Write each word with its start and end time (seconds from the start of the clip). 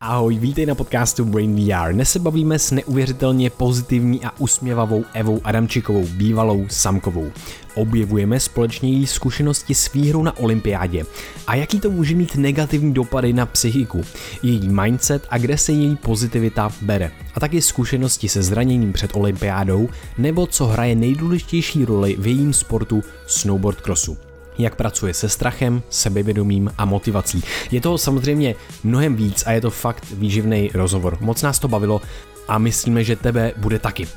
Ahoj, 0.00 0.38
vítej 0.38 0.66
na 0.66 0.74
podcastu 0.74 1.24
Brain 1.24 1.56
VR. 1.56 1.92
Dnes 1.92 2.10
se 2.10 2.18
bavíme 2.18 2.58
s 2.58 2.70
neuvěřitelně 2.70 3.50
pozitivní 3.50 4.24
a 4.24 4.30
usměvavou 4.38 5.04
Evou 5.14 5.40
Adamčikovou, 5.44 6.06
bývalou 6.06 6.66
Samkovou. 6.68 7.32
Objevujeme 7.74 8.40
společně 8.40 8.90
její 8.90 9.06
zkušenosti 9.06 9.74
s 9.74 9.92
výhrou 9.92 10.22
na 10.22 10.36
olympiádě 10.38 11.04
a 11.46 11.54
jaký 11.54 11.80
to 11.80 11.90
může 11.90 12.14
mít 12.14 12.36
negativní 12.36 12.94
dopady 12.94 13.32
na 13.32 13.46
psychiku, 13.46 14.02
její 14.42 14.68
mindset 14.68 15.26
a 15.30 15.38
kde 15.38 15.58
se 15.58 15.72
její 15.72 15.96
pozitivita 15.96 16.70
bere. 16.82 17.10
A 17.34 17.40
taky 17.40 17.62
zkušenosti 17.62 18.28
se 18.28 18.42
zraněním 18.42 18.92
před 18.92 19.10
olympiádou 19.14 19.88
nebo 20.18 20.46
co 20.46 20.66
hraje 20.66 20.94
nejdůležitější 20.94 21.84
roli 21.84 22.16
v 22.18 22.26
jejím 22.26 22.52
sportu 22.52 23.02
snowboard 23.26 23.80
crossu 23.80 24.27
jak 24.58 24.74
pracuje 24.74 25.14
se 25.14 25.28
strachem, 25.28 25.82
sebevědomím 25.90 26.70
a 26.78 26.84
motivací. 26.84 27.44
Je 27.70 27.80
to 27.80 27.98
samozřejmě 27.98 28.54
mnohem 28.84 29.16
víc 29.16 29.44
a 29.46 29.52
je 29.52 29.60
to 29.60 29.70
fakt 29.70 30.04
výživný 30.10 30.70
rozhovor. 30.74 31.18
Moc 31.20 31.42
nás 31.42 31.58
to 31.58 31.68
bavilo 31.68 32.00
a 32.48 32.58
myslíme, 32.58 33.04
že 33.04 33.16
tebe 33.16 33.52
bude 33.56 33.78
taky. 33.78 34.08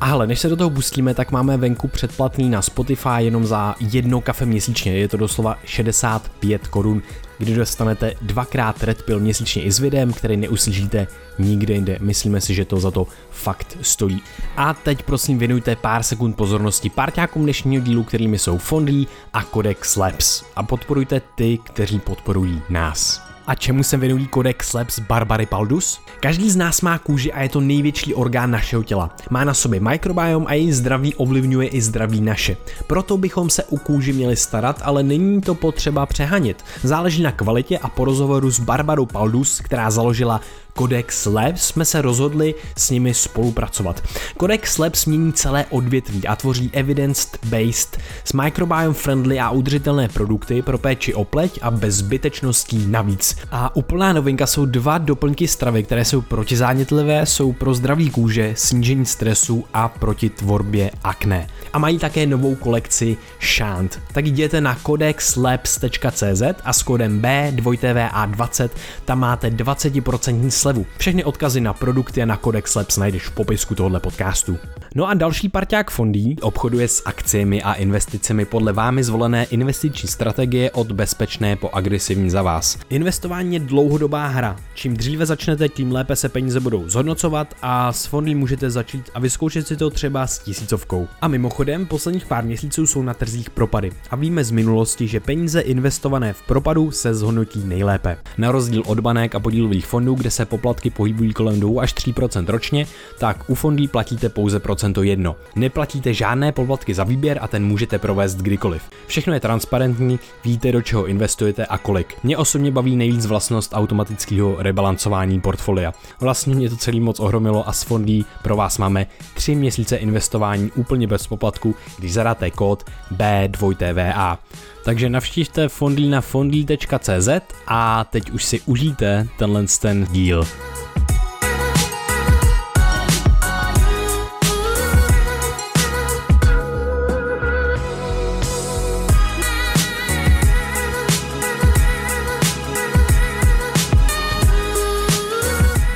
A 0.00 0.06
hele, 0.06 0.26
než 0.26 0.40
se 0.40 0.48
do 0.48 0.56
toho 0.56 0.70
pustíme, 0.70 1.14
tak 1.14 1.30
máme 1.30 1.56
venku 1.56 1.88
předplatný 1.88 2.50
na 2.50 2.62
Spotify 2.62 3.08
jenom 3.18 3.46
za 3.46 3.74
jedno 3.80 4.20
kafe 4.20 4.46
měsíčně. 4.46 4.92
Je 4.92 5.08
to 5.08 5.16
doslova 5.16 5.58
65 5.64 6.66
korun, 6.66 7.02
kdy 7.38 7.54
dostanete 7.54 8.14
dvakrát 8.22 8.82
Red 8.82 9.02
Pill 9.02 9.20
měsíčně 9.20 9.62
i 9.62 9.72
s 9.72 9.78
videem, 9.78 10.12
který 10.12 10.36
neuslyšíte 10.36 11.06
nikde 11.38 11.74
jinde. 11.74 11.98
Myslíme 12.00 12.40
si, 12.40 12.54
že 12.54 12.64
to 12.64 12.80
za 12.80 12.90
to 12.90 13.06
fakt 13.30 13.78
stojí. 13.82 14.22
A 14.56 14.74
teď 14.74 15.02
prosím 15.02 15.38
věnujte 15.38 15.76
pár 15.76 16.02
sekund 16.02 16.36
pozornosti 16.36 16.90
párťákům 16.90 17.42
dnešního 17.42 17.84
dílu, 17.84 18.04
kterými 18.04 18.38
jsou 18.38 18.58
Fondly 18.58 19.06
a 19.32 19.42
Codex 19.42 19.96
Labs. 19.96 20.44
A 20.56 20.62
podporujte 20.62 21.20
ty, 21.34 21.58
kteří 21.64 21.98
podporují 21.98 22.62
nás. 22.68 23.27
A 23.48 23.54
čemu 23.54 23.82
se 23.82 23.96
věnují 23.96 24.28
Codex 24.34 24.72
Labs 24.72 24.98
Barbary 24.98 25.46
Paldus? 25.46 26.00
Každý 26.20 26.50
z 26.50 26.56
nás 26.56 26.80
má 26.80 26.98
kůži 26.98 27.32
a 27.32 27.42
je 27.42 27.48
to 27.48 27.60
největší 27.60 28.14
orgán 28.14 28.50
našeho 28.50 28.82
těla. 28.82 29.16
Má 29.30 29.44
na 29.44 29.54
sobě 29.54 29.80
mikrobiom 29.80 30.46
a 30.46 30.54
její 30.54 30.72
zdraví 30.72 31.14
ovlivňuje 31.14 31.68
i 31.68 31.80
zdraví 31.80 32.20
naše. 32.20 32.56
Proto 32.86 33.16
bychom 33.16 33.50
se 33.50 33.64
u 33.64 33.76
kůži 33.76 34.12
měli 34.12 34.36
starat, 34.36 34.80
ale 34.84 35.02
není 35.02 35.40
to 35.40 35.54
potřeba 35.54 36.06
přehanit. 36.06 36.64
Záleží 36.82 37.22
na 37.22 37.32
kvalitě 37.32 37.78
a 37.78 37.88
po 37.88 38.04
rozhovoru 38.04 38.50
s 38.50 38.60
Barbarou 38.60 39.06
Paldus, 39.06 39.60
která 39.60 39.90
založila 39.90 40.40
Codex 40.78 41.26
Labs 41.26 41.62
jsme 41.62 41.84
se 41.84 42.02
rozhodli 42.02 42.54
s 42.76 42.90
nimi 42.90 43.14
spolupracovat. 43.14 44.02
Codex 44.40 44.78
Labs 44.78 45.06
mění 45.06 45.32
celé 45.32 45.66
odvětví 45.70 46.26
a 46.26 46.36
tvoří 46.36 46.70
evidence-based, 46.72 47.98
s 48.24 48.32
microbiome 48.32 48.94
friendly 48.94 49.40
a 49.40 49.50
udržitelné 49.50 50.08
produkty 50.08 50.62
pro 50.62 50.78
péči 50.78 51.14
o 51.14 51.24
pleť 51.24 51.58
a 51.62 51.70
bez 51.70 51.94
zbytečností 51.94 52.86
navíc. 52.86 53.36
A 53.50 53.76
úplná 53.76 54.12
novinka 54.12 54.46
jsou 54.46 54.66
dva 54.66 54.98
doplňky 54.98 55.48
stravy, 55.48 55.82
které 55.82 56.04
jsou 56.04 56.20
protizánětlivé, 56.20 57.26
jsou 57.26 57.52
pro 57.52 57.74
zdraví 57.74 58.10
kůže, 58.10 58.52
snížení 58.56 59.06
stresu 59.06 59.64
a 59.74 59.88
proti 59.88 60.30
tvorbě 60.30 60.90
akné. 61.04 61.46
A 61.72 61.78
mají 61.78 61.98
také 61.98 62.26
novou 62.26 62.54
kolekci 62.54 63.16
Shant. 63.56 64.00
Tak 64.12 64.26
jděte 64.26 64.60
na 64.60 64.78
codexlabs.cz 64.86 66.42
a 66.64 66.72
s 66.72 66.82
kódem 66.82 67.22
B2TVA20 67.22 68.68
tam 69.04 69.18
máte 69.18 69.50
20% 69.50 70.48
slevu. 70.48 70.67
Všechny 70.98 71.24
odkazy 71.24 71.60
na 71.60 71.72
produkty 71.72 72.22
a 72.22 72.26
na 72.26 72.36
Codex 72.36 72.74
Labs 72.74 72.96
najdeš 72.96 73.22
v 73.22 73.30
popisku 73.30 73.74
tohoto 73.74 74.00
podcastu. 74.00 74.58
No 74.94 75.08
a 75.08 75.14
další 75.14 75.48
parťák 75.48 75.90
fondí 75.90 76.36
obchoduje 76.40 76.88
s 76.88 77.02
akciemi 77.04 77.62
a 77.62 77.72
investicemi 77.72 78.44
podle 78.44 78.72
vámi 78.72 79.04
zvolené 79.04 79.44
investiční 79.44 80.08
strategie 80.08 80.70
od 80.70 80.92
bezpečné 80.92 81.56
po 81.56 81.70
agresivní 81.72 82.30
za 82.30 82.42
vás. 82.42 82.78
Investování 82.90 83.54
je 83.54 83.60
dlouhodobá 83.60 84.26
hra. 84.26 84.56
Čím 84.74 84.96
dříve 84.96 85.26
začnete, 85.26 85.68
tím 85.68 85.92
lépe 85.92 86.16
se 86.16 86.28
peníze 86.28 86.60
budou 86.60 86.88
zhodnocovat 86.88 87.54
a 87.62 87.92
s 87.92 88.06
fondy 88.06 88.34
můžete 88.34 88.70
začít 88.70 89.10
a 89.14 89.20
vyzkoušet 89.20 89.66
si 89.66 89.76
to 89.76 89.90
třeba 89.90 90.26
s 90.26 90.38
tisícovkou. 90.38 91.08
A 91.20 91.28
mimochodem, 91.28 91.86
posledních 91.86 92.26
pár 92.26 92.44
měsíců 92.44 92.86
jsou 92.86 93.02
na 93.02 93.14
trzích 93.14 93.50
propady 93.50 93.92
a 94.10 94.16
víme 94.16 94.44
z 94.44 94.50
minulosti, 94.50 95.08
že 95.08 95.20
peníze 95.20 95.60
investované 95.60 96.32
v 96.32 96.42
propadu 96.42 96.90
se 96.90 97.14
zhodnotí 97.14 97.62
nejlépe. 97.64 98.16
Na 98.38 98.52
rozdíl 98.52 98.82
od 98.86 99.00
banek 99.00 99.34
a 99.34 99.40
podílových 99.40 99.86
fondů, 99.86 100.14
kde 100.14 100.30
se 100.30 100.44
poplatky 100.48 100.90
pohybují 100.90 101.32
kolem 101.32 101.60
2 101.60 101.82
až 101.82 101.94
3% 101.94 102.46
ročně, 102.48 102.86
tak 103.18 103.50
u 103.50 103.54
fondů 103.54 103.88
platíte 103.88 104.28
pouze 104.28 104.60
procento 104.60 105.02
jedno. 105.02 105.36
Neplatíte 105.56 106.14
žádné 106.14 106.52
poplatky 106.52 106.94
za 106.94 107.04
výběr 107.04 107.38
a 107.40 107.48
ten 107.48 107.64
můžete 107.64 107.98
provést 107.98 108.36
kdykoliv. 108.36 108.82
Všechno 109.06 109.34
je 109.34 109.40
transparentní, 109.40 110.18
víte 110.44 110.72
do 110.72 110.82
čeho 110.82 111.06
investujete 111.06 111.66
a 111.66 111.78
kolik. 111.78 112.14
Mě 112.22 112.36
osobně 112.36 112.70
baví 112.70 112.96
nejvíc 112.96 113.26
vlastnost 113.26 113.72
automatického 113.74 114.56
rebalancování 114.58 115.40
portfolia. 115.40 115.92
Vlastně 116.20 116.54
mě 116.54 116.70
to 116.70 116.76
celý 116.76 117.00
moc 117.00 117.20
ohromilo 117.20 117.68
a 117.68 117.72
s 117.72 117.82
fondí 117.82 118.26
pro 118.42 118.56
vás 118.56 118.78
máme 118.78 119.06
3 119.34 119.54
měsíce 119.54 119.96
investování 119.96 120.70
úplně 120.74 121.06
bez 121.06 121.26
poplatku, 121.26 121.74
když 121.98 122.12
zadáte 122.12 122.50
kód 122.50 122.84
B2TVA. 123.16 124.38
Takže 124.84 125.08
navštivte 125.08 125.68
fondly 125.68 126.08
na 126.08 126.20
fondly.cz 126.20 127.28
a 127.66 128.04
teď 128.04 128.30
už 128.30 128.44
si 128.44 128.60
užijte 128.60 129.28
tenhle 129.38 129.64
ten 129.80 130.04
díl. 130.04 130.44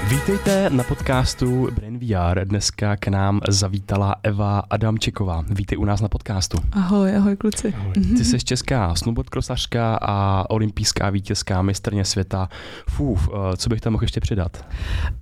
Vítejte 0.08 0.70
na 0.70 0.84
podcastu 0.84 1.68
Brain 1.70 1.91
VR. 2.02 2.44
Dneska 2.44 2.96
k 2.96 3.08
nám 3.08 3.40
zavítala 3.48 4.14
Eva 4.22 4.62
Adamčiková. 4.70 5.44
Vítej 5.50 5.78
u 5.78 5.84
nás 5.84 6.00
na 6.00 6.08
podcastu. 6.08 6.58
Ahoj, 6.72 7.16
ahoj 7.16 7.36
kluci. 7.36 7.74
Ahoj. 7.78 7.92
Ty 8.16 8.24
jsi 8.24 8.38
česká 8.38 8.94
snowboardkrosařka 8.94 9.98
a 10.02 10.44
olympijská 10.50 11.10
vítězka, 11.10 11.62
mistrně 11.62 12.04
světa. 12.04 12.48
Fůf, 12.88 13.28
eh, 13.32 13.56
co 13.56 13.68
bych 13.68 13.80
tam 13.80 13.92
mohl 13.92 14.04
ještě 14.04 14.20
přidat? 14.20 14.64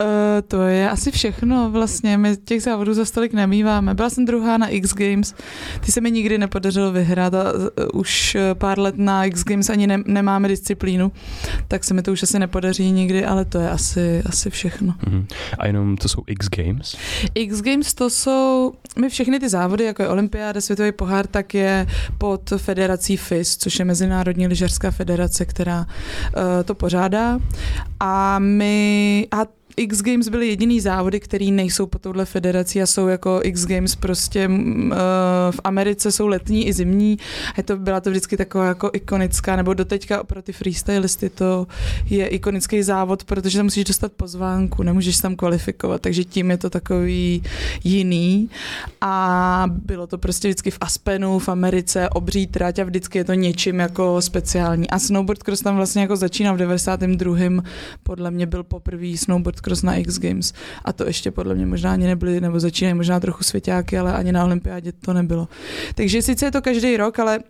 Uh, 0.01 0.07
to 0.49 0.63
je 0.63 0.91
asi 0.91 1.11
všechno 1.11 1.71
vlastně. 1.71 2.19
My 2.19 2.37
těch 2.37 2.63
závodů 2.63 2.95
za 2.95 3.05
stolik 3.05 3.33
nemýváme. 3.33 3.95
Byla 3.95 4.11
jsem 4.11 4.25
druhá 4.25 4.57
na 4.57 4.69
X 4.69 4.95
Games. 4.95 5.35
Ty 5.81 5.93
se 5.93 6.01
mi 6.01 6.11
nikdy 6.11 6.39
nepodařilo 6.39 6.93
vyhrát 6.93 7.35
a 7.35 7.53
uh, 7.53 8.01
už 8.01 8.37
pár 8.55 8.79
let 8.79 8.95
na 8.99 9.25
X 9.25 9.45
Games 9.45 9.71
ani 9.71 9.87
ne- 9.87 10.03
nemáme 10.07 10.49
disciplínu, 10.49 11.13
tak 11.69 11.85
se 11.85 11.95
mi 11.95 12.03
to 12.03 12.13
už 12.13 12.23
asi 12.23 12.39
nepodaří 12.39 12.93
nikdy, 12.93 13.27
ale 13.27 13.45
to 13.45 13.59
je 13.59 13.71
asi, 13.71 14.23
asi 14.27 14.51
všechno. 14.51 14.95
Mm-hmm. 15.07 15.27
A 15.59 15.67
jenom 15.67 15.97
to 15.97 16.09
jsou 16.09 16.23
X 16.27 16.49
Games? 16.49 16.70
X 17.35 17.63
Games 17.63 17.95
to 17.95 18.11
jsou, 18.11 18.73
my 19.01 19.09
všechny 19.09 19.41
ty 19.41 19.49
závody, 19.49 19.85
jako 19.85 20.03
je 20.03 20.09
Olympiáda, 20.09 20.61
Světový 20.61 20.93
pohár, 20.93 21.27
tak 21.27 21.55
je 21.55 21.87
pod 22.19 22.53
federací 22.57 23.17
FIS, 23.17 23.57
což 23.57 23.79
je 23.79 23.85
Mezinárodní 23.85 24.47
lyžařská 24.47 24.91
federace, 24.91 25.45
která 25.45 25.87
uh, 25.87 26.43
to 26.65 26.75
pořádá. 26.75 27.39
A 28.01 28.39
my, 28.39 29.27
a 29.31 29.60
X 29.81 30.03
Games 30.03 30.29
byly 30.29 30.49
jediný 30.49 30.81
závody, 30.81 31.21
které 31.21 31.45
nejsou 31.51 31.87
pod 31.87 32.03
touhle 32.03 32.25
federací 32.25 32.83
a 32.83 32.87
jsou 32.87 33.07
jako 33.07 33.41
X 33.43 33.67
Games 33.67 33.97
prostě 33.97 34.49
uh, 34.49 34.55
v 35.51 35.61
Americe 35.65 36.13
jsou 36.13 36.27
letní 36.27 36.67
i 36.67 36.73
zimní. 36.73 37.19
A 37.59 37.63
to 37.63 37.77
byla 37.77 38.01
to 38.01 38.11
vždycky 38.11 38.37
taková 38.37 38.67
jako 38.67 38.91
ikonická, 38.93 39.57
nebo 39.57 39.75
doteďka 39.75 40.25
pro 40.25 40.43
ty 40.43 40.53
freestylisty 40.53 41.31
to 41.31 41.67
je 42.11 42.27
ikonický 42.27 42.83
závod, 42.83 43.25
protože 43.25 43.59
tam 43.59 43.67
musíš 43.67 43.85
dostat 43.85 44.13
pozvánku, 44.13 44.83
nemůžeš 44.83 45.19
tam 45.19 45.37
kvalifikovat, 45.37 46.01
takže 46.01 46.25
tím 46.25 46.51
je 46.51 46.57
to 46.57 46.71
takový 46.71 47.43
jiný. 47.85 48.51
A 49.01 49.65
bylo 49.69 50.07
to 50.07 50.19
prostě 50.19 50.49
vždycky 50.49 50.71
v 50.71 50.79
Aspenu, 50.81 51.39
v 51.39 51.49
Americe, 51.49 52.09
obří 52.09 52.47
trať 52.47 52.79
a 52.79 52.85
vždycky 52.85 53.19
je 53.19 53.25
to 53.25 53.35
něčím 53.35 53.79
jako 53.79 54.23
speciální. 54.23 54.91
A 54.91 54.99
snowboard 54.99 55.43
cross 55.43 55.61
tam 55.61 55.77
vlastně 55.77 56.03
jako 56.03 56.17
začínal 56.17 56.55
v 56.55 56.59
92. 56.59 57.63
podle 58.03 58.31
mě 58.31 58.47
byl 58.47 58.63
poprvý 58.63 59.17
snowboard 59.17 59.61
cross 59.61 59.70
na 59.83 59.95
X 59.95 60.19
Games. 60.19 60.53
A 60.85 60.93
to 60.93 61.07
ještě 61.07 61.31
podle 61.31 61.55
mě 61.55 61.67
možná 61.67 61.93
ani 61.93 62.07
nebyly, 62.07 62.41
nebo 62.41 62.61
začínají 62.61 62.95
možná 62.95 63.21
trochu 63.21 63.45
svěťáky, 63.45 63.99
ale 63.99 64.13
ani 64.13 64.33
na 64.33 64.45
olympiádě 64.45 64.93
to 64.93 65.13
nebylo. 65.13 65.49
Takže 65.95 66.23
sice 66.23 66.47
je 66.47 66.51
to 66.51 66.63
každý 66.63 66.97
rok, 66.97 67.19
ale 67.19 67.41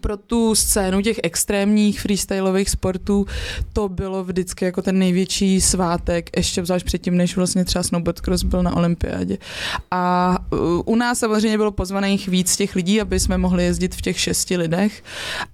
pro 0.00 0.16
tu 0.16 0.54
scénu 0.54 1.02
těch 1.02 1.20
extrémních 1.22 2.00
freestyleových 2.00 2.70
sportů 2.70 3.26
to 3.72 3.88
bylo 3.88 4.24
vždycky 4.24 4.64
jako 4.64 4.82
ten 4.82 4.98
největší 4.98 5.60
svátek, 5.60 6.30
ještě 6.36 6.64
zvlášť 6.64 6.86
předtím, 6.86 7.16
než 7.16 7.36
vlastně 7.36 7.64
třeba 7.64 7.82
snowboard 7.82 8.20
cross 8.20 8.42
byl 8.42 8.62
na 8.62 8.76
olympiádě. 8.76 9.38
A 9.90 10.38
u 10.84 10.96
nás 10.96 11.18
samozřejmě 11.18 11.56
bylo 11.56 11.70
pozvaných 11.70 12.28
víc 12.28 12.56
těch 12.56 12.74
lidí, 12.74 13.00
aby 13.00 13.20
jsme 13.20 13.38
mohli 13.38 13.64
jezdit 13.64 13.94
v 13.94 14.00
těch 14.00 14.20
šesti 14.20 14.56
lidech, 14.56 15.02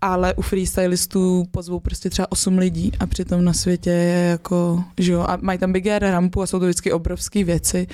ale 0.00 0.34
u 0.34 0.42
freestylistů 0.42 1.46
pozvou 1.50 1.80
prostě 1.80 2.10
třeba 2.10 2.32
osm 2.32 2.58
lidí 2.58 2.92
a 3.00 3.06
přitom 3.06 3.44
na 3.44 3.52
světě 3.52 3.90
je 3.90 4.28
jako, 4.30 4.84
že 4.98 5.12
jo, 5.12 5.20
a 5.20 5.38
mají 5.40 5.58
tam 5.58 5.72
big 5.72 5.86
air 5.86 6.02
rampu 6.02 6.42
a 6.42 6.46
jsou 6.46 6.58
to 6.58 6.64
vždycky 6.64 6.92
obrovské 6.92 7.44
věci 7.44 7.86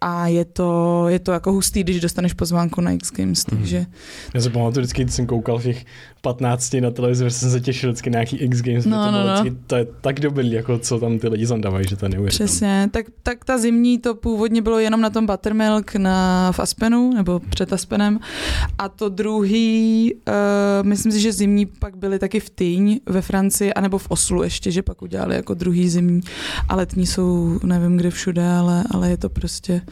a 0.00 0.26
je 0.26 0.44
to, 0.44 1.04
je 1.08 1.18
to 1.18 1.32
jako 1.32 1.52
hustý, 1.52 1.82
když 1.82 2.00
dostaneš 2.00 2.32
pozvánku 2.32 2.80
na 2.80 2.90
X 2.90 3.12
Games, 3.12 3.46
mhm. 3.46 3.58
takže... 3.58 3.86
Já 4.34 4.40
se 4.40 4.50
pamatuju 4.50 4.82
vždycky, 4.82 5.08
jsem 5.08 5.26
koukal 5.26 5.58
v 5.58 5.66
těch 5.72 5.84
15 6.22 6.74
na 6.80 6.90
televizi, 6.90 7.30
jsem 7.30 7.50
se 7.50 7.60
těšil 7.60 7.90
vždycky 7.90 8.10
na 8.10 8.14
nějaký 8.14 8.36
X 8.36 8.62
Games, 8.62 8.86
no, 8.86 9.04
to, 9.04 9.10
no, 9.10 9.26
no. 9.26 9.34
Vždycky, 9.34 9.58
to 9.66 9.76
je 9.76 9.86
tak 10.00 10.20
dobrý, 10.20 10.52
jako 10.52 10.78
co 10.78 10.98
tam 10.98 11.18
ty 11.18 11.28
lidi 11.28 11.46
zandávají, 11.46 11.86
že 11.88 11.96
to 11.96 12.08
neuvěřitelné. 12.08 12.48
Přesně, 12.48 12.88
tak, 12.92 13.06
tak 13.22 13.44
ta 13.44 13.58
zimní 13.58 13.98
to 13.98 14.14
původně 14.14 14.62
bylo 14.62 14.78
jenom 14.78 15.00
na 15.00 15.10
tom 15.10 15.26
Buttermilk 15.26 15.94
na, 15.94 16.52
v 16.52 16.60
Aspenu, 16.60 17.12
nebo 17.14 17.40
před 17.40 17.72
Aspenem, 17.72 18.20
a 18.78 18.88
to 18.88 19.08
druhý, 19.08 20.14
uh, 20.14 20.88
myslím 20.88 21.12
si, 21.12 21.20
že 21.20 21.32
zimní 21.32 21.66
pak 21.66 21.96
byly 21.96 22.18
taky 22.18 22.40
v 22.40 22.50
Týň 22.50 23.00
ve 23.06 23.22
Francii, 23.22 23.72
anebo 23.72 23.98
v 23.98 24.06
Oslu 24.10 24.42
ještě, 24.42 24.70
že 24.70 24.82
pak 24.82 25.02
udělali 25.02 25.34
jako 25.34 25.54
druhý 25.54 25.88
zimní, 25.88 26.20
a 26.68 26.76
letní 26.76 27.06
jsou 27.06 27.58
nevím 27.62 27.96
kde 27.96 28.10
všude, 28.10 28.48
ale, 28.48 28.84
ale 28.90 29.10
je 29.10 29.16
to 29.16 29.28
prostě 29.28 29.82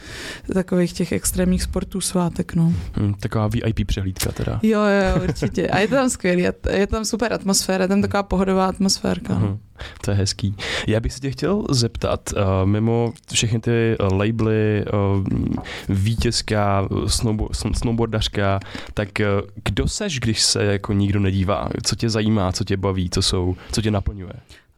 takových 0.53 0.93
těch 0.93 1.11
extrémních 1.11 1.63
sportů 1.63 2.01
svátek, 2.01 2.55
no. 2.55 2.73
Hmm, 2.93 3.13
taková 3.13 3.47
VIP 3.47 3.87
přehlídka 3.87 4.31
teda. 4.31 4.59
Jo, 4.63 4.79
jo, 4.81 5.23
určitě. 5.23 5.67
A 5.67 5.79
je 5.79 5.87
to 5.87 5.95
tam 5.95 6.09
skvělý, 6.21 6.45
je 6.69 6.87
tam 6.87 7.05
super 7.05 7.33
atmosféra, 7.33 7.83
je 7.83 7.87
tam 7.87 8.01
taková 8.01 8.23
pohodová 8.23 8.67
atmosférka. 8.67 9.33
Uh-huh. 9.33 9.57
To 10.01 10.11
je 10.11 10.17
hezký. 10.17 10.55
Já 10.87 10.99
bych 10.99 11.13
se 11.13 11.19
tě 11.19 11.31
chtěl 11.31 11.65
zeptat, 11.69 12.29
uh, 12.35 12.41
mimo 12.65 13.13
všechny 13.33 13.59
ty 13.59 13.95
labely, 13.99 14.85
uh, 14.93 15.25
vítězka, 15.89 16.87
snowbo- 16.89 17.73
snowboardařka, 17.73 18.59
tak 18.93 19.09
uh, 19.19 19.49
kdo 19.63 19.87
seš, 19.87 20.19
když 20.19 20.41
se 20.41 20.63
jako 20.63 20.93
nikdo 20.93 21.19
nedívá? 21.19 21.69
Co 21.83 21.95
tě 21.95 22.09
zajímá, 22.09 22.51
co 22.51 22.63
tě 22.63 22.77
baví, 22.77 23.09
co 23.09 23.21
jsou, 23.21 23.55
co 23.71 23.81
tě 23.81 23.91
naplňuje? 23.91 24.33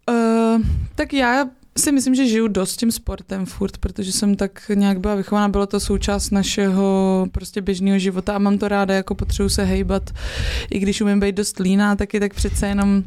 Uh, 0.09 0.61
tak 0.95 1.13
já 1.13 1.45
si 1.77 1.91
myslím, 1.91 2.15
že 2.15 2.27
žiju 2.27 2.47
dost 2.47 2.77
tím 2.77 2.91
sportem 2.91 3.45
furt, 3.45 3.77
protože 3.77 4.11
jsem 4.11 4.35
tak 4.35 4.71
nějak 4.73 4.99
byla 4.99 5.15
vychovaná, 5.15 5.49
bylo 5.49 5.67
to 5.67 5.79
součást 5.79 6.31
našeho 6.31 7.27
prostě 7.31 7.61
běžného 7.61 7.99
života 7.99 8.35
a 8.35 8.39
mám 8.39 8.57
to 8.57 8.67
ráda, 8.67 8.93
jako 8.93 9.15
potřebuji 9.15 9.49
se 9.49 9.63
hejbat, 9.63 10.09
i 10.71 10.79
když 10.79 11.01
umím 11.01 11.19
být 11.19 11.35
dost 11.35 11.59
líná, 11.59 11.95
tak 11.95 12.13
je 12.13 12.19
tak 12.19 12.33
přece 12.33 12.67
jenom 12.67 13.03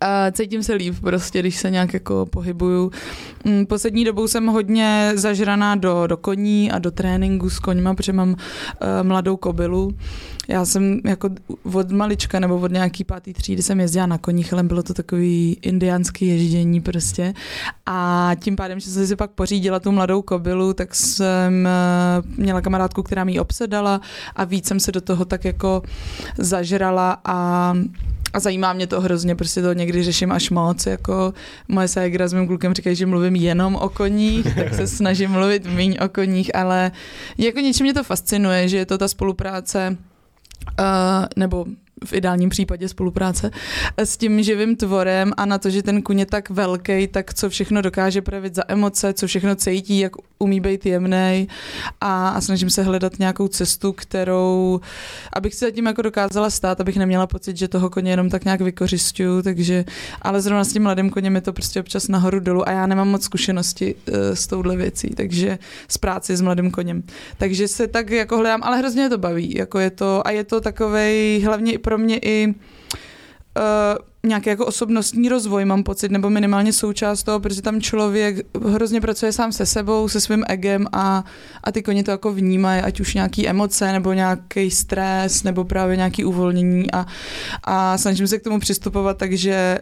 a 0.00 0.30
cítím 0.30 0.62
se 0.62 0.74
líp 0.74 0.94
prostě, 1.00 1.40
když 1.40 1.56
se 1.56 1.70
nějak 1.70 1.94
jako 1.94 2.26
pohybuju. 2.26 2.90
Mm, 3.44 3.66
poslední 3.66 4.04
dobou 4.04 4.28
jsem 4.28 4.46
hodně 4.46 5.12
zažraná 5.14 5.74
do, 5.76 6.06
do 6.06 6.16
koní 6.16 6.70
a 6.72 6.78
do 6.78 6.90
tréninku 6.90 7.50
s 7.50 7.58
koňma, 7.58 7.94
protože 7.94 8.12
mám 8.12 8.30
uh, 8.30 8.36
mladou 9.02 9.36
kobylu. 9.36 9.90
Já 10.48 10.64
jsem 10.64 11.00
jako 11.04 11.30
od 11.72 11.90
malička 11.90 12.40
nebo 12.40 12.56
od 12.56 12.72
nějaký 12.72 13.04
pátý 13.04 13.32
třídy 13.32 13.62
jsem 13.62 13.80
jezdila 13.80 14.06
na 14.06 14.18
koních, 14.18 14.52
ale 14.52 14.62
bylo 14.62 14.82
to 14.82 14.94
takový 14.94 15.56
indiánský 15.62 16.26
ježdění 16.26 16.80
prostě. 16.80 17.34
A 17.86 18.30
tím 18.40 18.56
pádem, 18.56 18.80
že 18.80 18.90
jsem 18.90 19.06
si 19.06 19.16
pak 19.16 19.30
pořídila 19.30 19.80
tu 19.80 19.92
mladou 19.92 20.22
kobylu, 20.22 20.72
tak 20.72 20.94
jsem 20.94 21.68
uh, 22.24 22.38
měla 22.38 22.60
kamarádku, 22.60 23.02
která 23.02 23.24
mi 23.24 23.40
obsedala 23.40 24.00
a 24.36 24.44
víc 24.44 24.66
jsem 24.66 24.80
se 24.80 24.92
do 24.92 25.00
toho 25.00 25.24
tak 25.24 25.44
jako 25.44 25.82
zažrala 26.38 27.20
a 27.24 27.74
a 28.34 28.40
zajímá 28.40 28.72
mě 28.72 28.86
to 28.86 29.00
hrozně, 29.00 29.34
prostě 29.34 29.62
to 29.62 29.72
někdy 29.72 30.02
řeším 30.02 30.32
až 30.32 30.50
moc, 30.50 30.86
jako 30.86 31.34
moje 31.68 31.88
ségra 31.88 32.28
s 32.28 32.32
mým 32.32 32.46
klukem 32.46 32.74
říkají, 32.74 32.96
že 32.96 33.06
mluvím 33.06 33.36
jenom 33.36 33.76
o 33.76 33.88
koních, 33.88 34.54
tak 34.54 34.74
se 34.74 34.86
snažím 34.86 35.30
mluvit 35.30 35.66
méně 35.66 36.00
o 36.00 36.08
koních, 36.08 36.56
ale 36.56 36.92
jako 37.38 37.60
něčím 37.60 37.84
mě 37.84 37.94
to 37.94 38.04
fascinuje, 38.04 38.68
že 38.68 38.76
je 38.76 38.86
to 38.86 38.98
ta 38.98 39.08
spolupráce 39.08 39.96
Uh, 40.80 41.26
nebo 41.36 41.64
v 42.04 42.12
ideálním 42.12 42.48
případě 42.48 42.88
spolupráce, 42.88 43.50
s 43.96 44.16
tím 44.16 44.42
živým 44.42 44.76
tvorem 44.76 45.32
a 45.36 45.46
na 45.46 45.58
to, 45.58 45.70
že 45.70 45.82
ten 45.82 46.02
kuň 46.02 46.18
je 46.18 46.26
tak 46.26 46.50
velký, 46.50 47.06
tak 47.06 47.34
co 47.34 47.50
všechno 47.50 47.82
dokáže 47.82 48.22
projevit 48.22 48.54
za 48.54 48.62
emoce, 48.68 49.12
co 49.12 49.26
všechno 49.26 49.54
cítí, 49.54 49.98
jak 49.98 50.12
umí 50.38 50.60
být 50.60 50.86
jemný 50.86 51.48
a, 52.00 52.28
a 52.28 52.40
snažím 52.40 52.70
se 52.70 52.82
hledat 52.82 53.18
nějakou 53.18 53.48
cestu, 53.48 53.92
kterou, 53.92 54.80
abych 55.32 55.54
si 55.54 55.64
zatím 55.64 55.86
jako 55.86 56.02
dokázala 56.02 56.50
stát, 56.50 56.80
abych 56.80 56.96
neměla 56.96 57.26
pocit, 57.26 57.56
že 57.56 57.68
toho 57.68 57.90
koně 57.90 58.10
jenom 58.10 58.30
tak 58.30 58.44
nějak 58.44 58.60
vykořišťuju, 58.60 59.42
takže, 59.42 59.84
ale 60.22 60.42
zrovna 60.42 60.64
s 60.64 60.72
tím 60.72 60.82
mladým 60.82 61.10
koněm 61.10 61.34
je 61.34 61.40
to 61.40 61.52
prostě 61.52 61.80
občas 61.80 62.08
nahoru 62.08 62.40
dolů 62.40 62.68
a 62.68 62.72
já 62.72 62.86
nemám 62.86 63.08
moc 63.08 63.24
zkušenosti 63.24 63.94
uh, 63.94 64.14
s 64.34 64.46
touhle 64.46 64.76
věcí, 64.76 65.10
takže 65.10 65.58
s 65.88 65.98
práci 65.98 66.36
s 66.36 66.40
mladým 66.40 66.70
koněm. 66.70 67.02
Takže 67.38 67.68
se 67.68 67.86
tak 67.86 68.10
jako 68.10 68.36
hledám, 68.36 68.60
ale 68.62 68.78
hrozně 68.78 69.08
to 69.08 69.18
baví, 69.18 69.54
jako 69.54 69.78
je 69.78 69.90
to, 69.90 70.26
a 70.26 70.30
je 70.30 70.44
to 70.44 70.60
takovej, 70.60 71.42
hlavně 71.44 71.72
i 71.72 71.78
pro 71.78 71.93
mě 71.98 72.18
i 72.18 72.46
uh, 72.48 72.54
nějaký 74.24 74.48
jako 74.48 74.66
osobnostní 74.66 75.28
rozvoj, 75.28 75.64
mám 75.64 75.82
pocit, 75.82 76.10
nebo 76.10 76.30
minimálně 76.30 76.72
součást 76.72 77.22
toho, 77.22 77.40
protože 77.40 77.62
tam 77.62 77.80
člověk 77.80 78.46
hrozně 78.66 79.00
pracuje 79.00 79.32
sám 79.32 79.52
se 79.52 79.66
sebou, 79.66 80.08
se 80.08 80.20
svým 80.20 80.44
egem 80.48 80.86
a, 80.92 81.24
a 81.64 81.72
ty 81.72 81.82
koně 81.82 82.04
to 82.04 82.10
jako 82.10 82.32
vnímají, 82.32 82.82
ať 82.82 83.00
už 83.00 83.14
nějaký 83.14 83.48
emoce, 83.48 83.92
nebo 83.92 84.12
nějaký 84.12 84.70
stres, 84.70 85.42
nebo 85.42 85.64
právě 85.64 85.96
nějaký 85.96 86.24
uvolnění 86.24 86.90
a, 86.92 87.06
a 87.64 87.98
snažím 87.98 88.26
se 88.26 88.38
k 88.38 88.44
tomu 88.44 88.60
přistupovat, 88.60 89.18
takže 89.18 89.78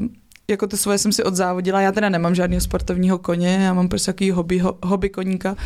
uh, 0.00 0.06
jako 0.50 0.66
to 0.66 0.76
svoje 0.76 0.98
jsem 0.98 1.12
si 1.12 1.24
odzávodila. 1.24 1.80
Já 1.80 1.92
teda 1.92 2.08
nemám 2.08 2.34
žádného 2.34 2.60
sportovního 2.60 3.18
koně, 3.18 3.58
já 3.62 3.72
mám 3.74 3.88
prostě 3.88 4.12
takový 4.12 4.30
hobby, 4.30 4.58
ho, 4.58 4.78
hobby 4.82 5.08
koníka. 5.08 5.56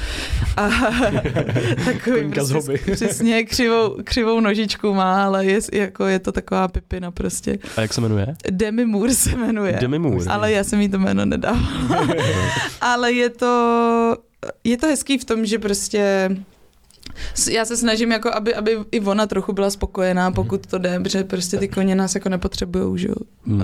A 0.57 0.69
takový 1.85 2.21
Koníka 2.21 2.35
prostě, 2.35 2.45
z 2.45 2.51
hobby. 2.51 2.79
přesně 2.93 3.45
křivou, 3.45 3.97
křivou 4.05 4.41
nožičku 4.41 4.95
má, 4.95 5.25
ale 5.25 5.45
je, 5.45 5.61
jako 5.73 6.07
je 6.07 6.19
to 6.19 6.33
taková 6.33 6.69
pipina 6.69 7.11
prostě. 7.11 7.59
A 7.77 7.81
jak 7.81 7.93
se 7.95 8.01
jmenuje? 8.01 8.27
Demi 8.51 8.85
Moore 8.85 9.15
se 9.15 9.37
jmenuje. 9.37 9.79
Demi 9.81 9.99
Moore. 9.99 10.27
Ale 10.31 10.53
já 10.53 10.65
jsem 10.65 10.81
jí 10.81 10.89
to 10.89 10.99
jméno 10.99 11.25
nedal. 11.25 11.57
ale 12.81 13.13
je 13.13 13.31
to, 13.31 14.17
je 14.65 14.77
to 14.77 14.87
hezký 14.87 15.19
v 15.19 15.25
tom, 15.25 15.47
že 15.47 15.59
prostě 15.59 16.31
já 17.51 17.65
se 17.65 17.77
snažím, 17.77 18.13
jako 18.13 18.35
aby, 18.35 18.55
aby 18.55 18.79
i 18.91 19.01
ona 19.01 19.27
trochu 19.27 19.53
byla 19.53 19.71
spokojená, 19.71 20.29
mhm. 20.29 20.35
pokud 20.35 20.67
to 20.67 20.79
jde, 20.79 21.01
protože 21.01 21.25
prostě 21.25 21.57
ty 21.57 21.69
koně 21.69 21.95
nás 21.95 22.15
jako 22.15 22.29
nepotřebují, 22.29 22.99
že. 22.99 23.09
Hmm. 23.47 23.63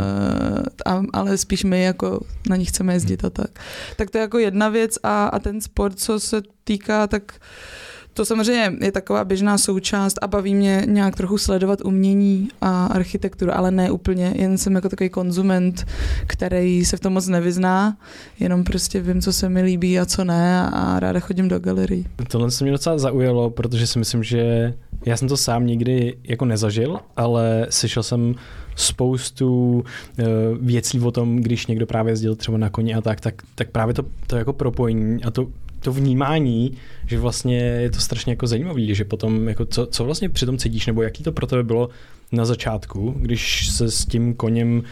Uh, 0.96 1.04
ale 1.12 1.38
spíš 1.38 1.64
my 1.64 1.82
jako 1.82 2.20
na 2.48 2.56
nich 2.56 2.68
chceme 2.68 2.92
jezdit 2.92 3.24
a 3.24 3.30
tak. 3.30 3.50
Tak 3.96 4.10
to 4.10 4.18
je 4.18 4.22
jako 4.22 4.38
jedna 4.38 4.68
věc 4.68 4.98
a, 5.02 5.26
a 5.26 5.38
ten 5.38 5.60
sport, 5.60 5.98
co 5.98 6.20
se 6.20 6.42
týká, 6.64 7.06
tak 7.06 7.22
uh, 7.32 7.89
to 8.12 8.24
samozřejmě 8.24 8.72
je 8.80 8.92
taková 8.92 9.24
běžná 9.24 9.58
součást 9.58 10.18
a 10.22 10.26
baví 10.26 10.54
mě 10.54 10.82
nějak 10.86 11.16
trochu 11.16 11.38
sledovat 11.38 11.80
umění 11.84 12.48
a 12.60 12.86
architekturu, 12.86 13.56
ale 13.56 13.70
ne 13.70 13.90
úplně, 13.90 14.32
jen 14.36 14.58
jsem 14.58 14.74
jako 14.74 14.88
takový 14.88 15.10
konzument, 15.10 15.86
který 16.26 16.84
se 16.84 16.96
v 16.96 17.00
tom 17.00 17.12
moc 17.12 17.28
nevyzná, 17.28 17.96
jenom 18.40 18.64
prostě 18.64 19.00
vím, 19.00 19.20
co 19.20 19.32
se 19.32 19.48
mi 19.48 19.62
líbí 19.62 19.98
a 19.98 20.06
co 20.06 20.24
ne 20.24 20.68
a 20.72 21.00
ráda 21.00 21.20
chodím 21.20 21.48
do 21.48 21.58
galerii. 21.58 22.04
Tohle 22.28 22.50
se 22.50 22.64
mě 22.64 22.72
docela 22.72 22.98
zaujalo, 22.98 23.50
protože 23.50 23.86
si 23.86 23.98
myslím, 23.98 24.22
že 24.22 24.74
já 25.06 25.16
jsem 25.16 25.28
to 25.28 25.36
sám 25.36 25.66
nikdy 25.66 26.16
jako 26.24 26.44
nezažil, 26.44 26.98
ale 27.16 27.66
slyšel 27.70 28.02
jsem 28.02 28.34
spoustu 28.76 29.72
uh, 29.72 30.24
věcí 30.60 31.00
o 31.00 31.10
tom, 31.10 31.36
když 31.36 31.66
někdo 31.66 31.86
právě 31.86 32.12
jezdil 32.12 32.36
třeba 32.36 32.58
na 32.58 32.70
koni 32.70 32.94
a 32.94 33.00
tak, 33.00 33.20
tak, 33.20 33.34
tak 33.54 33.70
právě 33.70 33.94
to, 33.94 34.02
to 34.26 34.36
jako 34.36 34.52
propojení 34.52 35.24
a 35.24 35.30
to 35.30 35.46
to 35.80 35.92
vnímání, 35.92 36.72
že 37.06 37.18
vlastně 37.18 37.56
je 37.56 37.90
to 37.90 38.00
strašně 38.00 38.32
jako 38.32 38.46
zajímavý, 38.46 38.94
že 38.94 39.04
potom 39.04 39.48
jako 39.48 39.64
co, 39.64 39.86
co 39.86 40.04
vlastně 40.04 40.28
při 40.28 40.46
tom 40.46 40.58
cítíš, 40.58 40.86
nebo 40.86 41.02
jaký 41.02 41.22
to 41.22 41.32
pro 41.32 41.46
tebe 41.46 41.62
bylo 41.62 41.88
na 42.32 42.44
začátku, 42.44 43.14
když 43.16 43.68
se 43.68 43.90
s 43.90 44.04
tím 44.04 44.34
koněm 44.34 44.68
m, 44.68 44.82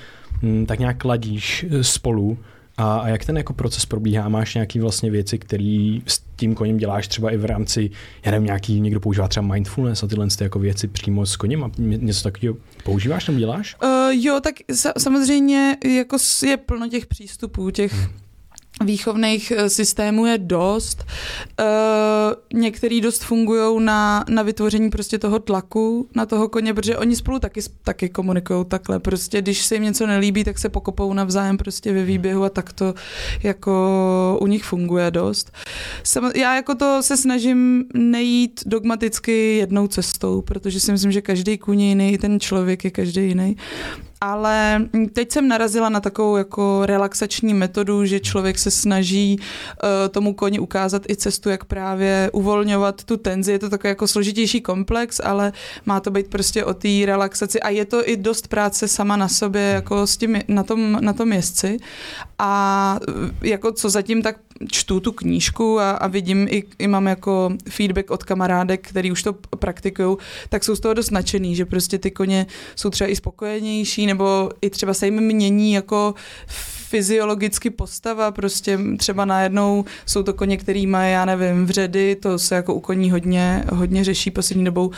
hm, 0.42 0.66
tak 0.66 0.78
nějak 0.78 1.04
ladíš 1.04 1.66
eh, 1.70 1.84
spolu 1.84 2.38
a, 2.76 2.98
a 2.98 3.08
jak 3.08 3.24
ten 3.24 3.36
jako 3.36 3.52
proces 3.52 3.86
probíhá? 3.86 4.28
Máš 4.28 4.54
nějaký 4.54 4.78
vlastně 4.78 5.10
věci, 5.10 5.38
které 5.38 5.98
s 6.06 6.20
tím 6.36 6.54
koněm 6.54 6.76
děláš 6.76 7.08
třeba 7.08 7.30
i 7.30 7.36
v 7.36 7.44
rámci, 7.44 7.90
já 8.24 8.32
nevím, 8.32 8.46
nějaký, 8.46 8.80
někdo 8.80 9.00
používá 9.00 9.28
třeba 9.28 9.46
mindfulness 9.46 10.02
a 10.02 10.06
tyhle 10.06 10.26
ty 10.38 10.44
jako 10.44 10.58
věci 10.58 10.88
přímo 10.88 11.26
s 11.26 11.36
koněm 11.36 11.64
a 11.64 11.70
něco 11.78 12.22
takového 12.22 12.56
používáš 12.84 13.26
nebo 13.26 13.38
děláš? 13.38 13.76
Uh, 13.82 13.90
jo, 14.10 14.40
tak 14.42 14.54
sa- 14.72 14.92
samozřejmě 14.98 15.76
jako 15.98 16.16
je 16.46 16.56
plno 16.56 16.88
těch 16.88 17.06
přístupů, 17.06 17.70
těch 17.70 17.92
hmm 17.92 18.27
výchovných 18.84 19.50
eh, 19.50 19.70
systémů 19.70 20.26
je 20.26 20.38
dost. 20.38 21.04
Uh, 21.60 22.58
některý 22.60 23.00
dost 23.00 23.24
fungují 23.24 23.84
na, 23.84 24.24
na 24.28 24.42
vytvoření 24.42 24.90
prostě 24.90 25.18
toho 25.18 25.38
tlaku 25.38 26.08
na 26.16 26.26
toho 26.26 26.48
koně, 26.48 26.74
protože 26.74 26.96
oni 26.96 27.16
spolu 27.16 27.38
taky, 27.38 27.60
taky 27.84 28.08
komunikují 28.08 28.64
takhle. 28.68 28.98
Prostě 28.98 29.42
když 29.42 29.64
se 29.64 29.74
jim 29.74 29.82
něco 29.82 30.06
nelíbí, 30.06 30.44
tak 30.44 30.58
se 30.58 30.68
pokopou 30.68 31.12
navzájem 31.12 31.56
prostě 31.56 31.92
ve 31.92 32.04
výběhu 32.04 32.44
a 32.44 32.48
tak 32.48 32.72
to 32.72 32.94
jako 33.42 34.38
u 34.40 34.46
nich 34.46 34.64
funguje 34.64 35.10
dost. 35.10 35.52
Sam, 36.02 36.30
já 36.36 36.54
jako 36.54 36.74
to 36.74 37.02
se 37.02 37.16
snažím 37.16 37.84
nejít 37.94 38.60
dogmaticky 38.66 39.56
jednou 39.56 39.86
cestou, 39.86 40.42
protože 40.42 40.80
si 40.80 40.92
myslím, 40.92 41.12
že 41.12 41.22
každý 41.22 41.58
kůň 41.58 41.80
je 41.80 41.88
jiný, 41.88 42.18
ten 42.18 42.40
člověk 42.40 42.84
je 42.84 42.90
každý 42.90 43.26
jiný. 43.26 43.56
Ale 44.20 44.88
teď 45.12 45.32
jsem 45.32 45.48
narazila 45.48 45.88
na 45.88 46.00
takovou 46.00 46.36
jako 46.36 46.86
relaxační 46.86 47.54
metodu, 47.54 48.04
že 48.04 48.20
člověk 48.20 48.58
se 48.58 48.70
snaží 48.70 49.38
uh, 49.38 49.88
tomu 50.10 50.34
koni 50.34 50.58
ukázat 50.58 51.02
i 51.10 51.16
cestu, 51.16 51.48
jak 51.48 51.64
právě 51.64 52.30
uvolňovat 52.32 53.04
tu 53.04 53.16
tenzi. 53.16 53.52
Je 53.52 53.58
to 53.58 53.70
takový 53.70 53.88
jako 53.88 54.08
složitější 54.08 54.60
komplex, 54.60 55.20
ale 55.24 55.52
má 55.86 56.00
to 56.00 56.10
být 56.10 56.26
prostě 56.28 56.64
o 56.64 56.74
té 56.74 56.88
relaxaci 57.04 57.60
a 57.60 57.68
je 57.68 57.84
to 57.84 58.08
i 58.08 58.16
dost 58.16 58.48
práce 58.48 58.88
sama 58.88 59.16
na 59.16 59.28
sobě, 59.28 59.62
jako 59.62 60.06
s 60.06 60.16
tím, 60.16 60.38
na 60.48 60.62
tom, 60.62 60.98
na 61.00 61.12
tom 61.12 61.32
jezdci. 61.32 61.78
A 62.38 63.00
jako 63.42 63.72
co 63.72 63.90
zatím 63.90 64.22
tak 64.22 64.36
čtu 64.70 65.00
tu 65.00 65.12
knížku 65.12 65.80
a, 65.80 65.90
a 65.90 66.06
vidím 66.06 66.46
i, 66.50 66.64
i 66.78 66.86
mám 66.86 67.06
jako 67.06 67.50
feedback 67.70 68.10
od 68.10 68.24
kamarádek, 68.24 68.88
který 68.88 69.12
už 69.12 69.22
to 69.22 69.32
praktikují, 69.32 70.16
tak 70.48 70.64
jsou 70.64 70.76
z 70.76 70.80
toho 70.80 70.94
dost 70.94 71.10
nadšený, 71.10 71.56
že 71.56 71.64
prostě 71.64 71.98
ty 71.98 72.10
koně 72.10 72.46
jsou 72.76 72.90
třeba 72.90 73.10
i 73.10 73.16
spokojenější, 73.16 74.06
nebo 74.06 74.50
i 74.60 74.70
třeba 74.70 74.94
se 74.94 75.06
jim 75.06 75.20
mění 75.20 75.72
jako 75.72 76.14
fyziologicky 76.88 77.70
postava, 77.70 78.30
prostě 78.30 78.78
třeba 78.98 79.24
najednou 79.24 79.84
jsou 80.06 80.22
to 80.22 80.32
koně, 80.32 80.56
který 80.56 80.86
mají, 80.86 81.12
já 81.12 81.24
nevím, 81.24 81.66
vředy, 81.66 82.16
to 82.16 82.38
se 82.38 82.54
jako 82.54 82.74
u 82.74 82.80
koní 82.80 83.10
hodně, 83.10 83.64
hodně 83.72 84.04
řeší 84.04 84.30
poslední 84.30 84.64
dobou. 84.64 84.90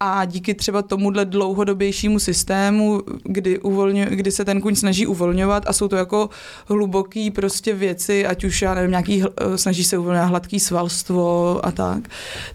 A 0.00 0.24
díky 0.24 0.54
třeba 0.54 0.82
tomuhle 0.82 1.24
dlouhodobějšímu 1.24 2.18
systému, 2.18 3.02
kdy, 3.24 3.58
uvolňu, 3.58 4.04
kdy 4.08 4.32
se 4.32 4.44
ten 4.44 4.60
kuň 4.60 4.74
snaží 4.74 5.06
uvolňovat 5.06 5.62
a 5.66 5.72
jsou 5.72 5.88
to 5.88 5.96
jako 5.96 6.30
hluboký 6.66 7.30
prostě 7.30 7.74
věci, 7.74 8.26
ať 8.26 8.44
už 8.44 8.62
já 8.62 8.74
nevím, 8.74 8.90
nějaký, 8.90 9.24
snaží 9.56 9.84
se 9.84 9.98
uvolňovat 9.98 10.28
hladký 10.28 10.60
svalstvo 10.60 11.60
a 11.66 11.72
tak, 11.72 12.08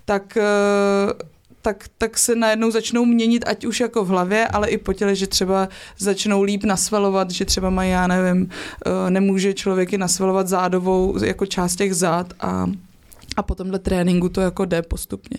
tak 0.05 0.37
eh, 0.37 1.32
tak, 1.63 1.85
tak 1.97 2.17
se 2.17 2.35
najednou 2.35 2.71
začnou 2.71 3.05
měnit, 3.05 3.43
ať 3.47 3.65
už 3.65 3.79
jako 3.79 4.05
v 4.05 4.07
hlavě, 4.07 4.47
ale 4.47 4.69
i 4.69 4.77
po 4.77 4.93
těle, 4.93 5.15
že 5.15 5.27
třeba 5.27 5.69
začnou 5.97 6.43
líp 6.43 6.63
nasvalovat, 6.63 7.31
že 7.31 7.45
třeba 7.45 7.69
mají, 7.69 7.91
já 7.91 8.07
nevím, 8.07 8.49
eh, 8.85 9.09
nemůže 9.09 9.53
člověk 9.53 9.93
i 9.93 9.97
nasvalovat 9.97 10.47
zádovou 10.47 11.23
jako 11.23 11.45
část 11.45 11.75
těch 11.75 11.95
zád 11.95 12.33
a 12.39 12.67
a 13.35 13.43
po 13.43 13.55
tomhle 13.55 13.79
tréninku 13.79 14.29
to 14.29 14.41
jako 14.41 14.65
jde 14.65 14.81
postupně. 14.81 15.37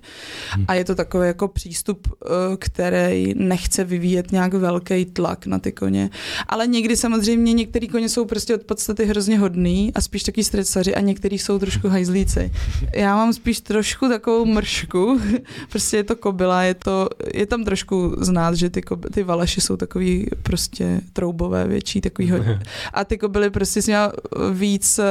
Hmm. 0.50 0.64
A 0.68 0.74
je 0.74 0.84
to 0.84 0.94
takový 0.94 1.26
jako 1.26 1.48
přístup, 1.48 2.08
eh, 2.24 2.28
který 2.58 3.34
nechce 3.36 3.84
vyvíjet 3.84 4.32
nějak 4.32 4.54
velký 4.54 5.04
tlak 5.04 5.46
na 5.46 5.58
ty 5.58 5.72
koně. 5.72 6.10
Ale 6.48 6.66
někdy 6.66 6.96
samozřejmě 6.96 7.52
některý 7.52 7.88
koně 7.88 8.08
jsou 8.08 8.24
prostě 8.24 8.54
od 8.54 8.62
podstaty 8.62 9.04
hrozně 9.04 9.38
hodný 9.38 9.92
a 9.94 10.00
spíš 10.00 10.22
taky 10.22 10.44
stresaři 10.44 10.94
a 10.94 11.00
některý 11.00 11.38
jsou 11.38 11.58
trošku 11.58 11.88
hajzlíci. 11.88 12.52
Já 12.94 13.16
mám 13.16 13.32
spíš 13.32 13.60
trošku 13.60 14.08
takovou 14.08 14.44
mršku, 14.44 15.20
prostě 15.70 15.96
je 15.96 16.04
to 16.04 16.16
kobila, 16.16 16.62
je, 16.62 16.74
to, 16.74 17.08
je 17.34 17.46
tam 17.46 17.64
trošku 17.64 18.16
znát, 18.18 18.54
že 18.54 18.70
ty, 18.70 18.82
koby, 18.82 19.08
ty 19.10 19.22
valaši 19.22 19.60
jsou 19.60 19.76
takový 19.76 20.26
prostě 20.42 21.00
troubové 21.12 21.66
větší, 21.66 22.00
takový 22.00 22.30
hodně. 22.30 22.60
A 22.92 23.04
ty 23.04 23.18
kobily 23.18 23.50
prostě 23.50 23.82
s 23.82 24.12
víc 24.52 24.98
eh, 24.98 25.04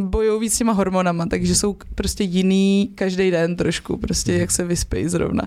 bojou 0.00 0.38
víc 0.38 0.54
s 0.54 0.58
těma 0.58 0.72
hormonama, 0.72 1.25
takže 1.28 1.54
jsou 1.54 1.76
prostě 1.94 2.24
jiný 2.24 2.90
každý 2.94 3.30
den 3.30 3.56
trošku, 3.56 3.96
prostě 3.96 4.32
jak 4.32 4.50
se 4.50 4.64
vyspějí 4.64 5.08
zrovna. 5.08 5.42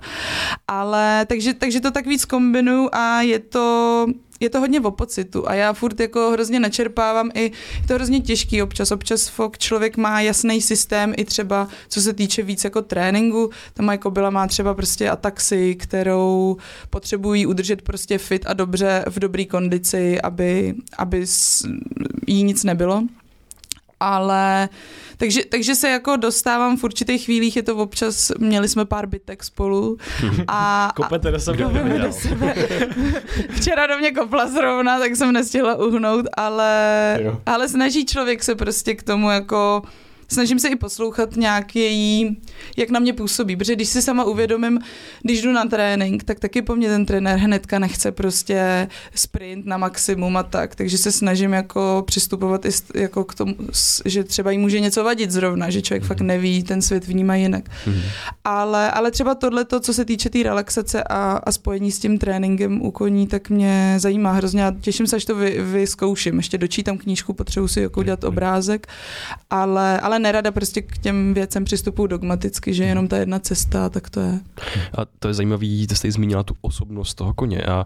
Ale 0.67 1.25
takže, 1.25 1.53
takže 1.53 1.79
to 1.79 1.91
tak 1.91 2.07
víc 2.07 2.25
kombinuju 2.25 2.89
a 2.91 3.21
je 3.21 3.39
to, 3.39 4.05
je 4.39 4.49
to 4.49 4.59
hodně 4.59 4.81
o 4.81 4.91
pocitu 4.91 5.49
a 5.49 5.53
já 5.53 5.73
furt 5.73 5.99
jako 5.99 6.31
hrozně 6.31 6.59
načerpávám 6.59 7.31
i, 7.33 7.43
je 7.81 7.87
to 7.87 7.93
hrozně 7.93 8.19
těžký 8.21 8.61
občas, 8.61 8.91
občas 8.91 9.27
fok 9.27 9.57
člověk 9.57 9.97
má 9.97 10.21
jasný 10.21 10.61
systém 10.61 11.13
i 11.17 11.25
třeba 11.25 11.67
co 11.87 12.01
se 12.01 12.13
týče 12.13 12.43
víc 12.43 12.63
jako 12.63 12.81
tréninku, 12.81 13.49
ta 13.73 13.83
moje 13.83 13.97
kobila 13.97 14.29
má 14.29 14.47
třeba 14.47 14.73
prostě 14.73 15.09
ataxi, 15.09 15.75
kterou 15.75 16.57
potřebují 16.89 17.45
udržet 17.45 17.81
prostě 17.81 18.17
fit 18.17 18.45
a 18.47 18.53
dobře 18.53 19.05
v 19.09 19.19
dobré 19.19 19.45
kondici, 19.45 20.21
aby, 20.21 20.75
aby 20.97 21.25
jí 22.27 22.43
nic 22.43 22.63
nebylo 22.63 23.03
ale 23.99 24.69
takže, 25.17 25.45
takže 25.45 25.75
se 25.75 25.89
jako 25.89 26.15
dostávám 26.15 26.77
v 26.77 26.83
určitých 26.83 27.25
chvílích, 27.25 27.55
je 27.55 27.63
to 27.63 27.75
občas, 27.75 28.31
měli 28.37 28.67
jsme 28.67 28.85
pár 28.85 29.07
bytek 29.07 29.43
spolu 29.43 29.97
a... 30.47 30.91
Kopete 30.95 31.31
do 31.31 31.39
sebe. 31.39 31.57
do 31.99 32.11
sebe. 32.11 32.55
Včera 33.49 33.87
do 33.87 33.97
mě 33.97 34.11
kopla 34.11 34.47
zrovna, 34.47 34.99
tak 34.99 35.15
jsem 35.15 35.31
nestihla 35.31 35.75
uhnout, 35.75 36.25
ale, 36.37 37.19
ale 37.45 37.69
snaží 37.69 38.05
člověk 38.05 38.43
se 38.43 38.55
prostě 38.55 38.95
k 38.95 39.03
tomu 39.03 39.29
jako 39.29 39.81
snažím 40.31 40.59
se 40.59 40.67
i 40.67 40.75
poslouchat 40.75 41.35
nějak 41.35 41.75
její, 41.75 42.41
jak 42.77 42.89
na 42.89 42.99
mě 42.99 43.13
působí, 43.13 43.55
protože 43.55 43.75
když 43.75 43.89
si 43.89 44.01
sama 44.01 44.23
uvědomím, 44.23 44.79
když 45.23 45.41
jdu 45.41 45.51
na 45.51 45.65
trénink, 45.65 46.23
tak 46.23 46.39
taky 46.39 46.61
po 46.61 46.75
mně 46.75 46.87
ten 46.87 47.05
trenér 47.05 47.39
hnedka 47.39 47.79
nechce 47.79 48.11
prostě 48.11 48.87
sprint 49.15 49.65
na 49.65 49.77
maximum 49.77 50.37
a 50.37 50.43
tak, 50.43 50.75
takže 50.75 50.97
se 50.97 51.11
snažím 51.11 51.53
jako 51.53 52.03
přistupovat 52.07 52.65
i 52.65 52.69
jako 52.95 53.23
k 53.23 53.35
tomu, 53.35 53.55
že 54.05 54.23
třeba 54.23 54.51
jí 54.51 54.57
může 54.57 54.79
něco 54.79 55.03
vadit 55.03 55.31
zrovna, 55.31 55.69
že 55.69 55.81
člověk 55.81 56.03
mm. 56.03 56.07
fakt 56.07 56.21
neví, 56.21 56.63
ten 56.63 56.81
svět 56.81 57.07
vnímá 57.07 57.35
jinak. 57.35 57.63
Mm. 57.87 58.01
Ale, 58.43 58.91
ale 58.91 59.11
třeba 59.11 59.35
tohle, 59.35 59.65
co 59.79 59.93
se 59.93 60.05
týče 60.05 60.29
té 60.29 60.39
tý 60.39 60.43
relaxace 60.43 61.03
a, 61.03 61.39
a 61.43 61.51
spojení 61.51 61.91
s 61.91 61.99
tím 61.99 62.17
tréninkem 62.17 62.81
u 62.81 62.91
koní, 62.91 63.27
tak 63.27 63.49
mě 63.49 63.95
zajímá 63.97 64.31
hrozně 64.31 64.65
a 64.65 64.75
těším 64.81 65.07
se, 65.07 65.15
až 65.15 65.25
to 65.25 65.35
vy, 65.35 65.61
vyzkouším. 65.61 66.37
Ještě 66.37 66.57
dočítám 66.57 66.97
knížku, 66.97 67.33
potřebuji 67.33 67.67
si 67.67 67.81
jako 67.81 67.99
udělat 67.99 68.23
obrázek, 68.23 68.87
ale, 69.49 69.99
ale 69.99 70.18
nerada 70.19 70.51
prostě 70.51 70.81
k 70.81 70.97
těm 70.97 71.33
věcem 71.33 71.65
přistupuji 71.65 72.07
dogmaticky, 72.07 72.73
že 72.73 72.83
jenom 72.83 73.07
ta 73.07 73.17
jedna 73.17 73.39
cesta, 73.39 73.89
tak 73.89 74.09
to 74.09 74.19
je. 74.19 74.39
A 74.97 75.05
to 75.19 75.27
je 75.27 75.33
zajímavý, 75.33 75.87
že 75.89 75.95
jste 75.95 76.11
zmínila 76.11 76.43
tu 76.43 76.55
osobnost 76.61 77.13
toho 77.13 77.33
koně 77.33 77.61
a 77.61 77.85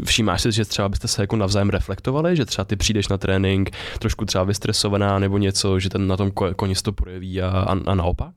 e, 0.00 0.04
všímáš 0.04 0.42
si, 0.42 0.52
že 0.52 0.64
třeba 0.64 0.88
byste 0.88 1.08
se 1.08 1.22
jako 1.22 1.36
navzájem 1.36 1.70
reflektovali, 1.70 2.36
že 2.36 2.44
třeba 2.44 2.64
ty 2.64 2.76
přijdeš 2.76 3.08
na 3.08 3.18
trénink 3.18 3.70
trošku 3.98 4.24
třeba 4.24 4.44
vystresovaná 4.44 5.18
nebo 5.18 5.38
něco, 5.38 5.80
že 5.80 5.90
ten 5.90 6.06
na 6.06 6.16
tom 6.16 6.30
koni 6.30 6.74
to 6.74 6.92
projeví 6.92 7.42
a, 7.42 7.48
a, 7.48 7.76
a 7.86 7.94
naopak? 7.94 8.34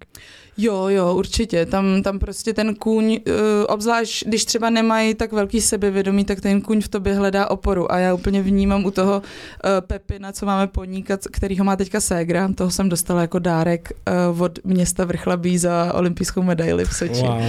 Jo, 0.62 0.88
jo, 0.88 1.16
určitě. 1.16 1.66
Tam, 1.66 2.04
tam 2.04 2.20
prostě 2.20 2.54
ten 2.54 2.76
kůň, 2.76 3.20
uh, 3.28 3.34
obzvlášť 3.68 4.26
když 4.28 4.46
třeba 4.46 4.70
nemají 4.70 5.16
tak 5.16 5.32
velký 5.32 5.62
sebevědomí, 5.62 6.26
tak 6.26 6.42
ten 6.42 6.62
kůň 6.62 6.82
v 6.82 6.88
tobě 6.88 7.14
hledá 7.14 7.50
oporu. 7.50 7.92
A 7.92 8.00
já 8.00 8.14
úplně 8.14 8.42
vnímám 8.42 8.86
u 8.86 8.92
toho 8.92 9.16
uh, 9.18 9.70
Pepina, 9.80 10.32
co 10.32 10.46
máme 10.46 10.68
podnikat, 10.68 11.20
který 11.32 11.60
ho 11.60 11.66
má 11.66 11.76
teďka 11.76 12.02
Ségra, 12.02 12.50
toho 12.56 12.72
jsem 12.72 12.90
dostala 12.90 13.22
jako 13.22 13.40
dárek 13.40 13.92
uh, 14.32 14.42
od 14.42 14.60
města 14.64 15.06
Vrchlabí 15.06 15.58
za 15.58 15.94
olympijskou 15.94 16.42
medaili 16.42 16.86
v 16.86 16.96
Soči. 16.96 17.22
Wow, 17.22 17.42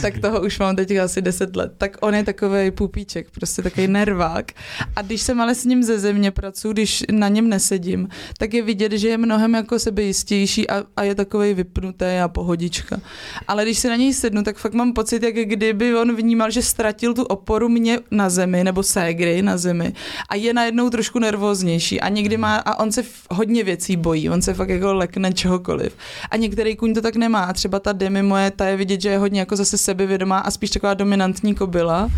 tak 0.00 0.18
toho 0.18 0.40
už 0.40 0.58
mám 0.58 0.76
teďka 0.76 1.04
asi 1.04 1.22
10 1.22 1.56
let. 1.56 1.72
Tak 1.78 1.96
on 2.00 2.14
je 2.14 2.24
takový 2.24 2.70
pupíček, 2.70 3.30
prostě 3.30 3.62
takový 3.62 3.88
nervák. 3.88 4.52
A 4.96 5.02
když 5.02 5.22
jsem 5.22 5.40
ale 5.40 5.54
s 5.54 5.64
ním 5.64 5.82
ze 5.82 5.98
země 5.98 6.30
pracuji, 6.30 6.72
když 6.72 7.04
na 7.10 7.28
něm 7.28 7.48
nesedím, 7.48 8.08
tak 8.38 8.54
je 8.54 8.62
vidět, 8.62 8.92
že 8.92 9.08
je 9.08 9.18
mnohem 9.18 9.54
jako 9.54 9.78
sebejistější 9.78 10.70
a, 10.70 10.84
a 10.96 11.02
je 11.02 11.14
takový 11.14 11.54
vypnutý 11.54 12.04
a 12.24 12.28
pohodlný 12.28 12.49
pohodička. 12.50 13.00
Ale 13.48 13.62
když 13.62 13.78
si 13.78 13.88
na 13.88 13.96
něj 13.96 14.14
sednu, 14.14 14.42
tak 14.42 14.58
fakt 14.58 14.74
mám 14.74 14.92
pocit, 14.92 15.22
jak 15.22 15.34
kdyby 15.34 15.96
on 15.96 16.16
vnímal, 16.16 16.50
že 16.50 16.62
ztratil 16.62 17.14
tu 17.14 17.22
oporu 17.22 17.68
mě 17.68 17.98
na 18.10 18.30
zemi, 18.30 18.64
nebo 18.64 18.82
ségry 18.82 19.42
na 19.42 19.56
zemi 19.56 19.92
a 20.28 20.34
je 20.34 20.54
najednou 20.54 20.90
trošku 20.90 21.18
nervóznější 21.18 22.00
a 22.00 22.08
někdy 22.08 22.36
má, 22.36 22.56
a 22.56 22.82
on 22.82 22.92
se 22.92 23.02
hodně 23.30 23.64
věcí 23.64 23.96
bojí, 23.96 24.30
on 24.30 24.42
se 24.42 24.54
fakt 24.54 24.68
jako 24.68 24.94
lekne 24.94 25.32
čehokoliv. 25.32 25.94
A 26.30 26.36
některý 26.36 26.76
kuň 26.76 26.94
to 26.94 27.00
tak 27.00 27.16
nemá 27.16 27.52
třeba 27.52 27.78
ta 27.78 27.92
Demi 27.92 28.22
moje, 28.22 28.50
ta 28.50 28.66
je 28.66 28.76
vidět, 28.76 29.00
že 29.00 29.08
je 29.08 29.18
hodně 29.18 29.40
jako 29.40 29.56
zase 29.56 29.78
sebevědomá 29.78 30.38
a 30.38 30.50
spíš 30.50 30.70
taková 30.70 30.94
dominantní 30.94 31.54
kobila 31.54 32.10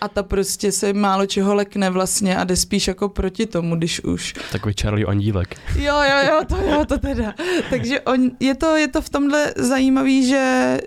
a 0.00 0.08
ta 0.08 0.22
prostě 0.22 0.72
se 0.72 0.92
málo 0.92 1.26
čeho 1.26 1.54
lekne 1.54 1.90
vlastně 1.90 2.36
a 2.36 2.44
jde 2.44 2.56
spíš 2.56 2.88
jako 2.88 3.08
proti 3.08 3.46
tomu, 3.46 3.76
když 3.76 4.04
už. 4.04 4.34
Takový 4.52 4.74
Charlie 4.80 5.06
Andílek. 5.06 5.54
Jo, 5.76 5.94
jo, 6.10 6.28
jo, 6.28 6.40
to 6.48 6.56
jo, 6.56 6.84
to 6.84 6.98
teda. 6.98 7.34
Takže 7.70 8.00
on, 8.00 8.30
je, 8.40 8.54
to, 8.54 8.76
je 8.76 8.88
to 8.88 9.02
v 9.02 9.08
tomhle 9.08 9.52
zajímavý, 9.56 10.28
že 10.28 10.78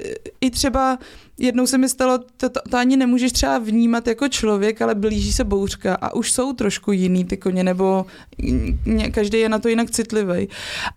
i 0.41 0.51
třeba 0.51 0.97
jednou 1.39 1.67
se 1.67 1.77
mi 1.77 1.89
stalo, 1.89 2.17
to, 2.17 2.49
to, 2.49 2.59
to 2.69 2.77
ani 2.77 2.97
nemůžeš 2.97 3.31
třeba 3.31 3.57
vnímat 3.57 4.07
jako 4.07 4.27
člověk, 4.27 4.81
ale 4.81 4.95
blíží 4.95 5.33
se 5.33 5.43
bouřka 5.43 5.95
a 5.95 6.15
už 6.15 6.31
jsou 6.31 6.53
trošku 6.53 6.91
jiný 6.91 7.25
ty 7.25 7.37
koně, 7.37 7.63
nebo 7.63 8.05
každý 9.11 9.39
je 9.39 9.49
na 9.49 9.59
to 9.59 9.67
jinak 9.67 9.91
citlivý. 9.91 10.47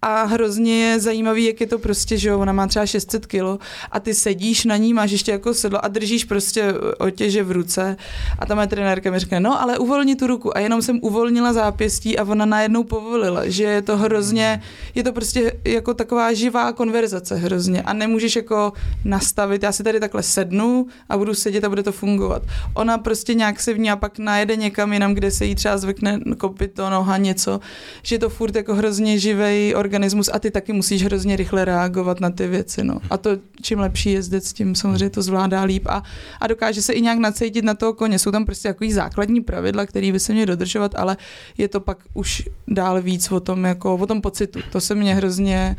A 0.02 0.22
hrozně 0.22 0.84
je 0.84 1.00
zajímavý, 1.00 1.44
jak 1.44 1.60
je 1.60 1.66
to 1.66 1.78
prostě, 1.78 2.18
že 2.18 2.34
ona 2.34 2.52
má 2.52 2.66
třeba 2.66 2.86
600 2.86 3.26
kilo 3.26 3.58
a 3.90 4.00
ty 4.00 4.14
sedíš 4.14 4.64
na 4.64 4.76
ní, 4.76 4.94
máš 4.94 5.10
ještě 5.10 5.32
jako 5.32 5.54
sedlo 5.54 5.84
a 5.84 5.88
držíš 5.88 6.24
prostě 6.24 6.74
otěže 6.98 7.42
v 7.42 7.50
ruce. 7.50 7.96
A 8.38 8.46
ta 8.46 8.54
moje 8.54 8.66
trenérka 8.66 9.10
mi 9.10 9.18
řekne, 9.18 9.40
no 9.40 9.62
ale 9.62 9.78
uvolni 9.78 10.16
tu 10.16 10.26
ruku. 10.26 10.56
A 10.56 10.60
jenom 10.60 10.82
jsem 10.82 10.98
uvolnila 11.02 11.52
zápěstí 11.52 12.18
a 12.18 12.24
ona 12.24 12.46
najednou 12.46 12.84
povolila, 12.84 13.48
že 13.48 13.64
je 13.64 13.82
to 13.82 13.96
hrozně, 13.96 14.62
je 14.94 15.02
to 15.02 15.12
prostě 15.12 15.52
jako 15.64 15.94
taková 15.94 16.32
živá 16.32 16.72
konverzace 16.72 17.36
hrozně 17.36 17.82
a 17.82 17.92
nemůžeš 17.92 18.36
jako 18.36 18.72
nastavit, 19.04 19.62
já 19.62 19.72
si 19.72 19.82
tady 19.82 20.00
takhle 20.00 20.22
sednu 20.30 20.86
a 21.08 21.18
budu 21.18 21.34
sedět 21.34 21.64
a 21.64 21.68
bude 21.68 21.82
to 21.82 21.92
fungovat. 21.92 22.42
Ona 22.74 22.98
prostě 22.98 23.34
nějak 23.34 23.60
se 23.60 23.74
v 23.74 23.78
ní 23.78 23.90
a 23.90 23.96
pak 23.96 24.18
najede 24.18 24.56
někam 24.56 24.92
jinam, 24.92 25.14
kde 25.14 25.30
se 25.30 25.44
jí 25.44 25.54
třeba 25.54 25.78
zvykne 25.78 26.20
kopit 26.38 26.74
to 26.74 26.90
noha 26.90 27.16
něco, 27.16 27.60
že 28.02 28.18
to 28.18 28.30
furt 28.30 28.56
jako 28.56 28.74
hrozně 28.74 29.18
živý 29.18 29.74
organismus 29.74 30.30
a 30.32 30.38
ty 30.38 30.50
taky 30.50 30.72
musíš 30.72 31.04
hrozně 31.04 31.36
rychle 31.36 31.64
reagovat 31.64 32.20
na 32.20 32.30
ty 32.30 32.46
věci. 32.46 32.84
No. 32.84 33.00
A 33.10 33.16
to 33.16 33.30
čím 33.62 33.78
lepší 33.78 34.12
jezdec, 34.12 34.52
tím 34.52 34.74
samozřejmě 34.74 35.10
to 35.10 35.22
zvládá 35.22 35.62
líp 35.62 35.86
a, 35.86 36.02
a 36.40 36.46
dokáže 36.46 36.82
se 36.82 36.92
i 36.92 37.00
nějak 37.00 37.18
nacejtit 37.18 37.64
na 37.64 37.74
toho 37.74 37.92
koně. 37.92 38.18
Jsou 38.18 38.30
tam 38.30 38.44
prostě 38.44 38.68
takový 38.68 38.92
základní 38.92 39.40
pravidla, 39.40 39.86
které 39.86 40.12
by 40.12 40.20
se 40.20 40.32
měly 40.32 40.46
dodržovat, 40.46 40.94
ale 40.94 41.16
je 41.58 41.68
to 41.68 41.80
pak 41.80 41.98
už 42.14 42.48
dál 42.68 43.02
víc 43.02 43.32
o 43.32 43.40
tom, 43.40 43.64
jako, 43.64 43.94
o 43.94 44.06
tom 44.06 44.20
pocitu. 44.20 44.60
To 44.72 44.80
se 44.80 44.94
mně 44.94 45.14
hrozně 45.14 45.76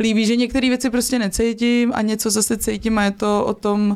líbí, 0.00 0.26
že 0.26 0.36
některé 0.36 0.68
věci 0.68 0.90
prostě 0.90 1.18
necítím 1.18 1.92
a 1.94 2.02
něco 2.02 2.30
zase 2.30 2.56
cítím 2.56 2.98
a 2.98 3.04
je 3.04 3.10
to 3.10 3.44
o 3.44 3.54
tom, 3.54 3.89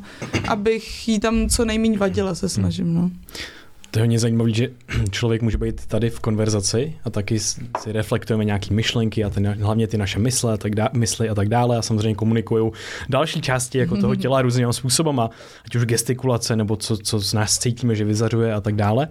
abych 0.49 1.09
jí 1.09 1.21
tam 1.21 1.49
co 1.49 1.65
nejméně 1.65 1.99
vadila, 1.99 2.35
se 2.35 2.49
snažím. 2.49 2.95
No. 2.95 3.11
To 3.95 3.99
je 3.99 4.03
hodně 4.03 4.19
zajímavé, 4.19 4.51
že 4.51 4.69
člověk 5.11 5.43
může 5.43 5.59
být 5.59 5.87
tady 5.87 6.11
v 6.11 6.21
konverzaci 6.21 6.95
a 7.05 7.11
taky 7.11 7.39
si 7.39 7.61
reflektujeme 7.87 8.45
nějaké 8.45 8.75
myšlenky 8.75 9.25
a 9.25 9.31
ten, 9.31 9.57
hlavně 9.61 9.87
ty 9.87 9.99
naše 9.99 10.19
mysle 10.19 10.53
a 10.53 10.57
tak 10.57 10.75
dá, 10.75 10.89
mysli 10.93 11.29
a 11.29 11.35
tak 11.35 11.49
dále 11.49 11.79
a 11.79 11.83
samozřejmě 11.83 12.15
komunikují 12.15 12.73
další 13.09 13.41
části 13.41 13.79
jako 13.79 13.97
toho 13.97 14.17
těla 14.25 14.43
různými 14.43 14.73
způsobem, 14.73 15.21
ať 15.21 15.75
už 15.77 15.85
gestikulace 15.85 16.57
nebo 16.57 16.77
co, 16.77 16.97
co 16.97 17.19
z 17.19 17.35
nás 17.35 17.59
cítíme, 17.59 17.95
že 17.95 18.05
vyzařuje 18.05 18.55
a 18.55 18.61
tak 18.61 18.75
dále. 18.75 19.09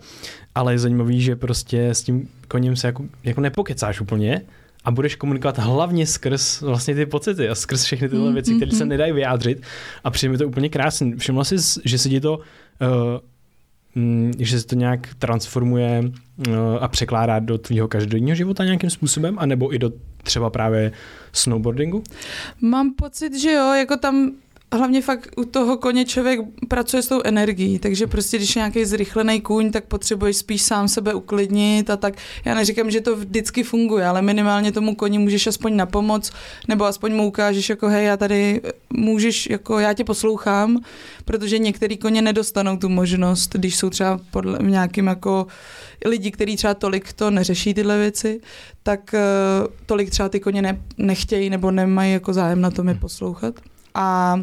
Ale 0.56 0.74
je 0.74 0.80
zajímavé, 0.80 1.20
že 1.20 1.36
prostě 1.36 1.90
s 1.90 2.04
tím 2.04 2.30
koněm 2.48 2.75
se 2.75 2.88
jako, 2.88 3.06
jako 3.24 3.42
nepokecáš 3.42 4.02
úplně, 4.02 4.42
a 4.86 4.92
budeš 4.92 5.16
komunikovat 5.16 5.58
hlavně 5.58 6.08
skrz 6.08 6.62
vlastně 6.62 6.96
ty 6.96 7.06
pocity 7.06 7.50
a 7.50 7.56
skrz 7.56 7.84
všechny 7.84 8.10
tyhle 8.10 8.28
mm, 8.28 8.34
věci, 8.34 8.56
které 8.56 8.72
se 8.72 8.86
nedají 8.86 9.12
vyjádřit 9.12 9.62
a 10.04 10.12
přijde 10.12 10.32
mi 10.32 10.38
to 10.38 10.48
úplně 10.48 10.70
krásný. 10.70 11.16
Všimla 11.16 11.44
jsi, 11.44 11.56
že 11.86 11.98
se 11.98 12.10
ti 12.10 12.22
to 12.22 12.38
uh, 12.38 12.44
že 14.40 14.60
se 14.60 14.68
to 14.68 14.75
nějak 14.75 15.16
transformuje 15.20 16.04
eh, 16.48 16.52
a 16.80 16.88
překládá 16.88 17.40
do 17.40 17.58
tvýho 17.58 17.88
každodenního 17.88 18.36
života 18.36 18.63
nějakým 18.63 18.90
způsobem, 18.90 19.36
anebo 19.40 19.75
i 19.75 19.80
do 19.80 19.92
třeba 20.24 20.50
právě 20.50 20.92
snowboardingu? 21.32 22.04
Mám 22.62 22.94
pocit, 22.94 23.40
že 23.40 23.52
jo, 23.52 23.74
jako 23.74 23.98
tam 23.98 24.32
hlavně 24.77 25.01
fakt 25.01 25.30
u 25.38 25.46
toho 25.46 25.77
koně 25.77 26.06
člověk 26.06 26.39
pracuje 26.68 27.01
s 27.01 27.08
tou 27.08 27.22
energií, 27.24 27.80
takže 27.80 28.08
prostě 28.08 28.38
když 28.38 28.56
je 28.56 28.60
nějaký 28.60 28.86
zrychlený 28.86 29.42
kůň, 29.42 29.72
tak 29.72 29.86
potřebuješ 29.86 30.38
spíš 30.38 30.62
sám 30.62 30.88
sebe 30.88 31.13
uklidnit 31.13 31.89
a 31.89 31.98
tak. 31.98 32.13
Já 32.46 32.56
neříkám, 32.56 32.92
že 32.92 33.01
to 33.01 33.15
vždycky 33.15 33.63
funguje, 33.63 34.06
ale 34.06 34.22
minimálně 34.22 34.72
tomu 34.72 34.96
koni 34.96 35.20
můžeš 35.20 35.48
aspoň 35.48 35.75
na 35.75 35.86
pomoc, 35.86 36.32
nebo 36.68 36.86
aspoň 36.86 37.13
mu 37.13 37.27
ukážeš 37.27 37.70
jako 37.70 37.88
hej, 37.88 38.06
já 38.06 38.18
tady 38.18 38.62
můžeš, 38.94 39.50
jako 39.50 39.80
já 39.80 39.94
tě 39.94 40.03
poslouchám, 40.03 40.80
protože 41.25 41.58
některý 41.58 41.98
koně 41.98 42.22
nedostanou 42.22 42.77
tu 42.77 42.89
možnost, 42.89 43.53
když 43.53 43.75
jsou 43.75 43.89
třeba 43.89 44.20
podle 44.32 44.60
nějakým 44.62 45.08
jako 45.08 45.48
lidi, 46.06 46.32
kteří 46.32 46.56
třeba 46.56 46.74
tolik 46.74 47.13
to 47.13 47.32
neřeší 47.32 47.74
tyhle 47.74 47.98
věci, 47.98 48.42
tak 48.84 49.13
uh, 49.13 49.68
tolik 49.86 50.10
třeba 50.10 50.30
ty 50.30 50.39
koně 50.39 50.62
ne, 50.62 50.82
nechtějí 50.98 51.50
nebo 51.50 51.72
nemají 51.72 52.13
jako 52.13 52.34
zájem 52.34 52.62
na 52.62 52.72
tom 52.72 52.88
je 52.88 52.96
poslouchat. 52.96 53.60
A 53.96 54.36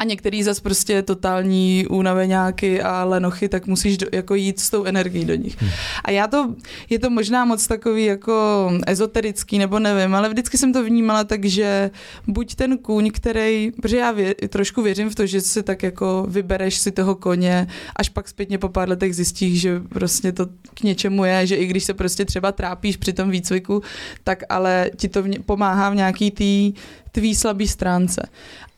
a 0.00 0.04
některý 0.04 0.42
zas 0.42 0.60
prostě 0.60 1.02
totální 1.02 1.86
únaveňáky 1.90 2.82
a 2.82 3.04
lenochy, 3.04 3.48
tak 3.48 3.66
musíš 3.66 3.98
do, 3.98 4.06
jako 4.12 4.34
jít 4.34 4.60
s 4.60 4.70
tou 4.70 4.84
energií 4.84 5.24
do 5.24 5.34
nich. 5.34 5.62
Hmm. 5.62 5.70
A 6.04 6.10
já 6.10 6.26
to, 6.26 6.54
je 6.90 6.98
to 6.98 7.10
možná 7.10 7.44
moc 7.44 7.66
takový 7.66 8.04
jako 8.04 8.70
ezoterický, 8.86 9.58
nebo 9.58 9.78
nevím, 9.78 10.14
ale 10.14 10.28
vždycky 10.28 10.58
jsem 10.58 10.72
to 10.72 10.84
vnímala 10.84 11.24
tak, 11.24 11.44
že 11.44 11.90
buď 12.26 12.54
ten 12.54 12.78
kůň, 12.78 13.10
který, 13.10 13.72
protože 13.82 13.96
já 13.96 14.12
vě, 14.12 14.34
trošku 14.34 14.82
věřím 14.82 15.10
v 15.10 15.14
to, 15.14 15.26
že 15.26 15.40
si 15.40 15.62
tak 15.62 15.82
jako 15.82 16.26
vybereš 16.28 16.78
si 16.78 16.90
toho 16.90 17.14
koně, 17.14 17.66
až 17.96 18.08
pak 18.08 18.28
zpětně 18.28 18.58
po 18.58 18.68
pár 18.68 18.88
letech 18.88 19.16
zjistíš, 19.16 19.60
že 19.60 19.80
prostě 19.80 20.32
to 20.32 20.46
k 20.74 20.82
něčemu 20.82 21.24
je, 21.24 21.46
že 21.46 21.56
i 21.56 21.66
když 21.66 21.84
se 21.84 21.94
prostě 21.94 22.24
třeba 22.24 22.52
trápíš 22.52 22.96
při 22.96 23.12
tom 23.12 23.30
výcviku, 23.30 23.82
tak 24.24 24.42
ale 24.48 24.90
ti 24.96 25.08
to 25.08 25.22
v, 25.22 25.28
pomáhá 25.46 25.90
v 25.90 25.94
nějaký 25.94 26.30
tý 26.30 26.72
tvý 27.12 27.34
slabý 27.34 27.68
stránce. 27.68 28.22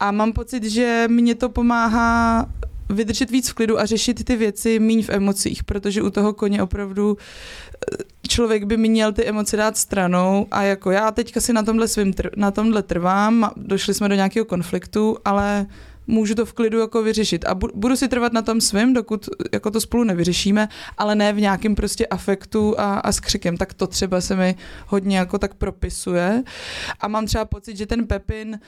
A 0.01 0.11
mám 0.11 0.33
pocit, 0.33 0.65
že 0.65 1.05
mě 1.09 1.35
to 1.35 1.49
pomáhá 1.49 2.47
vydržet 2.89 3.31
víc 3.31 3.49
v 3.49 3.55
klidu 3.55 3.81
a 3.81 3.87
řešit 3.87 4.25
ty 4.25 4.37
věci 4.37 4.79
míň 4.79 5.03
v 5.03 5.11
emocích, 5.11 5.65
protože 5.65 6.03
u 6.03 6.11
toho 6.11 6.33
koně 6.33 6.63
opravdu 6.63 7.17
eh, 7.19 7.97
člověk 8.29 8.65
by 8.65 8.77
měl 8.77 9.13
ty 9.13 9.25
emoce 9.25 9.57
dát 9.57 9.77
stranou 9.77 10.47
a 10.51 10.63
jako 10.63 10.91
já 10.91 11.11
teďka 11.11 11.41
si 11.41 11.53
na 11.53 11.63
tomhle, 11.63 11.89
svým 11.89 12.15
na 12.37 12.51
tomhle 12.51 12.83
trvám, 12.83 13.51
došli 13.57 13.95
jsme 13.95 14.09
do 14.09 14.15
nějakého 14.15 14.45
konfliktu, 14.45 15.17
ale 15.25 15.67
můžu 16.07 16.35
to 16.35 16.47
v 16.47 16.53
klidu 16.53 16.79
jako 16.79 17.03
vyřešit 17.03 17.45
a 17.45 17.55
budu 17.55 17.97
si 17.97 18.09
trvat 18.09 18.33
na 18.33 18.43
tom 18.43 18.61
svém, 18.61 18.93
dokud 18.93 19.29
jako 19.53 19.71
to 19.71 19.81
spolu 19.81 20.05
nevyřešíme, 20.05 20.69
ale 20.99 21.15
ne 21.15 21.33
v 21.33 21.41
nějakém 21.41 21.75
prostě 21.75 22.07
afektu 22.07 22.81
a, 22.81 22.95
a 22.95 23.13
s 23.13 23.21
křikem. 23.21 23.57
Tak 23.57 23.75
to 23.75 23.87
třeba 23.87 24.21
se 24.21 24.37
mi 24.37 24.57
hodně 24.87 25.19
jako 25.19 25.39
tak 25.39 25.55
propisuje 25.55 26.43
a 27.01 27.09
mám 27.09 27.27
třeba 27.27 27.45
pocit, 27.45 27.77
že 27.77 27.87
ten 27.87 28.07
Pepin 28.07 28.59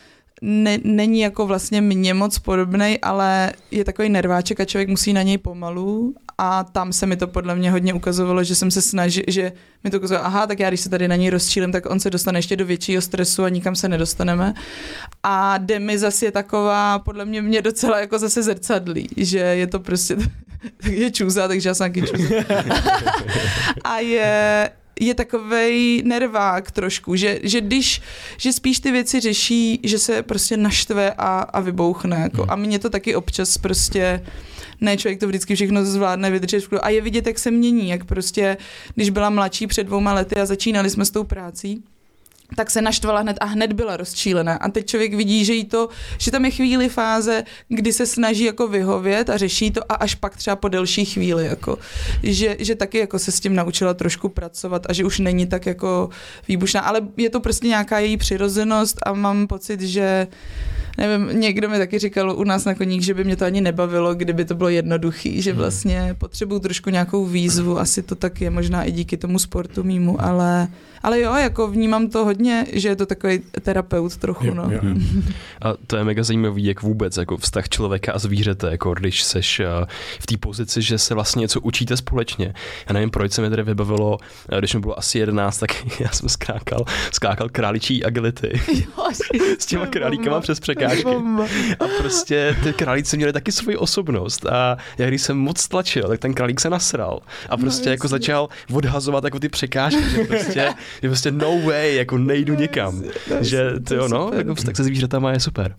ne, 0.46 0.78
není 0.84 1.20
jako 1.20 1.46
vlastně 1.46 1.80
mně 1.80 2.14
moc 2.14 2.38
podobný, 2.38 2.98
ale 3.02 3.52
je 3.70 3.84
takový 3.84 4.08
nerváček 4.08 4.60
a 4.60 4.64
člověk 4.64 4.88
musí 4.88 5.12
na 5.12 5.22
něj 5.22 5.38
pomalu 5.38 6.14
a 6.38 6.64
tam 6.64 6.92
se 6.92 7.06
mi 7.06 7.16
to 7.16 7.26
podle 7.26 7.54
mě 7.54 7.70
hodně 7.70 7.94
ukazovalo, 7.94 8.44
že 8.44 8.54
jsem 8.54 8.70
se 8.70 8.82
snažil, 8.82 9.24
že 9.26 9.52
mi 9.84 9.90
to 9.90 9.96
ukazovalo, 9.96 10.26
aha, 10.26 10.46
tak 10.46 10.60
já 10.60 10.68
když 10.70 10.80
se 10.80 10.88
tady 10.88 11.08
na 11.08 11.16
něj 11.16 11.30
rozčílím, 11.30 11.72
tak 11.72 11.90
on 11.90 12.00
se 12.00 12.10
dostane 12.10 12.38
ještě 12.38 12.56
do 12.56 12.66
většího 12.66 13.02
stresu 13.02 13.44
a 13.44 13.48
nikam 13.48 13.76
se 13.76 13.88
nedostaneme. 13.88 14.54
A 15.22 15.58
Demi 15.58 15.98
zase 15.98 16.24
je 16.26 16.32
taková, 16.32 16.98
podle 16.98 17.24
mě 17.24 17.42
mě 17.42 17.62
docela 17.62 18.00
jako 18.00 18.18
zase 18.18 18.42
zrcadlí, 18.42 19.08
že 19.16 19.38
je 19.38 19.66
to 19.66 19.80
prostě, 19.80 20.16
je 20.90 21.10
čůza, 21.10 21.48
takže 21.48 21.68
já 21.68 21.74
jsem 21.74 21.92
taky 21.92 22.02
čůza. 22.02 22.34
a 23.84 23.98
je, 23.98 24.70
je 25.00 25.14
takovej 25.14 26.02
nervák 26.04 26.70
trošku, 26.70 27.16
že, 27.16 27.40
že 27.42 27.60
když, 27.60 28.02
že 28.36 28.52
spíš 28.52 28.80
ty 28.80 28.92
věci 28.92 29.20
řeší, 29.20 29.80
že 29.82 29.98
se 29.98 30.22
prostě 30.22 30.56
naštve 30.56 31.12
a, 31.18 31.38
a 31.38 31.60
vybouchne. 31.60 32.16
Jako. 32.16 32.42
Hmm. 32.42 32.50
A 32.50 32.56
mě 32.56 32.78
to 32.78 32.90
taky 32.90 33.14
občas 33.14 33.58
prostě 33.58 34.26
ne, 34.80 34.96
člověk 34.96 35.20
to 35.20 35.28
vždycky 35.28 35.54
všechno 35.54 35.84
zvládne 35.84 36.30
vydržet 36.30 36.64
A 36.82 36.88
je 36.88 37.00
vidět, 37.00 37.26
jak 37.26 37.38
se 37.38 37.50
mění, 37.50 37.88
jak 37.88 38.04
prostě, 38.04 38.56
když 38.94 39.10
byla 39.10 39.30
mladší 39.30 39.66
před 39.66 39.84
dvouma 39.84 40.12
lety 40.12 40.36
a 40.36 40.46
začínali 40.46 40.90
jsme 40.90 41.04
s 41.04 41.10
tou 41.10 41.24
prací, 41.24 41.82
tak 42.56 42.70
se 42.70 42.82
naštvala 42.82 43.20
hned 43.20 43.36
a 43.40 43.44
hned 43.44 43.72
byla 43.72 43.96
rozčílená. 43.96 44.54
A 44.54 44.68
teď 44.68 44.86
člověk 44.86 45.14
vidí, 45.14 45.44
že 45.44 45.54
jí 45.54 45.64
to, 45.64 45.88
že 46.18 46.30
tam 46.30 46.44
je 46.44 46.50
chvíli 46.50 46.88
fáze, 46.88 47.44
kdy 47.68 47.92
se 47.92 48.06
snaží 48.06 48.44
jako 48.44 48.68
vyhovět 48.68 49.30
a 49.30 49.36
řeší 49.36 49.70
to 49.70 49.92
a 49.92 49.94
až 49.94 50.14
pak 50.14 50.36
třeba 50.36 50.56
po 50.56 50.68
delší 50.68 51.04
chvíli, 51.04 51.46
jako, 51.46 51.78
že, 52.22 52.56
že 52.58 52.74
taky 52.74 52.98
jako 52.98 53.18
se 53.18 53.32
s 53.32 53.40
tím 53.40 53.54
naučila 53.54 53.94
trošku 53.94 54.28
pracovat 54.28 54.86
a 54.88 54.92
že 54.92 55.04
už 55.04 55.18
není 55.18 55.46
tak 55.46 55.66
jako 55.66 56.08
výbušná, 56.48 56.80
ale 56.80 57.00
je 57.16 57.30
to 57.30 57.40
prostě 57.40 57.66
nějaká 57.66 57.98
její 57.98 58.16
přirozenost 58.16 58.98
a 59.06 59.12
mám 59.12 59.46
pocit, 59.46 59.80
že 59.80 60.26
nevím, 60.98 61.40
někdo 61.40 61.68
mi 61.68 61.78
taky 61.78 61.98
říkal 61.98 62.36
u 62.36 62.44
nás 62.44 62.64
na 62.64 62.74
koník, 62.74 63.02
že 63.02 63.14
by 63.14 63.24
mě 63.24 63.36
to 63.36 63.44
ani 63.44 63.60
nebavilo, 63.60 64.14
kdyby 64.14 64.44
to 64.44 64.54
bylo 64.54 64.68
jednoduchý, 64.68 65.42
že 65.42 65.50
hmm. 65.50 65.58
vlastně 65.58 66.14
potřebuju 66.18 66.60
trošku 66.60 66.90
nějakou 66.90 67.26
výzvu, 67.26 67.78
asi 67.78 68.02
to 68.02 68.14
tak 68.14 68.40
je 68.40 68.50
možná 68.50 68.84
i 68.84 68.92
díky 68.92 69.16
tomu 69.16 69.38
sportu 69.38 69.82
mýmu, 69.82 70.22
ale 70.22 70.68
ale 71.04 71.20
jo, 71.20 71.34
jako 71.34 71.68
vnímám 71.68 72.08
to 72.08 72.24
hodně, 72.24 72.66
že 72.72 72.88
je 72.88 72.96
to 72.96 73.06
takový 73.06 73.38
terapeut 73.38 74.16
trochu. 74.16 74.46
Jo, 74.46 74.54
no. 74.54 74.70
jo. 74.70 74.80
A 75.62 75.74
to 75.86 75.96
je 75.96 76.04
mega 76.04 76.22
zajímavý, 76.22 76.64
jak 76.64 76.82
vůbec 76.82 77.16
jako 77.16 77.36
vztah 77.36 77.68
člověka 77.68 78.12
a 78.12 78.18
zvířete, 78.18 78.70
jako 78.70 78.94
když 78.94 79.22
seš 79.22 79.60
eh, 79.60 79.66
v 80.20 80.26
té 80.26 80.36
pozici, 80.36 80.82
že 80.82 80.98
se 80.98 81.14
vlastně 81.14 81.40
něco 81.40 81.60
učíte 81.60 81.96
společně. 81.96 82.54
Já 82.88 82.92
nevím, 82.92 83.10
proč 83.10 83.32
se 83.32 83.42
mi 83.42 83.50
tady 83.50 83.62
vybavilo, 83.62 84.18
eh, 84.48 84.58
když 84.58 84.74
mi 84.74 84.80
bylo 84.80 84.98
asi 84.98 85.18
11, 85.18 85.58
tak 85.58 86.00
já 86.00 86.08
jsem 86.08 86.28
skákal, 86.28 86.84
skákal 87.12 87.48
králičí 87.48 88.04
agility 88.04 88.60
jo, 88.74 89.08
s 89.58 89.66
těma 89.66 89.86
králíkama 89.86 90.40
přes 90.40 90.60
překážky. 90.60 90.83
A 91.80 91.84
prostě 91.98 92.56
ty 92.62 92.72
králíci 92.72 93.16
měli 93.16 93.32
taky 93.32 93.52
svoji 93.52 93.76
osobnost 93.76 94.46
a 94.46 94.76
já 94.98 95.08
když 95.08 95.22
jsem 95.22 95.38
moc 95.38 95.68
tlačil, 95.68 96.08
tak 96.08 96.20
ten 96.20 96.34
králík 96.34 96.60
se 96.60 96.70
nasral 96.70 97.20
a 97.48 97.56
prostě 97.56 97.88
no, 97.88 97.92
jako 97.92 98.08
začal 98.08 98.48
odhazovat 98.72 99.24
jako 99.24 99.38
ty 99.38 99.48
překážky, 99.48 100.10
že 100.10 100.24
prostě 100.24 100.74
je 101.02 101.08
prostě 101.08 101.30
no 101.30 101.60
way, 101.60 101.96
jako 101.96 102.18
nejdu 102.18 102.54
nikam. 102.54 103.02
že 103.40 103.72
to 103.88 103.94
jo, 103.94 104.08
no, 104.08 104.30
jako 104.36 104.54
tak 104.54 104.76
se 104.76 104.84
zvířatama 104.84 105.32
je 105.32 105.40
super. 105.40 105.74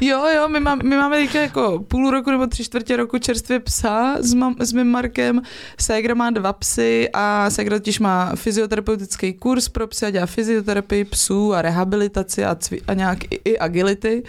Jo, 0.00 0.24
jo, 0.36 0.48
my, 0.48 0.60
má, 0.60 0.74
my 0.74 0.96
máme 0.96 1.16
teďka 1.16 1.40
jako 1.40 1.84
půl 1.88 2.10
roku 2.10 2.30
nebo 2.30 2.46
tři 2.46 2.64
čtvrtě 2.64 2.96
roku 2.96 3.18
čerstvě 3.18 3.60
psa 3.60 4.16
s, 4.20 4.34
mam, 4.34 4.54
s 4.60 4.72
mým 4.72 4.86
Markem. 4.86 5.42
Segra 5.80 6.14
má 6.14 6.30
dva 6.30 6.52
psy 6.52 7.08
a 7.12 7.50
Segra 7.50 7.78
totiž 7.78 7.98
má 7.98 8.32
fyzioterapeutický 8.34 9.32
kurz 9.32 9.68
pro 9.68 9.86
psy 9.86 10.06
a 10.06 10.10
dělá 10.10 10.26
fyzioterapii 10.26 11.04
psů 11.04 11.54
a 11.54 11.62
rehabilitaci 11.62 12.44
a, 12.44 12.54
cvi, 12.54 12.80
a 12.88 12.94
nějak 12.94 13.24
i, 13.24 13.40
i 13.44 13.58
agility. 13.58 14.22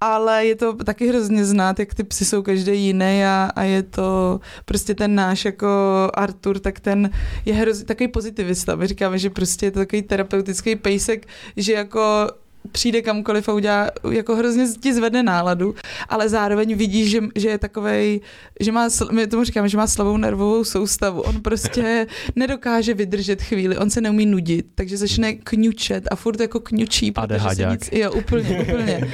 Ale 0.00 0.46
je 0.46 0.56
to 0.56 0.72
taky 0.72 1.08
hrozně 1.08 1.44
znát, 1.44 1.78
jak 1.78 1.94
ty 1.94 2.04
psy 2.04 2.24
jsou 2.24 2.42
každý 2.42 2.86
jiný 2.86 3.24
a, 3.24 3.50
a 3.56 3.62
je 3.62 3.82
to 3.82 4.40
prostě 4.64 4.94
ten 4.94 5.14
náš 5.14 5.44
jako 5.44 5.68
Artur, 6.14 6.58
tak 6.58 6.80
ten 6.80 7.10
je 7.44 7.54
hrozně 7.54 7.84
takový 7.84 8.08
pozitivista. 8.08 8.76
My 8.76 8.86
říkáme, 8.86 9.18
že 9.18 9.30
prostě 9.30 9.70
to 9.70 9.78
takový 9.78 10.02
terapeutický 10.02 10.76
pejsek, 10.76 11.26
že 11.56 11.72
jako 11.72 12.28
přijde 12.72 13.02
kamkoliv 13.02 13.48
a 13.48 13.52
udělá, 13.52 13.90
jako 14.10 14.36
hrozně 14.36 14.66
ti 14.80 14.94
zvedne 14.94 15.22
náladu, 15.22 15.74
ale 16.08 16.28
zároveň 16.28 16.74
vidí, 16.76 17.08
že, 17.08 17.20
že 17.36 17.48
je 17.48 17.58
takovej, 17.58 18.20
že 18.60 18.72
má, 18.72 18.88
my 19.10 19.26
tomu 19.26 19.44
říkáme, 19.44 19.68
že 19.68 19.76
má 19.76 19.86
slabou 19.86 20.16
nervovou 20.16 20.64
soustavu. 20.64 21.20
On 21.20 21.40
prostě 21.42 22.06
nedokáže 22.36 22.94
vydržet 22.94 23.42
chvíli, 23.42 23.78
on 23.78 23.90
se 23.90 24.00
neumí 24.00 24.26
nudit, 24.26 24.66
takže 24.74 24.96
začne 24.96 25.32
kňučet 25.32 26.04
a 26.10 26.16
furt 26.16 26.40
jako 26.40 26.60
kňučí, 26.60 27.12
protože 27.12 27.40
se 27.54 27.66
nic, 27.70 27.88
jo, 27.92 28.12
úplně, 28.12 28.58
úplně. 28.68 29.10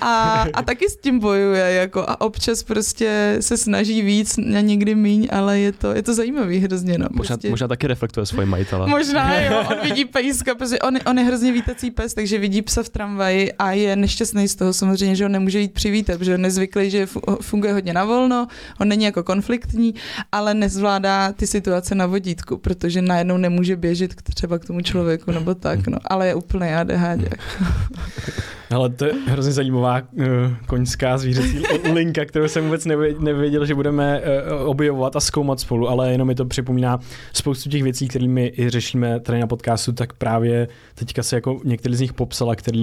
A, 0.00 0.46
a 0.54 0.62
taky 0.62 0.90
s 0.90 0.96
tím 0.96 1.18
bojuje, 1.18 1.72
jako 1.72 2.04
a 2.08 2.20
občas 2.20 2.62
prostě 2.62 3.36
se 3.40 3.56
snaží 3.56 4.02
víc 4.02 4.38
a 4.38 4.60
někdy 4.60 4.94
míň, 4.94 5.28
ale 5.32 5.58
je 5.58 5.72
to, 5.72 5.92
je 5.92 6.02
to 6.02 6.14
zajímavý 6.14 6.58
hrozně, 6.58 6.98
no. 6.98 7.06
Možná, 7.10 7.36
Prostě, 7.36 7.50
možná 7.50 7.68
taky 7.68 7.86
reflektuje 7.86 8.26
svoje 8.26 8.46
majitele. 8.46 8.88
Možná 8.88 9.40
jo, 9.40 9.64
on 9.70 9.76
vidí 9.82 10.04
pejska, 10.12 10.54
protože 10.54 10.78
on, 10.78 10.98
on 11.06 11.18
je 11.18 11.24
hrozně 11.24 11.52
vítací 11.52 11.90
pes, 11.90 12.14
takže 12.14 12.38
vidí 12.38 12.62
psa 12.62 12.82
v 12.82 12.87
tramvaji 12.88 13.52
a 13.52 13.72
je 13.72 13.96
nešťastný 13.96 14.48
z 14.48 14.54
toho 14.54 14.72
samozřejmě, 14.72 15.16
že 15.16 15.24
ho 15.24 15.28
nemůže 15.28 15.60
jít 15.60 15.72
přivítat, 15.72 16.18
protože 16.18 16.34
on 16.34 16.40
nezvyklý, 16.40 16.90
že 16.90 17.06
fu- 17.06 17.36
funguje 17.42 17.72
hodně 17.72 17.92
na 17.92 18.04
volno, 18.04 18.46
on 18.80 18.88
není 18.88 19.04
jako 19.04 19.22
konfliktní, 19.22 19.94
ale 20.32 20.54
nezvládá 20.54 21.32
ty 21.32 21.46
situace 21.46 21.94
na 21.94 22.06
vodítku, 22.06 22.58
protože 22.58 23.02
najednou 23.02 23.36
nemůže 23.36 23.76
běžet 23.76 24.14
k, 24.14 24.22
třeba 24.22 24.58
k 24.58 24.64
tomu 24.64 24.80
člověku 24.80 25.30
nebo 25.30 25.54
tak, 25.54 25.86
no, 25.86 25.98
ale 26.04 26.26
je 26.26 26.34
úplný 26.34 26.68
ADHD. 26.68 27.34
Ale 28.70 28.88
to 28.88 29.04
je 29.04 29.12
hrozně 29.26 29.52
zajímavá 29.52 30.00
uh, 30.12 30.24
koňská 30.66 31.18
zvířecí 31.18 31.62
linka, 31.92 32.24
kterou 32.24 32.48
jsem 32.48 32.64
vůbec 32.64 32.86
nevě- 32.86 33.20
nevěděl, 33.20 33.66
že 33.66 33.74
budeme 33.74 34.20
uh, 34.20 34.68
objevovat 34.68 35.16
a 35.16 35.20
zkoumat 35.20 35.60
spolu, 35.60 35.88
ale 35.88 36.12
jenom 36.12 36.28
mi 36.28 36.34
to 36.34 36.44
připomíná 36.44 36.98
spoustu 37.32 37.70
těch 37.70 37.82
věcí, 37.82 38.08
kterými 38.08 38.52
i 38.56 38.70
řešíme 38.70 39.20
tady 39.20 39.40
na 39.40 39.46
podcastu, 39.46 39.92
tak 39.92 40.12
právě 40.12 40.68
teďka 40.94 41.22
se 41.22 41.36
jako 41.36 41.60
některý 41.64 41.94
z 41.94 42.00
nich 42.00 42.12
popsala, 42.12 42.56
který 42.56 42.77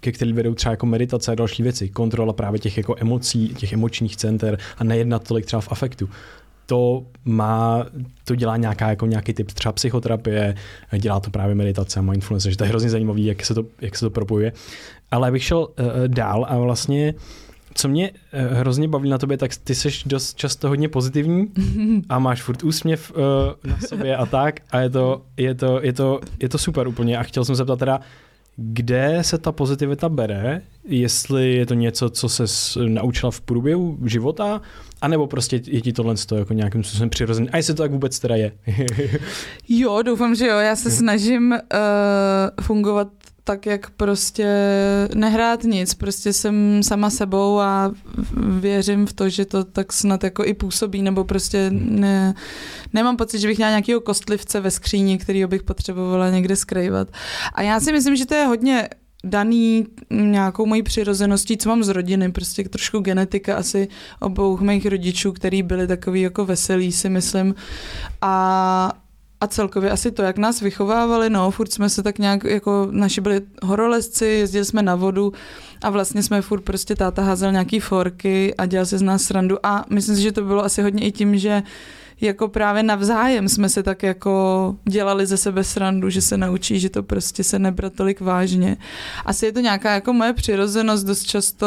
ke 0.00 0.12
který 0.12 0.32
vedou 0.32 0.54
třeba 0.54 0.70
jako 0.70 0.86
meditace 0.86 1.32
a 1.32 1.34
další 1.34 1.62
věci. 1.62 1.88
Kontrola 1.88 2.32
právě 2.32 2.60
těch 2.60 2.76
jako 2.76 2.94
emocí, 2.98 3.48
těch 3.48 3.72
emočních 3.72 4.16
center 4.16 4.58
a 4.78 4.84
nejednat 4.84 5.28
tolik 5.28 5.46
třeba 5.46 5.60
v 5.60 5.72
afektu 5.72 6.08
to 6.66 7.06
má, 7.24 7.86
to 8.24 8.34
dělá 8.34 8.56
nějaká, 8.56 8.88
jako 8.88 9.06
nějaký 9.06 9.32
typ 9.32 9.52
třeba 9.52 9.72
psychoterapie, 9.72 10.54
dělá 10.98 11.20
to 11.20 11.30
právě 11.30 11.54
meditace 11.54 12.00
a 12.00 12.02
mindfulness, 12.02 12.44
že 12.44 12.56
to 12.56 12.64
je 12.64 12.68
hrozně 12.68 12.90
zajímavý, 12.90 13.24
jak 13.24 13.44
se 13.44 13.54
to, 13.54 13.64
jak 13.80 13.96
se 13.96 14.06
to 14.06 14.10
propojuje. 14.10 14.52
Ale 15.10 15.32
bych 15.32 15.44
šel 15.44 15.58
uh, 15.58 15.86
dál 16.06 16.46
a 16.48 16.58
vlastně 16.58 17.14
co 17.74 17.88
mě 17.88 18.10
uh, 18.10 18.56
hrozně 18.56 18.88
baví 18.88 19.10
na 19.10 19.18
tobě, 19.18 19.36
tak 19.36 19.56
ty 19.56 19.74
jsi 19.74 19.88
dost 20.06 20.34
často 20.36 20.68
hodně 20.68 20.88
pozitivní 20.88 21.52
a 22.08 22.18
máš 22.18 22.42
furt 22.42 22.62
úsměv 22.62 23.12
uh, 23.12 23.70
na 23.70 23.78
sobě 23.88 24.16
a 24.16 24.26
tak 24.26 24.60
a 24.70 24.80
je 24.80 24.90
to, 24.90 25.22
je, 25.36 25.54
to, 25.54 25.80
je, 25.82 25.92
to, 25.92 26.20
je 26.40 26.48
to 26.48 26.58
super 26.58 26.88
úplně 26.88 27.18
a 27.18 27.22
chtěl 27.22 27.44
jsem 27.44 27.56
se 27.56 27.64
ptat 27.64 27.78
teda, 27.78 28.00
kde 28.56 29.18
se 29.22 29.38
ta 29.38 29.52
pozitivita 29.52 30.08
bere, 30.08 30.62
jestli 30.84 31.52
je 31.52 31.66
to 31.66 31.74
něco, 31.74 32.10
co 32.10 32.28
se 32.28 32.44
naučila 32.88 33.30
v 33.30 33.40
průběhu 33.40 33.98
života, 34.04 34.60
anebo 35.00 35.26
prostě 35.26 35.60
je 35.66 35.80
ti 35.80 35.92
tohle 35.92 36.14
jako 36.36 36.52
nějakým 36.52 36.84
způsobem 36.84 37.10
přirozený. 37.10 37.50
A 37.50 37.56
jestli 37.56 37.74
to 37.74 37.82
tak 37.82 37.90
vůbec 37.90 38.18
teda 38.18 38.36
je. 38.36 38.52
jo, 39.68 40.02
doufám, 40.02 40.34
že 40.34 40.46
jo. 40.46 40.58
Já 40.58 40.76
se 40.76 40.90
snažím 40.90 41.50
uh, 41.52 41.58
fungovat 42.64 43.08
tak, 43.44 43.66
jak 43.66 43.90
prostě 43.90 44.48
nehrát 45.14 45.64
nic, 45.64 45.94
prostě 45.94 46.32
jsem 46.32 46.82
sama 46.82 47.10
sebou 47.10 47.60
a 47.60 47.92
věřím 48.60 49.06
v 49.06 49.12
to, 49.12 49.28
že 49.28 49.44
to 49.44 49.64
tak 49.64 49.92
snad 49.92 50.24
jako 50.24 50.44
i 50.44 50.54
působí, 50.54 51.02
nebo 51.02 51.24
prostě 51.24 51.70
ne, 51.70 52.34
nemám 52.92 53.16
pocit, 53.16 53.38
že 53.38 53.48
bych 53.48 53.56
měla 53.56 53.70
nějakého 53.70 54.00
kostlivce 54.00 54.60
ve 54.60 54.70
skříni, 54.70 55.18
který 55.18 55.46
bych 55.46 55.62
potřebovala 55.62 56.30
někde 56.30 56.56
skrývat. 56.56 57.08
A 57.54 57.62
já 57.62 57.80
si 57.80 57.92
myslím, 57.92 58.16
že 58.16 58.26
to 58.26 58.34
je 58.34 58.44
hodně 58.44 58.88
daný 59.24 59.86
nějakou 60.10 60.66
mojí 60.66 60.82
přirozeností, 60.82 61.56
co 61.56 61.68
mám 61.68 61.84
z 61.84 61.88
rodiny, 61.88 62.32
prostě 62.32 62.64
trošku 62.64 62.98
genetika 62.98 63.56
asi 63.56 63.88
obou 64.20 64.58
mých 64.58 64.86
rodičů, 64.86 65.32
který 65.32 65.62
byli 65.62 65.86
takový 65.86 66.20
jako 66.20 66.44
veselí, 66.44 66.92
si 66.92 67.08
myslím. 67.08 67.54
A, 68.20 68.92
a 69.44 69.46
celkově 69.46 69.90
asi 69.90 70.10
to, 70.10 70.22
jak 70.22 70.38
nás 70.38 70.60
vychovávali, 70.60 71.30
no, 71.30 71.50
furt 71.50 71.72
jsme 71.72 71.90
se 71.90 72.02
tak 72.02 72.18
nějak, 72.18 72.44
jako 72.44 72.88
naši 72.90 73.20
byli 73.20 73.40
horolezci, 73.62 74.26
jezdili 74.26 74.64
jsme 74.64 74.82
na 74.82 74.94
vodu 74.94 75.32
a 75.82 75.90
vlastně 75.90 76.22
jsme 76.22 76.42
furt 76.42 76.60
prostě 76.60 76.96
táta 76.96 77.22
házel 77.22 77.52
nějaký 77.52 77.80
forky 77.80 78.54
a 78.54 78.66
dělal 78.66 78.86
se 78.86 78.98
z 78.98 79.02
nás 79.02 79.22
srandu. 79.22 79.66
A 79.66 79.84
myslím 79.90 80.16
si, 80.16 80.22
že 80.22 80.32
to 80.32 80.42
bylo 80.42 80.64
asi 80.64 80.82
hodně 80.82 81.06
i 81.06 81.12
tím, 81.12 81.38
že 81.38 81.62
jako 82.24 82.48
právě 82.48 82.82
navzájem 82.82 83.48
jsme 83.48 83.68
se 83.68 83.82
tak 83.82 84.02
jako 84.02 84.76
dělali 84.88 85.26
ze 85.26 85.36
sebe 85.36 85.64
srandu, 85.64 86.10
že 86.10 86.20
se 86.20 86.36
naučí, 86.36 86.80
že 86.80 86.90
to 86.90 87.02
prostě 87.02 87.44
se 87.44 87.58
nebrat 87.58 87.92
tolik 87.92 88.20
vážně. 88.20 88.76
Asi 89.24 89.46
je 89.46 89.52
to 89.52 89.60
nějaká 89.60 89.94
jako 89.94 90.12
moje 90.12 90.32
přirozenost, 90.32 91.06
dost 91.06 91.24
často 91.24 91.66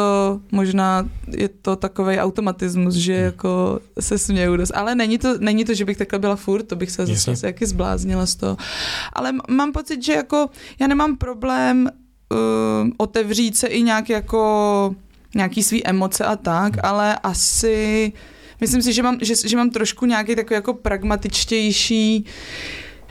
možná 0.52 1.08
je 1.36 1.48
to 1.48 1.76
takový 1.76 2.18
automatismus, 2.18 2.94
že 2.94 3.14
hmm. 3.14 3.24
jako 3.24 3.80
se 4.00 4.18
směju 4.18 4.56
dost. 4.56 4.72
Ale 4.74 4.94
není 4.94 5.18
to, 5.18 5.38
není 5.38 5.64
to, 5.64 5.74
že 5.74 5.84
bych 5.84 5.96
takhle 5.96 6.18
byla 6.18 6.36
furt, 6.36 6.62
to 6.62 6.76
bych 6.76 6.90
se 6.90 7.06
zase, 7.06 7.30
zase 7.30 7.46
jaký 7.46 7.66
zbláznila 7.66 8.26
z 8.26 8.34
toho. 8.34 8.56
Ale 9.12 9.32
mám 9.50 9.72
pocit, 9.72 10.02
že 10.02 10.12
jako 10.12 10.50
já 10.80 10.86
nemám 10.86 11.16
problém 11.16 11.90
uh, 12.32 12.38
otevřít 12.96 13.56
se 13.56 13.66
i 13.66 13.82
nějak 13.82 14.08
jako 14.10 14.94
nějaký 15.34 15.62
svý 15.62 15.86
emoce 15.86 16.24
a 16.24 16.36
tak, 16.36 16.72
hmm. 16.72 16.80
ale 16.84 17.16
asi 17.22 18.12
myslím 18.60 18.82
si, 18.82 18.92
že 18.92 19.02
mám, 19.02 19.18
že, 19.22 19.34
že 19.48 19.56
mám 19.56 19.70
trošku 19.70 20.06
nějaký 20.06 20.36
takový 20.36 20.54
jako 20.54 20.74
pragmatičtější, 20.74 22.24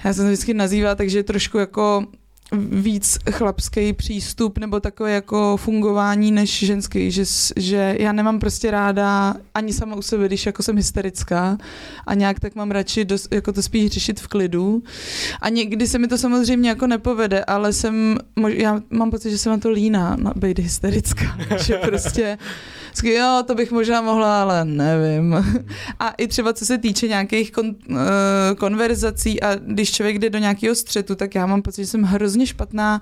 já 0.04 0.14
jsem 0.14 0.26
to 0.26 0.28
vždycky 0.28 0.54
nazývá, 0.54 0.96
takže 0.96 1.24
trošku 1.24 1.58
jako 1.58 2.06
víc 2.72 3.18
chlapský 3.32 3.94
přístup 3.94 4.58
nebo 4.58 4.80
takové 4.80 5.12
jako 5.12 5.58
fungování 5.58 6.32
než 6.32 6.60
ženský, 6.60 7.12
že, 7.12 7.24
že 7.56 7.96
já 8.00 8.12
nemám 8.12 8.40
prostě 8.40 8.72
ráda 8.72 9.36
ani 9.54 9.74
sama 9.74 9.96
u 9.96 10.02
sebe, 10.02 10.28
když 10.28 10.46
jako 10.46 10.64
jsem 10.64 10.76
hysterická 10.76 11.58
a 12.08 12.14
nějak 12.14 12.40
tak 12.40 12.56
mám 12.56 12.72
radši 12.72 13.06
dost, 13.06 13.28
jako 13.34 13.54
to 13.54 13.62
spíš 13.62 13.92
řešit 13.92 14.20
v 14.20 14.28
klidu. 14.28 14.84
A 15.42 15.50
někdy 15.50 15.88
se 15.88 16.00
mi 16.00 16.08
to 16.08 16.18
samozřejmě 16.18 16.70
jako 16.70 16.88
nepovede, 16.88 17.44
ale 17.44 17.74
jsem, 17.74 18.18
já 18.48 18.82
mám 18.90 19.12
pocit, 19.12 19.32
že 19.32 19.38
jsem 19.38 19.52
na 19.52 19.58
to 19.58 19.70
líná, 19.70 20.18
být 20.36 20.60
hysterická, 20.60 21.38
že 21.64 21.78
prostě 21.78 22.38
jo, 23.04 23.44
to 23.48 23.56
bych 23.56 23.72
možná 23.72 24.02
mohla, 24.02 24.42
ale 24.42 24.66
nevím. 24.66 25.36
A 26.00 26.10
i 26.10 26.28
třeba 26.28 26.54
co 26.54 26.66
se 26.66 26.78
týče 26.78 27.08
nějakých 27.08 27.52
kon, 27.52 27.76
uh, 27.90 27.96
konverzací 28.58 29.44
a 29.44 29.56
když 29.56 29.92
člověk 29.92 30.20
jde 30.20 30.30
do 30.30 30.40
nějakého 30.40 30.76
střetu, 30.76 31.16
tak 31.16 31.36
já 31.36 31.46
mám 31.46 31.62
pocit, 31.62 31.82
že 31.82 31.88
jsem 31.88 32.04
hrozně 32.04 32.48
špatná 32.48 33.02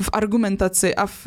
v 0.00 0.08
argumentaci 0.12 0.94
a 0.94 1.06
v 1.06 1.26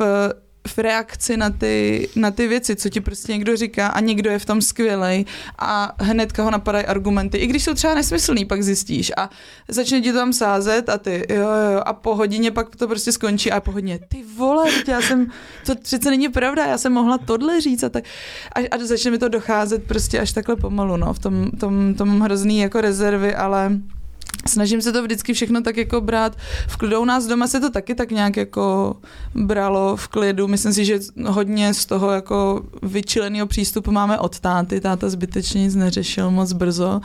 v 0.68 0.78
reakci 0.78 1.36
na 1.36 1.50
ty, 1.50 2.08
na 2.16 2.30
ty 2.30 2.48
věci, 2.48 2.76
co 2.76 2.88
ti 2.88 3.00
prostě 3.00 3.32
někdo 3.32 3.56
říká 3.56 3.86
a 3.86 4.00
někdo 4.00 4.30
je 4.30 4.38
v 4.38 4.44
tom 4.44 4.62
skvělej 4.62 5.24
a 5.58 5.94
hnedka 5.98 6.42
ho 6.42 6.50
napadají 6.50 6.86
argumenty, 6.86 7.38
i 7.38 7.46
když 7.46 7.64
jsou 7.64 7.74
třeba 7.74 7.94
nesmyslný, 7.94 8.44
pak 8.44 8.62
zjistíš 8.62 9.12
a 9.16 9.30
začne 9.68 10.00
ti 10.00 10.12
to 10.12 10.18
tam 10.18 10.32
sázet 10.32 10.88
a 10.88 10.98
ty 10.98 11.26
jo, 11.28 11.42
jo, 11.42 11.80
a 11.86 11.92
po 11.92 12.14
hodině 12.14 12.50
pak 12.50 12.76
to 12.76 12.88
prostě 12.88 13.12
skončí 13.12 13.52
a 13.52 13.60
po 13.60 13.72
hodině, 13.72 13.98
ty 14.08 14.24
vole, 14.36 14.70
já 14.88 15.00
jsem, 15.00 15.26
to 15.66 15.74
přece 15.74 16.10
není 16.10 16.28
pravda, 16.28 16.66
já 16.66 16.78
jsem 16.78 16.92
mohla 16.92 17.18
tohle 17.18 17.60
říct 17.60 17.84
a 17.84 17.88
tak 17.88 18.04
a, 18.54 18.76
a 18.76 18.78
začne 18.78 19.10
mi 19.10 19.18
to 19.18 19.28
docházet 19.28 19.84
prostě 19.84 20.20
až 20.20 20.32
takhle 20.32 20.56
pomalu, 20.56 20.96
no, 20.96 21.12
v 21.12 21.18
tom, 21.18 21.50
tom, 21.50 21.94
tom 21.94 22.20
hrozný 22.20 22.58
jako 22.58 22.80
rezervy, 22.80 23.34
ale 23.34 23.70
snažím 24.46 24.82
se 24.82 24.92
to 24.92 25.02
vždycky 25.02 25.32
všechno 25.32 25.62
tak 25.62 25.76
jako 25.76 26.00
brát 26.00 26.36
v 26.68 26.76
klidu. 26.76 27.00
U 27.00 27.04
nás 27.04 27.26
doma 27.26 27.46
se 27.46 27.60
to 27.60 27.70
taky 27.70 27.94
tak 27.94 28.10
nějak 28.10 28.36
jako 28.36 28.96
bralo 29.34 29.96
v 29.96 30.08
klidu. 30.08 30.48
Myslím 30.48 30.72
si, 30.72 30.84
že 30.84 30.98
hodně 31.26 31.74
z 31.74 31.86
toho 31.86 32.10
jako 32.10 32.62
vyčileného 32.82 33.46
přístupu 33.46 33.90
máme 33.90 34.18
od 34.18 34.40
táty. 34.40 34.80
Táta 34.80 35.08
zbytečně 35.08 35.62
nic 35.62 35.74
neřešil 35.74 36.30
moc 36.30 36.52
brzo. 36.52 37.00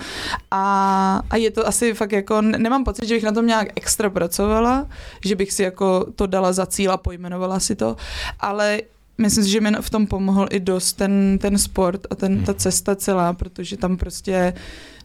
A, 0.51 1.21
a 1.29 1.35
je 1.35 1.51
to 1.51 1.67
asi 1.67 1.93
fakt 1.93 2.11
jako, 2.11 2.41
nemám 2.41 2.83
pocit, 2.83 3.07
že 3.07 3.15
bych 3.15 3.23
na 3.23 3.31
tom 3.31 3.47
nějak 3.47 3.67
extra 3.75 4.09
pracovala, 4.09 4.87
že 5.25 5.35
bych 5.35 5.51
si 5.53 5.63
jako 5.63 6.05
to 6.15 6.27
dala 6.27 6.53
za 6.53 6.65
cíl 6.65 6.91
a 6.91 6.97
pojmenovala 6.97 7.59
si 7.59 7.75
to, 7.75 7.95
ale 8.39 8.81
myslím 9.17 9.43
si, 9.43 9.49
že 9.49 9.61
mi 9.61 9.71
v 9.81 9.89
tom 9.89 10.07
pomohl 10.07 10.47
i 10.51 10.59
dost 10.59 10.93
ten, 10.93 11.37
ten 11.41 11.57
sport 11.57 12.07
a 12.09 12.15
ten, 12.15 12.43
ta 12.43 12.53
cesta 12.53 12.95
celá, 12.95 13.33
protože 13.33 13.77
tam 13.77 13.97
prostě 13.97 14.53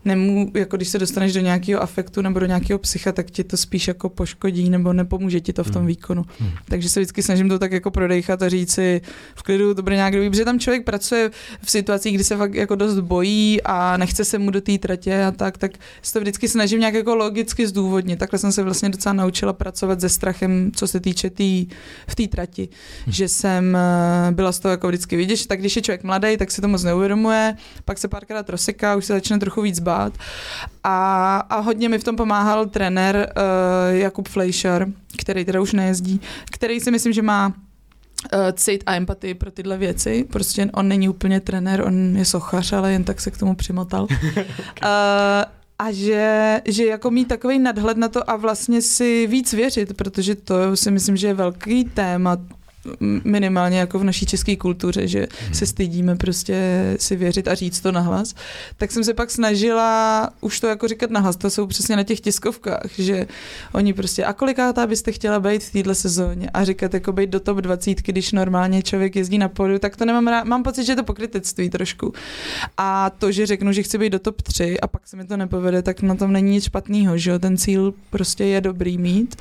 nemů, 0.04 0.50
jako 0.54 0.76
když 0.76 0.88
se 0.88 0.98
dostaneš 0.98 1.32
do 1.32 1.40
nějakého 1.40 1.82
afektu 1.82 2.22
nebo 2.22 2.38
do 2.38 2.46
nějakého 2.46 2.78
psycha, 2.78 3.12
tak 3.12 3.30
ti 3.30 3.44
to 3.44 3.56
spíš 3.56 3.88
jako 3.88 4.08
poškodí 4.08 4.70
nebo 4.70 4.92
nepomůže 4.92 5.40
ti 5.40 5.52
to 5.52 5.64
v 5.64 5.70
tom 5.70 5.80
hmm. 5.80 5.86
výkonu. 5.86 6.24
Hmm. 6.38 6.50
Takže 6.68 6.88
se 6.88 7.00
vždycky 7.00 7.22
snažím 7.22 7.48
to 7.48 7.58
tak 7.58 7.72
jako 7.72 7.90
prodejchat 7.90 8.42
a 8.42 8.48
říct 8.48 8.72
si 8.74 9.00
v 9.34 9.42
klidu, 9.42 9.74
to 9.74 9.82
bude 9.82 9.96
nějak 9.96 10.12
dobrý, 10.12 10.30
protože 10.30 10.44
tam 10.44 10.58
člověk 10.58 10.84
pracuje 10.84 11.30
v 11.62 11.70
situacích, 11.70 12.14
kdy 12.14 12.24
se 12.24 12.36
fakt 12.36 12.54
jako 12.54 12.74
dost 12.74 13.00
bojí 13.00 13.62
a 13.62 13.96
nechce 13.96 14.24
se 14.24 14.38
mu 14.38 14.50
do 14.50 14.60
té 14.60 14.78
tratě 14.78 15.24
a 15.24 15.30
tak, 15.30 15.58
tak 15.58 15.72
se 16.02 16.12
to 16.12 16.20
vždycky 16.20 16.48
snažím 16.48 16.80
nějak 16.80 16.94
jako 16.94 17.14
logicky 17.14 17.66
zdůvodnit. 17.66 18.18
Takhle 18.18 18.38
jsem 18.38 18.52
se 18.52 18.62
vlastně 18.62 18.88
docela 18.88 19.12
naučila 19.12 19.52
pracovat 19.52 20.00
se 20.00 20.08
strachem, 20.08 20.70
co 20.76 20.86
se 20.86 21.00
týče 21.00 21.30
tý, 21.30 21.66
v 22.08 22.14
té 22.14 22.26
trati, 22.26 22.68
hmm. 23.04 23.12
že 23.12 23.28
jsem 23.28 23.76
eh, 23.76 24.32
byla 24.32 24.52
z 24.52 24.58
toho 24.58 24.70
jako 24.70 24.88
vždycky 24.88 25.16
vidět, 25.16 25.46
tak 25.46 25.60
když 25.60 25.76
je 25.76 25.82
člověk 25.82 26.02
mladý, 26.02 26.36
tak 26.36 26.50
si 26.50 26.60
to 26.60 26.68
moc 26.68 26.82
neuvědomuje, 26.82 27.56
pak 27.84 27.98
se 27.98 28.08
párkrát 28.08 28.50
rozseká, 28.50 28.96
už 28.96 29.04
se 29.04 29.12
začne 29.12 29.38
trochu 29.38 29.62
víc 29.62 29.80
bát 29.80 29.93
bát. 29.94 30.12
A, 30.84 31.36
a 31.50 31.60
hodně 31.60 31.88
mi 31.88 31.98
v 31.98 32.04
tom 32.04 32.16
pomáhal 32.16 32.66
trenér 32.66 33.16
uh, 33.16 33.96
Jakub 33.96 34.28
Fleischer, 34.28 34.86
který 35.18 35.44
teda 35.44 35.60
už 35.60 35.72
nejezdí, 35.72 36.20
který 36.50 36.80
si 36.80 36.90
myslím, 36.90 37.12
že 37.12 37.22
má 37.22 37.52
cit 38.52 38.84
a 38.86 38.94
empatii 38.94 39.34
pro 39.34 39.50
tyhle 39.50 39.78
věci. 39.78 40.24
Prostě 40.32 40.70
on 40.72 40.88
není 40.88 41.08
úplně 41.08 41.40
trenér, 41.40 41.84
on 41.86 42.16
je 42.16 42.24
sochař, 42.24 42.72
ale 42.72 42.92
jen 42.92 43.04
tak 43.04 43.20
se 43.20 43.30
k 43.30 43.38
tomu 43.38 43.54
přimotal. 43.54 44.04
okay. 44.04 44.44
uh, 44.82 44.88
a 45.78 45.92
že, 45.92 46.60
že 46.64 46.86
jako 46.86 47.10
mít 47.10 47.28
takový 47.28 47.58
nadhled 47.58 47.96
na 47.96 48.08
to 48.08 48.30
a 48.30 48.36
vlastně 48.36 48.82
si 48.82 49.26
víc 49.26 49.52
věřit, 49.52 49.96
protože 49.96 50.34
to 50.34 50.76
si 50.76 50.90
myslím, 50.90 51.16
že 51.16 51.26
je 51.26 51.34
velký 51.34 51.84
téma 51.84 52.36
minimálně 53.24 53.78
jako 53.78 53.98
v 53.98 54.04
naší 54.04 54.26
české 54.26 54.56
kultuře, 54.56 55.08
že 55.08 55.26
hmm. 55.44 55.54
se 55.54 55.66
stydíme 55.66 56.16
prostě 56.16 56.56
si 56.98 57.16
věřit 57.16 57.48
a 57.48 57.54
říct 57.54 57.80
to 57.80 57.92
nahlas, 57.92 58.34
tak 58.76 58.92
jsem 58.92 59.04
se 59.04 59.14
pak 59.14 59.30
snažila 59.30 60.30
už 60.40 60.60
to 60.60 60.66
jako 60.66 60.88
říkat 60.88 61.10
nahlas, 61.10 61.36
to 61.36 61.50
jsou 61.50 61.66
přesně 61.66 61.96
na 61.96 62.02
těch 62.02 62.20
tiskovkách, 62.20 62.90
že 62.98 63.26
oni 63.72 63.92
prostě, 63.92 64.24
a 64.24 64.32
kolikátá 64.32 64.86
byste 64.86 65.12
chtěla 65.12 65.40
být 65.40 65.64
v 65.64 65.72
téhle 65.72 65.94
sezóně 65.94 66.50
a 66.54 66.64
říkat 66.64 66.94
jako 66.94 67.12
být 67.12 67.30
do 67.30 67.40
top 67.40 67.58
20, 67.58 68.02
když 68.02 68.32
normálně 68.32 68.82
člověk 68.82 69.16
jezdí 69.16 69.38
na 69.38 69.48
podu, 69.48 69.78
tak 69.78 69.96
to 69.96 70.04
nemám 70.04 70.26
rád, 70.28 70.44
mám 70.44 70.62
pocit, 70.62 70.84
že 70.84 70.92
je 70.92 70.96
to 70.96 71.04
pokrytectví 71.04 71.70
trošku. 71.70 72.12
A 72.76 73.10
to, 73.10 73.32
že 73.32 73.46
řeknu, 73.46 73.72
že 73.72 73.82
chci 73.82 73.98
být 73.98 74.10
do 74.10 74.18
top 74.18 74.42
3 74.42 74.80
a 74.80 74.86
pak 74.86 75.08
se 75.08 75.16
mi 75.16 75.24
to 75.24 75.36
nepovede, 75.36 75.82
tak 75.82 76.02
na 76.02 76.14
tom 76.14 76.32
není 76.32 76.50
nic 76.50 76.64
špatného, 76.64 77.18
že 77.18 77.30
jo, 77.30 77.38
ten 77.38 77.56
cíl 77.56 77.94
prostě 78.10 78.44
je 78.44 78.60
dobrý 78.60 78.98
mít. 78.98 79.36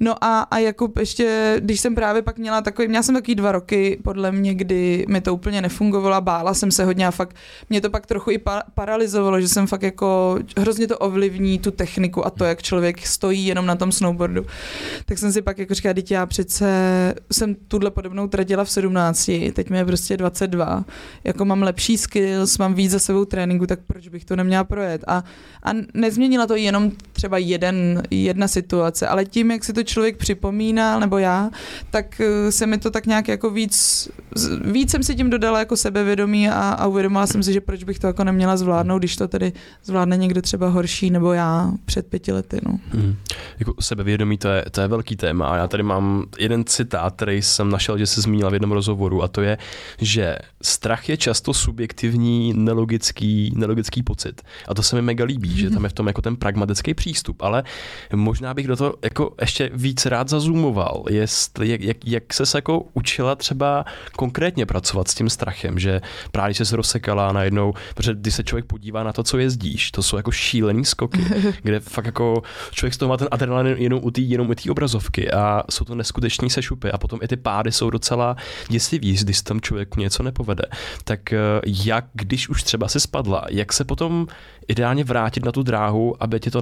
No 0.00 0.24
a, 0.24 0.40
a 0.40 0.58
jako 0.58 0.92
ještě, 0.98 1.56
když 1.60 1.80
jsem 1.80 1.94
právě 1.94 2.22
pak 2.22 2.38
měla 2.38 2.60
takový 2.60 2.81
takový, 2.82 2.88
měla 2.88 3.02
jsem 3.02 3.14
takový 3.14 3.34
dva 3.34 3.52
roky, 3.52 3.98
podle 4.04 4.32
mě, 4.32 4.54
kdy 4.54 5.04
mi 5.08 5.20
to 5.20 5.34
úplně 5.34 5.62
nefungovalo, 5.62 6.20
bála 6.20 6.54
jsem 6.54 6.70
se 6.70 6.84
hodně 6.84 7.06
a 7.06 7.10
fakt 7.10 7.36
mě 7.70 7.80
to 7.80 7.90
pak 7.90 8.06
trochu 8.06 8.30
i 8.30 8.38
pa- 8.38 8.62
paralizovalo, 8.74 9.40
že 9.40 9.48
jsem 9.48 9.66
fakt 9.66 9.82
jako, 9.82 10.38
hrozně 10.58 10.86
to 10.88 10.98
ovlivní 10.98 11.58
tu 11.58 11.70
techniku 11.70 12.26
a 12.26 12.30
to, 12.30 12.44
jak 12.44 12.62
člověk 12.62 13.06
stojí 13.06 13.46
jenom 13.46 13.66
na 13.66 13.76
tom 13.76 13.92
snowboardu. 13.92 14.46
Tak 15.06 15.18
jsem 15.18 15.32
si 15.32 15.42
pak 15.42 15.58
jako 15.58 15.74
říkala, 15.74 15.94
teď 15.94 16.10
já 16.10 16.26
přece 16.26 16.66
jsem 17.32 17.54
tuhle 17.54 17.90
podobnou 17.90 18.28
tradila 18.28 18.64
v 18.64 18.70
17, 18.70 19.30
teď 19.52 19.70
mi 19.70 19.78
je 19.78 19.84
prostě 19.84 20.16
22, 20.16 20.84
jako 21.24 21.44
mám 21.44 21.62
lepší 21.62 21.98
skills, 21.98 22.58
mám 22.58 22.74
víc 22.74 22.90
za 22.90 22.98
sebou 22.98 23.24
tréninku, 23.24 23.66
tak 23.66 23.78
proč 23.86 24.08
bych 24.08 24.24
to 24.24 24.36
neměla 24.36 24.64
projet? 24.64 25.04
A, 25.06 25.24
a 25.62 25.70
nezměnila 25.94 26.46
to 26.46 26.56
jenom 26.56 26.92
třeba 27.12 27.38
jeden, 27.38 28.02
jedna 28.10 28.48
situace, 28.48 29.08
ale 29.08 29.24
tím, 29.24 29.50
jak 29.50 29.64
si 29.64 29.72
to 29.72 29.82
člověk 29.82 30.16
připomínal, 30.16 31.00
nebo 31.00 31.18
já, 31.18 31.50
tak 31.90 32.20
eh, 32.20 32.52
jsem 32.52 32.70
mi 32.72 32.78
to 32.78 32.90
tak 32.90 33.06
nějak 33.06 33.28
jako 33.28 33.50
víc, 33.50 34.08
víc 34.64 34.90
jsem 34.90 35.02
si 35.02 35.14
tím 35.14 35.30
dodala 35.30 35.58
jako 35.58 35.76
sebevědomí 35.76 36.48
a, 36.48 36.70
a 36.70 36.86
uvědomila 36.86 37.26
jsem 37.26 37.42
si, 37.42 37.52
že 37.52 37.60
proč 37.60 37.84
bych 37.84 37.98
to 37.98 38.06
jako 38.06 38.24
neměla 38.24 38.56
zvládnout, 38.56 38.98
když 38.98 39.16
to 39.16 39.28
tedy 39.28 39.52
zvládne 39.84 40.16
někdo 40.16 40.42
třeba 40.42 40.68
horší 40.68 41.10
nebo 41.10 41.32
já 41.32 41.72
před 41.84 42.06
pěti 42.06 42.32
lety. 42.32 42.60
No. 42.66 42.78
Hmm. 42.92 43.16
Jako 43.58 43.74
sebevědomí 43.80 44.38
to 44.38 44.48
je, 44.48 44.64
to 44.70 44.80
je 44.80 44.88
velký 44.88 45.16
téma 45.16 45.48
a 45.48 45.56
já 45.56 45.68
tady 45.68 45.82
mám 45.82 46.24
jeden 46.38 46.64
citát, 46.64 47.14
který 47.16 47.42
jsem 47.42 47.70
našel, 47.70 47.98
že 47.98 48.06
se 48.06 48.20
zmínila 48.20 48.50
v 48.50 48.52
jednom 48.52 48.72
rozhovoru 48.72 49.22
a 49.22 49.28
to 49.28 49.40
je, 49.42 49.58
že 50.00 50.36
strach 50.62 51.08
je 51.08 51.16
často 51.16 51.54
subjektivní, 51.54 52.52
nelogický, 52.56 53.52
nelogický 53.56 54.02
pocit. 54.02 54.42
A 54.68 54.74
to 54.74 54.82
se 54.82 54.96
mi 54.96 55.02
mega 55.02 55.24
líbí, 55.24 55.56
že 55.56 55.70
tam 55.70 55.84
je 55.84 55.90
v 55.90 55.92
tom 55.92 56.06
jako 56.06 56.22
ten 56.22 56.36
pragmatický 56.36 56.94
přístup, 56.94 57.42
ale 57.42 57.64
možná 58.14 58.54
bych 58.54 58.66
do 58.66 58.76
toho 58.76 58.94
jako 59.04 59.34
ještě 59.40 59.70
víc 59.74 60.06
rád 60.06 60.28
zazumoval, 60.28 61.04
jestli, 61.10 61.68
jak, 61.68 61.80
jak, 61.80 61.96
jak 62.06 62.34
se 62.34 62.58
jako 62.58 62.84
učila 62.94 63.34
třeba 63.34 63.84
konkrétně 64.16 64.66
pracovat 64.66 65.08
s 65.08 65.14
tím 65.14 65.30
strachem, 65.30 65.78
že 65.78 66.00
právě 66.32 66.54
se 66.54 66.76
rozsekala 66.76 67.32
najednou, 67.32 67.74
protože 67.94 68.14
když 68.14 68.34
se 68.34 68.44
člověk 68.44 68.64
podívá 68.64 69.02
na 69.02 69.12
to, 69.12 69.22
co 69.22 69.38
jezdíš, 69.38 69.90
to 69.90 70.02
jsou 70.02 70.16
jako 70.16 70.30
šílený 70.30 70.84
skoky, 70.84 71.24
kde 71.62 71.80
fakt 71.80 72.06
jako 72.06 72.42
člověk 72.70 72.94
z 72.94 72.96
toho 72.96 73.08
má 73.08 73.16
ten 73.16 73.28
adrenalin 73.30 73.76
jenom 73.78 74.00
u 74.02 74.10
té 74.10 74.20
jenom 74.20 74.50
u 74.50 74.54
té 74.54 74.70
obrazovky 74.70 75.30
a 75.30 75.62
jsou 75.70 75.84
to 75.84 75.94
neskuteční 75.94 76.50
sešupy 76.50 76.90
a 76.90 76.98
potom 76.98 77.18
i 77.22 77.28
ty 77.28 77.36
pády 77.36 77.72
jsou 77.72 77.90
docela 77.90 78.36
děsivý, 78.68 79.16
když 79.22 79.42
tam 79.42 79.60
člověku 79.60 80.00
něco 80.00 80.22
nepovede. 80.22 80.51
Tak 81.04 81.32
eh, 81.32 81.38
jak, 81.66 82.04
když 82.12 82.48
už 82.48 82.62
třeba 82.62 82.88
si 82.88 83.00
spadla, 83.00 83.44
jak 83.50 83.72
se 83.72 83.84
potom 83.84 84.26
ideálně 84.68 85.04
vrátit 85.04 85.44
na 85.44 85.52
tu 85.52 85.62
dráhu, 85.62 86.22
aby 86.22 86.40
tě 86.40 86.50
to 86.50 86.60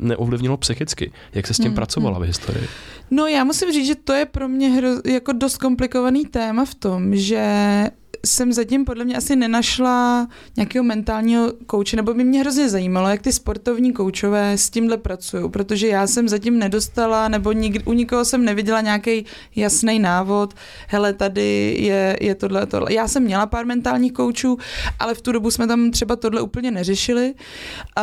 neovlivnilo 0.00 0.56
psychicky? 0.56 1.12
Jak 1.34 1.46
se 1.46 1.54
s 1.54 1.56
tím 1.56 1.66
hmm, 1.66 1.74
pracovala 1.74 2.16
hmm. 2.16 2.24
v 2.24 2.26
historii? 2.26 2.68
No 3.10 3.26
já 3.26 3.44
musím 3.44 3.72
říct, 3.72 3.86
že 3.86 3.94
to 3.94 4.12
je 4.12 4.26
pro 4.26 4.48
mě 4.48 4.68
hro, 4.68 4.88
jako 5.06 5.32
dost 5.32 5.56
komplikovaný 5.56 6.24
téma 6.24 6.64
v 6.64 6.74
tom, 6.74 7.16
že 7.16 7.84
jsem 8.26 8.52
zatím 8.52 8.84
podle 8.84 9.04
mě 9.04 9.16
asi 9.16 9.36
nenašla 9.36 10.28
nějakého 10.56 10.84
mentálního 10.84 11.52
kouče, 11.66 11.96
nebo 11.96 12.14
by 12.14 12.24
mě 12.24 12.40
hrozně 12.40 12.68
zajímalo, 12.68 13.08
jak 13.08 13.22
ty 13.22 13.32
sportovní 13.32 13.92
koučové 13.92 14.52
s 14.52 14.70
tímhle 14.70 14.96
pracují, 14.96 15.50
protože 15.50 15.88
já 15.88 16.06
jsem 16.06 16.28
zatím 16.28 16.58
nedostala, 16.58 17.28
nebo 17.28 17.52
nik, 17.52 17.82
u 17.84 17.92
nikoho 17.92 18.24
jsem 18.24 18.44
neviděla 18.44 18.80
nějaký 18.80 19.26
jasný 19.56 19.98
návod, 19.98 20.54
hele, 20.88 21.12
tady 21.12 21.76
je, 21.78 22.16
je 22.20 22.34
tohle, 22.34 22.66
tohle. 22.66 22.94
Já 22.94 23.08
jsem 23.08 23.22
měla 23.22 23.46
pár 23.46 23.66
mentálních 23.66 24.12
koučů, 24.12 24.58
ale 24.98 25.14
v 25.14 25.20
tu 25.22 25.32
dobu 25.32 25.50
jsme 25.50 25.66
tam 25.66 25.90
třeba 25.90 26.16
tohle 26.16 26.40
úplně 26.40 26.70
neřešili, 26.70 27.34
uh, 27.34 28.02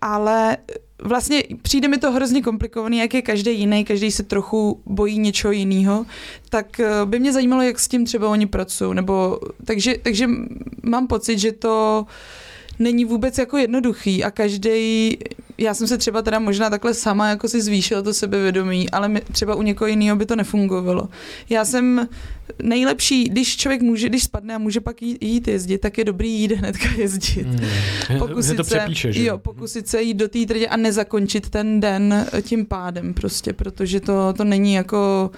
ale 0.00 0.56
vlastně 1.02 1.42
přijde 1.62 1.88
mi 1.88 1.98
to 1.98 2.12
hrozně 2.12 2.42
komplikovaný, 2.42 2.98
jak 2.98 3.14
je 3.14 3.22
každý 3.22 3.58
jiný, 3.58 3.84
každý 3.84 4.10
se 4.10 4.22
trochu 4.22 4.80
bojí 4.86 5.18
něčeho 5.18 5.52
jiného, 5.52 6.06
tak 6.48 6.80
eh, 6.80 6.90
by 7.04 7.20
mě 7.20 7.32
zajímalo, 7.32 7.62
jak 7.62 7.78
s 7.78 7.88
tím 7.88 8.04
třeba 8.04 8.28
oni 8.28 8.46
pracují, 8.46 8.94
nebo 8.94 9.38
takže, 9.64 9.94
takže 10.02 10.28
mám 10.82 11.06
pocit, 11.06 11.38
že 11.38 11.52
to 11.52 12.06
není 12.78 13.04
vůbec 13.04 13.38
jako 13.38 13.56
jednoduchý 13.56 14.24
a 14.24 14.30
každý, 14.30 15.18
já 15.58 15.74
jsem 15.74 15.86
se 15.86 15.98
třeba 15.98 16.22
teda 16.22 16.38
možná 16.38 16.70
takhle 16.70 16.94
sama 16.94 17.28
jako 17.28 17.48
si 17.48 17.62
zvýšila 17.62 18.02
to 18.02 18.14
sebevědomí, 18.14 18.90
ale 18.90 19.20
třeba 19.32 19.54
u 19.54 19.62
někoho 19.62 19.88
jiného 19.88 20.16
by 20.16 20.26
to 20.26 20.36
nefungovalo. 20.36 21.08
Já 21.50 21.64
jsem 21.64 22.08
nejlepší, 22.62 23.24
když 23.24 23.56
člověk 23.56 23.82
může, 23.82 24.08
když 24.08 24.24
spadne 24.24 24.54
a 24.54 24.58
může 24.58 24.80
pak 24.80 25.02
jít, 25.02 25.22
jít 25.22 25.48
jezdit, 25.48 25.78
tak 25.78 25.98
je 25.98 26.04
dobrý 26.04 26.32
jít 26.32 26.52
hnedka 26.52 26.88
jezdit. 26.96 27.46
Hmm. 27.46 28.18
Pokusit, 28.18 28.56
to 28.56 28.64
přepíše, 28.64 29.12
že? 29.12 29.24
Jo, 29.24 29.38
pokusit 29.38 29.88
se 29.88 30.02
jít 30.02 30.14
do 30.14 30.28
té 30.28 30.46
trdě 30.46 30.66
a 30.66 30.76
nezakončit 30.76 31.50
ten 31.50 31.80
den 31.80 32.26
tím 32.42 32.66
pádem 32.66 33.14
prostě, 33.14 33.52
protože 33.52 34.00
to, 34.00 34.32
to 34.32 34.44
není 34.44 34.74
jako 34.74 35.30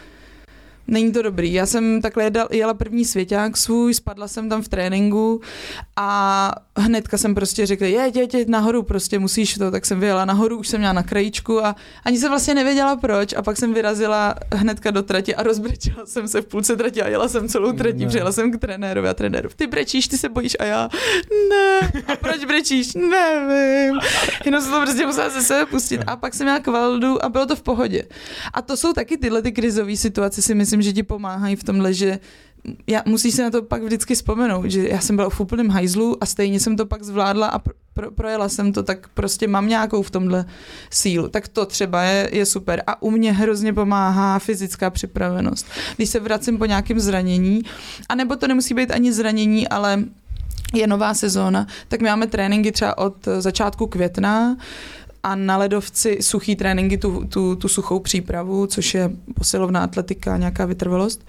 Není 0.88 1.12
to 1.12 1.22
dobrý. 1.22 1.53
Já 1.53 1.66
jsem 1.66 2.03
takhle 2.03 2.24
jela, 2.24 2.48
jela 2.51 2.74
první 2.74 3.05
svěťák 3.05 3.57
svůj, 3.57 3.94
spadla 3.94 4.29
jsem 4.29 4.48
tam 4.48 4.62
v 4.62 4.68
tréninku 4.68 5.40
a 5.96 6.53
hnedka 6.77 7.18
jsem 7.18 7.35
prostě 7.35 7.66
řekla, 7.66 7.87
je, 7.87 8.12
je, 8.14 8.38
je, 8.38 8.44
nahoru 8.48 8.83
prostě 8.83 9.18
musíš 9.18 9.55
to, 9.55 9.70
tak 9.70 9.87
jsem 9.87 10.01
vyjela 10.01 10.24
nahoru, 10.24 10.59
už 10.59 10.68
jsem 10.68 10.81
měla 10.81 10.92
na 10.92 11.03
krajíčku 11.03 11.64
a 11.64 11.77
ani 12.05 12.18
jsem 12.18 12.29
vlastně 12.29 12.55
nevěděla 12.55 12.96
proč 12.96 13.33
a 13.33 13.42
pak 13.42 13.57
jsem 13.57 13.74
vyrazila 13.74 14.35
hnedka 14.55 14.90
do 14.90 15.03
trati 15.03 15.35
a 15.35 15.42
rozbrečela 15.42 16.07
jsem 16.07 16.29
se 16.29 16.40
v 16.40 16.46
půlce 16.46 16.77
trati 16.77 17.03
a 17.03 17.09
jela 17.09 17.29
jsem 17.29 17.48
celou 17.48 17.72
trati, 17.72 18.07
přijela 18.07 18.33
jsem 18.33 18.53
k 18.53 18.61
trenérovi 18.61 19.09
a 19.09 19.14
trenéru, 19.14 19.48
ty 19.57 19.66
brečíš, 19.66 20.09
ty 20.09 20.18
se 20.18 20.29
bojíš? 20.29 20.57
A 20.61 20.64
já, 20.64 20.88
ne, 21.51 21.92
a 22.07 22.16
proč 22.16 22.44
brečíš, 22.44 22.94
nevím, 22.94 24.01
jenom 24.44 24.62
se 24.62 24.70
to 24.70 24.81
prostě 24.81 25.07
musela 25.07 25.31
ze 25.31 25.42
sebe 25.42 25.66
pustit. 25.66 26.01
A 26.07 26.16
pak 26.16 26.35
jsem 26.35 26.44
měla 26.44 26.61
kvaldu 26.61 27.24
a 27.24 27.29
bylo 27.29 27.46
to 27.46 27.57
v 27.57 27.62
pohodě. 27.62 28.03
A 28.55 28.62
to 28.62 28.77
jsou 28.77 28.92
taky 28.92 29.16
tyhle 29.16 29.42
ty 29.42 29.53
krizové 29.53 29.96
situace, 29.96 30.42
si 30.42 30.55
myslím, 30.55 30.78
že 30.83 30.93
ti 30.93 31.03
pomáhají 31.03 31.57
v 31.57 31.64
tomhle, 31.64 31.95
že 31.95 32.19
já, 32.87 33.03
musíš 33.07 33.35
se 33.35 33.43
na 33.43 33.51
to 33.51 33.62
pak 33.62 33.83
vždycky 33.83 34.14
vzpomenout, 34.14 34.71
že 34.71 34.88
já 34.88 35.01
jsem 35.01 35.17
byla 35.17 35.31
v 35.31 35.41
úplném 35.41 35.69
hajzlu 35.69 36.17
a 36.21 36.27
stejně 36.27 36.61
jsem 36.61 36.77
to 36.77 36.87
pak 36.87 37.03
zvládla 37.03 37.47
a 37.47 37.59
pro, 37.95 38.11
projela 38.11 38.49
jsem 38.49 38.73
to, 38.73 38.83
tak 38.83 39.09
prostě 39.09 39.49
mám 39.49 39.69
nějakou 39.69 40.03
v 40.03 40.11
tomhle 40.11 40.45
sílu. 40.91 41.29
Tak 41.29 41.49
to 41.49 41.67
třeba 41.67 42.03
je, 42.03 42.31
je 42.33 42.47
super. 42.47 42.83
A 42.87 43.03
u 43.03 43.11
mě 43.11 43.33
hrozně 43.33 43.73
pomáhá 43.73 44.38
fyzická 44.38 44.91
připravenost. 44.91 45.67
Když 45.97 46.09
se 46.09 46.21
vracím 46.21 46.59
po 46.59 46.64
nějakém 46.64 47.01
zranění, 47.01 47.62
anebo 48.09 48.37
to 48.37 48.49
nemusí 48.49 48.75
být 48.75 48.91
ani 48.91 49.12
zranění, 49.12 49.69
ale 49.69 50.05
je 50.75 50.87
nová 50.87 51.14
sezóna, 51.14 51.67
tak 51.88 52.01
my 52.01 52.09
máme 52.09 52.27
tréninky 52.27 52.73
třeba 52.73 52.99
od 52.99 53.14
začátku 53.38 53.87
května, 53.87 54.57
a 55.22 55.35
na 55.35 55.57
ledovci 55.57 56.18
suchý 56.20 56.57
tréninky, 56.57 56.98
tu, 56.98 57.24
tu, 57.24 57.57
tu 57.57 57.68
suchou 57.68 57.98
přípravu, 57.98 58.66
což 58.66 58.94
je 58.94 59.11
posilovná 59.35 59.81
atletika, 59.81 60.37
nějaká 60.37 60.64
vytrvalost 60.64 61.24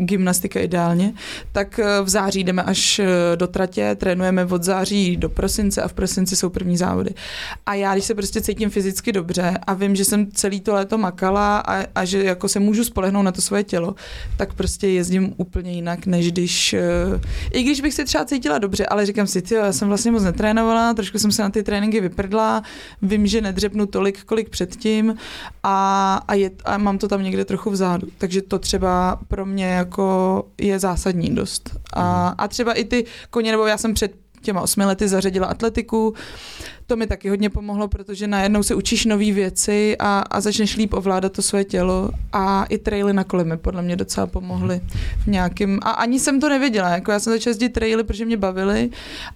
gymnastika 0.00 0.60
ideálně, 0.60 1.12
tak 1.52 1.78
eh, 1.78 2.02
v 2.02 2.08
září 2.08 2.44
jdeme 2.44 2.62
až 2.62 2.98
eh, 2.98 3.06
do 3.36 3.46
tratě, 3.46 3.94
trénujeme 3.94 4.44
od 4.44 4.62
září 4.62 5.16
do 5.16 5.28
prosince 5.28 5.82
a 5.82 5.88
v 5.88 5.92
prosinci 5.92 6.36
jsou 6.36 6.48
první 6.48 6.76
závody. 6.76 7.10
A 7.66 7.74
já, 7.74 7.92
když 7.92 8.04
se 8.04 8.14
prostě 8.14 8.40
cítím 8.40 8.70
fyzicky 8.70 9.12
dobře 9.12 9.58
a 9.66 9.74
vím, 9.74 9.96
že 9.96 10.04
jsem 10.04 10.32
celý 10.32 10.60
to 10.60 10.74
léto 10.74 10.98
makala 10.98 11.58
a, 11.58 11.84
a 11.94 12.04
že 12.04 12.24
jako 12.24 12.48
se 12.48 12.60
můžu 12.60 12.84
spolehnout 12.84 13.24
na 13.24 13.32
to 13.32 13.40
svoje 13.40 13.64
tělo, 13.64 13.94
tak 14.36 14.54
prostě 14.54 14.88
jezdím 14.88 15.34
úplně 15.36 15.72
jinak, 15.72 16.06
než 16.06 16.32
když, 16.32 16.72
eh, 16.72 16.80
i 17.52 17.62
když 17.62 17.80
bych 17.80 17.94
se 17.94 18.04
třeba 18.04 18.24
cítila 18.24 18.58
dobře, 18.58 18.86
ale 18.86 19.06
říkám 19.06 19.26
si, 19.26 19.42
ty, 19.42 19.54
já 19.54 19.72
jsem 19.72 19.88
vlastně 19.88 20.10
moc 20.12 20.22
netrénovala, 20.22 20.94
trošku 20.94 21.18
jsem 21.18 21.32
se 21.32 21.42
na 21.42 21.50
ty 21.50 21.62
tréninky 21.62 22.00
vyprdla, 22.00 22.62
vím, 23.02 23.26
že 23.26 23.40
nedřepnu 23.40 23.86
tolik, 23.86 24.24
kolik 24.24 24.48
předtím 24.48 25.14
a, 25.62 26.14
a, 26.28 26.34
je, 26.34 26.50
a 26.64 26.78
mám 26.78 26.98
to 26.98 27.08
tam 27.08 27.22
někde 27.22 27.44
trochu 27.44 27.70
vzadu. 27.70 28.08
Takže 28.18 28.42
to 28.42 28.58
třeba 28.58 29.18
pro 29.28 29.46
mě 29.46 29.76
jako 29.90 30.44
je 30.58 30.78
zásadní 30.78 31.34
dost. 31.34 31.70
A, 31.92 32.26
mhm. 32.26 32.34
a 32.38 32.48
třeba 32.48 32.72
i 32.72 32.84
ty 32.84 33.04
koně, 33.30 33.50
nebo 33.50 33.66
já 33.66 33.78
jsem 33.78 33.94
před 33.94 34.12
těma 34.42 34.60
osmi 34.60 34.84
lety 34.84 35.08
zařadila 35.08 35.46
atletiku, 35.46 36.14
to 36.90 36.96
mi 36.96 37.06
taky 37.06 37.28
hodně 37.28 37.50
pomohlo, 37.50 37.88
protože 37.88 38.26
najednou 38.26 38.62
se 38.62 38.74
učíš 38.74 39.04
nové 39.04 39.32
věci 39.32 39.96
a, 39.98 40.18
a 40.18 40.40
začneš 40.40 40.76
líp 40.76 40.94
ovládat 40.94 41.32
to 41.32 41.42
své 41.42 41.64
tělo 41.64 42.10
a 42.32 42.64
i 42.64 42.78
traily 42.78 43.12
na 43.12 43.24
kole 43.24 43.44
mi 43.44 43.56
podle 43.56 43.82
mě 43.82 43.96
docela 43.96 44.26
pomohly 44.26 44.80
v 45.24 45.26
nějakým, 45.26 45.78
a 45.82 45.90
ani 45.90 46.20
jsem 46.20 46.40
to 46.40 46.48
nevěděla, 46.48 46.88
jako 46.88 47.12
já 47.12 47.18
jsem 47.18 47.32
začala 47.32 47.50
jezdit 47.50 47.68
traily, 47.68 48.04
protože 48.04 48.24
mě 48.24 48.36
bavily 48.36 48.90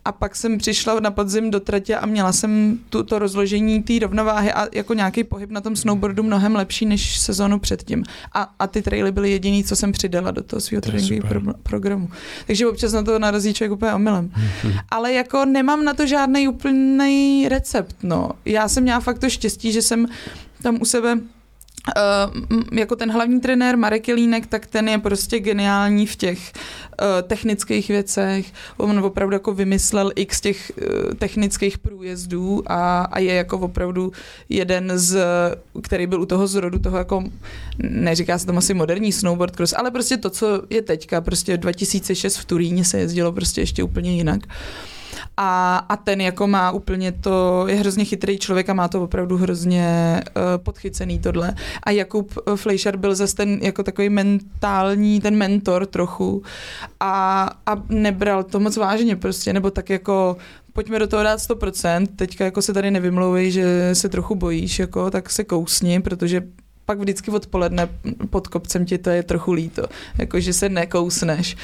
a 0.04 0.12
pak 0.12 0.36
jsem 0.36 0.58
přišla 0.58 1.00
na 1.00 1.10
podzim 1.10 1.50
do 1.50 1.60
tratě 1.60 1.96
a 1.96 2.06
měla 2.06 2.32
jsem 2.32 2.78
tu, 2.90 3.02
to 3.02 3.18
rozložení 3.18 3.82
té 3.82 3.98
rovnováhy 3.98 4.52
a 4.52 4.66
jako 4.72 4.94
nějaký 4.94 5.24
pohyb 5.24 5.50
na 5.50 5.60
tom 5.60 5.76
snowboardu 5.76 6.22
mnohem 6.22 6.56
lepší 6.56 6.86
než 6.86 7.18
sezónu 7.18 7.58
předtím. 7.58 8.04
A, 8.32 8.50
a 8.58 8.66
ty 8.66 8.82
traily 8.82 9.12
byly 9.12 9.30
jediný, 9.30 9.64
co 9.64 9.76
jsem 9.76 9.92
přidala 9.92 10.30
do 10.30 10.42
toho 10.42 10.60
svého 10.60 10.80
tréninkového 10.80 11.40
pro, 11.40 11.54
programu. 11.62 12.08
Takže 12.46 12.66
občas 12.66 12.92
na 12.92 13.02
to 13.02 13.18
narazí 13.18 13.54
člověk 13.54 13.72
úplně 13.72 13.92
omylem. 13.92 14.30
Hmm. 14.34 14.72
Ale 14.90 15.12
jako 15.12 15.44
nemám 15.44 15.84
na 15.84 15.94
to 15.94 16.06
žádný 16.06 16.48
úplný 16.48 17.43
recept, 17.48 17.96
no. 18.02 18.30
Já 18.44 18.68
jsem 18.68 18.83
měla 18.83 19.00
fakt 19.00 19.18
to 19.18 19.30
štěstí, 19.30 19.72
že 19.72 19.83
jsem 19.83 20.07
tam 20.62 20.78
u 20.80 20.85
sebe 20.85 21.18
Uh, 21.96 22.62
jako 22.72 22.96
ten 22.96 23.12
hlavní 23.12 23.40
trenér 23.40 23.76
Marek 23.76 24.09
Jelínek, 24.09 24.46
tak 24.46 24.66
ten 24.66 24.88
je 24.88 24.98
prostě 24.98 25.40
geniální 25.40 26.07
v 26.07 26.16
těch 26.16 26.38
uh, 26.38 27.28
technických 27.28 27.88
věcech. 27.88 28.52
On 28.76 28.98
opravdu 28.98 29.35
jako 29.35 29.54
vymyslel 29.54 30.12
x 30.16 30.40
těch 30.40 30.72
uh, 30.76 31.14
technických 31.14 31.78
průjezdů 31.78 32.62
a, 32.66 33.02
a 33.02 33.18
je 33.18 33.35
jako 33.35 33.59
opravdu 33.59 34.12
jeden 34.48 34.92
z, 34.94 35.18
který 35.83 36.07
byl 36.07 36.20
u 36.20 36.26
toho 36.26 36.46
zrodu 36.46 36.78
toho 36.78 36.98
jako, 36.98 37.24
neříká 37.78 38.38
se 38.38 38.46
tomu 38.46 38.59
asi 38.59 38.74
moderní 38.74 39.12
snowboard 39.12 39.57
cross, 39.57 39.74
ale 39.76 39.90
prostě 39.90 40.16
to, 40.16 40.30
co 40.30 40.62
je 40.70 40.83
teďka, 40.83 41.20
prostě 41.20 41.57
2006 41.57 42.37
v 42.37 42.44
Turíně 42.44 42.85
se 42.85 42.98
jezdilo 42.98 43.33
prostě 43.33 43.61
ještě 43.61 43.83
úplně 43.83 44.16
jinak. 44.16 44.40
Uh, 44.46 44.52
a, 45.37 45.76
a 45.88 45.96
ten 45.96 46.20
jako 46.20 46.46
má 46.46 46.70
úplně 46.70 47.12
to, 47.12 47.64
je 47.68 47.74
hrozně 47.74 48.04
chytrý 48.04 48.38
člověk 48.38 48.68
a 48.68 48.74
má 48.74 48.88
to 48.88 49.02
opravdu 49.02 49.37
hrozně 49.37 50.20
uh, 50.37 50.42
podchycený 50.56 51.18
tohle. 51.18 51.54
A 51.82 51.90
Jakub 51.90 52.32
Fleischer 52.56 52.96
byl 52.96 53.14
zase 53.14 53.37
ten 53.37 53.58
jako 53.62 53.82
takový 53.82 54.08
mentální, 54.08 55.20
ten 55.20 55.37
mentor 55.37 55.87
trochu 55.87 56.42
a, 57.00 57.50
a 57.66 57.82
nebral 57.88 58.42
to 58.42 58.60
moc 58.60 58.76
vážně 58.76 59.16
prostě, 59.16 59.52
nebo 59.52 59.70
tak 59.70 59.90
jako 59.90 60.37
pojďme 60.72 60.98
do 60.98 61.06
toho 61.06 61.22
dát 61.22 61.38
100%, 61.38 62.06
teďka 62.16 62.44
jako 62.44 62.62
se 62.62 62.72
tady 62.72 62.90
nevymlouvej, 62.90 63.50
že 63.50 63.90
se 63.92 64.08
trochu 64.08 64.34
bojíš, 64.34 64.78
jako, 64.78 65.10
tak 65.10 65.30
se 65.30 65.44
kousni, 65.44 66.00
protože 66.00 66.42
pak 66.87 66.98
vždycky 66.98 67.30
odpoledne 67.30 67.88
pod 68.30 68.48
kopcem 68.48 68.87
ti 68.87 68.98
to 68.98 69.10
je 69.10 69.22
trochu 69.22 69.52
líto, 69.52 69.82
jako 70.18 70.40
že 70.40 70.52
se 70.52 70.68
nekousneš. 70.68 71.56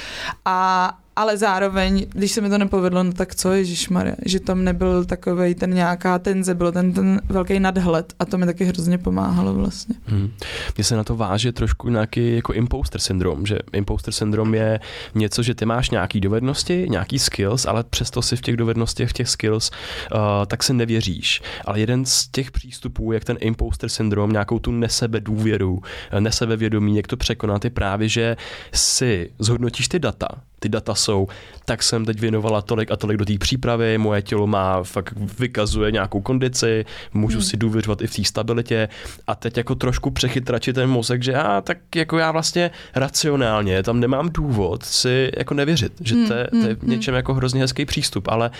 A, 0.44 0.98
ale 1.20 1.36
zároveň, 1.36 2.06
když 2.12 2.32
se 2.32 2.40
mi 2.40 2.48
to 2.48 2.58
nepovedlo, 2.58 3.02
no 3.02 3.12
tak 3.12 3.34
co, 3.34 3.50
Maria, 3.90 4.14
že 4.24 4.40
tam 4.40 4.64
nebyl 4.64 5.04
takový 5.04 5.54
ten 5.54 5.74
nějaká 5.74 6.18
tenze, 6.18 6.54
byl 6.54 6.72
ten, 6.72 6.92
ten 6.92 7.20
velký 7.28 7.60
nadhled 7.60 8.12
a 8.18 8.24
to 8.24 8.38
mi 8.38 8.46
taky 8.46 8.64
hrozně 8.64 8.98
pomáhalo 8.98 9.54
vlastně. 9.54 9.94
Hmm. 10.06 10.30
Mně 10.76 10.84
se 10.84 10.96
na 10.96 11.04
to 11.04 11.16
váže 11.16 11.52
trošku 11.52 11.88
nějaký 11.88 12.34
jako 12.34 12.52
imposter 12.52 13.00
syndrom, 13.00 13.46
že 13.46 13.58
imposter 13.72 14.14
syndrom 14.14 14.54
je 14.54 14.80
něco, 15.14 15.42
že 15.42 15.54
ty 15.54 15.64
máš 15.64 15.90
nějaký 15.90 16.20
dovednosti, 16.20 16.86
nějaký 16.90 17.18
skills, 17.18 17.66
ale 17.66 17.84
přesto 17.84 18.22
si 18.22 18.36
v 18.36 18.40
těch 18.40 18.56
dovednostech, 18.56 19.10
v 19.10 19.12
těch 19.12 19.28
skills, 19.28 19.70
uh, 19.70 20.20
tak 20.46 20.62
se 20.62 20.72
nevěříš. 20.72 21.42
Ale 21.64 21.80
jeden 21.80 22.04
z 22.04 22.28
těch 22.28 22.50
přístupů, 22.50 23.12
jak 23.12 23.24
ten 23.24 23.36
imposter 23.40 23.88
syndrom, 23.88 24.32
nějakou 24.32 24.58
tu 24.58 24.70
nesebe 24.72 25.20
důvěru, 25.20 25.82
nesebevědomí, 26.20 26.96
jak 26.96 27.06
to 27.06 27.16
překonat, 27.16 27.64
je 27.64 27.70
právě, 27.70 28.08
že 28.08 28.36
si 28.72 29.30
zhodnotíš 29.38 29.88
ty 29.88 29.98
data, 29.98 30.28
ty 30.60 30.68
data 30.68 30.94
jsou, 30.94 31.28
tak 31.64 31.82
jsem 31.82 32.04
teď 32.04 32.20
věnovala 32.20 32.62
tolik 32.62 32.90
a 32.90 32.96
tolik 32.96 33.16
do 33.16 33.24
té 33.24 33.38
přípravy, 33.38 33.98
moje 33.98 34.22
tělo 34.22 34.46
má, 34.46 34.82
fakt 34.82 35.14
vykazuje 35.38 35.92
nějakou 35.92 36.20
kondici, 36.20 36.84
můžu 37.14 37.38
hmm. 37.38 37.46
si 37.46 37.56
důvěřovat 37.56 38.02
i 38.02 38.06
v 38.06 38.14
té 38.16 38.24
stabilitě 38.24 38.88
a 39.26 39.34
teď 39.34 39.56
jako 39.56 39.74
trošku 39.74 40.10
přechytračit 40.10 40.74
ten 40.74 40.90
mozek, 40.90 41.22
že 41.22 41.32
já 41.32 41.60
tak 41.60 41.78
jako 41.96 42.18
já 42.18 42.32
vlastně 42.32 42.70
racionálně 42.94 43.82
tam 43.82 44.00
nemám 44.00 44.30
důvod 44.32 44.84
si 44.84 45.30
jako 45.36 45.54
nevěřit, 45.54 45.92
že 46.00 46.14
to, 46.14 46.34
je, 46.34 46.48
to 46.50 46.68
je 46.68 46.74
v 46.74 46.82
hmm, 46.82 46.90
něčem 46.90 47.12
hmm. 47.12 47.16
jako 47.16 47.34
hrozně 47.34 47.60
hezký 47.60 47.84
přístup, 47.84 48.28
ale 48.28 48.50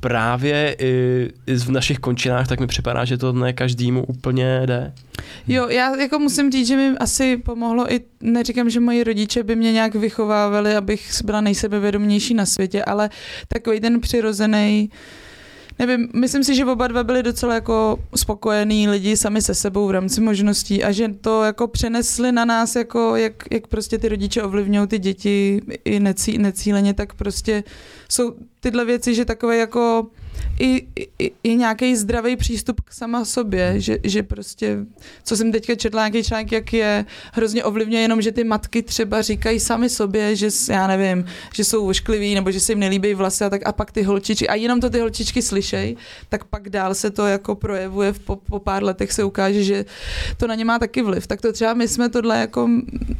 právě 0.00 0.76
i, 0.78 1.28
i 1.46 1.54
v 1.54 1.70
našich 1.70 1.98
končinách 1.98 2.48
tak 2.48 2.60
mi 2.60 2.66
připadá, 2.66 3.04
že 3.04 3.18
to 3.18 3.32
ne 3.32 3.52
každému 3.52 4.04
úplně 4.04 4.62
jde. 4.66 4.92
Jo, 5.48 5.68
já 5.68 5.96
jako 5.96 6.18
musím 6.18 6.52
říct, 6.52 6.68
že 6.68 6.76
mi 6.76 6.98
asi 6.98 7.36
pomohlo 7.36 7.92
i, 7.92 8.00
neříkám, 8.20 8.70
že 8.70 8.80
moji 8.80 9.04
rodiče 9.04 9.42
by 9.42 9.56
mě 9.56 9.72
nějak 9.72 9.94
vychovávali, 9.94 10.76
abych 10.76 11.10
byla 11.24 11.40
nejsebevědomější 11.40 12.34
na 12.34 12.46
světě, 12.46 12.84
ale 12.84 13.10
takový 13.48 13.80
ten 13.80 14.00
přirozený 14.00 14.90
nevím, 15.80 16.08
myslím 16.14 16.44
si, 16.44 16.54
že 16.54 16.64
oba 16.64 16.86
dva 16.86 17.04
byli 17.04 17.22
docela 17.22 17.54
jako 17.54 17.98
spokojení 18.16 18.88
lidi 18.88 19.16
sami 19.16 19.42
se 19.42 19.54
sebou 19.54 19.86
v 19.86 19.90
rámci 19.90 20.20
možností 20.20 20.84
a 20.84 20.92
že 20.92 21.08
to 21.08 21.42
jako 21.42 21.68
přenesli 21.68 22.32
na 22.32 22.44
nás, 22.44 22.76
jako 22.76 23.16
jak, 23.16 23.34
jak 23.50 23.66
prostě 23.66 23.98
ty 23.98 24.08
rodiče 24.08 24.42
ovlivňují 24.42 24.86
ty 24.86 24.98
děti 24.98 25.60
i 25.84 26.00
necí, 26.00 26.38
necíleně, 26.38 26.94
tak 26.94 27.14
prostě 27.14 27.64
jsou 28.08 28.34
tyhle 28.60 28.84
věci, 28.84 29.14
že 29.14 29.24
takové 29.24 29.56
jako 29.56 30.06
i, 30.58 30.86
i, 31.18 31.32
i 31.42 31.56
nějaký 31.56 31.96
zdravý 31.96 32.36
přístup 32.36 32.80
k 32.80 32.92
sama 32.92 33.24
sobě, 33.24 33.80
že, 33.80 33.98
že 34.04 34.22
prostě, 34.22 34.78
co 35.24 35.36
jsem 35.36 35.52
teďka 35.52 35.74
četla 35.74 36.08
nějaký 36.08 36.28
článek, 36.28 36.52
jak 36.52 36.72
je 36.72 37.04
hrozně 37.32 37.64
ovlivňuje 37.64 38.02
jenom, 38.02 38.22
že 38.22 38.32
ty 38.32 38.44
matky 38.44 38.82
třeba 38.82 39.22
říkají 39.22 39.60
sami 39.60 39.88
sobě, 39.88 40.36
že 40.36 40.48
já 40.70 40.86
nevím, 40.86 41.24
že 41.54 41.64
jsou 41.64 41.88
oškliví 41.88 42.34
nebo 42.34 42.50
že 42.50 42.60
se 42.60 42.72
jim 42.72 42.78
nelíbí 42.78 43.14
vlasy 43.14 43.44
a 43.44 43.50
tak 43.50 43.62
a 43.64 43.72
pak 43.72 43.92
ty 43.92 44.02
holčičky, 44.02 44.48
a 44.48 44.54
jenom 44.54 44.80
to 44.80 44.90
ty 44.90 45.00
holčičky 45.00 45.42
slyšej, 45.42 45.96
tak 46.28 46.44
pak 46.44 46.68
dál 46.68 46.94
se 46.94 47.10
to 47.10 47.26
jako 47.26 47.54
projevuje, 47.54 48.12
po, 48.12 48.36
po 48.36 48.58
pár 48.58 48.84
letech 48.84 49.12
se 49.12 49.24
ukáže, 49.24 49.64
že 49.64 49.84
to 50.36 50.46
na 50.46 50.54
ně 50.54 50.64
má 50.64 50.78
taky 50.78 51.02
vliv. 51.02 51.26
Tak 51.26 51.40
to 51.40 51.52
třeba 51.52 51.74
my 51.74 51.88
jsme 51.88 52.08
tohle 52.08 52.40
jako, 52.40 52.68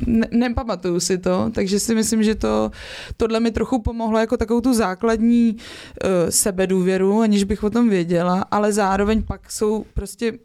ne, 0.06 0.26
nepamatuju 0.30 1.00
si 1.00 1.18
to, 1.18 1.50
takže 1.54 1.80
si 1.80 1.94
myslím, 1.94 2.22
že 2.22 2.34
to, 2.34 2.70
tohle 3.16 3.40
mi 3.40 3.50
trochu 3.50 3.82
pomohlo 3.82 4.18
jako 4.18 4.36
takovou 4.36 4.60
tu 4.60 4.74
základní 4.74 5.56
uh, 5.56 6.30
sebedůvěru, 6.30 7.09
aniž 7.18 7.44
bych 7.44 7.64
o 7.64 7.70
tom 7.70 7.88
věděla, 7.88 8.44
ale 8.50 8.72
zároveň 8.72 9.22
pak 9.22 9.52
jsou 9.52 9.84
prostě 9.94 10.38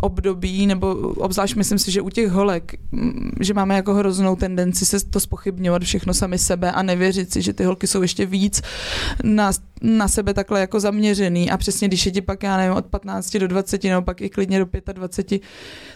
období, 0.00 0.66
nebo 0.66 0.90
obzvlášť 1.16 1.56
myslím 1.56 1.78
si, 1.78 1.90
že 1.90 2.00
u 2.00 2.10
těch 2.10 2.30
holek, 2.30 2.74
mm, 2.92 3.30
že 3.40 3.54
máme 3.54 3.74
jako 3.74 3.94
hroznou 3.94 4.36
tendenci 4.36 4.86
se 4.86 5.06
to 5.06 5.20
spochybňovat 5.20 5.82
všechno 5.82 6.14
sami 6.14 6.38
sebe 6.38 6.72
a 6.72 6.82
nevěřit 6.82 7.32
si, 7.32 7.42
že 7.42 7.52
ty 7.52 7.64
holky 7.64 7.86
jsou 7.86 8.02
ještě 8.02 8.26
víc 8.26 8.62
na, 9.24 9.52
na 9.82 10.08
sebe 10.08 10.34
takhle 10.34 10.60
jako 10.60 10.80
zaměřený. 10.80 11.50
A 11.50 11.56
přesně 11.56 11.88
když 11.88 12.06
je 12.06 12.12
ti 12.12 12.20
pak, 12.20 12.42
já 12.42 12.56
nevím, 12.56 12.76
od 12.76 12.86
15 12.86 13.36
do 13.36 13.48
20 13.48 13.84
nebo 13.84 14.02
pak 14.02 14.20
i 14.20 14.30
klidně 14.30 14.58
do 14.58 14.66
25, 14.92 15.42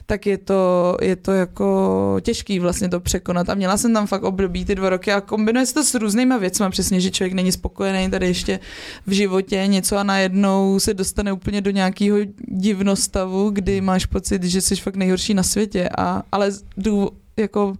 tak 0.06 0.26
je 0.26 0.38
to, 0.38 0.96
je 1.02 1.16
to 1.16 1.32
jako 1.32 2.16
těžký 2.20 2.58
vlastně 2.58 2.88
to 2.88 3.00
překonat. 3.00 3.48
A 3.48 3.54
měla 3.54 3.76
jsem 3.76 3.94
tam 3.94 4.06
fakt 4.06 4.22
období 4.22 4.64
ty 4.64 4.74
dva 4.74 4.88
roky 4.88 5.12
a 5.12 5.20
kombinuje 5.20 5.66
se 5.66 5.74
to 5.74 5.84
s 5.84 5.94
různýma 5.94 6.36
věcmi, 6.36 6.66
přesně, 6.70 7.00
že 7.00 7.10
člověk 7.10 7.32
není 7.32 7.52
spokojený 7.52 8.10
tady 8.10 8.26
ještě 8.26 8.60
v 9.06 9.12
životě 9.12 9.66
něco 9.66 9.96
a 9.96 10.02
najednou 10.02 10.80
se 10.80 10.94
dostane 10.94 11.32
úplně 11.32 11.60
do 11.60 11.70
nějakého 11.70 12.18
divnostavu, 12.48 13.50
kdy 13.50 13.63
máš 13.80 14.06
pocit, 14.06 14.42
že 14.42 14.60
jsi 14.60 14.76
fakt 14.76 14.96
nejhorší 14.96 15.34
na 15.34 15.42
světě, 15.42 15.88
a, 15.98 16.22
ale 16.32 16.50
dů, 16.76 17.10
jako 17.36 17.66
uh, 17.66 17.74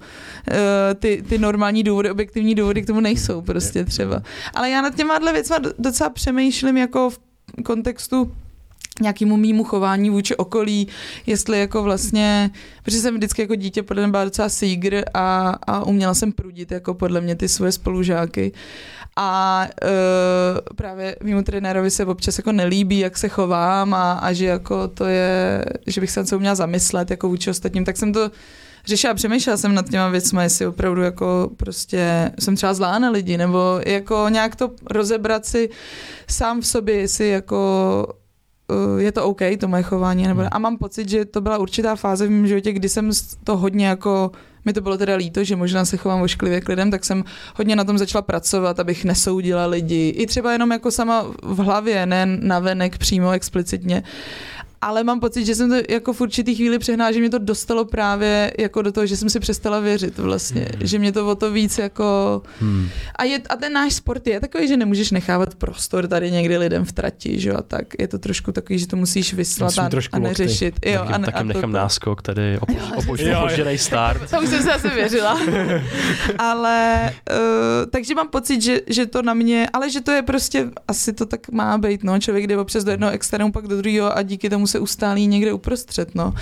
ty, 0.98 1.24
ty 1.28 1.38
normální 1.38 1.82
důvody, 1.82 2.10
objektivní 2.10 2.54
důvody 2.54 2.82
k 2.82 2.86
tomu 2.86 3.00
nejsou 3.00 3.42
prostě 3.42 3.84
třeba. 3.84 4.22
Ale 4.54 4.70
já 4.70 4.82
nad 4.82 4.94
těma 4.94 5.18
věcma 5.18 5.56
docela 5.78 6.10
přemýšlím 6.10 6.76
jako 6.76 7.10
v 7.10 7.18
kontextu 7.64 8.32
nějakému 9.00 9.36
mýmu 9.36 9.64
chování 9.64 10.10
vůči 10.10 10.36
okolí, 10.36 10.88
jestli 11.26 11.60
jako 11.60 11.82
vlastně, 11.82 12.50
protože 12.82 12.98
jsem 12.98 13.14
vždycky 13.14 13.42
jako 13.42 13.54
dítě 13.54 13.82
podle 13.82 14.02
mě 14.02 14.10
byla 14.10 14.24
docela 14.24 14.48
sígr 14.48 15.02
a, 15.14 15.48
a 15.66 15.84
uměla 15.86 16.14
jsem 16.14 16.32
prudit 16.32 16.70
jako 16.72 16.94
podle 16.94 17.20
mě 17.20 17.36
ty 17.36 17.48
svoje 17.48 17.72
spolužáky 17.72 18.52
a 19.16 19.66
uh, 19.82 20.76
právě 20.76 21.16
mimo 21.22 21.42
trenérovi 21.42 21.90
se 21.90 22.04
občas 22.04 22.38
jako 22.38 22.52
nelíbí, 22.52 22.98
jak 22.98 23.18
se 23.18 23.28
chovám 23.28 23.94
a, 23.94 24.12
a 24.12 24.32
že 24.32 24.46
jako 24.46 24.88
to 24.88 25.04
je, 25.04 25.64
že 25.86 26.00
bych 26.00 26.10
se 26.10 26.20
na 26.20 26.26
co 26.26 26.36
uměla 26.36 26.54
zamyslet 26.54 27.10
jako 27.10 27.28
vůči 27.28 27.50
ostatním, 27.50 27.84
tak 27.84 27.96
jsem 27.96 28.12
to 28.12 28.30
řešila, 28.86 29.14
přemýšlela 29.14 29.56
jsem 29.56 29.74
nad 29.74 29.90
těma 29.90 30.08
věcmi, 30.08 30.42
jestli 30.42 30.66
opravdu 30.66 31.02
jako 31.02 31.50
prostě 31.56 32.32
jsem 32.38 32.56
třeba 32.56 32.74
zlá 32.74 32.98
na 32.98 33.10
lidi, 33.10 33.36
nebo 33.36 33.80
jako 33.86 34.26
nějak 34.28 34.56
to 34.56 34.70
rozebrat 34.90 35.46
si 35.46 35.70
sám 36.30 36.60
v 36.60 36.66
sobě, 36.66 36.94
jestli 36.94 37.28
jako 37.28 38.06
uh, 38.68 39.00
je 39.00 39.12
to 39.12 39.24
OK, 39.24 39.40
to 39.60 39.68
moje 39.68 39.82
chování, 39.82 40.26
nebo 40.26 40.40
hmm. 40.40 40.48
a 40.52 40.58
mám 40.58 40.76
pocit, 40.78 41.08
že 41.08 41.24
to 41.24 41.40
byla 41.40 41.58
určitá 41.58 41.96
fáze 41.96 42.26
v 42.26 42.30
mém 42.30 42.46
životě, 42.46 42.72
kdy 42.72 42.88
jsem 42.88 43.10
to 43.44 43.56
hodně 43.56 43.86
jako 43.86 44.30
mi 44.64 44.72
to 44.72 44.80
bylo 44.80 44.98
teda 44.98 45.14
líto, 45.16 45.44
že 45.44 45.56
možná 45.56 45.84
se 45.84 45.96
chovám 45.96 46.22
ošklivě 46.22 46.60
k 46.60 46.68
lidem, 46.68 46.90
tak 46.90 47.04
jsem 47.04 47.24
hodně 47.56 47.76
na 47.76 47.84
tom 47.84 47.98
začala 47.98 48.22
pracovat, 48.22 48.80
abych 48.80 49.04
nesoudila 49.04 49.66
lidi. 49.66 50.08
I 50.08 50.26
třeba 50.26 50.52
jenom 50.52 50.70
jako 50.70 50.90
sama 50.90 51.26
v 51.42 51.58
hlavě, 51.58 52.06
ne 52.06 52.26
navenek 52.26 52.98
přímo 52.98 53.30
explicitně. 53.30 54.02
Ale 54.84 55.04
mám 55.04 55.20
pocit, 55.20 55.44
že 55.44 55.54
jsem 55.54 55.68
to 55.68 55.76
jako 55.88 56.12
v 56.12 56.20
určitý 56.20 56.54
chvíli 56.54 56.78
přehnala, 56.78 57.12
že 57.12 57.20
mě 57.20 57.30
to 57.30 57.38
dostalo 57.38 57.84
právě 57.84 58.52
jako 58.58 58.82
do 58.82 58.92
toho, 58.92 59.06
že 59.06 59.16
jsem 59.16 59.30
si 59.30 59.40
přestala 59.40 59.80
věřit 59.80 60.18
vlastně, 60.18 60.60
hmm. 60.60 60.86
že 60.86 60.98
mě 60.98 61.12
to 61.12 61.28
o 61.28 61.34
to 61.34 61.52
víc 61.52 61.78
jako 61.78 62.42
hmm. 62.60 62.88
a, 63.16 63.24
je, 63.24 63.38
a 63.48 63.56
ten 63.56 63.72
náš 63.72 63.94
sport 63.94 64.26
je 64.26 64.40
takový, 64.40 64.68
že 64.68 64.76
nemůžeš 64.76 65.10
nechávat 65.10 65.54
prostor 65.54 66.06
tady 66.06 66.30
někdy 66.30 66.58
lidem 66.58 66.84
v 66.84 66.92
trati, 66.92 67.40
že 67.40 67.52
a 67.52 67.62
tak 67.62 67.86
je 67.98 68.08
to 68.08 68.18
trošku 68.18 68.52
takový, 68.52 68.78
že 68.78 68.86
to 68.86 68.96
musíš 68.96 69.34
vyslat 69.34 69.78
a, 69.78 69.90
a 70.12 70.18
neřešit. 70.18 70.74
Jo, 70.86 70.98
taky, 70.98 71.12
a, 71.12 71.18
ne, 71.18 71.26
taky 71.26 71.44
nechám 71.44 71.72
to... 71.72 71.78
náskok 71.78 72.22
tady 72.22 72.58
opožděnej 72.96 73.78
start. 73.78 74.30
To 74.34 74.40
už 74.40 74.48
jsem 74.48 74.62
se 74.62 74.72
asi 74.72 74.88
věřila. 74.88 75.40
ale 76.38 77.12
uh, 77.30 77.90
takže 77.90 78.14
mám 78.14 78.28
pocit, 78.28 78.62
že, 78.62 78.80
že 78.86 79.06
to 79.06 79.22
na 79.22 79.34
mě, 79.34 79.68
ale 79.72 79.90
že 79.90 80.00
to 80.00 80.10
je 80.10 80.22
prostě, 80.22 80.70
asi 80.88 81.12
to 81.12 81.26
tak 81.26 81.48
má 81.50 81.78
být, 81.78 82.04
no, 82.04 82.18
člověk 82.18 82.46
jde 82.46 82.58
občas 82.58 82.84
do 82.84 82.90
jednoho 82.90 83.12
extrému, 83.12 83.52
pak 83.52 83.66
do 83.66 83.76
druhého 83.76 84.18
a 84.18 84.22
díky 84.22 84.50
tomu 84.50 84.66
se 84.74 84.78
ustálí 84.78 85.26
někde 85.26 85.52
uprostřed, 85.52 86.14
no. 86.14 86.34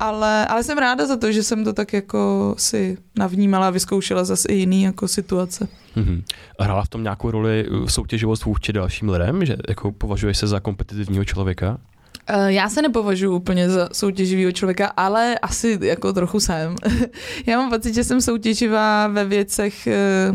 Ale, 0.00 0.46
ale 0.46 0.62
jsem 0.62 0.78
ráda 0.78 1.06
za 1.06 1.16
to, 1.16 1.32
že 1.32 1.42
jsem 1.42 1.64
to 1.64 1.72
tak 1.72 1.92
jako 1.92 2.54
si 2.58 2.96
navnímala 3.18 3.68
a 3.68 3.70
vyzkoušela 3.70 4.24
zase 4.24 4.48
i 4.48 4.54
jiný 4.54 4.82
jako 4.82 5.08
situace. 5.08 5.68
Mm-hmm. 5.96 6.22
Hrála 6.60 6.84
v 6.84 6.88
tom 6.88 7.02
nějakou 7.02 7.30
roli 7.30 7.66
soutěživost 7.88 8.44
vůči 8.44 8.72
dalším 8.72 9.08
lidem, 9.08 9.44
že 9.44 9.56
jako 9.68 9.92
považuješ 9.92 10.38
se 10.38 10.46
za 10.46 10.60
kompetitivního 10.60 11.24
člověka? 11.24 11.78
Eh, 12.26 12.52
já 12.52 12.68
se 12.68 12.82
nepovažuji 12.82 13.36
úplně 13.36 13.70
za 13.70 13.88
soutěživého 13.92 14.52
člověka, 14.52 14.86
ale 14.96 15.38
asi 15.38 15.78
jako 15.82 16.12
trochu 16.12 16.40
jsem. 16.40 16.76
Já 17.46 17.58
mám 17.58 17.70
pocit, 17.70 17.94
že 17.94 18.04
jsem 18.04 18.20
soutěživá 18.20 19.06
ve 19.08 19.24
věcech, 19.24 19.86
eh, 19.86 20.32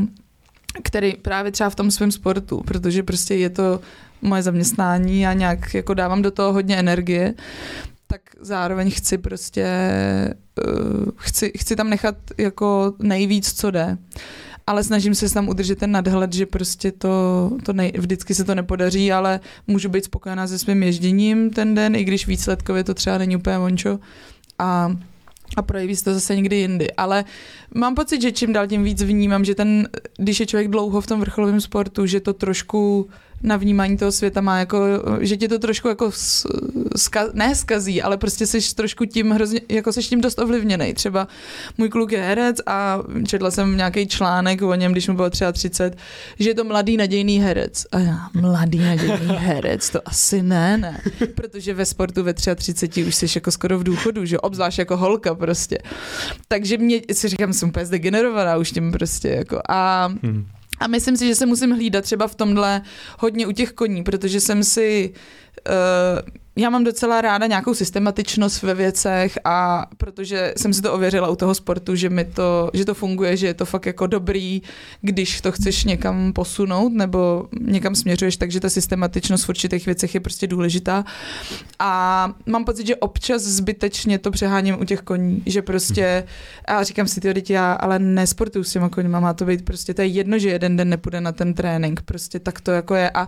který 0.83 1.13
právě 1.13 1.51
třeba 1.51 1.69
v 1.69 1.75
tom 1.75 1.91
svém 1.91 2.11
sportu, 2.11 2.61
protože 2.65 3.03
prostě 3.03 3.35
je 3.35 3.49
to 3.49 3.79
moje 4.21 4.43
zaměstnání 4.43 5.27
a 5.27 5.33
nějak 5.33 5.73
jako 5.73 5.93
dávám 5.93 6.21
do 6.21 6.31
toho 6.31 6.53
hodně 6.53 6.77
energie, 6.77 7.33
tak 8.07 8.21
zároveň 8.41 8.91
chci 8.91 9.17
prostě, 9.17 9.65
uh, 10.67 11.11
chci, 11.15 11.51
chci 11.57 11.75
tam 11.75 11.89
nechat 11.89 12.15
jako 12.37 12.93
nejvíc, 12.99 13.53
co 13.53 13.71
jde. 13.71 13.97
Ale 14.67 14.83
snažím 14.83 15.15
se 15.15 15.33
tam 15.33 15.49
udržet 15.49 15.79
ten 15.79 15.91
nadhled, 15.91 16.33
že 16.33 16.45
prostě 16.45 16.91
to, 16.91 17.51
to 17.63 17.73
nej, 17.73 17.91
vždycky 17.97 18.35
se 18.35 18.43
to 18.43 18.55
nepodaří, 18.55 19.11
ale 19.11 19.39
můžu 19.67 19.89
být 19.89 20.03
spokojená 20.03 20.47
se 20.47 20.59
svým 20.59 20.83
ježděním 20.83 21.49
ten 21.49 21.75
den, 21.75 21.95
i 21.95 22.03
když 22.03 22.27
výsledkově 22.27 22.83
to 22.83 22.93
třeba 22.93 23.17
není 23.17 23.35
úplně 23.35 23.57
vončo. 23.57 23.99
A 24.59 24.91
a 25.57 25.61
projeví 25.61 25.95
se 25.95 26.03
to 26.03 26.13
zase 26.13 26.35
někdy 26.35 26.55
jindy. 26.55 26.91
Ale 26.91 27.25
mám 27.75 27.95
pocit, 27.95 28.21
že 28.21 28.31
čím 28.31 28.53
dál 28.53 28.67
tím 28.67 28.83
víc 28.83 29.03
vnímám, 29.03 29.45
že 29.45 29.55
ten, 29.55 29.87
když 30.17 30.39
je 30.39 30.45
člověk 30.45 30.67
dlouho 30.67 31.01
v 31.01 31.07
tom 31.07 31.19
vrcholovém 31.19 31.61
sportu, 31.61 32.05
že 32.05 32.19
to 32.19 32.33
trošku 32.33 33.09
na 33.43 33.57
vnímání 33.57 33.97
toho 33.97 34.11
světa 34.11 34.41
má 34.41 34.59
jako, 34.59 34.85
že 35.19 35.37
tě 35.37 35.47
to 35.47 35.59
trošku 35.59 35.87
jako 35.87 36.11
ska, 36.95 37.25
ne 37.33 37.55
skazí, 37.55 38.01
ale 38.01 38.17
prostě 38.17 38.47
jsi 38.47 38.75
trošku 38.75 39.05
tím 39.05 39.31
hrozně, 39.31 39.61
jako 39.69 39.93
jsi 39.93 40.01
tím 40.01 40.21
dost 40.21 40.39
ovlivněný. 40.39 40.93
Třeba 40.93 41.27
můj 41.77 41.89
kluk 41.89 42.11
je 42.11 42.21
herec 42.21 42.57
a 42.65 42.99
četla 43.27 43.51
jsem 43.51 43.77
nějaký 43.77 44.07
článek 44.07 44.61
o 44.61 44.75
něm, 44.75 44.91
když 44.91 45.07
mu 45.07 45.15
bylo 45.15 45.29
třeba 45.29 45.51
30, 45.51 45.97
že 46.39 46.49
je 46.49 46.55
to 46.55 46.63
mladý 46.63 46.97
nadějný 46.97 47.39
herec. 47.39 47.85
A 47.91 47.99
já, 47.99 48.29
mladý 48.33 48.79
nadějný 48.79 49.27
herec, 49.37 49.89
to 49.89 50.07
asi 50.07 50.41
ne, 50.41 50.77
ne. 50.77 51.01
Protože 51.35 51.73
ve 51.73 51.85
sportu 51.85 52.23
ve 52.23 52.33
33 52.33 53.03
už 53.03 53.15
jsi 53.15 53.25
jako 53.35 53.51
skoro 53.51 53.79
v 53.79 53.83
důchodu, 53.83 54.25
že 54.25 54.39
obzvlášť 54.39 54.79
jako 54.79 54.97
holka 54.97 55.35
prostě. 55.35 55.77
Takže 56.47 56.77
mě, 56.77 57.01
si 57.11 57.27
říkám, 57.27 57.53
jsem 57.53 57.69
úplně 57.69 57.85
zdegenerovaná 57.85 58.57
už 58.57 58.71
tím 58.71 58.91
prostě 58.91 59.29
jako. 59.29 59.61
A 59.69 60.07
hmm 60.23 60.45
a 60.79 60.87
myslím 60.87 61.17
si, 61.17 61.27
že 61.27 61.35
se 61.35 61.45
musím 61.45 61.71
hlídat 61.71 62.01
třeba 62.03 62.27
v 62.27 62.35
tomhle 62.35 62.81
hodně 63.19 63.47
u 63.47 63.51
těch 63.51 63.71
koní, 63.71 64.03
protože 64.03 64.39
jsem 64.39 64.63
si 64.63 65.13
já 66.59 66.69
mám 66.69 66.83
docela 66.83 67.21
ráda 67.21 67.47
nějakou 67.47 67.73
systematičnost 67.73 68.63
ve 68.63 68.73
věcech 68.73 69.39
a 69.45 69.85
protože 69.97 70.53
jsem 70.57 70.73
si 70.73 70.81
to 70.81 70.93
ověřila 70.93 71.29
u 71.29 71.35
toho 71.35 71.55
sportu, 71.55 71.95
že 71.95 72.09
mi 72.09 72.25
to, 72.25 72.71
že 72.73 72.85
to 72.85 72.93
funguje, 72.93 73.37
že 73.37 73.47
je 73.47 73.53
to 73.53 73.65
fakt 73.65 73.85
jako 73.85 74.07
dobrý, 74.07 74.61
když 75.01 75.41
to 75.41 75.51
chceš 75.51 75.83
někam 75.83 76.33
posunout 76.33 76.93
nebo 76.93 77.47
někam 77.61 77.95
směřuješ, 77.95 78.37
takže 78.37 78.59
ta 78.59 78.69
systematičnost 78.69 79.45
v 79.45 79.49
určitých 79.49 79.85
věcech 79.85 80.13
je 80.13 80.19
prostě 80.19 80.47
důležitá. 80.47 81.05
A 81.79 82.33
mám 82.45 82.65
pocit, 82.65 82.87
že 82.87 82.95
občas 82.95 83.41
zbytečně 83.41 84.19
to 84.19 84.31
přeháním 84.31 84.81
u 84.81 84.85
těch 84.85 85.01
koní, 85.01 85.43
že 85.45 85.61
prostě, 85.61 86.23
a 86.65 86.83
říkám 86.83 87.07
si, 87.07 87.21
ty 87.21 87.33
děti, 87.33 87.53
já 87.53 87.73
ale 87.73 87.99
nesportuju 87.99 88.63
s 88.63 88.71
těma 88.71 88.89
koněma, 88.89 89.19
má 89.19 89.33
to 89.33 89.45
být 89.45 89.65
prostě, 89.65 89.93
to 89.93 90.01
je 90.01 90.07
jedno, 90.07 90.39
že 90.39 90.49
jeden 90.49 90.77
den 90.77 90.89
nepůjde 90.89 91.21
na 91.21 91.31
ten 91.31 91.53
trénink, 91.53 92.01
prostě 92.01 92.39
tak 92.39 92.61
to 92.61 92.71
jako 92.71 92.95
je. 92.95 93.09
A 93.09 93.27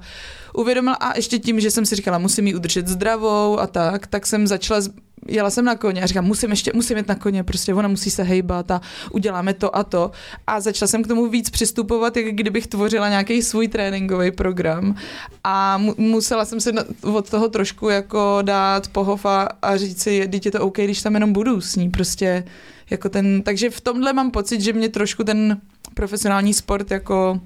uvědomila, 0.54 0.96
a 0.96 1.16
ještě 1.16 1.40
tím, 1.40 1.60
že 1.60 1.72
jsem 1.72 1.86
si 1.86 1.96
říkala, 1.96 2.18
musím 2.18 2.48
ji 2.48 2.56
udržet 2.56 2.88
zdravou 2.88 3.60
a 3.60 3.68
tak, 3.68 4.08
tak 4.08 4.28
jsem 4.28 4.48
začala 4.48 4.82
jela 5.28 5.50
jsem 5.50 5.66
na 5.66 5.76
koně 5.76 6.02
a 6.02 6.06
říkám, 6.06 6.26
musím 6.26 6.50
ještě, 6.50 6.72
musím 6.76 6.98
jít 6.98 7.08
na 7.08 7.16
koně, 7.16 7.44
prostě 7.44 7.74
ona 7.74 7.88
musí 7.88 8.12
se 8.12 8.24
hejbat 8.24 8.72
a 8.72 8.82
uděláme 9.12 9.54
to 9.54 9.76
a 9.76 9.84
to. 9.84 10.12
A 10.48 10.60
začala 10.60 10.88
jsem 10.88 11.04
k 11.04 11.08
tomu 11.08 11.28
víc 11.28 11.50
přistupovat, 11.50 12.18
jak 12.18 12.36
kdybych 12.36 12.68
tvořila 12.68 13.10
nějaký 13.10 13.42
svůj 13.42 13.68
tréninkový 13.68 14.32
program 14.32 14.96
a 15.44 15.78
mu, 15.78 15.96
musela 15.98 16.46
jsem 16.46 16.60
si 16.60 16.72
od 17.04 17.30
toho 17.30 17.50
trošku 17.50 17.90
jako 17.90 18.40
dát 18.42 18.88
pohov 18.88 19.26
a, 19.26 19.48
a 19.62 19.78
říct 19.78 20.02
si, 20.02 20.28
dítě 20.28 20.52
to 20.52 20.62
OK, 20.62 20.78
když 20.78 21.02
tam 21.02 21.14
jenom 21.14 21.34
budu 21.34 21.62
s 21.62 21.76
ní, 21.76 21.90
prostě 21.90 22.44
jako 22.90 23.10
ten, 23.10 23.42
takže 23.42 23.70
v 23.70 23.82
tomhle 23.82 24.14
mám 24.14 24.32
pocit, 24.32 24.62
že 24.62 24.74
mě 24.74 24.90
trošku 24.90 25.24
ten 25.24 25.62
profesionální 25.94 26.54
sport 26.54 26.92
jako 26.92 27.40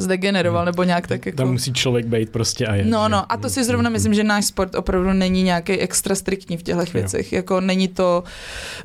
zdegeneroval, 0.00 0.64
nebo 0.64 0.82
nějak 0.82 1.06
tak 1.06 1.26
jako... 1.26 1.36
Tam 1.36 1.52
musí 1.52 1.72
člověk 1.72 2.06
být 2.06 2.30
prostě 2.30 2.66
a 2.66 2.74
je. 2.74 2.84
No, 2.84 3.08
no, 3.08 3.32
a 3.32 3.36
to 3.36 3.50
si 3.50 3.64
zrovna 3.64 3.90
myslím, 3.90 4.14
že 4.14 4.24
náš 4.24 4.44
sport 4.44 4.74
opravdu 4.74 5.12
není 5.12 5.42
nějaký 5.42 5.72
extra 5.72 6.14
striktní 6.14 6.56
v 6.56 6.62
těchto 6.62 6.84
věcech. 6.94 7.32
Jako 7.32 7.60
není 7.60 7.88
to 7.88 8.24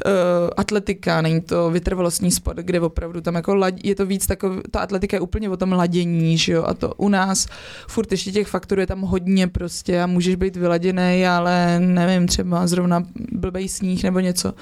uh, 0.06 0.12
atletika, 0.58 1.22
není 1.22 1.42
to 1.42 1.70
vytrvalostní 1.70 2.32
sport, 2.32 2.58
kde 2.58 2.80
opravdu 2.80 3.22
tam 3.22 3.36
jako 3.36 3.56
lad, 3.56 3.74
je 3.84 3.96
to 3.96 4.06
víc 4.06 4.28
takový, 4.28 4.62
ta 4.72 4.80
atletika 4.80 5.18
je 5.18 5.22
úplně 5.22 5.50
o 5.50 5.58
tom 5.58 5.72
ladění, 5.72 6.38
že 6.38 6.54
jo, 6.54 6.64
a 6.64 6.74
to 6.74 6.94
u 6.98 7.10
nás 7.10 7.48
furt 7.88 8.12
ještě 8.12 8.32
těch 8.32 8.48
faktorů 8.48 8.82
je 8.82 8.88
tam 8.88 9.02
hodně 9.02 9.48
prostě 9.48 10.02
a 10.02 10.08
můžeš 10.08 10.36
být 10.36 10.56
vyladěný, 10.56 11.28
ale 11.28 11.80
nevím, 11.80 12.28
třeba 12.28 12.68
zrovna 12.68 13.04
blbej 13.32 13.70
sníh 13.70 14.04
nebo 14.04 14.20
něco. 14.20 14.54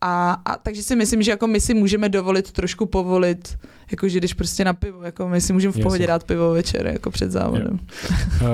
A, 0.00 0.42
a 0.44 0.56
takže 0.56 0.82
si 0.82 0.96
myslím, 0.96 1.22
že 1.22 1.30
jako 1.30 1.46
my 1.46 1.60
si 1.60 1.74
můžeme 1.74 2.08
dovolit 2.08 2.52
trošku 2.52 2.86
povolit 2.86 3.58
jako 3.90 4.08
že 4.08 4.18
když 4.18 4.34
prostě 4.34 4.64
na 4.64 4.72
pivo, 4.72 5.02
jako 5.02 5.28
my 5.28 5.40
si 5.40 5.52
můžeme 5.52 5.72
v 5.72 5.80
pohodě 5.80 6.06
dát 6.06 6.24
pivo 6.24 6.50
večer, 6.50 6.86
jako 6.86 7.10
před 7.10 7.30
závodem. 7.30 7.78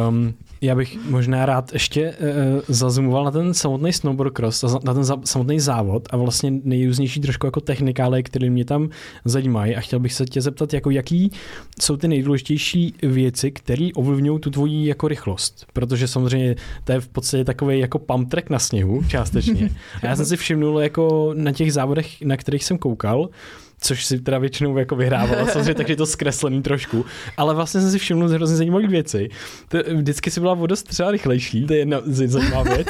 Um, 0.09 0.35
já 0.61 0.75
bych 0.75 0.99
možná 1.11 1.47
rád 1.47 1.73
ještě 1.73 2.11
uh, 2.11 2.61
zazumoval 2.69 3.25
na 3.25 3.31
ten 3.31 3.55
samotný 3.55 3.93
snowboard 3.93 4.35
cross, 4.35 4.65
na 4.85 4.95
ten 4.95 5.05
za, 5.05 5.17
samotný 5.25 5.61
závod 5.61 6.09
a 6.11 6.17
vlastně 6.17 6.53
nejrůznější 6.65 7.21
trošku 7.21 7.47
jako 7.47 7.61
technikále, 7.61 8.23
které 8.23 8.51
mě 8.51 8.65
tam 8.65 8.89
zajímají 9.25 9.77
a 9.77 9.81
chtěl 9.81 10.01
bych 10.01 10.13
se 10.13 10.25
tě 10.25 10.41
zeptat, 10.41 10.73
jako 10.73 10.91
jaký 10.91 11.31
jsou 11.81 11.97
ty 11.97 12.09
nejdůležitější 12.09 12.95
věci, 13.03 13.51
které 13.51 13.89
ovlivňují 13.95 14.41
tu 14.41 14.51
tvoji 14.51 14.87
jako 14.87 15.09
rychlost, 15.09 15.67
protože 15.73 16.09
samozřejmě 16.09 16.57
to 16.85 16.93
je 16.93 17.01
v 17.01 17.09
podstatě 17.09 17.45
takový 17.45 17.79
jako 17.79 17.99
pump 17.99 18.31
track 18.31 18.51
na 18.51 18.59
sněhu 18.59 19.05
částečně. 19.09 19.71
A 20.03 20.07
já 20.07 20.17
jsem 20.17 20.27
si 20.27 20.37
všimnul 20.37 20.81
jako 20.81 21.35
na 21.35 21.53
těch 21.53 21.73
závodech, 21.73 22.23
na 22.23 22.37
kterých 22.37 22.65
jsem 22.65 22.79
koukal, 22.79 23.29
což 23.81 24.05
si 24.05 24.21
teda 24.21 24.39
většinou 24.39 24.79
jako 24.79 24.97
vyhrávalo, 24.97 25.47
samozřejmě 25.47 25.75
takže 25.75 25.93
je 25.93 25.97
to 25.97 26.07
zkreslený 26.07 26.63
trošku, 26.63 27.05
ale 27.37 27.55
vlastně 27.55 27.81
jsem 27.81 27.91
si 27.91 27.99
všiml 27.99 28.29
hrozně 28.29 28.57
zajímavé 28.57 28.87
věci. 28.87 29.29
To, 29.69 29.79
vždycky 29.97 30.31
si 30.31 30.41
byla 30.41 30.53
o 30.53 30.67
dost 30.67 30.83
třeba 30.83 31.11
rychlejší, 31.11 31.67
to 31.67 31.73
je 31.73 31.79
jedna 31.79 32.01
zajímavá 32.05 32.63
věc. 32.63 32.89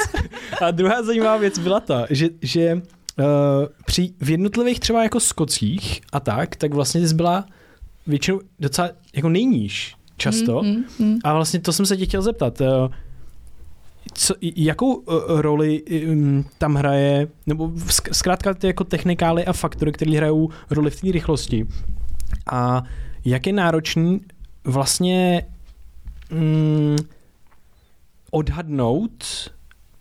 A 0.62 0.70
druhá 0.70 1.02
zajímavá 1.02 1.36
věc 1.36 1.58
byla 1.58 1.80
ta, 1.80 2.06
že, 2.10 2.28
že 2.42 2.74
uh, 2.74 3.24
při 3.86 4.12
v 4.20 4.30
jednotlivých 4.30 4.80
třeba 4.80 5.02
jako 5.02 5.20
skocích 5.20 6.00
a 6.12 6.20
tak, 6.20 6.56
tak 6.56 6.74
vlastně 6.74 7.08
jsi 7.08 7.14
byla 7.14 7.44
většinou 8.06 8.40
docela 8.60 8.90
jako 9.14 9.28
nejníž 9.28 9.94
často. 10.16 10.62
Mm, 10.62 10.68
mm, 10.68 10.84
mm. 10.98 11.18
A 11.24 11.34
vlastně 11.34 11.60
to 11.60 11.72
jsem 11.72 11.86
se 11.86 11.96
tě 11.96 12.06
chtěl 12.06 12.22
zeptat. 12.22 12.60
Uh, 12.60 12.66
co, 14.16 14.34
jakou 14.40 14.94
uh, 14.94 15.14
roli 15.28 15.82
um, 15.82 16.44
tam 16.58 16.74
hraje, 16.74 17.28
nebo 17.46 17.72
zkrátka 18.12 18.54
ty 18.54 18.66
jako 18.66 18.84
technikály 18.84 19.44
a 19.44 19.52
faktory, 19.52 19.92
které 19.92 20.16
hrajou 20.16 20.50
roli 20.70 20.90
v 20.90 21.00
té 21.00 21.12
rychlosti. 21.12 21.66
A 22.52 22.82
jak 23.24 23.46
je 23.46 23.52
náročný 23.52 24.20
vlastně 24.64 25.42
um, 26.32 26.96
odhadnout 28.30 29.24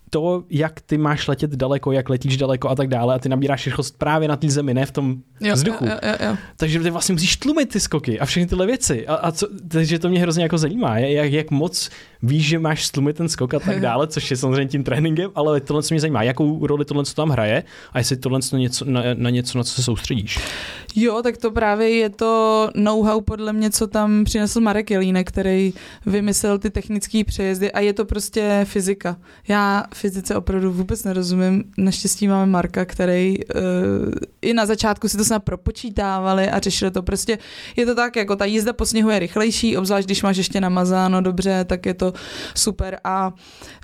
to, 0.10 0.44
jak 0.50 0.82
ty 0.82 0.98
máš 0.98 1.28
letět 1.28 1.52
daleko, 1.52 1.92
jak 1.92 2.10
letíš 2.10 2.38
daleko 2.38 2.70
a 2.70 2.76
tak 2.76 2.88
dále 2.88 3.16
a 3.16 3.20
ty 3.20 3.30
nabíráš 3.30 3.66
rychlost 3.66 3.98
právě 3.98 4.28
na 4.28 4.36
té 4.36 4.50
zemi, 4.50 4.74
ne 4.74 4.86
v 4.86 4.92
tom 4.92 5.16
jo, 5.40 5.54
vzduchu. 5.54 5.86
Jo, 5.86 5.98
jo, 6.04 6.16
jo. 6.28 6.38
Takže 6.58 6.80
ty 6.80 6.90
vlastně 6.90 7.14
musíš 7.14 7.38
tlumit 7.38 7.70
ty 7.70 7.80
skoky 7.80 8.20
a 8.20 8.26
všechny 8.26 8.48
tyhle 8.48 8.66
věci. 8.66 9.08
A, 9.08 9.16
a 9.16 9.32
co, 9.32 9.48
takže 9.68 10.00
to 10.00 10.10
mě 10.10 10.20
hrozně 10.20 10.44
jako 10.44 10.58
zajímá, 10.58 10.98
jak, 10.98 11.32
jak 11.32 11.52
moc 11.52 11.90
víš, 12.26 12.48
že 12.48 12.60
máš 12.60 12.86
stlumit 12.86 13.18
ten 13.18 13.30
skok 13.30 13.54
a 13.54 13.60
tak 13.60 13.80
dále, 13.88 14.08
což 14.08 14.32
je 14.32 14.38
samozřejmě 14.38 14.66
tím 14.66 14.84
tréninkem, 14.84 15.32
ale 15.36 15.62
tohle 15.62 15.84
co 15.84 15.94
mě 15.94 16.02
zajímá, 16.02 16.24
jakou 16.24 16.68
roli 16.68 16.86
tohle 16.86 17.04
tam 17.16 17.30
hraje 17.30 17.64
a 17.94 17.98
jestli 17.98 18.18
tohle 18.18 18.40
něco, 18.58 18.86
na, 18.86 19.02
na 19.14 19.30
něco, 19.30 19.58
na 19.58 19.64
co 19.64 19.74
se 19.74 19.84
soustředíš. 19.84 20.40
Jo, 20.96 21.22
tak 21.24 21.38
to 21.38 21.52
právě 21.52 21.90
je 21.90 22.10
to 22.10 22.70
know-how 22.76 23.22
podle 23.22 23.54
mě, 23.54 23.70
co 23.70 23.88
tam 23.88 24.24
přinesl 24.24 24.62
Marek 24.62 24.92
Jelínek, 24.92 25.28
který 25.28 25.74
vymyslel 26.06 26.60
ty 26.60 26.70
technické 26.70 27.24
přejezdy 27.24 27.72
a 27.72 27.80
je 27.80 27.94
to 27.94 28.06
prostě 28.06 28.62
fyzika. 28.64 29.18
Já 29.48 29.84
fyzice 29.94 30.36
opravdu 30.36 30.72
vůbec 30.72 31.04
nerozumím. 31.04 31.64
Naštěstí 31.78 32.28
máme 32.28 32.52
Marka, 32.52 32.86
který 32.86 33.38
uh, 33.38 33.62
i 34.42 34.54
na 34.54 34.66
začátku 34.66 35.08
si 35.08 35.18
to 35.18 35.26
snad 35.26 35.44
propočítávali 35.44 36.50
a 36.50 36.60
řešili 36.60 36.92
to. 36.92 37.04
Prostě 37.04 37.38
je 37.76 37.86
to 37.86 37.96
tak, 37.96 38.16
jako 38.16 38.36
ta 38.36 38.46
jízda 38.46 38.74
po 38.74 38.86
sněhu 38.86 39.10
je 39.10 39.20
rychlejší, 39.20 39.78
obzvlášť 39.78 40.08
když 40.08 40.24
máš 40.24 40.38
ještě 40.38 40.62
namazáno 40.62 41.22
dobře, 41.22 41.66
tak 41.66 41.86
je 41.86 41.94
to 41.94 42.14
super. 42.56 43.00
A 43.04 43.34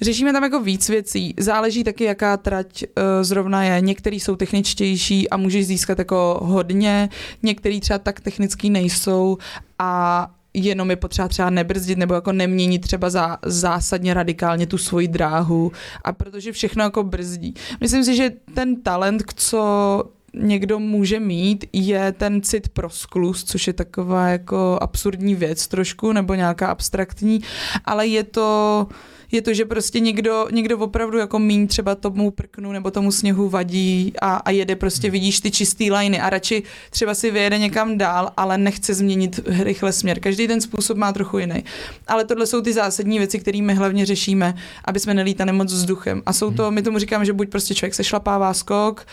řešíme 0.01 0.33
tam 0.33 0.43
jako 0.43 0.59
víc 0.59 0.89
věcí. 0.89 1.33
Záleží 1.39 1.83
taky, 1.83 2.03
jaká 2.03 2.37
trať 2.37 2.83
uh, 2.83 3.03
zrovna 3.21 3.63
je. 3.63 3.81
Některý 3.81 4.19
jsou 4.19 4.35
techničtější 4.35 5.29
a 5.29 5.37
můžeš 5.37 5.67
získat 5.67 5.99
jako 5.99 6.39
hodně, 6.43 7.09
některý 7.43 7.79
třeba 7.79 7.99
tak 7.99 8.19
technický 8.19 8.69
nejsou 8.69 9.37
a 9.79 10.27
jenom 10.53 10.89
je 10.89 10.95
potřeba 10.95 11.27
třeba 11.27 11.49
nebrzdit 11.49 11.97
nebo 11.97 12.13
jako 12.13 12.31
neměnit 12.31 12.79
třeba 12.79 13.09
za, 13.09 13.37
zásadně 13.45 14.13
radikálně 14.13 14.67
tu 14.67 14.77
svoji 14.77 15.07
dráhu 15.07 15.71
a 16.03 16.13
protože 16.13 16.51
všechno 16.51 16.83
jako 16.83 17.03
brzdí. 17.03 17.53
Myslím 17.81 18.03
si, 18.03 18.15
že 18.15 18.31
ten 18.53 18.81
talent, 18.81 19.23
co 19.35 20.03
někdo 20.33 20.79
může 20.79 21.19
mít, 21.19 21.65
je 21.73 22.11
ten 22.11 22.41
cit 22.41 22.69
pro 22.69 22.89
sklus, 22.89 23.43
což 23.43 23.67
je 23.67 23.73
taková 23.73 24.27
jako 24.27 24.77
absurdní 24.81 25.35
věc 25.35 25.67
trošku, 25.67 26.11
nebo 26.11 26.33
nějaká 26.33 26.67
abstraktní, 26.67 27.41
ale 27.85 28.07
je 28.07 28.23
to 28.23 28.87
je 29.31 29.41
to, 29.41 29.53
že 29.53 29.65
prostě 29.65 29.99
někdo, 29.99 30.47
někdo 30.51 30.77
opravdu 30.77 31.17
jako 31.17 31.39
míň 31.39 31.67
třeba 31.67 31.95
tomu 31.95 32.31
prknu 32.31 32.71
nebo 32.71 32.91
tomu 32.91 33.11
sněhu 33.11 33.49
vadí 33.49 34.13
a, 34.21 34.35
a 34.35 34.51
jede 34.51 34.75
prostě, 34.75 35.07
hmm. 35.07 35.11
vidíš 35.11 35.39
ty 35.39 35.51
čistý 35.51 35.91
liny 35.91 36.19
a 36.19 36.29
radši 36.29 36.63
třeba 36.89 37.13
si 37.13 37.31
vyjede 37.31 37.57
někam 37.57 37.97
dál, 37.97 38.31
ale 38.37 38.57
nechce 38.57 38.93
změnit 38.93 39.39
rychle 39.45 39.91
směr. 39.91 40.19
Každý 40.19 40.47
ten 40.47 40.61
způsob 40.61 40.97
má 40.97 41.13
trochu 41.13 41.37
jiný. 41.37 41.63
Ale 42.07 42.25
tohle 42.25 42.47
jsou 42.47 42.61
ty 42.61 42.73
zásadní 42.73 43.17
věci, 43.17 43.39
které 43.39 43.61
my 43.61 43.73
hlavně 43.73 44.05
řešíme, 44.05 44.55
aby 44.85 44.99
jsme 44.99 45.13
nelítali 45.13 45.51
moc 45.51 45.73
vzduchem. 45.73 46.21
A 46.25 46.33
jsou 46.33 46.51
to, 46.51 46.65
hmm. 46.65 46.73
my 46.73 46.81
tomu 46.81 46.99
říkáme, 46.99 47.25
že 47.25 47.33
buď 47.33 47.49
prostě 47.49 47.75
člověk 47.75 47.93
se 47.93 48.03
šlapává 48.03 48.53
skok, 48.53 49.05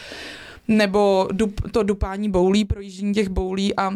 nebo 0.68 1.28
dup, 1.32 1.70
to 1.70 1.82
dupání 1.82 2.30
boulí, 2.30 2.64
projíždění 2.64 3.14
těch 3.14 3.28
boulí 3.28 3.76
a 3.76 3.92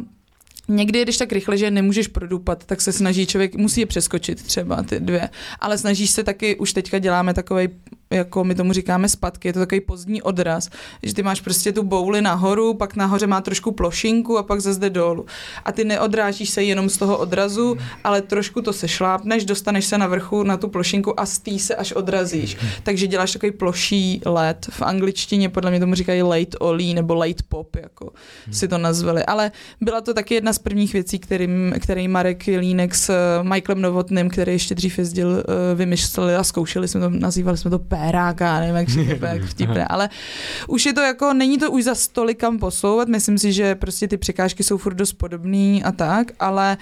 Někdy 0.68 1.04
jdeš 1.04 1.16
tak 1.16 1.32
rychle, 1.32 1.56
že 1.56 1.70
nemůžeš 1.70 2.08
produpat, 2.08 2.64
tak 2.64 2.80
se 2.80 2.92
snaží 2.92 3.26
člověk, 3.26 3.54
musí 3.56 3.80
je 3.80 3.86
přeskočit 3.86 4.42
třeba 4.42 4.82
ty 4.82 5.00
dvě, 5.00 5.28
ale 5.60 5.78
snažíš 5.78 6.10
se 6.10 6.24
taky, 6.24 6.56
už 6.56 6.72
teďka 6.72 6.98
děláme 6.98 7.34
takový 7.34 7.68
jako 8.12 8.44
my 8.44 8.54
tomu 8.54 8.72
říkáme 8.72 9.08
spadky, 9.08 9.48
je 9.48 9.52
to 9.52 9.58
takový 9.58 9.80
pozdní 9.80 10.22
odraz, 10.22 10.70
že 11.02 11.14
ty 11.14 11.22
máš 11.22 11.40
prostě 11.40 11.72
tu 11.72 11.82
bouli 11.82 12.22
nahoru, 12.22 12.74
pak 12.74 12.96
nahoře 12.96 13.26
má 13.26 13.40
trošku 13.40 13.72
plošinku 13.72 14.38
a 14.38 14.42
pak 14.42 14.60
zde 14.60 14.90
dolů. 14.90 15.26
A 15.64 15.72
ty 15.72 15.84
neodrážíš 15.84 16.50
se 16.50 16.62
jenom 16.62 16.88
z 16.88 16.96
toho 16.96 17.18
odrazu, 17.18 17.76
ale 18.04 18.22
trošku 18.22 18.62
to 18.62 18.72
se 18.72 18.88
šlápneš, 18.88 19.44
dostaneš 19.44 19.84
se 19.84 19.98
na 19.98 20.06
vrchu 20.06 20.42
na 20.42 20.56
tu 20.56 20.68
plošinku 20.68 21.20
a 21.20 21.26
z 21.26 21.38
tý 21.38 21.58
se 21.58 21.74
až 21.74 21.92
odrazíš. 21.92 22.56
Takže 22.82 23.06
děláš 23.06 23.32
takový 23.32 23.52
ploší 23.52 24.20
let. 24.24 24.66
V 24.70 24.82
angličtině 24.82 25.48
podle 25.48 25.70
mě 25.70 25.80
tomu 25.80 25.94
říkají 25.94 26.22
late 26.22 26.58
ollie 26.58 26.94
nebo 26.94 27.14
late 27.14 27.42
pop, 27.48 27.76
jako 27.76 28.12
si 28.50 28.68
to 28.68 28.78
nazvali. 28.78 29.24
Ale 29.24 29.52
byla 29.80 30.00
to 30.00 30.14
taky 30.14 30.34
jedna 30.34 30.52
z 30.52 30.58
prvních 30.58 30.92
věcí, 30.92 31.18
kterým, 31.18 31.74
který 31.80 32.08
Marek 32.08 32.46
Línek 32.46 32.94
s 32.94 33.12
Michaelem 33.42 33.82
Novotným, 33.82 34.30
který 34.30 34.52
ještě 34.52 34.74
dřív 34.74 34.98
jezdil, 34.98 35.28
eh, 35.38 35.74
vymysleli 35.74 36.34
a 36.34 36.44
zkoušeli 36.44 36.88
jsme 36.88 37.00
to, 37.00 37.10
nazývali 37.10 37.58
jsme 37.58 37.70
to 37.70 37.78
P 37.78 37.96
péráka, 38.07 38.61
nevím, 38.61 38.76
jak, 38.76 39.18
to 39.20 39.26
jak 39.26 39.42
vtipné, 39.44 39.86
ale 39.86 40.11
už 40.68 40.86
je 40.86 40.92
to 40.92 41.00
jako, 41.00 41.32
není 41.32 41.59
to 41.59 41.70
už 41.70 41.84
za 41.84 41.94
stolik 41.94 42.38
kam 42.38 42.59
posouvat, 42.59 43.09
myslím 43.09 43.38
si, 43.38 43.53
že 43.53 43.74
prostě 43.74 44.09
ty 44.09 44.16
překážky 44.16 44.62
jsou 44.62 44.78
furt 44.78 44.94
dost 44.94 45.12
podobný 45.12 45.84
a 45.84 45.92
tak, 45.92 46.32
ale 46.40 46.76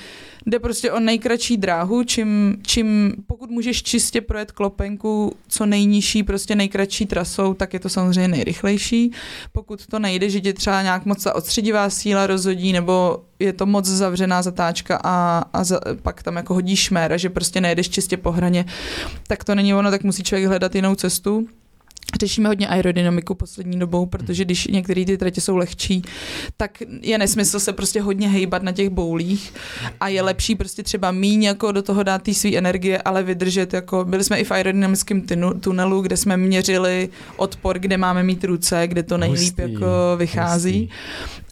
jde 0.46 0.58
prostě 0.58 0.92
o 0.92 1.00
nejkratší 1.00 1.56
dráhu, 1.56 2.04
čím, 2.04 2.56
čím 2.62 3.14
pokud 3.26 3.50
můžeš 3.50 3.82
čistě 3.82 4.20
projet 4.20 4.52
klopenku 4.52 5.32
co 5.48 5.66
nejnižší, 5.66 6.22
prostě 6.22 6.54
nejkratší 6.54 7.06
trasou, 7.06 7.54
tak 7.54 7.74
je 7.74 7.80
to 7.80 7.88
samozřejmě 7.88 8.28
nejrychlejší. 8.28 9.12
Pokud 9.52 9.86
to 9.86 9.98
nejde, 9.98 10.30
že 10.30 10.40
tě 10.40 10.52
třeba 10.52 10.82
nějak 10.82 11.06
moc 11.06 11.24
ta 11.24 11.34
odstředivá 11.34 11.90
síla 11.90 12.26
rozhodí, 12.26 12.72
nebo 12.72 13.22
je 13.40 13.52
to 13.52 13.66
moc 13.66 13.86
zavřená 13.86 14.42
zatáčka 14.42 15.00
a, 15.04 15.44
a 15.52 15.64
za, 15.64 15.80
pak 16.02 16.22
tam 16.22 16.36
jako 16.36 16.54
hodíš 16.54 16.80
šmér 16.80 17.12
a 17.12 17.16
že 17.16 17.30
prostě 17.30 17.60
nejedeš 17.60 17.90
čistě 17.90 18.16
po 18.16 18.32
hraně, 18.32 18.64
tak 19.26 19.44
to 19.44 19.54
není 19.54 19.74
ono, 19.74 19.90
tak 19.90 20.04
musí 20.04 20.22
člověk 20.22 20.48
hledat 20.48 20.74
jinou 20.74 20.94
cestu. 20.94 21.46
Řešíme 22.20 22.48
hodně 22.48 22.68
aerodynamiku 22.68 23.34
poslední 23.34 23.78
dobou, 23.78 24.06
protože 24.06 24.44
když 24.44 24.66
některé 24.66 25.04
ty 25.04 25.18
tratě 25.18 25.40
jsou 25.40 25.56
lehčí, 25.56 26.02
tak 26.56 26.70
je 27.00 27.18
nesmysl 27.18 27.60
se 27.60 27.72
prostě 27.72 28.00
hodně 28.02 28.28
hejbat 28.28 28.62
na 28.62 28.72
těch 28.72 28.88
boulích 28.88 29.54
a 30.00 30.08
je 30.08 30.22
lepší 30.22 30.54
prostě 30.54 30.82
třeba 30.82 31.10
míň 31.10 31.42
jako 31.42 31.72
do 31.72 31.82
toho 31.82 32.02
dát 32.02 32.22
té 32.22 32.34
své 32.34 32.56
energie, 32.56 33.02
ale 33.02 33.22
vydržet 33.22 33.74
jako, 33.74 34.04
byli 34.04 34.24
jsme 34.24 34.40
i 34.40 34.44
v 34.44 34.50
aerodynamickém 34.50 35.22
tunelu, 35.60 36.00
kde 36.00 36.16
jsme 36.16 36.36
měřili 36.36 37.08
odpor, 37.36 37.78
kde 37.78 37.96
máme 37.96 38.22
mít 38.22 38.44
ruce, 38.44 38.86
kde 38.86 39.02
to 39.02 39.18
nejlíp 39.18 39.58
hustý, 39.58 39.72
jako 39.72 39.86
vychází. 40.16 40.80
Hustý. 40.80 40.94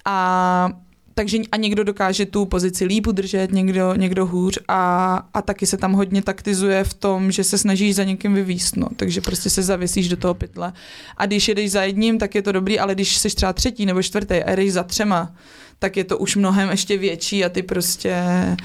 A 0.04 0.70
takže 1.18 1.38
a 1.52 1.56
někdo 1.56 1.84
dokáže 1.84 2.26
tu 2.26 2.46
pozici 2.46 2.84
líp 2.84 3.06
udržet, 3.06 3.52
někdo, 3.52 3.94
někdo 3.94 4.26
hůř 4.26 4.58
a, 4.68 5.14
a 5.34 5.42
taky 5.42 5.66
se 5.66 5.76
tam 5.76 5.92
hodně 5.92 6.22
taktizuje 6.22 6.84
v 6.84 6.94
tom, 6.94 7.32
že 7.32 7.44
se 7.44 7.58
snažíš 7.58 7.94
za 7.94 8.04
někým 8.04 8.34
vyvíst, 8.34 8.76
no. 8.76 8.88
takže 8.96 9.20
prostě 9.20 9.50
se 9.50 9.62
zavěsíš 9.62 10.08
do 10.08 10.16
toho 10.16 10.34
pytle. 10.34 10.72
A 11.16 11.26
když 11.26 11.48
jedeš 11.48 11.70
za 11.70 11.82
jedním, 11.82 12.18
tak 12.18 12.34
je 12.34 12.42
to 12.42 12.52
dobrý, 12.52 12.78
ale 12.78 12.94
když 12.94 13.16
jsi 13.16 13.28
třeba 13.28 13.52
třetí 13.52 13.86
nebo 13.86 14.02
čtvrtý 14.02 14.34
a 14.34 14.54
jdeš 14.54 14.72
za 14.72 14.82
třema, 14.82 15.34
tak 15.78 15.96
je 15.96 16.04
to 16.04 16.18
už 16.18 16.36
mnohem 16.36 16.70
ještě 16.70 16.98
větší 16.98 17.44
a 17.44 17.48
ty 17.48 17.62
prostě... 17.62 18.16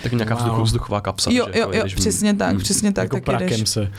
Tak 0.04 0.12
nějaká 0.12 0.36
wow. 0.36 0.64
vzduchová 0.64 1.02
kapsa. 1.02 1.32
Jo, 1.34 1.48
jo, 1.54 1.70
jo, 1.74 1.84
přesně 1.96 2.34
tak, 2.34 2.58
přesně 2.58 2.92
tak. 2.94 3.04
Jako 3.04 3.16
tak 3.16 3.24
prakem 3.24 3.60
jdeš. 3.60 3.70
se. 3.70 3.92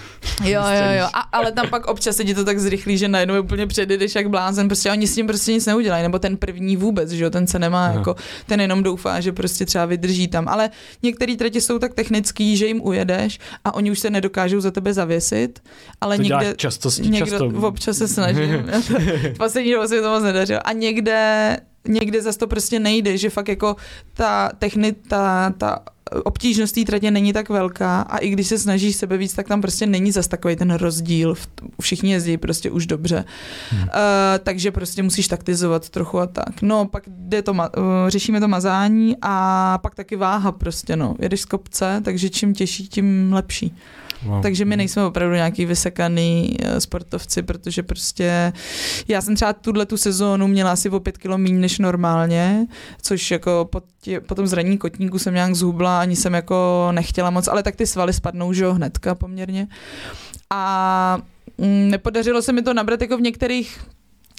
Jo, 0.45 0.63
jo, 0.63 0.99
jo, 0.99 1.07
a, 1.13 1.21
ale 1.21 1.53
tam 1.53 1.69
pak 1.69 1.87
občas 1.87 2.17
se 2.17 2.25
ti 2.25 2.35
to 2.35 2.45
tak 2.45 2.59
zrychlí, 2.59 2.99
že 2.99 3.09
najednou 3.09 3.43
úplně 3.43 3.67
předjedeš 3.67 4.15
jak 4.15 4.29
blázen, 4.29 4.69
prostě 4.69 4.91
oni 4.91 5.07
s 5.07 5.15
tím 5.15 5.27
prostě 5.27 5.53
nic 5.53 5.67
neudělají, 5.67 6.03
nebo 6.03 6.19
ten 6.19 6.37
první 6.37 6.77
vůbec, 6.77 7.11
že 7.11 7.25
jo, 7.25 7.31
ten 7.31 7.47
se 7.47 7.59
nemá, 7.59 7.85
Aha. 7.85 7.95
jako, 7.95 8.17
ten 8.47 8.61
jenom 8.61 8.83
doufá, 8.83 9.21
že 9.21 9.33
prostě 9.33 9.67
třeba 9.67 9.87
vydrží 9.87 10.29
tam, 10.29 10.49
ale 10.49 10.71
některé 11.03 11.37
tratě 11.37 11.61
jsou 11.61 11.79
tak 11.79 11.95
technický, 11.95 12.57
že 12.57 12.67
jim 12.67 12.81
ujedeš 12.83 13.39
a 13.65 13.75
oni 13.75 13.91
už 13.91 13.99
se 13.99 14.11
nedokážou 14.11 14.61
za 14.61 14.71
tebe 14.71 14.95
zavěsit, 14.95 15.63
ale 16.01 16.17
to 16.17 16.23
někde, 16.23 16.55
často, 16.57 16.89
někdo, 17.01 17.27
často. 17.27 17.47
občas 17.47 17.97
se 17.97 18.09
snažím, 18.09 18.71
poslední 19.39 19.73
dobou 19.73 19.87
se 19.87 20.03
to 20.03 20.11
moc 20.11 20.23
nedařilo 20.23 20.61
a 20.65 20.73
někde 20.73 21.57
někde 21.89 22.23
zase 22.23 22.39
to 22.39 22.47
prostě 22.47 22.79
nejde, 22.79 23.19
že 23.19 23.31
fakt 23.31 23.49
jako 23.49 23.77
ta 24.15 24.51
techni, 24.59 24.93
ta, 24.93 25.51
ta 25.59 25.79
obtížnost 26.25 26.75
té 26.75 26.85
tratě 26.85 27.11
není 27.11 27.33
tak 27.33 27.49
velká 27.49 28.01
a 28.01 28.19
i 28.19 28.29
když 28.29 28.47
se 28.47 28.59
snažíš 28.59 28.97
sebe 28.97 29.17
víc, 29.17 29.35
tak 29.35 29.49
tam 29.49 29.61
prostě 29.61 29.87
není 29.87 30.13
zas 30.13 30.29
takový 30.29 30.57
ten 30.57 30.75
rozdíl. 30.75 31.35
Všichni 31.81 32.13
jezdí 32.13 32.37
prostě 32.37 32.71
už 32.71 32.87
dobře. 32.87 33.25
Hmm. 33.71 33.83
Uh, 33.83 33.89
takže 34.43 34.71
prostě 34.71 35.03
musíš 35.03 35.29
taktizovat 35.29 35.89
trochu 35.89 36.19
a 36.19 36.27
tak. 36.27 36.63
No, 36.63 36.85
pak 36.85 37.03
jde 37.07 37.43
to, 37.43 37.53
uh, 37.53 37.59
řešíme 38.09 38.41
to 38.41 38.49
mazání 38.49 39.17
a 39.23 39.79
pak 39.79 39.95
taky 39.95 40.17
váha 40.17 40.53
prostě, 40.53 40.97
no. 40.97 41.17
Jedeš 41.19 41.41
z 41.41 41.45
kopce, 41.45 42.01
takže 42.05 42.31
čím 42.31 42.55
těžší, 42.55 42.89
tím 42.89 43.33
lepší. 43.33 43.75
Wow. 44.25 44.43
Takže 44.43 44.65
my 44.65 44.77
nejsme 44.77 45.05
opravdu 45.05 45.35
nějaký 45.35 45.65
vysekaný 45.67 46.57
eh, 46.63 46.81
sportovci, 46.81 47.43
protože 47.43 47.83
prostě 47.83 48.53
já 49.09 49.21
jsem 49.21 49.35
třeba 49.35 49.53
tuhle 49.53 49.87
tu 49.87 49.97
sezónu 49.97 50.49
měla 50.49 50.73
asi 50.73 50.91
o 50.91 51.01
pět 51.01 51.19
kilo 51.19 51.39
méně 51.39 51.59
než 51.59 51.79
normálně, 51.79 52.67
což 53.03 53.31
jako 53.31 53.69
po, 53.71 53.83
tě, 54.01 54.21
po 54.21 54.35
tom 54.35 54.47
zranění 54.47 54.79
kotníku 54.79 55.19
jsem 55.19 55.35
nějak 55.35 55.55
zhubla, 55.55 56.01
ani 56.01 56.17
jsem 56.17 56.35
jako 56.35 56.89
nechtěla 56.93 57.31
moc, 57.31 57.49
ale 57.49 57.63
tak 57.63 57.77
ty 57.77 57.87
svaly 57.87 58.13
spadnou, 58.13 58.53
že 58.53 58.65
jo, 58.65 58.75
hnedka 58.75 59.15
poměrně. 59.15 59.69
A 60.51 61.19
mm, 61.59 61.91
nepodařilo 61.91 62.43
se 62.43 62.53
mi 62.53 62.63
to 62.63 62.75
nabrat 62.75 63.01
jako 63.01 63.17
v 63.17 63.21
některých 63.21 63.79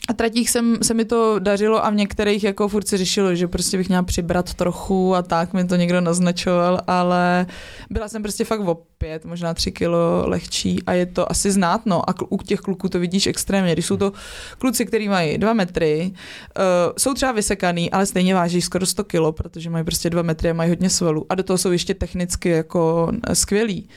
a 0.07 0.13
tratích 0.13 0.49
jsem, 0.49 0.77
se 0.81 0.93
mi 0.93 1.05
to 1.05 1.39
dařilo 1.39 1.85
a 1.85 1.89
v 1.89 1.95
některých 1.95 2.43
jako 2.43 2.67
furt 2.67 2.87
se 2.87 2.97
řešilo, 2.97 3.35
že 3.35 3.47
prostě 3.47 3.77
bych 3.77 3.87
měla 3.87 4.03
přibrat 4.03 4.53
trochu 4.53 5.15
a 5.15 5.21
tak 5.21 5.53
mi 5.53 5.65
to 5.65 5.75
někdo 5.75 6.01
naznačoval, 6.01 6.81
ale 6.87 7.45
byla 7.89 8.07
jsem 8.07 8.21
prostě 8.21 8.45
fakt 8.45 8.59
o 8.59 8.75
pět, 8.97 9.25
možná 9.25 9.53
tři 9.53 9.71
kilo 9.71 10.23
lehčí 10.27 10.83
a 10.83 10.93
je 10.93 11.05
to 11.05 11.31
asi 11.31 11.51
znát, 11.51 11.85
no. 11.85 12.09
A 12.09 12.13
u 12.29 12.37
těch 12.37 12.59
kluků 12.59 12.89
to 12.89 12.99
vidíš 12.99 13.27
extrémně. 13.27 13.73
Když 13.73 13.85
jsou 13.85 13.97
to 13.97 14.11
kluci, 14.57 14.85
kteří 14.85 15.09
mají 15.09 15.37
dva 15.37 15.53
metry, 15.53 16.11
uh, 16.11 16.93
jsou 16.97 17.13
třeba 17.13 17.31
vysekaný, 17.31 17.91
ale 17.91 18.05
stejně 18.05 18.35
váží 18.35 18.61
skoro 18.61 18.85
100 18.85 19.03
kilo, 19.03 19.31
protože 19.31 19.69
mají 19.69 19.85
prostě 19.85 20.09
dva 20.09 20.21
metry 20.21 20.49
a 20.49 20.53
mají 20.53 20.69
hodně 20.69 20.89
svalů. 20.89 21.25
A 21.29 21.35
do 21.35 21.43
toho 21.43 21.57
jsou 21.57 21.71
ještě 21.71 21.93
technicky 21.93 22.49
jako 22.49 23.11
skvělí. 23.33 23.89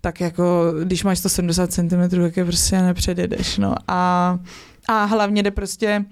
Tak 0.00 0.20
jako 0.20 0.72
když 0.84 1.04
máš 1.04 1.18
170 1.18 1.72
cm, 1.72 2.08
tak 2.08 2.36
je 2.36 2.44
prostě 2.44 2.82
nepředjedeš, 2.82 3.58
no. 3.58 3.74
A 3.88 4.38
a 4.88 5.04
hlavně 5.04 5.42
jde 5.42 5.50
prostě, 5.50 6.04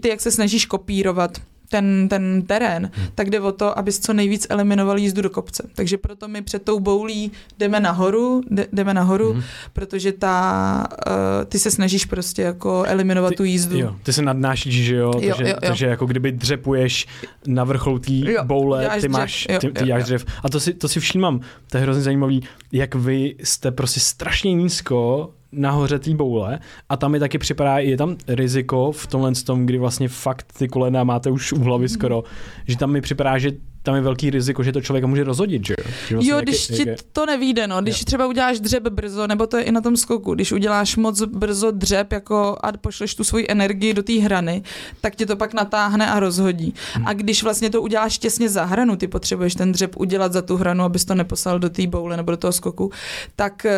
ty 0.00 0.08
jak 0.08 0.20
se 0.20 0.30
snažíš 0.30 0.66
kopírovat 0.66 1.40
ten, 1.70 2.08
ten 2.08 2.42
terén, 2.42 2.90
hmm. 2.94 3.06
tak 3.14 3.30
jde 3.30 3.40
o 3.40 3.52
to, 3.52 3.78
abys 3.78 3.98
co 3.98 4.12
nejvíc 4.12 4.46
eliminoval 4.50 4.98
jízdu 4.98 5.22
do 5.22 5.30
kopce. 5.30 5.68
Takže 5.74 5.98
proto 5.98 6.28
my 6.28 6.42
před 6.42 6.62
tou 6.62 6.80
boulí 6.80 7.32
jdeme 7.58 7.80
nahoru, 7.80 8.42
jdeme 8.72 8.94
nahoru, 8.94 9.32
hmm. 9.32 9.42
protože 9.72 10.12
ta, 10.12 10.86
uh, 11.06 11.44
ty 11.44 11.58
se 11.58 11.70
snažíš 11.70 12.04
prostě 12.04 12.42
jako 12.42 12.84
eliminovat 12.86 13.28
ty, 13.28 13.36
tu 13.36 13.44
jízdu. 13.44 13.78
Jo, 13.78 13.96
ty 14.02 14.12
se 14.12 14.22
nadnášíš, 14.22 14.84
že 14.84 14.96
jo, 14.96 15.12
jo, 15.20 15.28
takže, 15.28 15.44
jo, 15.44 15.48
jo. 15.48 15.68
takže 15.68 15.86
jako 15.86 16.06
kdyby 16.06 16.32
dřepuješ 16.32 17.06
na 17.46 17.64
vrchol 17.64 17.98
té 17.98 18.12
boule, 18.42 18.90
ty 19.00 19.08
máš, 19.08 19.46
dřev, 19.46 19.60
ty, 19.60 19.72
ty 19.72 19.88
jo, 19.88 19.96
jo, 19.96 20.02
dřev. 20.02 20.24
A 20.44 20.48
to 20.48 20.60
si, 20.60 20.74
to 20.74 20.88
si 20.88 21.00
všímám, 21.00 21.40
to 21.70 21.76
je 21.76 21.82
hrozně 21.82 22.02
zajímavý, 22.02 22.42
jak 22.72 22.94
vy 22.94 23.34
jste 23.42 23.70
prostě 23.70 24.00
strašně 24.00 24.54
nízko 24.54 25.30
nahoře 25.52 25.98
té 25.98 26.14
boule 26.14 26.58
a 26.88 26.96
tam 26.96 27.12
mi 27.12 27.20
taky 27.20 27.38
připadá, 27.38 27.78
je 27.78 27.96
tam 27.96 28.16
riziko 28.28 28.92
v 28.92 29.06
tomhle 29.06 29.32
tom, 29.34 29.66
kdy 29.66 29.78
vlastně 29.78 30.08
fakt 30.08 30.52
ty 30.58 30.68
kolena 30.68 31.04
máte 31.04 31.30
už 31.30 31.52
u 31.52 31.60
hlavy 31.60 31.88
skoro, 31.88 32.24
že 32.66 32.76
tam 32.76 32.90
mi 32.90 33.00
připadá, 33.00 33.38
že 33.38 33.52
tam 33.82 33.94
je 33.94 34.00
velký 34.00 34.30
riziko, 34.30 34.62
že 34.62 34.72
to 34.72 34.80
člověka 34.80 35.06
může 35.06 35.24
rozhodit, 35.24 35.66
že, 35.66 35.74
že 36.08 36.14
vlastně 36.14 36.32
jo? 36.32 36.40
když 36.40 36.66
ti 36.66 36.86
to 37.12 37.26
nevíde, 37.26 37.66
no, 37.66 37.82
když 37.82 38.00
jo. 38.00 38.04
třeba 38.04 38.26
uděláš 38.26 38.60
dřep 38.60 38.88
brzo, 38.88 39.26
nebo 39.26 39.46
to 39.46 39.56
je 39.56 39.62
i 39.62 39.72
na 39.72 39.80
tom 39.80 39.96
skoku, 39.96 40.34
když 40.34 40.52
uděláš 40.52 40.96
moc 40.96 41.22
brzo 41.22 41.70
dřep 41.70 42.12
jako 42.12 42.56
a 42.62 42.72
pošleš 42.72 43.14
tu 43.14 43.24
svoji 43.24 43.46
energii 43.48 43.94
do 43.94 44.02
té 44.02 44.12
hrany, 44.12 44.62
tak 45.00 45.16
tě 45.16 45.26
to 45.26 45.36
pak 45.36 45.54
natáhne 45.54 46.10
a 46.10 46.20
rozhodí. 46.20 46.74
Hmm. 46.94 47.06
A 47.06 47.12
když 47.12 47.42
vlastně 47.42 47.70
to 47.70 47.82
uděláš 47.82 48.18
těsně 48.18 48.48
za 48.48 48.64
hranu, 48.64 48.96
ty 48.96 49.08
potřebuješ 49.08 49.54
ten 49.54 49.72
dřep 49.72 49.96
udělat 49.96 50.32
za 50.32 50.42
tu 50.42 50.56
hranu, 50.56 50.84
abys 50.84 51.04
to 51.04 51.14
neposlal 51.14 51.58
do 51.58 51.70
té 51.70 51.86
boule 51.86 52.16
nebo 52.16 52.30
do 52.30 52.36
toho 52.36 52.52
skoku, 52.52 52.90
tak, 53.36 53.64
eh, 53.64 53.72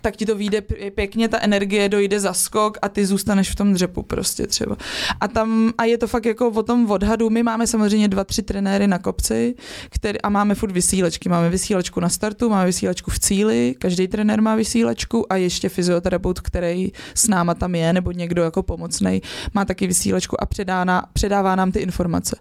tak 0.00 0.16
ti 0.16 0.26
to 0.26 0.34
vyjde 0.34 0.60
pěkně, 0.94 1.28
ta 1.28 1.38
energie 1.40 1.88
dojde 1.88 2.20
za 2.20 2.32
skok 2.32 2.78
a 2.82 2.88
ty 2.88 3.06
zůstaneš 3.06 3.50
v 3.50 3.54
tom 3.54 3.72
dřepu 3.72 4.02
prostě 4.02 4.46
třeba. 4.46 4.76
A 5.20 5.28
tam, 5.28 5.72
a 5.78 5.84
je 5.84 5.98
to 5.98 6.06
fakt 6.06 6.26
jako 6.26 6.48
o 6.48 6.62
tom 6.62 6.90
odhadu, 6.90 7.30
my 7.30 7.42
máme 7.42 7.66
samozřejmě 7.66 8.08
dva, 8.08 8.24
tři 8.24 8.42
trenéry 8.42 8.86
na 8.86 8.98
kopci, 8.98 9.27
práci 9.28 9.54
který, 9.90 10.20
a 10.20 10.28
máme 10.28 10.54
furt 10.54 10.72
vysílačky. 10.72 11.28
Máme 11.28 11.50
vysílačku 11.50 12.00
na 12.00 12.08
startu, 12.08 12.48
máme 12.48 12.66
vysílačku 12.66 13.10
v 13.10 13.18
cíli, 13.18 13.74
každý 13.78 14.08
trenér 14.08 14.42
má 14.42 14.54
vysílačku 14.54 15.32
a 15.32 15.36
ještě 15.36 15.68
fyzioterapeut, 15.68 16.40
který 16.40 16.92
s 17.14 17.28
náma 17.28 17.54
tam 17.54 17.74
je, 17.74 17.92
nebo 17.92 18.12
někdo 18.12 18.42
jako 18.42 18.62
pomocný, 18.62 19.22
má 19.54 19.64
taky 19.64 19.86
vysílačku 19.86 20.42
a 20.42 20.46
předá 20.46 21.02
předává 21.12 21.56
nám 21.56 21.72
ty 21.72 21.78
informace. 21.78 22.36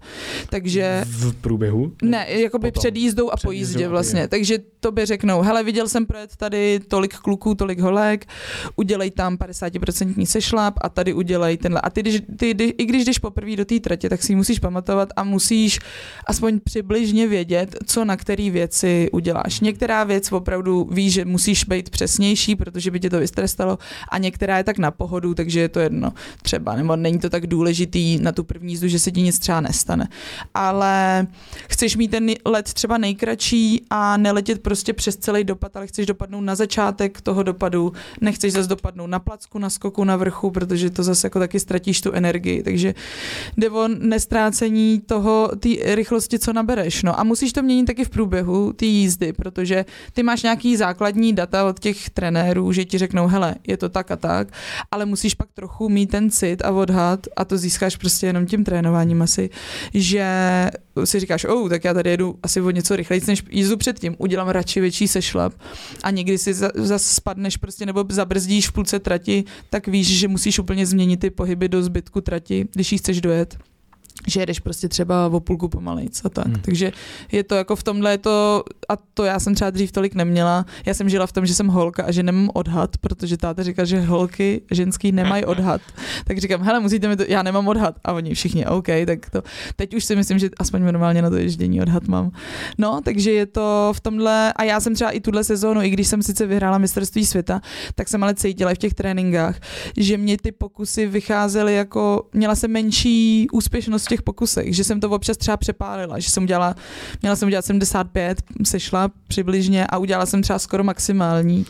Takže... 0.49 1.03
V 1.05 1.33
průběhu? 1.33 1.91
Ne, 2.03 2.25
jakoby 2.29 2.71
Potom. 2.71 2.81
před 2.81 2.95
jízdou 2.95 3.29
a 3.29 3.35
před 3.35 3.47
po 3.47 3.51
jízdě 3.51 3.87
vlastně. 3.87 4.21
Je. 4.21 4.27
Takže 4.27 4.59
to 4.79 4.91
by 4.91 5.05
řeknou, 5.05 5.41
hele, 5.41 5.63
viděl 5.63 5.87
jsem 5.87 6.05
projet 6.05 6.35
tady 6.35 6.79
tolik 6.87 7.15
kluků, 7.15 7.55
tolik 7.55 7.79
holek, 7.79 8.25
udělej 8.75 9.11
tam 9.11 9.35
50% 9.35 10.25
sešlap 10.25 10.73
a 10.81 10.89
tady 10.89 11.13
udělej 11.13 11.57
tenhle. 11.57 11.81
A 11.81 11.89
ty, 11.89 12.01
když, 12.01 12.21
ty, 12.37 12.49
i 12.49 12.85
když 12.85 13.05
jdeš 13.05 13.19
poprvé 13.19 13.55
do 13.55 13.65
té 13.65 13.79
tratě, 13.79 14.09
tak 14.09 14.23
si 14.23 14.35
musíš 14.35 14.59
pamatovat 14.59 15.09
a 15.15 15.23
musíš 15.23 15.79
aspoň 16.27 16.59
při 16.59 16.76
přibližně 16.77 17.27
vědět, 17.27 17.75
co 17.85 18.05
na 18.05 18.17
které 18.17 18.49
věci 18.49 19.09
uděláš. 19.11 19.59
Některá 19.59 20.03
věc 20.03 20.31
opravdu 20.31 20.89
víš, 20.91 21.13
že 21.13 21.25
musíš 21.25 21.63
být 21.63 21.89
přesnější, 21.89 22.55
protože 22.55 22.91
by 22.91 22.99
tě 22.99 23.09
to 23.09 23.19
vystrestalo 23.19 23.77
a 24.11 24.17
některá 24.17 24.57
je 24.57 24.63
tak 24.63 24.77
na 24.77 24.91
pohodu, 24.91 25.33
takže 25.33 25.59
je 25.59 25.69
to 25.69 25.79
jedno 25.79 26.13
třeba, 26.41 26.75
nebo 26.75 26.95
není 26.95 27.19
to 27.19 27.29
tak 27.29 27.47
důležitý 27.47 28.19
na 28.19 28.31
tu 28.31 28.43
první 28.43 28.73
jízdu, 28.73 28.87
že 28.87 28.99
se 28.99 29.11
ti 29.11 29.21
nic 29.21 29.39
třeba 29.39 29.61
nestane. 29.61 30.07
Ale 30.53 31.27
chceš 31.69 31.95
mít 31.95 32.11
ten 32.11 32.31
let 32.45 32.73
třeba 32.73 32.97
nejkratší 32.97 33.81
a 33.89 34.17
neletět 34.17 34.61
prostě 34.61 34.93
přes 34.93 35.15
celý 35.15 35.43
dopad, 35.43 35.75
ale 35.75 35.87
chceš 35.87 36.05
dopadnout 36.05 36.41
na 36.41 36.55
začátek 36.55 37.21
toho 37.21 37.43
dopadu, 37.43 37.93
nechceš 38.21 38.53
zase 38.53 38.69
dopadnout 38.69 39.07
na 39.07 39.19
placku, 39.19 39.59
na 39.59 39.69
skoku, 39.69 40.03
na 40.03 40.15
vrchu, 40.15 40.51
protože 40.51 40.89
to 40.89 41.03
zase 41.03 41.27
jako 41.27 41.39
taky 41.39 41.59
ztratíš 41.59 42.01
tu 42.01 42.11
energii. 42.11 42.63
Takže 42.63 42.93
jde 43.57 43.69
o 43.69 43.87
nestrácení 43.87 45.01
toho, 45.05 45.51
té 45.59 45.95
rychlosti, 45.95 46.39
co 46.39 46.53
na 46.53 46.66
nebereš. 46.67 47.03
No 47.03 47.19
a 47.19 47.23
musíš 47.23 47.53
to 47.53 47.63
měnit 47.63 47.85
taky 47.85 48.05
v 48.05 48.09
průběhu 48.09 48.73
té 48.73 48.85
jízdy, 48.85 49.33
protože 49.33 49.85
ty 50.13 50.23
máš 50.23 50.43
nějaký 50.43 50.77
základní 50.77 51.33
data 51.33 51.65
od 51.65 51.79
těch 51.79 52.09
trenérů, 52.09 52.71
že 52.71 52.85
ti 52.85 52.97
řeknou, 52.97 53.27
hele, 53.27 53.55
je 53.67 53.77
to 53.77 53.89
tak 53.89 54.11
a 54.11 54.15
tak, 54.15 54.47
ale 54.91 55.05
musíš 55.05 55.33
pak 55.33 55.49
trochu 55.53 55.89
mít 55.89 56.11
ten 56.11 56.29
cit 56.29 56.61
a 56.61 56.71
odhad 56.71 57.27
a 57.35 57.45
to 57.45 57.57
získáš 57.57 57.95
prostě 57.95 58.27
jenom 58.27 58.45
tím 58.45 58.63
trénováním 58.63 59.21
asi, 59.21 59.49
že 59.93 60.27
si 61.03 61.19
říkáš, 61.19 61.45
oh, 61.45 61.69
tak 61.69 61.83
já 61.83 61.93
tady 61.93 62.09
jedu 62.09 62.35
asi 62.43 62.61
o 62.61 62.71
něco 62.71 62.95
rychleji 62.95 63.21
než 63.27 63.43
jízdu 63.51 63.77
předtím, 63.77 64.15
udělám 64.17 64.49
radši 64.49 64.81
větší 64.81 65.07
sešlap 65.07 65.53
a 66.03 66.11
někdy 66.11 66.37
si 66.37 66.53
zase 66.53 66.71
za 66.75 66.99
spadneš 66.99 67.57
prostě 67.57 67.85
nebo 67.85 68.05
zabrzdíš 68.09 68.67
v 68.67 68.71
půlce 68.71 68.99
trati, 68.99 69.43
tak 69.69 69.87
víš, 69.87 70.07
že 70.07 70.27
musíš 70.27 70.59
úplně 70.59 70.85
změnit 70.85 71.19
ty 71.19 71.29
pohyby 71.29 71.69
do 71.69 71.83
zbytku 71.83 72.21
trati, 72.21 72.67
když 72.73 72.91
ji 72.91 72.97
chceš 72.97 73.21
dojet 73.21 73.57
že 74.27 74.39
jedeš 74.39 74.59
prostě 74.59 74.89
třeba 74.89 75.27
o 75.27 75.39
půlku 75.39 75.69
pomalejc 75.69 76.21
a 76.25 76.29
tak. 76.29 76.45
Hmm. 76.45 76.61
Takže 76.61 76.91
je 77.31 77.43
to 77.43 77.55
jako 77.55 77.75
v 77.75 77.83
tomhle 77.83 78.11
je 78.11 78.17
to, 78.17 78.63
a 78.89 78.93
to 79.13 79.23
já 79.23 79.39
jsem 79.39 79.55
třeba 79.55 79.69
dřív 79.69 79.91
tolik 79.91 80.15
neměla, 80.15 80.65
já 80.85 80.93
jsem 80.93 81.09
žila 81.09 81.27
v 81.27 81.31
tom, 81.31 81.45
že 81.45 81.53
jsem 81.53 81.67
holka 81.67 82.03
a 82.03 82.11
že 82.11 82.23
nemám 82.23 82.49
odhad, 82.53 82.97
protože 82.97 83.37
táta 83.37 83.63
říká, 83.63 83.85
že 83.85 84.01
holky 84.01 84.61
ženský 84.71 85.11
nemají 85.11 85.45
odhad. 85.55 85.81
Tak 86.25 86.37
říkám, 86.37 86.61
hele, 86.61 86.79
musíte 86.79 87.07
mi 87.07 87.15
to, 87.15 87.23
já 87.27 87.43
nemám 87.43 87.67
odhad. 87.67 87.95
A 88.03 88.13
oni 88.13 88.33
všichni, 88.33 88.65
OK, 88.65 88.87
tak 89.05 89.29
to, 89.29 89.43
teď 89.75 89.93
už 89.93 90.03
si 90.05 90.15
myslím, 90.15 90.39
že 90.39 90.49
aspoň 90.57 90.83
normálně 90.83 91.21
na 91.21 91.29
to 91.29 91.35
ježdění 91.35 91.81
odhad 91.81 92.07
mám. 92.07 92.31
No, 92.77 93.01
takže 93.03 93.31
je 93.31 93.45
to 93.45 93.93
v 93.95 93.99
tomhle, 93.99 94.53
a 94.53 94.63
já 94.63 94.79
jsem 94.79 94.95
třeba 94.95 95.11
i 95.11 95.19
tuhle 95.19 95.43
sezónu, 95.43 95.81
i 95.81 95.89
když 95.89 96.07
jsem 96.07 96.23
sice 96.23 96.45
vyhrála 96.45 96.77
mistrovství 96.77 97.25
světa, 97.25 97.61
tak 97.95 98.07
jsem 98.07 98.23
ale 98.23 98.35
cítila 98.35 98.71
i 98.71 98.75
v 98.75 98.77
těch 98.77 98.93
tréninkách, 98.93 99.59
že 99.97 100.17
mě 100.17 100.37
ty 100.37 100.51
pokusy 100.51 101.07
vycházely 101.07 101.75
jako, 101.75 102.29
měla 102.33 102.55
jsem 102.55 102.71
menší 102.71 103.47
úspěšnost 103.51 104.05
v 104.05 104.09
těch 104.09 104.16
pokusech, 104.21 104.75
že 104.75 104.83
jsem 104.83 104.99
to 104.99 105.09
občas 105.09 105.37
třeba 105.37 105.57
přepálila, 105.57 106.19
že 106.19 106.29
jsem 106.29 106.43
udělala, 106.43 106.75
měla 107.21 107.35
jsem 107.35 107.47
udělat 107.47 107.65
75, 107.65 108.41
sešla 108.63 109.11
přibližně 109.27 109.87
a 109.87 109.97
udělala 109.97 110.25
jsem 110.25 110.41
třeba 110.41 110.59
skoro 110.59 110.83
maximální. 110.83 111.65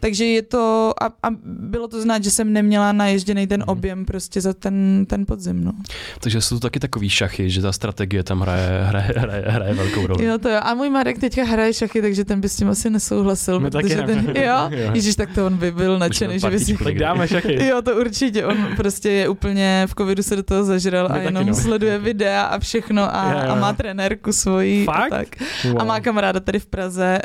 Takže 0.00 0.24
je 0.24 0.42
to, 0.42 0.94
a, 1.00 1.06
a 1.06 1.28
bylo 1.44 1.88
to 1.88 2.02
znát, 2.02 2.24
že 2.24 2.30
jsem 2.30 2.52
neměla 2.52 2.92
naježděný 2.92 3.46
ten 3.46 3.60
mhm. 3.60 3.68
objem 3.68 4.04
prostě 4.04 4.40
za 4.40 4.52
ten, 4.52 5.06
ten 5.08 5.26
podzim. 5.26 5.64
No. 5.64 5.72
Takže 6.20 6.40
jsou 6.40 6.56
to 6.56 6.60
taky 6.60 6.80
takový 6.80 7.08
šachy, 7.08 7.50
že 7.50 7.62
ta 7.62 7.72
strategie 7.72 8.22
tam 8.22 8.40
hraje, 8.40 8.84
hraje, 8.84 9.14
hraje, 9.16 9.44
hraje 9.46 9.74
velkou 9.74 10.06
roli. 10.06 10.24
Jo, 10.24 10.38
to 10.38 10.48
jo. 10.48 10.58
A 10.62 10.74
můj 10.74 10.90
Marek 10.90 11.18
teďka 11.18 11.44
hraje 11.44 11.74
šachy, 11.74 12.02
takže 12.02 12.24
ten 12.24 12.40
by 12.40 12.48
s 12.48 12.56
tím 12.56 12.68
asi 12.68 12.90
nesouhlasil. 12.90 13.60
My 13.60 13.70
taky 13.70 13.94
ten, 13.94 14.32
jo, 14.36 14.68
jo. 14.70 14.90
Ježíš, 14.94 15.16
tak 15.16 15.34
to 15.34 15.46
on 15.46 15.56
by 15.56 15.72
byl 15.72 15.98
nadšený, 15.98 16.38
že 16.38 16.50
by 16.50 16.60
si... 16.60 16.76
Tak 16.76 16.98
dáme 16.98 17.28
šachy. 17.28 17.66
Jo, 17.66 17.82
to 17.82 17.96
určitě. 17.96 18.46
On 18.46 18.56
prostě 18.76 19.10
je 19.10 19.28
úplně 19.28 19.86
v 19.86 19.94
covidu 19.94 20.22
se 20.22 20.36
do 20.36 20.42
toho 20.42 20.64
zažral 20.64 21.08
My 21.08 21.18
a 21.18 21.22
jenom 21.22 21.46
no. 21.46 21.54
Sleduje 21.82 21.98
videa 22.12 22.42
a 22.42 22.58
všechno 22.58 23.16
a, 23.16 23.32
yeah. 23.32 23.50
a 23.50 23.54
má 23.54 23.72
trenérku 23.72 24.32
svoji. 24.32 24.84
Fakt? 24.84 25.12
A, 25.12 25.16
tak. 25.16 25.28
Wow. 25.64 25.80
a 25.80 25.84
má 25.84 26.00
kamaráda 26.00 26.40
tady 26.40 26.58
v 26.58 26.66
Praze, 26.66 27.18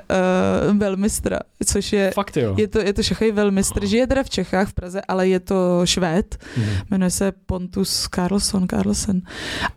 uh, 0.69 0.77
velmistra, 0.77 1.39
což 1.65 1.93
je, 1.93 2.11
Fakt 2.15 2.37
jo. 2.37 2.55
je 2.57 2.67
to, 2.67 2.79
je 2.79 2.93
to 2.93 3.03
šachový 3.03 3.31
velmistr, 3.31 3.85
žije 3.85 4.07
teda 4.07 4.23
v 4.23 4.29
Čechách, 4.29 4.69
v 4.69 4.73
Praze, 4.73 5.01
ale 5.07 5.27
je 5.27 5.39
to 5.39 5.81
Švéd, 5.85 6.37
mm. 6.57 6.63
jmenuje 6.91 7.11
se 7.11 7.31
Pontus 7.45 8.07
Carlson, 8.15 8.67
Carlsen 8.67 9.21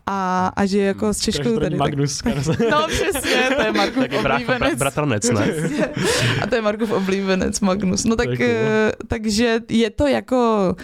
a, 0.07 0.51
a 0.55 0.65
žije 0.65 0.85
jako 0.85 1.13
s 1.13 1.19
Češkou 1.19 1.59
tady. 1.59 1.75
Magnus 1.75 2.17
tak, 2.17 2.33
Carlsen. 2.33 2.55
No 2.71 2.87
přesně, 2.87 3.49
to 3.55 3.61
je 3.61 3.71
Markův 3.71 4.05
oblíbenec. 4.19 4.79
Bratranec, 4.79 5.29
ne? 5.31 5.47
a 6.41 6.47
to 6.47 6.55
je 6.55 6.61
Markův 6.61 6.91
oblíbenec 6.91 7.59
Magnus. 7.59 8.05
No 8.05 8.15
tak, 8.15 8.27
cool. 8.27 8.47
Eh, 8.47 8.91
takže 9.07 9.59
je 9.69 9.89
to 9.89 10.07
jako 10.07 10.75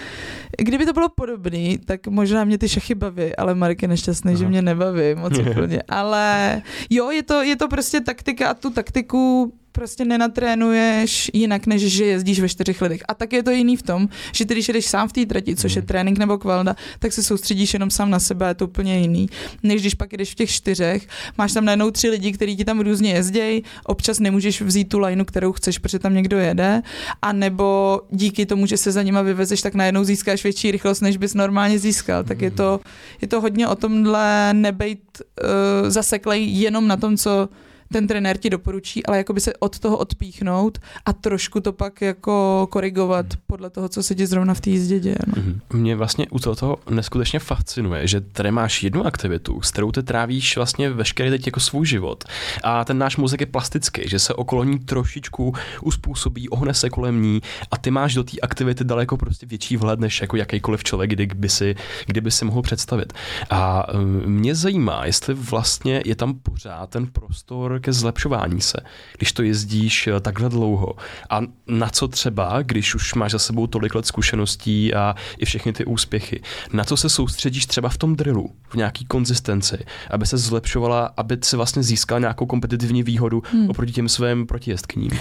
Kdyby 0.57 0.85
to 0.85 0.93
bylo 0.93 1.09
podobný, 1.09 1.77
tak 1.85 2.07
možná 2.07 2.43
mě 2.43 2.57
ty 2.57 2.69
šachy 2.69 2.95
baví, 2.95 3.35
ale 3.35 3.55
Marek 3.55 3.76
je 3.81 3.87
nešťastný, 3.87 4.31
Aha. 4.31 4.39
že 4.39 4.47
mě 4.47 4.61
nebaví 4.61 5.15
moc 5.15 5.37
úplně. 5.51 5.83
Ale 5.89 6.61
jo, 6.89 7.11
je 7.11 7.23
to, 7.23 7.41
je 7.43 7.55
to 7.55 7.67
prostě 7.67 8.01
taktika 8.01 8.49
a 8.49 8.53
tu 8.53 8.69
taktiku 8.69 9.53
prostě 9.71 10.05
nenatrénuješ 10.05 11.31
jinak, 11.33 11.67
než 11.67 11.81
že 11.81 12.05
jezdíš 12.05 12.39
ve 12.39 12.49
čtyřech 12.49 12.81
lidech. 12.81 13.03
A 13.07 13.13
tak 13.13 13.33
je 13.33 13.43
to 13.43 13.51
jiný 13.51 13.77
v 13.77 13.81
tom, 13.81 14.09
že 14.31 14.45
ty, 14.45 14.53
když 14.53 14.67
jedeš 14.67 14.85
sám 14.85 15.07
v 15.07 15.13
té 15.13 15.25
trati, 15.25 15.55
což 15.55 15.75
je 15.75 15.81
mhm. 15.81 15.87
trénink 15.87 16.17
nebo 16.17 16.37
kvalda, 16.37 16.75
tak 16.99 17.13
se 17.13 17.23
soustředíš 17.23 17.73
jenom 17.73 17.89
sám 17.89 18.09
na 18.09 18.19
sebe, 18.19 18.47
je 18.47 18.53
to 18.53 18.65
úplně 18.65 18.99
jiný. 18.99 19.29
Než 19.63 19.81
když 19.81 19.93
pak 19.93 20.13
jdeš 20.13 20.31
v 20.31 20.35
těch 20.35 20.51
čtyřech, 20.51 21.07
máš 21.37 21.53
tam 21.53 21.65
najednou 21.65 21.91
tři 21.91 22.09
lidi, 22.09 22.31
kteří 22.31 22.57
ti 22.57 22.65
tam 22.65 22.79
různě 22.79 23.11
jezdějí, 23.13 23.63
občas 23.83 24.19
nemůžeš 24.19 24.61
vzít 24.61 24.89
tu 24.89 24.99
lineu, 24.99 25.25
kterou 25.25 25.51
chceš, 25.51 25.77
protože 25.77 25.99
tam 25.99 26.13
někdo 26.13 26.37
jede, 26.37 26.81
a 27.21 27.33
nebo 27.33 28.01
díky 28.11 28.45
tomu, 28.45 28.65
že 28.65 28.77
se 28.77 28.91
za 28.91 29.03
nima 29.03 29.21
vyvezeš, 29.21 29.61
tak 29.61 29.73
najednou 29.73 30.03
získáš 30.03 30.43
větší 30.43 30.71
rychlost, 30.71 31.01
než 31.01 31.17
bys 31.17 31.33
normálně 31.33 31.79
získal. 31.79 32.23
Tak 32.23 32.41
je 32.41 32.51
to, 32.51 32.79
je 33.21 33.27
to 33.27 33.41
hodně 33.41 33.67
o 33.67 33.75
tomhle 33.75 34.53
nebejt 34.53 34.99
uh, 35.21 35.89
zaseklej 35.89 36.45
jenom 36.47 36.87
na 36.87 36.97
tom, 36.97 37.17
co 37.17 37.49
ten 37.91 38.07
trenér 38.07 38.37
ti 38.37 38.49
doporučí, 38.49 39.05
ale 39.05 39.17
jako 39.17 39.33
by 39.33 39.41
se 39.41 39.53
od 39.55 39.79
toho 39.79 39.97
odpíchnout 39.97 40.77
a 41.05 41.13
trošku 41.13 41.59
to 41.59 41.73
pak 41.73 42.01
jako 42.01 42.67
korigovat 42.71 43.25
podle 43.47 43.69
toho, 43.69 43.89
co 43.89 44.03
se 44.03 44.15
ti 44.15 44.27
zrovna 44.27 44.53
v 44.53 44.61
té 44.61 44.69
jízdě 44.69 44.99
děje. 44.99 45.17
No. 45.27 45.33
Mhm. 45.37 45.59
Mě 45.73 45.95
vlastně 45.95 46.27
u 46.31 46.39
toho, 46.39 46.55
toho 46.55 46.77
neskutečně 46.89 47.39
fascinuje, 47.39 48.07
že 48.07 48.21
tady 48.21 48.51
máš 48.51 48.83
jednu 48.83 49.05
aktivitu, 49.05 49.61
s 49.61 49.71
kterou 49.71 49.91
ty 49.91 50.03
trávíš 50.03 50.55
vlastně 50.55 50.89
veškerý 50.89 51.29
teď 51.29 51.45
jako 51.45 51.59
svůj 51.59 51.85
život. 51.85 52.23
A 52.63 52.85
ten 52.85 52.97
náš 52.97 53.17
mozek 53.17 53.39
je 53.41 53.45
plastický, 53.45 54.01
že 54.05 54.19
se 54.19 54.33
okolo 54.33 54.63
ní 54.63 54.79
trošičku 54.79 55.53
uspůsobí, 55.81 56.49
ohne 56.49 56.73
se 56.73 56.89
kolem 56.89 57.21
ní 57.21 57.41
a 57.71 57.77
ty 57.77 57.91
máš 57.91 58.13
do 58.13 58.23
té 58.23 58.37
aktivity 58.41 58.83
daleko 58.83 59.17
prostě 59.17 59.45
větší 59.45 59.77
vhled, 59.77 59.99
než 59.99 60.21
jako 60.21 60.37
jakýkoliv 60.37 60.83
člověk, 60.83 61.09
kdy 61.09 61.25
by 61.25 61.49
si, 61.49 61.75
kdyby 62.05 62.31
si 62.31 62.45
mohl 62.45 62.61
představit. 62.61 63.13
A 63.49 63.87
mě 64.25 64.55
zajímá, 64.55 65.05
jestli 65.05 65.33
vlastně 65.33 66.01
je 66.05 66.15
tam 66.15 66.33
pořád 66.33 66.89
ten 66.89 67.07
prostor 67.07 67.76
ke 67.79 67.93
zlepšování 67.93 68.61
se, 68.61 68.77
když 69.17 69.31
to 69.31 69.43
jezdíš 69.43 70.07
eh, 70.07 70.19
takhle 70.19 70.49
dlouho. 70.49 70.95
A 71.29 71.41
na 71.67 71.89
co 71.89 72.07
třeba, 72.07 72.61
když 72.61 72.95
už 72.95 73.13
máš 73.13 73.31
za 73.31 73.39
sebou 73.39 73.67
tolik 73.67 73.95
let 73.95 74.05
zkušeností 74.05 74.93
a 74.93 75.15
i 75.37 75.45
všechny 75.45 75.73
ty 75.73 75.85
úspěchy, 75.85 76.41
na 76.73 76.83
co 76.83 76.97
se 76.97 77.09
soustředíš 77.09 77.65
třeba 77.65 77.89
v 77.89 77.97
tom 77.97 78.15
drillu, 78.15 78.51
v 78.69 78.75
nějaký 78.75 79.05
konzistenci, 79.05 79.77
aby 80.11 80.25
se 80.25 80.37
zlepšovala, 80.37 81.13
aby 81.17 81.37
se 81.41 81.57
vlastně 81.57 81.83
získala 81.83 82.19
nějakou 82.19 82.45
kompetitivní 82.45 83.03
výhodu 83.03 83.43
hmm. 83.51 83.69
oproti 83.69 83.91
těm 83.91 84.09
svým 84.09 84.47
protijezdkním? 84.47 85.11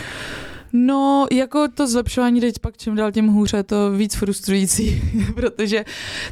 No, 0.78 1.26
jako 1.32 1.68
to 1.68 1.86
zlepšování 1.86 2.40
teď 2.40 2.58
pak 2.58 2.76
čím 2.76 2.96
dál 2.96 3.12
tím 3.12 3.26
hůře, 3.26 3.62
to 3.62 3.90
víc 3.90 4.14
frustrující, 4.14 5.02
protože 5.34 5.84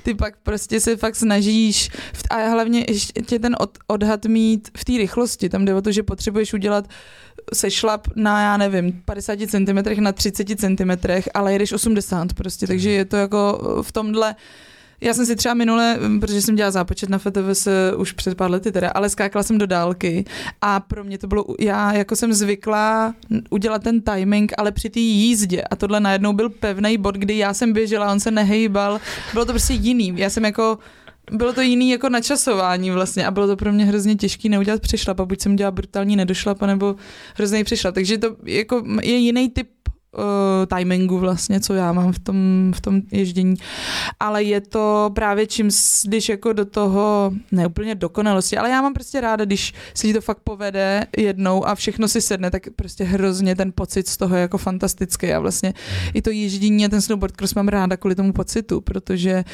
ty 0.02 0.14
pak 0.14 0.36
prostě 0.42 0.80
se 0.80 0.96
fakt 0.96 1.16
snažíš 1.16 1.90
a 2.30 2.36
hlavně 2.36 2.84
ještě 2.88 3.38
ten 3.38 3.56
od, 3.60 3.78
odhad 3.86 4.24
mít 4.24 4.70
v 4.76 4.84
té 4.84 4.92
rychlosti, 4.92 5.48
tam 5.48 5.64
jde 5.64 5.74
o 5.74 5.82
to, 5.82 5.92
že 5.92 6.02
potřebuješ 6.02 6.54
udělat 6.54 6.88
sešlap 7.52 8.08
na, 8.16 8.40
já 8.40 8.56
nevím, 8.56 9.02
50 9.04 9.38
cm 9.50 10.02
na 10.02 10.12
30 10.12 10.60
cm, 10.60 11.08
ale 11.34 11.52
jedeš 11.52 11.72
80 11.72 12.32
prostě, 12.32 12.66
takže 12.66 12.90
je 12.90 13.04
to 13.04 13.16
jako 13.16 13.60
v 13.82 13.92
tomhle 13.92 14.34
já 15.00 15.14
jsem 15.14 15.26
si 15.26 15.36
třeba 15.36 15.54
minule, 15.54 15.98
protože 16.20 16.42
jsem 16.42 16.56
dělala 16.56 16.70
zápočet 16.70 17.08
na 17.08 17.18
FTVS 17.18 17.68
už 17.96 18.12
před 18.12 18.36
pár 18.36 18.50
lety 18.50 18.72
teda, 18.72 18.90
ale 18.90 19.08
skákala 19.08 19.42
jsem 19.42 19.58
do 19.58 19.66
dálky 19.66 20.24
a 20.60 20.80
pro 20.80 21.04
mě 21.04 21.18
to 21.18 21.26
bylo, 21.26 21.44
já 21.60 21.92
jako 21.92 22.16
jsem 22.16 22.32
zvykla 22.32 23.14
udělat 23.50 23.82
ten 23.82 24.00
timing, 24.00 24.52
ale 24.58 24.72
při 24.72 24.90
té 24.90 25.00
jízdě 25.00 25.62
a 25.62 25.76
tohle 25.76 26.00
najednou 26.00 26.32
byl 26.32 26.50
pevný 26.50 26.98
bod, 26.98 27.14
kdy 27.14 27.38
já 27.38 27.54
jsem 27.54 27.72
běžela, 27.72 28.12
on 28.12 28.20
se 28.20 28.30
nehejbal, 28.30 29.00
bylo 29.32 29.44
to 29.44 29.52
prostě 29.52 29.74
jiný. 29.74 30.12
Já 30.16 30.30
jsem 30.30 30.44
jako 30.44 30.78
bylo 31.32 31.52
to 31.52 31.60
jiný 31.60 31.90
jako 31.90 32.08
načasování 32.08 32.90
vlastně 32.90 33.26
a 33.26 33.30
bylo 33.30 33.46
to 33.46 33.56
pro 33.56 33.72
mě 33.72 33.84
hrozně 33.84 34.14
těžké 34.14 34.48
neudělat 34.48 34.80
přešlap 34.80 35.20
a 35.20 35.24
buď 35.24 35.40
jsem 35.40 35.56
dělala 35.56 35.70
brutální 35.70 36.16
nedošlap, 36.16 36.62
nebo 36.62 36.96
hrozný 37.34 37.64
přešlap. 37.64 37.94
Takže 37.94 38.18
to 38.18 38.36
jako 38.44 38.84
je 39.02 39.16
jiný 39.16 39.50
typ 39.50 39.68
uh, 40.18 40.78
timingu 40.78 41.18
vlastně, 41.18 41.60
co 41.60 41.74
já 41.74 41.92
mám 41.92 42.12
v 42.12 42.18
tom, 42.18 42.72
v 42.76 42.80
tom 42.80 43.00
ježdění. 43.12 43.54
Ale 44.20 44.42
je 44.42 44.60
to 44.60 45.10
právě 45.14 45.46
čím, 45.46 45.70
když 46.04 46.28
jako 46.28 46.52
do 46.52 46.64
toho, 46.64 47.32
ne 47.52 47.66
úplně 47.66 47.94
dokonalosti, 47.94 48.56
ale 48.56 48.70
já 48.70 48.82
mám 48.82 48.94
prostě 48.94 49.20
ráda, 49.20 49.44
když 49.44 49.74
se 49.94 50.06
ti 50.06 50.12
to 50.12 50.20
fakt 50.20 50.38
povede 50.44 51.06
jednou 51.16 51.66
a 51.66 51.74
všechno 51.74 52.08
si 52.08 52.20
sedne, 52.20 52.50
tak 52.50 52.62
prostě 52.76 53.04
hrozně 53.04 53.56
ten 53.56 53.72
pocit 53.74 54.08
z 54.08 54.16
toho 54.16 54.36
je 54.36 54.42
jako 54.42 54.58
fantastický 54.58 55.32
a 55.32 55.40
vlastně 55.40 55.74
i 56.14 56.22
to 56.22 56.30
ježdění 56.30 56.84
a 56.84 56.88
ten 56.88 57.00
snowboard 57.00 57.36
cross 57.36 57.54
mám 57.54 57.68
ráda 57.68 57.96
kvůli 57.96 58.14
tomu 58.14 58.32
pocitu, 58.32 58.80
protože 58.80 59.44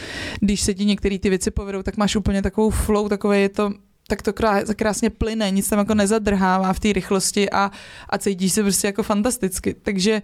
když 0.40 0.60
se 0.60 0.74
ti 0.74 0.84
některé 0.84 1.18
ty 1.18 1.30
věci 1.30 1.50
povedou, 1.50 1.82
tak 1.82 1.96
máš 1.96 2.16
úplně 2.16 2.42
takovou 2.42 2.70
flow, 2.70 3.08
takové 3.08 3.38
je 3.38 3.48
to 3.48 3.72
tak 4.10 4.22
to 4.22 4.32
krásně 4.76 5.10
plyne, 5.10 5.50
nic 5.50 5.68
tam 5.68 5.78
jako 5.78 5.94
nezadrhává 5.94 6.72
v 6.72 6.80
té 6.80 6.92
rychlosti 6.92 7.50
a, 7.50 7.70
a 8.08 8.18
cítíš 8.18 8.52
se 8.52 8.62
prostě 8.62 8.86
jako 8.86 9.02
fantasticky. 9.02 9.74
Takže 9.82 10.22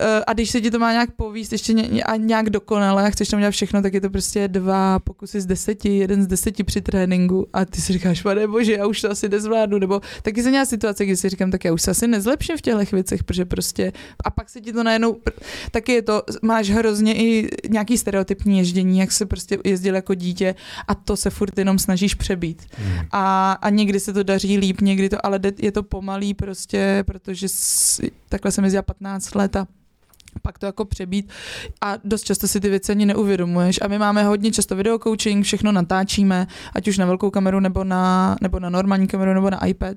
eh, 0.00 0.24
a 0.26 0.32
když 0.32 0.50
se 0.50 0.60
ti 0.60 0.70
to 0.70 0.78
má 0.78 0.92
nějak 0.92 1.10
povíst 1.16 1.52
ještě 1.52 1.72
ně, 1.72 2.02
a 2.02 2.16
nějak 2.16 2.50
dokonale 2.50 3.06
a 3.06 3.10
chceš 3.10 3.28
tam 3.28 3.40
dělat 3.40 3.50
všechno, 3.50 3.82
tak 3.82 3.94
je 3.94 4.00
to 4.00 4.10
prostě 4.10 4.48
dva 4.48 4.98
pokusy 4.98 5.40
z 5.40 5.46
deseti, 5.46 5.96
jeden 5.98 6.22
z 6.22 6.26
deseti 6.26 6.64
při 6.64 6.80
tréninku 6.80 7.46
a 7.52 7.64
ty 7.64 7.80
si 7.80 7.92
říkáš, 7.92 8.22
pane 8.22 8.46
bože, 8.46 8.72
já 8.72 8.86
už 8.86 9.00
to 9.00 9.10
asi 9.10 9.28
nezvládnu, 9.28 9.78
nebo 9.78 10.00
taky 10.22 10.42
se 10.42 10.50
nějaká 10.50 10.66
situace, 10.66 11.04
kdy 11.04 11.16
si 11.16 11.28
říkám, 11.28 11.50
tak 11.50 11.64
já 11.64 11.72
už 11.72 11.82
se 11.82 11.90
asi 11.90 12.06
nezlepším 12.08 12.56
v 12.56 12.60
těchto 12.60 12.86
věcech, 12.92 13.24
protože 13.24 13.44
prostě 13.44 13.92
a 14.24 14.30
pak 14.30 14.50
se 14.50 14.60
ti 14.60 14.72
to 14.72 14.82
najednou, 14.82 15.16
taky 15.70 15.92
je 15.92 16.02
to, 16.02 16.22
máš 16.42 16.70
hrozně 16.70 17.14
i 17.14 17.48
nějaký 17.70 17.98
stereotypní 17.98 18.58
ježdění, 18.58 18.98
jak 18.98 19.12
se 19.12 19.26
prostě 19.26 19.58
jezdil 19.64 19.94
jako 19.94 20.14
dítě 20.14 20.54
a 20.88 20.94
to 20.94 21.16
se 21.16 21.30
furt 21.30 21.58
jenom 21.58 21.78
snažíš 21.78 22.14
přebít. 22.14 22.62
Hmm. 22.76 23.06
A 23.10 23.21
a, 23.22 23.70
někdy 23.70 24.00
se 24.00 24.12
to 24.12 24.22
daří 24.22 24.58
líp, 24.58 24.80
někdy 24.80 25.08
to, 25.08 25.26
ale 25.26 25.40
je 25.58 25.72
to 25.72 25.82
pomalý 25.82 26.34
prostě, 26.34 27.04
protože 27.06 27.48
s, 27.48 28.00
takhle 28.28 28.52
jsem 28.52 28.64
jezdila 28.64 28.82
15 28.82 29.34
let 29.34 29.56
a 29.56 29.66
pak 30.42 30.58
to 30.58 30.66
jako 30.66 30.84
přebít. 30.84 31.30
A 31.80 31.94
dost 32.04 32.22
často 32.22 32.48
si 32.48 32.60
ty 32.60 32.68
věci 32.68 32.92
ani 32.92 33.06
neuvědomuješ. 33.06 33.78
A 33.82 33.88
my 33.88 33.98
máme 33.98 34.24
hodně 34.24 34.50
často 34.50 34.76
video 34.76 34.98
coaching, 34.98 35.44
všechno 35.44 35.72
natáčíme, 35.72 36.46
ať 36.74 36.88
už 36.88 36.98
na 36.98 37.06
velkou 37.06 37.30
kameru 37.30 37.60
nebo 37.60 37.84
na, 37.84 38.36
nebo 38.40 38.60
na 38.60 38.70
normální 38.70 39.06
kameru 39.06 39.34
nebo 39.34 39.50
na 39.50 39.66
iPad. 39.66 39.96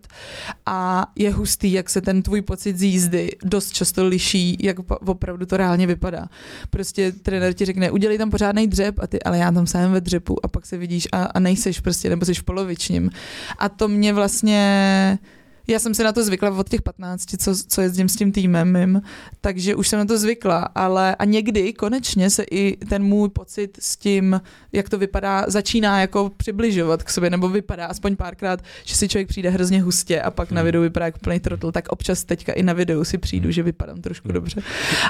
A 0.66 1.08
je 1.16 1.34
hustý, 1.34 1.72
jak 1.72 1.90
se 1.90 2.02
ten 2.02 2.22
tvůj 2.22 2.42
pocit 2.42 2.78
z 2.78 2.84
jízdy 2.84 3.32
dost 3.44 3.72
často 3.72 4.06
liší, 4.06 4.58
jak 4.60 4.78
opravdu 4.90 5.46
to 5.46 5.58
reálně 5.58 5.88
vypadá. 5.88 6.28
Prostě 6.70 7.12
trenér 7.12 7.54
ti 7.54 7.66
řekne, 7.66 7.92
udělej 7.92 8.18
tam 8.18 8.30
pořádný 8.30 8.68
dřep. 8.68 9.00
A 9.00 9.08
ty, 9.08 9.24
ale 9.24 9.38
já 9.38 9.52
tam 9.52 9.68
sám 9.68 9.92
ve 9.92 10.02
dřepu. 10.02 10.46
A 10.46 10.48
pak 10.48 10.66
se 10.66 10.78
vidíš 10.78 11.08
a, 11.12 11.24
a 11.24 11.40
nejseš 11.40 11.80
prostě, 11.80 12.10
nebo 12.10 12.26
jsi 12.26 12.34
v 12.34 12.44
polovičním. 12.44 13.10
A 13.58 13.70
to 13.70 13.88
mě 13.88 14.14
vlastně 14.14 15.20
já 15.68 15.80
jsem 15.80 15.94
si 15.94 16.04
na 16.04 16.12
to 16.12 16.24
zvykla 16.24 16.50
od 16.50 16.70
těch 16.70 16.82
15, 16.82 17.26
co, 17.38 17.56
co 17.68 17.82
jezdím 17.82 18.10
s 18.10 18.16
tím 18.16 18.32
týmem 18.32 18.80
mým, 18.80 19.02
takže 19.42 19.76
už 19.76 19.88
jsem 19.88 20.00
na 20.00 20.06
to 20.06 20.18
zvykla, 20.18 20.60
ale 20.76 21.16
a 21.16 21.26
někdy 21.26 21.74
konečně 21.74 22.30
se 22.30 22.44
i 22.52 22.78
ten 22.78 23.04
můj 23.04 23.30
pocit 23.30 23.78
s 23.82 23.98
tím, 23.98 24.42
jak 24.72 24.90
to 24.90 24.98
vypadá, 24.98 25.46
začíná 25.48 26.02
jako 26.02 26.32
přibližovat 26.38 27.04
k 27.04 27.10
sobě, 27.10 27.30
nebo 27.30 27.50
vypadá 27.50 27.86
aspoň 27.86 28.16
párkrát, 28.16 28.62
že 28.84 28.96
si 28.96 29.08
člověk 29.08 29.28
přijde 29.28 29.50
hrozně 29.50 29.82
hustě 29.82 30.22
a 30.22 30.32
pak 30.32 30.52
na 30.52 30.62
hmm. 30.62 30.66
videu 30.66 30.82
vypadá 30.82 31.06
jako 31.06 31.20
plný 31.20 31.40
trotl, 31.40 31.72
tak 31.72 31.88
občas 31.90 32.24
teďka 32.24 32.54
i 32.54 32.64
na 32.64 32.74
videu 32.74 33.04
si 33.04 33.18
přijdu, 33.18 33.52
že 33.52 33.64
vypadám 33.64 34.02
trošku 34.02 34.28
hmm. 34.28 34.34
dobře. 34.34 34.62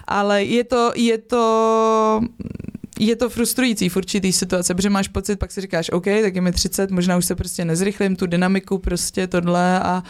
Ale 0.08 0.44
je 0.44 0.64
to, 0.64 0.92
je 0.96 1.18
to 1.18 2.22
je 3.00 3.16
to 3.16 3.30
frustrující 3.30 3.90
v 3.90 3.96
určitý 3.96 4.34
situace, 4.34 4.76
protože 4.76 4.90
máš 4.90 5.08
pocit, 5.08 5.40
pak 5.40 5.52
si 5.52 5.62
říkáš, 5.62 5.90
OK, 5.90 6.04
tak 6.04 6.36
je 6.36 6.42
mi 6.42 6.52
30, 6.52 6.92
možná 6.92 7.18
už 7.18 7.26
se 7.26 7.36
prostě 7.36 7.66
nezrychlím 7.66 8.16
tu 8.16 8.28
dynamiku, 8.28 8.78
prostě 8.78 9.28
tohle 9.28 9.80
a 9.80 10.04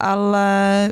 ale 0.00 0.90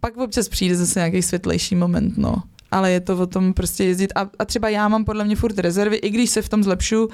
pak 0.00 0.16
občas 0.16 0.48
přijde 0.48 0.76
zase 0.76 0.98
nějaký 1.00 1.22
světlejší 1.22 1.74
moment, 1.74 2.18
no 2.18 2.42
ale 2.70 2.90
je 2.92 3.00
to 3.00 3.18
o 3.18 3.26
tom 3.26 3.54
prostě 3.54 3.84
jezdit. 3.84 4.12
A, 4.14 4.30
a 4.38 4.44
třeba 4.44 4.68
já 4.68 4.88
mám 4.88 5.04
podle 5.04 5.24
mě 5.24 5.36
furt 5.36 5.58
rezervy, 5.58 5.96
i 5.96 6.10
když 6.10 6.30
se 6.30 6.42
v 6.42 6.48
tom 6.48 6.64
zlepšu, 6.64 7.04
uh, 7.04 7.10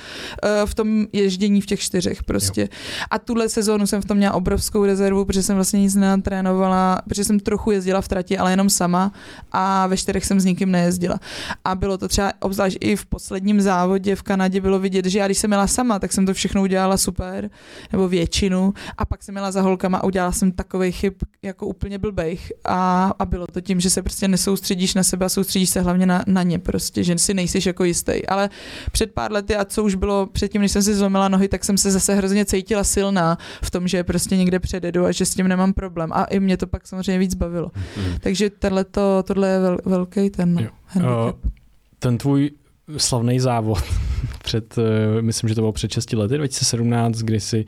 v 0.64 0.74
tom 0.74 1.06
ježdění 1.12 1.60
v 1.60 1.66
těch 1.66 1.80
čtyřech 1.80 2.22
prostě. 2.22 2.60
Jo. 2.60 2.66
A 3.10 3.18
tuhle 3.18 3.48
sezónu 3.48 3.86
jsem 3.86 4.02
v 4.02 4.04
tom 4.04 4.16
měla 4.16 4.34
obrovskou 4.34 4.84
rezervu, 4.84 5.24
protože 5.24 5.42
jsem 5.42 5.54
vlastně 5.56 5.80
nic 5.80 5.94
nenatrénovala, 5.94 7.02
protože 7.08 7.24
jsem 7.24 7.40
trochu 7.40 7.70
jezdila 7.70 8.00
v 8.00 8.08
trati, 8.08 8.38
ale 8.38 8.52
jenom 8.52 8.70
sama 8.70 9.12
a 9.52 9.86
ve 9.86 9.96
čtyřech 9.96 10.24
jsem 10.24 10.40
s 10.40 10.44
nikým 10.44 10.70
nejezdila. 10.70 11.20
A 11.64 11.74
bylo 11.74 11.98
to 11.98 12.08
třeba, 12.08 12.32
obzvlášť 12.40 12.76
i 12.80 12.96
v 12.96 13.06
posledním 13.06 13.60
závodě 13.60 14.16
v 14.16 14.22
Kanadě 14.22 14.60
bylo 14.60 14.78
vidět, 14.78 15.06
že 15.06 15.18
já 15.18 15.26
když 15.26 15.38
jsem 15.38 15.50
měla 15.50 15.66
sama, 15.66 15.98
tak 15.98 16.12
jsem 16.12 16.26
to 16.26 16.34
všechno 16.34 16.62
udělala 16.62 16.96
super, 16.96 17.50
nebo 17.92 18.08
většinu, 18.08 18.74
a 18.98 19.04
pak 19.04 19.22
jsem 19.22 19.34
měla 19.34 19.52
za 19.52 19.62
holkama 19.62 19.98
a 19.98 20.04
udělala 20.04 20.32
jsem 20.32 20.52
takový 20.52 20.92
chyb 20.92 21.14
jako 21.42 21.66
úplně 21.66 21.98
blbejch. 21.98 22.52
A, 22.64 23.12
a 23.18 23.26
bylo 23.26 23.46
to 23.46 23.60
tím, 23.60 23.80
že 23.80 23.90
se 23.90 24.02
prostě 24.02 24.28
nesoustředíš 24.28 24.94
na 24.94 25.02
sebe 25.02 25.26
a 25.26 25.28
soustředíš 25.44 25.70
se 25.70 25.80
hlavně 25.80 26.06
na, 26.06 26.24
na 26.26 26.42
ně 26.42 26.58
prostě, 26.58 27.04
že 27.04 27.18
si 27.18 27.34
nejsiš 27.34 27.66
jako 27.66 27.84
jistý. 27.84 28.26
Ale 28.26 28.50
před 28.92 29.12
pár 29.12 29.32
lety 29.32 29.56
a 29.56 29.64
co 29.64 29.84
už 29.84 29.94
bylo 29.94 30.26
předtím, 30.26 30.62
než 30.62 30.72
jsem 30.72 30.82
si 30.82 30.94
zlomila 30.94 31.28
nohy, 31.28 31.48
tak 31.48 31.64
jsem 31.64 31.78
se 31.78 31.90
zase 31.90 32.14
hrozně 32.14 32.44
cítila 32.44 32.84
silná 32.84 33.38
v 33.62 33.70
tom, 33.70 33.88
že 33.88 34.04
prostě 34.04 34.36
někde 34.36 34.58
přededu 34.58 35.04
a 35.04 35.12
že 35.12 35.26
s 35.26 35.34
tím 35.34 35.48
nemám 35.48 35.72
problém. 35.72 36.10
A 36.12 36.24
i 36.24 36.40
mě 36.40 36.56
to 36.56 36.66
pak 36.66 36.86
samozřejmě 36.86 37.18
víc 37.18 37.34
bavilo. 37.34 37.70
Mm. 37.96 38.18
Takže 38.20 38.50
tohleto, 38.50 39.22
tohle 39.26 39.48
je 39.48 39.60
vel, 39.60 39.78
velký 39.84 40.30
ten 40.30 40.70
handicap. 40.86 41.44
Uh, 41.44 41.50
ten 41.98 42.18
tvůj 42.18 42.50
slavný 42.96 43.40
závod 43.40 43.78
před, 44.44 44.78
eh, 44.78 45.22
myslím, 45.22 45.48
že 45.48 45.54
to 45.54 45.60
bylo 45.60 45.72
před 45.72 45.90
6 45.90 46.12
lety, 46.12 46.36
2017, 46.36 47.18
kdy 47.18 47.40
si 47.40 47.64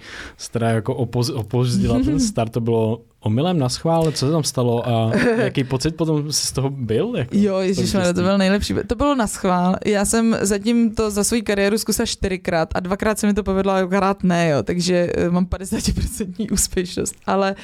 teda 0.50 0.70
jako 0.70 0.94
opoz, 0.94 1.30
opozdila 1.30 2.00
ten 2.00 2.20
start, 2.30 2.52
to 2.52 2.60
bylo 2.60 3.00
omylem 3.20 3.58
na 3.58 3.68
schvál, 3.68 4.12
co 4.12 4.26
se 4.26 4.32
tam 4.32 4.44
stalo 4.44 4.88
a 4.88 5.16
jaký 5.36 5.64
pocit 5.64 5.96
potom 5.96 6.32
z 6.32 6.52
toho 6.52 6.70
byl? 6.70 7.12
Jako, 7.16 7.36
jo, 7.36 7.58
ježiš, 7.58 7.92
to 7.92 8.22
bylo 8.22 8.38
nejlepší. 8.38 8.74
To 8.86 8.94
bylo 8.94 9.14
na 9.14 9.26
schvál. 9.26 9.76
Já 9.86 10.04
jsem 10.04 10.36
zatím 10.40 10.94
to 10.94 11.10
za 11.10 11.24
svou 11.24 11.42
kariéru 11.42 11.78
zkusila 11.78 12.06
čtyřikrát 12.06 12.68
a 12.74 12.80
dvakrát 12.80 13.18
se 13.18 13.26
mi 13.26 13.34
to 13.34 13.42
povedlo 13.42 13.72
a 13.72 13.80
dvakrát 13.80 14.22
ne, 14.22 14.48
jo, 14.48 14.62
takže 14.62 15.12
eh, 15.14 15.30
mám 15.30 15.44
50% 15.44 16.46
úspěšnost. 16.52 17.14
Ale 17.26 17.54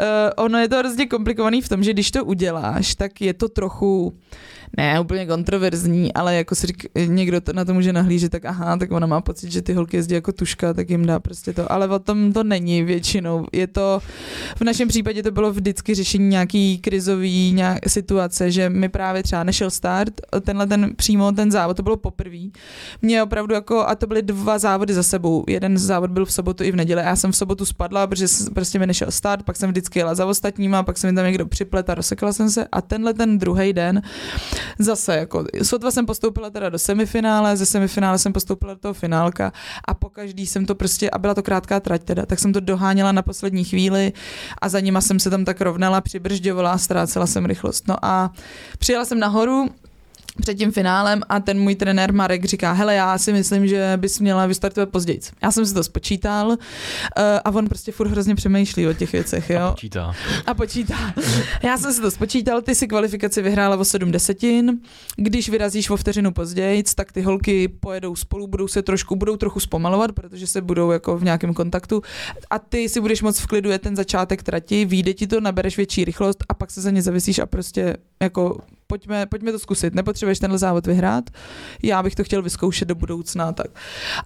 uh, 0.00 0.44
ono 0.44 0.58
je 0.58 0.68
to 0.68 0.78
hrozně 0.78 1.06
komplikovaný 1.06 1.62
v 1.62 1.68
tom, 1.68 1.82
že 1.82 1.92
když 1.92 2.10
to 2.10 2.24
uděláš, 2.24 2.94
tak 2.94 3.20
je 3.20 3.34
to 3.34 3.48
trochu 3.48 4.14
ne 4.76 5.00
úplně 5.00 5.26
kontroverzní, 5.26 6.14
ale 6.14 6.34
jako 6.34 6.54
si 6.54 6.66
řík, 6.66 6.86
někdo 7.06 7.40
to 7.40 7.52
na 7.52 7.64
to 7.64 7.74
může 7.74 7.92
nahlížet, 7.92 8.32
tak 8.32 8.44
aha, 8.44 8.76
tak 8.76 8.92
ona 8.92 9.06
má 9.06 9.20
pocit, 9.20 9.52
že 9.52 9.62
ty 9.62 9.72
holky 9.72 9.96
jezdí 9.96 10.14
jako 10.14 10.32
tuška, 10.32 10.74
tak 10.74 10.90
jim 10.90 11.06
dá 11.06 11.20
prostě 11.20 11.52
to. 11.52 11.72
Ale 11.72 11.88
o 11.88 11.98
tom 11.98 12.32
to 12.32 12.44
není 12.44 12.82
většinou. 12.82 13.46
Je 13.52 13.66
to, 13.66 14.00
v 14.56 14.60
našem 14.60 14.88
případě 14.88 15.22
to 15.22 15.30
bylo 15.30 15.52
vždycky 15.52 15.94
řešení 15.94 16.28
nějaký 16.28 16.78
krizový 16.78 17.52
nějak, 17.52 17.78
situace, 17.88 18.50
že 18.50 18.70
mi 18.70 18.88
právě 18.88 19.22
třeba 19.22 19.44
nešel 19.44 19.70
start, 19.70 20.20
tenhle 20.40 20.66
ten 20.66 20.92
přímo 20.96 21.32
ten 21.32 21.50
závod, 21.50 21.76
to 21.76 21.82
bylo 21.82 21.96
poprvé. 21.96 22.38
Mě 23.02 23.22
opravdu 23.22 23.54
jako, 23.54 23.86
a 23.86 23.94
to 23.94 24.06
byly 24.06 24.22
dva 24.22 24.58
závody 24.58 24.94
za 24.94 25.02
sebou. 25.02 25.44
Jeden 25.48 25.78
závod 25.78 26.10
byl 26.10 26.24
v 26.24 26.32
sobotu 26.32 26.64
i 26.64 26.72
v 26.72 26.76
neděli. 26.76 27.02
Já 27.02 27.16
jsem 27.16 27.32
v 27.32 27.36
sobotu 27.36 27.64
spadla, 27.64 28.06
protože 28.06 28.26
prostě 28.54 28.78
mi 28.78 28.86
nešel 28.86 29.10
start, 29.10 29.42
pak 29.42 29.56
jsem 29.56 29.70
vždycky 29.70 29.98
jela 29.98 30.14
za 30.14 30.26
ostatníma, 30.26 30.82
pak 30.82 30.98
se 30.98 31.06
mi 31.06 31.16
tam 31.16 31.24
někdo 31.24 31.46
připlet 31.46 31.90
a 31.90 31.94
rozsekla 31.94 32.32
jsem 32.32 32.50
se. 32.50 32.66
A 32.72 32.82
tenhle 32.82 33.14
ten 33.14 33.38
druhý 33.38 33.72
den 33.72 34.02
zase 34.78 35.16
jako, 35.16 35.44
sotva 35.62 35.90
jsem 35.90 36.06
postoupila 36.06 36.50
teda 36.50 36.70
do 36.70 36.78
semifinále, 36.78 37.56
ze 37.56 37.66
semifinále 37.66 38.18
jsem 38.18 38.32
postoupila 38.32 38.74
do 38.74 38.80
toho 38.80 38.94
finálka 38.94 39.52
a 39.88 39.94
po 39.94 40.10
každý 40.10 40.46
jsem 40.46 40.66
to 40.66 40.74
prostě, 40.74 41.10
a 41.10 41.18
byla 41.18 41.34
to 41.34 41.42
krátká 41.42 41.80
trať 41.80 42.04
teda, 42.04 42.26
tak 42.26 42.38
jsem 42.38 42.52
to 42.52 42.60
doháněla 42.60 43.12
na 43.12 43.22
poslední 43.22 43.64
chvíli 43.64 44.12
a 44.58 44.68
za 44.68 44.80
nima 44.80 45.00
jsem 45.00 45.20
se 45.20 45.30
tam 45.30 45.44
tak 45.44 45.60
rovnala, 45.60 46.00
přibržďovala 46.00 46.72
a 46.72 46.78
ztrácela 46.78 47.26
jsem 47.26 47.44
rychlost. 47.44 47.88
No 47.88 48.04
a 48.04 48.32
přijela 48.78 49.04
jsem 49.04 49.18
nahoru, 49.18 49.68
před 50.40 50.54
tím 50.54 50.72
finálem 50.72 51.22
a 51.28 51.40
ten 51.40 51.60
můj 51.60 51.74
trenér 51.74 52.12
Marek 52.12 52.44
říká, 52.44 52.72
hele, 52.72 52.94
já 52.94 53.18
si 53.18 53.32
myslím, 53.32 53.66
že 53.66 53.92
bys 53.96 54.20
měla 54.20 54.46
vystartovat 54.46 54.88
později. 54.88 55.20
Já 55.42 55.50
jsem 55.50 55.66
si 55.66 55.74
to 55.74 55.84
spočítal 55.84 56.48
uh, 56.48 56.56
a 57.44 57.50
on 57.50 57.68
prostě 57.68 57.92
furt 57.92 58.08
hrozně 58.08 58.34
přemýšlí 58.34 58.86
o 58.88 58.92
těch 58.92 59.12
věcech, 59.12 59.50
jo. 59.50 59.60
A 59.60 59.70
počítá. 59.70 60.14
A 60.46 60.54
počítá. 60.54 61.14
Já 61.62 61.78
jsem 61.78 61.92
si 61.92 62.00
to 62.00 62.10
spočítal, 62.10 62.62
ty 62.62 62.74
si 62.74 62.88
kvalifikaci 62.88 63.42
vyhrála 63.42 63.76
o 63.76 63.84
7 63.84 64.12
desetin, 64.12 64.80
když 65.16 65.48
vyrazíš 65.48 65.90
o 65.90 65.96
vteřinu 65.96 66.32
později, 66.32 66.82
tak 66.94 67.12
ty 67.12 67.22
holky 67.22 67.68
pojedou 67.68 68.16
spolu, 68.16 68.46
budou 68.46 68.68
se 68.68 68.82
trošku, 68.82 69.16
budou 69.16 69.36
trochu 69.36 69.60
zpomalovat, 69.60 70.12
protože 70.12 70.46
se 70.46 70.60
budou 70.60 70.90
jako 70.90 71.18
v 71.18 71.24
nějakém 71.24 71.54
kontaktu 71.54 72.02
a 72.50 72.58
ty 72.58 72.88
si 72.88 73.00
budeš 73.00 73.22
moc 73.22 73.38
v 73.38 73.46
klidu 73.46 73.70
je 73.70 73.78
ten 73.78 73.96
začátek 73.96 74.42
trati, 74.42 74.84
vyjde 74.84 75.14
ti 75.14 75.26
to, 75.26 75.40
nabereš 75.40 75.76
větší 75.76 76.04
rychlost 76.04 76.44
a 76.48 76.54
pak 76.54 76.70
se 76.70 76.80
za 76.80 76.90
ně 76.90 77.02
zavisíš 77.02 77.38
a 77.38 77.46
prostě 77.46 77.96
jako 78.22 78.58
pojďme, 78.86 79.26
pojďme 79.26 79.52
to 79.52 79.58
zkusit, 79.58 79.94
nepotřebuješ 79.94 80.38
tenhle 80.38 80.58
závod 80.58 80.86
vyhrát, 80.86 81.30
já 81.82 82.02
bych 82.02 82.14
to 82.14 82.24
chtěl 82.24 82.42
vyzkoušet 82.42 82.88
do 82.88 82.94
budoucna. 82.94 83.52
Tak. 83.52 83.66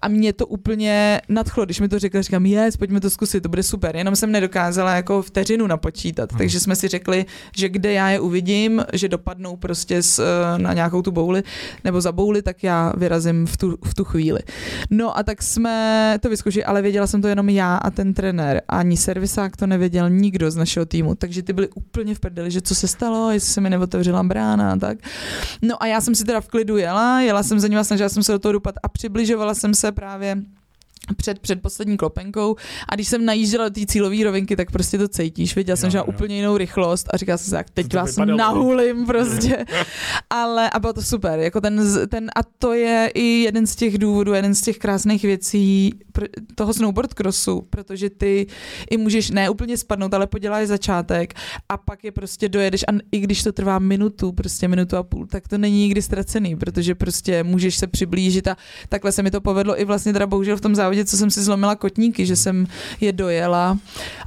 A 0.03 0.09
mě 0.09 0.33
to 0.33 0.47
úplně 0.47 1.21
nadchlo, 1.29 1.65
když 1.65 1.81
mi 1.81 1.89
to 1.89 1.99
řekl, 1.99 2.23
říkám, 2.23 2.47
yes, 2.47 2.77
pojďme 2.77 3.01
to 3.01 3.11
zkusit, 3.11 3.41
to 3.41 3.49
bude 3.49 3.63
super, 3.63 3.97
jenom 3.97 4.17
jsem 4.17 4.33
nedokázala 4.33 4.95
jako 4.95 5.23
vteřinu 5.23 5.67
napočítat, 5.67 6.33
hmm. 6.33 6.39
takže 6.39 6.61
jsme 6.61 6.77
si 6.77 6.89
řekli, 6.89 7.27
že 7.57 7.69
kde 7.69 7.93
já 7.93 8.11
je 8.11 8.21
uvidím, 8.21 8.85
že 8.93 9.09
dopadnou 9.09 9.57
prostě 9.57 10.03
s, 10.03 10.19
eh, 10.19 10.59
na 10.59 10.73
nějakou 10.73 11.03
tu 11.03 11.11
bouli, 11.11 11.43
nebo 11.85 12.01
za 12.01 12.13
bouli, 12.13 12.43
tak 12.43 12.63
já 12.63 12.93
vyrazím 12.97 13.47
v 13.47 13.57
tu, 13.57 13.79
v 13.85 13.95
tu 13.95 14.05
chvíli. 14.05 14.41
No 14.91 15.19
a 15.19 15.23
tak 15.23 15.43
jsme 15.43 16.19
to 16.21 16.29
vyzkoušeli, 16.29 16.65
ale 16.65 16.83
věděla 16.83 17.07
jsem 17.07 17.23
to 17.23 17.29
jenom 17.29 17.49
já 17.49 17.77
a 17.77 17.91
ten 17.91 18.15
trenér, 18.15 18.63
ani 18.69 18.97
servisák 18.97 19.57
to 19.57 19.67
nevěděl 19.67 20.11
nikdo 20.11 20.51
z 20.51 20.57
našeho 20.57 20.87
týmu, 20.87 21.15
takže 21.15 21.43
ty 21.43 21.53
byli 21.53 21.69
úplně 21.69 22.15
v 22.15 22.21
prdeli, 22.21 22.51
že 22.51 22.61
co 22.61 22.75
se 22.75 22.89
stalo, 22.89 23.31
jestli 23.31 23.53
se 23.53 23.61
mi 23.61 23.71
neotevřela 23.71 24.23
brána, 24.23 24.48
rána 24.57 24.77
tak. 24.77 24.99
No 25.63 25.83
a 25.83 25.87
já 25.87 26.01
jsem 26.01 26.15
si 26.15 26.25
teda 26.25 26.41
v 26.41 26.49
klidu 26.49 26.77
jela, 26.77 27.21
jela 27.21 27.43
jsem 27.43 27.61
za 27.61 27.69
ním 27.69 27.79
a 27.79 27.85
snažila 27.85 28.09
jsem 28.09 28.23
se 28.23 28.33
do 28.33 28.39
toho 28.39 28.53
dupat 28.53 28.75
a 28.83 28.89
přibližovala 28.89 29.55
jsem 29.55 29.75
se 29.75 29.93
právě 29.93 30.37
před, 31.17 31.39
před 31.39 31.63
poslední 31.63 31.97
klopenkou 31.97 32.57
a 32.89 32.95
když 32.95 33.09
jsem 33.09 33.25
najížděla 33.25 33.69
do 33.69 33.75
té 33.75 33.87
cílové 33.87 34.25
rovinky, 34.25 34.57
tak 34.57 34.71
prostě 34.71 34.99
to 34.99 35.09
cítíš. 35.09 35.57
Viděla 35.57 35.77
jsem, 35.77 35.91
že 35.91 35.99
má 35.99 36.05
úplně 36.05 36.37
jinou 36.37 36.57
rychlost 36.57 37.07
a 37.11 37.17
říkala 37.17 37.39
jsem 37.39 37.45
si, 37.45 37.51
tak 37.51 37.71
teď 37.71 37.95
vás 37.95 38.17
nahulím 38.17 39.07
prostě. 39.07 39.65
Ale 40.31 40.71
a 40.71 40.79
bylo 40.79 40.93
to 40.93 41.03
super. 41.03 41.39
Jako 41.39 41.61
ten, 41.61 41.83
ten, 42.09 42.31
a 42.37 42.41
to 42.59 42.73
je 42.73 43.11
i 43.15 43.23
jeden 43.23 43.67
z 43.67 43.77
těch 43.77 43.99
důvodů, 43.99 44.33
jeden 44.33 44.55
z 44.55 44.61
těch 44.61 44.79
krásných 44.79 45.23
věcí 45.23 45.93
toho 46.55 46.75
snowboard 46.75 47.15
crossu, 47.15 47.67
protože 47.71 48.11
ty 48.11 48.47
i 48.91 48.97
můžeš 48.97 49.31
ne 49.31 49.51
úplně 49.51 49.77
spadnout, 49.77 50.15
ale 50.15 50.27
poděláš 50.27 50.69
začátek 50.69 51.35
a 51.69 51.77
pak 51.77 52.05
je 52.05 52.13
prostě 52.13 52.49
dojedeš 52.49 52.83
a 52.83 52.93
i 53.13 53.21
když 53.21 53.43
to 53.43 53.53
trvá 53.53 53.79
minutu, 53.79 54.33
prostě 54.33 54.69
minutu 54.69 54.97
a 54.97 55.03
půl, 55.03 55.27
tak 55.27 55.49
to 55.49 55.59
není 55.59 55.79
nikdy 55.79 56.03
ztracený, 56.03 56.57
protože 56.57 56.95
prostě 56.95 57.43
můžeš 57.43 57.77
se 57.77 57.87
přiblížit 57.87 58.49
a 58.49 58.57
takhle 58.89 59.13
se 59.13 59.23
mi 59.23 59.31
to 59.31 59.41
povedlo 59.41 59.81
i 59.81 59.85
vlastně 59.85 60.13
teda 60.13 60.27
bohužel 60.27 60.57
v 60.57 60.61
tom 60.61 60.75
závodě, 60.75 60.98
co 61.05 61.17
jsem 61.17 61.31
si 61.31 61.43
zlomila 61.43 61.77
kotníky, 61.77 62.27
že 62.27 62.37
jsem 62.37 62.67
je 63.01 63.13
dojela. 63.13 63.79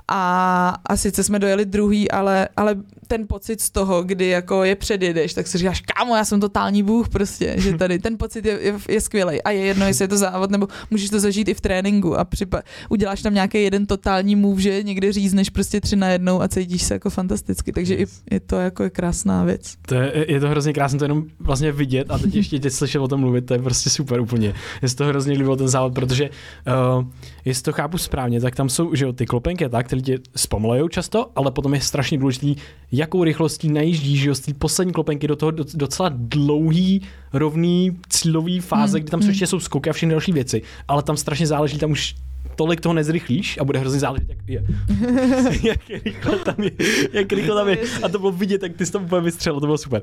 A, 0.08 0.78
a 0.86 0.98
sice 0.98 1.24
jsme 1.24 1.40
dojeli 1.40 1.66
druhý, 1.66 2.12
ale, 2.12 2.48
ale 2.58 2.76
ten 3.12 3.28
pocit 3.28 3.62
z 3.62 3.70
toho, 3.70 4.04
kdy 4.04 4.28
jako 4.28 4.64
je 4.64 4.76
předjedeš, 4.76 5.34
tak 5.34 5.48
si 5.48 5.58
říkáš, 5.58 5.82
kámo, 5.82 6.16
já 6.16 6.26
jsem 6.26 6.40
totální 6.40 6.84
bůh 6.84 7.10
prostě, 7.10 7.56
že 7.58 7.78
tady 7.78 8.00
ten 8.00 8.18
pocit 8.18 8.46
je, 8.46 8.60
je, 8.62 8.74
je 8.90 9.02
skvělý 9.02 9.42
a 9.42 9.52
je 9.52 9.60
jedno, 9.60 9.86
jestli 9.86 10.04
je 10.04 10.08
to 10.08 10.18
závod, 10.18 10.52
nebo 10.52 10.68
můžeš 10.92 11.10
to 11.10 11.20
zažít 11.20 11.48
i 11.48 11.54
v 11.54 11.62
tréninku 11.62 12.20
a 12.20 12.26
připa- 12.26 12.62
uděláš 12.90 13.22
tam 13.22 13.34
nějaký 13.34 13.64
jeden 13.64 13.86
totální 13.86 14.36
move, 14.36 14.62
že 14.62 14.84
někde 14.84 15.14
řízneš 15.14 15.50
prostě 15.50 15.82
tři 15.82 15.96
na 15.96 16.10
jednou 16.10 16.42
a 16.42 16.48
cítíš 16.48 16.84
se 16.84 16.94
jako 16.94 17.10
fantasticky, 17.10 17.72
takže 17.72 17.96
i, 17.96 18.06
i 18.32 18.40
to 18.40 18.56
jako 18.56 18.84
je 18.84 18.90
krásná 18.90 19.44
věc. 19.44 19.74
To 19.88 19.96
je, 19.96 20.26
je 20.28 20.40
to 20.40 20.50
hrozně 20.50 20.74
krásné 20.74 21.00
to 21.00 21.06
jenom 21.06 21.24
vlastně 21.40 21.72
vidět 21.72 22.12
a 22.12 22.18
teď 22.18 22.36
ještě 22.36 22.60
teď 22.60 22.74
slyšet 22.74 23.00
o 23.00 23.08
tom 23.08 23.20
mluvit, 23.20 23.46
to 23.46 23.54
je 23.54 23.60
prostě 23.60 23.90
super 23.90 24.20
úplně. 24.20 24.54
Je 24.82 24.96
to 24.96 25.06
hrozně 25.06 25.34
líbilo 25.34 25.56
ten 25.56 25.68
závod, 25.68 25.94
protože 25.94 26.30
uh, 27.00 27.06
jestli 27.46 27.64
to 27.64 27.72
chápu 27.72 27.98
správně, 27.98 28.42
tak 28.42 28.56
tam 28.56 28.70
jsou 28.70 28.96
že 28.96 29.06
jo, 29.06 29.14
ty 29.14 29.26
klopenky 29.26 29.70
tak, 29.70 29.86
které 29.86 30.02
tě 30.02 30.20
zpomalujou 30.36 30.88
často, 30.88 31.32
ale 31.36 31.52
potom 31.52 31.74
je 31.74 31.82
strašně 31.82 32.18
důležitý, 32.18 32.56
jakou 32.92 33.24
rychlostí 33.24 33.70
najíždí, 33.70 34.18
že 34.18 34.30
jo, 34.30 34.36
z 34.36 34.40
té 34.40 34.54
poslední 34.54 34.94
klopenky 34.94 35.28
do 35.28 35.36
toho 35.36 35.52
docela 35.74 36.12
dlouhý, 36.14 37.02
rovný 37.34 37.98
cílový 38.10 38.60
fáze, 38.60 38.98
hmm. 38.98 39.04
kdy 39.04 39.12
tam 39.12 39.20
hmm. 39.20 39.30
ještě 39.30 39.48
jsou 39.48 39.60
skoky 39.60 39.90
a 39.90 39.94
všechny 39.94 40.12
další 40.12 40.32
věci, 40.32 40.62
ale 40.88 41.04
tam 41.04 41.18
strašně 41.18 41.48
záleží, 41.48 41.78
tam 41.78 41.92
už 41.92 42.16
tolik 42.56 42.82
toho 42.82 42.94
nezrychlíš 42.94 43.58
a 43.58 43.64
bude 43.64 43.80
hrozně 43.80 44.00
záležet, 44.00 44.30
jak 44.30 44.50
je. 44.50 44.64
jak 45.70 46.04
rychle 46.04 46.40
tam 46.40 46.56
je. 46.60 46.72
Jak 47.14 47.34
rychle 47.34 47.56
tam 47.56 47.70
je. 47.70 47.78
A 48.04 48.10
to 48.10 48.20
bylo 48.20 48.32
vidět, 48.32 48.64
jak 48.64 48.74
ty 48.78 48.86
jsi 48.86 48.92
to 48.92 49.00
úplně 49.00 49.22
vystřelil, 49.22 49.60
to 49.60 49.66
bylo 49.66 49.78
super. 49.78 50.02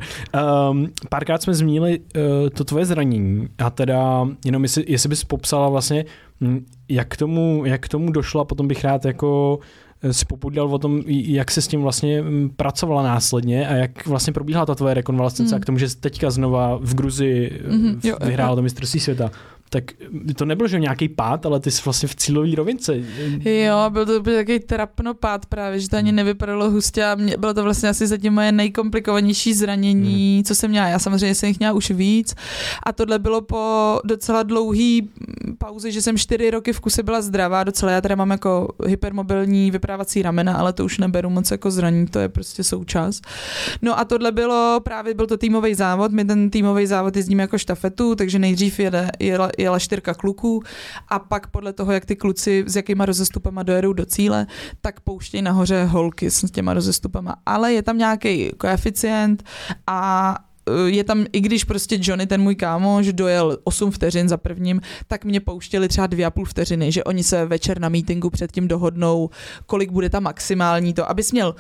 Um, 0.71 0.89
párkrát 1.09 1.43
jsme 1.43 1.55
zmínili 1.55 1.99
uh, 1.99 2.49
to 2.49 2.65
tvoje 2.65 2.85
zranění 2.85 3.49
a 3.59 3.71
teda 3.71 4.29
jenom 4.45 4.63
jestli, 4.63 4.85
jestli 4.89 5.09
bys 5.09 5.25
popsala 5.25 5.69
vlastně, 5.69 6.05
hm, 6.41 6.67
jak 6.89 7.09
k 7.09 7.17
tomu, 7.17 7.63
jak 7.65 7.81
k 7.81 7.89
tomu 7.89 8.13
došlo 8.13 8.41
a 8.41 8.45
potom 8.45 8.69
bych 8.69 8.85
rád 8.85 9.05
jako 9.05 9.59
eh, 10.03 10.13
si 10.13 10.25
popudil 10.25 10.65
o 10.65 10.79
tom, 10.79 11.03
jak 11.07 11.51
se 11.51 11.63
s 11.63 11.69
tím 11.69 11.83
vlastně 11.83 12.23
hm, 12.23 12.51
pracovala 12.57 13.03
následně 13.03 13.69
a 13.69 13.75
jak 13.75 14.07
vlastně 14.07 14.33
probíhala 14.33 14.67
ta 14.67 14.75
tvoje 14.75 14.95
rekonvalescence 14.95 15.55
mm. 15.55 15.57
a 15.57 15.61
k 15.61 15.67
tomu, 15.67 15.79
že 15.79 15.97
teďka 15.97 16.31
znova 16.31 16.79
v 16.83 16.95
Gruzi 16.95 17.61
mm-hmm, 17.69 18.27
vyhrála 18.27 18.57
to 18.57 18.63
mistrovství 18.63 19.01
světa 19.01 19.31
tak 19.69 19.85
to 20.37 20.45
nebylo, 20.45 20.69
že 20.69 20.79
nějaký 20.79 21.09
pád, 21.09 21.47
ale 21.47 21.61
ty 21.61 21.71
jsi 21.71 21.83
vlastně 21.85 22.09
v 22.09 22.17
cílové 22.17 22.55
rovince. 22.55 22.97
Jo, 23.45 23.77
byl 23.89 24.07
to 24.07 24.21
byl 24.21 24.37
takový 24.37 24.61
trapnopád 24.61 25.47
právě, 25.47 25.81
že 25.81 25.89
to 25.89 25.97
ani 25.97 26.13
nevypadalo 26.13 26.71
hustě 26.71 27.05
a 27.05 27.15
mě, 27.15 27.37
bylo 27.37 27.55
to 27.55 27.63
vlastně 27.63 27.89
asi 27.89 28.07
zatím 28.07 28.33
moje 28.33 28.53
nejkomplikovanější 28.53 29.55
zranění, 29.55 30.35
hmm. 30.35 30.45
co 30.45 30.55
jsem 30.55 30.71
měla. 30.71 30.87
Já 30.87 30.99
samozřejmě 30.99 31.35
jsem 31.35 31.49
jich 31.49 31.59
měla 31.59 31.73
už 31.73 31.91
víc 31.91 32.35
a 32.83 32.93
tohle 32.93 33.19
bylo 33.19 33.41
po 33.41 33.99
docela 34.05 34.43
dlouhý 34.43 35.11
pauze, 35.59 35.91
že 35.91 36.03
jsem 36.03 36.19
čtyři 36.19 36.51
roky 36.51 36.73
v 36.73 36.81
kuse 36.81 37.03
byla 37.03 37.23
zdravá 37.23 37.65
docela. 37.65 37.93
Já 37.93 38.01
teda 38.01 38.15
mám 38.15 38.31
jako 38.31 38.69
hypermobilní 38.87 39.71
vyprávací 39.71 40.23
ramena, 40.23 40.55
ale 40.55 40.73
to 40.73 40.85
už 40.85 40.99
neberu 40.99 41.31
moc 41.31 41.51
jako 41.51 41.71
zraní, 41.71 42.07
to 42.07 42.19
je 42.19 42.29
prostě 42.29 42.65
součást. 42.65 43.27
No 43.83 43.99
a 43.99 44.05
tohle 44.05 44.33
bylo 44.33 44.81
právě, 44.83 45.15
byl 45.15 45.27
to 45.27 45.37
týmový 45.37 45.75
závod, 45.75 46.13
my 46.13 46.25
ten 46.25 46.51
týmový 46.51 46.87
závod 46.87 47.17
jezdíme 47.17 47.43
jako 47.43 47.59
štafetu, 47.59 48.15
takže 48.15 48.39
nejdřív 48.39 48.81
jede, 48.81 49.11
jela, 49.19 49.51
jela 49.59 49.79
čtyřka 49.79 50.15
kluků 50.15 50.63
a 51.09 51.19
pak 51.19 51.47
podle 51.47 51.73
toho, 51.73 51.93
jak 51.93 52.05
ty 52.05 52.17
kluci 52.17 52.65
s 52.67 52.77
jakýma 52.77 53.07
rozestupama 53.07 53.63
dojedou 53.63 53.93
do 53.93 54.07
cíle, 54.07 54.47
tak 54.81 55.01
pouštějí 55.01 55.43
nahoře 55.43 55.85
holky 55.85 56.31
s 56.31 56.51
těma 56.51 56.75
rozestupama. 56.75 57.37
Ale 57.47 57.73
je 57.73 57.83
tam 57.83 57.99
nějaký 57.99 58.51
koeficient 58.59 59.45
a 59.87 60.35
e, 60.87 60.91
je 60.91 61.05
tam, 61.05 61.27
i 61.33 61.41
když 61.41 61.65
prostě 61.65 61.99
Johnny, 62.03 62.27
ten 62.27 62.41
můj 62.41 62.55
kámoš, 62.55 63.13
dojel 63.13 63.59
8 63.65 63.91
vteřin 63.91 64.29
za 64.29 64.37
prvním, 64.37 64.81
tak 65.07 65.25
mě 65.25 65.41
pouštěli 65.41 65.89
třeba 65.89 66.09
2,5 66.09 66.45
vteřiny, 66.45 66.93
že 66.93 67.05
oni 67.05 67.25
se 67.25 67.47
večer 67.47 67.81
na 67.81 67.89
meetingu 67.89 68.31
předtím 68.31 68.69
dohodnou, 68.69 69.31
kolik 69.67 69.91
bude 69.91 70.11
ta 70.11 70.21
maximální 70.21 70.95
to, 70.95 71.11
abys 71.11 71.33
měl 71.33 71.55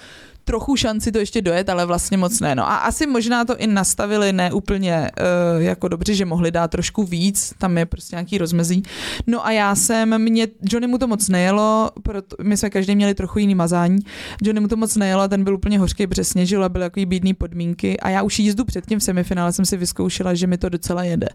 trochu 0.49 0.76
šanci 0.76 1.12
to 1.12 1.18
ještě 1.18 1.42
dojet, 1.42 1.68
ale 1.68 1.86
vlastně 1.86 2.16
moc 2.16 2.40
ne. 2.40 2.55
No 2.55 2.70
a 2.70 2.76
asi 2.76 3.07
možná 3.07 3.44
to 3.44 3.57
i 3.57 3.66
nastavili 3.66 4.32
ne 4.32 4.53
úplně 4.53 5.11
uh, 5.57 5.62
jako 5.62 5.88
dobře, 5.88 6.14
že 6.14 6.24
mohli 6.24 6.51
dát 6.51 6.70
trošku 6.70 7.05
víc, 7.05 7.53
tam 7.59 7.78
je 7.78 7.86
prostě 7.86 8.16
nějaký 8.16 8.38
rozmezí. 8.38 8.82
No 9.26 9.46
a 9.46 9.51
já 9.51 9.74
jsem, 9.74 10.22
mě, 10.22 10.49
Johnny 10.62 10.86
mu 10.86 10.99
to 10.99 11.07
moc 11.07 11.28
nejelo, 11.28 11.90
proto, 12.03 12.36
my 12.42 12.57
jsme 12.57 12.70
každý 12.70 12.96
měli 12.96 13.14
trochu 13.14 13.38
jiný 13.38 13.55
mazání, 13.55 13.99
Johnny 14.42 14.61
mu 14.61 14.68
to 14.68 14.76
moc 14.76 14.96
nejelo, 14.96 15.28
ten 15.28 15.44
byl 15.44 15.55
úplně 15.55 15.78
hořký, 15.78 16.07
bře 16.07 16.24
sněžil 16.24 16.64
a 16.64 16.68
byly 16.68 16.84
takový 16.84 17.07
bídný 17.07 17.34
podmínky 17.34 18.01
a 18.01 18.09
já 18.09 18.22
už 18.22 18.38
jízdu 18.38 18.64
předtím 18.64 18.99
v 18.99 19.03
semifinále 19.03 19.53
jsem 19.53 19.64
si 19.64 19.76
vyzkoušela, 19.76 20.34
že 20.34 20.46
mi 20.46 20.59
to 20.59 20.68
docela 20.68 21.05
jede. 21.05 21.28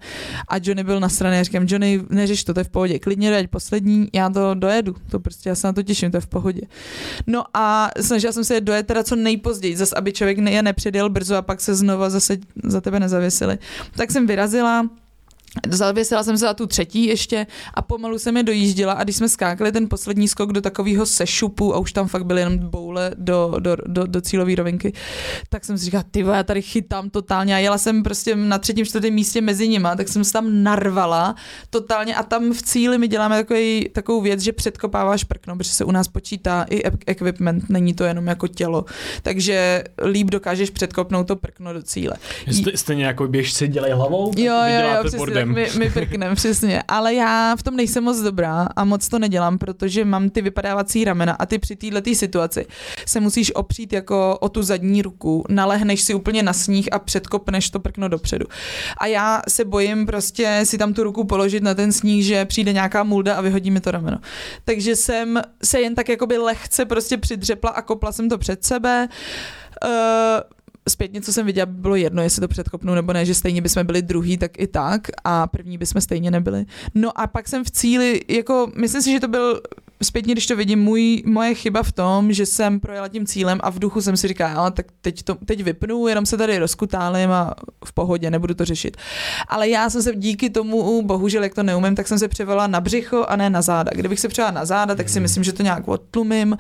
A 0.48 0.56
Johnny 0.58 0.84
byl 0.84 1.00
na 1.00 1.10
straně, 1.10 1.38
já 1.38 1.44
říkám, 1.44 1.66
Johnny, 1.68 2.02
neřeš 2.10 2.44
to, 2.44 2.54
to 2.54 2.60
je 2.60 2.64
v 2.64 2.70
pohodě, 2.70 3.00
klidně 3.00 3.30
dojeď 3.30 3.50
poslední, 3.50 4.08
já 4.14 4.30
to 4.30 4.54
dojedu, 4.54 4.96
to 5.12 5.20
prostě 5.20 5.50
já 5.50 5.56
se 5.56 5.68
na 5.68 5.74
to 5.74 5.84
těším, 5.84 6.12
to 6.12 6.18
je 6.18 6.22
v 6.22 6.28
pohodě. 6.28 6.62
No 7.28 7.44
a 7.54 7.90
snažila 8.02 8.34
jsem 8.34 8.44
se 8.44 8.62
dojet 8.62 8.88
teda 8.88 9.03
co 9.04 9.16
nejpozději, 9.16 9.78
zase 9.78 9.96
aby 9.96 10.14
člověk 10.14 10.38
je 10.38 10.64
nepředjel 10.64 11.10
brzo 11.10 11.36
a 11.36 11.42
pak 11.42 11.62
se 11.62 11.76
znova 11.76 12.10
zase 12.10 12.38
za 12.64 12.82
tebe 12.82 13.00
nezavěsili. 13.00 13.58
Tak 13.96 14.12
jsem 14.12 14.28
vyrazila, 14.28 14.90
Zavěsila 15.70 16.24
jsem 16.24 16.38
se 16.38 16.46
za 16.46 16.54
tu 16.54 16.68
třetí 16.68 17.06
ještě 17.06 17.48
a 17.74 17.82
pomalu 17.82 18.20
jsem 18.20 18.38
je 18.38 18.44
dojížděla 18.44 18.94
a 18.94 19.04
když 19.04 19.16
jsme 19.16 19.30
skákali 19.30 19.72
ten 19.72 19.90
poslední 19.90 20.28
skok 20.28 20.54
do 20.54 20.62
takového 20.62 21.06
sešupu 21.06 21.76
a 21.76 21.78
už 21.78 21.94
tam 21.94 22.08
fakt 22.08 22.26
byly 22.26 22.42
jenom 22.42 22.58
boule 22.58 23.12
do, 23.18 23.54
do, 23.60 23.78
do, 23.86 24.08
do 24.08 24.22
cílové 24.22 24.56
rovinky, 24.56 24.94
tak 25.50 25.66
jsem 25.66 25.78
si 25.78 25.86
říkala, 25.86 26.04
ty 26.12 26.20
já 26.20 26.44
tady 26.44 26.62
chytám 26.62 27.10
totálně. 27.10 27.56
A 27.56 27.58
jela 27.58 27.78
jsem 27.78 28.04
prostě 28.04 28.36
na 28.36 28.58
třetím, 28.58 28.86
čtvrtém 28.86 29.14
místě 29.14 29.42
mezi 29.42 29.68
nima, 29.68 29.96
tak 29.96 30.08
jsem 30.08 30.24
se 30.24 30.34
tam 30.34 30.64
narvala 30.64 31.36
totálně 31.70 32.16
a 32.16 32.24
tam 32.24 32.54
v 32.54 32.62
cíli 32.62 32.98
my 32.98 33.08
děláme 33.08 33.36
takový, 33.36 33.90
takovou 33.94 34.22
věc, 34.22 34.40
že 34.40 34.54
předkopáváš 34.54 35.24
prkno, 35.24 35.56
protože 35.56 35.72
se 35.72 35.86
u 35.86 35.92
nás 35.92 36.08
počítá 36.08 36.66
i 36.70 36.84
equipment, 37.08 37.70
není 37.70 37.94
to 37.94 38.04
jenom 38.04 38.28
jako 38.28 38.48
tělo, 38.48 38.86
takže 39.22 39.84
líp 40.06 40.28
dokážeš 40.28 40.70
předkopnout 40.70 41.28
to 41.28 41.36
prkno 41.36 41.74
do 41.74 41.82
cíle. 41.82 42.14
Stejně 42.76 43.06
jako 43.06 43.28
běžci 43.28 43.68
dělají 43.68 43.94
hlavou, 43.94 44.32
jo, 44.38 44.54
jo, 44.66 45.04
jo, 45.04 45.43
tak 45.46 45.56
my, 45.56 45.80
my 45.80 45.90
prknem, 45.90 46.36
přesně. 46.36 46.84
Ale 46.88 47.14
já 47.14 47.56
v 47.56 47.64
tom 47.64 47.76
nejsem 47.76 48.04
moc 48.04 48.20
dobrá 48.20 48.68
a 48.76 48.84
moc 48.84 49.08
to 49.08 49.20
nedělám, 49.20 49.58
protože 49.58 50.06
mám 50.06 50.30
ty 50.30 50.42
vypadávací 50.42 51.04
ramena 51.04 51.34
a 51.34 51.46
ty 51.46 51.60
při 51.60 51.76
této 51.76 52.16
situaci 52.16 52.66
se 53.06 53.20
musíš 53.20 53.56
opřít 53.56 53.94
jako 53.94 54.38
o 54.42 54.50
tu 54.50 54.64
zadní 54.64 55.02
ruku, 55.02 55.44
nalehneš 55.50 56.02
si 56.02 56.14
úplně 56.14 56.44
na 56.44 56.54
sníh 56.54 56.90
a 56.92 57.00
předkopneš 57.00 57.70
to 57.70 57.80
prkno 57.80 58.08
dopředu. 58.08 58.46
A 58.98 59.06
já 59.06 59.42
se 59.48 59.66
bojím 59.66 60.06
prostě 60.06 60.62
si 60.64 60.78
tam 60.78 60.94
tu 60.94 61.04
ruku 61.04 61.24
položit 61.24 61.64
na 61.64 61.74
ten 61.74 61.92
sníh, 61.92 62.26
že 62.26 62.46
přijde 62.46 62.74
nějaká 62.74 63.04
mulda 63.04 63.36
a 63.36 63.42
vyhodí 63.42 63.72
mi 63.72 63.80
to 63.80 63.92
rameno. 63.92 64.18
Takže 64.66 64.96
jsem 64.96 65.42
se 65.64 65.82
jen 65.82 65.96
tak 65.96 66.10
jakoby 66.10 66.38
lehce 66.38 66.86
prostě 66.86 67.18
přidřepla 67.18 67.70
a 67.70 67.82
kopla 67.82 68.12
jsem 68.12 68.30
to 68.30 68.38
před 68.38 68.64
sebe. 68.64 69.08
Uh, 69.86 69.90
zpětně, 70.90 71.22
co 71.22 71.34
jsem 71.34 71.46
viděla, 71.46 71.66
bylo 71.66 71.96
jedno, 71.96 72.22
jestli 72.22 72.42
to 72.42 72.48
předkopnu 72.48 72.96
nebo 72.96 73.14
ne, 73.14 73.26
že 73.26 73.36
stejně 73.36 73.62
bychom 73.62 73.86
byli 73.86 74.02
druhý, 74.02 74.38
tak 74.38 74.60
i 74.60 74.68
tak 74.68 75.08
a 75.24 75.48
první 75.48 75.78
bychom 75.78 76.02
stejně 76.02 76.32
nebyli. 76.32 76.66
No 76.96 77.20
a 77.20 77.28
pak 77.28 77.48
jsem 77.48 77.64
v 77.64 77.72
cíli, 77.72 78.22
jako 78.28 78.72
myslím 78.76 79.02
si, 79.02 79.12
že 79.12 79.20
to 79.20 79.28
byl 79.28 79.62
zpětně, 80.04 80.34
když 80.34 80.48
to 80.48 80.56
vidím, 80.56 80.80
můj, 80.80 81.24
moje 81.26 81.56
chyba 81.56 81.84
v 81.84 81.92
tom, 81.92 82.34
že 82.34 82.46
jsem 82.46 82.80
projela 82.80 83.08
tím 83.08 83.26
cílem 83.26 83.60
a 83.64 83.70
v 83.70 83.80
duchu 83.80 84.02
jsem 84.02 84.18
si 84.18 84.28
říkala, 84.28 84.54
ale 84.54 84.72
tak 84.72 84.86
teď, 85.02 85.24
to, 85.24 85.36
teď 85.46 85.64
vypnu, 85.64 86.08
jenom 86.08 86.26
se 86.26 86.38
tady 86.38 86.58
rozkutálím 86.58 87.32
a 87.32 87.54
v 87.86 87.94
pohodě, 87.94 88.32
nebudu 88.32 88.54
to 88.54 88.66
řešit. 88.66 88.98
Ale 89.48 89.70
já 89.70 89.90
jsem 89.90 90.02
se 90.02 90.16
díky 90.16 90.50
tomu, 90.50 91.02
bohužel, 91.02 91.44
jak 91.44 91.54
to 91.54 91.64
neumím, 91.64 91.96
tak 91.96 92.08
jsem 92.08 92.20
se 92.20 92.28
převala 92.28 92.68
na 92.68 92.82
břicho 92.82 93.26
a 93.28 93.36
ne 93.36 93.50
na 93.50 93.62
záda. 93.62 93.92
Kdybych 93.96 94.20
se 94.20 94.28
převala 94.28 94.52
na 94.52 94.66
záda, 94.66 94.96
tak 94.96 95.10
si 95.10 95.16
hmm. 95.16 95.22
myslím, 95.22 95.44
že 95.44 95.54
to 95.54 95.64
nějak 95.64 95.88
odtlumím 95.88 96.58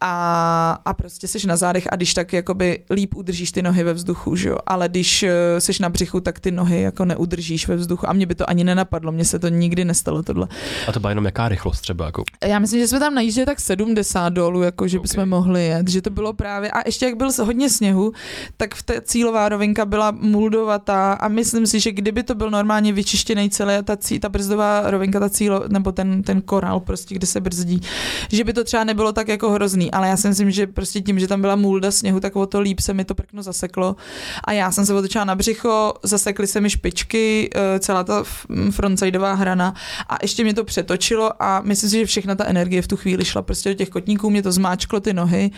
a, 0.00 0.78
a 0.84 0.94
prostě 0.94 1.28
seš 1.28 1.44
na 1.44 1.56
zádech 1.56 1.88
a 1.90 1.96
když 1.96 2.14
tak 2.14 2.32
jakoby 2.32 2.84
líp 2.90 3.14
udržíš 3.14 3.52
ty 3.52 3.62
nohy 3.62 3.84
ve 3.84 3.92
vzduchu, 3.92 4.36
že 4.36 4.48
jo? 4.48 4.56
ale 4.66 4.88
když 4.88 5.22
eh, 5.22 5.60
seš 5.60 5.78
na 5.78 5.88
břichu, 5.88 6.20
tak 6.20 6.40
ty 6.40 6.50
nohy 6.50 6.82
jako 6.82 7.04
neudržíš 7.04 7.68
ve 7.68 7.76
vzduchu 7.76 8.08
a 8.08 8.12
mě 8.12 8.26
by 8.26 8.34
to 8.34 8.50
ani 8.50 8.64
nenapadlo, 8.64 9.12
mně 9.12 9.24
se 9.24 9.38
to 9.38 9.48
nikdy 9.48 9.84
nestalo 9.84 10.22
tohle. 10.22 10.48
A 10.88 10.92
to 10.92 11.00
byla 11.00 11.10
jenom 11.10 11.24
jaká 11.24 11.48
rychlost 11.48 11.80
třeba? 11.80 12.06
Jako? 12.06 12.24
Já 12.46 12.57
myslím, 12.58 12.80
že 12.80 12.88
jsme 12.88 13.00
tam 13.00 13.14
najížděli 13.14 13.46
tak 13.46 13.60
70 13.60 14.28
dolů, 14.28 14.62
jako 14.62 14.88
že 14.88 14.98
okay. 14.98 15.02
bychom 15.02 15.28
mohli 15.28 15.66
jet, 15.66 15.88
že 15.88 16.02
to 16.02 16.10
bylo 16.10 16.32
právě, 16.32 16.70
a 16.70 16.82
ještě 16.86 17.06
jak 17.06 17.16
byl 17.16 17.28
hodně 17.44 17.70
sněhu, 17.70 18.12
tak 18.56 18.74
v 18.74 18.82
té 18.82 19.00
cílová 19.00 19.48
rovinka 19.48 19.84
byla 19.84 20.10
muldovatá 20.10 21.12
a 21.12 21.28
myslím 21.28 21.66
si, 21.66 21.80
že 21.80 21.92
kdyby 21.92 22.22
to 22.22 22.34
byl 22.34 22.50
normálně 22.50 22.92
vyčištěný 22.92 23.50
celé, 23.50 23.82
ta, 23.82 23.96
cí, 23.96 24.20
ta 24.20 24.28
brzdová 24.28 24.90
rovinka, 24.90 25.20
ta 25.20 25.30
cílo, 25.30 25.64
nebo 25.68 25.92
ten, 25.92 26.22
ten 26.22 26.40
korál 26.40 26.80
prostě, 26.80 27.14
kde 27.14 27.26
se 27.26 27.40
brzdí, 27.40 27.80
že 28.32 28.44
by 28.44 28.52
to 28.52 28.64
třeba 28.64 28.84
nebylo 28.84 29.12
tak 29.12 29.28
jako 29.28 29.50
hrozný, 29.50 29.90
ale 29.90 30.08
já 30.08 30.16
si 30.16 30.28
myslím, 30.28 30.50
že 30.50 30.66
prostě 30.66 31.00
tím, 31.00 31.20
že 31.20 31.28
tam 31.28 31.40
byla 31.40 31.56
mulda 31.56 31.90
sněhu, 31.90 32.20
tak 32.20 32.36
o 32.36 32.46
to 32.46 32.60
líp 32.60 32.80
se 32.80 32.94
mi 32.94 33.04
to 33.04 33.14
prkno 33.14 33.42
zaseklo 33.42 33.96
a 34.44 34.52
já 34.52 34.72
jsem 34.72 34.86
se 34.86 34.94
otočila 34.94 35.24
na 35.24 35.34
břicho, 35.34 35.94
zasekly 36.02 36.46
se 36.46 36.60
mi 36.60 36.70
špičky, 36.70 37.50
eh, 37.54 37.78
celá 37.78 38.04
ta 38.04 38.24
frontsidová 38.70 39.34
hrana 39.34 39.74
a 40.08 40.16
ještě 40.22 40.44
mě 40.44 40.54
to 40.54 40.64
přetočilo 40.64 41.42
a 41.42 41.60
myslím 41.60 41.90
si, 41.90 41.98
že 41.98 42.06
všechna 42.06 42.34
ta 42.34 42.44
energie 42.48 42.82
v 42.82 42.88
tu 42.88 42.96
chvíli 42.96 43.24
šla 43.24 43.42
prostě 43.42 43.68
do 43.68 43.74
těch 43.74 43.88
kotníků, 43.88 44.30
mě 44.30 44.42
to 44.42 44.52
zmáčklo 44.52 45.00
ty 45.00 45.12
nohy. 45.12 45.50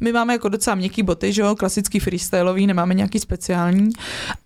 My 0.00 0.12
máme 0.12 0.32
jako 0.32 0.48
docela 0.48 0.76
měkký 0.76 1.02
boty, 1.02 1.32
že 1.32 1.42
jo, 1.42 1.54
klasický 1.54 2.00
freestyleový, 2.00 2.66
nemáme 2.66 2.94
nějaký 2.94 3.18
speciální 3.18 3.90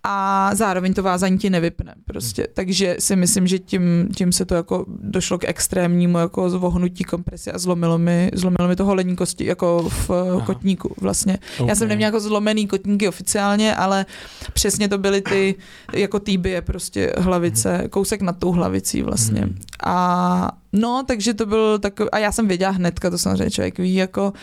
a 0.03 0.49
zároveň 0.55 0.93
to 0.93 1.03
vázání 1.03 1.37
ti 1.37 1.49
nevypne 1.49 1.95
prostě. 2.05 2.47
Takže 2.53 2.95
si 2.99 3.15
myslím, 3.15 3.47
že 3.47 3.59
tím, 3.59 4.09
tím 4.15 4.31
se 4.31 4.45
to 4.45 4.55
jako 4.55 4.85
došlo 4.87 5.37
k 5.37 5.49
extrémnímu 5.49 6.17
jako 6.17 6.49
zvohnutí 6.49 7.03
kompresi 7.03 7.51
a 7.51 7.57
zlomilo 7.57 7.97
mi, 7.97 8.31
zlomilo 8.33 8.67
mi 8.67 8.75
to 8.75 8.85
holení 8.85 9.15
kosti 9.15 9.45
jako 9.45 9.89
v 9.89 10.09
Aha. 10.09 10.45
kotníku 10.45 10.95
vlastně. 11.01 11.37
Okay. 11.57 11.67
Já 11.69 11.75
jsem 11.75 11.87
neměla 11.87 12.07
jako 12.07 12.19
zlomený 12.19 12.67
kotníky 12.67 13.07
oficiálně, 13.07 13.75
ale 13.75 14.05
přesně 14.53 14.87
to 14.87 14.97
byly 14.97 15.21
ty 15.21 15.55
jako 15.93 16.19
týbie 16.19 16.61
prostě 16.61 17.13
hlavice, 17.17 17.87
kousek 17.89 18.21
nad 18.21 18.39
tou 18.39 18.51
hlavicí 18.51 19.01
vlastně. 19.01 19.41
Hmm. 19.41 19.55
A 19.85 20.51
No, 20.73 21.03
takže 21.07 21.33
to 21.33 21.45
byl 21.45 21.79
takový, 21.79 22.09
a 22.11 22.17
já 22.17 22.31
jsem 22.31 22.47
věděla 22.47 22.71
hnedka, 22.71 23.09
to 23.09 23.17
samozřejmě 23.17 23.51
člověk 23.51 23.77
ví, 23.79 23.95
jako, 23.95 24.33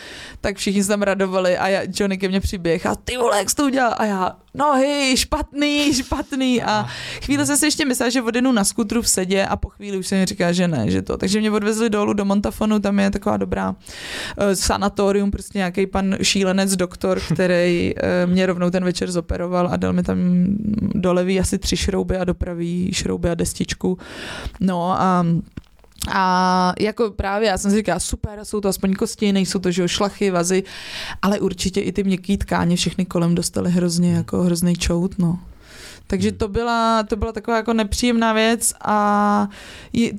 tak 0.40 0.56
všichni 0.56 0.82
se 0.82 0.88
tam 0.88 1.02
radovali 1.02 1.58
a 1.58 1.68
já, 1.68 1.80
Johnny 1.94 2.18
ke 2.18 2.28
mně 2.28 2.40
přiběh 2.40 2.86
a 2.86 2.94
ty 2.94 3.16
vole, 3.16 3.38
jak 3.38 3.50
jsi 3.50 3.56
to 3.56 3.64
udělal? 3.64 3.94
A 3.98 4.04
já, 4.04 4.36
nohy, 4.54 5.16
špatný, 5.16 5.94
špatný 5.94 6.62
a 6.62 6.86
chvíli 7.22 7.46
jsem 7.46 7.56
si 7.56 7.66
ještě 7.66 7.84
myslela, 7.84 8.10
že 8.10 8.22
odjenu 8.22 8.52
na 8.52 8.64
skutru 8.64 9.02
v 9.02 9.08
sedě 9.08 9.46
a 9.46 9.56
po 9.56 9.68
chvíli 9.68 9.98
už 9.98 10.06
jsem 10.06 10.18
mi 10.18 10.26
říkala, 10.26 10.52
že 10.52 10.68
ne, 10.68 10.90
že 10.90 11.02
to. 11.02 11.16
Takže 11.16 11.40
mě 11.40 11.50
odvezli 11.50 11.90
dolů 11.90 12.12
do 12.12 12.24
Montafonu, 12.24 12.78
tam 12.78 12.98
je 12.98 13.10
taková 13.10 13.36
dobrá 13.36 13.70
uh, 13.70 13.74
sanatorium, 14.54 15.30
prostě 15.30 15.58
nějaký 15.58 15.86
pan 15.86 16.16
šílenec, 16.22 16.76
doktor, 16.76 17.20
který 17.34 17.94
uh, 17.94 18.32
mě 18.32 18.46
rovnou 18.46 18.70
ten 18.70 18.84
večer 18.84 19.10
zoperoval 19.10 19.68
a 19.72 19.76
dal 19.76 19.92
mi 19.92 20.02
tam 20.02 20.18
do 20.94 21.12
levý 21.12 21.40
asi 21.40 21.58
tři 21.58 21.76
šrouby 21.76 22.16
a 22.16 22.24
do 22.24 22.34
pravý 22.34 22.90
šrouby 22.92 23.30
a 23.30 23.34
destičku. 23.34 23.98
No 24.60 25.00
a 25.00 25.26
a 26.10 26.72
jako 26.80 27.10
právě 27.10 27.48
já 27.48 27.58
jsem 27.58 27.70
si 27.70 27.76
říkala, 27.76 28.00
super, 28.00 28.44
jsou 28.44 28.60
to 28.60 28.68
aspoň 28.68 28.94
kosti, 28.94 29.32
nejsou 29.32 29.58
to 29.58 29.70
že 29.70 29.88
šlachy, 29.88 30.30
vazy, 30.30 30.62
ale 31.22 31.40
určitě 31.40 31.80
i 31.80 31.92
ty 31.92 32.04
měkké 32.04 32.36
tkáně 32.36 32.76
všechny 32.76 33.04
kolem 33.04 33.34
dostaly 33.34 33.70
hrozně 33.70 34.12
jako 34.12 34.42
hrozný 34.42 34.74
čout, 34.74 35.18
no. 35.18 35.38
Takže 36.06 36.28
hmm. 36.28 36.38
to 36.38 36.48
byla, 36.48 37.02
to 37.02 37.16
byla 37.16 37.32
taková 37.32 37.56
jako 37.56 37.72
nepříjemná 37.72 38.32
věc 38.32 38.72
a 38.84 39.48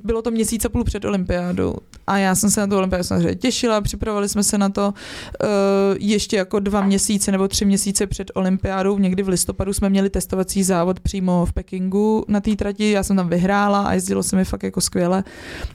bylo 0.04 0.22
to 0.22 0.32
měsíc 0.32 0.66
a 0.66 0.70
půl 0.70 0.84
před 0.84 1.06
olympiádou. 1.06 1.76
A 2.08 2.18
já 2.18 2.36
jsem 2.36 2.50
se 2.50 2.62
na 2.62 2.68
tu 2.68 2.78
olympiádu 2.78 3.04
samozřejmě 3.04 3.36
těšila, 3.36 3.82
připravovali 3.82 4.30
jsme 4.30 4.44
se 4.44 4.58
na 4.58 4.70
to 4.70 4.88
uh, 4.88 5.48
ještě 6.00 6.38
jako 6.38 6.60
dva 6.60 6.82
měsíce 6.82 7.32
nebo 7.32 7.48
tři 7.48 7.66
měsíce 7.66 8.08
před 8.08 8.32
olympiádou. 8.34 8.98
Někdy 8.98 9.24
v 9.24 9.28
listopadu 9.28 9.74
jsme 9.74 9.90
měli 9.90 10.10
testovací 10.10 10.64
závod 10.64 11.00
přímo 11.00 11.46
v 11.46 11.54
Pekingu 11.54 12.26
na 12.28 12.42
té 12.42 12.56
trati. 12.56 12.92
Já 12.92 13.04
jsem 13.04 13.16
tam 13.16 13.30
vyhrála 13.30 13.82
a 13.82 13.94
jezdilo 13.94 14.24
se 14.24 14.36
mi 14.36 14.46
fakt 14.46 14.64
jako 14.64 14.82
skvěle. 14.82 15.24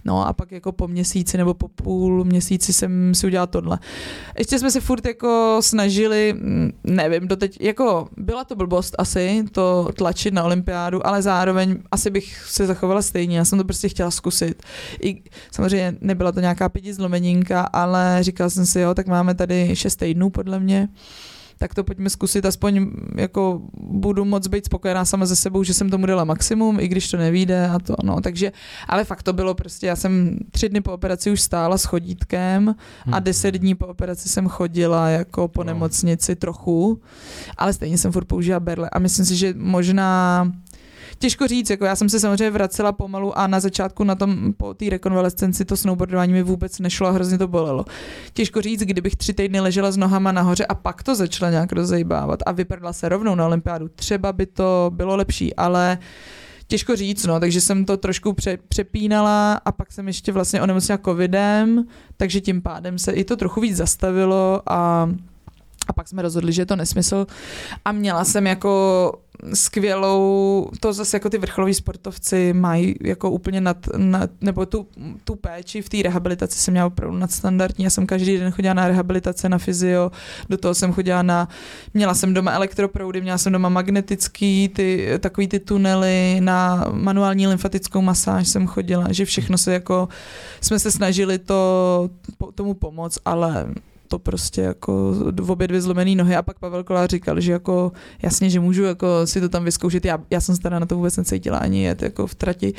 No 0.05 0.27
a 0.27 0.33
pak 0.33 0.53
jako 0.53 0.73
po 0.73 0.89
měsíci 0.89 1.39
nebo 1.39 1.55
po 1.55 1.69
půl 1.69 2.25
měsíci 2.25 2.73
jsem 2.73 3.15
si 3.15 3.27
udělala 3.27 3.47
tohle. 3.47 3.79
Ještě 4.39 4.59
jsme 4.59 4.71
se 4.71 4.81
furt 4.81 5.07
jako 5.07 5.59
snažili, 5.61 6.33
mm, 6.33 6.73
nevím, 6.85 7.29
doteď, 7.29 7.61
jako 7.61 8.09
byla 8.17 8.45
to 8.45 8.57
blbost 8.57 8.95
asi, 8.99 9.45
to 9.53 9.89
tlačit 10.03 10.35
na 10.35 10.45
olympiádu, 10.45 11.07
ale 11.07 11.23
zároveň 11.23 11.79
asi 11.91 12.11
bych 12.11 12.45
se 12.47 12.67
zachovala 12.67 13.03
stejně. 13.03 13.39
Já 13.39 13.45
jsem 13.45 13.59
to 13.59 13.65
prostě 13.65 13.89
chtěla 13.89 14.11
zkusit. 14.11 14.63
I 15.03 15.23
samozřejmě 15.53 15.97
nebyla 16.01 16.33
to 16.33 16.41
nějaká 16.41 16.69
pěti 16.69 16.95
zlomeninka, 16.95 17.61
ale 17.61 18.19
říkala 18.21 18.51
jsem 18.51 18.67
si, 18.67 18.81
jo, 18.81 18.95
tak 18.95 19.07
máme 19.07 19.35
tady 19.35 19.77
šest 19.77 19.97
týdnů 19.97 20.31
podle 20.31 20.61
mě 20.61 20.89
tak 21.63 21.75
to 21.75 21.85
pojďme 21.85 22.11
zkusit, 22.11 22.47
aspoň 22.47 22.87
jako 23.17 23.63
budu 23.81 24.25
moc 24.25 24.47
být 24.47 24.67
spokojená 24.67 25.05
sama 25.05 25.27
ze 25.27 25.37
sebou, 25.37 25.63
že 25.63 25.75
jsem 25.75 25.91
tomu 25.91 26.07
dala 26.07 26.25
maximum, 26.25 26.81
i 26.81 26.89
když 26.89 27.11
to 27.11 27.17
nevíde 27.17 27.69
a 27.69 27.79
to, 27.79 27.95
no, 28.03 28.21
takže, 28.21 28.53
ale 28.89 29.05
fakt 29.05 29.23
to 29.23 29.33
bylo 29.33 29.55
prostě, 29.55 29.87
já 29.87 29.97
jsem 29.97 30.39
tři 30.51 30.69
dny 30.69 30.81
po 30.81 30.93
operaci 30.93 31.31
už 31.31 31.41
stála 31.41 31.79
s 31.79 31.85
chodítkem 31.85 32.75
a 33.07 33.17
hmm. 33.17 33.25
deset 33.25 33.55
dní 33.55 33.75
po 33.75 33.87
operaci 33.87 34.29
jsem 34.29 34.49
chodila 34.49 35.09
jako 35.09 35.49
po 35.49 35.63
no. 35.63 35.67
nemocnici 35.67 36.37
trochu, 36.37 37.01
ale 37.59 37.73
stejně 37.73 37.99
jsem 37.99 38.13
furt 38.13 38.25
použila 38.25 38.61
berle 38.61 38.91
a 38.91 38.99
myslím 38.99 39.27
si, 39.27 39.37
že 39.37 39.55
možná 39.57 40.45
těžko 41.23 41.47
říct, 41.47 41.71
jako 41.71 41.85
já 41.85 41.97
jsem 41.97 42.09
se 42.09 42.21
samozřejmě 42.21 42.51
vracela 42.51 42.93
pomalu 42.93 43.39
a 43.39 43.47
na 43.47 43.61
začátku 43.61 44.05
na 44.05 44.15
tom 44.15 44.53
po 44.53 44.75
té 44.75 44.91
rekonvalescenci 44.91 45.65
to 45.65 45.77
snowboardování 45.77 46.33
mi 46.33 46.43
vůbec 46.43 46.79
nešlo 46.79 47.09
a 47.09 47.11
hrozně 47.11 47.39
to 47.39 47.49
bolelo. 47.49 47.85
Těžko 48.33 48.61
říct, 48.61 48.81
kdybych 48.81 49.17
tři 49.17 49.33
týdny 49.33 49.61
ležela 49.61 49.93
s 49.93 49.97
nohama 49.97 50.33
nahoře 50.33 50.67
a 50.67 50.75
pak 50.75 51.03
to 51.03 51.15
začala 51.15 51.51
nějak 51.51 51.73
rozejbávat 51.73 52.41
a 52.47 52.53
vypadla 52.53 52.93
se 52.93 53.09
rovnou 53.09 53.35
na 53.35 53.47
olympiádu. 53.47 53.89
Třeba 53.89 54.33
by 54.33 54.47
to 54.47 54.91
bylo 54.95 55.17
lepší, 55.17 55.55
ale 55.57 55.99
těžko 56.67 56.97
říct, 56.97 57.25
no, 57.27 57.41
takže 57.41 57.61
jsem 57.61 57.85
to 57.85 57.97
trošku 57.97 58.33
pře- 58.33 58.59
přepínala 58.69 59.61
a 59.65 59.73
pak 59.73 59.93
jsem 59.93 60.07
ještě 60.07 60.33
vlastně 60.33 60.63
onemocněla 60.63 60.99
covidem, 61.05 61.85
takže 62.17 62.41
tím 62.41 62.63
pádem 62.63 62.99
se 62.99 63.13
i 63.13 63.25
to 63.25 63.37
trochu 63.37 63.61
víc 63.61 63.77
zastavilo 63.77 64.63
a 64.67 65.11
a 65.89 65.93
pak 65.93 66.09
jsme 66.09 66.23
rozhodli, 66.23 66.53
že 66.53 66.63
je 66.63 66.67
to 66.67 66.77
nesmysl. 66.77 67.27
A 67.85 67.93
měla 67.93 68.25
jsem 68.25 68.47
jako 68.47 69.13
skvělou, 69.55 70.69
to 70.81 70.93
zase 70.93 71.17
jako 71.17 71.31
ty 71.31 71.39
vrcholoví 71.39 71.75
sportovci 71.75 72.53
mají 72.53 72.95
jako 73.03 73.31
úplně 73.31 73.61
nad, 73.61 73.77
nad 73.97 74.31
nebo 74.41 74.67
tu, 74.67 74.87
tu 75.25 75.35
péči 75.35 75.83
v 75.83 75.89
té 75.89 76.03
rehabilitaci 76.03 76.59
jsem 76.59 76.73
měla 76.73 76.87
opravdu 76.87 77.19
nadstandardní. 77.19 77.85
Já 77.85 77.91
jsem 77.91 78.07
každý 78.07 78.39
den 78.39 78.53
chodila 78.53 78.75
na 78.75 78.89
rehabilitace, 78.89 79.49
na 79.49 79.59
fyzio, 79.59 80.11
do 80.49 80.59
toho 80.59 80.75
jsem 80.75 80.93
chodila 80.93 81.23
na, 81.23 81.49
měla 81.95 82.15
jsem 82.15 82.35
doma 82.35 82.53
elektroproudy, 82.53 83.21
měla 83.21 83.39
jsem 83.39 83.53
doma 83.53 83.69
magnetický, 83.69 84.69
ty, 84.69 85.09
takový 85.19 85.49
ty 85.49 85.61
tunely, 85.61 86.41
na 86.41 86.87
manuální 86.93 87.47
lymfatickou 87.47 88.03
masáž 88.03 88.49
jsem 88.49 88.67
chodila, 88.67 89.07
že 89.11 89.25
všechno 89.25 89.59
se 89.59 89.73
jako, 89.73 90.09
jsme 90.61 90.79
se 90.79 90.91
snažili 90.91 91.39
to, 91.39 92.11
tomu 92.55 92.75
pomoct, 92.75 93.19
ale 93.25 93.67
to 94.13 94.19
prostě 94.19 94.61
jako 94.61 95.13
v 95.41 95.51
obě 95.51 95.69
dvě 95.69 95.81
zlomený 95.81 96.17
nohy 96.17 96.37
a 96.37 96.43
pak 96.43 96.59
Pavel 96.59 96.85
Kolář 96.85 97.11
říkal, 97.11 97.41
že 97.41 97.53
jako 97.53 97.93
jasně, 98.23 98.51
že 98.51 98.61
můžu 98.61 98.83
jako 98.83 99.27
si 99.27 99.41
to 99.41 99.49
tam 99.49 99.65
vyzkoušet, 99.65 100.05
já, 100.05 100.19
já 100.31 100.41
jsem 100.41 100.57
se 100.57 100.63
teda 100.63 100.79
na 100.79 100.87
to 100.87 100.97
vůbec 100.97 101.17
necítila 101.17 101.59
ani 101.59 101.85
jet 101.85 102.03
jako 102.03 102.27
v 102.27 102.35
trati, 102.35 102.75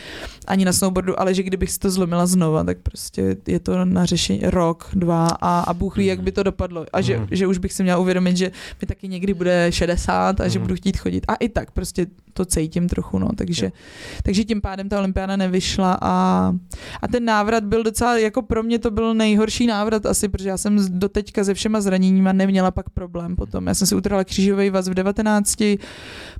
ani 0.47 0.65
na 0.65 0.73
snowboardu, 0.73 1.19
ale 1.19 1.34
že 1.34 1.43
kdybych 1.43 1.71
si 1.71 1.79
to 1.79 1.89
zlomila 1.89 2.25
znova, 2.25 2.63
tak 2.63 2.77
prostě 2.77 3.38
je 3.47 3.59
to 3.59 3.86
na 3.86 4.05
řešení 4.05 4.39
rok, 4.43 4.89
dva 4.93 5.27
a, 5.27 5.59
a 5.59 5.73
Bůh 5.73 5.97
ví, 5.97 6.05
jak 6.05 6.21
by 6.21 6.31
to 6.31 6.43
dopadlo 6.43 6.86
a 6.93 7.01
že, 7.01 7.17
mm. 7.17 7.27
že 7.31 7.47
už 7.47 7.57
bych 7.57 7.73
si 7.73 7.84
měla 7.84 7.97
uvědomit, 7.97 8.38
že 8.38 8.51
mi 8.81 8.88
taky 8.88 9.07
někdy 9.07 9.34
bude 9.34 9.67
60 9.71 10.41
a 10.41 10.43
mm. 10.43 10.49
že 10.49 10.59
mhm. 10.59 10.67
budu 10.67 10.75
chtít 10.75 10.97
chodit 10.97 11.25
a 11.27 11.36
i 11.36 11.49
tak 11.49 11.71
prostě 11.71 12.07
to 12.34 12.45
cítím 12.45 12.89
trochu, 12.89 13.19
no, 13.19 13.29
takže, 13.36 13.71
takže 14.23 14.43
tím 14.43 14.61
pádem 14.61 14.89
ta 14.89 14.99
olympiáda 14.99 15.36
nevyšla 15.36 15.97
a, 16.01 16.53
a 17.01 17.07
ten 17.07 17.25
návrat 17.25 17.63
byl 17.63 17.84
docela, 17.84 18.17
jako 18.17 18.41
pro 18.41 18.63
mě 18.63 18.79
to 18.79 18.91
byl 18.91 19.13
nejhorší 19.13 19.67
návrat 19.67 20.05
asi, 20.05 20.29
protože 20.29 20.49
já 20.49 20.57
jsem 20.57 20.99
do 20.99 21.09
teďka 21.24 21.43
se 21.43 21.53
všema 21.53 21.82
zraněníma 21.82 22.34
neměla 22.34 22.71
pak 22.71 22.89
problém 22.89 23.36
potom. 23.36 23.67
Já 23.67 23.74
jsem 23.74 23.88
si 23.88 23.95
utrhla 23.95 24.24
křížový 24.24 24.69
vaz 24.69 24.88
v 24.88 24.93
19, 24.93 25.55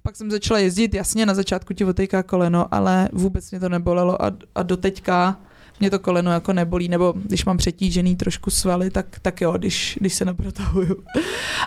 pak 0.02 0.16
jsem 0.16 0.32
začala 0.32 0.60
jezdit, 0.60 0.94
jasně 0.94 1.26
na 1.26 1.34
začátku 1.34 1.74
ti 1.74 1.86
otejká 1.86 2.24
koleno, 2.24 2.74
ale 2.74 3.10
vůbec 3.14 3.52
mě 3.52 3.60
to 3.60 3.70
nebolelo 3.70 4.26
a, 4.26 4.32
a 4.56 4.64
do 4.64 4.78
teďka 4.78 5.40
mě 5.80 5.90
to 5.90 6.00
koleno 6.00 6.32
jako 6.32 6.54
nebolí, 6.54 6.88
nebo 6.90 7.14
když 7.16 7.46
mám 7.46 7.58
přetížený 7.58 8.16
trošku 8.16 8.50
svaly, 8.50 8.90
tak, 8.90 9.20
tak 9.22 9.42
jo, 9.42 9.52
když, 9.52 9.98
když 10.02 10.14
se 10.14 10.26
neprotahuju. 10.26 11.04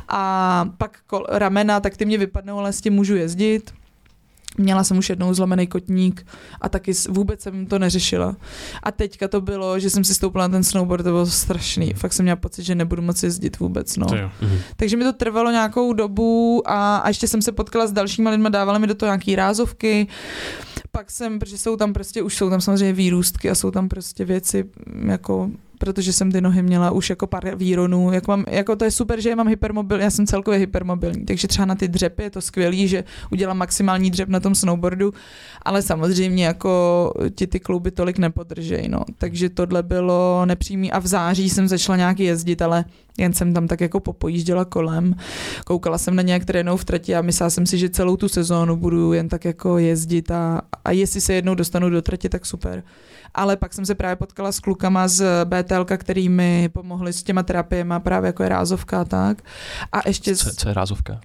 A 0.08 0.64
pak 0.78 0.98
kol, 1.06 1.26
ramena, 1.28 1.80
tak 1.80 1.96
ty 1.96 2.04
mě 2.04 2.18
vypadnou, 2.18 2.58
ale 2.58 2.72
s 2.72 2.80
tím 2.80 2.92
můžu 2.92 3.16
jezdit 3.16 3.72
Měla 4.58 4.84
jsem 4.84 4.98
už 4.98 5.10
jednou 5.10 5.34
zlomený 5.34 5.66
kotník 5.66 6.26
a 6.60 6.68
taky 6.68 6.92
vůbec 7.08 7.40
jsem 7.40 7.66
to 7.66 7.78
neřešila. 7.78 8.36
A 8.82 8.92
teďka 8.92 9.28
to 9.28 9.40
bylo, 9.40 9.78
že 9.78 9.90
jsem 9.90 10.04
si 10.04 10.14
stoupila 10.14 10.48
na 10.48 10.52
ten 10.52 10.64
snowboard, 10.64 11.04
to 11.04 11.10
bylo 11.10 11.26
strašný. 11.26 11.94
Fakt 11.94 12.12
jsem 12.12 12.24
měla 12.24 12.36
pocit, 12.36 12.62
že 12.62 12.74
nebudu 12.74 13.02
moci 13.02 13.26
jezdit 13.26 13.58
vůbec. 13.58 13.96
No. 13.96 14.06
Mhm. 14.40 14.58
Takže 14.76 14.96
mi 14.96 15.04
to 15.04 15.12
trvalo 15.12 15.50
nějakou 15.50 15.92
dobu 15.92 16.62
a, 16.66 16.96
a 16.96 17.08
ještě 17.08 17.28
jsem 17.28 17.42
se 17.42 17.52
potkala 17.52 17.86
s 17.86 17.92
dalšíma 17.92 18.30
lidmi, 18.30 18.50
dávali 18.50 18.78
mi 18.78 18.86
do 18.86 18.94
toho 18.94 19.08
nějaký 19.08 19.36
rázovky. 19.36 20.06
Pak 20.92 21.10
jsem, 21.10 21.38
protože 21.38 21.58
jsou 21.58 21.76
tam 21.76 21.92
prostě, 21.92 22.22
už 22.22 22.36
jsou 22.36 22.50
tam 22.50 22.60
samozřejmě 22.60 22.92
výrůstky 22.92 23.50
a 23.50 23.54
jsou 23.54 23.70
tam 23.70 23.88
prostě 23.88 24.24
věci 24.24 24.64
jako 25.06 25.50
protože 25.78 26.12
jsem 26.12 26.32
ty 26.32 26.40
nohy 26.40 26.62
měla 26.62 26.90
už 26.90 27.10
jako 27.10 27.26
pár 27.26 27.56
výronů. 27.56 28.12
Jako, 28.12 28.30
mám, 28.30 28.44
jako 28.48 28.76
to 28.76 28.84
je 28.84 28.90
super, 28.90 29.20
že 29.20 29.36
mám 29.36 29.48
hypermobil, 29.48 30.00
já 30.00 30.10
jsem 30.10 30.26
celkově 30.26 30.58
hypermobilní, 30.60 31.24
takže 31.24 31.48
třeba 31.48 31.66
na 31.66 31.74
ty 31.74 31.88
dřepy 31.88 32.22
je 32.22 32.30
to 32.30 32.40
skvělý, 32.40 32.88
že 32.88 33.04
udělám 33.32 33.58
maximální 33.58 34.10
dřep 34.10 34.28
na 34.28 34.40
tom 34.40 34.54
snowboardu, 34.54 35.12
ale 35.62 35.82
samozřejmě 35.82 36.46
jako 36.46 37.12
ti 37.34 37.46
ty 37.46 37.60
kluby 37.60 37.90
tolik 37.90 38.18
nepodržej, 38.18 38.88
no. 38.88 39.00
Takže 39.18 39.48
tohle 39.48 39.82
bylo 39.82 40.46
nepřímý 40.46 40.92
a 40.92 40.98
v 40.98 41.06
září 41.06 41.50
jsem 41.50 41.68
začala 41.68 41.96
nějak 41.96 42.20
jezdit, 42.20 42.62
ale 42.62 42.84
jen 43.18 43.32
jsem 43.32 43.54
tam 43.54 43.68
tak 43.68 43.80
jako 43.80 44.00
popojížděla 44.00 44.64
kolem, 44.64 45.14
koukala 45.66 45.98
jsem 45.98 46.16
na 46.16 46.22
nějak 46.22 46.44
trénou 46.44 46.76
v 46.76 46.84
trati 46.84 47.14
a 47.14 47.22
myslela 47.22 47.50
jsem 47.50 47.66
si, 47.66 47.78
že 47.78 47.88
celou 47.88 48.16
tu 48.16 48.28
sezónu 48.28 48.76
budu 48.76 49.12
jen 49.12 49.28
tak 49.28 49.44
jako 49.44 49.78
jezdit 49.78 50.30
a, 50.30 50.60
a 50.84 50.90
jestli 50.90 51.20
se 51.20 51.34
jednou 51.34 51.54
dostanu 51.54 51.90
do 51.90 52.02
trati, 52.02 52.28
tak 52.28 52.46
super 52.46 52.82
ale 53.36 53.56
pak 53.56 53.74
jsem 53.74 53.86
se 53.86 53.94
právě 53.94 54.16
potkala 54.16 54.52
s 54.52 54.60
klukama 54.60 55.08
z 55.08 55.44
BTL, 55.44 55.84
který 55.84 56.28
mi 56.28 56.68
pomohli 56.72 57.12
s 57.12 57.22
těma 57.22 57.42
terapiemi, 57.42 57.94
právě 57.98 58.26
jako 58.26 58.42
je 58.42 58.48
rázovka 58.48 59.00
a 59.00 59.04
tak. 59.04 59.42
A 59.92 60.08
ještě... 60.08 60.36
Co, 60.36 60.50
co 60.54 60.68
je 60.68 60.74
rázovka? 60.74 61.20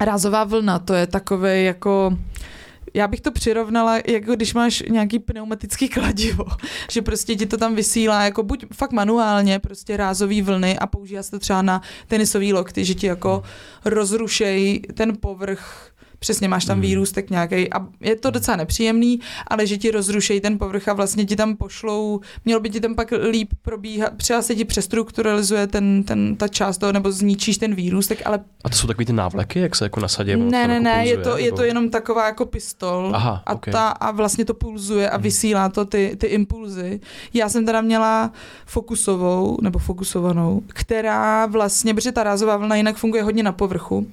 Rázová 0.00 0.44
vlna, 0.44 0.78
to 0.78 0.94
je 0.94 1.06
takové 1.06 1.62
jako 1.62 2.16
já 2.94 3.08
bych 3.08 3.20
to 3.20 3.32
přirovnala, 3.32 3.96
jako 3.96 4.34
když 4.34 4.54
máš 4.54 4.82
nějaký 4.90 5.18
pneumatický 5.18 5.88
kladivo, 5.88 6.44
že 6.90 7.02
prostě 7.02 7.36
ti 7.36 7.46
to 7.46 7.56
tam 7.56 7.74
vysílá 7.74 8.24
jako 8.24 8.42
buď 8.42 8.64
fakt 8.74 8.92
manuálně, 8.92 9.58
prostě 9.58 9.96
rázový 9.96 10.42
vlny 10.42 10.78
a 10.78 10.86
používá 10.86 11.22
se 11.22 11.30
to 11.30 11.38
třeba 11.38 11.62
na 11.62 11.82
tenisový 12.06 12.52
lokty, 12.52 12.84
že 12.84 12.94
ti 12.94 13.06
jako 13.06 13.42
rozrušej 13.84 14.80
ten 14.94 15.16
povrch 15.20 15.91
přesně 16.22 16.48
máš 16.48 16.64
tam 16.64 16.74
hmm. 16.74 16.82
výrůstek 16.82 17.30
nějaký 17.30 17.72
a 17.72 17.86
je 18.00 18.16
to 18.16 18.30
docela 18.30 18.56
nepříjemný, 18.56 19.20
ale 19.46 19.66
že 19.66 19.76
ti 19.76 19.90
rozrušejí 19.90 20.40
ten 20.40 20.58
povrch 20.58 20.88
a 20.88 20.92
vlastně 20.92 21.24
ti 21.24 21.36
tam 21.36 21.56
pošlou, 21.56 22.20
mělo 22.44 22.60
by 22.60 22.70
ti 22.70 22.80
tam 22.80 22.94
pak 22.94 23.12
líp 23.30 23.48
probíhat, 23.62 24.12
třeba 24.16 24.42
se 24.42 24.54
ti 24.54 24.64
přestrukturalizuje 24.64 25.66
ten, 25.66 26.02
ten, 26.02 26.36
ta 26.36 26.48
část 26.48 26.78
toho, 26.78 26.92
nebo 26.92 27.12
zničíš 27.12 27.58
ten 27.58 27.74
výrůstek, 27.74 28.22
ale... 28.24 28.40
A 28.64 28.68
to 28.68 28.76
jsou 28.76 28.86
takový 28.86 29.06
ty 29.06 29.12
návleky, 29.12 29.60
jak 29.60 29.76
se 29.76 29.84
jako 29.84 30.00
nasadí? 30.00 30.36
Ne, 30.36 30.68
ne, 30.68 30.74
jako 30.74 30.84
ne, 30.84 31.06
je, 31.06 31.16
to, 31.16 31.28
nebo... 31.28 31.38
je 31.38 31.52
to 31.52 31.64
jenom 31.64 31.90
taková 31.90 32.26
jako 32.26 32.46
pistol 32.46 33.12
Aha, 33.14 33.42
a, 33.46 33.54
okay. 33.54 33.72
ta, 33.72 33.88
a 33.88 34.10
vlastně 34.10 34.44
to 34.44 34.54
pulzuje 34.54 35.10
a 35.10 35.14
hmm. 35.14 35.22
vysílá 35.22 35.68
to 35.68 35.84
ty, 35.84 36.16
ty 36.18 36.26
impulzy. 36.26 37.00
Já 37.34 37.48
jsem 37.48 37.66
teda 37.66 37.80
měla 37.80 38.32
fokusovou, 38.66 39.58
nebo 39.62 39.78
fokusovanou, 39.78 40.62
která 40.66 41.46
vlastně, 41.46 41.94
protože 41.94 42.12
ta 42.12 42.22
rázová 42.22 42.56
vlna 42.56 42.76
jinak 42.76 42.96
funguje 42.96 43.22
hodně 43.22 43.42
na 43.42 43.52
povrchu, 43.52 44.06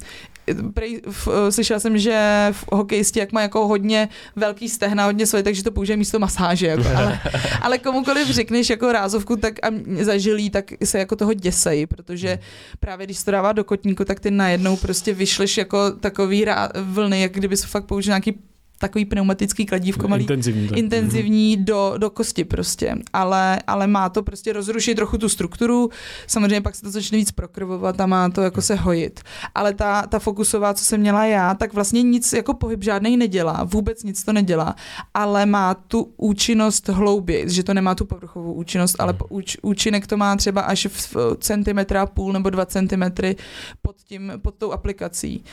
prej, 0.74 1.02
v, 1.06 1.28
slyšela 1.50 1.80
jsem, 1.80 1.97
že 1.97 2.47
v 2.52 2.66
hokejisti 2.72 3.20
jak 3.20 3.32
má 3.32 3.41
jako 3.41 3.68
hodně 3.68 4.10
velký 4.36 4.70
stehna, 4.70 5.06
hodně 5.06 5.26
svoje, 5.26 5.43
takže 5.43 5.64
to 5.64 5.72
použije 5.72 5.97
místo 5.97 6.20
masáže. 6.20 6.68
Jako, 6.68 6.84
ale, 6.95 7.20
ale 7.62 7.78
komukoliv 7.78 8.28
řekneš 8.28 8.70
jako 8.70 8.91
rázovku 8.91 9.36
tak 9.36 9.54
a 9.66 9.68
zažilí, 10.02 10.50
tak 10.50 10.66
se 10.84 11.00
jako 11.00 11.16
toho 11.16 11.34
děsej, 11.34 11.86
protože 11.86 12.39
právě 12.80 13.06
když 13.06 13.24
to 13.24 13.32
dává 13.32 13.52
do 13.52 13.64
kotníku, 13.64 14.06
tak 14.06 14.20
ty 14.20 14.32
najednou 14.32 14.78
prostě 14.78 15.14
vyšleš 15.14 15.58
jako 15.58 15.91
takový 15.91 16.45
rá, 16.45 16.70
vlny, 16.82 17.22
jak 17.22 17.32
kdyby 17.32 17.58
se 17.58 17.68
fakt 17.68 17.86
použil 17.86 18.12
nějaký 18.12 18.39
takový 18.80 19.06
pneumatický 19.06 19.66
kladívko 19.66 20.08
malý, 20.08 20.24
intenzivní, 20.24 20.68
tak. 20.68 20.78
intenzivní 20.78 21.58
do, 21.58 21.94
do 21.98 22.10
kosti 22.10 22.46
prostě, 22.46 22.96
ale, 23.14 23.60
ale 23.68 23.88
má 23.88 24.10
to 24.10 24.24
prostě 24.24 24.54
rozrušit 24.54 24.96
trochu 24.96 25.18
tu 25.18 25.30
strukturu, 25.30 25.90
samozřejmě 26.28 26.62
pak 26.62 26.76
se 26.76 26.82
to 26.82 26.92
začne 26.92 27.18
víc 27.18 27.32
prokrvovat 27.32 28.02
a 28.02 28.06
má 28.06 28.30
to 28.30 28.42
jako 28.42 28.62
se 28.62 28.76
hojit, 28.76 29.20
ale 29.56 29.74
ta, 29.74 30.02
ta 30.02 30.20
fokusová, 30.20 30.74
co 30.74 30.86
jsem 30.86 31.00
měla 31.00 31.26
já, 31.26 31.54
tak 31.54 31.74
vlastně 31.74 32.04
nic 32.04 32.34
jako 32.34 32.54
pohyb 32.54 32.84
žádný 32.84 33.18
nedělá, 33.18 33.64
vůbec 33.64 34.04
nic 34.04 34.24
to 34.24 34.34
nedělá, 34.34 34.76
ale 35.14 35.46
má 35.46 35.74
tu 35.74 36.14
účinnost 36.18 36.88
hlouběji, 36.88 37.50
že 37.50 37.64
to 37.64 37.74
nemá 37.74 37.96
tu 37.96 38.06
povrchovou 38.06 38.54
účinnost, 38.54 38.96
ale 39.00 39.14
mhm. 39.14 39.22
úč, 39.30 39.58
účinek 39.62 40.08
to 40.08 40.18
má 40.18 40.36
třeba 40.36 40.62
až 40.62 40.88
v 40.88 41.16
centimetra 41.40 42.06
půl 42.06 42.34
nebo 42.34 42.50
dva 42.50 42.66
centimetry 42.66 43.36
pod, 43.82 43.96
tím, 44.06 44.32
pod 44.42 44.56
tou 44.56 44.72
aplikací. 44.72 45.44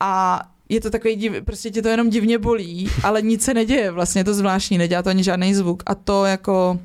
A 0.00 0.42
je 0.70 0.80
to 0.80 0.90
takový 0.90 1.16
div, 1.16 1.32
prostě 1.44 1.70
tě 1.70 1.82
to 1.82 1.88
jenom 1.88 2.10
divně 2.10 2.38
bolí, 2.38 2.88
ale 3.02 3.22
nic 3.22 3.42
se 3.42 3.54
neděje, 3.54 3.90
vlastně 3.90 4.20
je 4.20 4.24
to 4.24 4.34
zvláštní, 4.34 4.78
nedělá 4.78 5.02
to 5.02 5.10
ani 5.10 5.24
žádný 5.24 5.54
zvuk 5.54 5.82
a 5.86 5.94
to 5.94 6.24
jako 6.24 6.78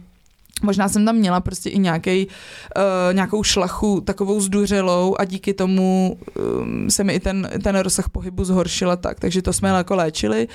Možná 0.63 0.89
jsem 0.89 1.05
tam 1.05 1.15
měla 1.15 1.39
prostě 1.39 1.69
i 1.69 1.79
nějaký, 1.79 2.27
uh, 2.27 3.13
nějakou 3.13 3.43
šlachu 3.43 4.01
takovou 4.01 4.41
zduřelou 4.41 5.15
a 5.19 5.25
díky 5.25 5.53
tomu 5.53 6.17
um, 6.59 6.89
se 6.89 7.03
mi 7.03 7.13
i 7.13 7.19
ten, 7.19 7.49
ten 7.63 7.75
rozsah 7.79 8.09
pohybu 8.09 8.43
zhoršila 8.43 8.95
tak, 8.95 9.19
takže 9.19 9.41
to 9.41 9.53
jsme 9.53 9.69
jako 9.69 9.95
léčili. 9.95 10.47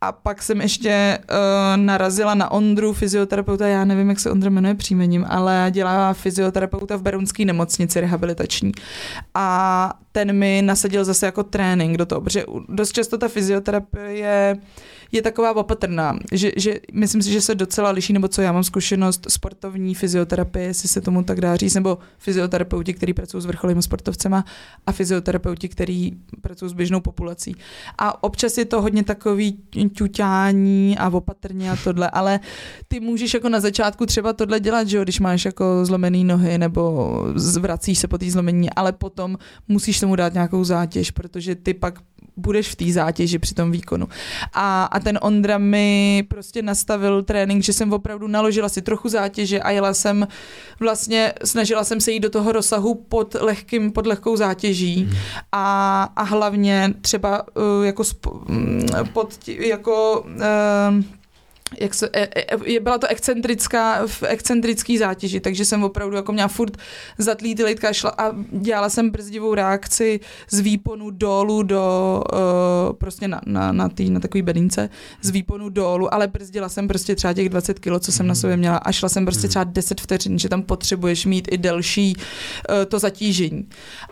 A 0.00 0.12
pak 0.12 0.42
jsem 0.42 0.60
ještě 0.60 1.18
uh, 1.30 1.36
narazila 1.76 2.34
na 2.34 2.50
Ondru, 2.50 2.92
fyzioterapeuta, 2.92 3.66
já 3.66 3.84
nevím, 3.84 4.08
jak 4.08 4.20
se 4.20 4.30
Ondra 4.30 4.50
jmenuje 4.50 4.74
příjmením, 4.74 5.26
ale 5.28 5.66
dělá 5.70 6.12
fyzioterapeuta 6.12 6.96
v 6.96 7.02
Berunské 7.02 7.44
nemocnici 7.44 8.00
rehabilitační. 8.00 8.72
A 9.34 9.92
ten 10.12 10.32
mi 10.32 10.62
nasadil 10.64 11.04
zase 11.04 11.26
jako 11.26 11.42
trénink 11.42 11.96
do 11.96 12.06
toho, 12.06 12.20
protože 12.20 12.44
dost 12.68 12.92
často 12.92 13.18
ta 13.18 13.28
fyzioterapie 13.28 14.56
je 15.12 15.22
taková 15.22 15.56
opatrná, 15.56 16.18
že, 16.32 16.52
že 16.56 16.80
myslím 16.92 17.22
si, 17.22 17.32
že 17.32 17.40
se 17.40 17.54
docela 17.54 17.90
liší, 17.90 18.12
nebo 18.12 18.28
co 18.28 18.42
já 18.42 18.52
mám 18.52 18.64
zkušenost 18.64 19.26
sportovní 19.28 19.94
fyzioterapie, 19.94 20.66
jestli 20.66 20.88
se 20.88 21.00
tomu 21.00 21.22
tak 21.22 21.40
dá 21.40 21.56
říct, 21.56 21.74
nebo 21.74 21.98
fyzioterapeuti, 22.18 22.94
kteří 22.94 23.14
pracují 23.14 23.42
s 23.42 23.46
vrcholými 23.46 23.82
sportovcema 23.82 24.44
a 24.86 24.92
fyzioterapeuti, 24.92 25.68
kteří 25.68 26.16
pracují 26.40 26.70
s 26.70 26.72
běžnou 26.72 27.00
populací. 27.00 27.56
A 27.98 28.24
občas 28.24 28.58
je 28.58 28.64
to 28.64 28.82
hodně 28.82 29.04
takový 29.04 29.58
ťuťání 29.92 30.98
a 30.98 31.08
opatrně 31.08 31.70
a 31.70 31.76
tohle, 31.84 32.10
ale 32.10 32.40
ty 32.88 33.00
můžeš 33.00 33.34
jako 33.34 33.48
na 33.48 33.60
začátku 33.60 34.06
třeba 34.06 34.32
tohle 34.32 34.60
dělat, 34.60 34.88
že 34.88 34.96
jo, 34.96 35.02
když 35.02 35.20
máš 35.20 35.44
jako 35.44 35.84
zlomený 35.84 36.24
nohy 36.24 36.58
nebo 36.58 37.12
zvracíš 37.34 37.98
se 37.98 38.08
po 38.08 38.18
té 38.18 38.30
zlomení, 38.30 38.70
ale 38.70 38.92
potom 38.92 39.38
musíš 39.68 40.00
tomu 40.00 40.16
dát 40.16 40.32
nějakou 40.34 40.64
zátěž, 40.64 41.10
protože 41.10 41.54
ty 41.54 41.74
pak 41.74 41.98
budeš 42.36 42.68
v 42.68 42.76
té 42.76 42.92
zátěži 42.92 43.38
při 43.38 43.54
tom 43.54 43.70
výkonu. 43.70 44.08
A, 44.52 44.84
a 44.84 45.00
ten 45.00 45.18
Ondra 45.22 45.58
mi 45.58 46.24
prostě 46.28 46.62
nastavil 46.62 47.22
trénink, 47.22 47.62
že 47.62 47.72
jsem 47.72 47.92
opravdu 47.92 48.26
naložila 48.26 48.68
si 48.68 48.82
trochu 48.82 49.08
zátěže 49.08 49.60
a 49.60 49.70
jela 49.70 49.94
jsem 49.94 50.28
vlastně, 50.80 51.32
snažila 51.44 51.84
jsem 51.84 52.00
se 52.00 52.12
jít 52.12 52.20
do 52.20 52.30
toho 52.30 52.52
rozsahu 52.52 52.94
pod 52.94 53.36
lehkým, 53.40 53.92
pod 53.92 54.06
lehkou 54.06 54.36
zátěží 54.36 55.04
hmm. 55.04 55.16
a, 55.52 56.02
a 56.16 56.22
hlavně 56.22 56.94
třeba 57.00 57.46
uh, 57.56 57.86
jako 57.86 58.04
sp, 58.10 58.22
mm, 58.48 58.86
pod, 59.12 59.48
jako 59.48 60.20
uh, 60.20 61.04
jak 61.80 61.94
se, 61.94 62.10
e, 62.12 62.28
e, 62.76 62.80
byla 62.80 62.98
to 62.98 63.06
excentrická, 63.06 64.06
v 64.06 64.22
excentrický 64.22 64.98
zátěži, 64.98 65.40
takže 65.40 65.64
jsem 65.64 65.84
opravdu 65.84 66.16
jako 66.16 66.32
měla 66.32 66.48
furt 66.48 66.76
zatlý 67.18 67.54
ty 67.54 67.64
litka 67.64 67.92
šla 67.92 68.14
a 68.18 68.32
dělala 68.52 68.88
jsem 68.88 69.10
brzdivou 69.10 69.54
reakci 69.54 70.20
z 70.50 70.60
výponu 70.60 71.10
dolů 71.10 71.62
do, 71.62 72.24
uh, 72.32 72.92
prostě 72.92 73.28
na, 73.28 73.40
na, 73.46 73.72
na, 73.72 73.88
tý, 73.88 74.10
na 74.10 74.20
takový 74.20 74.42
bedince, 74.42 74.88
z 75.22 75.30
výponu 75.30 75.68
dolů, 75.68 76.14
ale 76.14 76.28
brzdila 76.28 76.68
jsem 76.68 76.88
prostě 76.88 77.14
třeba 77.14 77.32
těch 77.32 77.48
20 77.48 77.78
kilo, 77.78 78.00
co 78.00 78.12
jsem 78.12 78.26
na 78.26 78.34
sobě 78.34 78.56
měla 78.56 78.76
a 78.76 78.92
šla 78.92 79.08
jsem 79.08 79.24
prostě 79.24 79.48
třeba 79.48 79.64
10 79.64 80.00
vteřin, 80.00 80.38
že 80.38 80.48
tam 80.48 80.62
potřebuješ 80.62 81.26
mít 81.26 81.48
i 81.50 81.58
delší 81.58 82.16
uh, 82.16 82.74
to 82.88 82.98
zatížení. 82.98 83.68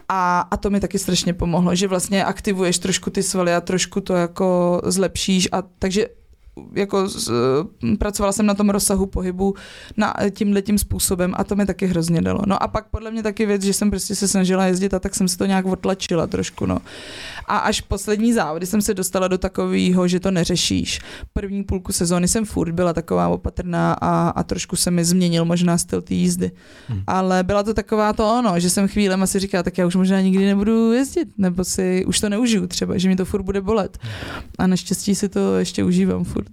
A, 0.08 0.48
a 0.50 0.56
to 0.56 0.70
mi 0.70 0.80
taky 0.80 0.98
strašně 0.98 1.34
pomohlo, 1.34 1.74
že 1.74 1.88
vlastně 1.88 2.24
aktivuješ 2.24 2.78
trošku 2.78 3.10
ty 3.10 3.22
svaly 3.22 3.54
a 3.54 3.60
trošku 3.60 4.00
to 4.00 4.14
jako 4.14 4.80
zlepšíš 4.84 5.48
a 5.52 5.62
takže 5.78 6.06
jako 6.74 7.08
z, 7.08 7.30
pracovala 7.98 8.32
jsem 8.32 8.46
na 8.46 8.54
tom 8.54 8.70
rozsahu 8.70 9.06
pohybu 9.06 9.54
na 9.96 10.14
tímhle 10.30 10.62
tím 10.62 10.78
způsobem 10.78 11.34
a 11.36 11.44
to 11.44 11.56
mi 11.56 11.66
taky 11.66 11.86
hrozně 11.86 12.22
dalo. 12.22 12.40
No 12.46 12.62
a 12.62 12.68
pak 12.68 12.86
podle 12.90 13.10
mě 13.10 13.22
taky 13.22 13.46
věc, 13.46 13.62
že 13.62 13.72
jsem 13.72 13.90
prostě 13.90 14.14
se 14.14 14.28
snažila 14.28 14.66
jezdit 14.66 14.94
a 14.94 14.98
tak 14.98 15.14
jsem 15.14 15.28
se 15.28 15.38
to 15.38 15.46
nějak 15.46 15.66
otlačila 15.66 16.26
trošku, 16.26 16.66
no. 16.66 16.78
A 17.46 17.58
až 17.58 17.80
poslední 17.80 18.32
závody 18.32 18.66
jsem 18.66 18.82
se 18.82 18.94
dostala 18.94 19.28
do 19.28 19.38
takového, 19.38 20.08
že 20.08 20.20
to 20.20 20.30
neřešíš. 20.30 21.00
První 21.32 21.64
půlku 21.64 21.92
sezóny 21.92 22.28
jsem 22.28 22.44
furt 22.44 22.72
byla 22.72 22.92
taková 22.92 23.28
opatrná 23.28 23.92
a, 23.92 24.28
a 24.28 24.42
trošku 24.42 24.76
se 24.76 24.90
mi 24.90 25.04
změnil 25.04 25.44
možná 25.44 25.78
styl 25.78 26.02
té 26.02 26.14
jízdy. 26.14 26.50
Hmm. 26.88 27.02
Ale 27.06 27.42
byla 27.42 27.62
to 27.62 27.74
taková 27.74 28.12
to 28.12 28.38
ono, 28.38 28.60
že 28.60 28.70
jsem 28.70 28.88
chvílem 28.88 29.22
asi 29.22 29.38
říkala, 29.38 29.62
tak 29.62 29.78
já 29.78 29.86
už 29.86 29.96
možná 29.96 30.20
nikdy 30.20 30.46
nebudu 30.46 30.92
jezdit, 30.92 31.28
nebo 31.38 31.64
si 31.64 32.04
už 32.06 32.20
to 32.20 32.28
neužiju 32.28 32.66
třeba, 32.66 32.98
že 32.98 33.08
mi 33.08 33.16
to 33.16 33.24
furt 33.24 33.42
bude 33.42 33.60
bolet. 33.60 33.98
A 34.58 34.66
naštěstí 34.66 35.14
si 35.14 35.28
to 35.28 35.58
ještě 35.58 35.84
užívám 35.84 36.24
furt. 36.24 36.49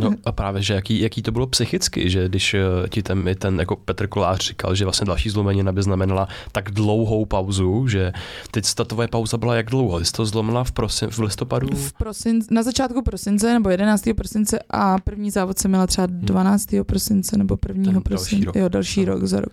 No 0.00 0.10
a 0.24 0.32
právě, 0.32 0.62
že 0.62 0.74
jaký, 0.74 1.00
jaký 1.00 1.22
to 1.22 1.32
bylo 1.32 1.46
psychicky, 1.46 2.10
že 2.10 2.28
když 2.28 2.54
eh, 2.54 2.88
ti 2.88 3.02
ten, 3.02 3.24
ten 3.38 3.60
jako 3.60 3.76
Petr 3.76 4.06
Kolář 4.06 4.46
říkal, 4.46 4.74
že 4.74 4.84
vlastně 4.84 5.06
další 5.06 5.30
zlomenina 5.30 5.72
by 5.72 5.82
znamenala 5.82 6.28
tak 6.52 6.70
dlouhou 6.70 7.24
pauzu, 7.24 7.88
že 7.88 8.12
teď 8.50 8.74
ta 8.74 8.84
tvoje 8.84 9.08
pauza 9.08 9.36
byla 9.36 9.54
jak 9.54 9.70
dlouho? 9.70 10.04
Jsi 10.04 10.12
to 10.12 10.26
zlomila 10.26 10.64
v, 10.64 10.72
prosin, 10.72 11.10
v 11.10 11.18
listopadu? 11.18 11.68
V 11.76 11.92
prosin, 11.92 12.40
na 12.50 12.62
začátku 12.62 13.02
prosince 13.02 13.52
nebo 13.52 13.70
11. 13.70 14.04
prosince 14.16 14.58
a 14.70 14.98
první 14.98 15.30
závod 15.30 15.58
jsem 15.58 15.70
měla 15.70 15.86
třeba 15.86 16.06
12. 16.10 16.72
Hmm. 16.72 16.84
prosince 16.84 17.36
nebo 17.36 17.58
1. 17.68 18.00
prosince. 18.00 18.58
Jo, 18.58 18.68
další 18.68 19.06
no. 19.06 19.12
rok 19.12 19.24
za 19.24 19.40
rok. 19.40 19.52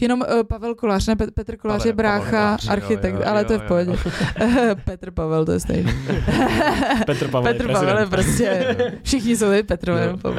Jenom 0.00 0.20
uh, 0.20 0.42
Pavel 0.42 0.74
Kolář, 0.74 1.06
ne 1.06 1.16
Petr 1.16 1.56
Kolář 1.56 1.78
Pavel, 1.78 1.90
je 1.90 1.92
brácha, 1.92 2.30
Kolář, 2.30 2.68
architekt, 2.68 3.14
jo, 3.14 3.20
jo, 3.20 3.26
ale 3.26 3.40
jo, 3.40 3.46
to 3.46 3.52
je 3.52 3.58
v 3.58 3.62
pohodě. 3.62 3.92
Petr 4.84 5.10
Pavel, 5.10 5.44
to 5.44 5.52
je 5.52 5.60
stejný. 5.60 5.92
Petr 7.06 7.28
Pavel, 7.28 7.52
Petr 7.52 7.72
Pavel 7.72 7.98
je 7.98 8.06
prostě, 8.06 8.76
všichni 9.18 9.36
jsou 9.36 9.46
Petrové. 9.66 10.16
No. 10.24 10.32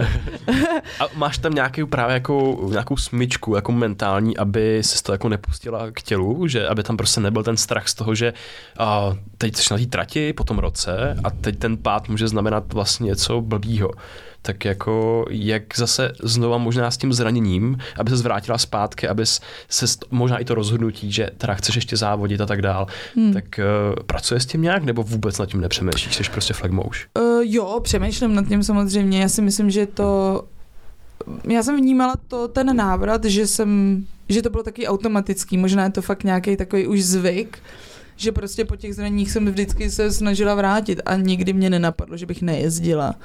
A 1.00 1.04
máš 1.16 1.38
tam 1.38 1.54
nějaký 1.54 1.86
právě 1.86 2.14
jako, 2.14 2.68
nějakou 2.70 2.98
smyčku 2.98 3.56
jako 3.56 3.72
mentální, 3.72 4.38
aby 4.38 4.84
se 4.84 5.04
to 5.04 5.12
jako 5.12 5.30
nepustila 5.30 5.92
k 5.92 6.02
tělu, 6.02 6.48
že 6.48 6.68
aby 6.68 6.84
tam 6.84 6.98
prostě 6.98 7.22
nebyl 7.22 7.44
ten 7.44 7.58
strach 7.58 7.88
z 7.88 7.94
toho, 7.94 8.16
že 8.16 8.34
a, 8.78 9.14
teď 9.38 9.56
jsi 9.56 9.74
na 9.74 9.78
té 9.78 9.86
trati 9.86 10.34
po 10.34 10.44
tom 10.44 10.60
roce 10.60 11.18
a 11.24 11.30
teď 11.30 11.60
ten 11.60 11.78
pád 11.78 12.10
může 12.10 12.28
znamenat 12.28 12.74
vlastně 12.74 13.06
něco 13.06 13.42
blbýho 13.42 13.92
tak 14.42 14.66
jako 14.66 15.26
jak 15.30 15.64
zase 15.78 16.14
znova 16.24 16.58
možná 16.58 16.92
s 16.92 16.98
tím 16.98 17.14
zraněním, 17.14 17.78
aby 17.98 18.10
se 18.10 18.18
zvrátila 18.18 18.58
zpátky, 18.58 19.08
aby 19.08 19.26
se 19.70 19.86
možná 20.12 20.38
i 20.38 20.46
to 20.46 20.56
rozhodnutí, 20.56 21.12
že 21.12 21.30
teda 21.38 21.54
chceš 21.54 21.76
ještě 21.76 21.98
závodit 21.98 22.42
a 22.42 22.46
tak 22.46 22.62
dál, 22.62 22.88
hmm. 23.16 23.34
tak 23.34 23.60
uh, 23.60 24.04
pracuje 24.04 24.40
s 24.40 24.46
tím 24.46 24.62
nějak 24.62 24.84
nebo 24.84 25.04
vůbec 25.04 25.38
nad 25.38 25.46
tím 25.46 25.62
nepřemýšlíš, 25.62 26.16
jsi 26.16 26.32
prostě 26.32 26.54
flagmouš? 26.54 27.08
Uh, 27.20 27.42
jo, 27.44 27.80
přemýšlím 27.84 28.36
nad 28.36 28.48
tím 28.48 28.64
samozřejmě, 28.64 29.22
já 29.22 29.30
si 29.30 29.42
myslím, 29.42 29.70
že 29.70 29.86
to 29.86 30.44
já 31.50 31.64
jsem 31.64 31.78
vnímala 31.78 32.16
to, 32.28 32.48
ten 32.48 32.76
návrat, 32.76 33.26
že 33.26 33.48
jsem, 33.48 34.04
že 34.30 34.42
to 34.42 34.50
bylo 34.50 34.64
taky 34.64 34.88
automatický, 34.88 35.58
možná 35.58 35.84
je 35.84 35.90
to 35.90 36.02
fakt 36.02 36.24
nějaký 36.24 36.58
takový 36.58 36.88
už 36.88 37.04
zvyk, 37.04 37.60
že 38.18 38.32
prostě 38.32 38.66
po 38.66 38.76
těch 38.76 38.96
zraněních 38.96 39.32
jsem 39.32 39.46
vždycky 39.46 39.92
se 39.92 40.12
snažila 40.12 40.56
vrátit 40.56 41.02
a 41.06 41.16
nikdy 41.16 41.54
mě 41.54 41.70
nenapadlo, 41.70 42.18
že 42.18 42.26
bych 42.26 42.42
nejezdila. 42.42 43.16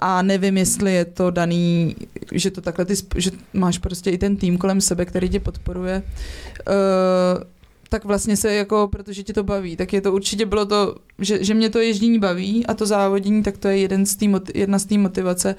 A 0.00 0.22
nevím, 0.22 0.56
jestli 0.56 0.94
je 0.94 1.04
to 1.04 1.30
daný, 1.30 1.96
že 2.32 2.50
to 2.50 2.60
takhle 2.60 2.84
ty, 2.84 2.94
že 3.16 3.30
máš 3.52 3.78
prostě 3.78 4.10
i 4.10 4.18
ten 4.18 4.36
tým 4.36 4.58
kolem 4.58 4.80
sebe, 4.80 5.04
který 5.04 5.28
tě 5.28 5.40
podporuje. 5.40 6.02
Uh, 6.68 7.42
tak 7.88 8.04
vlastně 8.04 8.36
se 8.36 8.54
jako, 8.54 8.88
protože 8.92 9.22
ti 9.22 9.32
to 9.32 9.44
baví, 9.44 9.76
tak 9.76 9.92
je 9.92 10.00
to 10.00 10.12
určitě 10.12 10.46
bylo 10.46 10.66
to, 10.66 10.94
že, 11.18 11.44
že 11.44 11.54
mě 11.54 11.70
to 11.70 11.78
ježdění 11.78 12.18
baví 12.18 12.66
a 12.66 12.74
to 12.74 12.86
závodění, 12.86 13.42
tak 13.42 13.58
to 13.58 13.68
je 13.68 13.78
jeden 13.78 14.06
z 14.06 14.16
tý, 14.16 14.32
jedna 14.54 14.78
z 14.78 14.84
té 14.84 14.98
motivace, 14.98 15.54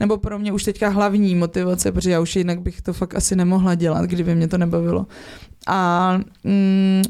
nebo 0.00 0.16
pro 0.16 0.38
mě 0.38 0.52
už 0.52 0.64
teďka 0.64 0.88
hlavní 0.88 1.34
motivace, 1.34 1.92
protože 1.92 2.10
já 2.10 2.20
už 2.20 2.36
jinak 2.36 2.60
bych 2.60 2.82
to 2.82 2.92
fakt 2.92 3.14
asi 3.14 3.36
nemohla 3.36 3.74
dělat, 3.74 4.04
kdyby 4.04 4.34
mě 4.34 4.48
to 4.48 4.58
nebavilo. 4.58 5.06
A 5.66 6.20
mm, 6.44 7.02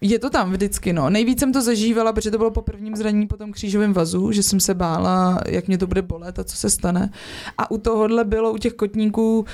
je 0.00 0.18
to 0.18 0.30
tam 0.30 0.52
vždycky, 0.52 0.92
no. 0.92 1.10
Nejvíc 1.10 1.40
jsem 1.40 1.52
to 1.52 1.62
zažívala, 1.62 2.12
protože 2.12 2.30
to 2.30 2.38
bylo 2.38 2.50
po 2.50 2.62
prvním 2.62 2.96
zranění 2.96 3.26
po 3.26 3.36
tom 3.36 3.52
křížovém 3.52 3.92
vazu, 3.92 4.32
že 4.32 4.42
jsem 4.42 4.60
se 4.60 4.74
bála, 4.74 5.40
jak 5.48 5.68
mě 5.68 5.78
to 5.78 5.86
bude 5.86 6.02
bolet 6.02 6.38
a 6.38 6.44
co 6.44 6.56
se 6.56 6.70
stane. 6.70 7.10
A 7.58 7.70
u 7.70 7.78
tohohle 7.78 8.24
bylo, 8.24 8.52
u 8.52 8.58
těch 8.58 8.74
kotníků, 8.74 9.44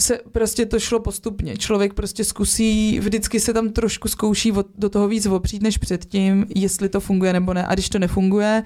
se 0.00 0.20
prostě 0.32 0.66
to 0.66 0.80
šlo 0.80 1.00
postupně. 1.00 1.56
Člověk 1.56 1.94
prostě 1.94 2.24
zkusí, 2.24 3.00
vždycky 3.00 3.40
se 3.40 3.52
tam 3.52 3.68
trošku 3.68 4.08
zkouší 4.08 4.52
do 4.78 4.88
toho 4.88 5.08
víc 5.08 5.26
opřít 5.26 5.62
než 5.62 5.78
předtím, 5.78 6.46
jestli 6.54 6.88
to 6.88 7.00
funguje 7.00 7.32
nebo 7.32 7.54
ne. 7.54 7.66
A 7.66 7.74
když 7.74 7.88
to 7.88 7.98
nefunguje, 7.98 8.62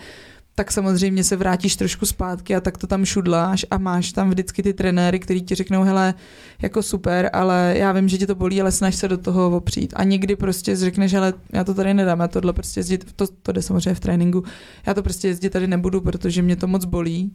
tak 0.58 0.72
samozřejmě 0.72 1.24
se 1.24 1.36
vrátíš 1.36 1.76
trošku 1.76 2.06
zpátky 2.06 2.56
a 2.56 2.60
tak 2.60 2.78
to 2.78 2.86
tam 2.86 3.04
šudláš 3.04 3.66
a 3.70 3.78
máš 3.78 4.12
tam 4.12 4.30
vždycky 4.30 4.62
ty 4.62 4.72
trenéry, 4.72 5.18
kteří 5.18 5.42
ti 5.42 5.54
řeknou, 5.54 5.82
hele, 5.82 6.14
jako 6.62 6.82
super, 6.82 7.30
ale 7.32 7.74
já 7.76 7.92
vím, 7.92 8.08
že 8.08 8.18
tě 8.18 8.26
to 8.26 8.34
bolí, 8.34 8.60
ale 8.60 8.72
snaž 8.72 8.94
se 8.94 9.08
do 9.08 9.18
toho 9.18 9.56
opřít. 9.56 9.92
A 9.96 10.04
někdy 10.04 10.36
prostě 10.36 10.76
řekneš, 10.76 11.12
hele, 11.12 11.34
já 11.52 11.64
to 11.64 11.74
tady 11.74 11.94
nedám, 11.94 12.20
já 12.20 12.28
tohle 12.28 12.52
prostě 12.52 12.80
jezdit, 12.80 13.12
to, 13.16 13.26
to 13.42 13.52
jde 13.52 13.62
samozřejmě 13.62 13.94
v 13.94 14.00
tréninku, 14.00 14.44
já 14.86 14.94
to 14.94 15.02
prostě 15.02 15.28
jezdit 15.28 15.50
tady 15.50 15.66
nebudu, 15.66 16.00
protože 16.00 16.42
mě 16.42 16.56
to 16.56 16.66
moc 16.66 16.84
bolí. 16.84 17.34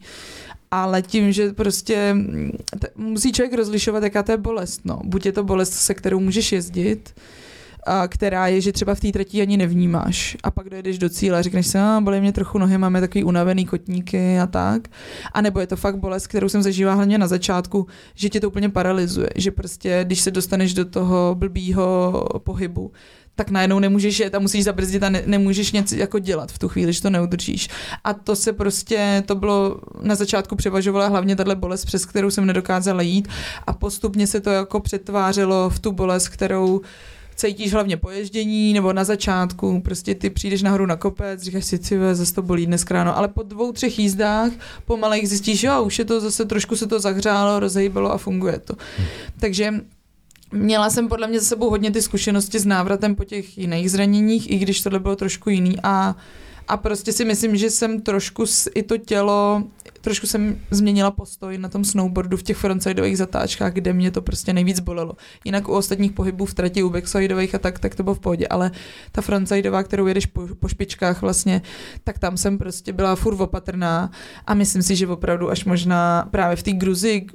Ale 0.71 1.01
tím, 1.01 1.31
že 1.31 1.53
prostě 1.53 2.15
t- 2.79 2.87
musí 2.95 3.31
člověk 3.31 3.53
rozlišovat, 3.53 4.03
jaká 4.03 4.23
to 4.23 4.31
je 4.31 4.37
bolest. 4.37 4.81
No. 4.85 5.01
Buď 5.03 5.25
je 5.25 5.31
to 5.31 5.43
bolest, 5.43 5.73
se 5.73 5.93
kterou 5.93 6.19
můžeš 6.19 6.51
jezdit, 6.51 7.13
a 7.83 8.07
která 8.07 8.47
je, 8.47 8.61
že 8.61 8.71
třeba 8.71 8.95
v 8.95 8.99
té 8.99 9.11
trati 9.11 9.41
ani 9.41 9.57
nevnímáš. 9.57 10.37
A 10.43 10.51
pak 10.51 10.69
dojedeš 10.69 10.97
do 10.97 11.09
cíle 11.09 11.39
a 11.39 11.41
řekneš 11.41 11.67
si, 11.67 11.77
a 11.77 11.99
bolí 12.03 12.21
mě 12.21 12.31
trochu 12.31 12.57
nohy, 12.57 12.77
máme 12.77 13.01
takový 13.01 13.23
unavený 13.23 13.65
kotníky 13.65 14.39
a 14.39 14.47
tak. 14.47 14.87
A 15.33 15.41
nebo 15.41 15.59
je 15.59 15.67
to 15.67 15.75
fakt 15.75 15.97
bolest, 15.97 16.27
kterou 16.27 16.49
jsem 16.49 16.61
zažívala 16.61 16.95
hlavně 16.95 17.17
na 17.17 17.27
začátku, 17.27 17.87
že 18.15 18.29
tě 18.29 18.39
to 18.39 18.47
úplně 18.47 18.69
paralyzuje. 18.69 19.29
Že 19.35 19.51
prostě, 19.51 20.01
když 20.03 20.21
se 20.21 20.31
dostaneš 20.31 20.73
do 20.73 20.85
toho 20.85 21.35
blbýho 21.39 22.13
pohybu, 22.43 22.91
tak 23.35 23.49
najednou 23.49 23.79
nemůžeš 23.79 24.19
jet 24.19 24.35
a 24.35 24.39
musíš 24.39 24.63
zabrzdit 24.63 25.03
a 25.03 25.09
ne, 25.09 25.23
nemůžeš 25.25 25.71
něco 25.71 25.95
jako 25.95 26.19
dělat 26.19 26.51
v 26.51 26.59
tu 26.59 26.69
chvíli, 26.69 26.93
že 26.93 27.01
to 27.01 27.09
neudržíš. 27.09 27.69
A 28.03 28.13
to 28.13 28.35
se 28.35 28.53
prostě, 28.53 29.23
to 29.25 29.35
bylo 29.35 29.79
na 30.01 30.15
začátku 30.15 30.55
převažovala 30.55 31.07
hlavně 31.07 31.35
tahle 31.35 31.55
bolest, 31.55 31.85
přes 31.85 32.05
kterou 32.05 32.31
jsem 32.31 32.45
nedokázala 32.45 33.01
jít 33.01 33.27
a 33.67 33.73
postupně 33.73 34.27
se 34.27 34.41
to 34.41 34.49
jako 34.49 34.79
přetvářelo 34.79 35.69
v 35.69 35.79
tu 35.79 35.91
bolest, 35.91 36.27
kterou 36.27 36.81
cítíš 37.35 37.73
hlavně 37.73 37.97
poježdění 37.97 38.73
nebo 38.73 38.93
na 38.93 39.03
začátku, 39.03 39.81
prostě 39.81 40.15
ty 40.15 40.29
přijdeš 40.29 40.61
nahoru 40.61 40.85
na 40.85 40.95
kopec, 40.95 41.41
říkáš 41.41 41.65
si, 41.65 41.79
ty 41.79 41.99
zase 42.13 42.33
to 42.33 42.41
bolí 42.41 42.65
dnes 42.65 42.85
ráno, 42.91 43.17
ale 43.17 43.27
po 43.27 43.43
dvou, 43.43 43.71
třech 43.71 43.99
jízdách 43.99 44.51
pomalej 44.85 45.25
zjistíš, 45.25 45.63
jo, 45.63 45.83
už 45.83 45.99
je 45.99 46.05
to 46.05 46.19
zase 46.19 46.45
trošku 46.45 46.75
se 46.75 46.87
to 46.87 46.99
zahřálo, 46.99 47.59
rozhýbalo 47.59 48.11
a 48.11 48.17
funguje 48.17 48.59
to. 48.59 48.73
Hmm. 48.97 49.07
Takže 49.39 49.73
Měla 50.53 50.89
jsem 50.89 51.07
podle 51.07 51.27
mě 51.27 51.39
za 51.39 51.45
sebou 51.45 51.69
hodně 51.69 51.91
ty 51.91 52.01
zkušenosti 52.01 52.59
s 52.59 52.65
návratem 52.65 53.15
po 53.15 53.23
těch 53.23 53.57
jiných 53.57 53.91
zraněních, 53.91 54.51
i 54.51 54.57
když 54.57 54.81
tohle 54.81 54.99
bylo 54.99 55.15
trošku 55.15 55.49
jiný 55.49 55.75
a 55.83 56.15
a 56.67 56.77
prostě 56.77 57.11
si 57.11 57.25
myslím, 57.25 57.55
že 57.55 57.69
jsem 57.69 58.01
trošku 58.01 58.45
i 58.75 58.83
to 58.83 58.97
tělo 58.97 59.63
trošku 60.01 60.27
jsem 60.27 60.59
změnila 60.71 61.11
postoj 61.11 61.57
na 61.57 61.69
tom 61.69 61.85
snowboardu 61.85 62.37
v 62.37 62.43
těch 62.43 62.57
frontsidových 62.57 63.17
zatáčkách, 63.17 63.73
kde 63.73 63.93
mě 63.93 64.11
to 64.11 64.21
prostě 64.21 64.53
nejvíc 64.53 64.79
bolelo. 64.79 65.13
Jinak 65.45 65.69
u 65.69 65.71
ostatních 65.71 66.11
pohybů 66.11 66.45
v 66.45 66.53
trati, 66.53 66.83
u 66.83 66.89
backsideových 66.89 67.55
a 67.55 67.59
tak, 67.59 67.79
tak 67.79 67.95
to 67.95 68.03
bylo 68.03 68.15
v 68.15 68.19
pohodě, 68.19 68.47
ale 68.47 68.71
ta 69.11 69.21
frontsidová, 69.21 69.83
kterou 69.83 70.07
jedeš 70.07 70.25
po, 70.25 70.47
po 70.59 70.67
špičkách 70.67 71.21
vlastně, 71.21 71.61
tak 72.03 72.19
tam 72.19 72.37
jsem 72.37 72.57
prostě 72.57 72.93
byla 72.93 73.15
furt 73.15 73.41
opatrná 73.41 74.11
a 74.47 74.53
myslím 74.53 74.83
si, 74.83 74.95
že 74.95 75.07
opravdu 75.07 75.49
až 75.49 75.65
možná 75.65 76.27
právě 76.31 76.55
v 76.55 76.63
té 76.63 76.71
Gruzi, 76.71 77.25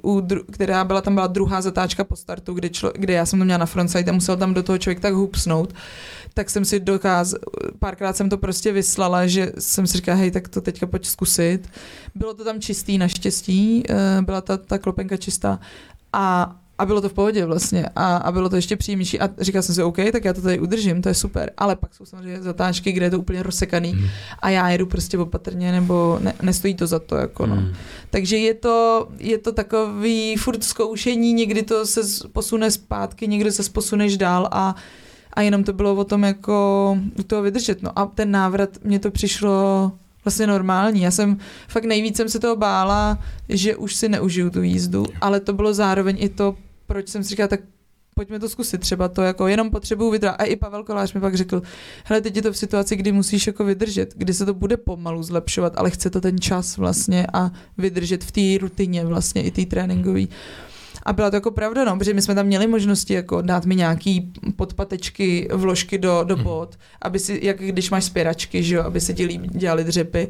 která 0.53 0.85
byla 0.85 1.01
tam 1.01 1.15
byla 1.15 1.27
druhá 1.27 1.61
zatáčka 1.61 2.05
po 2.05 2.17
startu, 2.17 2.55
kde, 2.55 2.69
člo, 2.69 2.93
kde 2.95 3.15
já 3.15 3.27
jsem 3.27 3.39
to 3.39 3.45
měla 3.45 3.59
na 3.59 3.67
frontside 3.67 4.11
a 4.11 4.15
musel 4.15 4.37
tam 4.37 4.55
do 4.55 4.63
toho 4.63 4.79
člověk 4.79 5.01
tak 5.01 5.15
hupsnout, 5.15 5.75
tak 6.37 6.51
jsem 6.51 6.65
si 6.65 6.81
dokázal, 6.81 7.41
párkrát 7.79 8.17
jsem 8.17 8.29
to 8.29 8.39
prostě 8.39 8.73
vyslala, 8.73 9.27
že 9.27 9.53
jsem 9.59 9.87
si 9.87 9.97
říkala, 9.97 10.19
hej, 10.19 10.31
tak 10.31 10.49
to 10.49 10.61
teďka 10.61 10.87
pojď 10.87 11.07
zkusit. 11.07 11.69
Bylo 12.15 12.35
to 12.35 12.45
tam 12.45 12.61
čistý 12.61 12.99
naštěstí, 12.99 13.83
eh, 13.89 14.23
byla 14.23 14.41
ta, 14.41 14.57
ta 14.57 14.79
klopenka 14.79 15.17
čistá 15.17 15.61
a 16.13 16.57
a 16.79 16.87
bylo 16.87 17.01
to 17.01 17.09
v 17.09 17.13
pohodě 17.13 17.45
vlastně 17.45 17.87
a, 17.97 18.17
a 18.17 18.33
bylo 18.33 18.49
to 18.49 18.57
ještě 18.57 18.77
příjemnější 18.77 19.21
a 19.21 19.29
říkal 19.39 19.63
jsem 19.63 19.75
si, 19.75 19.83
OK, 19.83 19.97
tak 20.13 20.25
já 20.25 20.33
to 20.33 20.43
tady 20.43 20.59
udržím, 20.59 21.03
to 21.03 21.09
je 21.09 21.15
super, 21.15 21.51
ale 21.57 21.77
pak 21.77 21.95
jsou 21.95 22.05
samozřejmě 22.05 22.43
zatáčky, 22.43 22.93
kde 22.93 23.07
je 23.07 23.11
to 23.11 23.19
úplně 23.19 23.43
rozsekaný 23.43 23.93
mm. 23.93 24.09
a 24.39 24.51
já 24.51 24.69
jedu 24.69 24.87
prostě 24.87 25.19
opatrně 25.19 25.73
nebo 25.73 26.19
ne, 26.23 26.35
nestojí 26.43 26.75
to 26.75 26.87
za 26.87 26.99
to, 26.99 27.17
jako 27.17 27.47
no. 27.47 27.57
Mm. 27.57 27.73
Takže 28.11 28.37
je 28.37 28.55
to, 28.55 29.09
je 29.19 29.39
to 29.39 29.53
takový 29.53 30.37
furt 30.37 30.65
zkoušení, 30.65 31.33
někdy 31.33 31.63
to 31.63 31.87
se 31.87 32.01
posune 32.33 32.71
zpátky, 32.71 33.29
někdy 33.29 33.53
se 33.53 33.71
posuneš 33.71 34.17
dál 34.17 34.49
a 34.53 34.75
a 35.37 35.43
jenom 35.43 35.65
to 35.65 35.73
bylo 35.73 35.95
o 35.95 36.05
tom 36.05 36.23
jako 36.23 36.99
u 37.19 37.23
toho 37.23 37.43
vydržet. 37.43 37.83
No 37.83 37.99
a 37.99 38.07
ten 38.07 38.31
návrat, 38.31 38.71
mně 38.85 38.99
to 38.99 39.11
přišlo 39.11 39.93
vlastně 40.25 40.47
normální. 40.47 41.03
Já 41.03 41.11
jsem 41.11 41.39
fakt 41.69 41.85
nejvíc 41.85 42.17
jsem 42.17 42.29
se 42.29 42.39
toho 42.39 42.57
bála, 42.57 43.19
že 43.49 43.77
už 43.77 43.95
si 43.95 44.09
neužiju 44.09 44.51
tu 44.51 44.63
jízdu, 44.63 45.07
ale 45.21 45.41
to 45.41 45.53
bylo 45.53 45.75
zároveň 45.75 46.17
i 46.21 46.29
to, 46.29 46.57
proč 46.87 47.09
jsem 47.09 47.23
si 47.23 47.29
říkala, 47.29 47.49
tak 47.49 47.61
pojďme 48.15 48.39
to 48.39 48.49
zkusit, 48.49 48.81
třeba 48.81 49.09
to 49.09 49.23
jako 49.23 49.47
jenom 49.47 49.71
potřebuju 49.71 50.11
vydržet. 50.11 50.35
A 50.39 50.45
i 50.45 50.57
Pavel 50.57 50.85
Kolář 50.85 51.13
mi 51.13 51.21
pak 51.21 51.35
řekl, 51.35 51.63
hele, 52.05 52.21
teď 52.21 52.37
je 52.37 52.43
to 52.43 52.53
v 52.53 52.57
situaci, 52.57 52.97
kdy 52.97 53.13
musíš 53.13 53.47
jako 53.47 53.65
vydržet, 53.65 54.15
kdy 54.17 54.35
se 54.35 54.47
to 54.47 54.55
bude 54.55 54.77
pomalu 54.77 55.23
zlepšovat, 55.23 55.73
ale 55.77 55.91
chce 55.91 56.11
to 56.11 56.21
ten 56.21 56.39
čas 56.41 56.77
vlastně 56.77 57.27
a 57.33 57.51
vydržet 57.79 58.25
v 58.25 58.33
té 58.33 58.59
rutině 58.61 59.05
vlastně 59.05 59.43
i 59.43 59.51
té 59.51 59.65
tréninkové. 59.65 60.23
A 61.07 61.13
byla 61.13 61.31
to 61.31 61.37
jako 61.37 61.51
pravda, 61.51 61.85
no, 61.85 61.99
protože 61.99 62.15
my 62.15 62.23
jsme 62.23 62.35
tam 62.35 62.47
měli 62.47 62.67
možnosti 62.67 63.15
jako 63.15 63.43
dát 63.43 63.67
mi 63.67 63.77
nějaký 63.77 64.33
podpatečky, 64.57 65.49
vložky 65.53 65.99
do, 65.99 66.25
do 66.25 66.37
mhm. 66.37 66.45
bod, 66.45 66.79
aby 67.03 67.19
si, 67.19 67.41
jak 67.43 67.59
když 67.59 67.91
máš 67.91 68.05
spěračky, 68.05 68.63
že 68.63 68.75
jo, 68.75 68.83
aby 68.83 69.01
se 69.01 69.15
ti 69.15 69.41
dělali 69.43 69.85
dřepy, 69.85 70.29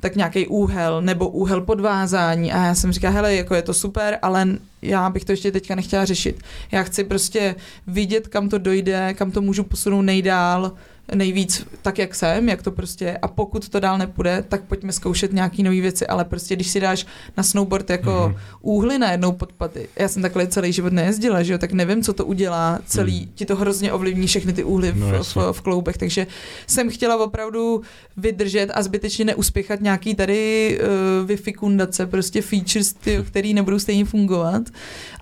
tak 0.00 0.16
nějaký 0.16 0.46
úhel 0.46 1.02
nebo 1.02 1.28
úhel 1.28 1.60
podvázání. 1.60 2.52
A 2.52 2.64
já 2.64 2.74
jsem 2.74 2.92
říkala, 2.92 3.14
hele, 3.14 3.34
jako 3.34 3.54
je 3.54 3.62
to 3.62 3.74
super, 3.74 4.18
ale 4.22 4.48
já 4.82 5.10
bych 5.10 5.24
to 5.24 5.32
ještě 5.32 5.52
teďka 5.52 5.74
nechtěla 5.74 6.04
řešit. 6.04 6.42
Já 6.72 6.82
chci 6.82 7.04
prostě 7.04 7.54
vidět, 7.86 8.28
kam 8.28 8.48
to 8.48 8.58
dojde, 8.58 9.14
kam 9.14 9.30
to 9.30 9.40
můžu 9.40 9.64
posunout 9.64 10.02
nejdál, 10.02 10.72
nejvíc 11.14 11.66
tak, 11.82 11.98
jak 11.98 12.14
jsem, 12.14 12.48
jak 12.48 12.62
to 12.62 12.70
prostě 12.70 13.04
je. 13.04 13.18
A 13.18 13.28
pokud 13.28 13.68
to 13.68 13.80
dál 13.80 13.98
nepůjde, 13.98 14.44
tak 14.48 14.62
pojďme 14.62 14.92
zkoušet 14.92 15.32
nějaký 15.32 15.62
nové 15.62 15.80
věci, 15.80 16.06
ale 16.06 16.24
prostě 16.24 16.56
když 16.56 16.68
si 16.68 16.80
dáš 16.80 17.06
na 17.36 17.42
snowboard 17.42 17.90
jako 17.90 18.10
mm-hmm. 18.10 18.58
úhly 18.60 18.98
na 18.98 19.12
jednou 19.12 19.32
podpaty, 19.32 19.88
já 19.98 20.08
jsem 20.08 20.22
takhle 20.22 20.46
celý 20.46 20.72
život 20.72 20.92
nejezdila, 20.92 21.42
že 21.42 21.52
jo, 21.52 21.58
tak 21.58 21.72
nevím, 21.72 22.02
co 22.02 22.12
to 22.12 22.26
udělá, 22.26 22.78
celý, 22.86 23.20
mm. 23.20 23.32
ti 23.34 23.46
to 23.46 23.56
hrozně 23.56 23.92
ovlivní 23.92 24.26
všechny 24.26 24.52
ty 24.52 24.64
úhly 24.64 24.92
v, 24.92 24.96
no, 24.96 25.24
v, 25.24 25.36
v 25.52 25.60
kloubech, 25.60 25.98
takže 25.98 26.26
jsem 26.66 26.90
chtěla 26.90 27.24
opravdu 27.24 27.82
vydržet 28.16 28.70
a 28.74 28.82
zbytečně 28.82 29.24
neuspěchat 29.24 29.80
nějaký 29.80 30.14
tady 30.14 30.78
uh, 30.80 31.26
vyfikundace, 31.26 32.06
prostě 32.06 32.42
features, 32.42 32.92
ty, 32.92 33.18
který 33.26 33.54
nebudou 33.54 33.78
stejně 33.78 34.04
fungovat 34.04 34.62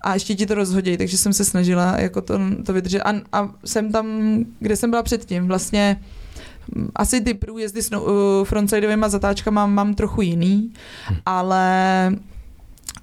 a 0.02 0.14
ještě 0.14 0.34
ti 0.34 0.46
to 0.46 0.54
rozhodí, 0.54 0.96
takže 0.96 1.18
jsem 1.18 1.32
se 1.32 1.44
snažila 1.44 2.00
jako 2.00 2.20
to, 2.20 2.40
to 2.66 2.72
vydržet 2.72 3.00
a, 3.00 3.14
a 3.32 3.50
jsem 3.64 3.92
tam, 3.92 4.06
kde 4.60 4.76
jsem 4.76 4.90
byla 4.90 5.02
předtím, 5.02 5.48
vlastně 5.48 5.71
mm, 5.72 6.90
asi 6.94 7.20
ty 7.20 7.34
průjezdy 7.34 7.82
s 7.82 7.90
no, 7.90 8.02
uh, 8.02 8.10
frontsidovými 8.44 9.04
zatáčkama 9.08 9.66
mám, 9.66 9.74
mám 9.74 9.94
trochu 9.94 10.22
jiný, 10.22 10.72
hm. 11.10 11.16
ale 11.26 12.16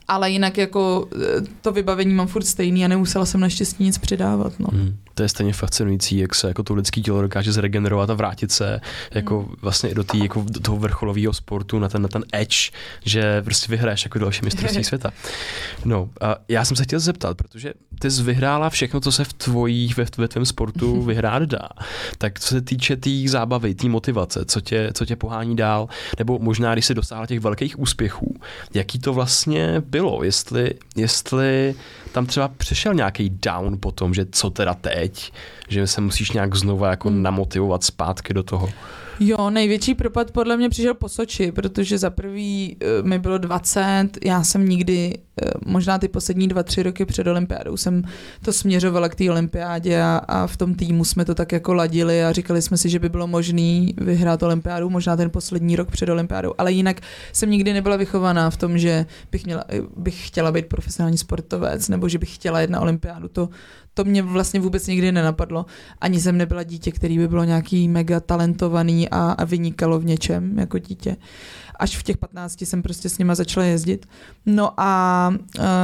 ale 0.08 0.32
jinak 0.32 0.58
jako 0.58 1.08
eh, 1.16 1.41
to 1.62 1.72
vybavení 1.72 2.14
mám 2.14 2.28
furt 2.28 2.46
stejný 2.46 2.86
a 2.86 2.88
nemusela 2.88 3.26
jsem 3.26 3.41
naštěstí 3.41 3.84
nic 3.84 3.98
přidávat. 3.98 4.60
No. 4.60 4.68
Hmm 4.72 4.96
to 5.20 5.24
je 5.24 5.30
stejně 5.30 5.54
fascinující, 5.54 6.18
jak 6.18 6.36
se 6.36 6.48
jako 6.48 6.64
to 6.64 6.74
lidské 6.74 7.02
tělo 7.02 7.22
dokáže 7.22 7.52
zregenerovat 7.52 8.10
a 8.10 8.14
vrátit 8.14 8.52
se 8.52 8.82
jako 9.12 9.40
hmm. 9.40 9.56
vlastně 9.62 9.90
i 9.90 9.96
do, 9.96 10.04
tý, 10.04 10.20
jako 10.20 10.46
do 10.50 10.60
toho 10.60 10.78
vrcholového 10.78 11.34
sportu 11.34 11.80
na 11.80 11.90
ten, 11.90 12.02
na 12.02 12.08
ten 12.08 12.24
edge, 12.34 12.72
že 13.06 13.41
prostě 13.41 13.72
vyhraješ 13.72 14.06
jako 14.06 14.20
další 14.20 14.46
mistrovství 14.46 14.84
světa. 14.90 15.12
No, 15.86 16.10
a 16.22 16.36
já 16.50 16.66
jsem 16.66 16.78
se 16.78 16.84
chtěl 16.84 17.00
zeptat, 17.00 17.38
protože 17.38 17.74
ty 18.00 18.12
jsi 18.12 18.24
vyhrála 18.24 18.70
všechno, 18.70 19.00
co 19.00 19.12
se 19.12 19.24
v 19.24 19.34
tvojí, 19.34 19.94
ve, 19.98 20.06
ve 20.18 20.28
tvém 20.28 20.46
sportu 20.46 21.02
vyhrát 21.06 21.44
dá. 21.44 21.70
Tak 22.18 22.40
co 22.40 22.48
se 22.48 22.62
týče 22.62 22.96
té 22.96 23.02
tý 23.02 23.28
zábavy, 23.28 23.76
té 23.76 23.90
motivace, 23.90 24.46
co 24.46 24.62
tě, 24.62 24.91
co 24.94 25.06
tě 25.06 25.16
pohání 25.16 25.56
dál, 25.56 25.90
nebo 26.20 26.40
možná, 26.40 26.74
když 26.74 26.86
jsi 26.86 26.94
dosáhla 26.94 27.26
těch 27.26 27.40
velkých 27.40 27.80
úspěchů, 27.80 28.36
jaký 28.74 29.00
to 29.00 29.14
vlastně 29.14 29.82
bylo, 29.86 30.24
jestli, 30.24 30.74
jestli 30.96 31.76
tam 32.11 32.26
třeba 32.26 32.48
přešel 32.48 32.94
nějaký 32.94 33.30
down 33.30 33.77
potom, 33.80 34.14
že 34.14 34.26
co 34.31 34.49
teda 34.49 34.73
teď, 34.73 35.34
že 35.68 35.88
se 35.88 36.02
musíš 36.02 36.31
nějak 36.31 36.56
znovu 36.56 36.86
jako 36.86 37.10
hmm. 37.10 37.23
namotivovat 37.23 37.84
zpátky 37.84 38.34
do 38.34 38.44
toho. 38.44 38.69
Jo, 39.20 39.50
největší 39.50 39.94
propad 39.94 40.32
podle 40.32 40.58
mě 40.58 40.70
přišel 40.70 40.94
po 40.94 41.10
Soči, 41.10 41.52
protože 41.52 41.98
za 41.98 42.10
prvý 42.10 42.78
uh, 43.02 43.08
mi 43.08 43.20
bylo 43.20 43.38
20, 43.38 44.10
já 44.26 44.44
jsem 44.44 44.70
nikdy, 44.70 45.18
uh, 45.18 45.72
možná 45.72 45.98
ty 45.98 46.08
poslední 46.08 46.48
dva, 46.48 46.64
tři 46.64 46.84
roky 46.84 47.06
před 47.06 47.28
olympiádou 47.28 47.78
jsem 47.78 48.04
to 48.46 48.54
směřovala 48.54 49.10
k 49.10 49.16
té 49.16 49.32
olympiádě 49.32 50.02
a, 50.02 50.18
a 50.28 50.48
v 50.48 50.58
tom 50.58 50.76
týmu 50.76 51.06
jsme 51.06 51.26
to 51.26 51.36
tak 51.36 51.52
jako 51.52 51.74
ladili 51.74 52.24
a 52.24 52.32
říkali 52.32 52.62
jsme 52.62 52.78
si, 52.78 52.90
že 52.90 53.00
by 53.00 53.10
bylo 53.10 53.28
možné 53.28 53.88
vyhrát 53.98 54.44
olympiádu, 54.44 54.90
možná 54.90 55.16
ten 55.18 55.30
poslední 55.30 55.76
rok 55.76 55.91
před 55.91 56.10
olympiádou, 56.10 56.54
ale 56.58 56.72
jinak 56.72 57.02
jsem 57.34 57.52
nikdy 57.52 57.74
nebyla 57.74 57.96
vychovaná 57.96 58.50
v 58.50 58.58
tom, 58.58 58.78
že 58.78 59.06
bych, 59.32 59.46
měla, 59.46 59.64
bych 59.98 60.28
chtěla 60.28 60.52
být 60.52 60.66
profesionální 60.66 61.18
sportovec 61.18 61.90
nebo 61.90 62.10
že 62.10 62.18
bych 62.18 62.36
chtěla 62.36 62.62
jít 62.62 62.70
na 62.70 62.80
olympiádu. 62.80 63.28
To, 63.28 63.50
to 64.00 64.06
mě 64.06 64.22
vlastně 64.22 64.60
vůbec 64.60 64.88
nikdy 64.88 65.12
nenapadlo. 65.12 65.66
Ani 66.02 66.22
jsem 66.22 66.38
nebyla 66.38 66.64
dítě, 66.64 66.92
který 66.92 67.18
by 67.18 67.28
bylo 67.28 67.44
nějaký 67.44 67.88
mega 67.88 68.20
talentovaný 68.20 69.10
a, 69.10 69.32
a 69.32 69.44
vynikalo 69.44 70.00
v 70.00 70.06
něčem 70.06 70.60
jako 70.60 70.78
dítě. 70.78 71.18
Až 71.80 71.98
v 71.98 72.04
těch 72.04 72.18
15 72.18 72.62
jsem 72.62 72.82
prostě 72.82 73.10
s 73.10 73.18
nima 73.18 73.36
začala 73.36 73.66
jezdit. 73.66 74.06
No 74.46 74.72
a, 74.78 75.34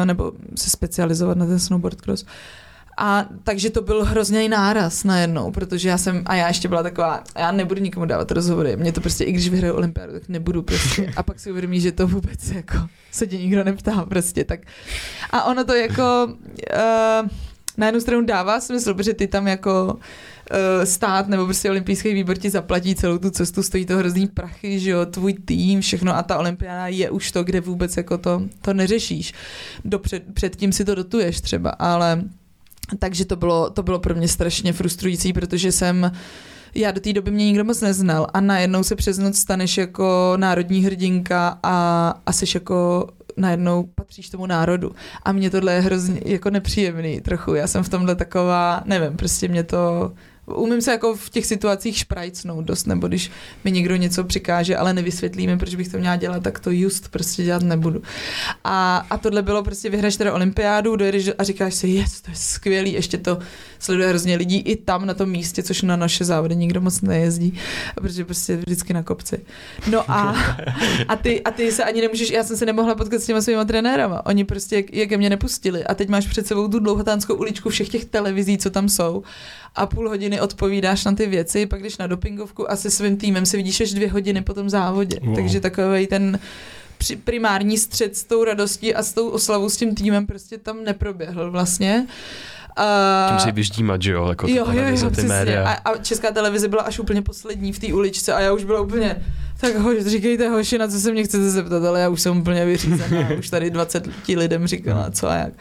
nebo 0.06 0.32
se 0.56 0.70
specializovat 0.70 1.38
na 1.38 1.46
ten 1.46 1.60
snowboard 1.60 2.02
cross. 2.02 2.26
A 2.98 3.26
takže 3.44 3.70
to 3.70 3.82
byl 3.82 4.06
hrozný 4.06 4.50
náraz 4.50 5.04
najednou, 5.04 5.52
protože 5.52 5.90
já 5.90 5.98
jsem, 5.98 6.24
a 6.26 6.36
já 6.36 6.48
ještě 6.48 6.68
byla 6.68 6.84
taková, 6.84 7.24
já 7.38 7.52
nebudu 7.52 7.82
nikomu 7.82 8.06
dávat 8.06 8.32
rozhovory, 8.32 8.76
mě 8.76 8.92
to 8.92 9.02
prostě, 9.02 9.24
i 9.24 9.32
když 9.32 9.50
vyhraju 9.50 9.74
olympiádu, 9.74 10.14
tak 10.14 10.30
nebudu 10.30 10.62
prostě. 10.62 11.14
A 11.16 11.24
pak 11.24 11.40
si 11.40 11.52
uvědomí, 11.52 11.80
že 11.80 11.92
to 11.92 12.08
vůbec 12.08 12.52
jako 12.52 12.78
se 13.12 13.28
tě 13.28 13.38
nikdo 13.38 13.64
neptá 13.64 14.06
prostě, 14.06 14.44
tak. 14.44 14.60
A 15.32 15.44
ono 15.44 15.64
to 15.64 15.74
jako, 15.74 16.28
uh, 16.28 17.30
na 17.78 17.86
jednu 17.86 18.02
stranu 18.02 18.26
dává 18.26 18.60
smysl, 18.60 18.94
protože 18.94 19.14
ty 19.14 19.28
tam 19.28 19.48
jako 19.48 19.86
uh, 19.94 20.84
stát 20.84 21.28
nebo 21.28 21.46
prostě 21.46 21.70
olympijský 21.70 22.14
výbor 22.14 22.38
ti 22.38 22.50
zaplatí 22.50 22.96
celou 22.96 23.18
tu 23.18 23.30
cestu, 23.30 23.64
stojí 23.64 23.86
to 23.86 23.98
hrozný 23.98 24.28
prachy, 24.28 24.80
že 24.80 24.90
jo, 24.90 25.06
tvůj 25.06 25.34
tým, 25.34 25.82
všechno 25.82 26.16
a 26.16 26.24
ta 26.24 26.38
olympiáda 26.38 26.88
je 26.88 27.10
už 27.10 27.32
to, 27.32 27.44
kde 27.44 27.62
vůbec 27.62 27.98
jako 27.98 28.18
to, 28.18 28.42
to 28.62 28.74
neřešíš. 28.74 29.34
Dopřed, 29.86 30.24
předtím 30.34 30.72
si 30.72 30.86
to 30.86 30.96
dotuješ 30.96 31.42
třeba, 31.42 31.70
ale 31.70 32.24
takže 33.00 33.26
to 33.26 33.36
bylo, 33.36 33.70
to 33.70 33.84
bylo 33.84 34.00
pro 34.00 34.16
mě 34.16 34.28
strašně 34.28 34.74
frustrující, 34.74 35.34
protože 35.34 35.72
jsem 35.72 36.12
já 36.76 36.92
do 36.92 37.02
té 37.02 37.14
doby 37.14 37.32
mě 37.32 37.46
nikdo 37.46 37.64
moc 37.64 37.82
neznal 37.82 38.28
a 38.34 38.42
najednou 38.42 38.84
se 38.84 38.96
přes 38.96 39.18
noc 39.18 39.38
staneš 39.38 39.78
jako 39.78 40.34
národní 40.38 40.84
hrdinka 40.84 41.60
a, 41.64 42.14
a 42.26 42.32
jsi 42.32 42.46
jako 42.54 43.08
najednou 43.38 43.84
patříš 43.96 44.30
tomu 44.30 44.46
národu. 44.46 44.92
A 45.24 45.32
mě 45.32 45.50
tohle 45.50 45.74
je 45.74 45.82
hrozně 45.82 46.22
jako 46.26 46.50
nepříjemný 46.50 47.22
trochu. 47.22 47.54
Já 47.54 47.68
jsem 47.68 47.84
v 47.84 47.90
tomhle 47.90 48.16
taková, 48.16 48.82
nevím, 48.86 49.18
prostě 49.18 49.48
mě 49.48 49.64
to 49.64 50.12
umím 50.46 50.82
se 50.82 50.92
jako 50.92 51.16
v 51.16 51.30
těch 51.30 51.46
situacích 51.46 51.98
šprajcnout 51.98 52.66
dost, 52.66 52.88
nebo 52.88 53.08
když 53.08 53.32
mi 53.64 53.72
někdo 53.72 53.96
něco 53.96 54.24
přikáže, 54.24 54.78
ale 54.78 54.94
nevysvětlí 54.94 55.48
mi, 55.48 55.58
proč 55.58 55.76
bych 55.76 55.88
to 55.88 55.98
měla 55.98 56.16
dělat, 56.16 56.44
tak 56.44 56.60
to 56.60 56.72
just 56.72 57.10
prostě 57.10 57.44
dělat 57.44 57.64
nebudu. 57.64 58.02
A, 58.64 59.06
a 59.10 59.18
tohle 59.18 59.42
bylo 59.42 59.64
prostě 59.64 59.90
vyhraš 59.90 60.16
teda 60.16 60.34
olympiádu, 60.34 60.96
dojedeš 60.96 61.30
a 61.38 61.44
říkáš 61.44 61.74
si, 61.74 61.88
yes, 61.88 62.22
to 62.22 62.32
je 62.32 62.36
skvělý, 62.36 62.94
ještě 62.94 63.18
to 63.18 63.40
sleduje 63.80 64.08
hrozně 64.08 64.36
lidí 64.36 64.58
i 64.58 64.76
tam 64.76 65.06
na 65.06 65.14
tom 65.14 65.30
místě, 65.30 65.64
což 65.64 65.82
na 65.82 65.96
naše 65.96 66.26
závody 66.26 66.56
nikdo 66.56 66.82
moc 66.82 67.02
nejezdí, 67.02 67.60
protože 67.96 68.26
prostě 68.26 68.58
vždycky 68.58 68.94
na 68.94 69.04
kopci. 69.04 69.46
No 69.92 70.12
a, 70.12 70.36
a, 71.08 71.16
ty, 71.16 71.42
a 71.44 71.52
ty 71.52 71.72
se 71.72 71.84
ani 71.84 72.02
nemůžeš, 72.02 72.30
já 72.30 72.44
jsem 72.44 72.58
se 72.58 72.66
nemohla 72.66 72.96
potkat 72.96 73.22
s 73.22 73.26
těma 73.26 73.42
svýma 73.42 73.66
trenérama, 73.66 74.26
oni 74.26 74.44
prostě 74.44 74.76
jak, 74.76 74.94
jak 74.94 75.12
mě 75.12 75.30
nepustili 75.30 75.84
a 75.84 75.96
teď 75.96 76.10
máš 76.10 76.28
před 76.28 76.48
sebou 76.48 76.68
tu 76.68 76.80
dlouhotánskou 76.80 77.36
uličku 77.36 77.70
všech 77.70 77.90
těch 77.90 78.06
televizí, 78.06 78.58
co 78.58 78.70
tam 78.70 78.90
jsou 78.90 79.24
a 79.76 79.86
půl 79.86 80.10
hodiny 80.10 80.35
odpovídáš 80.42 81.06
na 81.06 81.12
ty 81.12 81.28
věci, 81.28 81.66
pak 81.66 81.80
když 81.80 81.98
na 81.98 82.08
dopingovku 82.08 82.72
a 82.72 82.76
se 82.76 82.92
svým 82.92 83.18
týmem 83.18 83.46
se 83.46 83.58
vidíš 83.58 83.82
až 83.82 83.94
dvě 83.94 84.12
hodiny 84.12 84.42
po 84.42 84.54
tom 84.54 84.70
závodě. 84.70 85.20
Wow. 85.24 85.36
Takže 85.36 85.60
takový 85.60 86.08
ten 86.08 86.40
primární 87.24 87.78
střed 87.78 88.18
s 88.18 88.24
tou 88.24 88.44
radostí 88.44 88.96
a 88.96 89.04
s 89.04 89.14
tou 89.14 89.30
oslavou 89.30 89.70
s 89.70 89.78
tím 89.78 89.96
týmem 89.96 90.28
prostě 90.28 90.58
tam 90.58 90.84
neproběhl 90.84 91.52
vlastně. 91.52 92.08
Uh, 92.80 93.30
Tím 93.30 93.40
si 93.40 93.52
vyždímat, 93.52 94.02
že 94.02 94.12
jo, 94.12 94.28
jako 94.30 94.48
jo, 94.48 94.66
jo, 94.72 94.84
jo, 95.02 95.10
ty 95.10 95.24
média. 95.24 95.70
A, 95.70 95.72
a 95.72 95.98
česká 95.98 96.32
televize 96.32 96.68
byla 96.68 96.82
až 96.82 97.00
úplně 97.00 97.22
poslední 97.22 97.74
v 97.74 97.80
té 97.80 97.94
uličce 97.94 98.34
a 98.34 98.40
já 98.40 98.54
už 98.54 98.64
byla 98.64 98.82
úplně, 98.82 99.16
tak 99.60 99.76
hož, 99.76 99.98
říkejte 100.06 100.50
hoši, 100.50 100.78
na 100.78 100.88
co 100.88 101.00
se 101.00 101.12
mě 101.12 101.24
chcete 101.24 101.50
zeptat, 101.50 101.84
ale 101.84 102.02
já 102.02 102.10
už 102.10 102.22
jsem 102.22 102.38
úplně 102.38 102.66
vyřízená, 102.66 103.30
už 103.40 103.50
tady 103.50 103.70
20 103.70 104.08
lidem 104.36 104.68
říkala, 104.68 105.12
co 105.12 105.30
a 105.30 105.36
jak. 105.36 105.54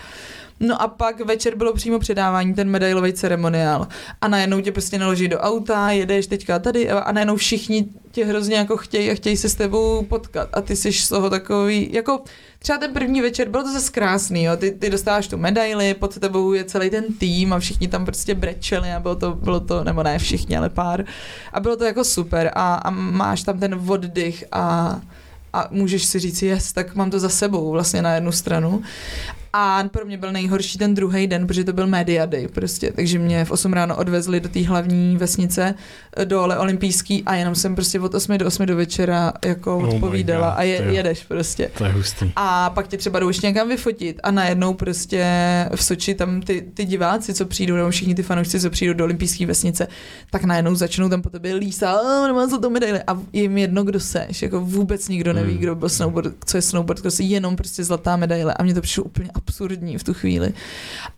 No 0.61 0.83
a 0.83 0.89
pak 0.89 1.21
večer 1.21 1.57
bylo 1.57 1.73
přímo 1.73 1.99
předávání, 1.99 2.55
ten 2.55 2.71
medailový 2.71 3.13
ceremoniál. 3.13 3.89
A 4.21 4.29
najednou 4.29 4.61
tě 4.61 4.73
prostě 4.73 4.99
naloží 4.99 5.29
do 5.29 5.39
auta, 5.39 5.91
jedeš 5.91 6.27
teďka 6.27 6.59
tady 6.59 6.91
a 6.91 7.13
najednou 7.13 7.37
všichni 7.37 7.89
tě 8.11 8.25
hrozně 8.25 8.57
jako 8.57 8.77
chtějí 8.77 9.11
a 9.11 9.15
chtějí 9.15 9.37
se 9.37 9.49
s 9.49 9.55
tebou 9.55 10.03
potkat. 10.03 10.49
A 10.53 10.61
ty 10.61 10.77
jsi 10.77 10.93
z 10.93 11.09
toho 11.09 11.31
takový, 11.31 11.89
jako 11.93 12.21
třeba 12.59 12.79
ten 12.79 12.93
první 12.93 13.21
večer, 13.21 13.49
bylo 13.49 13.63
to 13.63 13.73
zase 13.73 13.93
krásný, 13.93 14.45
jo. 14.45 14.57
Ty, 14.57 14.71
ty 14.71 14.91
dostáváš 14.91 15.29
tu 15.29 15.37
medaili, 15.37 15.95
pod 15.95 16.19
tebou 16.19 16.53
je 16.53 16.65
celý 16.65 16.91
ten 16.91 17.05
tým 17.19 17.53
a 17.53 17.59
všichni 17.59 17.89
tam 17.89 18.05
prostě 18.05 18.35
brečeli 18.35 18.93
a 18.93 19.01
bylo 19.01 19.17
to, 19.17 19.33
bylo 19.33 19.61
to, 19.61 19.85
nebo 19.85 20.03
ne 20.03 20.19
všichni, 20.19 20.57
ale 20.57 20.71
pár. 20.71 21.05
A 21.53 21.61
bylo 21.61 21.77
to 21.77 21.85
jako 21.85 22.05
super 22.05 22.51
a, 22.55 22.75
a 22.75 22.91
máš 22.91 23.43
tam 23.43 23.59
ten 23.59 23.81
oddych 23.89 24.45
a 24.53 25.01
a 25.57 25.69
můžeš 25.71 26.05
si 26.05 26.19
říct, 26.19 26.43
yes, 26.43 26.73
tak 26.73 26.95
mám 26.95 27.11
to 27.11 27.21
za 27.21 27.29
sebou 27.29 27.71
vlastně 27.71 28.03
na 28.03 28.15
jednu 28.15 28.33
stranu. 28.33 28.83
A 29.57 29.85
pro 29.91 30.05
mě 30.05 30.19
byl 30.19 30.33
nejhorší 30.33 30.79
ten 30.79 30.95
druhý 30.95 31.27
den, 31.27 31.47
protože 31.47 31.65
to 31.65 31.73
byl 31.73 31.87
Media 31.87 32.27
Day 32.27 32.49
prostě, 32.49 32.93
takže 32.93 33.19
mě 33.19 33.45
v 33.45 33.51
8 33.51 33.73
ráno 33.73 33.97
odvezli 33.97 34.41
do 34.41 34.49
té 34.49 34.63
hlavní 34.67 35.17
vesnice, 35.17 35.75
do 36.25 36.43
ole 36.43 36.59
olympijský 36.59 37.23
a 37.27 37.35
jenom 37.35 37.55
jsem 37.55 37.75
prostě 37.75 38.01
od 38.01 38.15
8 38.15 38.39
do 38.39 38.47
8 38.47 38.67
do 38.67 38.77
večera 38.77 39.33
jako 39.45 39.77
Oh 39.79 39.95
odpovídala 39.95 40.49
God, 40.51 40.59
a 40.59 40.63
je, 40.63 40.83
jedeš 40.91 41.25
prostě. 41.25 41.71
To 41.79 41.85
je 41.85 41.93
hustý. 41.93 42.33
A 42.37 42.71
pak 42.71 42.89
tě 42.89 42.97
třeba 42.97 43.19
jdou 43.19 43.29
ještě 43.29 43.47
někam 43.47 43.69
vyfotit 43.69 44.21
a 44.23 44.31
najednou 44.31 44.75
prostě 44.75 45.25
v 45.77 45.85
Soči 45.85 46.15
tam 46.15 46.41
ty, 46.41 46.67
ty 46.75 46.85
diváci, 46.85 47.35
co 47.35 47.47
přijdou, 47.47 47.75
nebo 47.75 47.91
všichni 47.91 48.15
ty 48.15 48.23
fanoušci, 48.23 48.61
co 48.61 48.71
přijdou 48.71 48.93
do 48.95 49.05
olympijské 49.05 49.47
vesnice, 49.47 49.89
tak 50.31 50.45
najednou 50.45 50.75
začnou 50.75 51.09
tam 51.09 51.23
po 51.23 51.31
tobě 51.31 51.55
lísat, 51.55 51.95
a 51.97 52.27
nemám 52.27 52.51
za 52.51 52.59
to 52.59 52.71
medaile. 52.71 53.03
A 53.07 53.19
jim 53.33 53.59
jedno, 53.59 53.85
kdo 53.85 54.01
seš, 54.01 54.43
jako 54.43 54.61
vůbec 54.61 55.09
nikdo 55.09 55.33
neví, 55.33 55.53
Hmm. 55.53 55.61
kdo 55.61 55.75
byl 55.75 55.89
snowboard, 55.89 56.35
co 56.45 56.57
je 56.59 56.63
snowboard, 56.63 57.01
kdo 57.01 57.11
je 57.19 57.27
jenom 57.27 57.57
prostě 57.57 57.85
zlatá 57.85 58.17
medaile. 58.17 58.55
A 58.55 58.63
mně 58.63 58.75
to 58.75 58.81
přišlo 58.81 59.05
úplně 59.05 59.29
absurdní 59.49 59.99
v 59.99 60.05
tu 60.05 60.15
chvíli. 60.15 60.53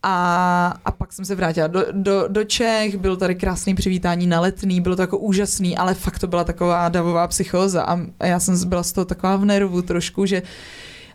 A, 0.03 0.79
a 0.85 0.91
pak 0.91 1.13
jsem 1.13 1.25
se 1.25 1.35
vrátila 1.35 1.67
do, 1.67 1.85
do, 1.93 2.25
do 2.29 2.45
Čech, 2.45 2.97
bylo 2.97 3.17
tady 3.17 3.35
krásný 3.35 3.75
přivítání 3.75 4.27
na 4.27 4.41
letný, 4.41 4.81
bylo 4.81 4.97
to 4.97 5.03
jako 5.03 5.19
úžasný, 5.19 5.77
ale 5.77 5.95
fakt 5.95 6.19
to 6.19 6.27
byla 6.27 6.45
taková 6.45 6.89
davová 6.89 7.29
psychóza 7.29 7.83
a 7.83 7.97
a 8.21 8.27
já 8.27 8.41
jsem 8.41 8.69
byla 8.69 8.83
z 8.83 8.93
toho 8.93 9.05
taková 9.05 9.37
v 9.37 9.45
nervu 9.45 9.83
trošku, 9.83 10.27
že 10.27 10.43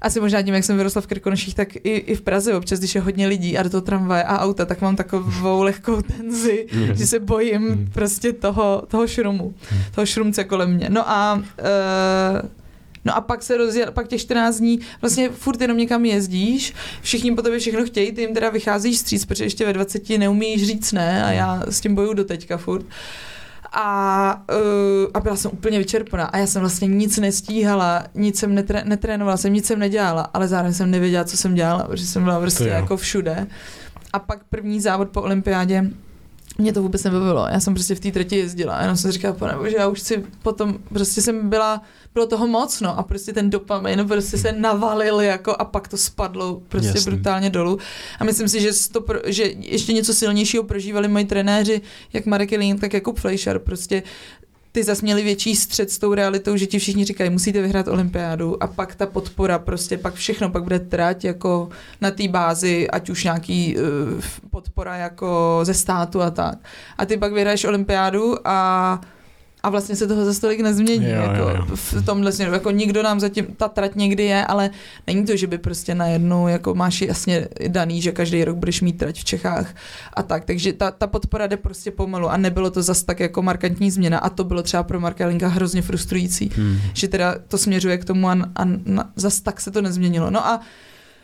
asi 0.02 0.20
možná 0.20 0.42
tím, 0.42 0.54
jak 0.54 0.64
jsem 0.64 0.78
vyrostla 0.78 1.02
v 1.02 1.08
Krkonoších, 1.08 1.56
tak 1.56 1.76
i, 1.76 1.80
i 1.80 2.16
v 2.16 2.22
Praze 2.22 2.54
občas, 2.54 2.80
když 2.80 2.96
je 2.96 3.02
hodně 3.02 3.28
lidí 3.28 3.58
a 3.58 3.64
do 3.64 3.70
toho 3.70 3.82
tramvaje 3.82 4.24
a 4.24 4.40
auta, 4.40 4.66
tak 4.66 4.82
mám 4.82 4.96
takovou 4.96 5.64
lehkou 5.64 6.02
tenzi, 6.02 6.68
že 6.94 7.08
se 7.08 7.20
bojím 7.20 7.90
prostě 7.94 8.34
toho, 8.34 8.84
toho 8.88 9.08
šrumu, 9.08 9.54
toho 9.96 10.06
šrumce 10.06 10.44
kolem 10.44 10.74
mě. 10.74 10.90
No 10.90 11.10
a 11.10 11.34
uh, 11.34 12.50
No 13.06 13.16
a 13.16 13.22
pak 13.22 13.44
se 13.44 13.58
rozjel, 13.58 13.92
pak 13.92 14.08
těch 14.08 14.22
14 14.22 14.58
dní 14.58 14.80
vlastně 15.02 15.30
furt 15.30 15.62
jenom 15.62 15.78
někam 15.78 16.06
jezdíš, 16.06 16.74
všichni 17.02 17.36
po 17.36 17.42
tobě 17.42 17.60
všechno 17.60 17.86
chtějí, 17.86 18.12
ty 18.12 18.22
jim 18.22 18.34
teda 18.34 18.50
vycházíš 18.50 18.98
stříc, 18.98 19.26
protože 19.26 19.44
ještě 19.44 19.66
ve 19.66 19.74
20 19.74 20.10
neumíš 20.10 20.68
říct 20.68 20.92
ne 20.92 21.24
a 21.24 21.32
já 21.32 21.64
s 21.68 21.82
tím 21.82 21.96
bojuju 21.96 22.14
do 22.14 22.24
teďka 22.24 22.58
furt. 22.58 22.86
A, 23.74 24.44
uh, 24.52 25.10
a 25.14 25.20
byla 25.20 25.36
jsem 25.36 25.52
úplně 25.54 25.80
vyčerpaná 25.80 26.26
a 26.26 26.38
já 26.38 26.48
jsem 26.48 26.60
vlastně 26.60 26.88
nic 26.88 27.18
nestíhala, 27.18 28.04
nic 28.16 28.40
jsem 28.40 28.56
netré, 28.56 28.84
netrénovala, 28.86 29.38
jsem 29.38 29.54
nic 29.54 29.66
jsem 29.66 29.80
nedělala, 29.80 30.22
ale 30.34 30.48
zároveň 30.48 30.74
jsem 30.74 30.92
nevěděla, 30.92 31.24
co 31.24 31.38
jsem 31.38 31.56
dělala, 31.56 31.84
protože 31.84 32.06
jsem 32.06 32.24
byla 32.24 32.40
prostě 32.40 32.68
jako 32.68 32.98
všude. 32.98 33.48
A 34.14 34.20
pak 34.20 34.44
první 34.50 34.82
závod 34.82 35.10
po 35.10 35.22
olympiádě, 35.22 35.86
mě 36.62 36.74
to 36.74 36.82
vůbec 36.82 37.04
nebavilo. 37.04 37.48
Já 37.52 37.60
jsem 37.60 37.74
prostě 37.74 37.96
v 37.96 38.00
té 38.00 38.12
trati 38.12 38.38
jezdila. 38.38 38.82
Jenom 38.82 38.98
jsem 38.98 39.12
říkala, 39.12 39.34
pane 39.34 39.56
bože, 39.58 39.76
já 39.78 39.88
už 39.88 40.02
si 40.02 40.24
potom, 40.44 40.78
prostě 40.90 41.22
jsem 41.22 41.50
byla, 41.50 41.82
bylo 42.14 42.28
toho 42.28 42.48
moc, 42.48 42.82
no. 42.82 43.00
A 43.00 43.04
prostě 43.04 43.34
ten 43.34 43.50
dopamin 43.50 44.08
prostě 44.08 44.38
se 44.38 44.52
navalil 44.52 45.22
jako 45.22 45.56
a 45.60 45.66
pak 45.66 45.88
to 45.88 45.98
spadlo 45.98 46.62
prostě 46.68 46.88
Jasný. 46.88 47.12
Brutálně 47.12 47.50
dolů. 47.50 47.80
A 48.20 48.24
myslím 48.24 48.48
si, 48.48 48.62
že, 48.62 48.70
to, 48.92 49.06
že 49.26 49.44
ještě 49.58 49.94
něco 49.94 50.14
silnějšího 50.14 50.64
prožívali 50.64 51.08
moji 51.08 51.26
trenéři, 51.26 51.82
jak 52.14 52.26
Marek 52.26 52.52
Jelín, 52.52 52.78
tak 52.80 52.94
jako 52.94 53.14
Fleischer. 53.14 53.60
Prostě 53.60 54.04
ty 54.72 54.84
zas 54.84 55.02
měli 55.02 55.24
větší 55.24 55.56
střed 55.56 55.92
s 55.92 56.00
tou 56.00 56.14
realitou, 56.14 56.58
že 56.58 56.68
ti 56.68 56.80
všichni 56.80 57.06
říkají, 57.06 57.30
musíte 57.30 57.62
vyhrát 57.62 57.88
olympiádu 57.88 58.64
a 58.64 58.68
pak 58.68 58.96
ta 58.96 59.06
podpora, 59.06 59.60
prostě 59.60 59.98
pak 59.98 60.14
všechno, 60.14 60.50
pak 60.50 60.64
bude 60.64 60.80
trať 60.80 61.26
jako 61.26 61.70
na 62.02 62.12
té 62.12 62.28
bázi, 62.28 62.90
ať 62.90 63.10
už 63.10 63.24
nějaký 63.24 63.78
uh, 63.78 64.22
podpora 64.50 64.96
jako 64.96 65.60
ze 65.64 65.74
státu 65.74 66.22
a 66.22 66.32
tak. 66.32 66.58
A 66.98 67.06
ty 67.06 67.18
pak 67.18 67.34
vyhraješ 67.34 67.66
olympiádu 67.66 68.48
a 68.48 69.02
a 69.64 69.70
vlastně 69.70 69.96
se 69.96 70.08
toho 70.08 70.34
za 70.34 70.40
tolik 70.40 70.60
nezmění. 70.60 71.06
Jo, 71.06 71.22
jako 71.22 71.36
jo, 71.36 71.50
jo. 71.50 71.66
V 71.76 72.06
tomhle 72.06 72.32
směru. 72.32 72.54
Jako 72.54 72.72
nikdo 72.72 73.04
nám 73.04 73.20
zatím, 73.20 73.46
ta 73.58 73.68
trať 73.68 73.96
někdy 73.96 74.24
je, 74.24 74.46
ale 74.46 74.70
není 75.08 75.26
to, 75.26 75.36
že 75.36 75.48
by 75.48 75.58
prostě 75.58 75.96
najednou 75.96 76.48
jako 76.48 76.76
máš 76.76 77.02
jasně 77.02 77.48
daný, 77.68 78.02
že 78.02 78.12
každý 78.12 78.44
rok 78.44 78.58
budeš 78.58 78.82
mít 78.82 78.98
trať 78.98 79.20
v 79.20 79.24
Čechách 79.26 79.76
a 80.14 80.24
tak. 80.24 80.46
Takže 80.46 80.74
ta, 80.74 80.92
ta 80.92 81.08
podpora 81.08 81.48
jde 81.48 81.58
prostě 81.58 81.92
pomalu 81.92 82.30
a 82.30 82.38
nebylo 82.38 82.72
to 82.72 82.82
zas 82.84 83.04
tak 83.04 83.20
jako 83.20 83.42
markantní 83.42 83.92
změna 83.92 84.20
a 84.20 84.30
to 84.30 84.44
bylo 84.44 84.64
třeba 84.64 84.84
pro 84.84 85.00
Marka 85.00 85.28
Linka 85.28 85.48
hrozně 85.48 85.82
frustrující, 85.82 86.52
Hmm. 86.56 86.78
že 86.94 87.08
teda 87.08 87.36
to 87.48 87.58
směřuje 87.58 87.98
k 87.98 88.06
tomu 88.06 88.30
a, 88.30 88.34
a, 88.56 88.64
a 88.64 89.10
zas 89.16 89.40
tak 89.42 89.62
se 89.62 89.72
to 89.72 89.82
nezměnilo. 89.82 90.30
No 90.30 90.48
a 90.48 90.62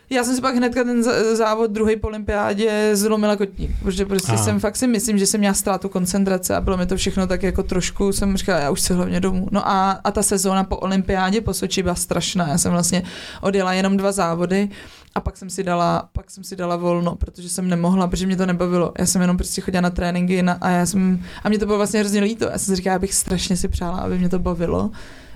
já 0.09 0.23
jsem 0.23 0.35
si 0.35 0.41
pak 0.41 0.55
hnedka 0.55 0.83
ten 0.83 1.03
závod 1.35 1.71
druhý 1.71 1.95
po 1.95 2.07
olympiádě 2.07 2.89
zlomila 2.93 3.35
kotník, 3.35 3.71
protože 3.83 4.05
prostě 4.05 4.31
Aha. 4.31 4.43
jsem 4.43 4.59
fakt 4.59 4.75
si 4.75 4.87
myslím, 4.87 5.17
že 5.17 5.25
jsem 5.25 5.39
měla 5.39 5.53
ztrátu 5.53 5.89
koncentrace 5.89 6.55
a 6.55 6.61
bylo 6.61 6.77
mi 6.77 6.85
to 6.85 6.97
všechno 6.97 7.27
tak 7.27 7.43
jako 7.43 7.63
trošku, 7.63 8.11
jsem 8.11 8.37
říkala, 8.37 8.59
já 8.59 8.69
už 8.69 8.81
se 8.81 8.93
hlavně 8.93 9.19
domů. 9.19 9.47
No 9.51 9.67
a, 9.67 9.91
a 9.91 10.11
ta 10.11 10.23
sezóna 10.23 10.63
po 10.63 10.77
olympiádě 10.77 11.41
po 11.41 11.53
Soči 11.53 11.83
byla 11.83 11.95
strašná, 11.95 12.47
já 12.47 12.57
jsem 12.57 12.71
vlastně 12.71 13.03
odjela 13.41 13.73
jenom 13.73 13.97
dva 13.97 14.11
závody 14.11 14.69
a 15.15 15.19
pak 15.19 15.37
jsem 15.37 15.49
si 15.49 15.63
dala, 15.63 16.09
pak 16.13 16.31
jsem 16.31 16.43
si 16.43 16.55
dala 16.55 16.75
volno, 16.75 17.15
protože 17.15 17.49
jsem 17.49 17.69
nemohla, 17.69 18.07
protože 18.07 18.25
mě 18.25 18.37
to 18.37 18.45
nebavilo. 18.45 18.93
Já 18.99 19.05
jsem 19.05 19.21
jenom 19.21 19.37
prostě 19.37 19.61
chodila 19.61 19.81
na 19.81 19.89
tréninky 19.89 20.43
na, 20.43 20.57
a 20.61 20.69
já 20.69 20.85
jsem, 20.85 21.23
a 21.43 21.49
mě 21.49 21.59
to 21.59 21.65
bylo 21.65 21.77
vlastně 21.77 21.99
hrozně 21.99 22.21
líto. 22.21 22.45
Já 22.45 22.57
jsem 22.57 22.65
si 22.65 22.75
říkala, 22.75 22.93
já 22.93 22.99
bych 22.99 23.13
strašně 23.13 23.57
si 23.57 23.67
přála, 23.67 23.97
aby 23.97 24.17
mě 24.17 24.29
to 24.29 24.39
bavilo 24.39 24.91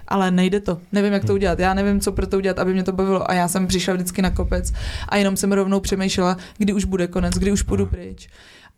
ale 0.08 0.32
nejde 0.32 0.60
to. 0.60 0.78
Nevím, 0.92 1.14
jak 1.14 1.26
to 1.26 1.34
udělat. 1.34 1.60
Já 1.60 1.74
nevím, 1.74 2.00
co 2.00 2.12
pro 2.12 2.28
to 2.28 2.38
udělat, 2.38 2.60
aby 2.60 2.74
mě 2.74 2.84
to 2.84 2.92
bavilo. 2.92 3.32
A 3.32 3.34
já 3.34 3.48
jsem 3.48 3.68
přišla 3.68 3.94
vždycky 3.94 4.22
na 4.22 4.30
kopec 4.30 4.74
a 5.10 5.18
jenom 5.18 5.38
jsem 5.38 5.52
rovnou 5.52 5.80
přemýšlela, 5.80 6.38
kdy 6.58 6.74
už 6.74 6.86
bude 6.86 7.08
konec, 7.08 7.34
kdy 7.34 7.52
už 7.52 7.62
půjdu 7.62 7.86
pryč. 7.86 8.30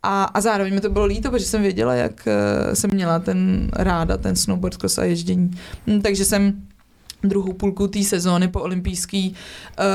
A, 0.03 0.23
a 0.23 0.41
zároveň 0.41 0.73
mi 0.73 0.81
to 0.81 0.89
bylo 0.89 1.05
líto, 1.05 1.31
protože 1.31 1.45
jsem 1.45 1.61
věděla, 1.61 1.93
jak 1.93 2.27
eh, 2.27 2.75
jsem 2.75 2.89
měla 2.93 3.19
ten 3.19 3.69
ráda, 3.73 4.17
ten 4.17 4.35
snowboard 4.35 4.77
cross 4.77 4.97
a 4.97 5.03
ježdění. 5.03 5.51
Hm, 5.87 6.01
Takže 6.01 6.25
jsem 6.25 6.53
druhou 7.23 7.53
půlku 7.53 7.87
té 7.87 8.03
sezóny 8.03 8.47
po 8.47 8.61
olympijský 8.61 9.29
uh, 9.29 9.85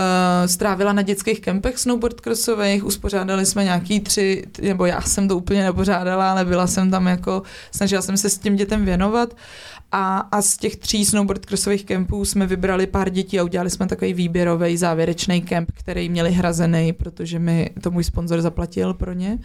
strávila 0.46 0.92
na 0.92 1.02
dětských 1.02 1.40
kempech 1.40 1.78
snowboard 1.78 2.20
crossových, 2.20 2.84
uspořádali 2.84 3.46
jsme 3.46 3.64
nějaký 3.64 4.00
tři, 4.00 4.44
nebo 4.62 4.86
já 4.86 5.00
jsem 5.00 5.28
to 5.28 5.36
úplně 5.36 5.62
nepořádala, 5.62 6.30
ale 6.30 6.44
byla 6.44 6.66
jsem 6.66 6.90
tam 6.90 7.06
jako, 7.06 7.42
snažila 7.70 8.02
jsem 8.02 8.16
se 8.16 8.30
s 8.30 8.38
těm 8.38 8.56
dětem 8.56 8.84
věnovat 8.84 9.34
a, 9.93 10.19
a 10.19 10.43
z 10.43 10.56
těch 10.56 10.77
tří 10.77 11.05
snowboard 11.05 11.47
crossových 11.47 11.85
kempů 11.85 12.24
jsme 12.24 12.47
vybrali 12.47 12.86
pár 12.86 13.10
dětí 13.10 13.40
a 13.40 13.44
udělali 13.44 13.70
jsme 13.70 13.86
takový 13.86 14.15
výběrový 14.15 14.77
závěrečný 14.77 15.43
kemp, 15.43 15.73
který 15.74 16.09
měli 16.09 16.32
hrazený, 16.32 16.93
protože 16.93 17.39
mi 17.39 17.70
to 17.82 17.90
můj 17.90 18.05
sponzor 18.05 18.40
zaplatil 18.40 18.94
pro 18.94 19.12
ně. 19.12 19.39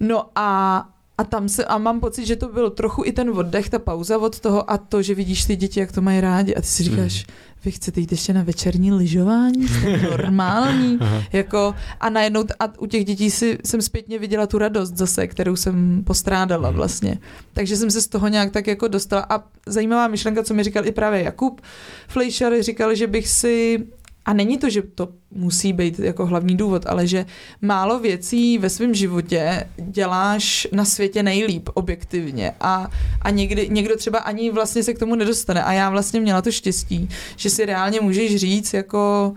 No 0.00 0.26
a 0.34 0.88
a 1.18 1.24
tam 1.24 1.48
se, 1.48 1.64
a 1.64 1.78
mám 1.78 2.00
pocit, 2.00 2.26
že 2.26 2.36
to 2.36 2.48
byl 2.48 2.70
trochu 2.70 3.02
i 3.04 3.12
ten 3.12 3.30
oddech, 3.30 3.70
ta 3.70 3.78
pauza 3.78 4.18
od 4.18 4.40
toho 4.40 4.70
a 4.70 4.78
to, 4.78 5.02
že 5.02 5.14
vidíš 5.14 5.44
ty 5.44 5.56
děti, 5.56 5.80
jak 5.80 5.92
to 5.92 6.00
mají 6.02 6.20
rádi. 6.20 6.54
A 6.54 6.60
ty 6.60 6.66
si 6.66 6.82
říkáš, 6.82 7.26
vy 7.64 7.70
chcete 7.70 8.00
jít 8.00 8.12
ještě 8.12 8.32
na 8.32 8.42
večerní 8.42 8.92
lyžování, 8.92 9.68
jste 9.68 9.96
normální, 10.10 10.98
jako 11.32 11.74
a 12.00 12.10
najednou 12.10 12.44
a 12.60 12.78
u 12.78 12.86
těch 12.86 13.04
dětí 13.04 13.30
si, 13.30 13.58
jsem 13.64 13.82
zpětně 13.82 14.18
viděla 14.18 14.46
tu 14.46 14.58
radost 14.58 14.96
zase, 14.96 15.26
kterou 15.26 15.56
jsem 15.56 16.04
postrádala 16.04 16.70
vlastně. 16.70 17.18
Takže 17.52 17.76
jsem 17.76 17.90
se 17.90 18.02
z 18.02 18.08
toho 18.08 18.28
nějak 18.28 18.52
tak 18.52 18.66
jako 18.66 18.88
dostala. 18.88 19.26
A 19.30 19.44
zajímavá 19.66 20.08
myšlenka, 20.08 20.42
co 20.42 20.54
mi 20.54 20.62
říkal 20.62 20.86
i 20.86 20.92
právě 20.92 21.22
Jakub 21.22 21.60
Fleischer, 22.08 22.62
říkal, 22.62 22.94
že 22.94 23.06
bych 23.06 23.28
si 23.28 23.86
a 24.26 24.32
není 24.32 24.58
to, 24.58 24.70
že 24.70 24.82
to 24.82 25.08
musí 25.30 25.72
být 25.72 25.98
jako 25.98 26.26
hlavní 26.26 26.56
důvod, 26.56 26.86
ale 26.86 27.06
že 27.06 27.26
málo 27.62 27.98
věcí 27.98 28.58
ve 28.58 28.70
svém 28.70 28.94
životě 28.94 29.68
děláš 29.76 30.68
na 30.72 30.84
světě 30.84 31.22
nejlíp 31.22 31.68
objektivně. 31.74 32.52
A, 32.60 32.90
a 33.22 33.30
někdy, 33.30 33.68
někdo 33.68 33.96
třeba 33.96 34.18
ani 34.18 34.50
vlastně 34.50 34.82
se 34.82 34.94
k 34.94 34.98
tomu 34.98 35.14
nedostane. 35.14 35.62
A 35.62 35.72
já 35.72 35.90
vlastně 35.90 36.20
měla 36.20 36.42
to 36.42 36.52
štěstí, 36.52 37.08
že 37.36 37.50
si 37.50 37.66
reálně 37.66 38.00
můžeš 38.00 38.36
říct 38.36 38.74
jako 38.74 39.32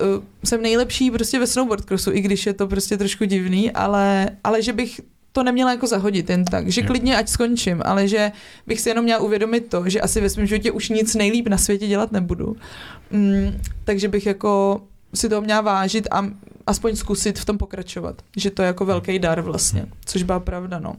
uh, 0.00 0.24
jsem 0.44 0.62
nejlepší 0.62 1.10
prostě 1.10 1.38
ve 1.38 1.46
snowboard 1.46 1.84
crossu, 1.84 2.12
i 2.12 2.20
když 2.20 2.46
je 2.46 2.52
to 2.52 2.66
prostě 2.66 2.96
trošku 2.96 3.24
divný, 3.24 3.70
ale, 3.70 4.30
ale 4.44 4.62
že 4.62 4.72
bych 4.72 5.00
to 5.32 5.42
neměla 5.42 5.70
jako 5.70 5.86
zahodit 5.86 6.30
jen 6.30 6.44
tak, 6.44 6.68
že 6.68 6.82
klidně 6.82 7.16
ať 7.16 7.28
skončím, 7.28 7.82
ale 7.84 8.08
že 8.08 8.32
bych 8.66 8.80
si 8.80 8.88
jenom 8.88 9.04
měla 9.04 9.20
uvědomit 9.20 9.60
to, 9.60 9.88
že 9.88 10.00
asi 10.00 10.20
ve 10.20 10.30
svém 10.30 10.46
životě 10.46 10.70
už 10.70 10.88
nic 10.88 11.14
nejlíp 11.14 11.48
na 11.48 11.58
světě 11.58 11.86
dělat 11.86 12.12
nebudu. 12.12 12.56
Mm, 13.10 13.60
takže 13.84 14.08
bych 14.08 14.26
jako 14.26 14.82
si 15.14 15.28
to 15.28 15.40
měla 15.40 15.60
vážit 15.60 16.08
a 16.10 16.26
aspoň 16.66 16.96
zkusit 16.96 17.38
v 17.38 17.44
tom 17.44 17.58
pokračovat. 17.58 18.22
Že 18.36 18.50
to 18.50 18.62
je 18.62 18.66
jako 18.66 18.84
velký 18.84 19.18
dar 19.18 19.40
vlastně, 19.40 19.86
což 20.04 20.22
byla 20.22 20.40
pravda, 20.40 20.78
no. 20.78 20.96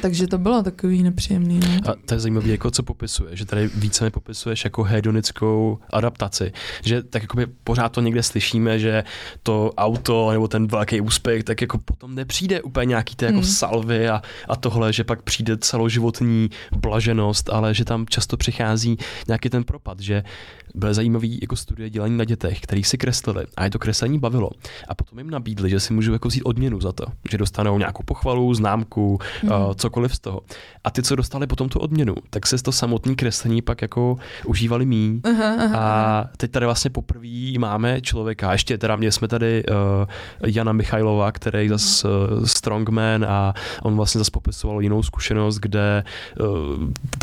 Takže 0.00 0.26
to 0.26 0.38
bylo 0.38 0.62
takový 0.62 1.02
nepříjemný. 1.02 1.60
No. 1.60 1.90
A 1.90 1.94
to 2.06 2.14
je 2.14 2.20
zajímavé, 2.20 2.48
jako 2.48 2.70
co 2.70 2.82
popisuje, 2.82 3.36
že 3.36 3.44
tady 3.44 3.70
více 3.74 4.04
mi 4.04 4.10
popisuješ 4.10 4.64
jako 4.64 4.82
hedonickou 4.82 5.78
adaptaci, 5.92 6.52
že 6.84 7.02
tak 7.02 7.22
jako 7.22 7.38
pořád 7.64 7.88
to 7.88 8.00
někde 8.00 8.22
slyšíme, 8.22 8.78
že 8.78 9.04
to 9.42 9.70
auto 9.76 10.30
nebo 10.32 10.48
ten 10.48 10.66
velký 10.66 11.00
úspěch, 11.00 11.44
tak 11.44 11.60
jako 11.60 11.78
potom 11.78 12.14
nepřijde 12.14 12.62
úplně 12.62 12.86
nějaký 12.86 13.16
ty 13.16 13.24
jako 13.24 13.38
Hmm. 13.38 13.44
salvy 13.46 14.08
a, 14.08 14.22
a 14.48 14.56
tohle, 14.56 14.92
že 14.92 15.04
pak 15.04 15.22
přijde 15.22 15.56
celoživotní 15.56 16.50
blaženost, 16.76 17.50
ale 17.50 17.74
že 17.74 17.84
tam 17.84 18.06
často 18.06 18.36
přichází 18.36 18.96
nějaký 19.28 19.48
ten 19.50 19.64
propad, 19.64 20.00
že 20.00 20.22
byly 20.74 20.94
zajímavý 20.94 21.38
jako 21.42 21.56
studie 21.56 21.90
dělaní 21.90 22.16
na 22.16 22.24
dětech, 22.24 22.60
který 22.60 22.84
si 22.84 22.98
kreslili 22.98 23.44
a 23.56 23.64
je 23.64 23.70
to 23.70 23.78
kreslení 23.78 24.18
bavilo. 24.18 24.50
A 24.88 24.94
potom 24.94 25.18
jim 25.18 25.30
nabídli, 25.30 25.70
že 25.70 25.80
si 25.80 25.92
můžou 25.92 26.12
jako 26.12 26.28
vzít 26.28 26.42
odměnu 26.42 26.80
za 26.80 26.92
to, 26.92 27.04
že 27.30 27.38
dostanou 27.38 27.78
nějakou 27.78 28.02
pochvalu, 28.02 28.54
známku, 28.54 29.18
Mhm. 29.42 29.52
uh, 29.52 29.74
cokoliv 29.82 30.14
z 30.14 30.18
toho. 30.18 30.40
A 30.84 30.90
ty, 30.90 31.02
co 31.02 31.16
dostali 31.16 31.46
potom 31.46 31.68
tu 31.68 31.78
odměnu, 31.78 32.14
tak 32.30 32.46
se 32.46 32.58
z 32.58 32.62
to 32.62 32.72
samotný 32.72 33.16
kreslení 33.16 33.62
pak 33.62 33.82
jako 33.82 34.16
užívali 34.46 34.86
mí. 34.86 35.20
Aha, 35.24 35.56
aha. 35.64 35.78
A 35.78 36.24
teď 36.36 36.50
tady 36.50 36.66
vlastně 36.66 36.90
poprvé 36.90 37.58
máme 37.58 38.00
člověka, 38.00 38.52
ještě 38.52 38.78
teda 38.78 38.96
mě 38.96 39.12
jsme 39.12 39.28
tady 39.28 39.64
uh, 39.66 39.76
Jana 40.46 40.72
Michajlova, 40.72 41.32
který 41.32 41.68
zas 41.68 42.04
uh, 42.04 42.44
strongman 42.44 43.24
a 43.24 43.54
on 43.82 43.96
vlastně 43.96 44.18
zase 44.18 44.30
popisoval 44.30 44.82
jinou 44.82 45.02
zkušenost, 45.02 45.58
kde 45.58 46.04
uh, 46.40 46.46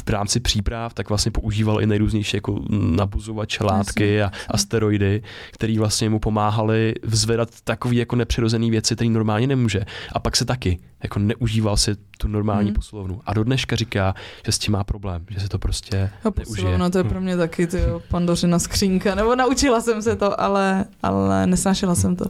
v 0.05 0.09
rámci 0.09 0.39
příprav 0.39 0.93
tak 0.93 1.09
vlastně 1.09 1.31
používal 1.31 1.81
i 1.81 1.85
nejrůznější 1.85 2.37
jako 2.37 2.59
nabuzovače 2.69 3.63
látky 3.63 4.21
a, 4.21 4.31
a 4.47 4.57
steroidy, 4.57 5.21
které 5.51 5.79
vlastně 5.79 6.09
mu 6.09 6.19
pomáhaly 6.19 6.93
vzvedat 7.03 7.49
takové 7.63 7.95
jako 7.95 8.15
nepřirozené 8.15 8.69
věci, 8.69 8.95
které 8.95 9.09
normálně 9.09 9.47
nemůže. 9.47 9.85
A 10.13 10.19
pak 10.19 10.35
se 10.35 10.45
taky 10.45 10.79
jako 11.03 11.19
neužíval 11.19 11.77
si 11.77 11.95
tu 12.17 12.27
normální 12.27 12.69
hmm. 12.69 12.75
posilovnu. 12.75 13.21
A 13.25 13.33
do 13.33 13.43
dneška 13.43 13.75
říká, 13.75 14.15
že 14.45 14.51
s 14.51 14.59
tím 14.59 14.71
má 14.71 14.83
problém, 14.83 15.25
že 15.29 15.39
si 15.39 15.47
to 15.47 15.59
prostě 15.59 15.97
A 15.97 16.09
neužije. 16.23 16.45
posilovna, 16.45 16.89
to 16.89 16.97
je 16.97 17.03
pro 17.03 17.21
mě 17.21 17.37
taky 17.37 17.67
ty 17.67 17.81
pandořina 18.09 18.59
skřínka, 18.59 19.15
nebo 19.15 19.35
naučila 19.35 19.81
jsem 19.81 20.01
se 20.01 20.15
to, 20.15 20.41
ale, 20.41 20.85
ale 21.03 21.47
nesnášela 21.47 21.95
jsem 21.95 22.15
to. 22.15 22.25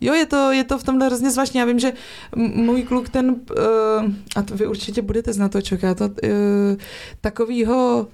Jo, 0.00 0.14
je 0.14 0.26
to, 0.26 0.52
je 0.52 0.64
to 0.64 0.78
v 0.78 0.84
tomhle 0.84 1.06
hrozně 1.06 1.30
zvláštní. 1.30 1.60
Já 1.60 1.66
vím, 1.66 1.78
že 1.78 1.92
můj 2.36 2.82
kluk 2.82 3.08
ten, 3.08 3.30
uh, 3.30 4.10
a 4.36 4.42
to 4.42 4.56
vy 4.56 4.66
určitě 4.66 5.02
budete 5.02 5.32
znát 5.32 5.52
toho 5.52 5.62
člověka, 5.62 5.94
to 5.94 6.04
uh, 6.04 6.10
takovýho 7.20 8.06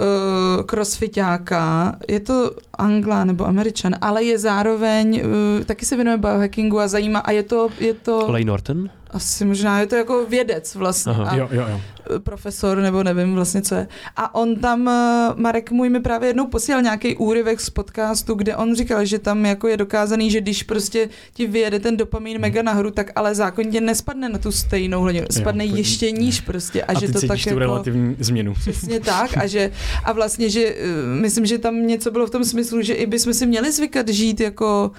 uh, 0.00 0.62
crossfitáka, 0.62 1.96
je 2.08 2.20
to 2.20 2.50
Angla 2.78 3.24
nebo 3.24 3.46
Američan, 3.46 3.94
ale 4.00 4.24
je 4.24 4.38
zároveň, 4.38 5.22
uh, 5.24 5.64
taky 5.64 5.86
se 5.86 5.96
věnuje 5.96 6.16
biohackingu 6.16 6.80
a 6.80 6.88
zajímá, 6.88 7.18
a 7.18 7.30
je 7.30 7.42
to, 7.42 7.68
je 7.80 7.94
to 7.94 8.30
Lay 8.30 8.44
Norton? 8.44 8.90
Asi 9.14 9.44
možná, 9.44 9.80
je 9.80 9.86
to 9.86 9.96
jako 9.96 10.26
vědec 10.28 10.74
vlastně. 10.74 11.12
Aha. 11.12 11.30
A, 11.30 11.36
Jo, 11.36 11.48
jo, 11.52 11.64
jo. 11.70 11.80
profesor, 12.20 12.78
nebo 12.78 13.02
nevím 13.02 13.34
vlastně, 13.34 13.62
co 13.62 13.74
je. 13.74 13.88
A 14.16 14.34
on 14.34 14.56
tam, 14.56 14.88
eh, 14.88 15.28
Marek 15.36 15.70
můj 15.70 15.88
mi 15.88 16.00
právě 16.00 16.28
jednou 16.28 16.46
posílal 16.46 16.82
nějaký 16.82 17.16
úryvek 17.16 17.60
z 17.60 17.70
podcastu, 17.70 18.34
kde 18.34 18.56
on 18.56 18.74
říkal, 18.74 19.04
že 19.04 19.18
tam 19.18 19.46
jako 19.46 19.68
je 19.68 19.76
dokázaný, 19.76 20.30
že 20.30 20.40
když 20.40 20.62
prostě 20.62 21.08
ti 21.32 21.46
vyjede 21.46 21.80
ten 21.80 21.96
dopamin 21.96 22.38
mega 22.40 22.62
nahoru, 22.62 22.90
tak 22.90 23.10
ale 23.16 23.34
zákonně 23.34 23.80
nespadne 23.80 24.28
na 24.28 24.38
tu 24.38 24.52
stejnou 24.52 25.00
hladinu, 25.02 25.26
spadne 25.30 25.68
to- 25.68 25.76
ještě 25.76 26.10
níž 26.10 26.40
prostě. 26.40 26.82
A, 26.82 26.92
A, 26.92 27.00
že 27.00 27.06
ty 27.06 27.12
to 27.12 27.20
tak 27.26 27.38
tu 27.42 27.48
jako... 27.48 27.58
relativní 27.58 28.16
změnu. 28.18 28.54
Přesně 28.54 29.00
tak 29.00 29.36
a 29.36 29.46
že 29.46 29.70
a 30.04 30.12
vlastně, 30.12 30.50
že 30.50 30.74
eh, 30.78 30.86
myslím, 31.20 31.46
že 31.46 31.58
tam 31.58 31.86
něco 31.86 32.10
bylo 32.10 32.26
v 32.26 32.30
tom 32.30 32.44
smyslu, 32.44 32.82
že 32.82 32.94
i 32.94 33.06
bychom 33.06 33.34
si 33.34 33.46
měli 33.46 33.72
zvykat 33.72 34.08
žít 34.08 34.40
jako 34.40 34.90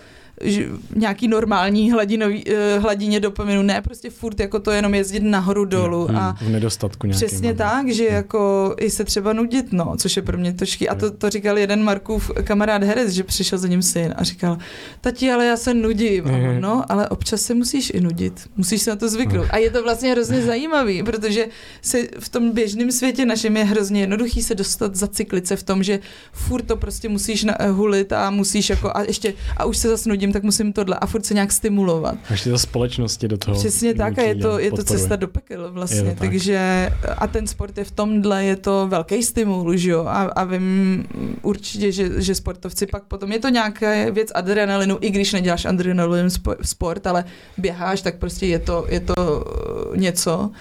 nějaký 0.95 1.27
normální 1.27 1.91
hladinový, 1.91 2.43
eh, 2.47 2.79
hladině 2.79 3.19
dopaminu, 3.19 3.61
ne 3.61 3.81
prostě 3.81 4.09
furt 4.09 4.39
jako 4.39 4.59
to 4.59 4.71
jenom 4.71 4.93
jezdit 4.93 5.19
nahoru 5.19 5.65
dolů 5.65 6.05
Hmm, 6.05 6.17
a 6.17 6.37
v 6.41 6.49
nedostatku 6.49 7.07
nějakým. 7.07 7.27
Přesně 7.27 7.49
no. 7.49 7.57
tak, 7.57 7.89
že 7.89 8.05
jako 8.05 8.75
i 8.79 8.89
se 8.89 9.03
třeba 9.03 9.33
nudit, 9.33 9.73
no, 9.73 9.93
což 9.97 10.15
je 10.15 10.21
pro 10.21 10.37
mě 10.37 10.53
těžký. 10.53 10.89
A 10.89 10.95
to, 10.95 11.11
to 11.11 11.29
říkal 11.29 11.57
jeden 11.57 11.83
Markův 11.83 12.31
kamarád 12.43 12.83
Herec, 12.83 13.09
že 13.09 13.23
přišel 13.23 13.57
za 13.57 13.67
ním 13.67 13.81
syn 13.81 14.13
a 14.17 14.23
říkal, 14.23 14.57
tati, 15.01 15.31
ale 15.31 15.45
já 15.45 15.57
se 15.57 15.73
nudím. 15.73 16.23
Mhm. 16.23 16.61
no, 16.61 16.83
ale 16.89 17.09
občas 17.09 17.41
se 17.41 17.53
musíš 17.53 17.91
i 17.93 18.01
nudit. 18.01 18.49
Musíš 18.57 18.81
se 18.81 18.89
na 18.89 18.95
to 18.95 19.09
zvyknout. 19.09 19.47
A 19.49 19.57
je 19.57 19.69
to 19.69 19.83
vlastně 19.83 20.11
hrozně 20.11 20.41
zajímavý, 20.45 21.03
protože 21.03 21.47
se 21.81 21.97
v 22.19 22.29
tom 22.29 22.51
běžném 22.51 22.91
světě 22.91 23.25
našem 23.25 23.57
je 23.57 23.63
hrozně 23.63 24.01
jednoduchý 24.01 24.43
se 24.43 24.55
dostat, 24.55 24.95
zacyklit 24.95 25.47
se 25.47 25.55
v 25.55 25.63
tom, 25.63 25.83
že 25.83 25.99
furt 26.31 26.61
to 26.61 26.77
prostě 26.77 27.09
musíš 27.09 27.43
nahulit 27.43 28.13
a 28.13 28.29
musíš 28.29 28.69
jako 28.69 28.91
a 28.95 29.01
ještě, 29.01 29.33
a 29.57 29.65
už 29.65 29.77
se 29.77 29.89
zase 29.89 30.09
nudím, 30.09 30.24
tak 30.31 30.43
musím 30.43 30.73
tohle 30.73 30.95
a 30.95 31.05
furt 31.05 31.25
se 31.25 31.33
nějak 31.33 31.51
stimulovat. 31.51 32.15
A 32.29 32.33
ještě 32.33 32.49
ta 32.49 32.57
společnosti 32.57 33.27
do 33.27 33.37
toho. 33.37 33.57
Přesně 33.59 33.93
tak 33.93 34.17
a 34.17 34.21
je 34.21 34.35
to, 34.35 34.59
je 34.59 34.71
to 34.71 34.83
cesta 34.83 35.15
do 35.15 35.27
pekel 35.27 35.71
vlastně, 35.71 35.99
Je 35.99 36.03
to 36.03 36.09
tak. 36.09 36.19
takže 36.19 36.89
a 37.17 37.27
ten 37.27 37.47
sport 37.47 37.77
je 37.77 37.83
v 37.83 37.91
tomhle, 37.91 38.43
je 38.43 38.55
to 38.55 38.87
velký 38.87 39.23
stimul, 39.23 39.75
že 39.77 39.89
jo, 39.89 40.05
a, 40.07 40.21
a 40.23 40.43
vím 40.43 41.05
určitě, 41.41 41.91
že, 41.91 42.21
že 42.21 42.35
sportovci 42.35 42.85
pak 42.87 43.03
potom, 43.03 43.31
je 43.31 43.39
to 43.39 43.49
nějaká 43.49 44.11
věc 44.11 44.29
adrenalinu, 44.35 44.97
i 45.01 45.09
když 45.09 45.33
neděláš 45.33 45.65
adrenalin 45.65 46.27
spo- 46.27 46.55
sport, 46.61 47.07
ale 47.07 47.25
běháš, 47.57 48.01
tak 48.01 48.15
prostě 48.17 48.45
je 48.45 48.59
to, 48.59 48.85
je 48.89 48.99
to 48.99 49.45
eh, 49.93 49.97
něco, 49.97 50.51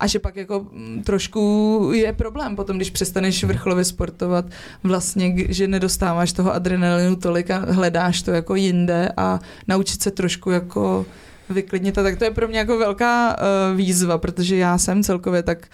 a 0.00 0.06
že 0.06 0.18
pak 0.18 0.36
jako 0.36 0.66
mm, 0.72 1.02
trošku 1.02 1.90
je 1.94 2.12
problém 2.12 2.56
potom, 2.56 2.76
když 2.76 2.90
přestaneš 2.90 3.44
vrcholově 3.44 3.84
sportovat, 3.84 4.44
vlastně, 4.82 5.34
že 5.48 5.68
nedostáváš 5.68 6.32
toho 6.32 6.54
adrenalinu 6.54 7.16
tolik 7.16 7.50
a 7.50 7.58
hledáš 7.58 8.22
to 8.22 8.30
jako 8.30 8.54
jinde 8.54 9.08
a 9.16 9.40
naučit 9.68 10.02
se 10.02 10.10
trošku 10.10 10.50
jako 10.50 11.06
vyklidnit. 11.50 11.98
A 11.98 12.02
tak 12.02 12.18
to 12.18 12.24
je 12.24 12.30
pro 12.30 12.48
mě 12.48 12.58
jako 12.58 12.78
velká 12.78 13.36
uh, 13.36 13.76
výzva, 13.76 14.18
protože 14.18 14.56
já 14.56 14.78
jsem 14.78 15.02
celkově 15.02 15.42
tak 15.42 15.68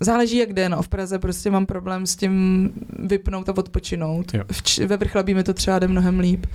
záleží 0.00 0.36
jak 0.36 0.52
jde, 0.52 0.68
no. 0.68 0.82
V 0.82 0.88
Praze 0.88 1.18
prostě 1.18 1.50
mám 1.50 1.66
problém 1.66 2.06
s 2.06 2.16
tím 2.16 2.70
vypnout 2.98 3.48
a 3.48 3.56
odpočinout. 3.56 4.34
Jo. 4.34 4.42
V, 4.52 4.62
Č- 4.62 4.86
ve 4.86 4.96
Vrchlabí 4.96 5.34
mi 5.34 5.42
to 5.44 5.54
třeba 5.54 5.78
jde 5.78 5.88
mnohem 5.88 6.20
líp, 6.20 6.46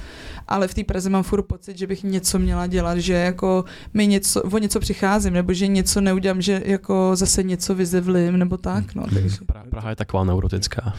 ale 0.48 0.68
v 0.68 0.74
té 0.74 0.84
Praze 0.84 1.10
mám 1.10 1.24
furt 1.24 1.44
pocit, 1.44 1.78
že 1.78 1.88
bych 1.88 2.04
něco 2.04 2.40
měla 2.40 2.68
dělat, 2.68 2.98
že 2.98 3.14
jako 3.14 3.66
mi 3.94 4.08
něco, 4.08 4.42
o 4.44 4.58
něco 4.58 4.80
přicházím, 4.80 5.34
nebo 5.34 5.54
že 5.54 5.68
něco 5.68 6.02
neudělám, 6.02 6.42
že 6.42 6.62
jako 6.66 7.12
zase 7.16 7.44
něco 7.44 7.76
vyzevlím, 7.76 8.38
nebo 8.40 8.58
tak, 8.58 8.96
no. 8.96 9.04
Takže. 9.14 9.28
Pra- 9.38 9.70
Praha 9.70 9.90
je 9.90 9.96
taková 9.96 10.24
neurotická. 10.24 10.94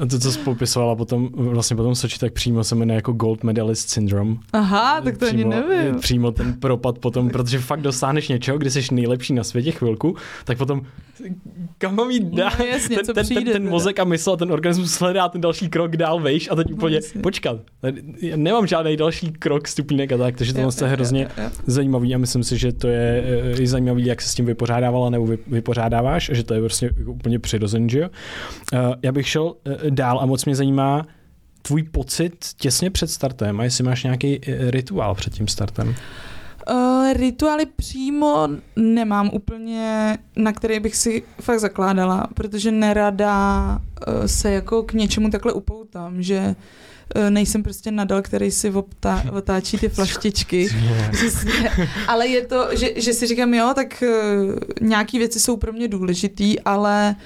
A 0.00 0.06
to, 0.10 0.18
co 0.18 0.32
jsi 0.32 0.38
popisovala 0.38 0.96
potom, 0.96 1.28
vlastně 1.34 1.76
potom 1.76 1.94
Soči, 1.94 2.18
tak 2.18 2.32
přímo 2.32 2.64
se 2.64 2.74
jmenuje 2.74 2.96
jako 2.96 3.12
Gold 3.12 3.44
Medalist 3.44 3.90
Syndrome. 3.90 4.36
Aha, 4.52 5.00
tak 5.00 5.18
to 5.18 5.26
ani 5.26 5.36
přímo, 5.36 5.50
nevím. 5.50 6.00
Přímo 6.00 6.32
ten 6.32 6.52
propad 6.54 6.98
potom, 6.98 7.30
protože 7.30 7.58
fakt 7.58 7.80
dosáhneš 7.80 8.28
něčeho, 8.28 8.58
kdy 8.58 8.70
jsi 8.70 8.94
nejlepší 8.94 9.32
na 9.34 9.44
světě 9.44 9.72
chvilku, 9.88 10.16
tak 10.44 10.58
potom 10.58 10.82
kam 11.78 11.96
mám 11.96 12.10
jít 12.10 12.24
dál? 12.24 12.50
No, 12.58 12.64
jasně, 12.64 12.96
ten, 12.96 13.04
co 13.06 13.12
ten, 13.14 13.24
přijde 13.24 13.52
ten, 13.52 13.62
ten 13.62 13.70
mozek 13.70 13.98
a 14.00 14.04
mysl 14.04 14.30
a 14.30 14.36
ten 14.36 14.52
organismus 14.52 15.00
hledá 15.00 15.28
ten 15.28 15.40
další 15.40 15.68
krok 15.68 15.96
dál 15.96 16.20
vejš 16.20 16.48
a 16.50 16.54
teď 16.54 16.72
úplně 16.72 16.96
jasně. 16.96 17.20
počkat. 17.20 17.56
Já 18.22 18.36
nemám 18.36 18.66
žádný 18.66 18.96
další 18.96 19.32
krok, 19.32 19.68
stupínek 19.68 20.12
a 20.12 20.16
tak, 20.16 20.36
takže 20.36 20.52
to 20.52 20.60
Jo, 20.60 20.70
je 20.80 20.86
jo, 20.86 20.88
hrozně 20.92 21.22
jo, 21.22 21.44
jo. 21.44 21.50
zajímavý 21.66 22.14
a 22.14 22.18
myslím 22.18 22.44
si, 22.44 22.58
že 22.58 22.72
to 22.72 22.88
je 22.88 23.24
eh, 23.56 23.62
i 23.62 23.66
zajímavý, 23.66 24.06
jak 24.06 24.22
se 24.22 24.28
s 24.28 24.34
tím 24.34 24.46
vypořádávala 24.46 25.10
nebo 25.10 25.26
vy- 25.26 25.38
vypořádáváš, 25.46 26.30
a 26.30 26.34
že 26.34 26.44
to 26.44 26.54
je 26.54 26.60
prostě 26.60 26.90
jako 26.98 27.12
úplně 27.12 27.38
přirozený, 27.38 27.88
že 27.90 27.98
jo. 27.98 28.08
Eh, 28.72 28.78
Já 29.02 29.12
bych 29.12 29.28
šel 29.28 29.54
eh, 29.66 29.90
dál 29.90 30.20
a 30.20 30.26
moc 30.26 30.44
mě 30.44 30.54
zajímá 30.56 31.06
tvůj 31.62 31.82
pocit 31.82 32.36
těsně 32.56 32.90
před 32.90 33.10
startem 33.10 33.60
a 33.60 33.64
jestli 33.64 33.84
máš 33.84 34.04
nějaký 34.04 34.40
rituál 34.70 35.14
před 35.14 35.32
tím 35.32 35.48
startem. 35.48 35.94
Uh, 36.70 37.12
rituály 37.12 37.66
přímo 37.66 38.48
nemám 38.76 39.30
úplně, 39.32 40.18
na 40.36 40.52
které 40.52 40.80
bych 40.80 40.96
si 40.96 41.22
fakt 41.40 41.60
zakládala, 41.60 42.28
protože 42.34 42.70
nerada 42.70 43.68
uh, 44.08 44.24
se 44.26 44.50
jako 44.50 44.82
k 44.82 44.92
něčemu 44.92 45.30
takhle 45.30 45.52
upoutám, 45.52 46.22
že 46.22 46.54
uh, 47.16 47.30
nejsem 47.30 47.62
prostě 47.62 47.90
nadal, 47.90 48.22
který 48.22 48.50
si 48.50 48.70
obtá, 48.70 49.24
otáčí 49.32 49.78
ty 49.78 49.88
flaštičky. 49.88 50.68
Ale 52.08 52.26
je 52.26 52.46
to, 52.46 52.68
že, 52.72 53.00
že 53.00 53.12
si 53.12 53.26
říkám, 53.26 53.54
jo, 53.54 53.72
tak 53.74 54.02
uh, 54.02 54.54
nějaký 54.80 55.18
věci 55.18 55.40
jsou 55.40 55.56
pro 55.56 55.72
mě 55.72 55.88
důležitý, 55.88 56.60
ale 56.60 57.16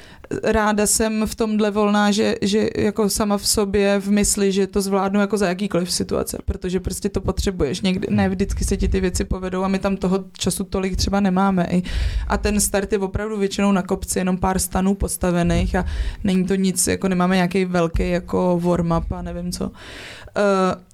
ráda 0.42 0.86
jsem 0.86 1.26
v 1.26 1.34
tomhle 1.34 1.70
volná, 1.70 2.10
že, 2.10 2.34
že 2.42 2.68
jako 2.76 3.08
sama 3.08 3.38
v 3.38 3.46
sobě 3.46 4.00
v 4.00 4.10
mysli, 4.10 4.52
že 4.52 4.66
to 4.66 4.80
zvládnu 4.80 5.20
jako 5.20 5.38
za 5.38 5.48
jakýkoliv 5.48 5.92
situace, 5.92 6.38
protože 6.44 6.80
prostě 6.80 7.08
to 7.08 7.20
potřebuješ. 7.20 7.80
Někdy, 7.80 8.06
ne 8.10 8.28
vždycky 8.28 8.64
se 8.64 8.76
ti 8.76 8.88
ty 8.88 9.00
věci 9.00 9.24
povedou 9.24 9.64
a 9.64 9.68
my 9.68 9.78
tam 9.78 9.96
toho 9.96 10.24
času 10.32 10.64
tolik 10.64 10.96
třeba 10.96 11.20
nemáme. 11.20 11.66
I. 11.70 11.82
A 12.28 12.38
ten 12.38 12.60
start 12.60 12.92
je 12.92 12.98
opravdu 12.98 13.38
většinou 13.38 13.72
na 13.72 13.82
kopci, 13.82 14.18
jenom 14.18 14.38
pár 14.38 14.58
stanů 14.58 14.94
postavených 14.94 15.74
a 15.74 15.84
není 16.24 16.44
to 16.44 16.54
nic, 16.54 16.86
jako 16.86 17.08
nemáme 17.08 17.36
nějaký 17.36 17.64
velký 17.64 18.10
jako 18.10 18.60
warm-up 18.62 19.16
a 19.16 19.22
nevím 19.22 19.52
co. 19.52 19.64
Uh, 19.64 19.72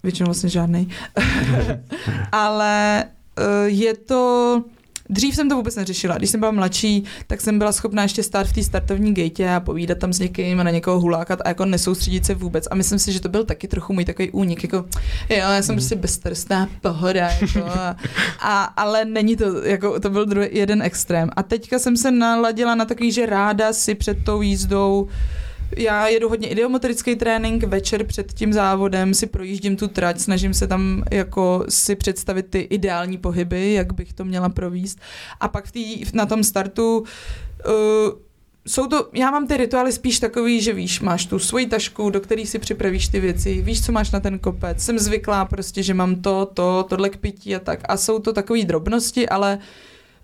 většinou 0.02 0.27
vlastně 0.27 0.48
žádný. 0.48 0.89
Ale 2.32 3.05
uh, 3.39 3.44
je 3.66 3.94
to 3.94 4.62
Dřív 5.11 5.35
jsem 5.35 5.49
to 5.49 5.57
vůbec 5.57 5.77
neřešila. 5.77 6.17
Když 6.17 6.31
jsem 6.31 6.41
byla 6.41 6.53
mladší, 6.53 7.05
tak 7.27 7.41
jsem 7.41 7.59
byla 7.59 7.73
schopná 7.73 8.03
ještě 8.03 8.23
stát 8.23 8.47
v 8.47 8.53
té 8.53 8.63
startovní 8.63 9.15
gatě 9.15 9.51
a 9.51 9.61
povídat 9.61 9.99
tam 9.99 10.13
s 10.13 10.19
někým 10.19 10.61
a 10.61 10.63
na 10.63 10.71
někoho 10.71 11.01
hulákat 11.01 11.41
a 11.45 11.49
jako 11.49 11.65
nesoustředit 11.65 12.27
se 12.27 12.35
vůbec. 12.35 12.69
A 12.71 12.75
myslím 12.75 12.99
si, 12.99 13.13
že 13.13 13.21
to 13.21 13.29
byl 13.29 13.45
taky 13.45 13.69
trochu 13.69 13.93
můj 13.93 14.05
takový 14.05 14.31
únik. 14.31 14.63
Jako, 14.63 14.77
jo, 15.29 15.37
já 15.37 15.63
jsem 15.63 15.75
mm. 15.75 15.79
prostě 15.79 15.97
beztrstná 15.97 16.69
pohoda. 16.81 17.31
Jako, 17.41 17.69
a, 17.69 17.97
a, 18.41 18.65
ale 18.65 19.05
není 19.05 19.37
to, 19.37 19.65
jako, 19.65 20.01
to 20.01 20.11
byl 20.11 20.27
druhý, 20.27 20.49
jeden 20.53 20.83
extrém. 20.83 21.31
A 21.37 21.43
teďka 21.43 21.79
jsem 21.79 21.97
se 21.97 22.11
naladila 22.11 22.75
na 22.75 22.85
takový, 22.85 23.13
že 23.13 23.27
ráda 23.27 23.73
si 23.73 23.95
před 23.95 24.25
tou 24.25 24.43
jízdou 24.43 25.09
já 25.77 26.09
jedu 26.09 26.28
hodně 26.28 26.49
ideomotorický 26.49 27.16
trénink, 27.16 27.65
večer 27.65 28.05
před 28.05 28.32
tím 28.32 28.53
závodem 28.53 29.15
si 29.15 29.27
projíždím 29.27 29.77
tu 29.77 29.89
trať, 29.89 30.20
snažím 30.20 30.55
se 30.55 30.66
tam 30.66 31.03
jako 31.11 31.65
si 31.69 31.97
představit 31.97 32.47
ty 32.51 32.59
ideální 32.59 33.19
pohyby, 33.19 33.73
jak 33.73 33.93
bych 33.93 34.12
to 34.12 34.24
měla 34.24 34.49
províst. 34.49 35.01
A 35.40 35.49
pak 35.49 35.66
v 35.66 35.73
tý, 35.73 36.05
na 36.12 36.27
tom 36.27 36.45
startu 36.45 36.99
uh, 36.99 37.74
jsou 38.66 38.86
to, 38.86 39.09
já 39.12 39.31
mám 39.31 39.47
ty 39.47 39.57
rituály 39.57 39.93
spíš 39.93 40.20
takový, 40.20 40.61
že 40.61 40.73
víš, 40.73 41.01
máš 41.01 41.27
tu 41.27 41.39
svoji 41.39 41.66
tašku, 41.66 42.11
do 42.11 42.20
které 42.20 42.47
si 42.47 42.59
připravíš 42.59 43.09
ty 43.09 43.20
věci, 43.20 43.62
víš, 43.62 43.86
co 43.86 43.93
máš 43.93 44.11
na 44.11 44.20
ten 44.20 44.39
kopec, 44.39 44.82
jsem 44.82 44.99
zvyklá 44.99 45.45
prostě, 45.45 45.82
že 45.82 45.95
mám 45.95 46.23
to, 46.23 46.47
to, 46.55 46.86
tohle 46.89 47.11
k 47.11 47.16
pití 47.16 47.57
a 47.57 47.59
tak. 47.61 47.81
A 47.89 47.97
jsou 47.97 48.19
to 48.19 48.32
takové 48.32 48.65
drobnosti, 48.65 49.28
ale 49.28 49.59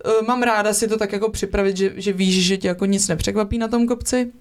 uh, 0.04 0.26
mám 0.26 0.42
ráda 0.42 0.74
si 0.74 0.88
to 0.88 0.98
tak 0.98 1.12
jako 1.12 1.30
připravit, 1.30 1.76
že, 1.76 1.92
že 1.96 2.12
víš, 2.12 2.46
že 2.46 2.56
tě 2.56 2.68
jako 2.68 2.86
nic 2.86 3.08
nepřekvapí 3.08 3.58
na 3.58 3.68
tom 3.68 3.86
kopci. 3.86 4.32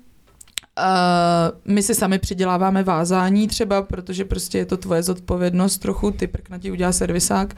Uh, 0.77 1.73
my 1.73 1.83
si 1.83 1.95
sami 1.95 2.19
přiděláváme 2.19 2.83
vázání 2.83 3.47
třeba, 3.47 3.81
protože 3.81 4.25
prostě 4.25 4.57
je 4.57 4.65
to 4.65 4.77
tvoje 4.77 5.03
zodpovědnost 5.03 5.77
trochu, 5.77 6.11
ty 6.11 6.27
prknatí 6.27 6.71
udělá 6.71 6.91
servisák. 6.91 7.53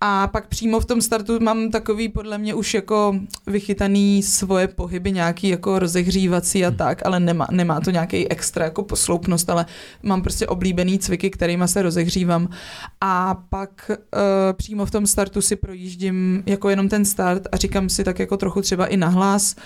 A 0.00 0.26
pak 0.26 0.46
přímo 0.46 0.80
v 0.80 0.84
tom 0.84 1.00
startu 1.00 1.40
mám 1.40 1.70
takový 1.70 2.08
podle 2.08 2.38
mě 2.38 2.54
už 2.54 2.74
jako 2.74 3.14
vychytaný 3.46 4.22
svoje 4.22 4.68
pohyby, 4.68 5.12
nějaký 5.12 5.48
jako 5.48 5.78
rozehřívací 5.78 6.64
a 6.64 6.70
tak, 6.70 7.06
ale 7.06 7.20
nemá, 7.20 7.46
nemá 7.50 7.80
to 7.80 7.90
nějaký 7.90 8.28
extra 8.28 8.64
jako 8.64 8.82
posloupnost, 8.82 9.50
ale 9.50 9.66
mám 10.02 10.22
prostě 10.22 10.46
oblíbený 10.46 10.98
cviky, 10.98 11.30
kterými 11.30 11.68
se 11.68 11.82
rozehřívám. 11.82 12.48
A 13.00 13.42
pak 13.48 13.90
uh, 13.90 13.96
přímo 14.52 14.86
v 14.86 14.90
tom 14.90 15.06
startu 15.06 15.42
si 15.42 15.56
projíždím 15.56 16.42
jako 16.46 16.70
jenom 16.70 16.88
ten 16.88 17.04
start 17.04 17.42
a 17.52 17.56
říkám 17.56 17.88
si 17.88 18.04
tak 18.04 18.18
jako 18.18 18.36
trochu 18.36 18.62
třeba 18.62 18.86
i 18.86 18.96
nahlas, 18.96 19.56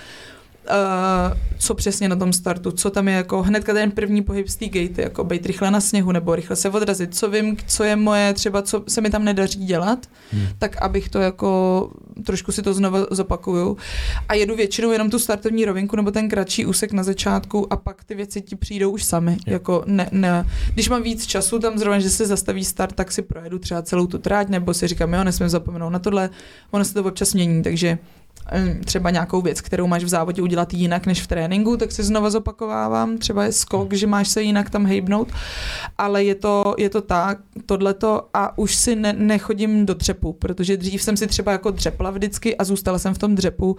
Uh, 0.70 1.38
co 1.58 1.74
přesně 1.74 2.08
na 2.08 2.16
tom 2.16 2.32
startu, 2.32 2.70
co 2.70 2.90
tam 2.90 3.08
je 3.08 3.14
jako 3.14 3.42
hnedka 3.42 3.74
ten 3.74 3.90
první 3.90 4.22
pohyb 4.22 4.48
z 4.48 4.56
té 4.56 4.66
gate, 4.66 5.02
jako 5.02 5.24
být 5.24 5.46
rychle 5.46 5.70
na 5.70 5.80
sněhu 5.80 6.12
nebo 6.12 6.36
rychle 6.36 6.56
se 6.56 6.70
odrazit, 6.70 7.14
co 7.14 7.30
vím, 7.30 7.56
co 7.66 7.84
je 7.84 7.96
moje, 7.96 8.34
třeba 8.34 8.62
co 8.62 8.84
se 8.88 9.00
mi 9.00 9.10
tam 9.10 9.24
nedaří 9.24 9.64
dělat, 9.64 10.06
hmm. 10.32 10.46
tak 10.58 10.82
abych 10.82 11.08
to 11.08 11.18
jako 11.18 11.90
trošku 12.24 12.52
si 12.52 12.62
to 12.62 12.74
znovu 12.74 13.06
zopakuju. 13.10 13.76
A 14.28 14.34
jedu 14.34 14.56
většinou 14.56 14.90
jenom 14.90 15.10
tu 15.10 15.18
startovní 15.18 15.64
rovinku 15.64 15.96
nebo 15.96 16.10
ten 16.10 16.28
kratší 16.28 16.66
úsek 16.66 16.92
na 16.92 17.02
začátku 17.02 17.72
a 17.72 17.76
pak 17.76 18.04
ty 18.04 18.14
věci 18.14 18.40
ti 18.40 18.56
přijdou 18.56 18.90
už 18.90 19.04
sami, 19.04 19.30
yeah. 19.30 19.46
jako 19.46 19.82
ne, 19.86 20.08
ne, 20.12 20.46
když 20.74 20.88
mám 20.88 21.02
víc 21.02 21.26
času 21.26 21.58
tam 21.58 21.78
zrovna, 21.78 21.98
že 21.98 22.10
se 22.10 22.26
zastaví 22.26 22.64
start, 22.64 22.94
tak 22.94 23.12
si 23.12 23.22
projedu 23.22 23.58
třeba 23.58 23.82
celou 23.82 24.06
tu 24.06 24.18
tráť 24.18 24.48
nebo 24.48 24.74
si 24.74 24.86
říkám, 24.86 25.14
jo, 25.14 25.24
nesmím 25.24 25.48
zapomenout 25.48 25.90
na 25.90 25.98
tohle, 25.98 26.30
ono 26.70 26.84
se 26.84 26.94
to 26.94 27.04
občas 27.04 27.34
mění, 27.34 27.62
takže 27.62 27.98
třeba 28.84 29.10
nějakou 29.10 29.42
věc, 29.42 29.60
kterou 29.60 29.86
máš 29.86 30.04
v 30.04 30.08
závodě 30.08 30.42
udělat 30.42 30.74
jinak 30.74 31.06
než 31.06 31.22
v 31.22 31.26
tréninku, 31.26 31.76
tak 31.76 31.92
si 31.92 32.02
znova 32.02 32.30
zopakovávám. 32.30 33.18
Třeba 33.18 33.44
je 33.44 33.52
skok, 33.52 33.92
že 33.92 34.06
máš 34.06 34.28
se 34.28 34.42
jinak 34.42 34.70
tam 34.70 34.86
hejbnout, 34.86 35.28
ale 35.98 36.24
je 36.24 36.34
to, 36.34 36.74
je 36.78 36.90
to 36.90 37.00
tak, 37.00 37.38
tohleto 37.66 38.28
a 38.34 38.58
už 38.58 38.74
si 38.74 38.96
ne, 38.96 39.12
nechodím 39.12 39.86
do 39.86 39.94
dřepu, 39.94 40.32
protože 40.32 40.76
dřív 40.76 41.02
jsem 41.02 41.16
si 41.16 41.26
třeba 41.26 41.52
jako 41.52 41.70
dřepla 41.70 42.10
vždycky 42.10 42.56
a 42.56 42.64
zůstala 42.64 42.98
jsem 42.98 43.14
v 43.14 43.18
tom 43.18 43.34
dřepu, 43.34 43.76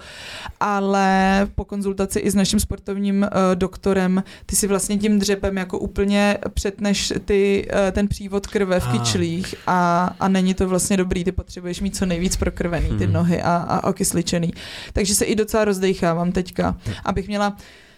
ale 0.60 1.48
po 1.56 1.66
konzultaci 1.66 2.20
i 2.20 2.32
s 2.32 2.36
naším 2.36 2.60
sportovním 2.60 3.22
uh, 3.22 3.56
doktorem, 3.56 4.24
ty 4.46 4.56
si 4.56 4.68
vlastně 4.68 4.98
tím 4.98 5.20
dřepem 5.20 5.58
jako 5.58 5.80
úplně 5.80 6.38
přetneš 6.54 7.14
ty, 7.26 7.68
uh, 7.74 7.92
ten 7.92 8.08
přívod 8.08 8.48
krve 8.48 8.80
v 8.80 8.88
kyčlích 8.88 9.56
a, 9.68 10.10
a 10.20 10.28
není 10.28 10.54
to 10.54 10.68
vlastně 10.68 10.98
dobrý, 10.98 11.24
ty 11.24 11.32
potřebuješ 11.32 11.82
mít 11.82 11.96
co 11.96 12.06
nejvíc 12.06 12.38
prokrvený 12.38 12.98
ty 12.98 13.04
hmm. 13.04 13.14
nohy 13.14 13.42
a, 13.42 13.56
a 13.56 13.88
okysličený. 13.88 14.54
Takže 14.94 15.16
se 15.16 15.26
i 15.26 15.36
docela 15.36 15.66
rozdechávám 15.66 16.32
teďka, 16.32 16.78
abych 17.06 17.28
měla 17.28 17.58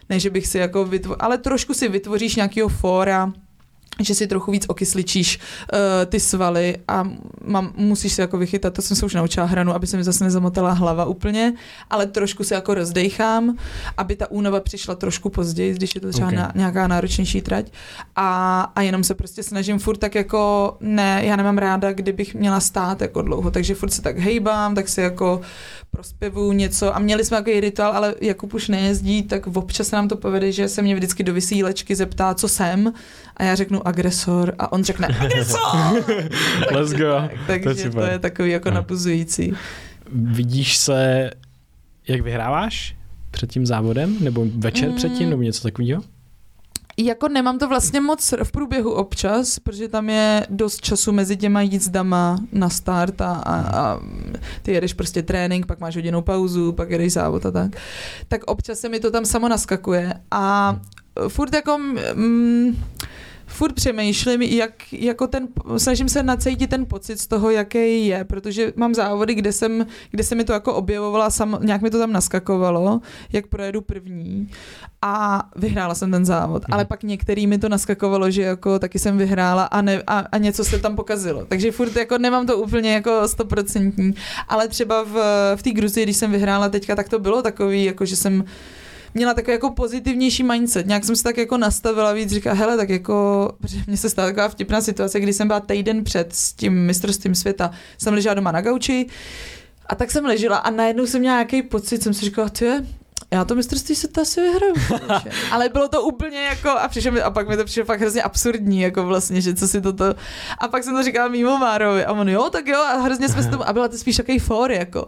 ne, 0.10 0.20
že 0.20 0.30
bych 0.30 0.48
si 0.48 0.58
jako 0.58 0.86
vytvořil, 0.86 1.18
ale 1.20 1.38
trošku 1.38 1.74
si 1.74 1.90
vytvoříš 1.90 2.36
nějakého 2.36 2.70
fóra, 2.70 3.34
že 4.00 4.16
si 4.16 4.28
trochu 4.28 4.52
víc 4.52 4.66
okysličíš 4.68 5.38
uh, 5.38 5.80
ty 6.06 6.20
svaly 6.20 6.78
a 6.88 7.10
mám, 7.46 7.74
musíš 7.76 8.14
se 8.14 8.22
jako 8.22 8.38
vychytat, 8.38 8.74
to 8.74 8.82
jsem 8.82 8.98
se 8.98 9.06
už 9.06 9.14
naučila 9.14 9.46
hranu, 9.46 9.76
aby 9.76 9.88
se 9.88 9.98
mi 9.98 10.04
zase 10.04 10.24
nezamotala 10.24 10.72
hlava 10.72 11.06
úplně, 11.06 11.54
ale 11.90 12.06
trošku 12.06 12.44
se 12.44 12.56
jako 12.56 12.74
rozdejchám, 12.74 13.58
aby 13.98 14.16
ta 14.16 14.32
únava 14.32 14.60
přišla 14.60 14.96
trošku 14.96 15.30
později, 15.30 15.74
když 15.74 15.96
je 15.96 16.02
to 16.02 16.10
třeba 16.10 16.28
okay. 16.28 16.40
na, 16.40 16.52
nějaká 16.56 16.88
náročnější 16.88 17.42
trať 17.42 17.72
a, 18.16 18.62
a 18.76 18.82
jenom 18.82 19.04
se 19.04 19.14
prostě 19.14 19.44
snažím 19.44 19.80
furt 19.80 19.98
tak 19.98 20.16
jako, 20.16 20.78
ne, 20.80 21.22
já 21.26 21.36
nemám 21.36 21.58
ráda, 21.58 21.94
kdybych 21.94 22.36
měla 22.36 22.60
stát 22.60 23.02
jako 23.02 23.22
dlouho, 23.22 23.52
takže 23.52 23.76
furt 23.76 23.90
se 23.90 24.02
tak 24.02 24.18
hejbám, 24.18 24.76
tak 24.76 24.90
si 24.90 25.02
jako 25.02 25.42
prospěvu 25.94 26.52
něco 26.52 26.96
a 26.96 27.00
měli 27.00 27.26
jsme 27.26 27.38
takový 27.38 27.60
rituál, 27.60 27.92
ale 27.92 28.16
Jakub 28.22 28.54
už 28.54 28.68
nejezdí, 28.68 29.24
tak 29.24 29.48
občas 29.48 29.88
se 29.88 29.96
nám 29.96 30.08
to 30.08 30.16
povede, 30.16 30.52
že 30.52 30.68
se 30.68 30.82
mě 30.82 30.96
vždycky 30.96 31.24
do 31.24 31.34
vysílečky 31.34 31.96
zeptá, 31.96 32.34
co 32.34 32.48
jsem 32.48 32.94
a 33.38 33.44
já 33.44 33.56
řeknu 33.56 33.88
agresor 33.88 34.56
a 34.60 34.72
on 34.72 34.84
řekne 34.84 35.08
agresor! 35.08 35.60
Let's 36.72 36.94
go. 36.94 37.30
Tak, 37.48 37.64
takže 37.64 37.90
to 37.90 38.00
je, 38.00 38.06
to 38.06 38.12
je 38.12 38.20
takový 38.20 38.52
jako 38.52 38.70
no. 38.70 38.76
napuzující. 38.76 39.54
Vidíš 40.12 40.78
se, 40.78 41.30
jak 42.08 42.22
vyhráváš 42.22 42.96
před 43.32 43.52
tím 43.52 43.66
závodem? 43.66 44.18
Nebo 44.20 44.46
večer 44.56 44.90
mm. 44.90 44.96
předtím, 44.96 45.30
nebo 45.30 45.42
něco 45.42 45.64
takového? 45.64 46.04
Jako 46.98 47.28
nemám 47.28 47.60
to 47.60 47.68
vlastně 47.68 48.02
moc 48.02 48.34
v 48.44 48.52
průběhu 48.52 48.92
občas, 48.92 49.60
protože 49.60 49.88
tam 49.88 50.10
je 50.10 50.48
dost 50.50 50.82
času 50.82 51.12
mezi 51.12 51.38
těma 51.38 51.62
jízdama 51.62 52.40
na 52.52 52.70
start 52.70 53.22
a, 53.22 53.32
a, 53.34 53.56
a 53.62 54.00
ty 54.62 54.72
jedeš 54.72 54.94
prostě 54.94 55.24
trénink, 55.24 55.66
pak 55.66 55.80
máš 55.80 55.96
hodinou 55.96 56.22
pauzu, 56.22 56.72
pak 56.72 56.90
jedeš 56.90 57.14
závod 57.14 57.46
a 57.46 57.52
tak. 57.52 57.72
Tak 58.28 58.44
občas 58.44 58.80
se 58.80 58.90
mi 58.90 59.00
to 59.00 59.12
tam 59.12 59.26
samo 59.26 59.48
naskakuje 59.50 60.14
a 60.32 60.76
furt 61.28 61.54
jako... 61.54 61.78
Mm, 62.14 62.78
furt 63.54 63.74
přemýšlím, 63.74 64.42
jak, 64.42 64.94
jako 64.94 65.28
ten, 65.28 65.48
snažím 65.78 66.10
se 66.10 66.24
nacejtit 66.24 66.70
ten 66.70 66.86
pocit 66.86 67.20
z 67.20 67.28
toho, 67.28 67.50
jaký 67.50 68.08
je, 68.08 68.24
protože 68.24 68.74
mám 68.76 68.94
závody, 68.94 69.36
kde 69.36 69.52
jsem, 69.52 69.86
kde 70.12 70.24
se 70.24 70.36
mi 70.36 70.44
to 70.44 70.54
jako 70.54 70.74
objevovala, 70.74 71.30
sam, 71.30 71.60
nějak 71.62 71.82
mi 71.82 71.90
to 71.90 72.00
tam 72.00 72.12
naskakovalo, 72.12 73.02
jak 73.32 73.48
projedu 73.48 73.82
první 73.82 74.50
a 75.02 75.44
vyhrála 75.56 75.96
jsem 75.96 76.12
ten 76.12 76.26
závod, 76.26 76.64
hmm. 76.66 76.74
ale 76.74 76.86
pak 76.86 77.04
některý 77.04 77.48
mi 77.48 77.58
to 77.58 77.70
naskakovalo, 77.70 78.32
že 78.32 78.42
jako 78.42 78.80
taky 78.80 79.00
jsem 79.00 79.18
vyhrála 79.18 79.64
a, 79.64 79.82
ne, 79.82 80.04
a, 80.08 80.20
a 80.20 80.38
něco 80.38 80.64
se 80.64 80.80
tam 80.80 80.96
pokazilo, 80.96 81.46
takže 81.46 81.72
furt 81.72 81.96
jako 81.96 82.18
nemám 82.18 82.48
to 82.48 82.58
úplně 82.58 82.94
jako 82.94 83.28
stoprocentní, 83.28 84.14
ale 84.48 84.68
třeba 84.68 85.04
v, 85.04 85.16
v 85.56 85.64
té 85.64 85.72
Gruzii, 85.72 86.06
když 86.06 86.18
jsem 86.18 86.32
vyhrála 86.32 86.70
teďka, 86.70 86.96
tak 86.96 87.10
to 87.10 87.20
bylo 87.20 87.42
takový, 87.42 87.84
jako 87.84 88.06
že 88.06 88.16
jsem 88.16 88.44
měla 89.14 89.34
takový 89.34 89.54
jako 89.54 89.70
pozitivnější 89.70 90.44
mindset. 90.44 90.88
Nějak 90.88 91.04
jsem 91.04 91.16
se 91.16 91.24
tak 91.24 91.38
jako 91.38 91.58
nastavila 91.58 92.14
víc, 92.14 92.30
říká, 92.30 92.54
hele, 92.54 92.78
tak 92.78 92.90
jako, 92.90 93.50
protože 93.62 93.78
mně 93.88 93.98
se 93.98 94.10
stala 94.10 94.28
taková 94.28 94.50
vtipná 94.50 94.82
situace, 94.82 95.20
kdy 95.20 95.34
jsem 95.34 95.48
byla 95.48 95.60
týden 95.60 96.04
před 96.04 96.36
s 96.36 96.54
tím 96.54 96.86
mistrovstvím 96.86 97.36
světa, 97.36 97.72
jsem 97.98 98.14
ležela 98.14 98.34
doma 98.34 98.52
na 98.52 98.62
gauči, 98.62 99.08
a 99.86 99.96
tak 99.96 100.12
jsem 100.12 100.26
ležela 100.26 100.58
a 100.58 100.70
najednou 100.70 101.06
jsem 101.06 101.20
měla 101.22 101.36
nějaký 101.36 101.62
pocit, 101.62 102.04
jsem 102.04 102.14
si 102.14 102.26
říkala, 102.26 102.50
ty 102.50 102.66
já 103.34 103.46
to 103.46 103.56
mistrovství 103.56 103.96
se 103.96 104.08
to 104.08 104.22
asi 104.22 104.42
vyhraju. 104.42 104.76
Ale 105.52 105.70
bylo 105.70 105.88
to 105.88 106.02
úplně 106.02 106.40
jako, 106.40 106.70
a, 106.70 106.88
přišel 106.88 107.12
mi, 107.12 107.22
a 107.22 107.32
pak 107.32 107.50
mi 107.50 107.58
to 107.58 107.66
přišlo 107.66 107.86
fakt 107.86 108.00
hrozně 108.00 108.24
absurdní, 108.24 108.82
jako 108.82 109.04
vlastně, 109.04 109.42
že 109.42 109.54
co 109.54 109.68
si 109.68 109.82
toto, 109.82 110.16
a 110.58 110.68
pak 110.68 110.84
jsem 110.84 110.96
to 110.96 111.04
říkala 111.04 111.28
mimo 111.28 111.58
Márovi 111.58 112.06
a 112.06 112.12
on 112.12 112.30
jo, 112.30 112.50
tak 112.50 112.68
jo, 112.68 112.80
a 112.80 113.02
hrozně 113.02 113.30
jsme 113.30 113.44
s 113.44 113.48
tom, 113.48 113.62
a 113.66 113.74
byla 113.74 113.88
to 113.88 113.98
spíš 113.98 114.18
takový 114.18 114.40
for, 114.40 114.72
jako. 114.72 115.06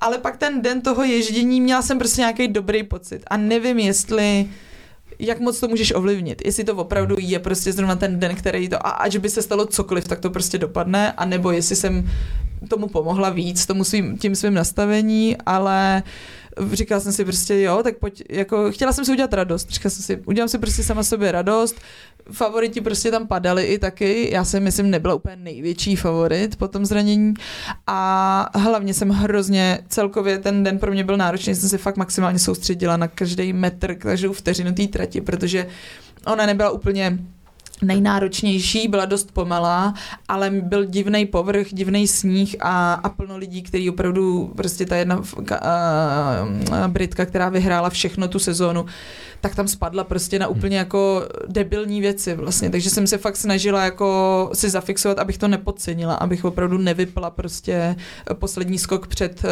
Ale 0.00 0.18
pak 0.18 0.36
ten 0.36 0.62
den 0.62 0.80
toho 0.80 1.04
ježdění 1.04 1.60
měla 1.60 1.82
jsem 1.82 1.98
prostě 1.98 2.20
nějaký 2.20 2.48
dobrý 2.48 2.82
pocit 2.82 3.22
a 3.26 3.36
nevím, 3.36 3.78
jestli 3.78 4.48
jak 5.18 5.40
moc 5.40 5.60
to 5.60 5.68
můžeš 5.68 5.92
ovlivnit. 5.94 6.42
Jestli 6.44 6.64
to 6.64 6.76
opravdu 6.76 7.16
je 7.18 7.38
prostě 7.38 7.72
zrovna 7.72 7.96
ten 7.96 8.20
den, 8.20 8.36
který 8.36 8.68
to, 8.68 8.86
a 8.86 8.90
ať 8.90 9.16
by 9.16 9.30
se 9.30 9.42
stalo 9.42 9.66
cokoliv, 9.66 10.08
tak 10.08 10.20
to 10.20 10.30
prostě 10.30 10.58
dopadne, 10.58 11.12
a 11.12 11.24
nebo 11.24 11.50
jestli 11.50 11.76
jsem 11.76 12.10
tomu 12.68 12.88
pomohla 12.88 13.30
víc, 13.30 13.66
tomu 13.66 13.84
svým, 13.84 14.18
tím 14.18 14.34
svým 14.34 14.54
nastavení, 14.54 15.36
ale 15.46 16.02
uh, 16.06 16.10
říkala 16.72 17.00
jsem 17.00 17.12
si 17.12 17.24
prostě, 17.24 17.60
jo, 17.60 17.82
tak 17.82 17.98
pojď, 17.98 18.22
jako 18.30 18.72
chtěla 18.72 18.92
jsem 18.92 19.04
si 19.04 19.12
udělat 19.12 19.34
radost, 19.34 19.70
říkala 19.70 19.90
jsem 19.90 20.02
si, 20.02 20.22
udělám 20.26 20.48
si 20.48 20.58
prostě 20.58 20.82
sama 20.82 21.02
sobě 21.02 21.32
radost, 21.32 21.80
favoriti 22.32 22.80
prostě 22.80 23.10
tam 23.10 23.26
padali 23.26 23.64
i 23.64 23.78
taky, 23.78 24.28
já 24.32 24.44
si 24.44 24.60
myslím 24.60 24.90
nebyla 24.90 25.14
úplně 25.14 25.36
největší 25.36 25.96
favorit 25.96 26.56
po 26.56 26.68
tom 26.68 26.86
zranění. 26.86 27.34
A 27.86 28.58
hlavně 28.58 28.94
jsem 28.94 29.08
hrozně, 29.08 29.78
celkově 29.88 30.38
ten 30.38 30.62
den 30.62 30.78
pro 30.78 30.92
mě 30.92 31.04
byl 31.04 31.16
náročný, 31.16 31.54
jsem 31.54 31.68
si 31.68 31.78
fakt 31.78 31.96
maximálně 31.96 32.38
soustředila 32.38 32.96
na 32.96 33.08
každý 33.08 33.52
metr, 33.52 33.94
každou 33.94 34.32
vteřinu 34.32 34.72
té 34.72 34.86
trati, 34.86 35.20
protože 35.20 35.66
ona 36.26 36.46
nebyla 36.46 36.70
úplně 36.70 37.18
nejnáročnější, 37.82 38.88
byla 38.88 39.04
dost 39.04 39.32
pomalá, 39.32 39.94
ale 40.28 40.50
byl 40.50 40.84
divný 40.84 41.26
povrch, 41.26 41.66
divný 41.70 42.08
sníh 42.08 42.56
a, 42.60 42.94
a 42.94 43.08
plno 43.08 43.36
lidí, 43.36 43.62
který 43.62 43.90
opravdu, 43.90 44.52
prostě 44.56 44.86
ta 44.86 44.96
jedna 44.96 45.16
uh, 45.16 45.24
Britka, 46.86 47.26
která 47.26 47.48
vyhrála 47.48 47.90
všechno 47.90 48.28
tu 48.28 48.38
sezónu, 48.38 48.86
tak 49.40 49.54
tam 49.54 49.68
spadla 49.68 50.04
prostě 50.04 50.38
na 50.38 50.48
úplně 50.48 50.78
jako 50.78 51.28
debilní 51.48 52.00
věci 52.00 52.34
vlastně, 52.34 52.70
takže 52.70 52.90
jsem 52.90 53.06
se 53.06 53.18
fakt 53.18 53.36
snažila 53.36 53.84
jako 53.84 54.50
si 54.52 54.70
zafixovat, 54.70 55.18
abych 55.18 55.38
to 55.38 55.48
nepodcenila, 55.48 56.14
abych 56.14 56.44
opravdu 56.44 56.78
nevypla 56.78 57.30
prostě 57.30 57.96
poslední 58.34 58.78
skok 58.78 59.06
před, 59.06 59.44
uh, 59.44 59.50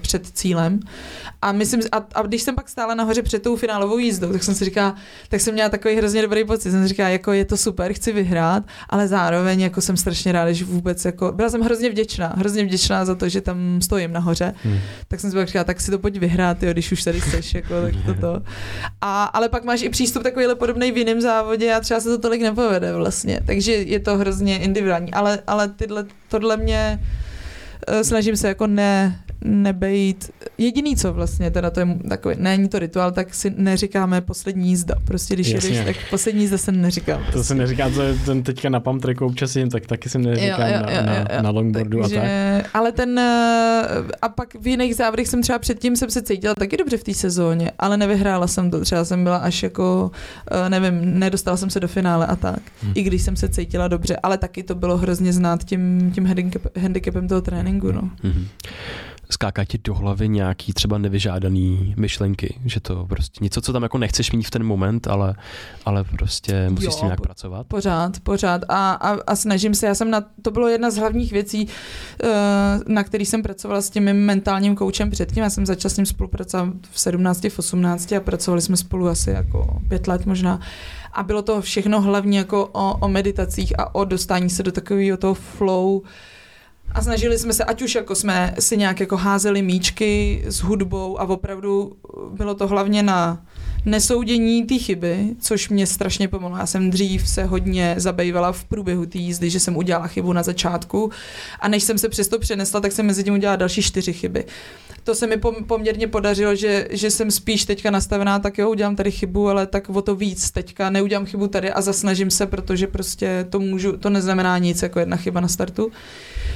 před 0.00 0.26
cílem. 0.26 0.80
A 1.42 1.52
myslím, 1.52 1.80
a, 1.92 2.06
a 2.14 2.22
když 2.22 2.42
jsem 2.42 2.54
pak 2.54 2.68
stála 2.68 2.94
nahoře 2.94 3.22
před 3.22 3.42
tou 3.42 3.56
finálovou 3.56 3.98
jízdou, 3.98 4.32
tak 4.32 4.42
jsem 4.42 4.54
si 4.54 4.64
říkala, 4.64 4.94
tak 5.28 5.40
jsem 5.40 5.54
měla 5.54 5.68
takový 5.68 5.96
hrozně 5.96 6.22
dobrý 6.22 6.44
pocit, 6.44 6.70
jsem 6.70 6.82
si 6.82 6.88
říkala, 6.88 7.08
jako 7.08 7.32
je 7.32 7.44
to 7.44 7.56
super, 7.56 7.92
chci 7.92 8.12
vyhrát, 8.12 8.62
ale 8.88 9.08
zároveň 9.08 9.60
jako 9.60 9.80
jsem 9.80 9.96
strašně 9.96 10.32
ráda, 10.32 10.52
že 10.52 10.64
vůbec 10.64 11.04
jako, 11.04 11.32
byla 11.32 11.50
jsem 11.50 11.60
hrozně 11.60 11.90
vděčná, 11.90 12.34
hrozně 12.36 12.64
vděčná 12.64 13.04
za 13.04 13.14
to, 13.14 13.28
že 13.28 13.40
tam 13.40 13.82
stojím 13.82 14.12
nahoře, 14.12 14.54
hmm. 14.64 14.78
tak 15.08 15.20
jsem 15.20 15.30
si 15.30 15.36
pak 15.36 15.46
říkala, 15.46 15.64
tak 15.64 15.80
si 15.80 15.90
to 15.90 15.98
pojď 15.98 16.18
vyhrát, 16.18 16.62
jo, 16.62 16.72
když 16.72 16.92
už 16.92 17.04
tady 17.04 17.20
jsi, 17.20 17.56
jako, 17.56 17.74
tak 17.82 17.94
to, 18.20 18.42
A, 19.00 19.17
ale 19.24 19.48
pak 19.48 19.64
máš 19.64 19.82
i 19.82 19.88
přístup 19.88 20.22
takovýhle 20.22 20.54
podobný 20.54 20.92
v 20.92 20.96
jiném 20.96 21.20
závodě 21.20 21.74
a 21.74 21.80
třeba 21.80 22.00
se 22.00 22.08
to 22.08 22.18
tolik 22.18 22.42
nepovede 22.42 22.92
vlastně, 22.92 23.40
takže 23.46 23.72
je 23.72 24.00
to 24.00 24.16
hrozně 24.16 24.58
individuální, 24.58 25.12
ale, 25.12 25.38
ale 25.46 25.68
tyhle, 25.68 26.06
tohle 26.28 26.56
mě 26.56 27.00
eh, 27.86 28.04
snažím 28.04 28.36
se 28.36 28.48
jako 28.48 28.66
ne, 28.66 29.20
nebejít. 29.44 30.30
Jediný, 30.58 30.96
co 30.96 31.12
vlastně, 31.12 31.50
teda 31.50 31.70
to 31.70 31.80
je 31.80 31.86
takový, 32.08 32.34
není 32.38 32.68
to 32.68 32.78
rituál, 32.78 33.12
tak 33.12 33.34
si 33.34 33.54
neříkáme 33.56 34.20
poslední 34.20 34.68
jízda. 34.68 34.94
Prostě 35.04 35.34
když 35.34 35.48
Jasně. 35.50 35.70
jedeš, 35.70 35.84
tak 35.86 36.10
poslední 36.10 36.40
jízda 36.40 36.58
se 36.58 36.72
neříká. 36.72 37.16
Prostě. 37.16 37.32
To 37.32 37.44
se 37.44 37.54
neříká, 37.54 37.90
to 37.90 38.02
ten 38.26 38.42
teďka 38.42 38.68
na 38.68 38.80
pump 38.80 39.02
tracku 39.02 39.26
občas 39.26 39.56
jim, 39.56 39.70
tak 39.70 39.86
taky 39.86 40.08
si 40.08 40.18
neříkám 40.18 40.60
jo, 40.60 40.76
jo, 40.76 40.96
jo, 40.96 41.02
na, 41.06 41.24
na, 41.36 41.42
na 41.42 41.50
longboardu 41.50 42.00
Takže, 42.00 42.18
a 42.18 42.22
tak. 42.62 42.70
Ale 42.74 42.92
ten, 42.92 43.18
eh, 43.18 43.86
a 44.22 44.28
pak 44.28 44.54
v 44.60 44.66
jiných 44.66 44.96
závodech 44.96 45.28
jsem 45.28 45.42
třeba 45.42 45.58
předtím 45.58 45.96
jsem 45.96 46.10
se 46.10 46.22
cítila 46.22 46.54
taky 46.54 46.76
dobře 46.76 46.96
v 46.96 47.04
té 47.04 47.14
sezóně, 47.14 47.70
ale 47.78 47.96
nevyhrála 47.96 48.46
jsem 48.46 48.70
to. 48.70 48.80
Třeba 48.80 49.04
jsem 49.04 49.24
byla 49.24 49.36
až 49.36 49.62
jako, 49.62 50.10
eh, 50.50 50.70
nevím, 50.70 51.18
nedostala 51.18 51.56
jsem 51.56 51.70
se 51.70 51.80
do 51.80 51.88
finále 51.88 52.26
a 52.26 52.36
tak. 52.36 52.60
Hmm. 52.82 52.92
I 52.94 53.02
když 53.02 53.22
jsem 53.22 53.36
se 53.36 53.48
cítila 53.48 53.88
dobře, 53.88 54.16
ale 54.22 54.38
taky 54.38 54.62
to 54.62 54.74
bylo 54.74 54.96
hrozně 54.96 55.32
znát 55.32 55.64
tím, 55.64 56.12
tím 56.14 56.34
handicapem 56.80 57.28
toho 57.28 57.40
tréninku. 57.40 57.92
No. 57.92 58.10
Hmm 58.22 58.46
skáká 59.30 59.64
ti 59.64 59.78
do 59.78 59.94
hlavy 59.94 60.28
nějaký 60.28 60.72
třeba 60.72 60.98
nevyžádaný 60.98 61.94
myšlenky, 61.96 62.60
že 62.64 62.80
to 62.80 63.06
prostě 63.06 63.44
něco, 63.44 63.60
co 63.60 63.72
tam 63.72 63.82
jako 63.82 63.98
nechceš 63.98 64.32
mít 64.32 64.42
v 64.42 64.50
ten 64.50 64.64
moment, 64.64 65.06
ale, 65.06 65.34
ale 65.84 66.04
prostě 66.04 66.70
musíš 66.70 66.84
jo, 66.84 66.90
s 66.90 66.96
tím 66.96 67.06
nějak 67.06 67.20
pracovat? 67.20 67.66
Pořád, 67.66 68.20
pořád. 68.20 68.62
A, 68.68 68.92
a, 68.92 69.16
a 69.26 69.36
snažím 69.36 69.74
se, 69.74 69.86
já 69.86 69.94
jsem 69.94 70.10
na, 70.10 70.24
to 70.42 70.50
bylo 70.50 70.68
jedna 70.68 70.90
z 70.90 70.96
hlavních 70.96 71.32
věcí, 71.32 71.68
eh, 72.22 72.28
na 72.86 73.04
který 73.04 73.26
jsem 73.26 73.42
pracovala 73.42 73.82
s 73.82 73.90
tím 73.90 74.04
mým 74.04 74.16
mentálním 74.16 74.74
koučem 74.74 75.10
předtím, 75.10 75.42
já 75.42 75.50
jsem 75.50 75.66
začala 75.66 75.90
s 75.90 75.96
ním 75.96 76.06
spolupracovat 76.06 76.68
v 76.90 77.00
17, 77.00 77.48
v 77.48 77.58
18 77.58 78.12
a 78.12 78.20
pracovali 78.20 78.62
jsme 78.62 78.76
spolu 78.76 79.08
asi 79.08 79.30
jako 79.30 79.80
pět 79.88 80.06
let 80.06 80.26
možná. 80.26 80.60
A 81.12 81.22
bylo 81.22 81.42
to 81.42 81.62
všechno 81.62 82.00
hlavně 82.00 82.38
jako 82.38 82.66
o, 82.72 82.94
o 82.98 83.08
meditacích 83.08 83.78
a 83.78 83.94
o 83.94 84.04
dostání 84.04 84.50
se 84.50 84.62
do 84.62 84.72
takového 84.72 85.16
toho 85.16 85.34
flow, 85.34 86.02
a 86.92 87.02
snažili 87.02 87.38
jsme 87.38 87.52
se, 87.52 87.64
ať 87.64 87.82
už 87.82 87.94
jako 87.94 88.14
jsme 88.14 88.54
si 88.58 88.76
nějak 88.76 89.00
jako 89.00 89.16
házeli 89.16 89.62
míčky 89.62 90.42
s 90.46 90.60
hudbou 90.60 91.20
a 91.20 91.24
opravdu 91.24 91.92
bylo 92.30 92.54
to 92.54 92.66
hlavně 92.66 93.02
na 93.02 93.42
nesoudění 93.86 94.64
té 94.64 94.78
chyby, 94.78 95.36
což 95.40 95.68
mě 95.68 95.86
strašně 95.86 96.28
pomohlo. 96.28 96.58
Já 96.58 96.66
jsem 96.66 96.90
dřív 96.90 97.28
se 97.28 97.44
hodně 97.44 97.94
zabývala 97.96 98.52
v 98.52 98.64
průběhu 98.64 99.06
té 99.06 99.18
jízdy, 99.18 99.50
že 99.50 99.60
jsem 99.60 99.76
udělala 99.76 100.06
chybu 100.06 100.32
na 100.32 100.42
začátku 100.42 101.10
a 101.60 101.68
než 101.68 101.82
jsem 101.82 101.98
se 101.98 102.08
přesto 102.08 102.38
přenesla, 102.38 102.80
tak 102.80 102.92
jsem 102.92 103.06
mezi 103.06 103.24
tím 103.24 103.34
udělala 103.34 103.56
další 103.56 103.82
čtyři 103.82 104.12
chyby. 104.12 104.44
To 105.08 105.14
se 105.14 105.26
mi 105.26 105.36
poměrně 105.66 106.08
podařilo, 106.08 106.54
že, 106.54 106.88
že 106.90 107.10
jsem 107.10 107.30
spíš 107.30 107.64
teďka 107.64 107.90
nastavená, 107.90 108.38
tak 108.38 108.58
jo, 108.58 108.70
udělám 108.70 108.96
tady 108.96 109.10
chybu, 109.10 109.48
ale 109.48 109.66
tak 109.66 109.90
o 109.90 110.02
to 110.02 110.14
víc 110.14 110.50
teďka 110.50 110.90
neudělám 110.90 111.26
chybu 111.26 111.48
tady 111.48 111.70
a 111.70 111.80
zasnažím 111.80 112.30
se, 112.30 112.46
protože 112.46 112.86
prostě 112.86 113.46
to 113.50 113.60
můžu, 113.60 113.96
to 113.96 114.10
neznamená 114.10 114.58
nic 114.58 114.82
jako 114.82 115.00
jedna 115.00 115.16
chyba 115.16 115.40
na 115.40 115.48
startu 115.48 115.90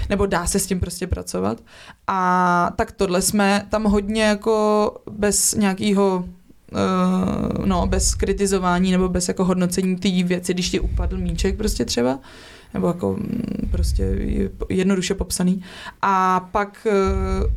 nebo 0.09 0.27
dá 0.27 0.47
se 0.47 0.59
s 0.59 0.67
tím 0.67 0.81
prostě 0.81 1.07
pracovat. 1.07 1.61
A 2.07 2.73
tak 2.77 2.93
tohle 2.93 3.23
jsme 3.23 3.67
tam 3.71 3.85
hodně 3.85 4.23
jako 4.23 4.95
bez 5.11 5.55
nějakého 5.55 6.25
uh, 6.73 7.67
no, 7.67 7.87
bez 7.87 8.15
kritizování 8.15 8.93
nebo 8.93 9.09
bez 9.09 9.29
jako 9.29 9.45
hodnocení 9.45 9.97
té 9.97 10.09
věci, 10.23 10.55
když 10.55 10.71
ti 10.71 10.81
upadl 10.81 11.19
míček 11.19 11.57
prostě 11.57 11.85
třeba, 11.85 12.19
nebo 12.75 12.87
jako 12.87 13.13
mm, 13.13 13.69
prostě 13.71 14.19
jednoduše 14.69 15.15
popsaný. 15.15 15.65
A 16.03 16.41
pak 16.53 16.87
uh, 16.87 17.51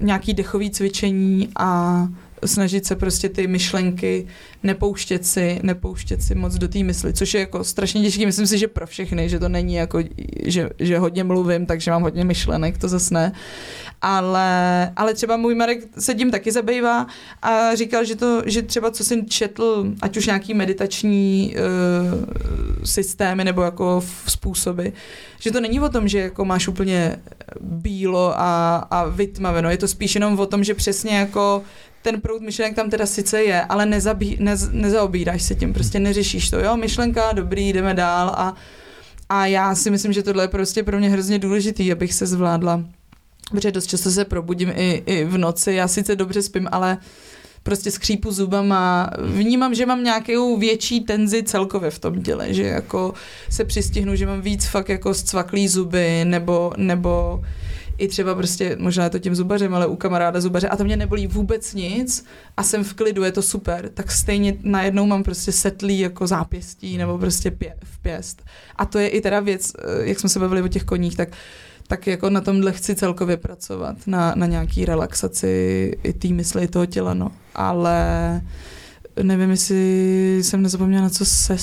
nějaký 0.00 0.34
dechový 0.34 0.70
cvičení 0.70 1.48
a 1.56 2.08
snažit 2.44 2.86
se 2.86 2.96
prostě 2.96 3.28
ty 3.28 3.46
myšlenky 3.46 4.26
nepouštět 4.62 5.26
si, 5.26 5.60
nepouštět 5.62 6.22
si 6.22 6.34
moc 6.34 6.54
do 6.54 6.68
té 6.68 6.78
mysli, 6.78 7.12
což 7.12 7.34
je 7.34 7.40
jako 7.40 7.64
strašně 7.64 8.02
těžké. 8.02 8.26
Myslím 8.26 8.46
si, 8.46 8.58
že 8.58 8.68
pro 8.68 8.86
všechny, 8.86 9.28
že 9.28 9.38
to 9.38 9.48
není 9.48 9.74
jako, 9.74 9.98
že, 10.44 10.68
že 10.78 10.98
hodně 10.98 11.24
mluvím, 11.24 11.66
takže 11.66 11.90
mám 11.90 12.02
hodně 12.02 12.24
myšlenek, 12.24 12.78
to 12.78 12.88
zase 12.88 13.14
ne. 13.14 13.32
Ale, 14.02 14.92
ale 14.96 15.14
třeba 15.14 15.36
můj 15.36 15.54
Marek 15.54 15.78
se 15.98 16.14
tím 16.14 16.30
taky 16.30 16.52
zabývá 16.52 17.06
a 17.42 17.74
říkal, 17.74 18.04
že, 18.04 18.16
to, 18.16 18.42
že 18.46 18.62
třeba 18.62 18.90
co 18.90 19.04
jsem 19.04 19.26
četl, 19.26 19.92
ať 20.02 20.16
už 20.16 20.26
nějaký 20.26 20.54
meditační 20.54 21.54
uh, 21.56 22.84
systémy 22.84 23.44
nebo 23.44 23.62
jako 23.62 24.04
způsoby, 24.26 24.88
že 25.40 25.50
to 25.50 25.60
není 25.60 25.80
o 25.80 25.88
tom, 25.88 26.08
že 26.08 26.18
jako 26.18 26.44
máš 26.44 26.68
úplně 26.68 27.16
bílo 27.60 28.40
a, 28.40 28.76
a 28.76 29.04
vytmaveno, 29.04 29.70
je 29.70 29.76
to 29.76 29.88
spíš 29.88 30.14
jenom 30.14 30.40
o 30.40 30.46
tom, 30.46 30.64
že 30.64 30.74
přesně 30.74 31.16
jako 31.16 31.62
ten 32.02 32.20
proud 32.20 32.42
myšlenek 32.42 32.76
tam 32.76 32.90
teda 32.90 33.06
sice 33.06 33.42
je, 33.42 33.62
ale 33.62 33.86
nezabí, 33.86 34.36
nez, 34.40 34.68
nezaobíráš 34.72 35.42
se 35.42 35.54
tím, 35.54 35.72
prostě 35.72 36.00
neřešíš 36.00 36.50
to, 36.50 36.58
jo, 36.58 36.76
myšlenka, 36.76 37.32
dobrý, 37.32 37.72
jdeme 37.72 37.94
dál 37.94 38.28
a, 38.28 38.54
a 39.28 39.46
já 39.46 39.74
si 39.74 39.90
myslím, 39.90 40.12
že 40.12 40.22
tohle 40.22 40.44
je 40.44 40.48
prostě 40.48 40.82
pro 40.82 40.98
mě 40.98 41.10
hrozně 41.10 41.38
důležitý, 41.38 41.92
abych 41.92 42.14
se 42.14 42.26
zvládla, 42.26 42.84
protože 43.50 43.72
dost 43.72 43.86
často 43.86 44.10
se 44.10 44.24
probudím 44.24 44.72
i, 44.76 45.02
i 45.06 45.24
v 45.24 45.38
noci, 45.38 45.72
já 45.72 45.88
sice 45.88 46.16
dobře 46.16 46.42
spím, 46.42 46.68
ale 46.72 46.98
prostě 47.62 47.90
skřípu 47.90 48.32
zubama, 48.32 49.10
vnímám, 49.18 49.74
že 49.74 49.86
mám 49.86 50.04
nějakou 50.04 50.56
větší 50.56 51.00
tenzi 51.00 51.42
celkově 51.42 51.90
v 51.90 51.98
tom 51.98 52.22
těle, 52.22 52.54
že 52.54 52.62
jako 52.62 53.14
se 53.50 53.64
přistihnu, 53.64 54.16
že 54.16 54.26
mám 54.26 54.40
víc 54.40 54.66
fakt 54.66 54.88
jako 54.88 55.14
zcvaklý 55.14 55.68
zuby, 55.68 56.24
nebo, 56.24 56.72
nebo 56.76 57.42
i 57.98 58.08
třeba 58.08 58.34
prostě, 58.34 58.76
možná 58.80 59.04
je 59.04 59.10
to 59.10 59.18
tím 59.18 59.34
zubařem, 59.34 59.74
ale 59.74 59.86
u 59.86 59.96
kamaráda 59.96 60.40
zubaře 60.40 60.68
a 60.68 60.76
to 60.76 60.84
mě 60.84 60.96
nebolí 60.96 61.26
vůbec 61.26 61.74
nic 61.74 62.24
a 62.56 62.62
jsem 62.62 62.84
v 62.84 62.94
klidu, 62.94 63.24
je 63.24 63.32
to 63.32 63.42
super, 63.42 63.88
tak 63.88 64.10
stejně 64.10 64.56
najednou 64.62 65.06
mám 65.06 65.22
prostě 65.22 65.52
setlý 65.52 65.98
jako 65.98 66.26
zápěstí 66.26 66.98
nebo 66.98 67.18
prostě 67.18 67.50
pě, 67.50 67.74
v 67.84 67.98
pěst. 67.98 68.42
A 68.76 68.84
to 68.84 68.98
je 68.98 69.08
i 69.08 69.20
teda 69.20 69.40
věc, 69.40 69.72
eh, 69.78 70.08
jak 70.08 70.20
jsme 70.20 70.28
se 70.28 70.40
bavili 70.40 70.62
o 70.62 70.68
těch 70.68 70.84
koních, 70.84 71.16
tak 71.16 71.28
tak 71.88 72.06
jako 72.06 72.30
na 72.30 72.40
tomhle 72.40 72.72
chci 72.72 72.94
celkově 72.94 73.36
pracovat, 73.36 73.96
na, 74.06 74.32
na 74.36 74.46
nějaký 74.46 74.84
relaxaci 74.84 75.92
i 76.02 76.12
té 76.12 76.28
mysli, 76.28 76.64
i 76.64 76.68
toho 76.68 76.86
těla, 76.86 77.14
no. 77.14 77.32
Ale 77.54 78.40
nevím, 79.22 79.50
jestli 79.50 80.38
jsem 80.42 80.62
nezapomněla, 80.62 81.02
na 81.02 81.10
co, 81.10 81.24
se, 81.24 81.56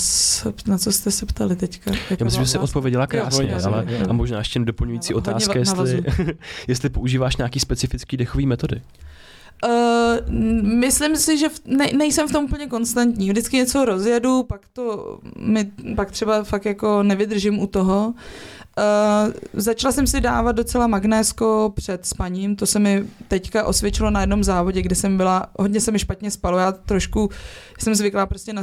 na 0.68 0.78
co 0.78 0.92
jste 0.92 1.12
se 1.12 1.26
ptali 1.26 1.56
teďka. 1.56 1.92
Já 2.20 2.24
myslím, 2.24 2.44
že 2.44 2.50
jsi 2.50 2.58
odpověděla 2.58 3.08
krásně, 3.08 3.52
jo, 3.52 3.60
ale 3.66 3.86
a 4.10 4.14
možná 4.14 4.38
ještě 4.38 4.60
doplňující 4.60 5.14
no, 5.14 5.18
otázka, 5.18 5.60
jestli, 5.60 6.04
jestli 6.68 6.90
používáš 6.90 7.38
nějaký 7.38 7.60
specifický 7.60 8.18
dechový 8.18 8.46
metody. 8.46 8.82
Uh, 9.66 10.34
myslím 10.64 11.16
si, 11.16 11.38
že 11.38 11.50
v, 11.50 11.62
ne, 11.66 11.90
nejsem 11.98 12.28
v 12.28 12.32
tom 12.32 12.46
úplně 12.46 12.68
konstantní. 12.68 13.30
Vždycky 13.30 13.58
něco 13.58 13.86
rozjedu, 13.86 14.44
pak 14.44 14.62
to 14.74 15.18
mi, 15.38 15.72
pak 15.96 16.12
třeba 16.12 16.44
fakt 16.44 16.66
jako 16.66 17.04
nevydržím 17.04 17.60
u 17.60 17.68
toho. 17.68 18.14
Uh, 18.78 19.34
začala 19.54 19.92
jsem 19.92 20.08
si 20.08 20.22
dávat 20.22 20.52
docela 20.52 20.88
magnésko 20.88 21.74
před 21.76 22.06
spaním, 22.06 22.56
to 22.56 22.66
se 22.66 22.80
mi 22.80 23.06
teďka 23.28 23.64
osvědčilo 23.64 24.10
na 24.10 24.22
jednom 24.22 24.44
závodě, 24.44 24.82
kde 24.82 24.96
jsem 24.96 25.18
byla, 25.18 25.50
hodně 25.60 25.82
se 25.82 25.92
mi 25.92 26.00
špatně 26.00 26.32
spalo, 26.32 26.58
já 26.58 26.72
trošku 26.72 27.30
jsem 27.80 27.96
zvyklá 27.96 28.26
prostě 28.26 28.54
na, 28.54 28.62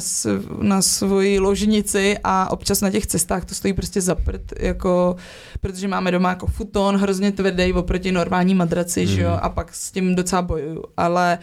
na 0.63 0.83
svoji 0.83 1.39
ložnici 1.39 2.19
a 2.25 2.51
občas 2.51 2.81
na 2.81 2.91
těch 2.91 3.07
cestách 3.07 3.45
to 3.45 3.55
stojí 3.55 3.75
prostě 3.75 4.01
za 4.01 4.15
prd, 4.15 4.53
jako, 4.59 5.17
protože 5.61 5.89
máme 5.89 6.11
doma 6.11 6.29
jako 6.29 6.47
futon 6.47 6.97
hrozně 6.97 7.33
tvrdý 7.33 7.73
oproti 7.73 8.13
normální 8.13 8.55
madraci, 8.55 9.01
mm. 9.01 9.07
že 9.07 9.23
jo, 9.23 9.31
mhm. 9.31 9.41
a 9.43 9.49
pak 9.49 9.75
s 9.75 9.91
tím 9.91 10.15
docela 10.15 10.43
bojuju, 10.43 10.85
ale 10.97 11.39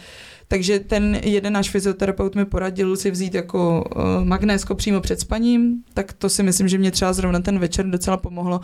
takže 0.50 0.78
ten 0.78 1.20
jeden 1.22 1.52
náš 1.52 1.70
fyzioterapeut 1.70 2.34
mi 2.34 2.44
poradil 2.44 2.96
si 2.96 3.10
vzít 3.10 3.34
jako 3.34 3.84
uh, 3.96 4.24
magnésko 4.24 4.74
přímo 4.74 5.00
před 5.00 5.20
spaním, 5.20 5.82
tak 5.94 6.12
to 6.12 6.28
si 6.28 6.42
myslím, 6.42 6.68
že 6.68 6.78
mě 6.78 6.90
třeba 6.90 7.12
zrovna 7.12 7.40
ten 7.40 7.58
večer 7.58 7.86
docela 7.86 8.16
pomohlo. 8.16 8.60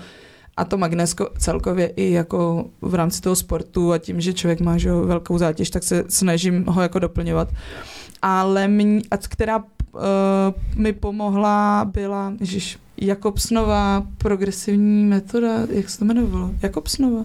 A 0.56 0.64
to 0.64 0.78
magnésko 0.78 1.28
celkově 1.38 1.86
i 1.86 2.12
jako 2.12 2.66
v 2.80 2.94
rámci 2.94 3.20
toho 3.20 3.36
sportu 3.36 3.92
a 3.92 3.98
tím, 3.98 4.20
že 4.20 4.32
člověk 4.32 4.60
má 4.60 4.78
že 4.78 4.92
velkou 4.92 5.38
zátěž, 5.38 5.70
tak 5.70 5.82
se 5.82 6.04
snažím 6.08 6.64
ho 6.64 6.82
jako 6.82 6.98
doplňovat. 6.98 7.48
Ale 8.22 8.68
mě, 8.68 9.00
a 9.10 9.16
která 9.16 9.64
mi 10.76 10.92
pomohla, 10.92 11.90
byla, 11.92 12.32
ježiš, 12.40 12.78
Jakobsnová 12.96 14.06
progresivní 14.18 15.04
metoda, 15.04 15.58
jak 15.70 15.90
se 15.90 15.98
to 15.98 16.04
jmenovalo? 16.04 16.50
Jakobsnova? 16.62 17.24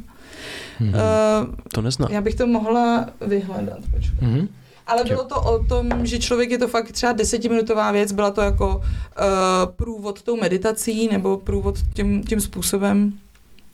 Mhm. 0.79 0.89
Uh, 0.89 1.55
to 1.73 1.81
neznám. 1.81 2.11
Já 2.11 2.21
bych 2.21 2.35
to 2.35 2.47
mohla 2.47 3.05
vyhledat, 3.21 3.79
počkej. 3.95 4.29
Mhm. 4.29 4.47
Ale 4.87 5.03
bylo 5.03 5.23
to 5.23 5.41
o 5.41 5.63
tom, 5.63 6.05
že 6.05 6.19
člověk 6.19 6.51
je 6.51 6.57
to 6.57 6.67
fakt 6.67 6.91
třeba 6.91 7.11
desetiminutová 7.11 7.91
věc, 7.91 8.11
byla 8.11 8.31
to 8.31 8.41
jako 8.41 8.77
uh, 8.77 8.83
průvod 9.75 10.21
tou 10.21 10.37
meditací 10.37 11.09
nebo 11.11 11.37
průvod 11.37 11.75
tím, 11.93 12.23
tím 12.23 12.41
způsobem. 12.41 13.13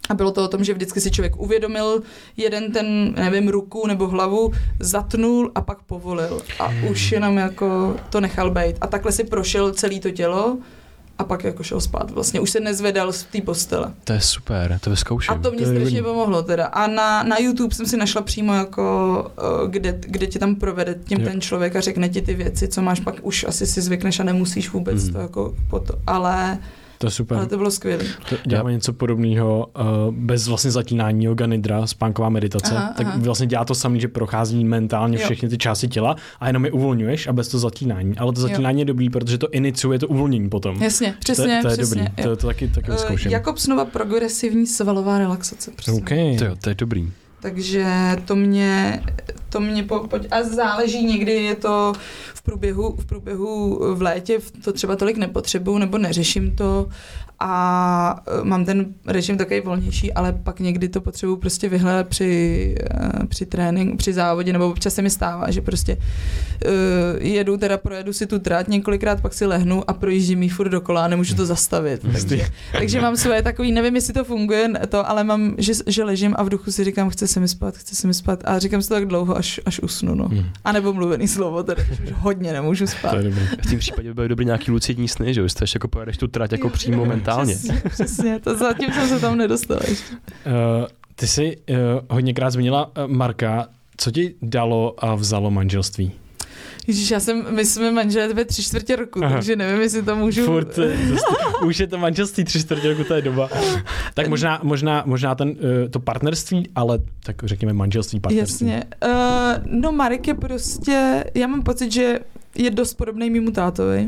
A 0.10 0.14
bylo 0.14 0.32
to 0.32 0.44
o 0.44 0.48
tom, 0.48 0.64
že 0.64 0.74
vždycky 0.74 1.02
si 1.02 1.12
člověk 1.12 1.40
uvědomil 1.40 2.02
jeden 2.38 2.72
ten, 2.72 3.14
nevím, 3.14 3.48
ruku 3.48 3.88
nebo 3.88 4.08
hlavu, 4.08 4.52
zatnul 4.80 5.52
a 5.56 5.62
pak 5.62 5.84
povolil. 5.84 6.42
A 6.60 6.74
už 6.92 7.12
jenom 7.12 7.38
jako 7.38 7.96
to 8.10 8.22
nechal 8.22 8.52
být. 8.52 8.76
A 8.82 8.88
takhle 8.88 9.12
si 9.12 9.24
prošel 9.24 9.74
celé 9.74 10.00
to 10.00 10.12
tělo 10.12 10.58
a 11.20 11.24
pak 11.24 11.44
jako 11.44 11.64
šel 11.64 11.82
spát. 11.82 12.12
Vlastně 12.12 12.40
už 12.40 12.50
se 12.50 12.60
nezvedal 12.60 13.12
z 13.14 13.24
té 13.24 13.42
postele. 13.42 13.94
To 14.04 14.14
je 14.14 14.22
super, 14.22 14.80
to 14.84 14.90
vyzkouším. 14.90 15.34
A 15.34 15.38
to 15.38 15.52
mě 15.52 15.66
To 15.66 15.72
strašně 15.76 16.04
pomohlo 16.04 16.44
teda. 16.44 16.66
A 16.66 16.88
na, 16.88 17.24
na 17.24 17.38
YouTube 17.40 17.76
jsem 17.76 17.86
si 17.86 17.98
našla 17.98 18.22
přímo 18.22 18.54
jako, 18.54 19.32
eh, 19.38 19.68
kde, 19.68 20.00
kde 20.02 20.28
tě 20.28 20.40
tam 20.40 20.56
provede 20.56 20.96
tím 21.06 21.20
Jo. 21.20 21.26
ten 21.30 21.42
člověk 21.42 21.76
a 21.76 21.82
řekne 21.82 22.10
ti 22.10 22.22
ty 22.22 22.34
věci, 22.34 22.68
co 22.68 22.82
máš, 22.82 23.00
pak 23.00 23.16
už 23.22 23.46
asi 23.48 23.68
si 23.68 23.82
zvykneš 23.82 24.20
a 24.20 24.24
nemusíš 24.24 24.70
vůbec 24.70 25.04
Mhm. 25.04 25.14
to 25.14 25.20
jako 25.20 25.54
po 25.70 25.80
to. 25.80 25.94
Ale, 26.08 26.58
To 26.98 27.08
je 27.08 27.12
super. 27.12 27.38
ale 27.38 27.48
to 27.48 27.58
bylo 27.58 27.72
skvělé. 27.72 28.04
To 28.30 28.36
děláme 28.46 28.72
něco 28.72 28.94
podobného 28.94 29.68
uh, 29.80 30.14
bez 30.16 30.48
vlastně 30.48 30.72
zaklínání 30.72 31.26
yoga 31.26 31.46
nidra, 31.46 31.88
spánková 31.88 32.30
meditace. 32.30 32.76
Aha, 32.76 32.94
tak 32.98 33.08
aha. 33.08 33.18
vlastně 33.20 33.48
dělá 33.48 33.66
to 33.66 33.76
samý, 33.76 34.00
že 34.02 34.08
prochází 34.08 34.66
mentálně 34.66 35.18
Jo. 35.18 35.24
všechny 35.26 35.50
ty 35.50 35.58
části 35.58 35.88
těla 35.88 36.16
a 36.40 36.48
jenom 36.48 36.66
je 36.66 36.72
uvolňuješ 36.72 37.28
a 37.28 37.34
bez 37.34 37.48
toho 37.48 37.62
zaklínání. 37.62 38.18
Ale 38.18 38.34
to 38.34 38.42
zaklínání 38.42 38.80
je 38.82 38.86
dobrý, 38.86 39.10
protože 39.10 39.38
to 39.38 39.50
iniciuje 39.50 40.00
to 40.00 40.08
uvolnění 40.08 40.50
potom. 40.50 40.82
Jasně, 40.84 41.16
přesně, 41.20 41.60
to, 41.62 41.62
to 41.62 41.68
je 41.68 41.78
přesně. 41.78 42.04
dobrý, 42.04 42.24
to, 42.24 42.36
to 42.36 42.48
taky, 42.48 42.68
taky 42.68 42.88
Eh, 42.90 42.94
vyzkouším. 42.94 43.32
Jakobsnova 43.32 43.86
progresivní 43.86 44.68
svalová 44.68 45.18
relaxace. 45.18 45.72
Prostě. 45.72 45.92
OK. 45.92 46.10
To, 46.40 46.46
jo, 46.46 46.56
to 46.62 46.70
je 46.70 46.76
dobrý. 46.76 47.12
Takže 47.40 47.86
to 48.26 48.36
mě, 48.36 49.04
to 49.50 49.60
mě 49.60 49.84
po, 49.84 50.00
po, 50.00 50.18
a 50.32 50.44
záleží 50.44 51.06
někdy 51.06 51.32
je 51.32 51.56
to 51.56 51.94
v 52.48 52.50
průběhu, 52.50 52.96
v 52.98 53.06
průběhu 53.06 53.80
v 53.96 54.02
létě, 54.02 54.40
to 54.64 54.74
třeba 54.74 54.96
tolik 54.96 55.18
nepotřebuju 55.18 55.78
nebo 55.78 55.98
neřeším 55.98 56.56
to 56.56 56.90
a 57.40 58.24
e, 58.42 58.44
mám 58.44 58.66
ten 58.66 58.86
režim 59.08 59.38
takový 59.38 59.62
volnější, 59.62 60.14
ale 60.14 60.34
pak 60.34 60.60
někdy 60.60 60.90
to 60.90 61.02
potřebuju 61.02 61.38
prostě 61.38 61.70
vyhledat 61.70 62.08
při, 62.08 62.76
e, 63.24 63.26
při 63.28 63.46
tréninku, 63.46 63.98
při 63.98 64.14
závodě, 64.14 64.54
nebo 64.54 64.70
občas 64.70 64.94
se 64.94 65.02
mi 65.02 65.10
stává, 65.10 65.52
že 65.52 65.62
prostě 65.62 65.98
uh, 66.66 66.72
jedu, 67.26 67.58
teda 67.58 67.78
projedu 67.78 68.14
si 68.14 68.28
tu 68.28 68.40
trať 68.40 68.68
několikrát, 68.68 69.22
pak 69.22 69.34
si 69.34 69.46
lehnu 69.46 69.90
a 69.90 69.94
projíždím 69.94 70.44
jí 70.44 70.50
furt 70.50 70.70
dokola 70.70 71.06
a 71.06 71.08
nemůžu 71.08 71.36
to 71.36 71.46
zastavit. 71.46 72.06
Takže, 72.12 72.48
takže 72.72 73.02
mám 73.02 73.18
svoje 73.18 73.42
takový, 73.42 73.72
nevím, 73.72 73.96
jestli 73.96 74.14
to 74.14 74.24
funguje, 74.24 74.70
to, 74.90 75.10
ale 75.10 75.24
mám, 75.24 75.56
že, 75.58 75.74
že 75.88 76.04
ležím 76.04 76.36
a 76.38 76.44
v 76.44 76.50
duchu 76.50 76.72
si 76.72 76.84
říkám, 76.84 77.10
chce 77.10 77.28
se 77.28 77.40
mi 77.40 77.48
spát, 77.48 77.78
chce 77.78 77.96
se 77.96 78.08
mi 78.08 78.14
spát 78.14 78.44
a 78.46 78.60
říkám 78.60 78.82
si 78.82 78.88
to 78.88 78.94
tak 78.94 79.06
dlouho, 79.06 79.38
až, 79.38 79.60
až 79.66 79.80
usnu, 79.80 80.16
no. 80.16 80.28
Hmm. 80.28 80.46
A 80.66 80.72
nebo 80.72 80.94
mluvený 80.94 81.28
slovo, 81.28 81.64
teda 81.64 81.84
už 81.92 82.12
hodně 82.14 82.54
nemůžu 82.54 82.88
spát. 82.88 83.10
To 83.10 83.18
je 83.18 83.24
dobrý. 83.24 83.42
V 83.48 83.70
tom 83.70 83.80
případě 83.80 84.10
by 84.10 84.14
byly 84.14 84.28
dobrý 84.28 84.46
nějaký 84.46 84.72
lucidní 84.72 85.08
sny, 85.08 85.34
že 85.34 85.40
jo? 85.40 85.46
Jestli 85.46 85.64
ještě 85.64 85.76
jako 85.76 85.88
pojedeš 85.88 86.18
tu 86.18 86.28
trať 86.28 86.52
jako 86.52 86.70
přímo 86.70 87.06
mentálně. 87.28 87.56
Přesně, 87.56 87.82
přesně, 87.90 88.40
to 88.40 88.58
zatím 88.58 88.94
jsem 88.94 89.08
se 89.08 89.20
tam 89.20 89.38
nedostala 89.38 89.82
ještě. 89.88 90.14
Uh, 90.14 90.88
ty 91.16 91.28
jsi 91.28 91.58
uh, 91.70 91.76
hodněkrát 92.10 92.54
zmínila 92.54 92.92
uh, 92.98 93.08
Marka. 93.08 93.68
Co 94.00 94.12
ti 94.12 94.36
dalo 94.42 94.96
a 94.98 95.16
vzalo 95.16 95.52
manželství? 95.52 96.12
Ježíš, 96.88 97.12
já 97.12 97.20
jsem, 97.20 97.46
my 97.56 97.66
jsme 97.66 97.92
manželé 97.92 98.34
ve 98.34 98.46
tři 98.46 98.64
čtvrtě 98.64 98.96
roku, 98.96 99.24
Aha. 99.24 99.34
takže 99.34 99.56
nevím, 99.56 99.82
jestli 99.82 100.04
to 100.04 100.16
můžu... 100.16 100.46
Furt, 100.46 100.76
to, 100.76 100.82
už 101.66 101.80
je 101.80 101.88
to 101.88 101.98
manželství 101.98 102.44
tři 102.44 102.60
čtvrtě 102.60 102.90
roku, 102.90 103.04
to 103.04 103.14
je 103.14 103.22
doba. 103.22 103.50
Tak 104.14 104.28
možná, 104.28 104.60
možná, 104.64 105.04
možná 105.06 105.36
ten, 105.36 105.56
to 105.90 106.00
partnerství, 106.00 106.70
ale 106.76 107.00
tak 107.24 107.36
řekněme 107.44 107.74
manželství, 107.74 108.20
partnerství. 108.20 108.68
Jasně. 108.68 108.84
Uh, 109.06 109.12
no 109.66 109.92
Marek 109.92 110.28
je 110.28 110.34
prostě, 110.34 111.24
já 111.36 111.48
mám 111.48 111.64
pocit, 111.64 111.92
že 111.92 112.20
je 112.56 112.72
dost 112.72 112.94
podobný 112.94 113.30
mýmu 113.30 113.52
tátovi. 113.52 114.08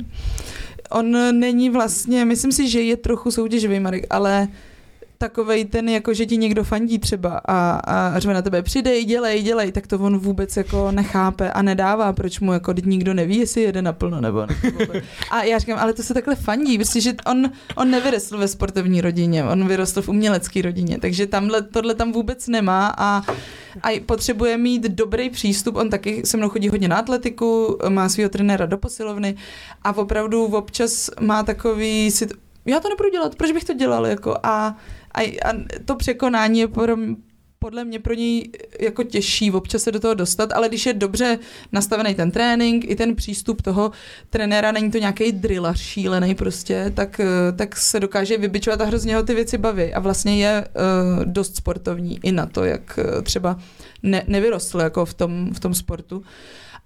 On 0.89 1.39
není 1.39 1.69
vlastně, 1.69 2.25
myslím 2.25 2.51
si, 2.51 2.69
že 2.69 2.81
je 2.81 2.97
trochu 2.97 3.31
soutěživý 3.31 3.79
Marek, 3.79 4.05
ale 4.09 4.47
takovej 5.21 5.65
ten, 5.65 5.89
jako 5.89 6.13
že 6.13 6.25
ti 6.25 6.37
někdo 6.37 6.63
fandí 6.63 6.99
třeba 6.99 7.41
a, 7.45 7.71
a 7.71 8.19
řve 8.19 8.33
na 8.33 8.41
tebe, 8.41 8.61
přidej, 8.61 9.05
dělej, 9.05 9.43
dělej, 9.43 9.71
tak 9.71 9.87
to 9.87 9.99
on 9.99 10.17
vůbec 10.17 10.57
jako 10.57 10.91
nechápe 10.91 11.51
a 11.51 11.61
nedává, 11.61 12.13
proč 12.13 12.39
mu 12.39 12.53
jako 12.53 12.73
teď 12.73 12.85
nikdo 12.85 13.13
neví, 13.13 13.37
jestli 13.37 13.61
jede 13.61 13.81
naplno 13.81 14.21
nebo 14.21 14.45
ne. 14.45 14.55
A 15.31 15.43
já 15.43 15.59
říkám, 15.59 15.79
ale 15.79 15.93
to 15.93 16.03
se 16.03 16.13
takhle 16.13 16.35
fandí, 16.35 16.77
protože 16.77 17.13
on, 17.25 17.51
on 17.75 17.91
nevyrostl 17.91 18.37
ve 18.37 18.47
sportovní 18.47 19.01
rodině, 19.01 19.43
on 19.43 19.67
vyrostl 19.67 20.01
v 20.01 20.09
umělecké 20.09 20.61
rodině, 20.61 20.99
takže 20.99 21.27
tamhle, 21.27 21.61
tohle 21.61 21.95
tam 21.95 22.11
vůbec 22.11 22.47
nemá 22.47 22.93
a, 22.97 23.21
a 23.83 23.99
potřebuje 24.05 24.57
mít 24.57 24.83
dobrý 24.83 25.29
přístup, 25.29 25.75
on 25.75 25.89
taky 25.89 26.21
se 26.25 26.37
mnou 26.37 26.49
chodí 26.49 26.69
hodně 26.69 26.87
na 26.87 26.97
atletiku, 26.97 27.77
má 27.89 28.09
svého 28.09 28.29
trenéra 28.29 28.65
do 28.65 28.77
posilovny 28.77 29.35
a 29.83 29.97
opravdu 29.97 30.45
občas 30.45 31.09
má 31.19 31.43
takový 31.43 32.11
si, 32.11 32.27
já 32.65 32.79
to 32.79 32.89
nebudu 32.89 33.09
dělat, 33.09 33.35
proč 33.35 33.51
bych 33.51 33.63
to 33.63 33.73
dělal, 33.73 34.07
jako 34.07 34.37
a, 34.43 34.75
a, 35.11 35.21
a 35.21 35.53
to 35.85 35.95
překonání 35.95 36.59
je 36.59 36.67
pro, 36.67 36.95
podle 37.59 37.85
mě 37.85 37.99
pro 37.99 38.13
něj 38.13 38.51
jako 38.79 39.03
těžší 39.03 39.51
občas 39.51 39.83
se 39.83 39.91
do 39.91 39.99
toho 39.99 40.13
dostat, 40.13 40.51
ale 40.51 40.69
když 40.69 40.85
je 40.85 40.93
dobře 40.93 41.39
nastavený 41.71 42.15
ten 42.15 42.31
trénink, 42.31 42.85
i 42.87 42.95
ten 42.95 43.15
přístup 43.15 43.61
toho 43.61 43.91
trenéra, 44.29 44.71
není 44.71 44.91
to 44.91 44.97
nějaký 44.97 45.31
drillař 45.31 45.81
šílený 45.81 46.35
prostě, 46.35 46.91
tak, 46.95 47.19
eh, 47.19 47.51
tak 47.55 47.77
se 47.77 47.99
dokáže 47.99 48.37
vybičovat 48.37 48.81
a 48.81 48.85
hrozně 48.85 49.15
ho 49.15 49.23
ty 49.23 49.35
věci 49.35 49.57
baví 49.57 49.93
a 49.93 49.99
vlastně 49.99 50.45
je 50.45 50.67
uh, 50.67 51.25
dost 51.25 51.55
sportovní 51.55 52.19
i 52.23 52.31
na 52.31 52.45
to, 52.45 52.63
jak 52.63 52.99
třeba 53.23 53.59
ne, 54.03 54.23
nevyrostl 54.27 54.79
jako 54.79 55.05
v 55.05 55.13
tom, 55.13 55.53
v 55.53 55.59
tom 55.59 55.73
sportu. 55.73 56.23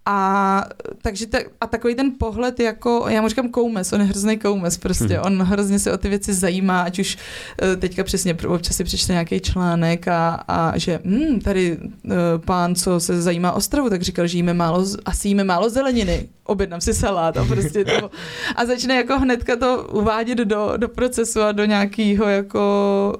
A, 0.05 0.65
takže 1.01 1.27
ta, 1.27 1.37
a 1.61 1.67
takový 1.67 1.95
ten 1.95 2.11
pohled 2.19 2.59
jako, 2.59 3.05
já 3.09 3.21
mu 3.21 3.27
říkám 3.29 3.49
koumes, 3.49 3.93
on 3.93 4.01
je 4.01 4.07
hrozný 4.07 4.37
koumes 4.37 4.77
prostě, 4.77 5.13
Mhm. 5.13 5.21
on 5.25 5.41
hrozně 5.41 5.79
se 5.79 5.93
o 5.93 5.97
ty 5.97 6.09
věci 6.09 6.33
zajímá, 6.33 6.81
ať 6.81 6.99
už 6.99 7.17
eh, 7.61 7.75
teďka 7.75 8.03
přesně 8.03 8.33
občas 8.47 8.75
si 8.77 8.83
přečte 8.83 9.13
nějaký 9.13 9.39
článek 9.39 10.07
a, 10.07 10.29
a 10.47 10.77
že 10.77 10.99
hm, 11.05 11.39
tady 11.39 11.77
uh, 11.77 12.11
pán, 12.45 12.75
co 12.75 12.99
se 12.99 13.21
zajímá 13.21 13.51
o 13.51 13.61
stravu, 13.61 13.89
tak 13.89 14.01
říkal, 14.01 14.27
že 14.27 14.37
jíme 14.37 14.53
málo, 14.53 14.85
asi 15.05 15.27
jíme 15.27 15.43
málo 15.43 15.69
zeleniny, 15.69 16.29
objednám 16.43 16.81
si 16.81 16.93
salát 16.93 17.37
a 17.37 17.45
prostě 17.45 17.85
to, 17.85 18.11
a 18.55 18.65
začne 18.65 18.95
jako 18.95 19.19
hnedka 19.19 19.55
to 19.55 19.87
uvádět 19.91 20.37
do, 20.37 20.73
do 20.77 20.89
procesu 20.89 21.41
a 21.41 21.51
do 21.51 21.65
nějakého 21.65 22.25
jako, 22.27 22.59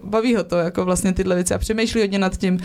baví 0.04 0.36
ho 0.36 0.44
to, 0.44 0.58
jako 0.58 0.86
vlastně 0.86 1.14
tyhle 1.14 1.36
věci 1.36 1.54
a 1.54 1.58
přemýšlí 1.58 2.02
hodně 2.02 2.20
nad 2.20 2.38
tím, 2.38 2.60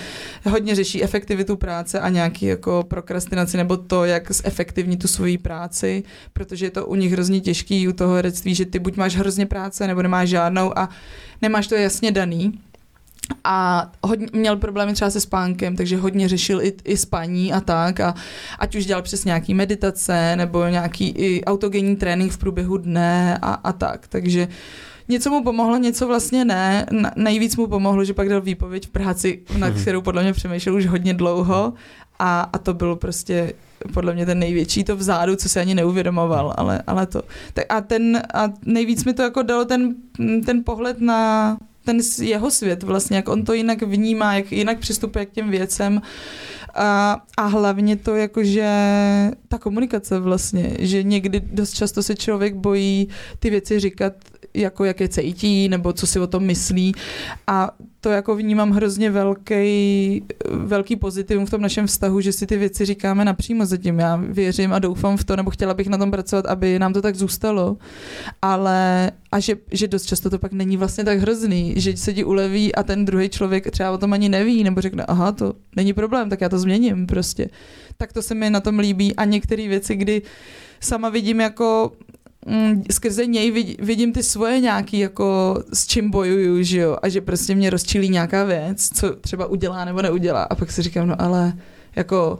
hodně 0.50 0.74
řeší 0.74 1.02
efektivitu 1.02 1.56
práce 1.56 2.00
a 2.00 2.08
nějaký 2.08 2.46
jako 2.46 2.84
prokrastinaci 2.88 3.56
nebo 3.56 3.76
to, 3.76 4.04
jak 4.09 4.32
zefektivní 4.32 4.97
tu 4.97 5.09
svoji 5.09 5.39
práci, 5.39 6.02
protože 6.32 6.66
je 6.66 6.70
to 6.70 6.86
u 6.86 6.94
nich 6.94 7.12
hrozně 7.12 7.40
těžký 7.40 7.89
u 7.89 7.93
toho 7.93 8.14
herectví, 8.14 8.55
že 8.55 8.66
ty 8.66 8.78
buď 8.78 8.97
máš 8.97 9.16
hrozně 9.16 9.47
práce, 9.47 9.86
nebo 9.86 10.02
nemáš 10.02 10.28
žádnou 10.28 10.78
a 10.78 10.89
nemáš 11.43 11.66
to 11.66 11.74
jasně 11.74 12.12
daný. 12.12 12.60
A 13.44 13.90
hodně, 14.02 14.26
měl 14.32 14.56
problémy 14.56 14.93
třeba 14.93 15.10
se 15.10 15.20
spánkem, 15.20 15.76
takže 15.76 15.97
hodně 15.97 16.28
řešil 16.28 16.62
i, 16.62 16.72
i 16.85 16.97
spaní 16.97 17.52
a 17.52 17.60
tak. 17.60 18.01
A 18.01 18.14
ať 18.59 18.76
už 18.76 18.86
dělal 18.86 19.02
přes 19.02 19.24
nějaký 19.24 19.55
meditace 19.55 20.36
nebo 20.36 20.66
nějaký 20.66 21.09
i 21.09 21.44
autogenní 21.44 21.97
trénink 21.97 22.32
v 22.32 22.39
průběhu 22.39 22.76
dne 22.76 23.39
a, 23.43 23.52
a 23.52 23.72
tak. 23.72 24.09
Takže 24.09 24.48
něco 25.09 25.30
mu 25.30 25.43
pomohlo, 25.44 25.76
něco 25.76 26.06
vlastně 26.06 26.44
ne. 26.44 26.86
Na, 26.90 27.12
nejvíc 27.16 27.56
mu 27.56 27.66
pomohlo, 27.66 28.05
že 28.05 28.14
pak 28.14 28.28
dal 28.28 28.40
výpověď 28.40 28.86
v 28.86 28.90
práci, 28.90 29.43
na 29.59 29.68
Mhm. 29.68 29.80
kterou 29.80 30.02
podle 30.02 30.22
mě 30.22 30.32
přemýšlel 30.32 30.74
už 30.74 30.86
hodně 30.86 31.14
dlouho. 31.14 31.72
A, 32.18 32.40
a 32.52 32.59
to 32.59 32.74
bylo 32.74 32.97
prostě 32.97 33.52
podle 33.94 34.14
mě 34.14 34.26
ten 34.26 34.38
největší 34.38 34.84
to 34.84 34.96
vzadu, 34.96 35.36
co 35.36 35.48
si 35.48 35.60
ani 35.60 35.74
neuvědomoval, 35.74 36.55
ale, 36.56 36.82
ale 36.86 37.06
to. 37.06 37.22
Tak 37.55 37.66
a, 37.68 37.80
ten, 37.80 38.22
a 38.34 38.52
nejvíc 38.64 39.05
mi 39.05 39.14
to 39.14 39.22
jako 39.22 39.42
dalo 39.42 39.64
ten, 39.64 39.94
ten 40.46 40.64
pohled 40.64 41.00
na 41.00 41.56
ten 41.84 41.98
jeho 42.22 42.50
svět 42.50 42.82
vlastně, 42.82 43.16
jak 43.16 43.28
on 43.28 43.44
to 43.44 43.52
jinak 43.52 43.82
vnímá, 43.82 44.34
jak 44.34 44.52
jinak 44.52 44.78
přistupuje 44.78 45.26
k 45.26 45.30
těm 45.30 45.50
věcem 45.50 46.02
a, 46.74 47.22
a 47.36 47.46
hlavně 47.46 47.96
to 47.96 48.16
jakože 48.16 48.70
ta 49.48 49.59
komunikace 49.59 50.18
vlastně, 50.18 50.76
že 50.78 51.02
někdy 51.02 51.40
dost 51.40 51.72
často 51.72 52.02
se 52.02 52.14
člověk 52.14 52.55
bojí 52.55 53.09
ty 53.38 53.50
věci 53.50 53.80
říkat 53.80 54.12
jako 54.59 54.85
jak 54.85 55.01
je 55.01 55.09
cítí, 55.09 55.68
nebo 55.68 55.93
co 55.93 56.06
si 56.06 56.20
o 56.20 56.26
tom 56.26 56.44
myslí. 56.44 56.93
A 57.47 57.70
to 58.01 58.10
jako 58.10 58.36
vnímám 58.36 58.70
hrozně 58.70 59.10
velký, 59.10 60.22
velký 60.51 60.97
pozitivum 60.97 61.47
v 61.47 61.51
tom 61.51 61.60
našem 61.60 61.86
vztahu, 61.86 62.20
že 62.20 62.32
si 62.32 62.47
ty 62.47 62.56
věci 62.56 62.85
říkáme 62.85 63.24
napřímo 63.24 63.66
zatím. 63.66 63.98
Já 63.98 64.16
věřím 64.16 64.72
a 64.72 64.78
doufám 64.78 65.16
v 65.16 65.24
to, 65.24 65.36
nebo 65.36 65.51
chtěla 65.51 65.74
bych 65.74 65.89
na 65.89 65.98
tom 65.98 66.10
pracovat, 66.10 66.47
aby 66.47 66.78
nám 66.78 66.93
to 66.93 67.02
tak 67.02 67.16
zůstalo. 67.16 67.76
Ale 68.43 69.10
a 69.32 69.40
že, 69.40 69.56
že 69.72 69.89
dost 69.89 70.05
často 70.05 70.30
to 70.30 70.39
pak 70.39 70.52
není 70.52 70.76
vlastně 70.76 71.05
tak 71.05 71.18
hrozný, 71.18 71.74
že 71.76 71.97
se 71.97 72.14
ti 72.14 72.24
uleví 72.24 72.74
a 72.74 72.82
ten 72.82 73.05
druhý 73.05 73.28
člověk 73.28 73.70
třeba 73.70 73.90
o 73.90 73.98
tom 73.98 74.12
ani 74.12 74.28
neví, 74.28 74.64
nebo 74.64 74.80
řekne, 74.80 75.05
aha, 75.05 75.32
to 75.32 75.55
není 75.76 75.93
problém, 75.93 76.30
tak 76.30 76.40
já 76.40 76.48
to 76.48 76.59
změním 76.59 77.06
prostě. 77.06 77.48
Tak 77.97 78.12
to 78.12 78.22
se 78.22 78.35
mi 78.35 78.51
na 78.51 78.60
tom 78.60 78.78
líbí 78.78 79.16
a 79.16 79.24
některé 79.24 79.68
věci, 79.68 79.97
kdy 79.97 80.22
sama 80.80 81.09
vidím 81.09 81.40
jako 81.40 81.93
mm, 82.48 82.84
skrze 82.92 83.26
něj 83.26 83.50
vidím, 83.50 83.76
vidím 83.78 84.12
ty 84.12 84.22
svoje 84.22 84.60
nějaký, 84.60 84.98
jako 84.98 85.58
s 85.72 85.86
čím 85.86 86.10
bojuju, 86.10 86.62
že 86.62 86.78
jo, 86.78 86.96
a 87.02 87.08
že 87.08 87.20
prostě 87.20 87.54
mě 87.54 87.70
rozčílí 87.70 88.08
nějaká 88.08 88.44
věc, 88.44 88.90
co 88.94 89.16
třeba 89.16 89.46
udělá 89.46 89.84
nebo 89.84 90.02
neudělá. 90.02 90.42
A 90.42 90.54
pak 90.54 90.72
si 90.72 90.82
říkám, 90.82 91.08
no 91.08 91.22
ale 91.22 91.52
jako 91.96 92.38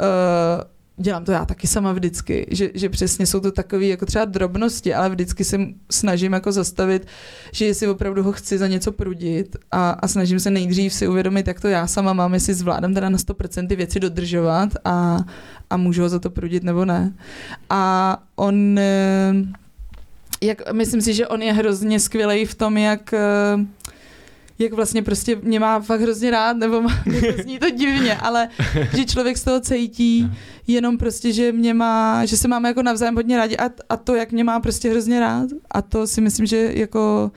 uh, 0.00 0.76
dělám 0.96 1.24
to 1.24 1.32
já 1.32 1.44
taky 1.44 1.66
sama 1.66 1.92
vždycky, 1.92 2.46
že, 2.50 2.70
že 2.74 2.88
přesně 2.88 3.26
jsou 3.26 3.40
to 3.40 3.52
takové 3.52 3.84
jako 3.84 4.06
třeba 4.06 4.24
drobnosti, 4.24 4.94
ale 4.94 5.10
vždycky 5.10 5.44
se 5.44 5.60
snažím 5.90 6.32
jako 6.32 6.52
zastavit, 6.52 7.06
že 7.52 7.66
jestli 7.66 7.88
opravdu 7.88 8.22
ho 8.22 8.32
chci 8.32 8.58
za 8.58 8.66
něco 8.66 8.92
prudit 8.92 9.56
a, 9.70 9.90
a 9.90 10.08
snažím 10.08 10.40
se 10.40 10.50
nejdřív 10.50 10.92
si 10.92 11.08
uvědomit, 11.08 11.46
jak 11.46 11.60
to 11.60 11.68
já 11.68 11.86
sama 11.86 12.12
mám, 12.12 12.34
jestli 12.34 12.54
zvládám 12.54 12.94
teda 12.94 13.08
na 13.08 13.18
100% 13.18 13.68
ty 13.68 13.76
věci 13.76 14.00
dodržovat 14.00 14.68
a, 14.84 15.18
a 15.70 15.76
můžu 15.76 16.02
ho 16.02 16.08
za 16.08 16.18
to 16.18 16.30
prudit 16.30 16.62
nebo 16.62 16.84
ne. 16.84 17.12
A 17.70 18.22
on, 18.36 18.78
eh, 18.78 19.34
jak, 20.40 20.72
myslím 20.72 21.00
si, 21.00 21.14
že 21.14 21.28
on 21.28 21.42
je 21.42 21.52
hrozně 21.52 22.00
skvělý 22.00 22.44
v 22.44 22.54
tom, 22.54 22.76
jak 22.76 23.12
eh, 23.12 23.66
jak 24.58 24.72
vlastně 24.72 25.02
prostě 25.02 25.36
mě 25.42 25.60
má 25.60 25.80
fakt 25.80 26.00
hrozně 26.00 26.30
rád, 26.30 26.56
nebo 26.56 26.82
má, 26.82 27.02
jako 27.06 27.42
zní 27.42 27.58
to 27.58 27.70
divně, 27.70 28.16
ale 28.16 28.48
že 28.96 29.04
člověk 29.04 29.36
z 29.36 29.44
toho 29.44 29.60
cítí 29.60 30.30
jenom 30.66 30.98
prostě, 30.98 31.32
že 31.32 31.52
mě 31.52 31.74
má, 31.74 32.24
že 32.24 32.36
se 32.36 32.48
máme 32.48 32.68
jako 32.68 32.82
navzájem 32.82 33.14
hodně 33.14 33.36
rádi 33.36 33.56
a, 33.56 33.70
a 33.88 33.96
to, 33.96 34.14
jak 34.14 34.32
mě 34.32 34.44
má 34.44 34.60
prostě 34.60 34.90
hrozně 34.90 35.20
rád 35.20 35.48
a 35.70 35.82
to 35.82 36.06
si 36.06 36.20
myslím, 36.20 36.46
že 36.46 36.72
jako 36.74 37.30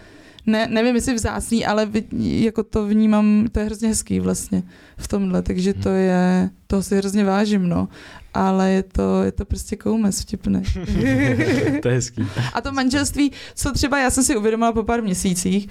ne, 0.46 0.68
nevím, 0.68 0.96
jestli 0.96 1.14
vzácný, 1.14 1.66
ale 1.66 1.88
jako 2.20 2.64
to 2.64 2.86
vnímám, 2.86 3.48
to 3.52 3.60
je 3.60 3.66
hrozně 3.66 3.88
hezký 3.88 4.20
vlastně 4.20 4.64
v 4.98 5.08
tomhle, 5.08 5.42
takže 5.42 5.74
to 5.74 5.90
je, 5.90 6.50
toho 6.68 6.84
si 6.84 6.98
hrozně 6.98 7.24
vážím, 7.24 7.70
no. 7.70 7.88
Ale 8.34 8.72
je 8.72 8.84
to, 8.84 9.24
je 9.24 9.32
to 9.32 9.46
prostě 9.46 9.76
koumes 9.76 10.22
vtipné. 10.22 10.62
to 11.82 11.88
je 11.88 11.96
hezký. 11.96 12.28
A 12.54 12.62
to 12.62 12.72
manželství, 12.72 13.32
co 13.56 13.72
třeba 13.72 14.00
já 14.00 14.10
jsem 14.10 14.24
si 14.24 14.36
uvědomila 14.36 14.72
po 14.72 14.84
pár 14.84 15.04
měsících, 15.04 15.70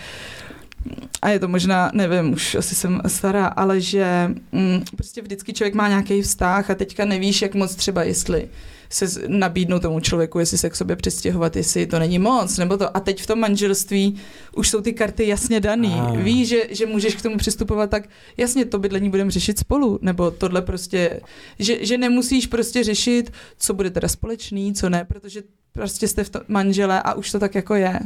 a 1.23 1.29
je 1.29 1.39
to 1.39 1.49
možná, 1.49 1.91
nevím, 1.95 2.33
už 2.33 2.55
asi 2.55 2.75
jsem 2.75 3.01
stará, 3.07 3.47
ale 3.47 3.81
že 3.81 4.31
mm, 4.53 4.83
prostě 4.97 5.23
vždycky 5.23 5.53
člověk 5.53 5.75
má 5.75 5.89
nějaký 5.89 6.23
vztah 6.23 6.71
a 6.71 6.75
teďka 6.75 7.05
nevíš, 7.05 7.43
jak 7.43 7.55
moc 7.55 7.75
třeba, 7.75 8.03
jestli 8.03 8.49
se 8.91 9.07
nabídnout 9.27 9.83
tomu 9.83 10.01
člověku, 10.01 10.39
jestli 10.39 10.59
se 10.59 10.71
k 10.71 10.77
sobě 10.77 10.97
přestěhovat, 10.97 11.57
jestli 11.57 11.87
to 11.87 11.99
není 11.99 12.19
moc, 12.19 12.59
nebo 12.59 12.77
to. 12.77 12.97
A 12.97 13.01
teď 13.01 13.23
v 13.23 13.27
tom 13.27 13.41
manželství 13.41 14.17
už 14.57 14.69
jsou 14.69 14.81
ty 14.81 14.93
karty 14.93 15.29
jasně 15.29 15.61
daný. 15.61 15.95
Ah. 15.95 16.17
Víš, 16.17 16.49
že, 16.49 16.63
že 16.71 16.87
můžeš 16.87 17.15
k 17.15 17.23
tomu 17.23 17.37
přistupovat 17.37 17.91
tak, 17.91 18.09
jasně, 18.37 18.65
to 18.65 18.79
bydlení 18.79 19.11
budeme 19.11 19.31
řešit 19.31 19.59
spolu, 19.59 19.99
nebo 20.03 20.31
tohle 20.31 20.63
prostě, 20.63 21.21
že, 21.59 21.87
že 21.87 21.99
nemusíš 21.99 22.47
prostě 22.47 22.85
řešit, 22.85 23.33
co 23.59 23.75
bude 23.75 23.91
teda 23.91 24.09
společný, 24.09 24.75
co 24.75 24.89
ne, 24.89 25.05
protože 25.05 25.43
prostě 25.79 26.09
jste 26.09 26.25
v 26.25 26.31
to 26.31 26.41
manžele 26.49 27.03
a 27.03 27.15
už 27.15 27.31
to 27.31 27.39
tak 27.39 27.55
jako 27.55 27.75
je. 27.75 28.01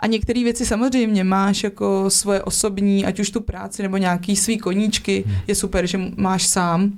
A 0.00 0.06
některé 0.06 0.44
věci 0.44 0.66
samozřejmě 0.66 1.24
máš 1.24 1.64
jako 1.64 2.10
svoje 2.10 2.42
osobní, 2.42 3.06
ať 3.06 3.20
už 3.20 3.30
tu 3.30 3.40
práci 3.40 3.82
nebo 3.82 3.96
nějaký 3.96 4.36
svý 4.36 4.58
koníčky, 4.58 5.24
hmm. 5.26 5.36
je 5.46 5.54
super, 5.54 5.86
že 5.86 6.00
máš 6.16 6.46
sám, 6.46 6.92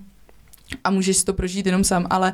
a 0.85 0.91
můžeš 0.91 1.17
si 1.17 1.25
to 1.25 1.33
prožít 1.33 1.67
jenom 1.67 1.85
sám, 1.85 2.07
ale 2.11 2.33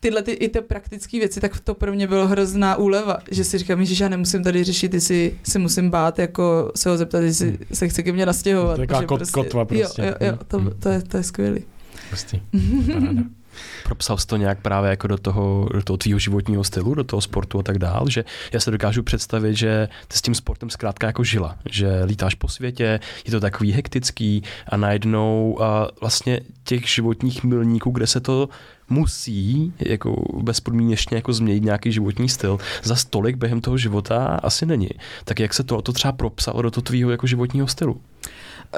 tyhle 0.00 0.22
ty, 0.22 0.32
i 0.32 0.48
ty 0.48 0.60
praktické 0.60 1.18
věci, 1.18 1.40
tak 1.40 1.60
to 1.60 1.74
pro 1.74 1.92
mě 1.92 2.06
bylo 2.06 2.26
hrozná 2.26 2.76
úleva, 2.76 3.18
že 3.30 3.44
si 3.44 3.58
říkám, 3.58 3.84
že 3.84 4.04
já 4.04 4.08
nemusím 4.08 4.44
tady 4.44 4.64
řešit, 4.64 4.94
jestli 4.94 5.34
si 5.42 5.58
musím 5.58 5.90
bát, 5.90 6.18
jako 6.18 6.72
se 6.76 6.90
ho 6.90 6.96
zeptat, 6.96 7.18
jestli 7.18 7.46
hmm. 7.46 7.58
se 7.72 7.88
chce 7.88 8.02
ke 8.02 8.12
mně 8.12 8.26
nastěhovat. 8.26 8.76
To 8.76 8.82
je 8.82 8.86
taková 8.86 9.06
kot, 9.06 9.18
prostě, 9.18 9.32
kotva 9.32 9.64
prostě. 9.64 10.02
Jo, 10.02 10.08
jo, 10.08 10.26
jo 10.26 10.38
to, 10.48 10.58
hmm. 10.58 10.70
to, 10.78 10.88
je, 10.88 11.02
to 11.02 11.16
je 11.16 11.22
skvělý. 11.22 11.64
Prostě. 12.08 12.40
propsal 13.84 14.18
jsi 14.18 14.26
to 14.26 14.36
nějak 14.36 14.62
právě 14.62 14.90
jako 14.90 15.06
do 15.06 15.18
toho, 15.18 15.68
do 15.74 15.82
toho 15.82 15.96
tvýho 15.96 16.18
životního 16.18 16.64
stylu, 16.64 16.94
do 16.94 17.04
toho 17.04 17.20
sportu 17.20 17.58
a 17.58 17.62
tak 17.62 17.78
dál, 17.78 18.08
že 18.08 18.24
já 18.52 18.60
se 18.60 18.70
dokážu 18.70 19.02
představit, 19.02 19.54
že 19.54 19.88
ty 20.08 20.16
s 20.16 20.22
tím 20.22 20.34
sportem 20.34 20.70
zkrátka 20.70 21.06
jako 21.06 21.24
žila, 21.24 21.56
že 21.70 22.04
lítáš 22.04 22.34
po 22.34 22.48
světě, 22.48 23.00
je 23.24 23.30
to 23.30 23.40
takový 23.40 23.72
hektický 23.72 24.42
a 24.68 24.76
najednou 24.76 25.62
a 25.62 25.88
vlastně 26.00 26.40
těch 26.64 26.88
životních 26.88 27.44
milníků, 27.44 27.90
kde 27.90 28.06
se 28.06 28.20
to 28.20 28.48
musí 28.88 29.72
jako 29.78 30.24
bezpodmínečně 30.42 31.16
jako 31.16 31.32
změnit 31.32 31.64
nějaký 31.64 31.92
životní 31.92 32.28
styl, 32.28 32.58
za 32.82 32.96
stolik 32.96 33.36
během 33.36 33.60
toho 33.60 33.78
života 33.78 34.40
asi 34.42 34.66
není. 34.66 34.88
Tak 35.24 35.40
jak 35.40 35.54
se 35.54 35.64
to, 35.64 35.82
to 35.82 35.92
třeba 35.92 36.12
propsalo 36.12 36.62
do 36.62 36.70
toho 36.70 36.82
tvýho 36.82 37.10
jako 37.10 37.26
životního 37.26 37.66
stylu? 37.66 38.00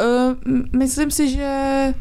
Uh, 0.01 0.37
myslím 0.73 1.11
si, 1.11 1.31
že 1.31 1.95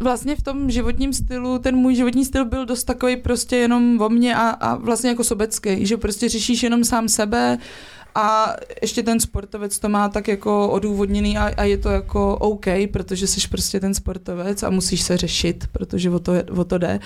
vlastně 0.00 0.36
v 0.36 0.42
tom 0.42 0.70
životním 0.70 1.12
stylu, 1.12 1.58
ten 1.58 1.76
můj 1.76 1.94
životní 1.94 2.24
styl 2.24 2.44
byl 2.44 2.66
dost 2.66 2.84
takový 2.84 3.16
prostě 3.16 3.56
jenom 3.56 4.00
o 4.00 4.08
mně 4.08 4.36
a, 4.36 4.48
a 4.48 4.74
vlastně 4.74 5.10
jako 5.10 5.24
sobecký, 5.24 5.86
že 5.86 5.96
prostě 5.96 6.28
řešíš 6.28 6.62
jenom 6.62 6.84
sám 6.84 7.08
sebe 7.08 7.58
a 8.14 8.56
ještě 8.82 9.02
ten 9.02 9.20
sportovec 9.20 9.78
to 9.78 9.88
má 9.88 10.08
tak 10.08 10.28
jako 10.28 10.68
odůvodněný 10.68 11.38
a, 11.38 11.44
a 11.56 11.64
je 11.64 11.78
to 11.78 11.88
jako 11.88 12.36
OK, 12.36 12.66
protože 12.92 13.26
jsi 13.26 13.48
prostě 13.48 13.80
ten 13.80 13.94
sportovec 13.94 14.62
a 14.62 14.70
musíš 14.70 15.02
se 15.02 15.16
řešit, 15.16 15.64
protože 15.72 16.10
o 16.10 16.18
to, 16.18 16.32
o 16.56 16.64
to 16.64 16.78
jde. 16.78 17.00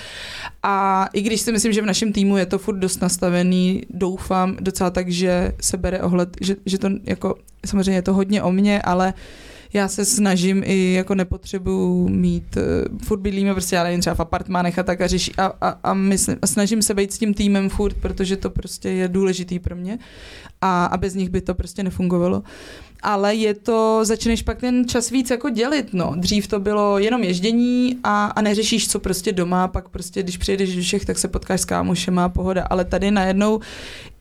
A 0.62 1.06
i 1.12 1.22
když 1.22 1.40
si 1.40 1.52
myslím, 1.52 1.72
že 1.72 1.82
v 1.82 1.86
našem 1.86 2.12
týmu 2.12 2.36
je 2.36 2.46
to 2.46 2.58
furt 2.58 2.78
dost 2.78 3.02
nastavený, 3.02 3.82
doufám 3.90 4.56
docela 4.60 4.90
tak, 4.90 5.08
že 5.08 5.52
se 5.60 5.76
bere 5.76 6.02
ohled, 6.02 6.36
že, 6.40 6.56
že 6.66 6.78
to 6.78 6.88
jako, 7.04 7.34
samozřejmě 7.66 7.94
je 7.94 8.02
to 8.02 8.14
hodně 8.14 8.42
o 8.42 8.52
mně, 8.52 8.82
ale 8.82 9.14
uh, 9.16 9.51
já 9.72 9.88
se 9.88 10.04
snažím 10.04 10.62
i 10.66 10.92
jako 10.92 11.14
nepotřebuju 11.14 12.08
mít, 12.08 12.56
uh, 12.56 12.98
furt 12.98 13.20
bydlíme 13.20 13.52
prostě, 13.52 13.76
já 13.76 13.84
nevím, 13.84 14.00
třeba 14.00 14.14
v 14.14 14.20
apartmánech 14.20 14.78
a 14.78 14.82
tak 14.82 15.00
a, 15.00 15.06
řeší, 15.06 15.32
a, 15.38 15.52
a, 15.60 15.68
a, 15.68 15.94
myslím, 15.94 16.38
a 16.42 16.46
snažím 16.46 16.82
se 16.82 16.94
být 16.94 17.12
s 17.12 17.18
tím 17.18 17.34
týmem 17.34 17.68
furt, 17.68 17.94
protože 17.94 18.36
to 18.36 18.50
prostě 18.50 18.88
je 18.88 19.08
důležitý 19.08 19.58
pro 19.58 19.76
mě 19.76 19.98
a, 20.60 20.86
a 20.86 20.96
bez 20.96 21.14
nich 21.14 21.28
by 21.28 21.40
to 21.40 21.54
prostě 21.54 21.82
nefungovalo 21.82 22.42
ale 23.02 23.34
je 23.34 23.54
to, 23.54 24.04
začneš 24.04 24.42
pak 24.42 24.60
ten 24.60 24.88
čas 24.88 25.10
víc 25.10 25.30
jako 25.30 25.50
dělit, 25.50 25.94
no. 25.94 26.12
Dřív 26.16 26.46
to 26.46 26.60
bylo 26.60 26.98
jenom 26.98 27.22
ježdění 27.22 27.98
a, 28.04 28.26
a 28.26 28.42
neřešíš, 28.42 28.88
co 28.88 29.00
prostě 29.00 29.32
doma, 29.32 29.68
pak 29.68 29.88
prostě, 29.88 30.22
když 30.22 30.36
přijedeš 30.36 30.76
do 30.76 30.82
všech, 30.82 31.04
tak 31.04 31.18
se 31.18 31.28
potkáš 31.28 31.60
s 31.60 31.64
kámošema 31.64 32.28
pohoda, 32.28 32.66
ale 32.70 32.84
tady 32.84 33.10
najednou 33.10 33.60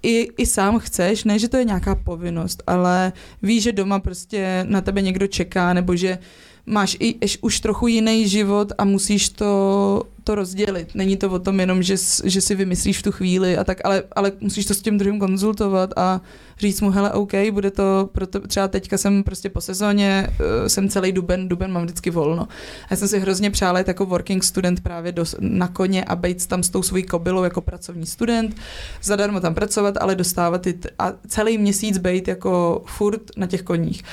i, 0.03 0.27
i 0.37 0.45
sám 0.45 0.79
chceš, 0.79 1.23
ne, 1.23 1.39
že 1.39 1.47
to 1.47 1.57
je 1.57 1.65
nějaká 1.65 1.95
povinnost, 1.95 2.63
ale 2.67 3.13
víš, 3.41 3.63
že 3.63 3.71
doma 3.71 3.99
prostě 3.99 4.65
na 4.67 4.81
tebe 4.81 5.01
někdo 5.01 5.27
čeká, 5.27 5.73
nebo 5.73 5.95
že 5.95 6.17
máš 6.65 6.97
i 6.99 7.15
už 7.41 7.59
trochu 7.59 7.87
jiný 7.87 8.27
život 8.29 8.71
a 8.77 8.85
musíš 8.85 9.29
to, 9.29 10.03
to 10.23 10.35
rozdělit. 10.35 10.95
Není 10.95 11.17
to 11.17 11.29
o 11.29 11.39
tom 11.39 11.59
jenom, 11.59 11.83
že, 11.83 11.95
že 12.23 12.41
si 12.41 12.55
vymyslíš 12.55 12.99
v 12.99 13.03
tu 13.03 13.11
chvíli 13.11 13.57
a 13.57 13.63
tak, 13.63 13.81
ale, 13.83 14.03
ale 14.15 14.31
musíš 14.39 14.65
to 14.65 14.73
s 14.73 14.81
tím 14.81 14.97
druhým 14.97 15.19
konzultovat 15.19 15.93
a 15.95 16.21
říct 16.61 16.81
mu, 16.81 16.91
hele, 16.91 17.11
OK, 17.11 17.31
bude 17.51 17.71
to, 17.71 18.09
proto, 18.11 18.39
třeba 18.39 18.67
teďka 18.67 18.97
jsem 18.97 19.23
prostě 19.23 19.49
po 19.49 19.61
sezóně, 19.61 20.27
uh, 20.29 20.67
jsem 20.67 20.89
celý 20.89 21.11
duben, 21.11 21.49
duben 21.49 21.71
mám 21.71 21.83
vždycky 21.83 22.09
volno. 22.09 22.47
Já 22.91 22.97
jsem 22.97 23.07
si 23.07 23.19
hrozně 23.19 23.51
přála 23.51 23.79
jít 23.79 23.87
jako 23.87 24.05
working 24.05 24.43
student 24.43 24.79
právě 24.83 25.11
do, 25.11 25.25
na 25.39 25.67
koně 25.67 26.03
a 26.03 26.15
být 26.15 26.47
tam 26.47 26.63
s 26.63 26.69
tou 26.69 26.83
svojí 26.83 27.03
kobylou 27.03 27.43
jako 27.43 27.61
pracovní 27.61 28.05
student, 28.05 28.55
zadarmo 29.03 29.39
tam 29.39 29.53
pracovat, 29.53 29.97
ale 29.99 30.15
dostávat 30.15 30.61
ty, 30.61 30.79
a 30.99 31.13
celý 31.27 31.57
měsíc 31.57 31.97
být 31.97 32.27
jako 32.27 32.83
furt 32.85 33.21
na 33.37 33.47
těch 33.47 33.61
koních. 33.61 34.03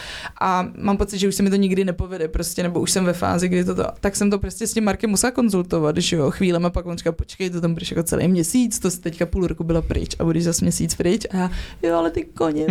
A 0.40 0.68
mám 0.78 0.97
pocit, 0.97 1.18
že 1.18 1.28
už 1.28 1.35
se 1.35 1.43
mi 1.43 1.51
to 1.51 1.56
nikdy 1.56 1.85
nepovede 1.85 2.28
prostě, 2.28 2.62
nebo 2.62 2.80
už 2.80 2.90
jsem 2.90 3.05
ve 3.05 3.12
fázi, 3.12 3.48
kdy 3.48 3.64
to, 3.64 3.74
to 3.74 3.85
tak 4.01 4.16
jsem 4.16 4.30
to 4.30 4.39
prostě 4.39 4.66
s 4.66 4.72
tím 4.72 4.85
Markem 4.85 5.10
musela 5.10 5.30
konzultovat, 5.30 5.97
že 6.01 6.16
jo, 6.16 6.31
chvíle 6.31 6.61
a 6.65 6.70
pak 6.70 6.87
on 6.87 6.99
říká, 6.99 7.12
počkej, 7.12 7.51
to 7.51 7.61
tam 7.61 7.75
budeš 7.75 7.91
jako 7.91 8.03
celý 8.03 8.29
měsíc, 8.29 8.79
to 8.79 8.91
teďka 8.91 9.27
půl 9.27 9.47
roku 9.47 9.65
byla 9.65 9.83
pryč 9.83 10.16
a 10.19 10.25
budeš 10.25 10.45
zase 10.45 10.65
měsíc 10.65 10.95
pryč 10.95 11.27
a 11.31 11.37
já, 11.37 11.51
jo, 11.83 11.97
ale 11.97 12.11
ty 12.11 12.25
koně. 12.25 12.66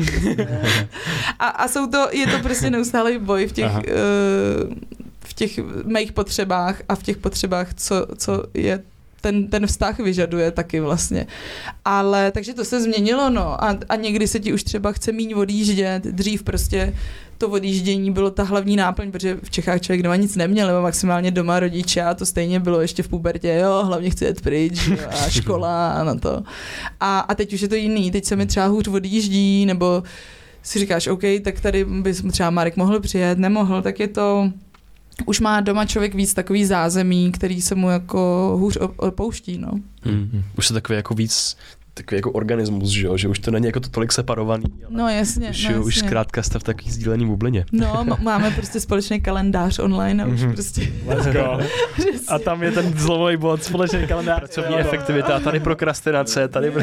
a, 1.40 1.48
a 1.48 1.68
jsou 1.68 1.88
to, 1.88 2.08
je 2.12 2.28
to 2.28 2.40
prostě 2.40 2.70
neustálý 2.70 3.18
boj 3.18 3.48
v 3.48 3.52
těch, 3.52 3.72
uh, 3.72 4.74
v 5.20 5.34
těch 5.34 5.60
mých 5.86 6.12
potřebách 6.12 6.82
a 6.90 6.95
v 6.95 7.04
těch 7.04 7.18
potřebách, 7.18 7.74
co, 7.74 8.08
co 8.18 8.44
je 8.54 8.84
ten, 9.22 9.48
ten 9.48 9.68
vztah 9.68 9.99
vyžaduje 9.99 10.52
taky 10.52 10.80
vlastně. 10.80 11.27
Ale 11.85 12.31
takže 12.31 12.53
to 12.53 12.65
se 12.65 12.81
změnilo, 12.81 13.30
no. 13.30 13.64
A, 13.64 13.77
a 13.89 13.95
někdy 13.95 14.27
se 14.27 14.39
ti 14.39 14.53
už 14.53 14.64
třeba 14.64 14.91
chce 14.91 15.11
míň 15.11 15.34
odjíždět. 15.34 16.03
Dřív 16.03 16.44
prostě 16.44 16.94
to 17.38 17.49
odjíždění 17.49 18.11
bylo 18.11 18.31
ta 18.31 18.44
hlavní 18.44 18.76
náplň, 18.76 19.11
protože 19.11 19.38
v 19.44 19.49
Čechách 19.49 19.81
člověk 19.81 20.03
doma 20.03 20.15
nic 20.15 20.35
neměl, 20.35 20.68
nebo 20.68 20.81
maximálně 20.81 21.31
doma 21.31 21.60
rodiče 21.60 22.02
a 22.02 22.14
to 22.14 22.26
stejně 22.26 22.60
bylo 22.60 22.81
ještě 22.81 23.03
v 23.03 23.07
pubertě, 23.07 23.60
jo, 23.61 23.84
hlavně 23.85 24.10
chci 24.10 24.26
jet 24.26 24.41
pryč 24.41 24.88
jo, 24.88 24.98
a 25.10 25.30
škola 25.30 25.91
a 25.91 26.03
na 26.03 26.15
to. 26.15 26.44
A, 26.99 27.19
a 27.19 27.35
teď 27.35 27.53
už 27.53 27.61
je 27.61 27.68
to 27.68 27.76
jiný, 27.76 28.11
teď 28.11 28.26
se 28.26 28.35
mi 28.35 28.45
třeba 28.45 28.65
hůř 28.65 28.88
odjíždí, 28.88 29.65
nebo 29.65 30.03
si 30.64 30.80
říkáš, 30.80 31.07
OK, 31.07 31.22
tak 31.44 31.60
tady 31.60 31.85
by 31.85 32.14
třeba 32.14 32.49
Marek 32.49 32.77
mohl 32.77 32.99
přijet, 32.99 33.38
nemohl, 33.38 33.81
tak 33.81 33.99
je 33.99 34.07
to, 34.07 34.52
už 35.26 35.39
má 35.39 35.61
doma 35.61 35.85
člověk 35.85 36.15
víc 36.15 36.34
takový 36.34 36.65
zázemí, 36.65 37.31
který 37.31 37.61
se 37.61 37.76
mu 37.76 37.89
jako 37.89 38.53
hůř 38.60 38.77
opouští, 38.98 39.57
no. 39.57 39.72
Hmm. 40.03 40.44
Už 40.57 40.68
se 40.68 40.73
takový 40.73 40.95
jako 40.95 41.14
víc 41.14 41.57
takový 41.98 42.18
jako 42.18 42.31
organismus, 42.31 42.89
že, 42.89 43.07
jo? 43.07 43.18
že 43.18 43.27
už 43.27 43.39
to 43.39 43.52
není 43.52 43.65
jako 43.65 43.80
to 43.80 43.89
tolik 43.89 44.11
separovaný. 44.11 44.64
No 44.89 45.10
jasně. 45.10 45.49
Už, 45.49 45.64
no, 45.64 45.69
jasně. 45.69 45.85
už 45.85 45.98
zkrátka 45.98 46.44
jste 46.44 46.60
v 46.60 46.64
takový 46.64 46.91
sdílený 46.91 47.26
bublině. 47.26 47.65
No, 47.72 48.06
máme 48.22 48.52
prostě 48.52 48.80
společný 48.80 49.22
kalendář 49.22 49.80
online 49.80 50.23
a 50.23 50.27
už 50.27 50.39
mm-hmm. 50.39 50.53
prostě. 50.53 50.91
Let's 51.06 51.27
go. 51.27 51.60
a 52.27 52.39
tam 52.39 52.64
je 52.64 52.72
ten 52.72 52.94
zlomový 52.98 53.38
bod, 53.38 53.64
společný 53.64 54.07
kalendář. 54.07 54.39
Pracovní 54.39 54.73
jo, 54.73 54.80
efektivita, 54.80 55.35
a 55.35 55.39
tady 55.44 55.60
prokrastinace, 55.60 56.48
tady... 56.48 56.73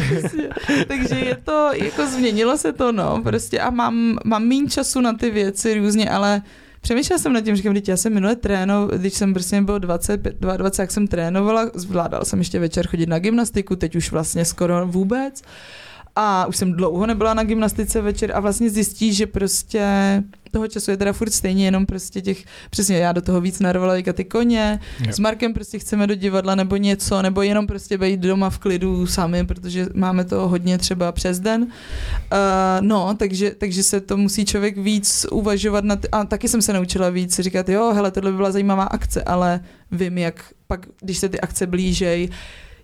Takže 0.88 1.14
je 1.14 1.36
to, 1.44 1.70
jako 1.74 2.06
změnilo 2.06 2.58
se 2.58 2.72
to, 2.72 2.92
no, 2.92 3.22
prostě 3.22 3.60
a 3.60 3.70
mám, 3.70 4.18
mám 4.24 4.44
méně 4.44 4.68
času 4.68 5.00
na 5.00 5.12
ty 5.12 5.30
věci 5.30 5.74
různě, 5.74 6.10
ale 6.10 6.42
Přemýšlela 6.84 7.18
jsem 7.18 7.32
nad 7.32 7.40
tím, 7.40 7.56
říkám, 7.56 7.76
já 7.88 7.96
jsem 7.96 8.14
minule 8.14 8.36
trénoval, 8.36 8.88
když 8.98 9.14
jsem 9.14 9.34
prostě 9.34 9.60
byl 9.60 9.78
20, 9.78 10.16
22, 10.16 10.70
jak 10.78 10.90
jsem 10.90 11.06
trénovala, 11.06 11.70
zvládala 11.74 12.24
jsem 12.24 12.38
ještě 12.38 12.58
večer 12.58 12.86
chodit 12.86 13.08
na 13.08 13.18
gymnastiku, 13.18 13.76
teď 13.76 13.96
už 13.96 14.12
vlastně 14.12 14.44
skoro 14.44 14.86
vůbec 14.86 15.42
a 16.16 16.46
už 16.46 16.56
jsem 16.56 16.72
dlouho 16.72 17.06
nebyla 17.06 17.34
na 17.34 17.44
gymnastice 17.44 18.00
večer 18.00 18.32
a 18.34 18.40
vlastně 18.40 18.70
zjistí, 18.70 19.14
že 19.14 19.26
prostě 19.26 19.82
toho 20.54 20.68
času 20.68 20.90
je 20.90 20.96
teda 20.96 21.12
furt 21.12 21.30
stejně, 21.30 21.64
jenom 21.64 21.86
prostě 21.86 22.20
těch, 22.20 22.44
přesně 22.70 22.96
já 22.96 23.12
do 23.12 23.22
toho 23.22 23.40
víc 23.40 23.60
narvala 23.60 23.94
ty 24.12 24.24
koně, 24.24 24.80
jo. 25.06 25.12
s 25.12 25.18
Markem 25.18 25.54
prostě 25.54 25.78
chceme 25.78 26.06
do 26.06 26.14
divadla 26.14 26.54
nebo 26.54 26.76
něco, 26.76 27.22
nebo 27.22 27.42
jenom 27.42 27.66
prostě 27.66 27.98
být 27.98 28.20
doma 28.20 28.50
v 28.50 28.58
klidu 28.58 29.06
sami, 29.06 29.46
protože 29.46 29.86
máme 29.94 30.24
to 30.24 30.48
hodně 30.48 30.78
třeba 30.78 31.12
přes 31.12 31.40
den. 31.40 31.62
Uh, 31.62 31.68
no, 32.80 33.14
takže, 33.18 33.50
takže 33.58 33.82
se 33.82 34.00
to 34.00 34.16
musí 34.16 34.44
člověk 34.44 34.78
víc 34.78 35.26
uvažovat 35.30 35.84
nad, 35.84 35.98
a 36.12 36.24
taky 36.24 36.48
jsem 36.48 36.62
se 36.62 36.72
naučila 36.72 37.10
víc 37.10 37.40
říkat, 37.40 37.68
jo, 37.68 37.92
hele, 37.94 38.10
tohle 38.10 38.30
by 38.30 38.36
byla 38.36 38.52
zajímavá 38.52 38.84
akce, 38.84 39.22
ale 39.22 39.60
vím, 39.92 40.18
jak 40.18 40.44
pak, 40.66 40.86
když 41.00 41.18
se 41.18 41.28
ty 41.28 41.40
akce 41.40 41.66
blížej, 41.66 42.28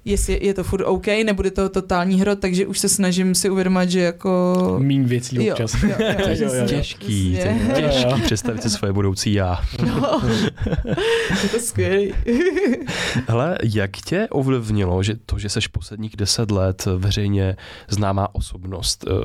jestli 0.05 0.47
je 0.47 0.55
to 0.55 0.65
furt 0.65 0.85
OK, 0.85 1.07
nebude 1.07 1.51
to 1.51 1.69
totální 1.69 2.21
hrot, 2.21 2.39
takže 2.39 2.67
už 2.67 2.79
se 2.79 2.89
snažím 2.89 3.35
si 3.35 3.51
uvědomit, 3.51 3.91
že 3.91 4.01
jako... 4.01 4.77
Mín 4.79 5.05
věcí 5.05 5.51
občas. 5.51 5.83
Jo, 5.83 5.89
jo, 5.89 5.97
jo, 5.99 6.27
jo, 6.41 6.55
jo, 6.55 6.67
těžký, 6.67 7.39
těžký 7.75 8.23
představit 8.23 8.63
si 8.63 8.71
svoje 8.71 8.93
budoucí 8.93 9.33
já. 9.33 9.61
No, 9.87 10.21
je 11.43 11.49
to 11.49 11.59
skvělý. 11.59 12.15
Hele, 13.29 13.59
jak 13.75 13.91
tě 13.91 14.29
ovlivnilo, 14.31 15.03
že 15.03 15.15
to, 15.27 15.39
že 15.39 15.49
seš 15.49 15.67
posledních 15.67 16.17
deset 16.17 16.51
let 16.51 16.89
veřejně 16.97 17.57
známá 17.89 18.35
osobnost, 18.35 19.05
ehm, 19.09 19.23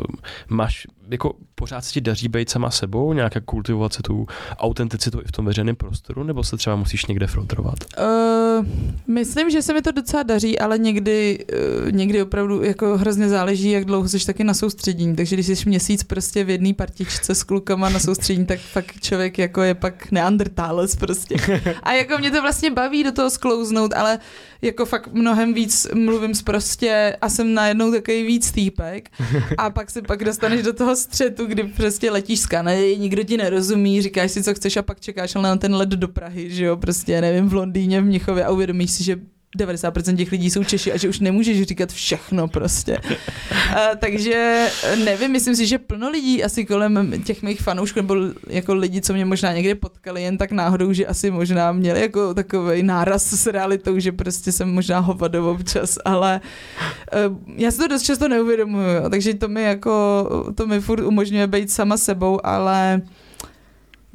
máš 0.49 0.88
jako 1.10 1.34
pořád 1.56 1.86
se 1.86 1.91
ti 1.91 2.02
daří 2.02 2.27
být 2.27 2.49
sama 2.49 2.72
sebou, 2.72 3.14
nějaká 3.14 3.40
kultivovat 3.40 3.94
se 3.94 4.03
tu 4.03 4.27
autenticitu 4.57 5.22
i 5.22 5.27
v 5.27 5.32
tom 5.32 5.45
veřejném 5.45 5.76
prostoru, 5.76 6.23
nebo 6.23 6.44
se 6.44 6.57
třeba 6.57 6.76
musíš 6.76 7.06
někde 7.06 7.27
filtrovat? 7.27 7.76
Uh, 7.98 8.65
myslím, 9.07 9.49
že 9.49 9.61
se 9.61 9.73
mi 9.73 9.82
to 9.82 9.91
docela 9.91 10.23
daří, 10.23 10.60
ale 10.60 10.77
někdy, 10.77 11.45
uh, 11.86 11.91
někdy 11.91 12.22
opravdu 12.22 12.64
jako 12.64 12.98
hrozně 12.98 13.30
záleží, 13.30 13.72
jak 13.72 13.86
dlouho 13.86 14.10
jsi 14.10 14.26
taky 14.26 14.44
na 14.44 14.53
soustředění. 14.53 15.15
Takže 15.15 15.36
když 15.36 15.48
jsi 15.48 15.69
měsíc 15.69 16.03
prostě 16.03 16.44
v 16.44 16.49
jedné 16.49 16.73
partičce 16.73 17.36
s 17.36 17.44
klukama 17.44 17.90
na 17.90 17.99
soustředění, 17.99 18.45
tak 18.45 18.60
fakt 18.60 19.02
člověk 19.02 19.38
jako 19.38 19.61
je 19.61 19.76
pak 19.76 20.11
neandertálec 20.11 20.95
prostě. 20.95 21.36
A 21.84 21.94
jako 21.94 22.18
mě 22.18 22.32
to 22.32 22.41
vlastně 22.41 22.72
baví 22.72 23.03
do 23.03 23.11
toho 23.11 23.30
sklouznout, 23.30 23.94
ale 23.94 24.19
jako 24.61 24.86
fakt 24.86 25.14
mnohem 25.14 25.53
víc 25.53 25.88
mluvím 25.94 26.32
prostě 26.44 27.18
a 27.22 27.30
jsem 27.30 27.53
najednou 27.53 27.91
takový 27.91 28.23
víc 28.23 28.52
týpek 28.52 29.10
a 29.57 29.69
pak 29.69 29.91
se 29.91 30.02
pak 30.02 30.23
dostaneš 30.23 30.61
do 30.61 30.73
toho 30.73 30.94
střetu, 30.95 31.45
kdy 31.45 31.63
prostě 31.63 32.11
letíš 32.11 32.39
z 32.39 32.45
Kanady, 32.45 32.97
nikdo 32.97 33.23
ti 33.23 33.38
nerozumí, 33.38 34.01
říkáš 34.01 34.31
si, 34.31 34.43
co 34.43 34.53
chceš 34.53 34.77
a 34.77 34.81
pak 34.81 34.99
čekáš 34.99 35.34
na 35.34 35.55
ten 35.55 35.76
let 35.76 35.89
do 35.89 36.07
Prahy, 36.07 36.49
že 36.49 36.65
jo, 36.65 36.77
prostě 36.77 37.22
nevím, 37.22 37.49
v 37.49 37.53
Londýně, 37.53 38.01
v 38.01 38.05
Mnichově 38.05 38.45
a 38.45 38.51
uvědomíš 38.51 38.91
si, 38.91 39.03
že 39.03 39.19
90% 39.56 40.15
těch 40.15 40.32
lidí 40.32 40.49
jsou 40.49 40.64
Češi 40.64 40.91
a 40.91 40.98
že 40.98 41.10
už 41.10 41.19
nemůžeš 41.19 41.61
říkat 41.61 41.91
všechno 41.91 42.48
prostě. 42.48 42.98
A, 43.76 43.95
takže 43.99 44.68
nevím, 45.06 45.32
myslím 45.32 45.56
si, 45.56 45.68
že 45.68 45.77
plno 45.77 46.10
lidí 46.10 46.44
asi 46.44 46.65
kolem 46.65 47.23
těch 47.23 47.41
mých 47.41 47.61
fanoušků 47.61 47.99
nebo 47.99 48.15
jako 48.48 48.73
lidi, 48.76 49.02
co 49.02 49.14
mě 49.14 49.26
možná 49.26 49.53
někde 49.53 49.76
potkali 49.76 50.23
jen 50.23 50.38
tak 50.38 50.52
náhodou, 50.52 50.94
že 50.94 51.06
asi 51.06 51.32
možná 51.32 51.72
měli 51.72 52.02
jako 52.02 52.34
takový 52.34 52.84
náraz 52.84 53.26
s 53.34 53.48
realitou, 53.48 53.99
že 53.99 54.11
prostě 54.11 54.52
jsem 54.52 54.73
možná 54.73 54.99
hovado 54.99 55.52
občas, 55.52 55.98
ale 56.06 56.41
uh, 57.30 57.38
já 57.56 57.72
si 57.72 57.77
to 57.77 57.88
dost 57.88 58.03
často 58.03 58.27
neuvědomuju, 58.27 59.10
takže 59.10 59.34
to 59.34 59.48
mi 59.48 59.64
jako, 59.64 59.94
to 60.56 60.68
mi 60.68 60.82
furt 60.82 61.03
umožňuje 61.03 61.48
být 61.48 61.72
sama 61.72 61.98
sebou, 61.98 62.45
ale 62.45 63.02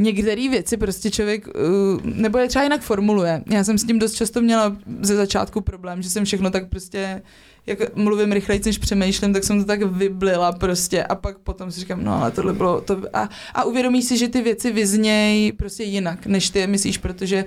některé 0.00 0.48
věci 0.48 0.76
prostě 0.76 1.10
člověk, 1.10 1.46
uh, 1.46 2.00
nebo 2.04 2.38
je 2.38 2.48
třeba 2.48 2.62
jinak 2.62 2.80
formuluje. 2.80 3.42
Já 3.50 3.64
jsem 3.64 3.78
s 3.78 3.84
tím 3.84 3.98
dost 3.98 4.14
často 4.14 4.40
měla 4.40 4.76
ze 5.02 5.16
začátku 5.16 5.60
problém, 5.60 6.02
že 6.02 6.10
jsem 6.10 6.24
všechno 6.24 6.50
tak 6.50 6.68
prostě 6.68 7.22
jak 7.66 7.96
mluvím 7.96 8.32
rychleji, 8.32 8.60
než 8.66 8.78
přemýšlím, 8.78 9.32
tak 9.32 9.44
jsem 9.44 9.60
to 9.60 9.64
tak 9.64 9.82
vyblila 9.82 10.52
prostě 10.52 11.04
a 11.04 11.14
pak 11.14 11.38
potom 11.38 11.72
si 11.72 11.80
říkám, 11.80 12.04
no 12.04 12.22
ale 12.22 12.30
tohle 12.30 12.52
bylo 12.52 12.80
to 12.80 13.02
a, 13.12 13.28
a 13.54 13.64
uvědomíš 13.64 14.04
si, 14.04 14.16
že 14.16 14.28
ty 14.28 14.42
věci 14.42 14.72
vyznějí 14.72 15.52
prostě 15.52 15.84
jinak, 15.84 16.26
než 16.26 16.50
ty 16.50 16.66
myslíš, 16.66 16.98
protože 16.98 17.44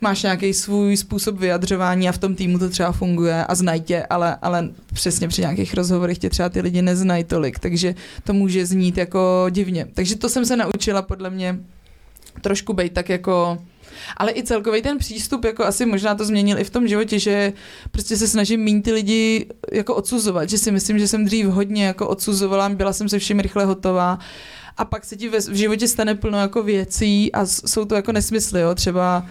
máš 0.00 0.22
nějaký 0.22 0.54
svůj 0.54 0.96
způsob 0.96 1.38
vyjadřování 1.38 2.08
a 2.08 2.12
v 2.12 2.18
tom 2.18 2.34
týmu 2.34 2.58
to 2.58 2.68
třeba 2.68 2.92
funguje 2.92 3.44
a 3.44 3.54
znají 3.54 3.80
tě, 3.80 4.06
ale, 4.10 4.36
ale 4.42 4.68
přesně 4.92 5.28
při 5.28 5.40
nějakých 5.40 5.74
rozhovorech 5.74 6.18
tě 6.18 6.30
třeba 6.30 6.48
ty 6.48 6.60
lidi 6.60 6.82
neznají 6.82 7.24
tolik, 7.24 7.58
takže 7.58 7.94
to 8.24 8.32
může 8.32 8.66
znít 8.66 8.96
jako 8.96 9.46
divně. 9.50 9.86
Takže 9.94 10.16
to 10.16 10.28
jsem 10.28 10.46
se 10.46 10.56
naučila 10.56 11.02
podle 11.02 11.30
mě 11.30 11.58
trošku 12.40 12.72
být 12.72 12.92
tak 12.92 13.08
jako 13.08 13.58
ale 14.16 14.32
i 14.32 14.42
celkový 14.42 14.82
ten 14.82 14.98
přístup, 14.98 15.44
jako 15.44 15.64
asi 15.64 15.86
možná 15.86 16.14
to 16.14 16.24
změnil 16.24 16.58
i 16.58 16.64
v 16.64 16.70
tom 16.70 16.88
životě, 16.88 17.18
že 17.18 17.52
prostě 17.90 18.16
se 18.16 18.28
snažím 18.28 18.60
mít 18.60 18.82
ty 18.82 18.92
lidi 18.92 19.46
jako 19.72 19.94
odsuzovat, 19.94 20.50
že 20.50 20.58
si 20.58 20.70
myslím, 20.70 20.98
že 20.98 21.08
jsem 21.08 21.24
dřív 21.24 21.46
hodně 21.46 21.86
jako 21.86 22.08
odsuzovala, 22.08 22.68
byla 22.68 22.92
jsem 22.92 23.08
se 23.08 23.18
vším 23.18 23.40
rychle 23.40 23.64
hotová 23.64 24.18
a 24.76 24.84
pak 24.84 25.04
se 25.04 25.16
ti 25.16 25.28
v 25.28 25.54
životě 25.54 25.88
stane 25.88 26.14
plno 26.14 26.38
jako 26.38 26.62
věcí 26.62 27.32
a 27.32 27.46
jsou 27.46 27.84
to 27.84 27.94
jako 27.94 28.12
nesmysly, 28.12 28.60
jo, 28.60 28.74
třeba 28.74 29.26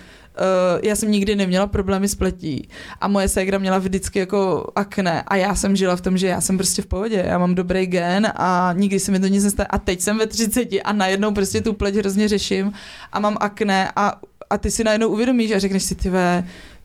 já 0.83 0.95
jsem 0.95 1.11
nikdy 1.11 1.35
neměla 1.35 1.67
problémy 1.67 2.07
s 2.07 2.15
pletí 2.15 2.69
a 3.01 3.07
moje 3.07 3.27
ségra 3.27 3.57
měla 3.57 3.77
vždycky 3.77 4.19
jako 4.19 4.71
akné 4.75 5.23
a 5.27 5.35
já 5.35 5.55
jsem 5.55 5.75
žila 5.75 5.95
v 5.95 6.01
tom, 6.01 6.17
že 6.17 6.27
já 6.27 6.41
jsem 6.41 6.57
prostě 6.57 6.81
v 6.81 6.85
pohodě, 6.85 7.25
já 7.27 7.37
mám 7.37 7.55
dobrý 7.55 7.85
gen 7.85 8.27
a 8.35 8.73
nikdy 8.77 8.99
se 8.99 9.11
mi 9.11 9.19
to 9.19 9.27
nic 9.27 9.43
nestane 9.43 9.67
a 9.67 9.77
teď 9.77 10.01
jsem 10.01 10.17
ve 10.17 10.27
30 10.27 10.67
a 10.83 10.93
najednou 10.93 11.31
prostě 11.31 11.61
tu 11.61 11.73
pleť 11.73 11.95
hrozně 11.95 12.27
řeším 12.27 12.71
a 13.11 13.19
mám 13.19 13.37
akné 13.39 13.91
a, 13.95 14.19
a 14.49 14.57
ty 14.57 14.71
si 14.71 14.83
najednou 14.83 15.07
uvědomíš 15.07 15.51
a 15.51 15.59
řekneš 15.59 15.83
si, 15.83 15.95
ty 15.95 16.11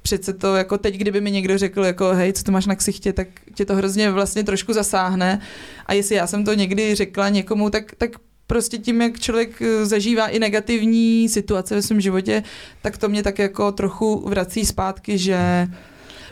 přece 0.05 0.33
to 0.33 0.57
jako 0.57 0.79
teď, 0.79 0.97
kdyby 0.97 1.21
mi 1.21 1.31
někdo 1.31 1.59
řekl, 1.59 1.85
jako 1.85 2.09
hej, 2.09 2.33
co 2.33 2.45
to 2.45 2.53
máš 2.53 2.67
na 2.67 2.77
ksichtě, 2.77 3.13
tak 3.13 3.29
tě 3.55 3.65
to 3.65 3.75
hrozně 3.75 4.11
vlastně 4.11 4.45
trošku 4.45 4.73
zasáhne. 4.73 5.41
A 5.87 5.93
jestli 5.93 6.15
já 6.15 6.27
jsem 6.27 6.45
to 6.45 6.55
někdy 6.55 6.95
řekla 6.95 7.29
někomu, 7.29 7.71
tak, 7.71 7.95
tak 7.99 8.11
prostě 8.47 8.79
tím, 8.79 9.03
jak 9.03 9.21
člověk 9.21 9.63
eh, 9.63 9.87
zažívá 9.87 10.27
i 10.27 10.39
negativní 10.39 11.29
situace 11.29 11.75
ve 11.75 11.83
svém 11.83 12.01
životě, 12.01 12.43
tak 12.83 12.99
to 12.99 13.09
mě 13.09 13.23
tak 13.23 13.39
jako 13.39 13.73
trochu 13.73 14.29
vrací 14.29 14.65
zpátky, 14.67 15.19
že 15.19 15.69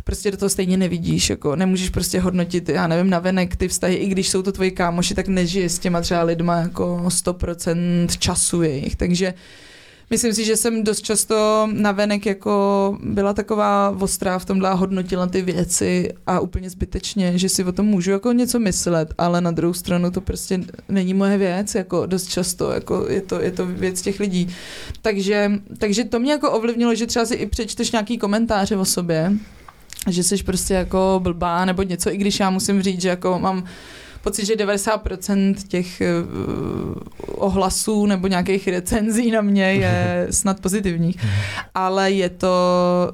prostě 0.04 0.30
do 0.30 0.36
toho 0.36 0.48
stejně 0.48 0.76
nevidíš, 0.76 1.30
jako 1.30 1.56
nemůžeš 1.56 1.90
prostě 1.90 2.20
hodnotit, 2.20 2.68
já 2.68 2.86
nevím, 2.86 3.10
navenek 3.10 3.56
ty 3.56 3.68
vztahy, 3.68 3.94
i 3.94 4.08
když 4.08 4.28
jsou 4.28 4.42
to 4.42 4.52
tvoji 4.52 4.70
kámoši, 4.70 5.14
tak 5.14 5.28
nežije 5.28 5.68
s 5.68 5.78
těma 5.78 6.00
třeba 6.00 6.22
lidma 6.22 6.56
jako 6.56 7.02
100% 7.08 8.06
času 8.18 8.62
jejich, 8.62 8.96
takže 8.96 9.34
Myslím 10.10 10.34
si, 10.34 10.44
že 10.44 10.56
jsem 10.56 10.84
dost 10.84 11.02
často 11.02 11.68
navenek 11.72 12.26
jako 12.26 12.96
byla 13.02 13.32
taková 13.32 13.96
ostrá 14.00 14.38
v 14.38 14.44
tomhle 14.44 14.68
a 14.68 14.72
hodnotila 14.72 15.26
ty 15.26 15.42
věci 15.42 16.12
a 16.26 16.40
úplně 16.40 16.70
zbytečně, 16.70 17.38
že 17.38 17.48
si 17.48 17.64
o 17.64 17.72
tom 17.72 17.86
můžu 17.86 18.10
jako 18.10 18.32
něco 18.32 18.58
myslet, 18.58 19.14
ale 19.18 19.40
na 19.40 19.50
druhou 19.50 19.74
stranu 19.74 20.10
to 20.10 20.20
prostě 20.20 20.60
není 20.88 21.14
moje 21.14 21.38
věc, 21.38 21.74
jako 21.74 22.06
dost 22.06 22.26
často, 22.26 22.70
jako 22.70 23.06
je 23.08 23.20
to, 23.20 23.40
je 23.40 23.50
to 23.50 23.66
věc 23.66 24.02
těch 24.02 24.20
lidí. 24.20 24.48
Takže, 25.02 25.52
takže 25.78 26.04
to 26.04 26.20
mě 26.20 26.32
jako 26.32 26.50
ovlivnilo, 26.50 26.94
že 26.94 27.06
třeba 27.06 27.24
si 27.24 27.34
i 27.34 27.46
přečteš 27.46 27.92
nějaký 27.92 28.18
komentáře 28.18 28.76
o 28.76 28.84
sobě, 28.84 29.32
že 30.10 30.22
jsi 30.22 30.42
prostě 30.42 30.74
jako 30.74 31.20
blbá 31.22 31.64
nebo 31.64 31.82
něco, 31.82 32.12
i 32.12 32.16
když 32.16 32.40
já 32.40 32.50
musím 32.50 32.82
říct, 32.82 33.00
že 33.00 33.08
jako 33.08 33.38
mám 33.38 33.64
pocit, 34.22 34.46
že 34.46 34.54
90% 34.54 35.54
těch 35.68 36.02
uh, 36.02 37.02
ohlasů 37.26 38.06
nebo 38.06 38.26
nějakých 38.26 38.68
recenzí 38.68 39.30
na 39.30 39.40
mě 39.40 39.64
je 39.64 40.26
snad 40.30 40.60
pozitivních, 40.60 41.16
ale 41.74 42.10
je 42.10 42.28
to, 42.28 42.56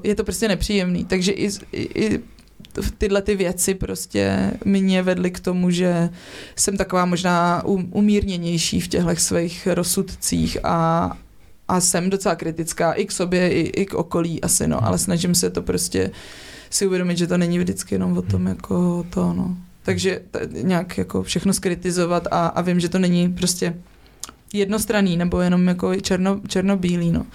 je 0.03 0.15
to 0.15 0.23
prostě 0.23 0.47
nepříjemný. 0.47 1.05
Takže 1.05 1.31
i, 1.31 1.49
i, 1.73 2.19
tyhle 2.97 3.21
ty 3.21 3.35
věci 3.35 3.73
prostě 3.73 4.51
mě 4.65 5.03
vedly 5.03 5.31
k 5.31 5.39
tomu, 5.39 5.69
že 5.71 6.09
jsem 6.55 6.77
taková 6.77 7.05
možná 7.05 7.63
umírněnější 7.91 8.81
v 8.81 8.87
těchto 8.87 9.15
svých 9.15 9.67
rozsudcích 9.67 10.57
a, 10.63 11.11
a 11.67 11.79
jsem 11.79 12.09
docela 12.09 12.35
kritická 12.35 12.93
i 12.93 13.05
k 13.05 13.11
sobě, 13.11 13.49
i, 13.49 13.59
i 13.59 13.85
k 13.85 13.93
okolí 13.93 14.41
asi, 14.41 14.67
no, 14.67 14.85
ale 14.85 14.97
snažím 14.97 15.35
se 15.35 15.49
to 15.49 15.61
prostě 15.61 16.11
si 16.69 16.87
uvědomit, 16.87 17.17
že 17.17 17.27
to 17.27 17.37
není 17.37 17.59
vždycky 17.59 17.95
jenom 17.95 18.17
o 18.17 18.21
tom 18.21 18.47
jako 18.47 19.05
to, 19.09 19.33
no. 19.33 19.57
Takže 19.83 20.21
t- 20.31 20.47
nějak 20.51 20.97
jako 20.97 21.23
všechno 21.23 21.53
skritizovat 21.53 22.27
a, 22.31 22.47
a 22.47 22.61
vím, 22.61 22.79
že 22.79 22.89
to 22.89 22.99
není 22.99 23.33
prostě 23.33 23.75
jednostranný 24.53 25.17
nebo 25.17 25.41
jenom 25.41 25.67
jako 25.67 25.95
černo, 25.95 26.41
černobílý, 26.47 27.11
no. 27.11 27.25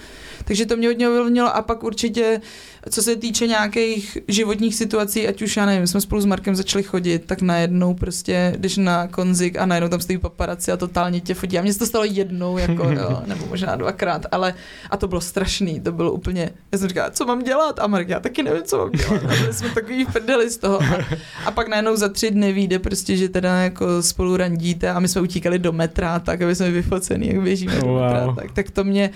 Takže 0.45 0.65
to 0.65 0.77
mě 0.77 0.87
hodně 0.87 1.09
ovlivnilo 1.09 1.55
a 1.55 1.61
pak 1.61 1.83
určitě, 1.83 2.41
co 2.89 3.01
se 3.01 3.15
týče 3.15 3.47
nějakých 3.47 4.17
životních 4.27 4.75
situací, 4.75 5.27
ať 5.27 5.41
už 5.41 5.57
já 5.57 5.65
nevím, 5.65 5.87
jsme 5.87 6.01
spolu 6.01 6.21
s 6.21 6.25
Markem 6.25 6.55
začali 6.55 6.83
chodit, 6.83 7.25
tak 7.25 7.41
najednou 7.41 7.93
prostě 7.93 8.55
jdeš 8.57 8.77
na 8.77 9.07
konzik 9.07 9.57
a 9.57 9.65
najednou 9.65 9.89
tam 9.89 9.99
stojí 9.99 10.17
paparaci 10.17 10.71
a 10.71 10.77
totálně 10.77 11.21
tě 11.21 11.33
fotí. 11.33 11.59
A 11.59 11.61
mně 11.61 11.73
se 11.73 11.79
to 11.79 11.85
stalo 11.85 12.05
jednou, 12.05 12.57
jako, 12.57 12.83
jo, 12.89 13.21
nebo 13.25 13.45
možná 13.45 13.75
dvakrát, 13.75 14.25
ale 14.31 14.53
a 14.89 14.97
to 14.97 15.07
bylo 15.07 15.21
strašný, 15.21 15.79
to 15.81 15.91
bylo 15.91 16.11
úplně, 16.11 16.49
já 16.71 16.77
jsem 16.77 16.87
říkala, 16.87 17.11
co 17.11 17.25
mám 17.25 17.43
dělat? 17.43 17.79
A 17.79 17.87
Mark, 17.87 18.09
já 18.09 18.19
taky 18.19 18.43
nevím, 18.43 18.63
co 18.63 18.77
mám 18.77 18.91
dělat. 18.91 19.23
A 19.23 19.27
byli 19.27 19.53
jsme 19.53 19.69
takový 19.69 20.05
prdeli 20.05 20.49
z 20.49 20.57
toho. 20.57 20.81
A, 20.81 21.05
a, 21.45 21.51
pak 21.51 21.67
najednou 21.67 21.95
za 21.95 22.09
tři 22.09 22.31
dny 22.31 22.53
vyjde 22.53 22.79
prostě, 22.79 23.17
že 23.17 23.29
teda 23.29 23.61
jako 23.61 24.03
spolu 24.03 24.37
randíte 24.37 24.89
a 24.89 24.99
my 24.99 25.07
jsme 25.07 25.21
utíkali 25.21 25.59
do 25.59 25.71
metra, 25.71 26.19
tak 26.19 26.41
aby 26.41 26.55
jsme 26.55 26.71
vyfocení, 26.71 27.27
jak 27.27 27.41
běžíme 27.41 27.79
do 27.79 27.93
metra. 27.93 28.33
Tak, 28.35 28.51
tak 28.51 28.71
to 28.71 28.83
mě, 28.83 29.09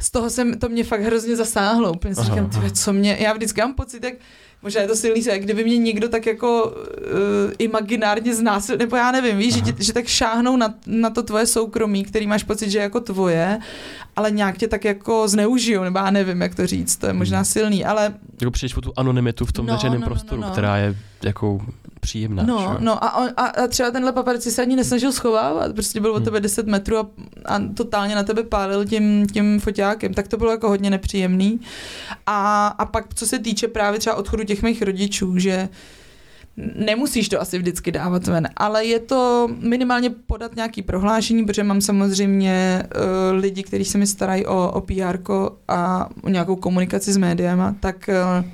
z 0.00 0.10
toho 0.10 0.30
jsem, 0.30 0.55
to 0.58 0.68
mě 0.68 0.84
fakt 0.84 1.00
hrozně 1.00 1.36
zasáhlo. 1.36 1.92
Úplně 1.92 2.14
si 2.14 2.22
říkám, 2.22 2.50
tyhle, 2.50 2.70
co 2.70 2.92
mě, 2.92 3.16
já 3.20 3.32
vždycky 3.32 3.60
mám 3.60 3.74
pocit, 3.74 4.04
jak 4.04 4.14
možná 4.62 4.80
je 4.80 4.88
to 4.88 4.96
silný 4.96 5.22
se, 5.22 5.30
jak 5.30 5.42
kdyby 5.42 5.64
mě 5.64 5.78
někdo 5.78 6.08
tak 6.08 6.26
jako 6.26 6.64
uh, 6.64 7.52
imaginárně 7.58 8.34
znásil, 8.34 8.76
nebo 8.76 8.96
já 8.96 9.12
nevím, 9.12 9.38
víš, 9.38 9.54
že, 9.54 9.72
že 9.78 9.92
tak 9.92 10.06
šáhnou 10.06 10.56
na, 10.56 10.74
na 10.86 11.10
to 11.10 11.22
tvoje 11.22 11.46
soukromí, 11.46 12.04
který 12.04 12.26
máš 12.26 12.44
pocit, 12.44 12.70
že 12.70 12.78
je 12.78 12.82
jako 12.82 13.00
tvoje, 13.00 13.58
ale 14.16 14.30
nějak 14.30 14.58
tě 14.58 14.68
tak 14.68 14.84
jako 14.84 15.28
zneužijou, 15.28 15.84
nebo 15.84 15.98
já 15.98 16.10
nevím, 16.10 16.40
jak 16.40 16.54
to 16.54 16.66
říct, 16.66 16.96
to 16.96 17.06
je 17.06 17.12
možná 17.12 17.38
hmm. 17.38 17.44
silný, 17.44 17.84
ale... 17.84 18.14
Jako 18.40 18.50
přijdeš 18.50 18.74
po 18.74 18.80
tu 18.80 18.92
anonymitu 18.96 19.44
v 19.46 19.52
tom 19.52 19.66
no, 19.66 19.74
veřejném 19.74 20.00
no, 20.00 20.06
no, 20.06 20.10
prostoru, 20.10 20.40
no, 20.40 20.46
no. 20.46 20.52
která 20.52 20.76
je 20.76 20.96
jako 21.22 21.60
příjemná. 22.06 22.42
No, 22.42 22.76
že? 22.78 22.84
no 22.84 23.04
a, 23.04 23.16
on, 23.16 23.28
a, 23.36 23.46
a 23.46 23.66
třeba 23.66 23.90
tenhle 23.90 24.12
paparazzi 24.12 24.50
se 24.50 24.62
ani 24.62 24.76
nesnažil 24.76 25.12
schovávat, 25.12 25.72
prostě 25.72 26.00
byl 26.00 26.10
od 26.10 26.16
hmm. 26.16 26.24
tebe 26.24 26.40
10 26.40 26.66
metrů 26.66 26.98
a, 26.98 27.06
a 27.44 27.60
totálně 27.76 28.14
na 28.14 28.22
tebe 28.22 28.42
pálil 28.42 28.84
tím, 28.84 29.26
tím 29.26 29.60
foťákem, 29.60 30.14
tak 30.14 30.28
to 30.28 30.36
bylo 30.36 30.50
jako 30.50 30.68
hodně 30.68 30.90
nepříjemný. 30.90 31.60
A, 32.26 32.66
a 32.66 32.84
pak, 32.84 33.14
co 33.14 33.26
se 33.26 33.38
týče 33.38 33.68
právě 33.68 34.00
třeba 34.00 34.16
odchodu 34.16 34.44
těch 34.44 34.62
mých 34.62 34.82
rodičů, 34.82 35.38
že 35.38 35.68
Nemusíš 36.76 37.28
to 37.28 37.40
asi 37.40 37.58
vždycky 37.58 37.92
dávat 37.92 38.26
ven, 38.26 38.48
ale 38.56 38.84
je 38.84 38.98
to 38.98 39.48
minimálně 39.60 40.10
podat 40.10 40.56
nějaký 40.56 40.82
prohlášení, 40.82 41.44
protože 41.44 41.62
mám 41.62 41.80
samozřejmě 41.80 42.82
uh, 42.82 43.40
lidi, 43.40 43.62
kteří 43.62 43.84
se 43.84 43.98
mi 43.98 44.06
starají 44.06 44.46
o, 44.46 44.70
o 44.72 44.80
PR 44.80 45.18
a 45.68 46.08
o 46.22 46.28
nějakou 46.28 46.56
komunikaci 46.56 47.12
s 47.12 47.16
médiama, 47.16 47.76
tak 47.80 48.08
uh, 48.08 48.44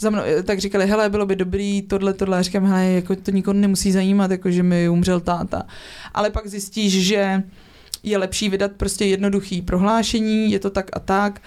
za 0.00 0.10
mnou, 0.10 0.22
tak 0.44 0.58
říkali, 0.58 0.86
hele, 0.86 1.10
bylo 1.10 1.26
by 1.26 1.36
dobrý 1.36 1.82
tohle, 1.82 2.12
tohle, 2.12 2.38
a 2.38 2.42
říkám, 2.42 2.66
hele, 2.66 2.84
jako 2.84 3.16
to 3.16 3.30
nikoho 3.30 3.54
nemusí 3.54 3.92
zajímat, 3.92 4.30
jako 4.30 4.50
že 4.50 4.62
mi 4.62 4.88
umřel 4.88 5.20
táta. 5.20 5.62
Ale 6.14 6.30
pak 6.30 6.46
zjistíš, 6.46 7.06
že 7.06 7.42
je 8.02 8.18
lepší 8.18 8.48
vydat 8.48 8.72
prostě 8.72 9.04
jednoduchý 9.04 9.62
prohlášení, 9.62 10.52
je 10.52 10.58
to 10.58 10.70
tak 10.70 10.90
a 10.92 11.00
tak 11.00 11.40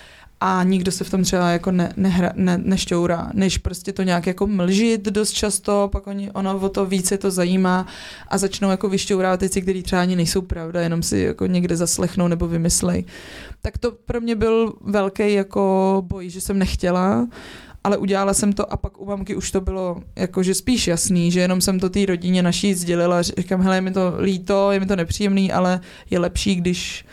a 0.45 0.63
nikdo 0.63 0.91
se 0.91 1.03
v 1.03 1.09
tom 1.09 1.23
třeba 1.23 1.49
jako 1.49 1.71
ne, 1.71 1.93
nehra, 1.97 2.31
ne, 2.35 2.57
nešťourá, 2.57 3.31
než 3.34 3.57
prostě 3.57 3.93
to 3.93 4.03
nějak 4.03 4.27
jako 4.27 4.47
mlžit 4.47 5.01
dost 5.01 5.31
často, 5.31 5.89
pak 5.91 6.07
oni, 6.07 6.31
ono 6.31 6.59
o 6.59 6.69
to 6.69 6.85
více 6.85 7.17
to 7.17 7.31
zajímá 7.31 7.88
a 8.27 8.38
začnou 8.38 8.69
jako 8.71 8.89
vyšťourávat 8.89 9.39
věci, 9.39 9.61
které 9.61 9.81
třeba 9.81 10.01
ani 10.01 10.15
nejsou 10.15 10.41
pravda, 10.41 10.81
jenom 10.81 11.03
si 11.03 11.17
jako 11.17 11.45
někde 11.45 11.77
zaslechnou 11.77 12.27
nebo 12.27 12.47
vymyslej. 12.47 13.05
Tak 13.61 13.77
to 13.77 13.91
pro 13.91 14.21
mě 14.21 14.35
byl 14.35 14.73
velký 14.81 15.34
jako 15.34 16.03
boj, 16.07 16.30
že 16.30 16.41
jsem 16.41 16.59
nechtěla 16.59 17.27
ale 17.84 17.97
udělala 17.97 18.34
jsem 18.34 18.53
to 18.53 18.73
a 18.73 18.77
pak 18.77 19.01
u 19.01 19.05
mamky 19.05 19.35
už 19.35 19.51
to 19.51 19.61
bylo 19.61 20.01
jakože 20.15 20.53
spíš 20.53 20.88
jasný, 20.88 21.31
že 21.31 21.39
jenom 21.39 21.61
jsem 21.61 21.80
to 21.80 21.89
té 21.89 22.05
rodině 22.05 22.43
naší 22.43 22.73
sdělila, 22.73 23.22
říkám, 23.22 23.61
hele, 23.61 23.77
je 23.77 23.81
mi 23.81 23.91
to 23.91 24.14
líto, 24.19 24.72
je 24.72 24.80
mi 24.80 24.85
to 24.85 24.95
nepříjemný, 24.95 25.51
ale 25.51 25.80
je 26.10 26.19
lepší, 26.19 26.55
když 26.55 27.05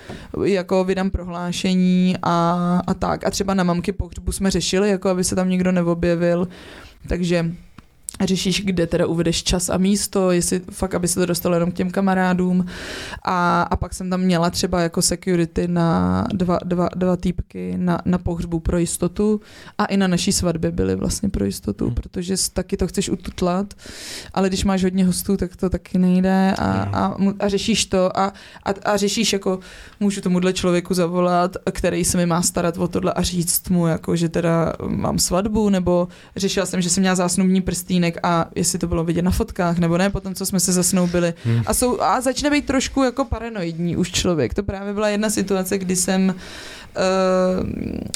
jako 0.44 0.84
vydám 0.84 1.10
prohlášení 1.10 2.16
a, 2.22 2.82
a 2.86 2.94
tak. 2.94 3.26
A 3.26 3.30
třeba 3.30 3.54
na 3.54 3.64
mamky 3.64 3.92
pohřbu 3.92 4.32
jsme 4.32 4.50
řešili, 4.50 4.90
jako 4.90 5.08
aby 5.08 5.24
se 5.24 5.36
tam 5.36 5.48
nikdo 5.48 5.72
neobjevil, 5.72 6.48
takže 7.08 7.52
řešíš, 8.26 8.64
kde 8.64 8.86
teda 8.86 9.06
uvedeš 9.06 9.42
čas 9.42 9.68
a 9.68 9.76
místo, 9.76 10.30
jestli 10.30 10.60
fakt, 10.70 10.94
aby 10.94 11.08
se 11.08 11.20
to 11.20 11.26
dostalo 11.26 11.54
jenom 11.54 11.72
k 11.72 11.74
těm 11.74 11.90
kamarádům. 11.90 12.66
A, 13.24 13.62
a 13.62 13.76
pak 13.76 13.94
jsem 13.94 14.10
tam 14.10 14.20
měla 14.20 14.50
třeba 14.50 14.80
jako 14.80 15.02
security 15.02 15.68
na 15.68 16.24
dva, 16.32 16.58
dva, 16.64 16.88
dva 16.96 17.16
týpky 17.16 17.74
na, 17.76 17.98
na 18.04 18.18
pohřbu 18.18 18.60
pro 18.60 18.78
jistotu. 18.78 19.40
A 19.78 19.84
i 19.84 19.96
na 19.96 20.06
naší 20.06 20.32
svatbě 20.32 20.70
byly 20.70 20.96
vlastně 20.96 21.28
pro 21.28 21.44
jistotu, 21.44 21.84
hmm. 21.84 21.94
protože 21.94 22.34
taky 22.52 22.76
to 22.76 22.86
chceš 22.86 23.08
ututlat, 23.08 23.74
ale 24.34 24.48
když 24.48 24.64
máš 24.64 24.82
hodně 24.82 25.04
hostů, 25.04 25.36
tak 25.36 25.56
to 25.56 25.70
taky 25.70 25.98
nejde. 25.98 26.54
A, 26.58 26.72
a, 26.82 27.16
a 27.40 27.48
řešíš 27.48 27.86
to. 27.86 28.18
A, 28.18 28.32
a, 28.64 28.70
a 28.84 28.96
řešíš 28.96 29.32
jako, 29.32 29.58
můžu 30.00 30.20
tomuhle 30.20 30.52
člověku 30.52 30.94
zavolat, 30.94 31.56
který 31.72 32.04
se 32.04 32.16
mi 32.16 32.26
má 32.26 32.42
starat 32.42 32.76
o 32.76 32.88
tohle 32.88 33.12
a 33.12 33.22
říct 33.22 33.68
mu, 33.68 33.86
jako, 33.86 34.16
že 34.16 34.28
teda 34.28 34.72
mám 34.86 35.18
svatbu, 35.18 35.68
nebo 35.68 36.08
řešila 36.36 36.66
jsem, 36.66 36.80
že 36.80 36.90
jsem 36.90 37.00
měla 37.00 37.14
zásnubní 37.14 37.60
prstínek 37.60 38.09
článek 38.10 38.18
a 38.22 38.46
jestli 38.54 38.78
to 38.78 38.86
bylo 38.86 39.04
vidět 39.04 39.22
na 39.22 39.30
fotkách 39.30 39.78
nebo 39.78 39.98
ne, 39.98 40.10
potom 40.10 40.34
co 40.34 40.46
jsme 40.46 40.60
se 40.60 40.72
zasnoubili. 40.72 41.34
Hmm. 41.44 41.62
A, 41.66 41.74
jsou, 41.74 42.00
a 42.00 42.20
začne 42.20 42.50
být 42.50 42.66
trošku 42.66 43.02
jako 43.02 43.24
paranoidní 43.24 43.96
už 43.96 44.10
člověk. 44.10 44.54
To 44.54 44.62
právě 44.62 44.94
byla 44.94 45.08
jedna 45.08 45.30
situace, 45.30 45.78
kdy 45.78 45.96
jsem 45.96 46.34
Uh, 46.90 47.66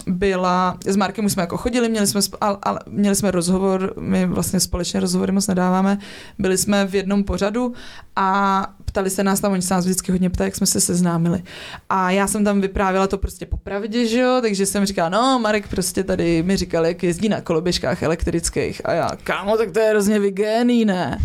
byla, 0.06 0.78
s 0.86 0.96
Markem 0.96 1.24
už 1.24 1.32
jsme 1.32 1.42
jako 1.42 1.56
chodili, 1.56 1.88
měli 1.88 2.06
jsme, 2.06 2.20
ale, 2.40 2.58
ale 2.62 2.80
měli 2.90 3.16
jsme 3.16 3.30
rozhovor, 3.30 3.94
my 4.00 4.26
vlastně 4.26 4.60
společně 4.60 5.00
rozhovory 5.00 5.32
moc 5.32 5.46
nedáváme, 5.46 5.98
byli 6.38 6.58
jsme 6.58 6.86
v 6.86 6.94
jednom 6.94 7.24
pořadu 7.24 7.72
a 8.16 8.66
ptali 8.84 9.10
se 9.10 9.24
nás 9.24 9.40
tam, 9.40 9.52
oni 9.52 9.62
se 9.62 9.74
nás 9.74 9.84
vždycky 9.84 10.12
hodně 10.12 10.30
ptali, 10.30 10.48
jak 10.48 10.56
jsme 10.56 10.66
se 10.66 10.80
seznámili. 10.80 11.42
A 11.88 12.10
já 12.10 12.26
jsem 12.26 12.44
tam 12.44 12.60
vyprávěla 12.60 13.06
to 13.06 13.18
prostě 13.18 13.46
popravdě, 13.46 14.06
že 14.06 14.20
jo, 14.20 14.38
takže 14.42 14.66
jsem 14.66 14.86
říkala, 14.86 15.08
no, 15.08 15.38
Marek 15.38 15.68
prostě 15.68 16.04
tady 16.04 16.42
mi 16.42 16.56
říkal, 16.56 16.86
jak 16.86 17.02
jezdí 17.02 17.28
na 17.28 17.40
koloběžkách 17.40 18.02
elektrických. 18.02 18.82
A 18.84 18.92
já, 18.92 19.10
kámo, 19.24 19.56
tak 19.56 19.70
to 19.70 19.78
je 19.78 19.83
hrozně 19.90 20.18
vygéný, 20.20 20.84
ne? 20.84 21.18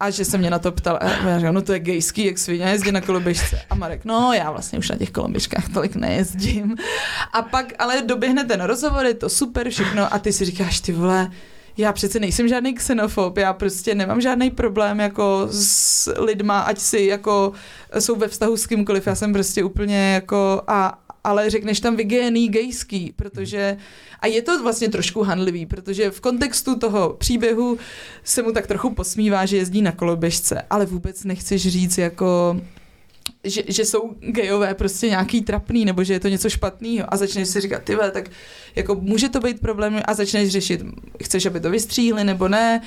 A 0.00 0.10
že 0.10 0.24
se 0.24 0.38
mě 0.38 0.50
na 0.50 0.58
to 0.58 0.72
ptal, 0.72 0.98
a 1.00 1.28
já 1.28 1.38
říkám, 1.38 1.54
no 1.54 1.62
to 1.62 1.72
je 1.72 1.78
gejský, 1.78 2.26
jak 2.26 2.38
svině, 2.38 2.64
jezdí 2.64 2.92
na 2.92 3.00
koloběžce. 3.00 3.60
A 3.70 3.74
Marek, 3.74 4.04
no 4.04 4.32
já 4.32 4.50
vlastně 4.50 4.78
už 4.78 4.88
na 4.88 4.96
těch 4.96 5.10
koloběžkách 5.10 5.68
tolik 5.74 5.96
nejezdím. 5.96 6.76
A 7.32 7.42
pak 7.42 7.72
ale 7.78 8.02
doběhne 8.02 8.44
ten 8.44 8.60
rozhovor, 8.60 9.06
je 9.06 9.14
to 9.14 9.28
super 9.28 9.70
všechno 9.70 10.14
a 10.14 10.18
ty 10.18 10.32
si 10.32 10.44
říkáš, 10.44 10.80
ty 10.80 10.92
vole, 10.92 11.30
já 11.76 11.92
přece 11.92 12.20
nejsem 12.20 12.48
žádný 12.48 12.74
xenofob, 12.74 13.36
já 13.36 13.52
prostě 13.52 13.94
nemám 13.94 14.20
žádný 14.20 14.50
problém 14.50 15.00
jako 15.00 15.48
s 15.50 16.12
lidma, 16.20 16.60
ať 16.60 16.78
si 16.78 17.00
jako 17.00 17.52
jsou 17.98 18.16
ve 18.16 18.28
vztahu 18.28 18.56
s 18.56 18.66
kýmkoliv, 18.66 19.06
já 19.06 19.14
jsem 19.14 19.32
prostě 19.32 19.64
úplně 19.64 20.14
jako 20.14 20.62
a, 20.66 20.98
ale 21.24 21.50
řekneš 21.50 21.80
tam 21.80 21.96
vygéný 21.96 22.48
gejský, 22.48 23.12
protože 23.16 23.76
a 24.20 24.26
je 24.26 24.42
to 24.42 24.62
vlastně 24.62 24.88
trošku 24.88 25.22
handlivý, 25.22 25.66
protože 25.66 26.10
v 26.10 26.20
kontextu 26.20 26.78
toho 26.78 27.16
příběhu 27.18 27.78
se 28.24 28.42
mu 28.42 28.52
tak 28.52 28.66
trochu 28.66 28.90
posmívá, 28.90 29.46
že 29.46 29.56
jezdí 29.56 29.82
na 29.82 29.92
koloběžce, 29.92 30.62
ale 30.70 30.86
vůbec 30.86 31.24
nechceš 31.24 31.68
říct 31.68 31.98
jako 31.98 32.56
že, 33.44 33.62
že 33.68 33.84
jsou 33.84 34.14
gejové 34.20 34.74
prostě 34.74 35.08
nějaký 35.08 35.40
trapný, 35.40 35.84
nebo 35.84 36.04
že 36.04 36.12
je 36.12 36.20
to 36.20 36.28
něco 36.28 36.50
špatného. 36.50 37.14
A 37.14 37.16
začneš 37.16 37.48
si 37.48 37.60
říkat, 37.60 37.82
ty 37.82 37.96
tak 38.12 38.30
jako 38.74 38.94
může 38.94 39.28
to 39.28 39.40
být 39.40 39.60
problém 39.60 40.00
a 40.04 40.14
začneš 40.14 40.48
řešit, 40.48 40.82
chceš, 41.22 41.46
aby 41.46 41.60
to 41.60 41.70
vystříhli 41.70 42.24
nebo 42.24 42.48
ne, 42.48 42.82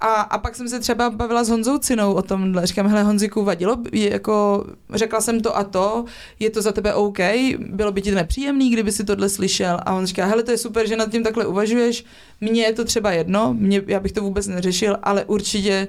a, 0.00 0.20
a 0.20 0.38
pak 0.38 0.56
jsem 0.56 0.68
se 0.68 0.80
třeba 0.80 1.10
bavila 1.10 1.44
s 1.44 1.48
Honzou 1.48 1.78
Cinou 1.78 2.12
o 2.12 2.22
tom, 2.22 2.60
říkám, 2.62 2.88
hele 2.88 3.02
Honziku, 3.02 3.44
vadilo, 3.44 3.76
je 3.92 4.12
jako, 4.12 4.66
řekla 4.94 5.20
jsem 5.20 5.40
to 5.40 5.56
a 5.56 5.64
to, 5.64 6.04
je 6.40 6.50
to 6.50 6.62
za 6.62 6.72
tebe 6.72 6.94
OK, 6.94 7.18
bylo 7.58 7.92
by 7.92 8.02
ti 8.02 8.10
nepříjemný, 8.10 8.70
kdyby 8.70 8.92
si 8.92 9.04
tohle 9.04 9.28
slyšel? 9.28 9.78
A 9.82 9.94
on 9.94 10.06
říká, 10.06 10.26
hele 10.26 10.42
to 10.42 10.50
je 10.50 10.58
super, 10.58 10.88
že 10.88 10.96
nad 10.96 11.10
tím 11.10 11.22
takhle 11.22 11.46
uvažuješ, 11.46 12.04
mně 12.40 12.62
je 12.62 12.72
to 12.72 12.84
třeba 12.84 13.12
jedno, 13.12 13.54
mě, 13.58 13.82
já 13.86 14.00
bych 14.00 14.12
to 14.12 14.22
vůbec 14.22 14.46
neřešil, 14.46 14.96
ale 15.02 15.24
určitě 15.24 15.88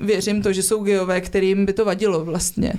věřím 0.00 0.42
to, 0.42 0.52
že 0.52 0.62
jsou 0.62 0.82
geové, 0.82 1.20
kterým 1.20 1.66
by 1.66 1.72
to 1.72 1.84
vadilo 1.84 2.24
vlastně. 2.24 2.72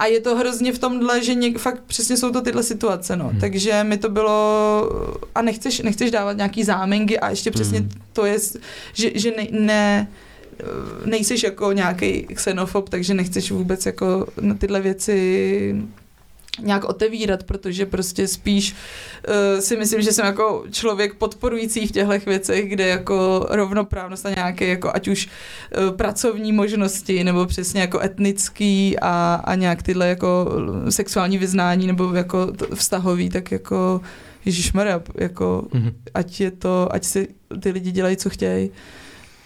A 0.00 0.06
je 0.06 0.20
to 0.20 0.36
hrozně 0.36 0.72
v 0.72 0.78
tomhle, 0.78 1.24
že 1.24 1.34
něk, 1.34 1.58
fakt 1.58 1.82
přesně 1.86 2.16
jsou 2.16 2.30
to 2.30 2.40
tyhle 2.40 2.62
situace, 2.62 3.16
no. 3.16 3.28
Hmm. 3.28 3.40
Takže 3.40 3.84
mi 3.84 3.98
to 3.98 4.08
bylo, 4.08 4.90
a 5.34 5.42
nechceš, 5.42 5.80
nechceš 5.80 6.10
dávat 6.10 6.36
nějaký 6.36 6.64
záminky 6.64 7.20
a 7.20 7.30
ještě 7.30 7.50
přesně 7.50 7.78
hmm. 7.78 7.90
to 8.12 8.24
je, 8.24 8.38
že, 8.92 9.10
že 9.14 9.32
ne, 9.36 9.46
ne 9.50 10.08
nejseš 11.04 11.42
jako 11.42 11.72
nějaký 11.72 12.22
xenofob, 12.22 12.88
takže 12.88 13.14
nechceš 13.14 13.50
vůbec 13.50 13.86
jako 13.86 14.26
na 14.40 14.54
tyhle 14.54 14.80
věci 14.80 15.82
nějak 16.58 16.84
otevírat, 16.84 17.44
protože 17.44 17.86
prostě 17.86 18.28
spíš 18.28 18.74
uh, 19.28 19.60
si 19.60 19.76
myslím, 19.76 20.02
že 20.02 20.12
jsem 20.12 20.26
jako 20.26 20.64
člověk 20.70 21.14
podporující 21.14 21.86
v 21.86 21.92
těchto 21.92 22.12
věcech, 22.26 22.68
kde 22.68 22.86
jako 22.86 23.46
rovnoprávnost 23.50 24.26
a 24.26 24.30
nějaké 24.30 24.66
jako 24.66 24.90
ať 24.94 25.08
už 25.08 25.28
uh, 25.28 25.96
pracovní 25.96 26.52
možnosti 26.52 27.24
nebo 27.24 27.46
přesně 27.46 27.80
jako 27.80 28.00
etnický 28.00 28.98
a, 29.02 29.40
a 29.44 29.54
nějak 29.54 29.82
tyhle 29.82 30.08
jako 30.08 30.52
sexuální 30.88 31.38
vyznání 31.38 31.86
nebo 31.86 32.14
jako 32.14 32.52
vztahový, 32.74 33.28
tak 33.28 33.52
jako 33.52 34.00
Ježíš 34.44 34.72
jako 35.14 35.68
mm-hmm. 35.70 35.92
ať 36.14 36.40
je 36.40 36.50
to, 36.50 36.88
ať 36.90 37.04
si 37.04 37.28
ty 37.60 37.70
lidi 37.70 37.90
dělají, 37.90 38.16
co 38.16 38.30
chtějí 38.30 38.70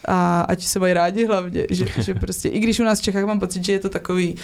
a 0.09 0.41
ať 0.41 0.63
se 0.63 0.79
mají 0.79 0.93
rádi 0.93 1.27
hlavně, 1.27 1.67
že, 1.71 1.87
že 1.99 2.15
prostě, 2.15 2.49
i 2.49 2.59
když 2.59 2.81
u 2.81 2.85
nás 2.85 3.01
v 3.01 3.03
Čechách 3.03 3.25
mám 3.25 3.41
pocit, 3.41 3.65
že 3.65 3.73
je 3.73 3.79
to 3.79 3.89
takový, 3.89 4.37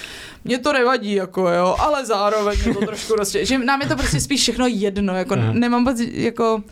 mě 0.44 0.58
to 0.58 0.72
nevadí, 0.72 1.14
jako 1.14 1.48
jo, 1.48 1.76
ale 1.78 2.06
zároveň 2.06 2.58
je 2.66 2.74
to 2.74 2.86
trošku 2.86 3.12
prostě, 3.14 3.44
že 3.44 3.58
nám 3.58 3.82
je 3.82 3.88
to 3.88 3.96
prostě 3.96 4.20
spíš 4.20 4.40
všechno 4.40 4.66
jedno, 4.66 5.16
jako 5.16 5.34
Aha. 5.34 5.52
nemám 5.52 5.84
pocit, 5.84 6.14
jako 6.14 6.62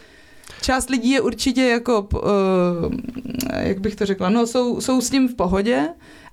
část 0.63 0.91
lidí 0.91 1.11
je 1.11 1.21
určitě 1.21 1.63
jako, 1.63 2.09
uh, 2.15 2.21
jak 3.57 3.81
bych 3.81 3.97
to 3.97 4.07
řekla, 4.07 4.29
no 4.29 4.47
jsou, 4.47 4.81
jsou 4.81 5.01
s 5.01 5.11
tím 5.11 5.29
v 5.29 5.35
pohodě, 5.35 5.89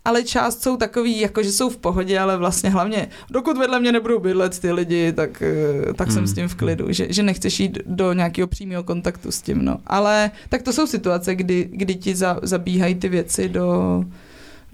ale 0.05 0.23
část 0.23 0.63
jsou 0.63 0.77
takový, 0.77 1.19
jako 1.19 1.43
že 1.43 1.51
jsou 1.51 1.69
v 1.69 1.77
pohodě, 1.77 2.19
ale 2.19 2.37
vlastně 2.37 2.69
hlavně, 2.69 3.07
dokud 3.29 3.57
vedle 3.57 3.79
mě 3.79 3.91
nebudou 3.91 4.19
bydlet 4.19 4.59
ty 4.59 4.71
lidi, 4.71 5.13
tak, 5.13 5.41
eh, 5.41 5.93
tak 5.93 6.11
jsem 6.11 6.27
s 6.27 6.33
tím 6.33 6.47
v 6.47 6.51
hmm. 6.51 6.59
klidu, 6.59 6.91
že, 6.91 7.13
že 7.13 7.23
nechceš 7.23 7.59
jít 7.59 7.79
do 7.85 8.13
nějakého 8.13 8.47
přímého 8.47 8.83
kontaktu 8.83 9.31
s 9.31 9.41
tím, 9.41 9.65
no. 9.65 9.77
Ale 9.87 10.31
tak 10.49 10.61
to 10.61 10.73
jsou 10.73 10.87
situace, 10.87 11.35
kdy, 11.35 11.69
kdy 11.71 11.95
ti 11.95 12.15
za, 12.15 12.39
zabíhají 12.41 12.95
ty 12.95 13.09
věci 13.09 13.49
do, 13.49 14.03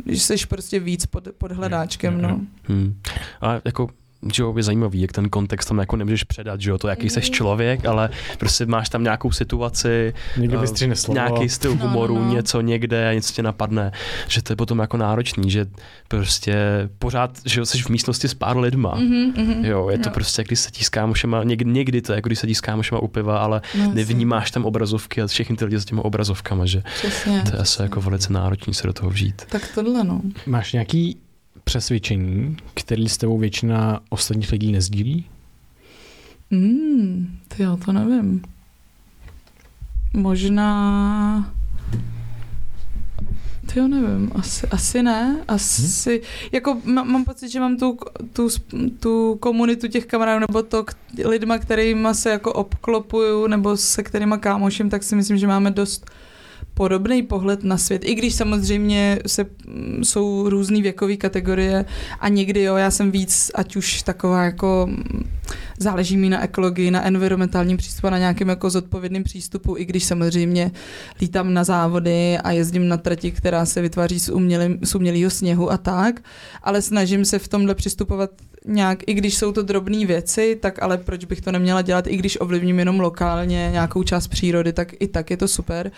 že 0.05 0.19
jsi 0.19 0.35
prostě 0.49 0.79
víc 0.79 1.05
pod, 1.05 1.27
pod 1.37 1.51
hledáčkem, 1.51 2.21
no. 2.21 2.41
Hmm. 2.63 2.95
A 3.41 3.61
jako 3.65 3.89
že 4.33 4.43
je 4.57 4.63
zajímavý, 4.63 5.01
jak 5.01 5.11
ten 5.11 5.29
kontext 5.29 5.67
tam 5.67 5.77
jako 5.77 5.95
nemůžeš 5.95 6.23
předat, 6.23 6.61
že 6.61 6.69
jo, 6.69 6.77
to 6.77 6.87
jaký 6.87 7.09
jsi 7.09 7.19
mhm. 7.19 7.29
člověk, 7.29 7.85
ale 7.85 8.09
prostě 8.37 8.65
máš 8.65 8.89
tam 8.89 9.03
nějakou 9.03 9.31
situaci, 9.31 10.13
Někdy 10.37 10.57
uh, 10.57 10.65
slovo. 10.93 11.13
nějaký 11.13 11.49
styl 11.49 11.75
no, 11.75 11.87
humoru, 11.87 12.15
no, 12.15 12.25
no. 12.25 12.33
něco 12.33 12.61
někde, 12.61 13.11
něco 13.13 13.33
tě 13.33 13.43
napadne, 13.43 13.91
že 14.27 14.41
to 14.41 14.53
je 14.53 14.57
potom 14.57 14.79
jako 14.79 14.97
náročný, 14.97 15.51
že 15.51 15.65
prostě 16.07 16.55
pořád, 16.99 17.39
že 17.45 17.59
jo, 17.59 17.65
jsi 17.65 17.81
v 17.81 17.89
místnosti 17.89 18.27
s 18.27 18.33
pár 18.33 18.57
lidma, 18.57 18.95
mm-hmm, 18.95 19.33
mm-hmm. 19.33 19.65
jo, 19.65 19.89
je 19.89 19.97
to 19.97 20.09
no. 20.09 20.13
prostě, 20.13 20.43
když 20.43 20.59
se 20.59 20.69
s 20.81 20.89
kámošema, 20.89 21.43
někdy, 21.43 21.71
někdy 21.71 22.01
to 22.01 22.11
je, 22.11 22.15
jako 22.15 22.29
když 22.29 22.39
se 22.39 22.55
s 22.55 22.61
kámošema 22.61 23.01
u 23.01 23.07
piva, 23.07 23.37
ale 23.37 23.61
no, 23.77 23.91
nevnímáš 23.93 24.51
tam 24.51 24.65
obrazovky 24.65 25.21
a 25.21 25.27
všechny 25.27 25.55
ty 25.55 25.65
lidi 25.65 25.77
s 25.77 25.85
těmi 25.85 26.01
obrazovkama, 26.01 26.65
že 26.65 26.83
přesně, 26.97 27.43
to 27.49 27.55
je 27.55 27.61
asi 27.61 27.81
jako 27.81 28.01
velice 28.01 28.33
náročný 28.33 28.73
se 28.73 28.87
do 28.87 28.93
toho 28.93 29.09
vžít. 29.09 29.41
Tak 29.49 29.71
tohle 29.75 30.03
no. 30.03 30.21
Máš 30.45 30.73
nějaký 30.73 31.17
přesvědčení, 31.63 32.57
který 32.73 33.09
s 33.09 33.17
tebou 33.17 33.37
většina 33.37 33.99
ostatních 34.09 34.51
lidí 34.51 34.71
nezdílí? 34.71 35.25
Hmm, 36.51 37.37
ty 37.47 37.63
jo, 37.63 37.77
to 37.85 37.91
nevím. 37.91 38.41
Možná... 40.13 41.53
Ty 43.73 43.79
jo, 43.79 43.87
nevím, 43.87 44.31
asi, 44.35 44.67
asi 44.67 45.03
ne, 45.03 45.43
asi, 45.47 46.11
hmm? 46.11 46.49
jako 46.51 46.81
mám 46.85 47.25
pocit, 47.25 47.49
že 47.49 47.59
mám 47.59 47.77
tu, 47.77 47.97
tu, 48.33 48.49
tu 48.99 49.35
komunitu 49.35 49.87
těch 49.87 50.05
kamarádů, 50.05 50.45
nebo 50.49 50.63
to 50.63 50.83
k, 50.83 50.93
lidma, 51.25 51.57
kterýma 51.57 52.13
se 52.13 52.29
jako 52.29 52.53
obklopuju, 52.53 53.47
nebo 53.47 53.77
se 53.77 54.03
kterýma 54.03 54.37
kámoším, 54.37 54.89
tak 54.89 55.03
si 55.03 55.15
myslím, 55.15 55.37
že 55.37 55.47
máme 55.47 55.71
dost 55.71 56.05
uh, 56.09 56.30
podobný 56.73 57.23
pohled 57.23 57.63
na 57.63 57.77
svět, 57.77 58.05
i 58.05 58.15
když 58.15 58.35
samozřejmě 58.35 59.19
se, 59.27 59.45
mm, 59.67 60.03
jsou 60.03 60.49
různé 60.49 60.81
věkové 60.81 61.15
kategorie 61.15 61.85
a 62.19 62.27
někdy 62.27 62.61
jo, 62.63 62.75
já 62.75 62.91
jsem 62.91 63.11
víc, 63.11 63.51
ať 63.55 63.75
už 63.75 64.01
taková 64.01 64.43
jako 64.43 64.87
mm, 64.89 65.29
záleží 65.79 66.17
mi 66.17 66.29
na 66.29 66.43
ekologii, 66.43 66.91
na 66.91 67.05
environmentálním 67.07 67.77
přístupu, 67.77 68.09
na 68.09 68.17
nějakém 68.17 68.49
jako 68.49 68.69
zodpovědným 68.69 69.23
přístupu, 69.23 69.77
i 69.77 69.85
když 69.85 70.03
samozřejmě 70.03 70.71
lítám 71.21 71.53
na 71.53 71.63
závody 71.63 72.37
a 72.37 72.51
jezdím 72.51 72.87
na 72.87 72.97
trati, 72.97 73.31
která 73.31 73.65
se 73.65 73.81
vytváří 73.81 74.19
z, 74.19 74.29
umělým, 74.29 74.79
z 74.83 74.95
umělého 74.95 75.29
sněhu 75.29 75.71
a 75.71 75.77
tak, 75.77 76.21
ale 76.63 76.81
snažím 76.81 77.25
se 77.25 77.39
v 77.39 77.47
tomhle 77.47 77.75
přistupovat 77.75 78.29
nějak, 78.65 78.99
i 79.07 79.13
když 79.13 79.37
jsou 79.37 79.51
to 79.51 79.61
drobné 79.61 80.05
věci, 80.05 80.57
tak 80.61 80.83
ale 80.83 80.97
proč 80.97 81.25
bych 81.25 81.41
to 81.41 81.51
neměla 81.51 81.81
dělat, 81.81 82.07
i 82.07 82.17
když 82.17 82.41
ovlivním 82.41 82.79
jenom 82.79 82.99
lokálně 82.99 83.69
nějakou 83.71 84.03
část 84.03 84.27
přírody, 84.27 84.73
tak 84.73 84.93
i 84.99 85.07
tak 85.07 85.29
je 85.29 85.37
to 85.37 85.47
super. 85.47 85.91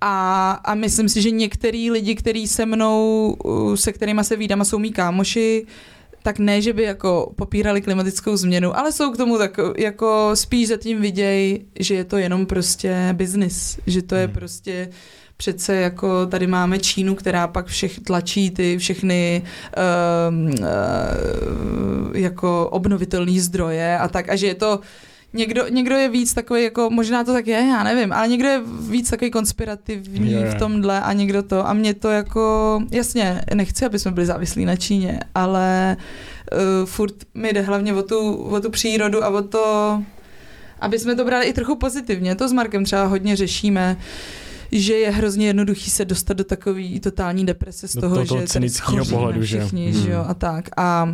A, 0.00 0.50
a 0.64 0.74
myslím 0.74 1.08
si, 1.08 1.22
že 1.22 1.30
některý 1.30 1.90
lidi, 1.90 2.14
kteří 2.14 2.48
se 2.48 2.66
mnou, 2.66 3.36
se 3.74 3.92
kterými 3.92 4.24
se 4.24 4.36
vídám 4.36 4.60
a 4.60 4.64
jsou 4.64 4.78
mý 4.78 4.92
kámoši, 4.92 5.66
tak 6.22 6.38
ne, 6.38 6.62
že 6.62 6.72
by 6.72 6.82
jako 6.82 7.32
popírali 7.36 7.80
klimatickou 7.80 8.36
změnu, 8.36 8.78
ale 8.78 8.92
jsou 8.92 9.12
k 9.12 9.16
tomu 9.16 9.38
tak 9.38 9.60
jako 9.76 10.30
spíš 10.34 10.68
zatím 10.68 11.00
vidějí, 11.00 11.64
že 11.80 11.94
je 11.94 12.04
to 12.04 12.16
jenom 12.16 12.46
prostě 12.46 13.08
biznis, 13.12 13.78
že 13.86 14.02
to 14.02 14.14
je 14.14 14.24
hmm. 14.24 14.34
prostě 14.34 14.88
přece 15.36 15.76
jako 15.76 16.26
tady 16.26 16.46
máme 16.46 16.78
Čínu, 16.78 17.14
která 17.14 17.48
pak 17.48 17.66
všech 17.66 18.00
tlačí 18.00 18.50
ty 18.50 18.78
všechny 18.78 19.42
um, 20.28 20.44
uh, 20.46 20.56
jako 22.16 22.68
obnovitelné 22.68 23.40
zdroje 23.40 23.98
a 23.98 24.08
tak 24.08 24.28
a 24.28 24.36
že 24.36 24.46
je 24.46 24.54
to 24.54 24.80
Někdo, 25.32 25.68
někdo 25.68 25.94
je 25.94 26.08
víc 26.08 26.34
takový, 26.34 26.62
jako 26.62 26.90
možná 26.90 27.24
to 27.24 27.32
tak 27.32 27.46
je, 27.46 27.56
já 27.58 27.82
nevím, 27.82 28.12
ale 28.12 28.28
někdo 28.28 28.48
je 28.48 28.62
víc 28.90 29.10
takový 29.10 29.30
konspirativní 29.30 30.30
yeah. 30.30 30.54
v 30.54 30.58
tomhle 30.58 31.00
a 31.00 31.12
někdo 31.12 31.42
to. 31.42 31.68
A 31.68 31.72
mě 31.72 31.94
to 31.94 32.08
jako, 32.08 32.82
jasně, 32.90 33.42
nechci, 33.54 33.86
aby 33.86 33.98
jsme 33.98 34.10
byli 34.10 34.26
závislí 34.26 34.64
na 34.64 34.76
Číně, 34.76 35.20
ale 35.34 35.96
uh, 36.52 36.86
furt 36.86 37.14
mi 37.34 37.52
jde 37.52 37.60
hlavně 37.60 37.94
o 37.94 38.02
tu, 38.02 38.34
o 38.34 38.60
tu 38.60 38.70
přírodu 38.70 39.24
a 39.24 39.28
o 39.28 39.42
to, 39.42 40.02
aby 40.80 40.98
jsme 40.98 41.14
to 41.14 41.24
brali 41.24 41.46
i 41.46 41.52
trochu 41.52 41.76
pozitivně. 41.76 42.34
To 42.34 42.48
s 42.48 42.52
Markem 42.52 42.84
třeba 42.84 43.04
hodně 43.04 43.36
řešíme 43.36 43.96
že 44.72 44.94
je 44.94 45.10
hrozně 45.10 45.46
jednoduchý 45.46 45.90
se 45.90 46.04
dostat 46.04 46.36
do 46.36 46.44
takové 46.44 47.00
totální 47.00 47.46
deprese 47.46 47.88
z 47.88 47.92
toho, 47.92 48.16
do 48.16 48.26
toho, 48.26 48.40
že 48.40 48.46
cynického 48.46 49.04
pohledu, 49.04 49.42
všichni, 49.42 49.92
že? 49.92 49.98
Hmm. 49.98 50.06
že 50.06 50.12
jo, 50.12 50.24
a 50.28 50.34
tak. 50.34 50.68
A 50.76 51.12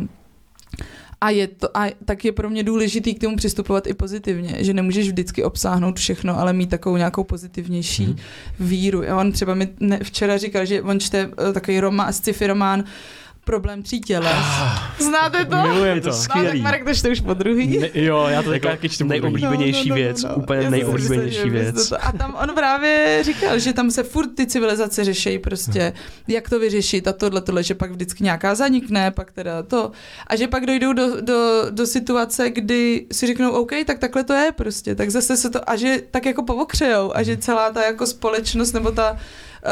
a, 1.21 1.29
je 1.29 1.47
to, 1.47 1.77
a 1.77 1.85
tak 2.05 2.25
je 2.25 2.31
pro 2.31 2.49
mě 2.49 2.63
důležitý 2.63 3.13
k 3.13 3.21
tomu 3.21 3.35
přistupovat 3.35 3.87
i 3.87 3.93
pozitivně, 3.93 4.55
že 4.59 4.73
nemůžeš 4.73 5.07
vždycky 5.07 5.43
obsáhnout 5.43 5.99
všechno, 5.99 6.39
ale 6.39 6.53
mít 6.53 6.69
takovou 6.69 6.97
nějakou 6.97 7.23
pozitivnější 7.23 8.05
hmm. 8.05 8.15
víru. 8.59 9.03
A 9.09 9.19
on 9.19 9.31
třeba 9.31 9.53
mi 9.53 9.69
ne, 9.79 9.99
včera 10.03 10.37
říkal, 10.37 10.65
že 10.65 10.81
on 10.81 10.99
čte 10.99 11.27
uh, 11.27 11.53
takový 11.53 11.79
román, 11.79 12.13
sci-fi 12.13 12.47
román, 12.47 12.83
problém 13.45 13.83
tří 13.83 14.01
těles. 14.01 14.31
Ah, 14.35 14.93
Znáte 14.99 15.45
to? 15.45 15.55
Milujem 15.55 16.01
to. 16.01 16.13
Skvělý. 16.13 16.47
No, 16.47 16.53
tak 16.53 16.83
Marek, 16.83 17.01
to 17.01 17.09
už 17.09 17.19
po 17.19 17.33
druhý. 17.33 17.77
Ne, 17.79 17.89
jo, 17.93 18.25
já 18.29 18.43
to 18.43 18.53
jako 18.53 18.67
taky 18.67 18.89
čtu 18.89 19.05
Nejoblíbenější 19.05 19.89
no, 19.89 19.95
no, 19.95 19.99
no, 19.99 20.03
věc, 20.03 20.23
no, 20.23 20.29
no. 20.29 20.35
úplně 20.35 20.69
nejoblíbenější 20.69 21.49
věc. 21.49 21.91
A 21.91 22.11
tam 22.11 22.37
on 22.41 22.55
právě 22.55 23.19
říkal, 23.23 23.59
že 23.59 23.73
tam 23.73 23.91
se 23.91 24.03
furt 24.03 24.27
ty 24.27 24.47
civilizace 24.47 25.03
řeší 25.03 25.39
prostě, 25.39 25.93
jak 26.27 26.49
to 26.49 26.59
vyřešit 26.59 27.07
a 27.07 27.13
tohle, 27.13 27.41
tohle, 27.41 27.63
že 27.63 27.75
pak 27.75 27.91
vždycky 27.91 28.23
nějaká 28.23 28.55
zanikne, 28.55 29.11
pak 29.11 29.31
teda 29.31 29.63
to. 29.63 29.91
A 30.27 30.35
že 30.35 30.47
pak 30.47 30.65
dojdou 30.65 30.93
do, 30.93 31.21
do, 31.21 31.65
do 31.69 31.87
situace, 31.87 32.49
kdy 32.49 33.05
si 33.11 33.27
řeknou, 33.27 33.51
OK, 33.51 33.71
tak 33.85 33.99
takhle 33.99 34.23
to 34.23 34.33
je 34.33 34.51
prostě, 34.51 34.95
tak 34.95 35.09
zase 35.09 35.37
se 35.37 35.49
to, 35.49 35.69
a 35.69 35.75
že 35.75 36.01
tak 36.11 36.25
jako 36.25 36.43
povokřejou 36.43 37.15
a 37.15 37.23
že 37.23 37.37
celá 37.37 37.71
ta 37.71 37.85
jako 37.85 38.07
společnost 38.07 38.73
nebo 38.73 38.91
ta 38.91 39.17
Uh, 39.65 39.71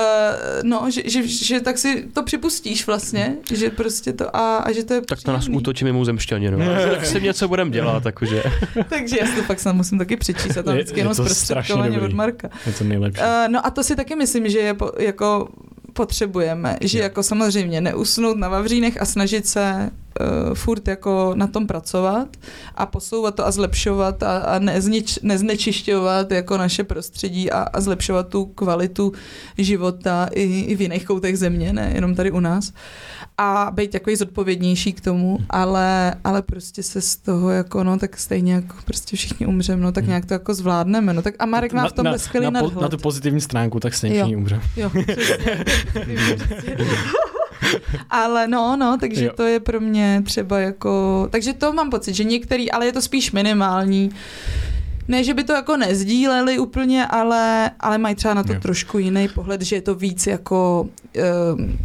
no, 0.63 0.91
že, 0.91 1.01
že, 1.05 1.27
že, 1.27 1.61
tak 1.61 1.77
si 1.77 2.07
to 2.13 2.23
připustíš 2.23 2.87
vlastně, 2.87 3.35
že 3.53 3.69
prostě 3.69 4.13
to 4.13 4.35
a, 4.35 4.57
a 4.57 4.71
že 4.71 4.83
to 4.83 4.93
je 4.93 5.01
Tak 5.01 5.21
to 5.21 5.31
nás 5.31 5.47
útočí 5.47 5.85
mimo 5.85 6.05
zemšťaně, 6.05 6.51
no. 6.51 6.57
tak 6.91 7.05
si 7.05 7.21
něco 7.21 7.47
budem 7.47 7.71
dělat, 7.71 8.03
takže. 8.03 8.43
Takže 8.89 9.17
já 9.19 9.25
si 9.25 9.35
to 9.35 9.43
fakt 9.43 9.59
sám 9.59 9.75
musím 9.75 9.97
taky 9.97 10.17
přečíst 10.17 10.57
a 10.57 10.63
tam 10.63 10.73
vždycky 10.73 10.99
jenom 10.99 11.13
zprostředkovaně 11.13 12.01
od 12.01 12.13
Marka. 12.13 12.49
Je 12.65 12.73
to 12.73 12.83
nejlepší. 12.83 13.21
Uh, 13.21 13.27
no 13.47 13.65
a 13.65 13.69
to 13.69 13.83
si 13.83 13.95
taky 13.95 14.15
myslím, 14.15 14.49
že 14.49 14.59
je 14.59 14.73
po, 14.73 14.91
jako 14.99 15.49
potřebujeme, 15.93 16.77
že 16.81 16.99
jako 16.99 17.23
samozřejmě 17.23 17.81
neusnout 17.81 18.37
na 18.37 18.49
Vavřínech 18.49 19.01
a 19.01 19.05
snažit 19.05 19.47
se 19.47 19.89
uh, 20.19 20.53
furt 20.53 20.87
jako 20.87 21.33
na 21.35 21.47
tom 21.47 21.67
pracovat 21.67 22.27
a 22.75 22.85
posouvat 22.85 23.35
to 23.35 23.47
a 23.47 23.51
zlepšovat 23.51 24.23
a, 24.23 24.37
a 24.37 24.59
neznič, 24.59 25.19
neznečišťovat 25.23 26.31
jako 26.31 26.57
naše 26.57 26.83
prostředí 26.83 27.51
a, 27.51 27.61
a 27.61 27.81
zlepšovat 27.81 28.27
tu 28.27 28.45
kvalitu 28.45 29.13
života 29.57 30.27
i, 30.31 30.59
i 30.59 30.75
v 30.75 30.81
jiných 30.81 31.05
koutech 31.05 31.37
země, 31.37 31.73
ne 31.73 31.91
jenom 31.95 32.15
tady 32.15 32.31
u 32.31 32.39
nás. 32.39 32.73
A 33.37 33.71
být 33.73 33.91
takový 33.91 34.15
zodpovědnější 34.15 34.93
k 34.93 35.01
tomu, 35.01 35.39
ale, 35.49 36.15
ale 36.23 36.41
prostě 36.41 36.83
se 36.83 37.01
z 37.01 37.15
toho 37.15 37.49
jako, 37.49 37.83
no 37.83 37.99
tak 37.99 38.17
stejně 38.17 38.53
jako 38.53 38.75
prostě 38.85 39.17
všichni 39.17 39.45
umřeme, 39.45 39.81
no 39.81 39.91
tak 39.91 40.03
hmm. 40.03 40.09
nějak 40.09 40.25
to 40.25 40.33
jako 40.33 40.53
zvládneme, 40.53 41.13
no 41.13 41.21
tak 41.21 41.35
a 41.39 41.45
Marek 41.45 41.73
má 41.73 41.87
v 41.87 41.93
tom 41.93 42.07
skvělý 42.17 42.51
na, 42.51 42.61
na, 42.61 42.69
na 42.81 42.89
tu 42.89 42.97
pozitivní 42.97 43.41
stránku, 43.41 43.79
tak 43.79 43.93
stejně 43.93 44.15
všichni 44.15 44.35
umřeme. 44.35 44.63
Jo, 44.75 44.91
ale 48.09 48.47
no, 48.47 48.77
no, 48.77 48.97
takže 48.99 49.25
jo. 49.25 49.31
to 49.35 49.43
je 49.43 49.59
pro 49.59 49.79
mě 49.79 50.21
třeba 50.25 50.59
jako, 50.59 51.27
takže 51.31 51.53
to 51.53 51.73
mám 51.73 51.89
pocit, 51.89 52.13
že 52.13 52.23
některý, 52.23 52.71
ale 52.71 52.85
je 52.85 52.91
to 52.93 53.01
spíš 53.01 53.31
minimální, 53.31 54.09
ne, 55.07 55.23
že 55.23 55.33
by 55.33 55.43
to 55.43 55.53
jako 55.53 55.77
nezdíleli 55.77 56.59
úplně, 56.59 57.05
ale, 57.05 57.71
ale 57.79 57.97
mají 57.97 58.15
třeba 58.15 58.33
na 58.33 58.43
to 58.43 58.53
jo. 58.53 58.59
trošku 58.59 58.97
jiný 58.99 59.27
pohled, 59.27 59.61
že 59.61 59.75
je 59.75 59.81
to 59.81 59.95
víc 59.95 60.27
jako 60.27 60.89
um, 61.55 61.77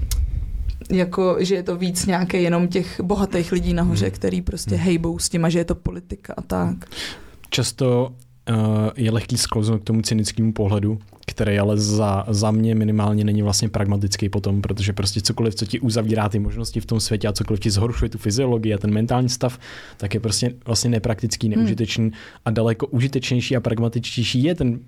jako, 0.90 1.36
že 1.38 1.54
je 1.54 1.62
to 1.62 1.76
víc 1.76 2.06
nějaké 2.06 2.40
jenom 2.40 2.68
těch 2.68 3.00
bohatých 3.00 3.52
lidí 3.52 3.74
nahoře, 3.74 4.06
Hmm. 4.06 4.14
který 4.14 4.42
prostě 4.42 4.74
Hmm. 4.74 4.84
hejbou 4.84 5.18
s 5.18 5.28
tím 5.28 5.44
a 5.44 5.48
že 5.48 5.58
je 5.58 5.64
to 5.64 5.74
politika 5.74 6.34
a 6.36 6.42
tak. 6.42 6.76
Často 7.50 8.08
uh, 8.10 8.16
je 8.96 9.10
lehký 9.10 9.38
sklouznout 9.38 9.80
k 9.80 9.84
tomu 9.84 10.02
cynickému 10.02 10.52
pohledu, 10.52 10.98
který 11.26 11.58
ale 11.58 11.76
za, 11.76 12.24
za 12.28 12.50
mě 12.50 12.74
minimálně 12.74 13.24
není 13.24 13.42
vlastně 13.42 13.68
pragmatický 13.68 14.28
potom, 14.28 14.62
protože 14.62 14.92
prostě 14.92 15.20
cokoliv, 15.20 15.54
co 15.54 15.66
ti 15.66 15.80
uzavírá 15.80 16.28
ty 16.28 16.38
možnosti 16.38 16.80
v 16.80 16.86
tom 16.86 17.00
světě 17.00 17.28
a 17.28 17.32
cokoliv 17.32 17.60
ti 17.60 17.70
zhoršuje 17.70 18.08
tu 18.08 18.18
fyziologii 18.18 18.74
a 18.74 18.78
ten 18.78 18.92
mentální 18.92 19.28
stav, 19.28 19.58
tak 19.96 20.14
je 20.14 20.20
prostě 20.20 20.54
vlastně 20.66 20.90
nepraktický, 20.90 21.48
neužitečný 21.48 22.12
a 22.44 22.50
daleko 22.50 22.86
užitečnější 22.86 23.56
a 23.56 23.60
pragmatičtější 23.60 24.42
je 24.42 24.54
ten 24.54 24.80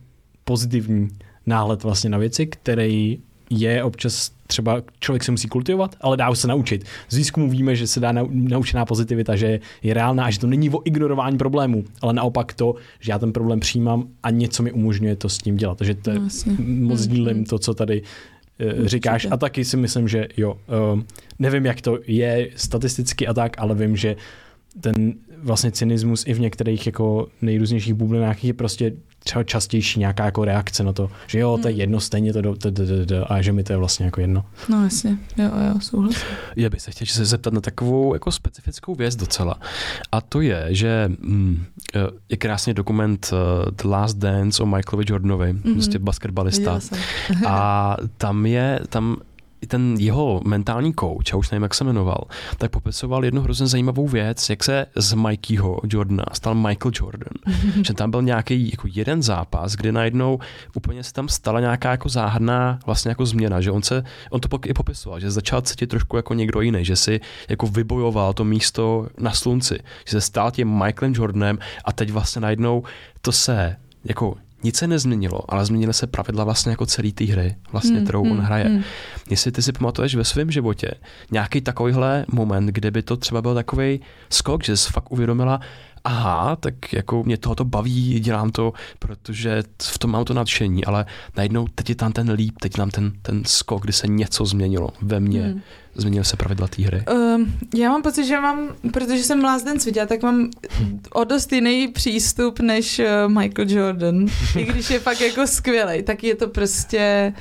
pozitivní 0.44 1.08
náhled 1.46 1.82
vlastně 1.82 2.10
na 2.10 2.18
věci, 2.18 2.46
který 2.46 3.18
je 3.50 3.84
občas 3.84 4.30
třeba 4.46 4.82
člověk 5.00 5.24
se 5.24 5.30
musí 5.30 5.48
kultivovat, 5.48 5.96
ale 6.00 6.16
dá 6.16 6.34
se 6.34 6.48
naučit. 6.48 6.84
Z 7.08 7.16
výzkumu 7.16 7.50
víme, 7.50 7.76
že 7.76 7.86
se 7.86 8.00
dá 8.00 8.12
nau, 8.12 8.28
naučená 8.30 8.84
pozitivita, 8.84 9.36
že 9.36 9.60
je 9.82 9.94
reálná 9.94 10.24
a 10.24 10.30
že 10.30 10.38
to 10.38 10.46
není 10.46 10.70
o 10.70 10.82
ignorování 10.84 11.38
problému, 11.38 11.84
ale 12.02 12.12
naopak 12.12 12.52
to, 12.52 12.74
že 13.00 13.12
já 13.12 13.18
ten 13.18 13.32
problém 13.32 13.60
přijímám 13.60 14.08
a 14.22 14.30
něco 14.30 14.62
mi 14.62 14.72
umožňuje 14.72 15.16
to 15.16 15.28
s 15.28 15.38
tím 15.38 15.56
dělat. 15.56 15.78
Takže 15.78 15.94
to 15.94 16.10
je, 16.10 16.20
jasně. 16.24 16.52
moc 16.52 16.58
Hmm, 16.58 16.96
sdílím 16.96 17.36
hmm. 17.36 17.44
to, 17.44 17.58
co 17.58 17.74
tady 17.74 18.02
eh, 18.58 18.88
říkáš. 18.88 19.24
Určitě. 19.24 19.34
A 19.34 19.36
taky 19.36 19.64
si 19.64 19.76
myslím, 19.76 20.08
že 20.08 20.28
jo, 20.36 20.56
eh, 20.68 21.02
nevím, 21.38 21.66
jak 21.66 21.80
to 21.80 21.98
je 22.06 22.50
statisticky 22.56 23.26
a 23.26 23.34
tak, 23.34 23.56
ale 23.58 23.74
vím, 23.74 23.96
že 23.96 24.16
ten 24.80 25.14
vlastně 25.42 25.72
cynismus 25.72 26.24
i 26.26 26.34
v 26.34 26.40
některých 26.40 26.86
jako 26.86 27.28
nejrůznějších 27.42 27.94
bublinách 27.94 28.44
je 28.44 28.54
prostě 28.54 28.92
třeba 29.24 29.44
častější 29.44 30.00
nějaká 30.00 30.24
jako 30.24 30.44
reakce 30.44 30.84
na 30.84 30.92
to, 30.92 31.10
že 31.26 31.38
jo, 31.38 31.58
to 31.62 31.68
je 31.68 31.72
Hmm. 31.72 31.80
jedno, 31.80 32.00
stejně 32.00 32.32
to 32.32 33.32
a 33.32 33.42
že 33.42 33.52
mi 33.52 33.64
to 33.64 33.72
je 33.72 33.76
vlastně 33.76 34.04
jako 34.04 34.20
jedno. 34.20 34.44
No 34.68 34.84
jasně, 34.84 35.18
jo, 35.36 35.44
jo, 35.44 35.80
souhlasím. 35.80 36.28
Já 36.56 36.70
bych 36.70 36.80
se 36.80 36.90
chtěl 36.90 37.06
se 37.06 37.24
zeptat 37.24 37.52
na 37.52 37.60
takovou 37.60 38.14
jako 38.14 38.32
specifickou 38.32 38.94
věc 38.94 39.16
docela. 39.16 39.60
A 40.12 40.20
to 40.20 40.40
je, 40.40 40.66
že 40.68 41.10
mm, 41.18 41.64
eh, 41.94 41.98
je 42.28 42.36
krásný 42.36 42.74
dokument 42.74 43.30
uh, 43.32 43.70
The 43.70 43.88
Last 43.88 44.16
Dance 44.18 44.62
o 44.62 44.66
Michaelovi 44.66 45.04
Jordanovi, 45.08 45.52
mm-hmm. 45.52 45.60
Mhm. 45.64 45.74
prostě 45.74 45.98
basketbalista. 45.98 46.80
A 47.46 47.96
tam 48.16 48.46
je, 48.46 48.80
tam 48.88 49.16
i 49.60 49.66
ten 49.66 49.96
jeho 49.98 50.40
mentální 50.44 50.94
coach, 51.00 51.32
já 51.32 51.36
už 51.36 51.50
nevím, 51.50 51.62
jak 51.62 51.74
se 51.74 51.84
jmenoval, 51.84 52.24
tak 52.58 52.70
popisoval 52.70 53.24
jednu 53.24 53.42
hrozně 53.42 53.66
zajímavou 53.66 54.08
věc, 54.08 54.50
jak 54.50 54.64
se 54.64 54.86
z 54.96 55.14
Mikeyho 55.14 55.80
Jordana 55.84 56.24
stal 56.32 56.54
Michael 56.54 56.92
Jordan. 56.94 57.32
že 57.84 57.94
tam 57.94 58.10
byl 58.10 58.22
nějaký 58.22 58.70
jako 58.70 58.88
jeden 58.90 59.22
zápas, 59.22 59.72
kdy 59.72 59.92
najednou 59.92 60.38
úplně 60.74 61.04
se 61.04 61.12
tam 61.12 61.28
stala 61.28 61.60
nějaká 61.60 61.90
jako 61.90 62.08
záhadná 62.08 62.78
vlastně 62.86 63.08
jako 63.08 63.26
změna, 63.26 63.60
že 63.60 63.70
on 63.70 63.82
se, 63.82 64.04
on 64.30 64.40
to 64.40 64.48
pak 64.48 64.66
i 64.66 64.74
popisoval, 64.74 65.20
že 65.20 65.30
začal 65.30 65.60
cítit 65.62 65.86
trošku 65.86 66.16
jako 66.16 66.34
někdo 66.34 66.60
jiný, 66.60 66.84
že 66.84 66.96
si 66.96 67.20
jako 67.48 67.66
vybojoval 67.66 68.32
to 68.32 68.44
místo 68.44 69.08
na 69.18 69.32
slunci, 69.32 69.78
že 70.04 70.10
se 70.10 70.20
stal 70.20 70.50
tím 70.50 70.68
Michaelem 70.68 71.14
Jordanem 71.14 71.58
a 71.84 71.92
teď 71.92 72.10
vlastně 72.10 72.40
najednou 72.40 72.82
to 73.20 73.32
se 73.32 73.76
jako 74.04 74.36
nic 74.62 74.76
se 74.76 74.86
nezměnilo, 74.86 75.40
ale 75.48 75.64
změnily 75.66 75.94
se 75.94 76.06
pravidla 76.06 76.44
vlastně 76.44 76.70
jako 76.70 76.86
celé 76.86 77.12
té 77.12 77.24
hry, 77.24 77.56
vlastně, 77.72 77.96
Hmm, 77.96 78.04
kterou 78.04 78.22
on 78.22 78.28
hmm, 78.30 78.38
hraje. 78.40 78.64
hmm. 78.64 78.82
Jestli 79.30 79.52
ty 79.52 79.62
si 79.62 79.72
pamatuješ 79.72 80.14
ve 80.14 80.24
svém 80.24 80.50
životě 80.50 80.90
nějaký 81.30 81.60
takovýhle 81.60 82.24
moment, 82.32 82.66
kde 82.66 82.90
by 82.90 83.02
to 83.02 83.16
třeba 83.16 83.42
byl 83.42 83.54
takový 83.54 84.00
skok, 84.30 84.64
že 84.64 84.76
jsi 84.76 84.92
fakt 84.92 85.12
uvědomila, 85.12 85.60
aha, 86.04 86.56
tak 86.56 86.92
jako 86.92 87.22
mě 87.24 87.36
tohoto 87.36 87.64
baví, 87.64 88.20
dělám 88.20 88.50
to, 88.50 88.72
protože 88.98 89.62
v 89.82 89.98
tom 89.98 90.10
mám 90.10 90.24
to 90.24 90.34
nadšení, 90.34 90.84
ale 90.84 91.06
najednou 91.36 91.66
teď 91.74 91.88
je 91.88 91.94
tam 91.94 92.12
ten 92.12 92.30
líp, 92.30 92.54
teď 92.60 92.72
tam 92.72 92.90
ten, 92.90 93.12
ten 93.22 93.42
skok, 93.46 93.82
kdy 93.82 93.92
se 93.92 94.08
něco 94.08 94.44
změnilo 94.44 94.88
ve 95.02 95.20
mně, 95.20 95.42
Hmm. 95.42 95.60
změnily 95.94 96.24
se 96.24 96.36
pravidla 96.36 96.68
té 96.68 96.82
hry. 96.82 97.02
Um, 97.36 97.54
já 97.74 97.88
mám 97.90 98.02
pocit, 98.02 98.26
že 98.26 98.40
mám, 98.40 98.68
protože 98.92 99.22
jsem 99.22 99.44
Last 99.44 99.66
Dance 99.66 99.84
viděla, 99.84 100.06
tak 100.06 100.22
mám 100.22 100.50
o 101.12 101.24
dost 101.24 101.52
jiný 101.52 101.88
přístup 101.88 102.60
než 102.60 102.98
uh, 102.98 103.32
Michael 103.32 103.70
Jordan. 103.70 104.26
I 104.58 104.64
když 104.64 104.90
je 104.90 104.98
fakt 105.00 105.20
jako 105.20 105.46
skvělej, 105.46 106.02
tak 106.02 106.24
je 106.24 106.34
to 106.34 106.48
prostě 106.48 107.32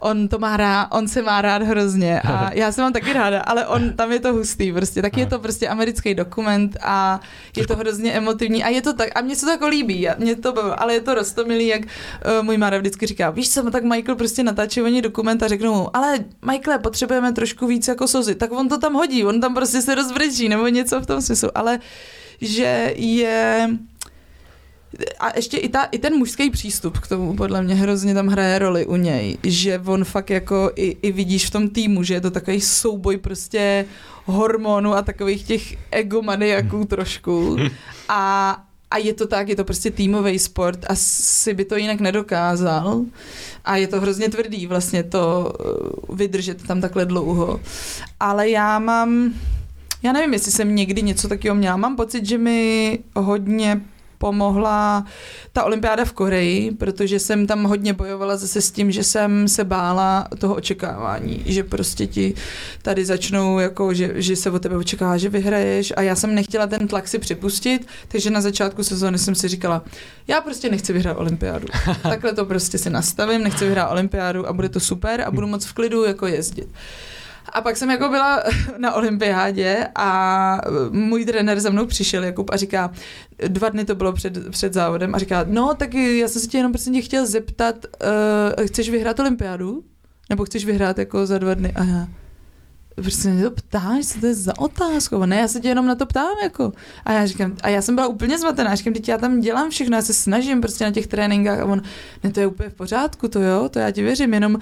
on 0.00 0.28
to 0.28 0.38
má 0.38 0.56
rád, 0.56 0.88
on 0.90 1.08
se 1.08 1.22
má 1.22 1.42
rád 1.42 1.62
hrozně 1.62 2.20
a 2.20 2.52
já 2.54 2.72
se 2.72 2.82
mám 2.82 2.92
taky 2.92 3.12
ráda, 3.12 3.40
ale 3.40 3.66
on, 3.66 3.92
tam 3.92 4.12
je 4.12 4.20
to 4.20 4.32
hustý 4.32 4.72
prostě, 4.72 5.02
tak 5.02 5.16
je 5.16 5.26
to 5.26 5.38
prostě 5.38 5.68
americký 5.68 6.14
dokument 6.14 6.76
a 6.82 7.20
je 7.56 7.66
to 7.66 7.76
hrozně 7.76 8.12
emotivní 8.12 8.64
a 8.64 8.68
je 8.68 8.82
to 8.82 8.92
tak, 8.92 9.08
a 9.14 9.20
mně 9.20 9.36
se 9.36 9.46
to 9.46 9.52
jako 9.52 9.68
líbí, 9.68 10.08
a 10.08 10.14
mě 10.18 10.36
to 10.36 10.52
baví, 10.52 10.70
ale 10.70 10.94
je 10.94 11.00
to 11.00 11.14
rostomilý, 11.14 11.66
jak 11.66 11.82
uh, 11.82 11.88
můj 12.42 12.56
Mára 12.56 12.78
vždycky 12.78 13.06
říká, 13.06 13.30
víš 13.30 13.50
co, 13.50 13.62
no 13.62 13.70
tak 13.70 13.84
Michael 13.84 14.16
prostě 14.16 14.42
natáčí 14.42 14.82
oni 14.82 15.02
dokument 15.02 15.42
a 15.42 15.48
řeknou 15.48 15.74
mu, 15.74 15.96
ale 15.96 16.18
Michael, 16.50 16.78
potřebujeme 16.78 17.32
trošku 17.32 17.66
víc 17.66 17.88
jako 17.88 18.08
sozy, 18.08 18.34
tak 18.34 18.52
on 18.52 18.68
to 18.68 18.78
tam 18.78 18.94
hodí, 18.94 19.24
on 19.24 19.40
tam 19.40 19.54
prostě 19.54 19.82
se 19.82 19.94
rozvrčí 19.94 20.48
nebo 20.48 20.68
něco 20.68 21.00
v 21.00 21.06
tom 21.06 21.22
smyslu, 21.22 21.50
ale 21.54 21.78
že 22.40 22.92
je 22.96 23.68
a 25.18 25.36
ještě 25.36 25.56
i, 25.56 25.68
ta, 25.68 25.84
i 25.84 25.98
ten 25.98 26.14
mužský 26.14 26.50
přístup 26.50 26.98
k 26.98 27.08
tomu 27.08 27.36
podle 27.36 27.62
mě 27.62 27.74
hrozně 27.74 28.14
tam 28.14 28.26
hraje 28.26 28.58
roli 28.58 28.86
u 28.86 28.96
něj, 28.96 29.38
že 29.42 29.82
on 29.86 30.04
fakt 30.04 30.30
jako 30.30 30.70
i, 30.76 30.96
i 31.02 31.12
vidíš 31.12 31.46
v 31.46 31.50
tom 31.50 31.68
týmu, 31.68 32.02
že 32.02 32.14
je 32.14 32.20
to 32.20 32.30
takový 32.30 32.60
souboj 32.60 33.16
prostě 33.16 33.84
hormonů 34.24 34.94
a 34.94 35.02
takových 35.02 35.42
těch 35.44 35.76
egomaniaků 35.90 36.84
trošku. 36.84 37.56
A, 38.08 38.56
a 38.90 38.98
je 38.98 39.14
to 39.14 39.26
tak, 39.26 39.48
je 39.48 39.56
to 39.56 39.64
prostě 39.64 39.90
týmový 39.90 40.38
sport 40.38 40.84
a 40.88 40.94
si 40.94 41.54
by 41.54 41.64
to 41.64 41.76
jinak 41.76 42.00
nedokázal. 42.00 43.04
A 43.64 43.76
je 43.76 43.86
to 43.86 44.00
hrozně 44.00 44.28
tvrdý 44.28 44.66
vlastně 44.66 45.02
to 45.02 45.52
uh, 46.08 46.16
vydržet 46.16 46.66
tam 46.66 46.80
takhle 46.80 47.06
dlouho, 47.06 47.60
ale 48.20 48.48
já 48.48 48.78
mám 48.78 49.34
já 50.02 50.12
nevím, 50.12 50.32
jestli 50.32 50.52
jsem 50.52 50.74
někdy 50.74 51.02
něco 51.02 51.28
takového 51.28 51.54
měla. 51.54 51.76
Mám 51.76 51.96
pocit, 51.96 52.26
že 52.26 52.38
mi 52.38 52.98
hodně 53.16 53.80
pomohla 54.18 55.04
ta 55.52 55.64
olympiáda 55.64 56.04
v 56.04 56.12
Koreji, 56.12 56.70
protože 56.70 57.18
jsem 57.18 57.46
tam 57.46 57.64
hodně 57.64 57.92
bojovala 57.92 58.36
zase 58.36 58.60
s 58.60 58.70
tím, 58.70 58.90
že 58.90 59.04
jsem 59.04 59.48
se 59.48 59.64
bála 59.64 60.28
toho 60.38 60.54
očekávání, 60.54 61.42
že 61.46 61.64
prostě 61.64 62.06
ti 62.06 62.34
tady 62.82 63.04
začnou, 63.04 63.58
jako, 63.58 63.94
že, 63.94 64.12
že 64.14 64.36
se 64.36 64.50
od 64.50 64.62
tebe 64.62 64.76
očekává, 64.76 65.16
že 65.16 65.28
vyhraješ 65.28 65.92
a 65.96 66.02
já 66.02 66.14
jsem 66.14 66.34
nechtěla 66.34 66.66
ten 66.66 66.88
tlak 66.88 67.08
si 67.08 67.18
připustit, 67.18 67.86
takže 68.08 68.30
na 68.30 68.40
začátku 68.40 68.84
sezóny 68.84 69.18
jsem 69.18 69.34
si 69.34 69.48
říkala, 69.48 69.84
já 70.28 70.40
prostě 70.40 70.70
nechci 70.70 70.92
vyhrát 70.92 71.16
olympiádu. 71.18 71.68
Takhle 72.02 72.32
to 72.32 72.44
prostě 72.44 72.78
si 72.78 72.90
nastavím, 72.90 73.42
nechci 73.42 73.64
vyhrát 73.64 73.90
olympiádu 73.90 74.48
a 74.48 74.52
bude 74.52 74.68
to 74.68 74.80
super 74.80 75.20
a 75.20 75.30
budu 75.30 75.46
moc 75.46 75.64
v 75.64 75.72
klidu 75.72 76.04
jako 76.04 76.26
jezdit. 76.26 76.68
A 77.56 77.60
pak 77.60 77.76
jsem 77.76 77.90
jako 77.90 78.08
byla 78.08 78.42
na 78.78 78.94
olympiádě 78.94 79.86
a 79.94 80.60
můj 80.90 81.24
trenér 81.24 81.60
za 81.60 81.70
mnou 81.70 81.86
přišel, 81.86 82.24
Jakub, 82.24 82.50
a 82.50 82.56
říká, 82.56 82.92
dva 83.48 83.68
dny 83.68 83.84
to 83.84 83.94
bylo 83.94 84.12
před, 84.12 84.50
před 84.50 84.72
závodem, 84.72 85.14
a 85.14 85.18
říká, 85.18 85.44
no 85.48 85.74
tak 85.74 85.94
já 85.94 86.28
jsem 86.28 86.42
se 86.42 86.48
tě 86.48 86.58
jenom 86.58 86.72
prostě 86.72 86.90
tě 86.90 87.02
chtěl 87.02 87.26
zeptat, 87.26 87.76
uh, 88.58 88.66
chceš 88.66 88.90
vyhrát 88.90 89.20
olympiádu? 89.20 89.84
Nebo 90.30 90.44
chceš 90.44 90.64
vyhrát 90.64 90.98
jako 90.98 91.26
za 91.26 91.38
dva 91.38 91.54
dny? 91.54 91.72
A 91.76 91.84
já, 91.84 92.06
prostě 93.02 93.28
mě 93.28 93.42
to 93.42 93.50
ptáš, 93.50 94.06
co 94.06 94.20
to 94.20 94.26
je 94.26 94.34
za 94.34 94.58
otázku? 94.58 95.26
Ne, 95.26 95.36
já 95.36 95.48
se 95.48 95.60
tě 95.60 95.68
jenom 95.68 95.86
na 95.86 95.94
to 95.94 96.06
ptám, 96.06 96.36
jako. 96.42 96.72
A 97.04 97.12
já 97.12 97.26
říkám, 97.26 97.56
a 97.62 97.68
já 97.68 97.82
jsem 97.82 97.94
byla 97.94 98.06
úplně 98.06 98.38
zmatená, 98.38 98.74
říkám, 98.74 98.92
teď 98.92 99.08
já 99.08 99.18
tam 99.18 99.40
dělám 99.40 99.70
všechno, 99.70 99.96
já 99.96 100.02
se 100.02 100.14
snažím 100.14 100.60
prostě 100.60 100.84
na 100.84 100.90
těch 100.90 101.06
tréninkách 101.06 101.60
a 101.60 101.64
on, 101.64 101.82
ne, 102.24 102.32
to 102.32 102.40
je 102.40 102.46
úplně 102.46 102.68
v 102.68 102.74
pořádku, 102.74 103.28
to 103.28 103.40
jo, 103.40 103.68
to 103.68 103.78
já 103.78 103.90
ti 103.90 104.02
věřím, 104.02 104.34
jenom 104.34 104.58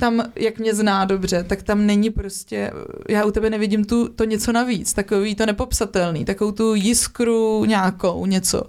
tam, 0.00 0.22
jak 0.36 0.58
mě 0.58 0.74
zná 0.74 1.04
dobře, 1.04 1.44
tak 1.44 1.62
tam 1.62 1.86
není 1.86 2.10
prostě, 2.10 2.72
já 3.08 3.24
u 3.24 3.30
tebe 3.30 3.50
nevidím 3.50 3.84
tu, 3.84 4.08
to 4.08 4.24
něco 4.24 4.52
navíc, 4.52 4.92
takový 4.92 5.34
to 5.34 5.46
nepopsatelný, 5.46 6.24
takovou 6.24 6.52
tu 6.52 6.74
jiskru 6.74 7.64
nějakou, 7.64 8.26
něco. 8.26 8.62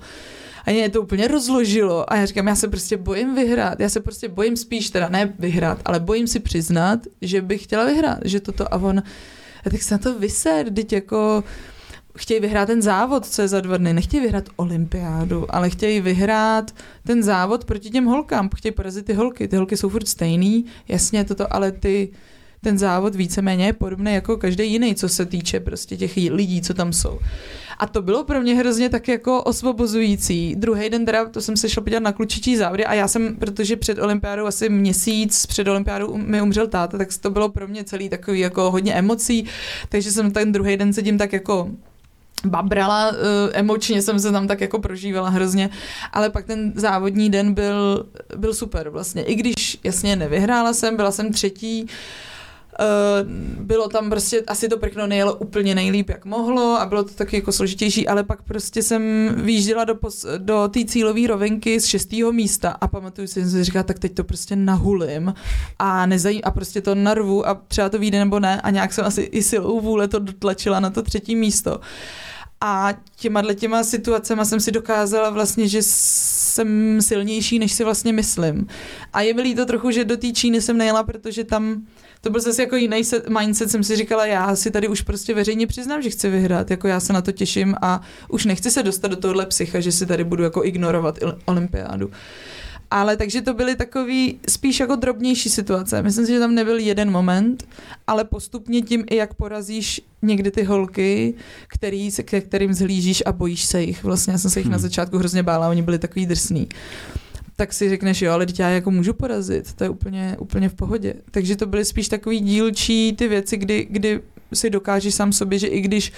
A 0.66 0.72
mě 0.72 0.90
to 0.90 1.02
úplně 1.02 1.28
rozložilo. 1.28 2.14
A 2.14 2.16
já 2.16 2.26
říkám, 2.26 2.48
já 2.48 2.56
se 2.56 2.68
prostě 2.68 2.98
bojím 2.98 3.36
vyhrát, 3.36 3.80
já 3.80 3.90
se 3.90 4.00
prostě 4.00 4.30
bojím 4.30 4.58
spíš 4.58 4.90
teda 4.90 5.10
ne 5.10 5.34
vyhrát, 5.40 5.82
ale 5.86 6.00
bojím 6.00 6.28
si 6.28 6.40
přiznat, 6.40 7.00
že 7.22 7.42
bych 7.42 7.64
chtěla 7.64 7.86
vyhrát, 7.86 8.20
že 8.26 8.40
toto 8.40 8.74
a 8.74 8.78
on, 8.78 9.04
a 9.66 9.70
tak 9.70 9.82
se 9.82 9.94
na 9.94 9.98
to 9.98 10.20
vyser, 10.20 10.74
teď 10.74 10.94
jako 10.94 11.44
chtějí 12.18 12.40
vyhrát 12.40 12.68
ten 12.68 12.82
závod, 12.82 13.26
co 13.26 13.42
je 13.42 13.48
za 13.48 13.62
dva 13.62 13.78
dny, 13.78 13.94
nechtějí 13.94 14.22
vyhrát 14.22 14.50
olympiádu, 14.56 15.56
ale 15.56 15.70
chtějí 15.70 16.02
vyhrát 16.02 16.72
ten 17.04 17.24
závod 17.24 17.66
proti 17.66 17.90
těm 17.90 18.06
holkám, 18.06 18.50
chtějí 18.56 18.72
porazit 18.72 19.06
ty 19.06 19.14
holky, 19.14 19.48
ty 19.48 19.56
holky 19.56 19.78
jsou 19.78 19.90
furt 19.90 20.08
stejný, 20.08 20.66
jasně 20.88 21.24
toto, 21.24 21.54
ale 21.54 21.72
ty, 21.72 22.10
ten 22.62 22.78
závod 22.78 23.16
víceméně 23.16 23.66
je 23.66 23.74
podobný 23.74 24.14
jako 24.14 24.38
každý 24.38 24.72
jiný, 24.72 24.96
co 24.96 25.10
se 25.10 25.26
týče 25.26 25.60
prostě 25.60 25.98
těch 25.98 26.16
lidí, 26.16 26.62
co 26.62 26.74
tam 26.74 26.94
jsou. 26.94 27.20
A 27.82 27.88
to 27.88 28.02
bylo 28.02 28.24
pro 28.24 28.42
mě 28.42 28.56
hrozně 28.56 28.90
tak 28.90 29.08
jako 29.08 29.44
osvobozující. 29.44 30.56
Druhý 30.56 30.90
den 30.90 31.06
teda, 31.06 31.26
to 31.30 31.42
jsem 31.42 31.58
se 31.58 31.70
šla 31.70 31.84
podívat 31.84 32.04
na 32.04 32.12
klučičí 32.12 32.58
závody 32.58 32.86
a 32.86 32.94
já 32.94 33.08
jsem, 33.08 33.36
protože 33.36 33.76
před 33.76 34.00
olympiádou 34.00 34.46
asi 34.46 34.70
měsíc 34.70 35.46
před 35.46 35.68
olympiádou 35.68 36.18
mi 36.18 36.42
umřel 36.42 36.68
táta, 36.68 36.98
tak 36.98 37.08
to 37.22 37.30
bylo 37.30 37.50
pro 37.50 37.68
mě 37.68 37.84
celý 37.84 38.10
takový 38.10 38.40
jako 38.40 38.72
hodně 38.72 38.94
emocí, 38.94 39.46
takže 39.90 40.12
jsem 40.12 40.32
ten 40.32 40.52
druhý 40.52 40.78
den 40.78 40.94
sedím 40.94 41.18
tak 41.18 41.34
jako 41.34 41.70
babrala, 42.46 43.10
uh, 43.10 43.16
emočně 43.54 44.02
jsem 44.02 44.20
se 44.20 44.32
tam 44.32 44.48
tak 44.48 44.62
jako 44.62 44.80
prožívala 44.80 45.30
hrozně, 45.30 45.70
ale 46.14 46.30
pak 46.30 46.46
ten 46.46 46.74
závodní 46.76 47.30
den 47.30 47.54
byl, 47.54 48.06
byl 48.38 48.54
super 48.54 48.90
vlastně. 48.90 49.24
I 49.24 49.36
když 49.36 49.80
jasně 49.84 50.16
nevyhrála 50.16 50.74
jsem, 50.74 50.96
byla 50.96 51.12
jsem 51.12 51.34
třetí, 51.34 51.88
bylo 53.60 53.90
tam 53.90 54.10
prostě, 54.10 54.42
asi 54.48 54.70
to 54.70 54.78
prkno 54.78 55.08
nejelo 55.08 55.36
úplně 55.36 55.76
nejlíp, 55.76 56.10
jak 56.10 56.26
mohlo 56.26 56.82
a 56.82 56.86
bylo 56.86 57.04
to 57.04 57.14
taky 57.14 57.36
jako 57.36 57.52
složitější, 57.52 58.08
ale 58.08 58.24
pak 58.24 58.42
prostě 58.42 58.84
jsem 58.84 59.02
výjížděla 59.38 59.84
do, 59.84 59.96
do 60.38 60.68
té 60.68 60.86
cílové 60.86 61.28
rovinky 61.28 61.80
z 61.80 61.86
šestého 61.86 62.32
místa 62.32 62.78
a 62.82 62.88
pamatuju 62.88 63.28
si, 63.28 63.40
že 63.40 63.46
jsem 63.46 63.52
si 63.52 63.64
říkala, 63.64 63.84
tak 63.84 64.00
teď 64.00 64.14
to 64.14 64.24
prostě 64.24 64.56
nahulím 64.56 65.34
a 65.80 66.06
nezajím, 66.06 66.42
a 66.44 66.52
prostě 66.52 66.82
to 66.82 66.96
narvu 66.96 67.48
a 67.48 67.62
třeba 67.68 67.90
to 67.90 68.00
vyjde 68.00 68.20
nebo 68.20 68.40
ne 68.40 68.62
a 68.62 68.70
nějak 68.70 68.94
jsem 68.94 69.06
asi 69.06 69.22
i 69.22 69.44
silou 69.44 69.80
vůle 69.82 70.08
to 70.08 70.20
dotlačila 70.20 70.80
na 70.80 70.90
to 70.90 71.02
třetí 71.02 71.36
místo. 71.36 71.80
A 72.64 72.94
těma 73.16 73.54
těma 73.54 73.84
situacemi 73.84 74.46
jsem 74.46 74.60
si 74.60 74.72
dokázala 74.72 75.30
vlastně, 75.30 75.68
že 75.68 75.80
jsem 75.82 77.02
silnější, 77.02 77.60
než 77.60 77.72
si 77.72 77.84
vlastně 77.84 78.14
myslím. 78.14 78.68
A 79.14 79.22
je 79.22 79.34
mi 79.34 79.42
líto 79.42 79.66
trochu, 79.66 79.92
že 79.92 80.06
do 80.06 80.18
té 80.18 80.32
Číny 80.32 80.62
jsem 80.62 80.78
nejela, 80.78 81.04
protože 81.04 81.44
tam 81.44 81.86
to 82.22 82.30
byl 82.30 82.42
zase 82.42 82.62
jako 82.62 82.76
jiný 82.76 83.04
set, 83.04 83.30
mindset, 83.30 83.72
jsem 83.72 83.84
si 83.84 83.96
říkala, 83.96 84.26
já 84.26 84.56
si 84.56 84.72
tady 84.72 84.88
už 84.88 85.02
prostě 85.02 85.34
veřejně 85.34 85.68
přiznám, 85.68 86.02
že 86.02 86.10
chci 86.10 86.30
vyhrát, 86.30 86.72
jako 86.72 86.88
já 86.88 87.00
se 87.00 87.14
na 87.14 87.22
to 87.22 87.32
těším 87.32 87.76
a 87.82 88.02
už 88.30 88.46
nechci 88.46 88.72
se 88.72 88.84
dostat 88.84 89.08
do 89.08 89.16
tohohle 89.16 89.46
psycha, 89.46 89.80
že 89.80 89.92
si 89.92 90.06
tady 90.06 90.24
budu 90.24 90.44
jako 90.44 90.66
ignorovat 90.66 91.20
olympiádu. 91.46 92.12
Ale 92.92 93.18
takže 93.18 93.42
to 93.42 93.54
byly 93.54 93.76
takový 93.76 94.40
spíš 94.50 94.80
jako 94.80 94.96
drobnější 94.96 95.50
situace. 95.50 96.04
Myslím 96.04 96.26
si, 96.26 96.32
že 96.32 96.40
tam 96.40 96.56
nebyl 96.56 96.78
jeden 96.78 97.12
moment, 97.12 97.68
ale 98.08 98.24
postupně 98.24 98.82
tím 98.82 99.04
i 99.10 99.16
jak 99.16 99.34
porazíš 99.34 100.02
někdy 100.22 100.52
ty 100.52 100.64
holky, 100.64 101.34
který, 101.68 102.12
se, 102.12 102.24
ke 102.24 102.42
kterým 102.42 102.74
zhlížíš 102.74 103.24
a 103.26 103.32
bojíš 103.32 103.66
se 103.66 103.82
jich. 103.82 104.04
Vlastně 104.04 104.34
já 104.34 104.38
jsem 104.40 104.52
se 104.52 104.60
jich 104.60 104.66
hmm. 104.66 104.72
na 104.72 104.78
začátku 104.78 105.18
hrozně 105.18 105.44
bála, 105.44 105.70
oni 105.70 105.82
byli 105.82 106.00
takový 106.00 106.26
drsný 106.26 106.68
tak 107.62 107.74
si 107.74 107.90
řekneš, 107.90 108.22
jo, 108.22 108.32
ale 108.32 108.46
já 108.60 108.70
jako 108.70 108.92
můžu 108.92 109.14
porazit, 109.14 109.74
to 109.74 109.84
je 109.84 109.90
úplně, 109.90 110.36
úplně 110.40 110.70
v 110.70 110.74
pohodě. 110.74 111.14
Takže 111.32 111.56
to 111.56 111.66
byly 111.66 111.86
spíš 111.86 112.08
takový 112.08 112.40
dílčí 112.40 113.14
ty 113.14 113.28
věci, 113.28 113.58
kdy, 113.58 113.88
kdy 113.90 114.22
si 114.54 114.70
dokážeš 114.70 115.16
sám 115.16 115.34
sobě, 115.34 115.60
že 115.60 115.68
i 115.68 115.82
když 115.82 116.14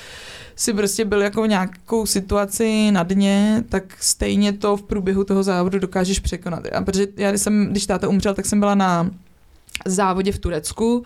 si 0.56 0.74
prostě 0.74 1.06
byl 1.06 1.22
jako 1.22 1.44
v 1.44 1.48
nějakou 1.48 2.06
situaci 2.06 2.92
na 2.92 3.04
dně, 3.04 3.64
tak 3.70 3.84
stejně 4.00 4.54
to 4.54 4.78
v 4.78 4.84
průběhu 4.84 5.24
toho 5.24 5.44
závodu 5.44 5.80
dokážeš 5.80 6.20
překonat. 6.20 6.64
A 6.74 6.82
protože 6.82 7.08
já, 7.18 7.30
když, 7.30 7.42
jsem, 7.42 7.68
když 7.72 7.86
táta 7.86 8.08
umřel, 8.08 8.34
tak 8.34 8.46
jsem 8.46 8.60
byla 8.60 8.76
na 8.76 9.12
závodě 9.86 10.32
v 10.32 10.40
Turecku 10.40 11.04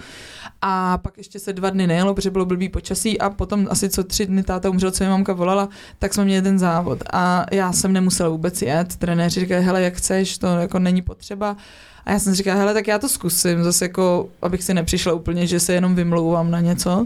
a 0.62 0.98
pak 0.98 1.18
ještě 1.18 1.40
se 1.40 1.54
dva 1.54 1.70
dny 1.70 1.88
nejelo, 1.88 2.14
protože 2.14 2.32
bylo 2.32 2.46
blbý 2.46 2.70
počasí 2.70 3.20
a 3.20 3.30
potom 3.30 3.68
asi 3.70 3.90
co 3.90 4.04
tři 4.04 4.26
dny 4.26 4.44
táta 4.44 4.70
umřel, 4.70 4.92
co 4.92 5.04
mi 5.04 5.10
mamka 5.10 5.34
volala, 5.34 5.70
tak 6.00 6.14
jsme 6.14 6.26
měli 6.26 6.42
ten 6.42 6.60
závod 6.60 7.04
a 7.14 7.46
já 7.52 7.72
jsem 7.74 7.94
nemusela 7.94 8.30
vůbec 8.30 8.62
jet. 8.62 8.96
Trenéři 8.96 9.40
říkají, 9.40 9.66
hele, 9.66 9.82
jak 9.82 9.94
chceš, 9.94 10.38
to 10.38 10.48
jako 10.48 10.80
není 10.80 11.02
potřeba. 11.02 11.58
A 12.06 12.12
já 12.12 12.20
jsem 12.20 12.34
si 12.34 12.38
říkala, 12.38 12.60
hele, 12.60 12.74
tak 12.74 12.88
já 12.88 13.00
to 13.00 13.10
zkusím, 13.10 13.64
zase 13.64 13.86
jako, 13.86 14.30
abych 14.42 14.64
si 14.64 14.74
nepřišla 14.74 15.14
úplně, 15.14 15.48
že 15.48 15.60
se 15.60 15.74
jenom 15.74 15.96
vymlouvám 15.96 16.52
na 16.52 16.60
něco. 16.60 16.98
Uh, 17.00 17.06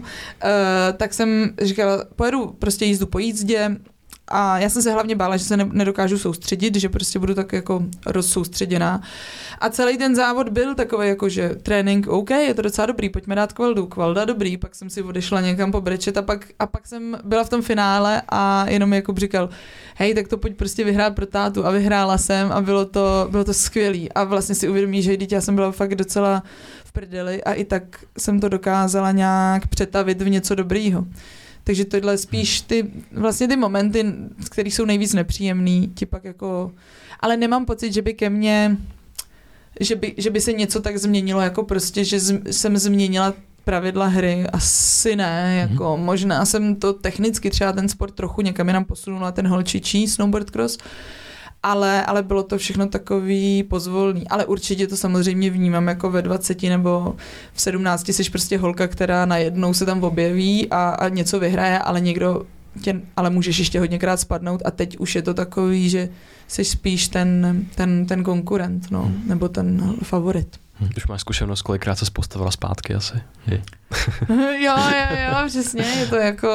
tak 0.96 1.14
jsem 1.14 1.50
říkala, 1.62 2.04
pojedu 2.16 2.56
prostě 2.58 2.84
jízdu 2.84 3.06
po 3.06 3.18
jízdě, 3.18 3.76
a 4.32 4.58
já 4.58 4.68
jsem 4.68 4.82
se 4.82 4.92
hlavně 4.92 5.16
bála, 5.16 5.36
že 5.36 5.44
se 5.44 5.56
ne, 5.56 5.68
nedokážu 5.72 6.18
soustředit, 6.18 6.76
že 6.76 6.88
prostě 6.88 7.18
budu 7.18 7.34
tak 7.34 7.52
jako 7.52 7.82
rozsoustředěná. 8.06 9.02
A 9.58 9.68
celý 9.68 9.98
ten 9.98 10.14
závod 10.14 10.48
byl 10.48 10.74
takový 10.74 11.08
jako, 11.08 11.28
že 11.28 11.48
trénink, 11.48 12.06
OK, 12.06 12.30
je 12.30 12.54
to 12.54 12.62
docela 12.62 12.86
dobrý, 12.86 13.08
pojďme 13.08 13.34
dát 13.34 13.52
kvaldu, 13.52 13.86
kvalda 13.86 14.24
dobrý, 14.24 14.56
pak 14.56 14.74
jsem 14.74 14.90
si 14.90 15.02
odešla 15.02 15.40
někam 15.40 15.72
pobrečet 15.72 16.16
a 16.16 16.22
pak, 16.22 16.46
a 16.58 16.66
pak 16.66 16.86
jsem 16.86 17.18
byla 17.24 17.44
v 17.44 17.48
tom 17.48 17.62
finále 17.62 18.22
a 18.28 18.70
jenom 18.70 18.92
jako 18.92 19.14
říkal, 19.16 19.48
hej, 19.96 20.14
tak 20.14 20.28
to 20.28 20.38
pojď 20.38 20.56
prostě 20.56 20.84
vyhrát 20.84 21.14
pro 21.14 21.26
tátu 21.26 21.66
a 21.66 21.70
vyhrála 21.70 22.18
jsem 22.18 22.52
a 22.52 22.60
bylo 22.60 22.84
to, 22.84 23.28
bylo 23.30 23.44
to 23.44 23.54
skvělý 23.54 24.12
a 24.12 24.24
vlastně 24.24 24.54
si 24.54 24.68
uvědomí, 24.68 25.02
že 25.02 25.16
dítě 25.16 25.34
já 25.34 25.40
jsem 25.40 25.54
byla 25.54 25.72
fakt 25.72 25.94
docela 25.94 26.42
v 26.84 26.92
prdeli 26.92 27.44
a 27.44 27.52
i 27.52 27.64
tak 27.64 27.82
jsem 28.18 28.40
to 28.40 28.48
dokázala 28.48 29.12
nějak 29.12 29.66
přetavit 29.66 30.22
v 30.22 30.28
něco 30.28 30.54
dobrýho. 30.54 31.04
Takže 31.64 31.84
tohle 31.84 32.18
spíš 32.18 32.60
ty, 32.60 32.90
vlastně 33.12 33.48
ty 33.48 33.56
momenty, 33.56 34.12
které 34.50 34.68
jsou 34.68 34.84
nejvíc 34.84 35.14
nepříjemný, 35.14 35.92
ti 35.94 36.06
pak 36.06 36.24
jako, 36.24 36.72
ale 37.20 37.36
nemám 37.36 37.64
pocit, 37.64 37.92
že 37.92 38.02
by 38.02 38.14
ke 38.14 38.30
mně, 38.30 38.76
že 39.80 39.96
by, 39.96 40.14
že 40.16 40.30
by 40.30 40.40
se 40.40 40.52
něco 40.52 40.80
tak 40.80 40.98
změnilo, 40.98 41.40
jako 41.40 41.62
prostě, 41.62 42.04
že 42.04 42.20
z, 42.20 42.52
jsem 42.52 42.78
změnila 42.78 43.34
pravidla 43.64 44.06
hry, 44.06 44.46
asi 44.52 45.16
ne, 45.16 45.58
jako 45.60 45.84
mm-hmm. 45.84 46.04
možná 46.04 46.44
jsem 46.44 46.76
to 46.76 46.92
technicky 46.92 47.50
třeba 47.50 47.72
ten 47.72 47.88
sport 47.88 48.14
trochu 48.14 48.42
někam 48.42 48.66
jinam 48.66 48.84
posunula, 48.84 49.32
ten 49.32 49.46
holčičí 49.46 50.08
snowboard 50.08 50.50
cross, 50.50 50.78
ale, 51.62 52.04
ale 52.04 52.22
bylo 52.22 52.42
to 52.42 52.58
všechno 52.58 52.86
takový 52.86 53.62
pozvolný. 53.62 54.28
Ale 54.28 54.46
určitě 54.46 54.86
to 54.86 54.96
samozřejmě 54.96 55.50
vnímám 55.50 55.88
jako 55.88 56.10
ve 56.10 56.22
20 56.22 56.62
nebo 56.62 57.16
v 57.52 57.60
17 57.60 58.08
jsi 58.08 58.30
prostě 58.30 58.58
holka, 58.58 58.88
která 58.88 59.26
najednou 59.26 59.74
se 59.74 59.86
tam 59.86 60.04
objeví 60.04 60.68
a, 60.70 60.88
a 60.90 61.08
něco 61.08 61.40
vyhraje, 61.40 61.78
ale 61.78 62.00
někdo 62.00 62.42
tě, 62.80 63.00
ale 63.16 63.30
můžeš 63.30 63.58
ještě 63.58 63.80
hodněkrát 63.80 64.20
spadnout 64.20 64.62
a 64.64 64.70
teď 64.70 64.98
už 64.98 65.14
je 65.14 65.22
to 65.22 65.34
takový, 65.34 65.90
že 65.90 66.08
jsi 66.48 66.64
spíš 66.64 67.08
ten, 67.08 67.62
ten, 67.74 68.06
ten 68.06 68.22
konkurent, 68.22 68.90
no, 68.90 69.02
hmm. 69.02 69.22
nebo 69.26 69.48
ten 69.48 69.94
favorit. 70.02 70.60
Hmm. 70.74 70.90
Už 70.96 71.06
máš 71.06 71.20
zkušenost, 71.20 71.62
kolikrát 71.62 71.98
se 71.98 72.10
postavila 72.12 72.50
zpátky 72.50 72.94
asi. 72.94 73.14
Je. 73.46 73.62
jo, 74.64 74.74
jo, 74.78 75.16
jo, 75.28 75.46
přesně, 75.46 75.82
je 75.82 76.06
to 76.06 76.16
jako 76.16 76.48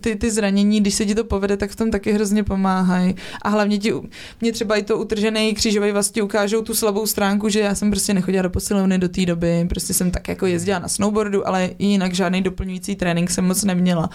ty, 0.00 0.16
ty 0.16 0.30
zranění, 0.30 0.80
když 0.80 0.94
se 0.94 1.06
ti 1.06 1.14
to 1.14 1.24
povede, 1.24 1.56
tak 1.56 1.70
v 1.70 1.76
tom 1.76 1.90
taky 1.90 2.12
hrozně 2.12 2.44
pomáhají. 2.44 3.14
A 3.42 3.48
hlavně 3.48 3.78
ti, 3.78 3.92
mě 4.40 4.52
třeba 4.52 4.76
i 4.76 4.82
to 4.82 4.98
utržené 4.98 5.52
křížové 5.52 5.92
vlastně 5.92 6.22
ukážou 6.22 6.62
tu 6.62 6.74
slabou 6.74 7.06
stránku, 7.06 7.48
že 7.48 7.60
já 7.60 7.74
jsem 7.74 7.90
prostě 7.90 8.14
nechodila 8.14 8.42
do 8.42 8.50
posilovny 8.50 8.98
do 8.98 9.08
té 9.08 9.26
doby, 9.26 9.66
prostě 9.68 9.94
jsem 9.94 10.10
tak 10.10 10.28
jako 10.28 10.46
jezdila 10.46 10.78
na 10.78 10.88
snowboardu, 10.88 11.48
ale 11.48 11.70
jinak 11.78 12.14
žádný 12.14 12.42
doplňující 12.42 12.96
trénink 12.96 13.30
jsem 13.30 13.44
moc 13.44 13.64
neměla. 13.64 14.10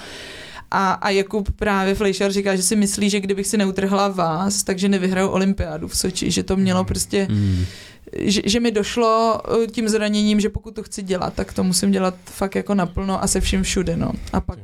A, 0.71 0.91
a 0.93 1.09
Jakub 1.09 1.51
právě 1.51 1.95
Fleischer 1.95 2.31
říká, 2.31 2.55
že 2.55 2.63
si 2.63 2.75
myslí, 2.75 3.09
že 3.09 3.19
kdybych 3.19 3.47
si 3.47 3.57
neutrhla 3.57 4.07
vás, 4.07 4.63
takže 4.63 4.89
nevyhraju 4.89 5.27
olympiádu 5.27 5.87
v 5.87 5.97
Soči, 5.97 6.31
že 6.31 6.43
to 6.43 6.55
mělo 6.55 6.83
prostě, 6.83 7.27
mm. 7.29 7.65
že, 8.19 8.41
že 8.45 8.59
mi 8.59 8.71
došlo 8.71 9.41
eh, 9.63 9.67
tím 9.67 9.89
zraněním, 9.89 10.39
že 10.39 10.49
pokud 10.49 10.75
to 10.75 10.83
chci 10.83 11.03
dělat, 11.03 11.33
tak 11.33 11.53
to 11.53 11.63
musím 11.63 11.91
dělat 11.91 12.15
fakt 12.25 12.55
jako 12.55 12.75
naplno 12.75 13.23
a 13.23 13.27
se 13.27 13.41
vším 13.41 13.63
všude, 13.63 13.97
no. 13.97 14.11
A 14.33 14.41
pak 14.41 14.59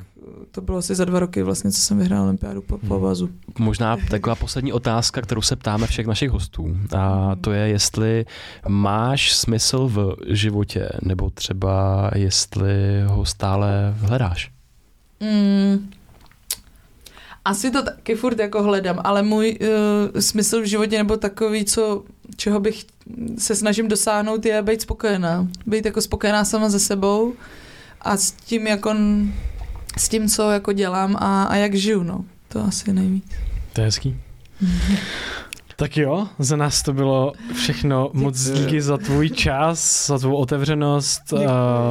to 0.52 0.62
bylo 0.62 0.78
asi 0.78 0.96
za 0.96 1.06
dva 1.06 1.20
roky 1.20 1.44
vlastně, 1.44 1.72
co 1.72 1.82
jsem 1.82 1.98
vyhrál 1.98 2.24
olympiádu 2.24 2.62
po, 2.62 2.78
po 2.78 2.94
hmm. 2.94 3.04
vazu. 3.04 3.30
Možná 3.60 3.98
taková 4.10 4.36
poslední 4.36 4.74
otázka, 4.74 5.22
kterou 5.22 5.42
se 5.42 5.56
ptáme 5.56 5.88
všech 5.88 6.08
našich 6.08 6.30
hostů. 6.30 6.78
A 6.98 7.36
to 7.42 7.52
je, 7.52 7.68
jestli 7.68 8.26
máš 8.68 9.34
smysl 9.34 9.88
v 9.88 10.16
životě, 10.28 10.90
nebo 11.02 11.30
třeba 11.30 12.10
jestli 12.16 13.02
ho 13.06 13.26
stále 13.26 13.96
hledáš. 14.00 14.52
Mm, 15.20 15.90
asi 17.46 17.72
to 17.72 17.84
taky 17.84 18.16
furt 18.16 18.40
jako 18.40 18.64
hledám, 18.64 19.00
ale 19.04 19.24
můj 19.24 19.58
uh, 19.62 20.20
smysl 20.20 20.62
v 20.62 20.66
životě 20.66 20.98
nebo 20.98 21.18
takový, 21.18 21.66
co, 21.66 22.04
čeho 22.36 22.60
bych 22.60 22.86
se 23.38 23.56
snažím 23.56 23.88
dosáhnout, 23.88 24.46
je 24.46 24.62
být 24.62 24.82
spokojená. 24.82 25.48
Být 25.66 25.86
jako 25.86 26.02
spokojená 26.02 26.46
sama 26.46 26.70
ze 26.70 26.80
sebou 26.80 27.34
a 28.02 28.18
s 28.18 28.32
tím, 28.32 28.68
jako 28.68 28.96
s 29.98 30.10
tím, 30.10 30.28
co 30.30 30.52
jako 30.52 30.72
dělám 30.74 31.16
a, 31.20 31.44
a 31.44 31.56
jak 31.56 31.76
žiju, 31.76 32.04
no. 32.04 32.26
To 32.48 32.64
asi 32.64 32.94
nejvíc. 32.94 33.24
To 33.74 33.82
je 33.82 33.86
hezký. 33.86 34.16
Tak 35.76 35.98
jo, 35.98 36.28
za 36.40 36.56
nás 36.56 36.82
to 36.84 36.94
bylo 36.94 37.34
všechno. 37.54 38.10
Moc 38.14 38.50
díky 38.52 38.82
za 38.82 38.98
tvůj 38.98 39.30
čas, 39.30 40.08
za 40.08 40.20
tvou 40.20 40.36
otevřenost. 40.36 41.22
Děkuji. 41.30 41.44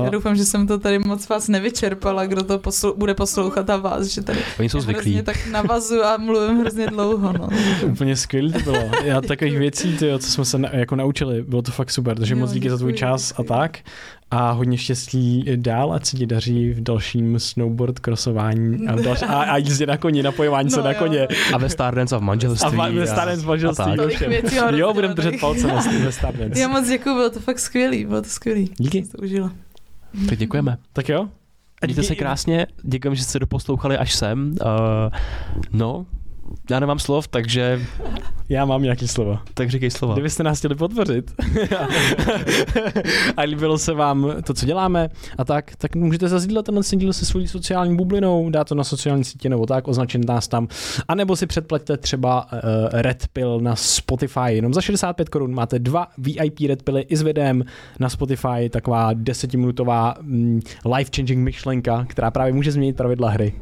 Já 0.05 0.10
doufám, 0.10 0.36
že 0.36 0.44
jsem 0.44 0.66
to 0.66 0.78
tady 0.78 0.98
moc 0.98 1.28
vás 1.28 1.48
nevyčerpala, 1.48 2.27
kdo 2.27 2.43
to 2.44 2.59
poslu- 2.59 2.94
bude 2.97 3.14
poslouchat 3.14 3.70
a 3.70 3.77
vás, 3.77 4.06
že 4.06 4.22
tady 4.22 4.39
Oni 4.59 4.68
jsou 4.68 4.81
zvyklí. 4.81 5.22
tak 5.22 5.47
navazu 5.47 6.05
a 6.05 6.16
mluvím 6.16 6.60
hrozně 6.60 6.86
dlouho. 6.86 7.32
No. 7.32 7.48
Úplně 7.93 8.16
skvělé 8.16 8.52
to 8.52 8.59
bylo. 8.59 8.90
Já 9.05 9.20
takových 9.20 9.59
věcí, 9.59 9.97
tyjo, 9.97 10.18
co 10.18 10.31
jsme 10.31 10.44
se 10.44 10.59
na, 10.59 10.68
jako 10.72 10.97
naučili, 10.97 11.43
bylo 11.43 11.62
to 11.62 11.72
fakt 11.72 11.90
super. 11.90 12.18
Takže 12.18 12.35
jo, 12.35 12.40
moc 12.40 12.51
díky 12.52 12.60
děkuji, 12.62 12.70
za 12.70 12.78
tvůj 12.78 12.93
čas 12.93 13.28
děkuji. 13.28 13.52
a 13.52 13.59
tak 13.59 13.78
a 14.31 14.51
hodně 14.51 14.78
štěstí 14.78 15.44
dál, 15.57 15.93
ať 15.93 16.07
se 16.07 16.16
ti 16.16 16.27
daří 16.27 16.70
v 16.70 16.81
dalším 16.81 17.39
snowboard 17.39 17.98
krosování 17.98 18.89
a, 18.89 18.97
další, 18.97 19.24
a, 19.24 19.43
a 19.43 19.57
jízdě 19.57 19.86
na 19.86 19.97
koni, 19.97 20.23
napojování 20.23 20.70
no, 20.70 20.77
se 20.77 20.82
na 20.82 20.94
koně. 20.94 21.28
A 21.52 21.59
ve 21.59 21.69
Stardance 21.69 22.16
a 22.16 22.19
v 22.19 22.23
manželství. 22.23 22.78
A 22.78 22.89
ve 22.89 23.07
Stardance 23.07 23.43
v 23.43 23.47
manželství. 23.47 23.93
A 24.61 24.77
jo, 24.77 24.94
budeme 24.94 25.15
držet 25.15 25.35
palce 25.40 25.66
na 25.66 25.74
ve 26.05 26.12
Stardance. 26.12 26.61
Já 26.61 26.69
moc 26.69 26.89
děkuji, 26.89 27.15
bylo 27.15 27.31
to 27.31 27.40
fakt 27.40 27.59
skvělý, 27.59 28.05
bylo 28.05 28.23
to 28.23 28.28
skvělý. 28.28 28.70
Díky. 28.77 29.02
to 29.02 29.19
užila. 29.19 29.52
Tak 30.28 30.39
děkujeme. 30.39 30.77
Tak 30.93 31.09
jo. 31.09 31.28
A 31.82 31.86
Mějte 31.86 32.02
se 32.02 32.15
krásně, 32.15 32.66
děkujeme, 32.82 33.16
že 33.16 33.24
jste 33.24 33.39
doposlouchali 33.39 33.98
až 33.98 34.15
sem. 34.15 34.51
Uh, 34.51 35.19
no, 35.73 36.07
já 36.70 36.81
nemám 36.81 36.98
slov, 36.98 37.28
takže 37.28 37.81
Já 38.51 38.64
mám 38.64 38.82
nějaký 38.82 39.09
slova. 39.09 39.43
Tak 39.55 39.70
říkej 39.70 39.90
slova. 39.90 40.14
Kdybyste 40.14 40.43
nás 40.43 40.59
chtěli 40.59 40.74
podpořit 40.74 41.35
a 43.36 43.43
líbilo 43.43 43.78
se 43.78 43.93
vám 43.93 44.32
to, 44.44 44.55
co 44.55 44.66
děláme 44.66 45.09
a 45.39 45.44
tak, 45.44 45.77
tak 45.77 45.97
můžete 45.97 46.28
zazdílet 46.28 46.66
tenhle 46.66 46.82
díl 46.93 47.12
se 47.12 47.27
svojí 47.27 47.48
sociální 47.48 47.97
bublinou, 47.97 48.51
dát 48.51 48.68
to 48.68 48.74
na 48.74 48.85
sociální 48.85 49.24
sítě 49.24 49.48
nebo 49.48 49.66
tak, 49.66 49.89
označit 49.89 50.28
nás 50.28 50.48
tam, 50.48 50.68
a 51.09 51.14
nebo 51.14 51.36
si 51.36 51.47
předplaťte 51.47 51.97
třeba 51.97 52.52
uh, 52.52 52.59
Red 52.93 53.27
Pill 53.32 53.60
na 53.60 53.77
Spotify. 53.77 54.48
Jenom 54.48 54.74
za 54.74 54.81
65 54.81 55.28
korun 55.28 55.55
máte 55.55 55.78
dva 55.78 56.09
VIP 56.18 56.60
Red 56.68 56.82
Pilly 56.82 57.02
i 57.02 57.16
s 57.16 57.22
videem 57.22 57.64
na 57.98 58.09
Spotify, 58.09 58.68
taková 58.70 59.10
desetiminutová 59.12 60.14
mm, 60.20 60.60
life-changing 60.85 61.39
myšlenka, 61.39 62.06
která 62.09 62.31
právě 62.31 62.52
může 62.52 62.72
změnit 62.72 62.97
pravidla 62.97 63.31
hry. 63.31 63.52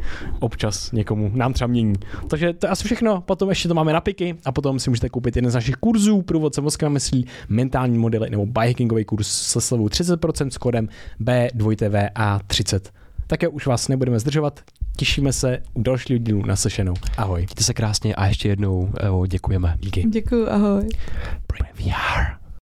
Občas 0.41 0.93
někomu, 0.93 1.31
nám 1.35 1.53
třeba 1.53 1.69
mění. 1.69 1.95
Takže 2.29 2.53
to 2.53 2.67
je 2.67 2.71
asi 2.79 2.85
všechno, 2.85 3.21
potom 3.21 3.49
ještě 3.49 3.69
to 3.69 3.75
máme 3.75 3.93
na 3.93 4.01
piky 4.01 4.37
a 4.45 4.53
potom 4.53 4.79
si 4.79 4.91
můžete 4.91 5.09
koupit 5.09 5.37
jeden 5.37 5.51
z 5.51 5.55
našich 5.55 5.75
kurzů, 5.75 6.23
průvodce 6.23 6.61
mozkem 6.61 6.93
myslí, 6.93 7.27
mentální 7.49 7.99
modely 7.99 8.31
nebo 8.31 8.47
biohackingový 8.47 9.05
kurz 9.05 9.29
se 9.29 9.61
slevou 9.61 9.87
30% 9.87 10.49
s 10.49 10.59
kodem 10.59 10.89
B2TVA30. 11.21 12.81
Také 13.27 13.49
už 13.49 13.67
vás 13.67 13.89
nebudeme 13.89 14.19
zdržovat, 14.19 14.61
těšíme 14.97 15.33
se 15.33 15.63
u 15.75 15.83
dalšího 15.83 16.19
dílu 16.19 16.47
na 16.47 16.57
sešenou. 16.57 16.95
Ahoj. 17.17 17.41
Mějte 17.41 17.65
se 17.65 17.75
krásně 17.75 18.15
a 18.15 18.27
ještě 18.27 18.49
jednou 18.49 18.93
děkujeme. 19.27 19.77
Díky. 19.81 20.03
Děkuju, 20.03 20.49
ahoj. 20.49 20.89
VR. 21.75 22.38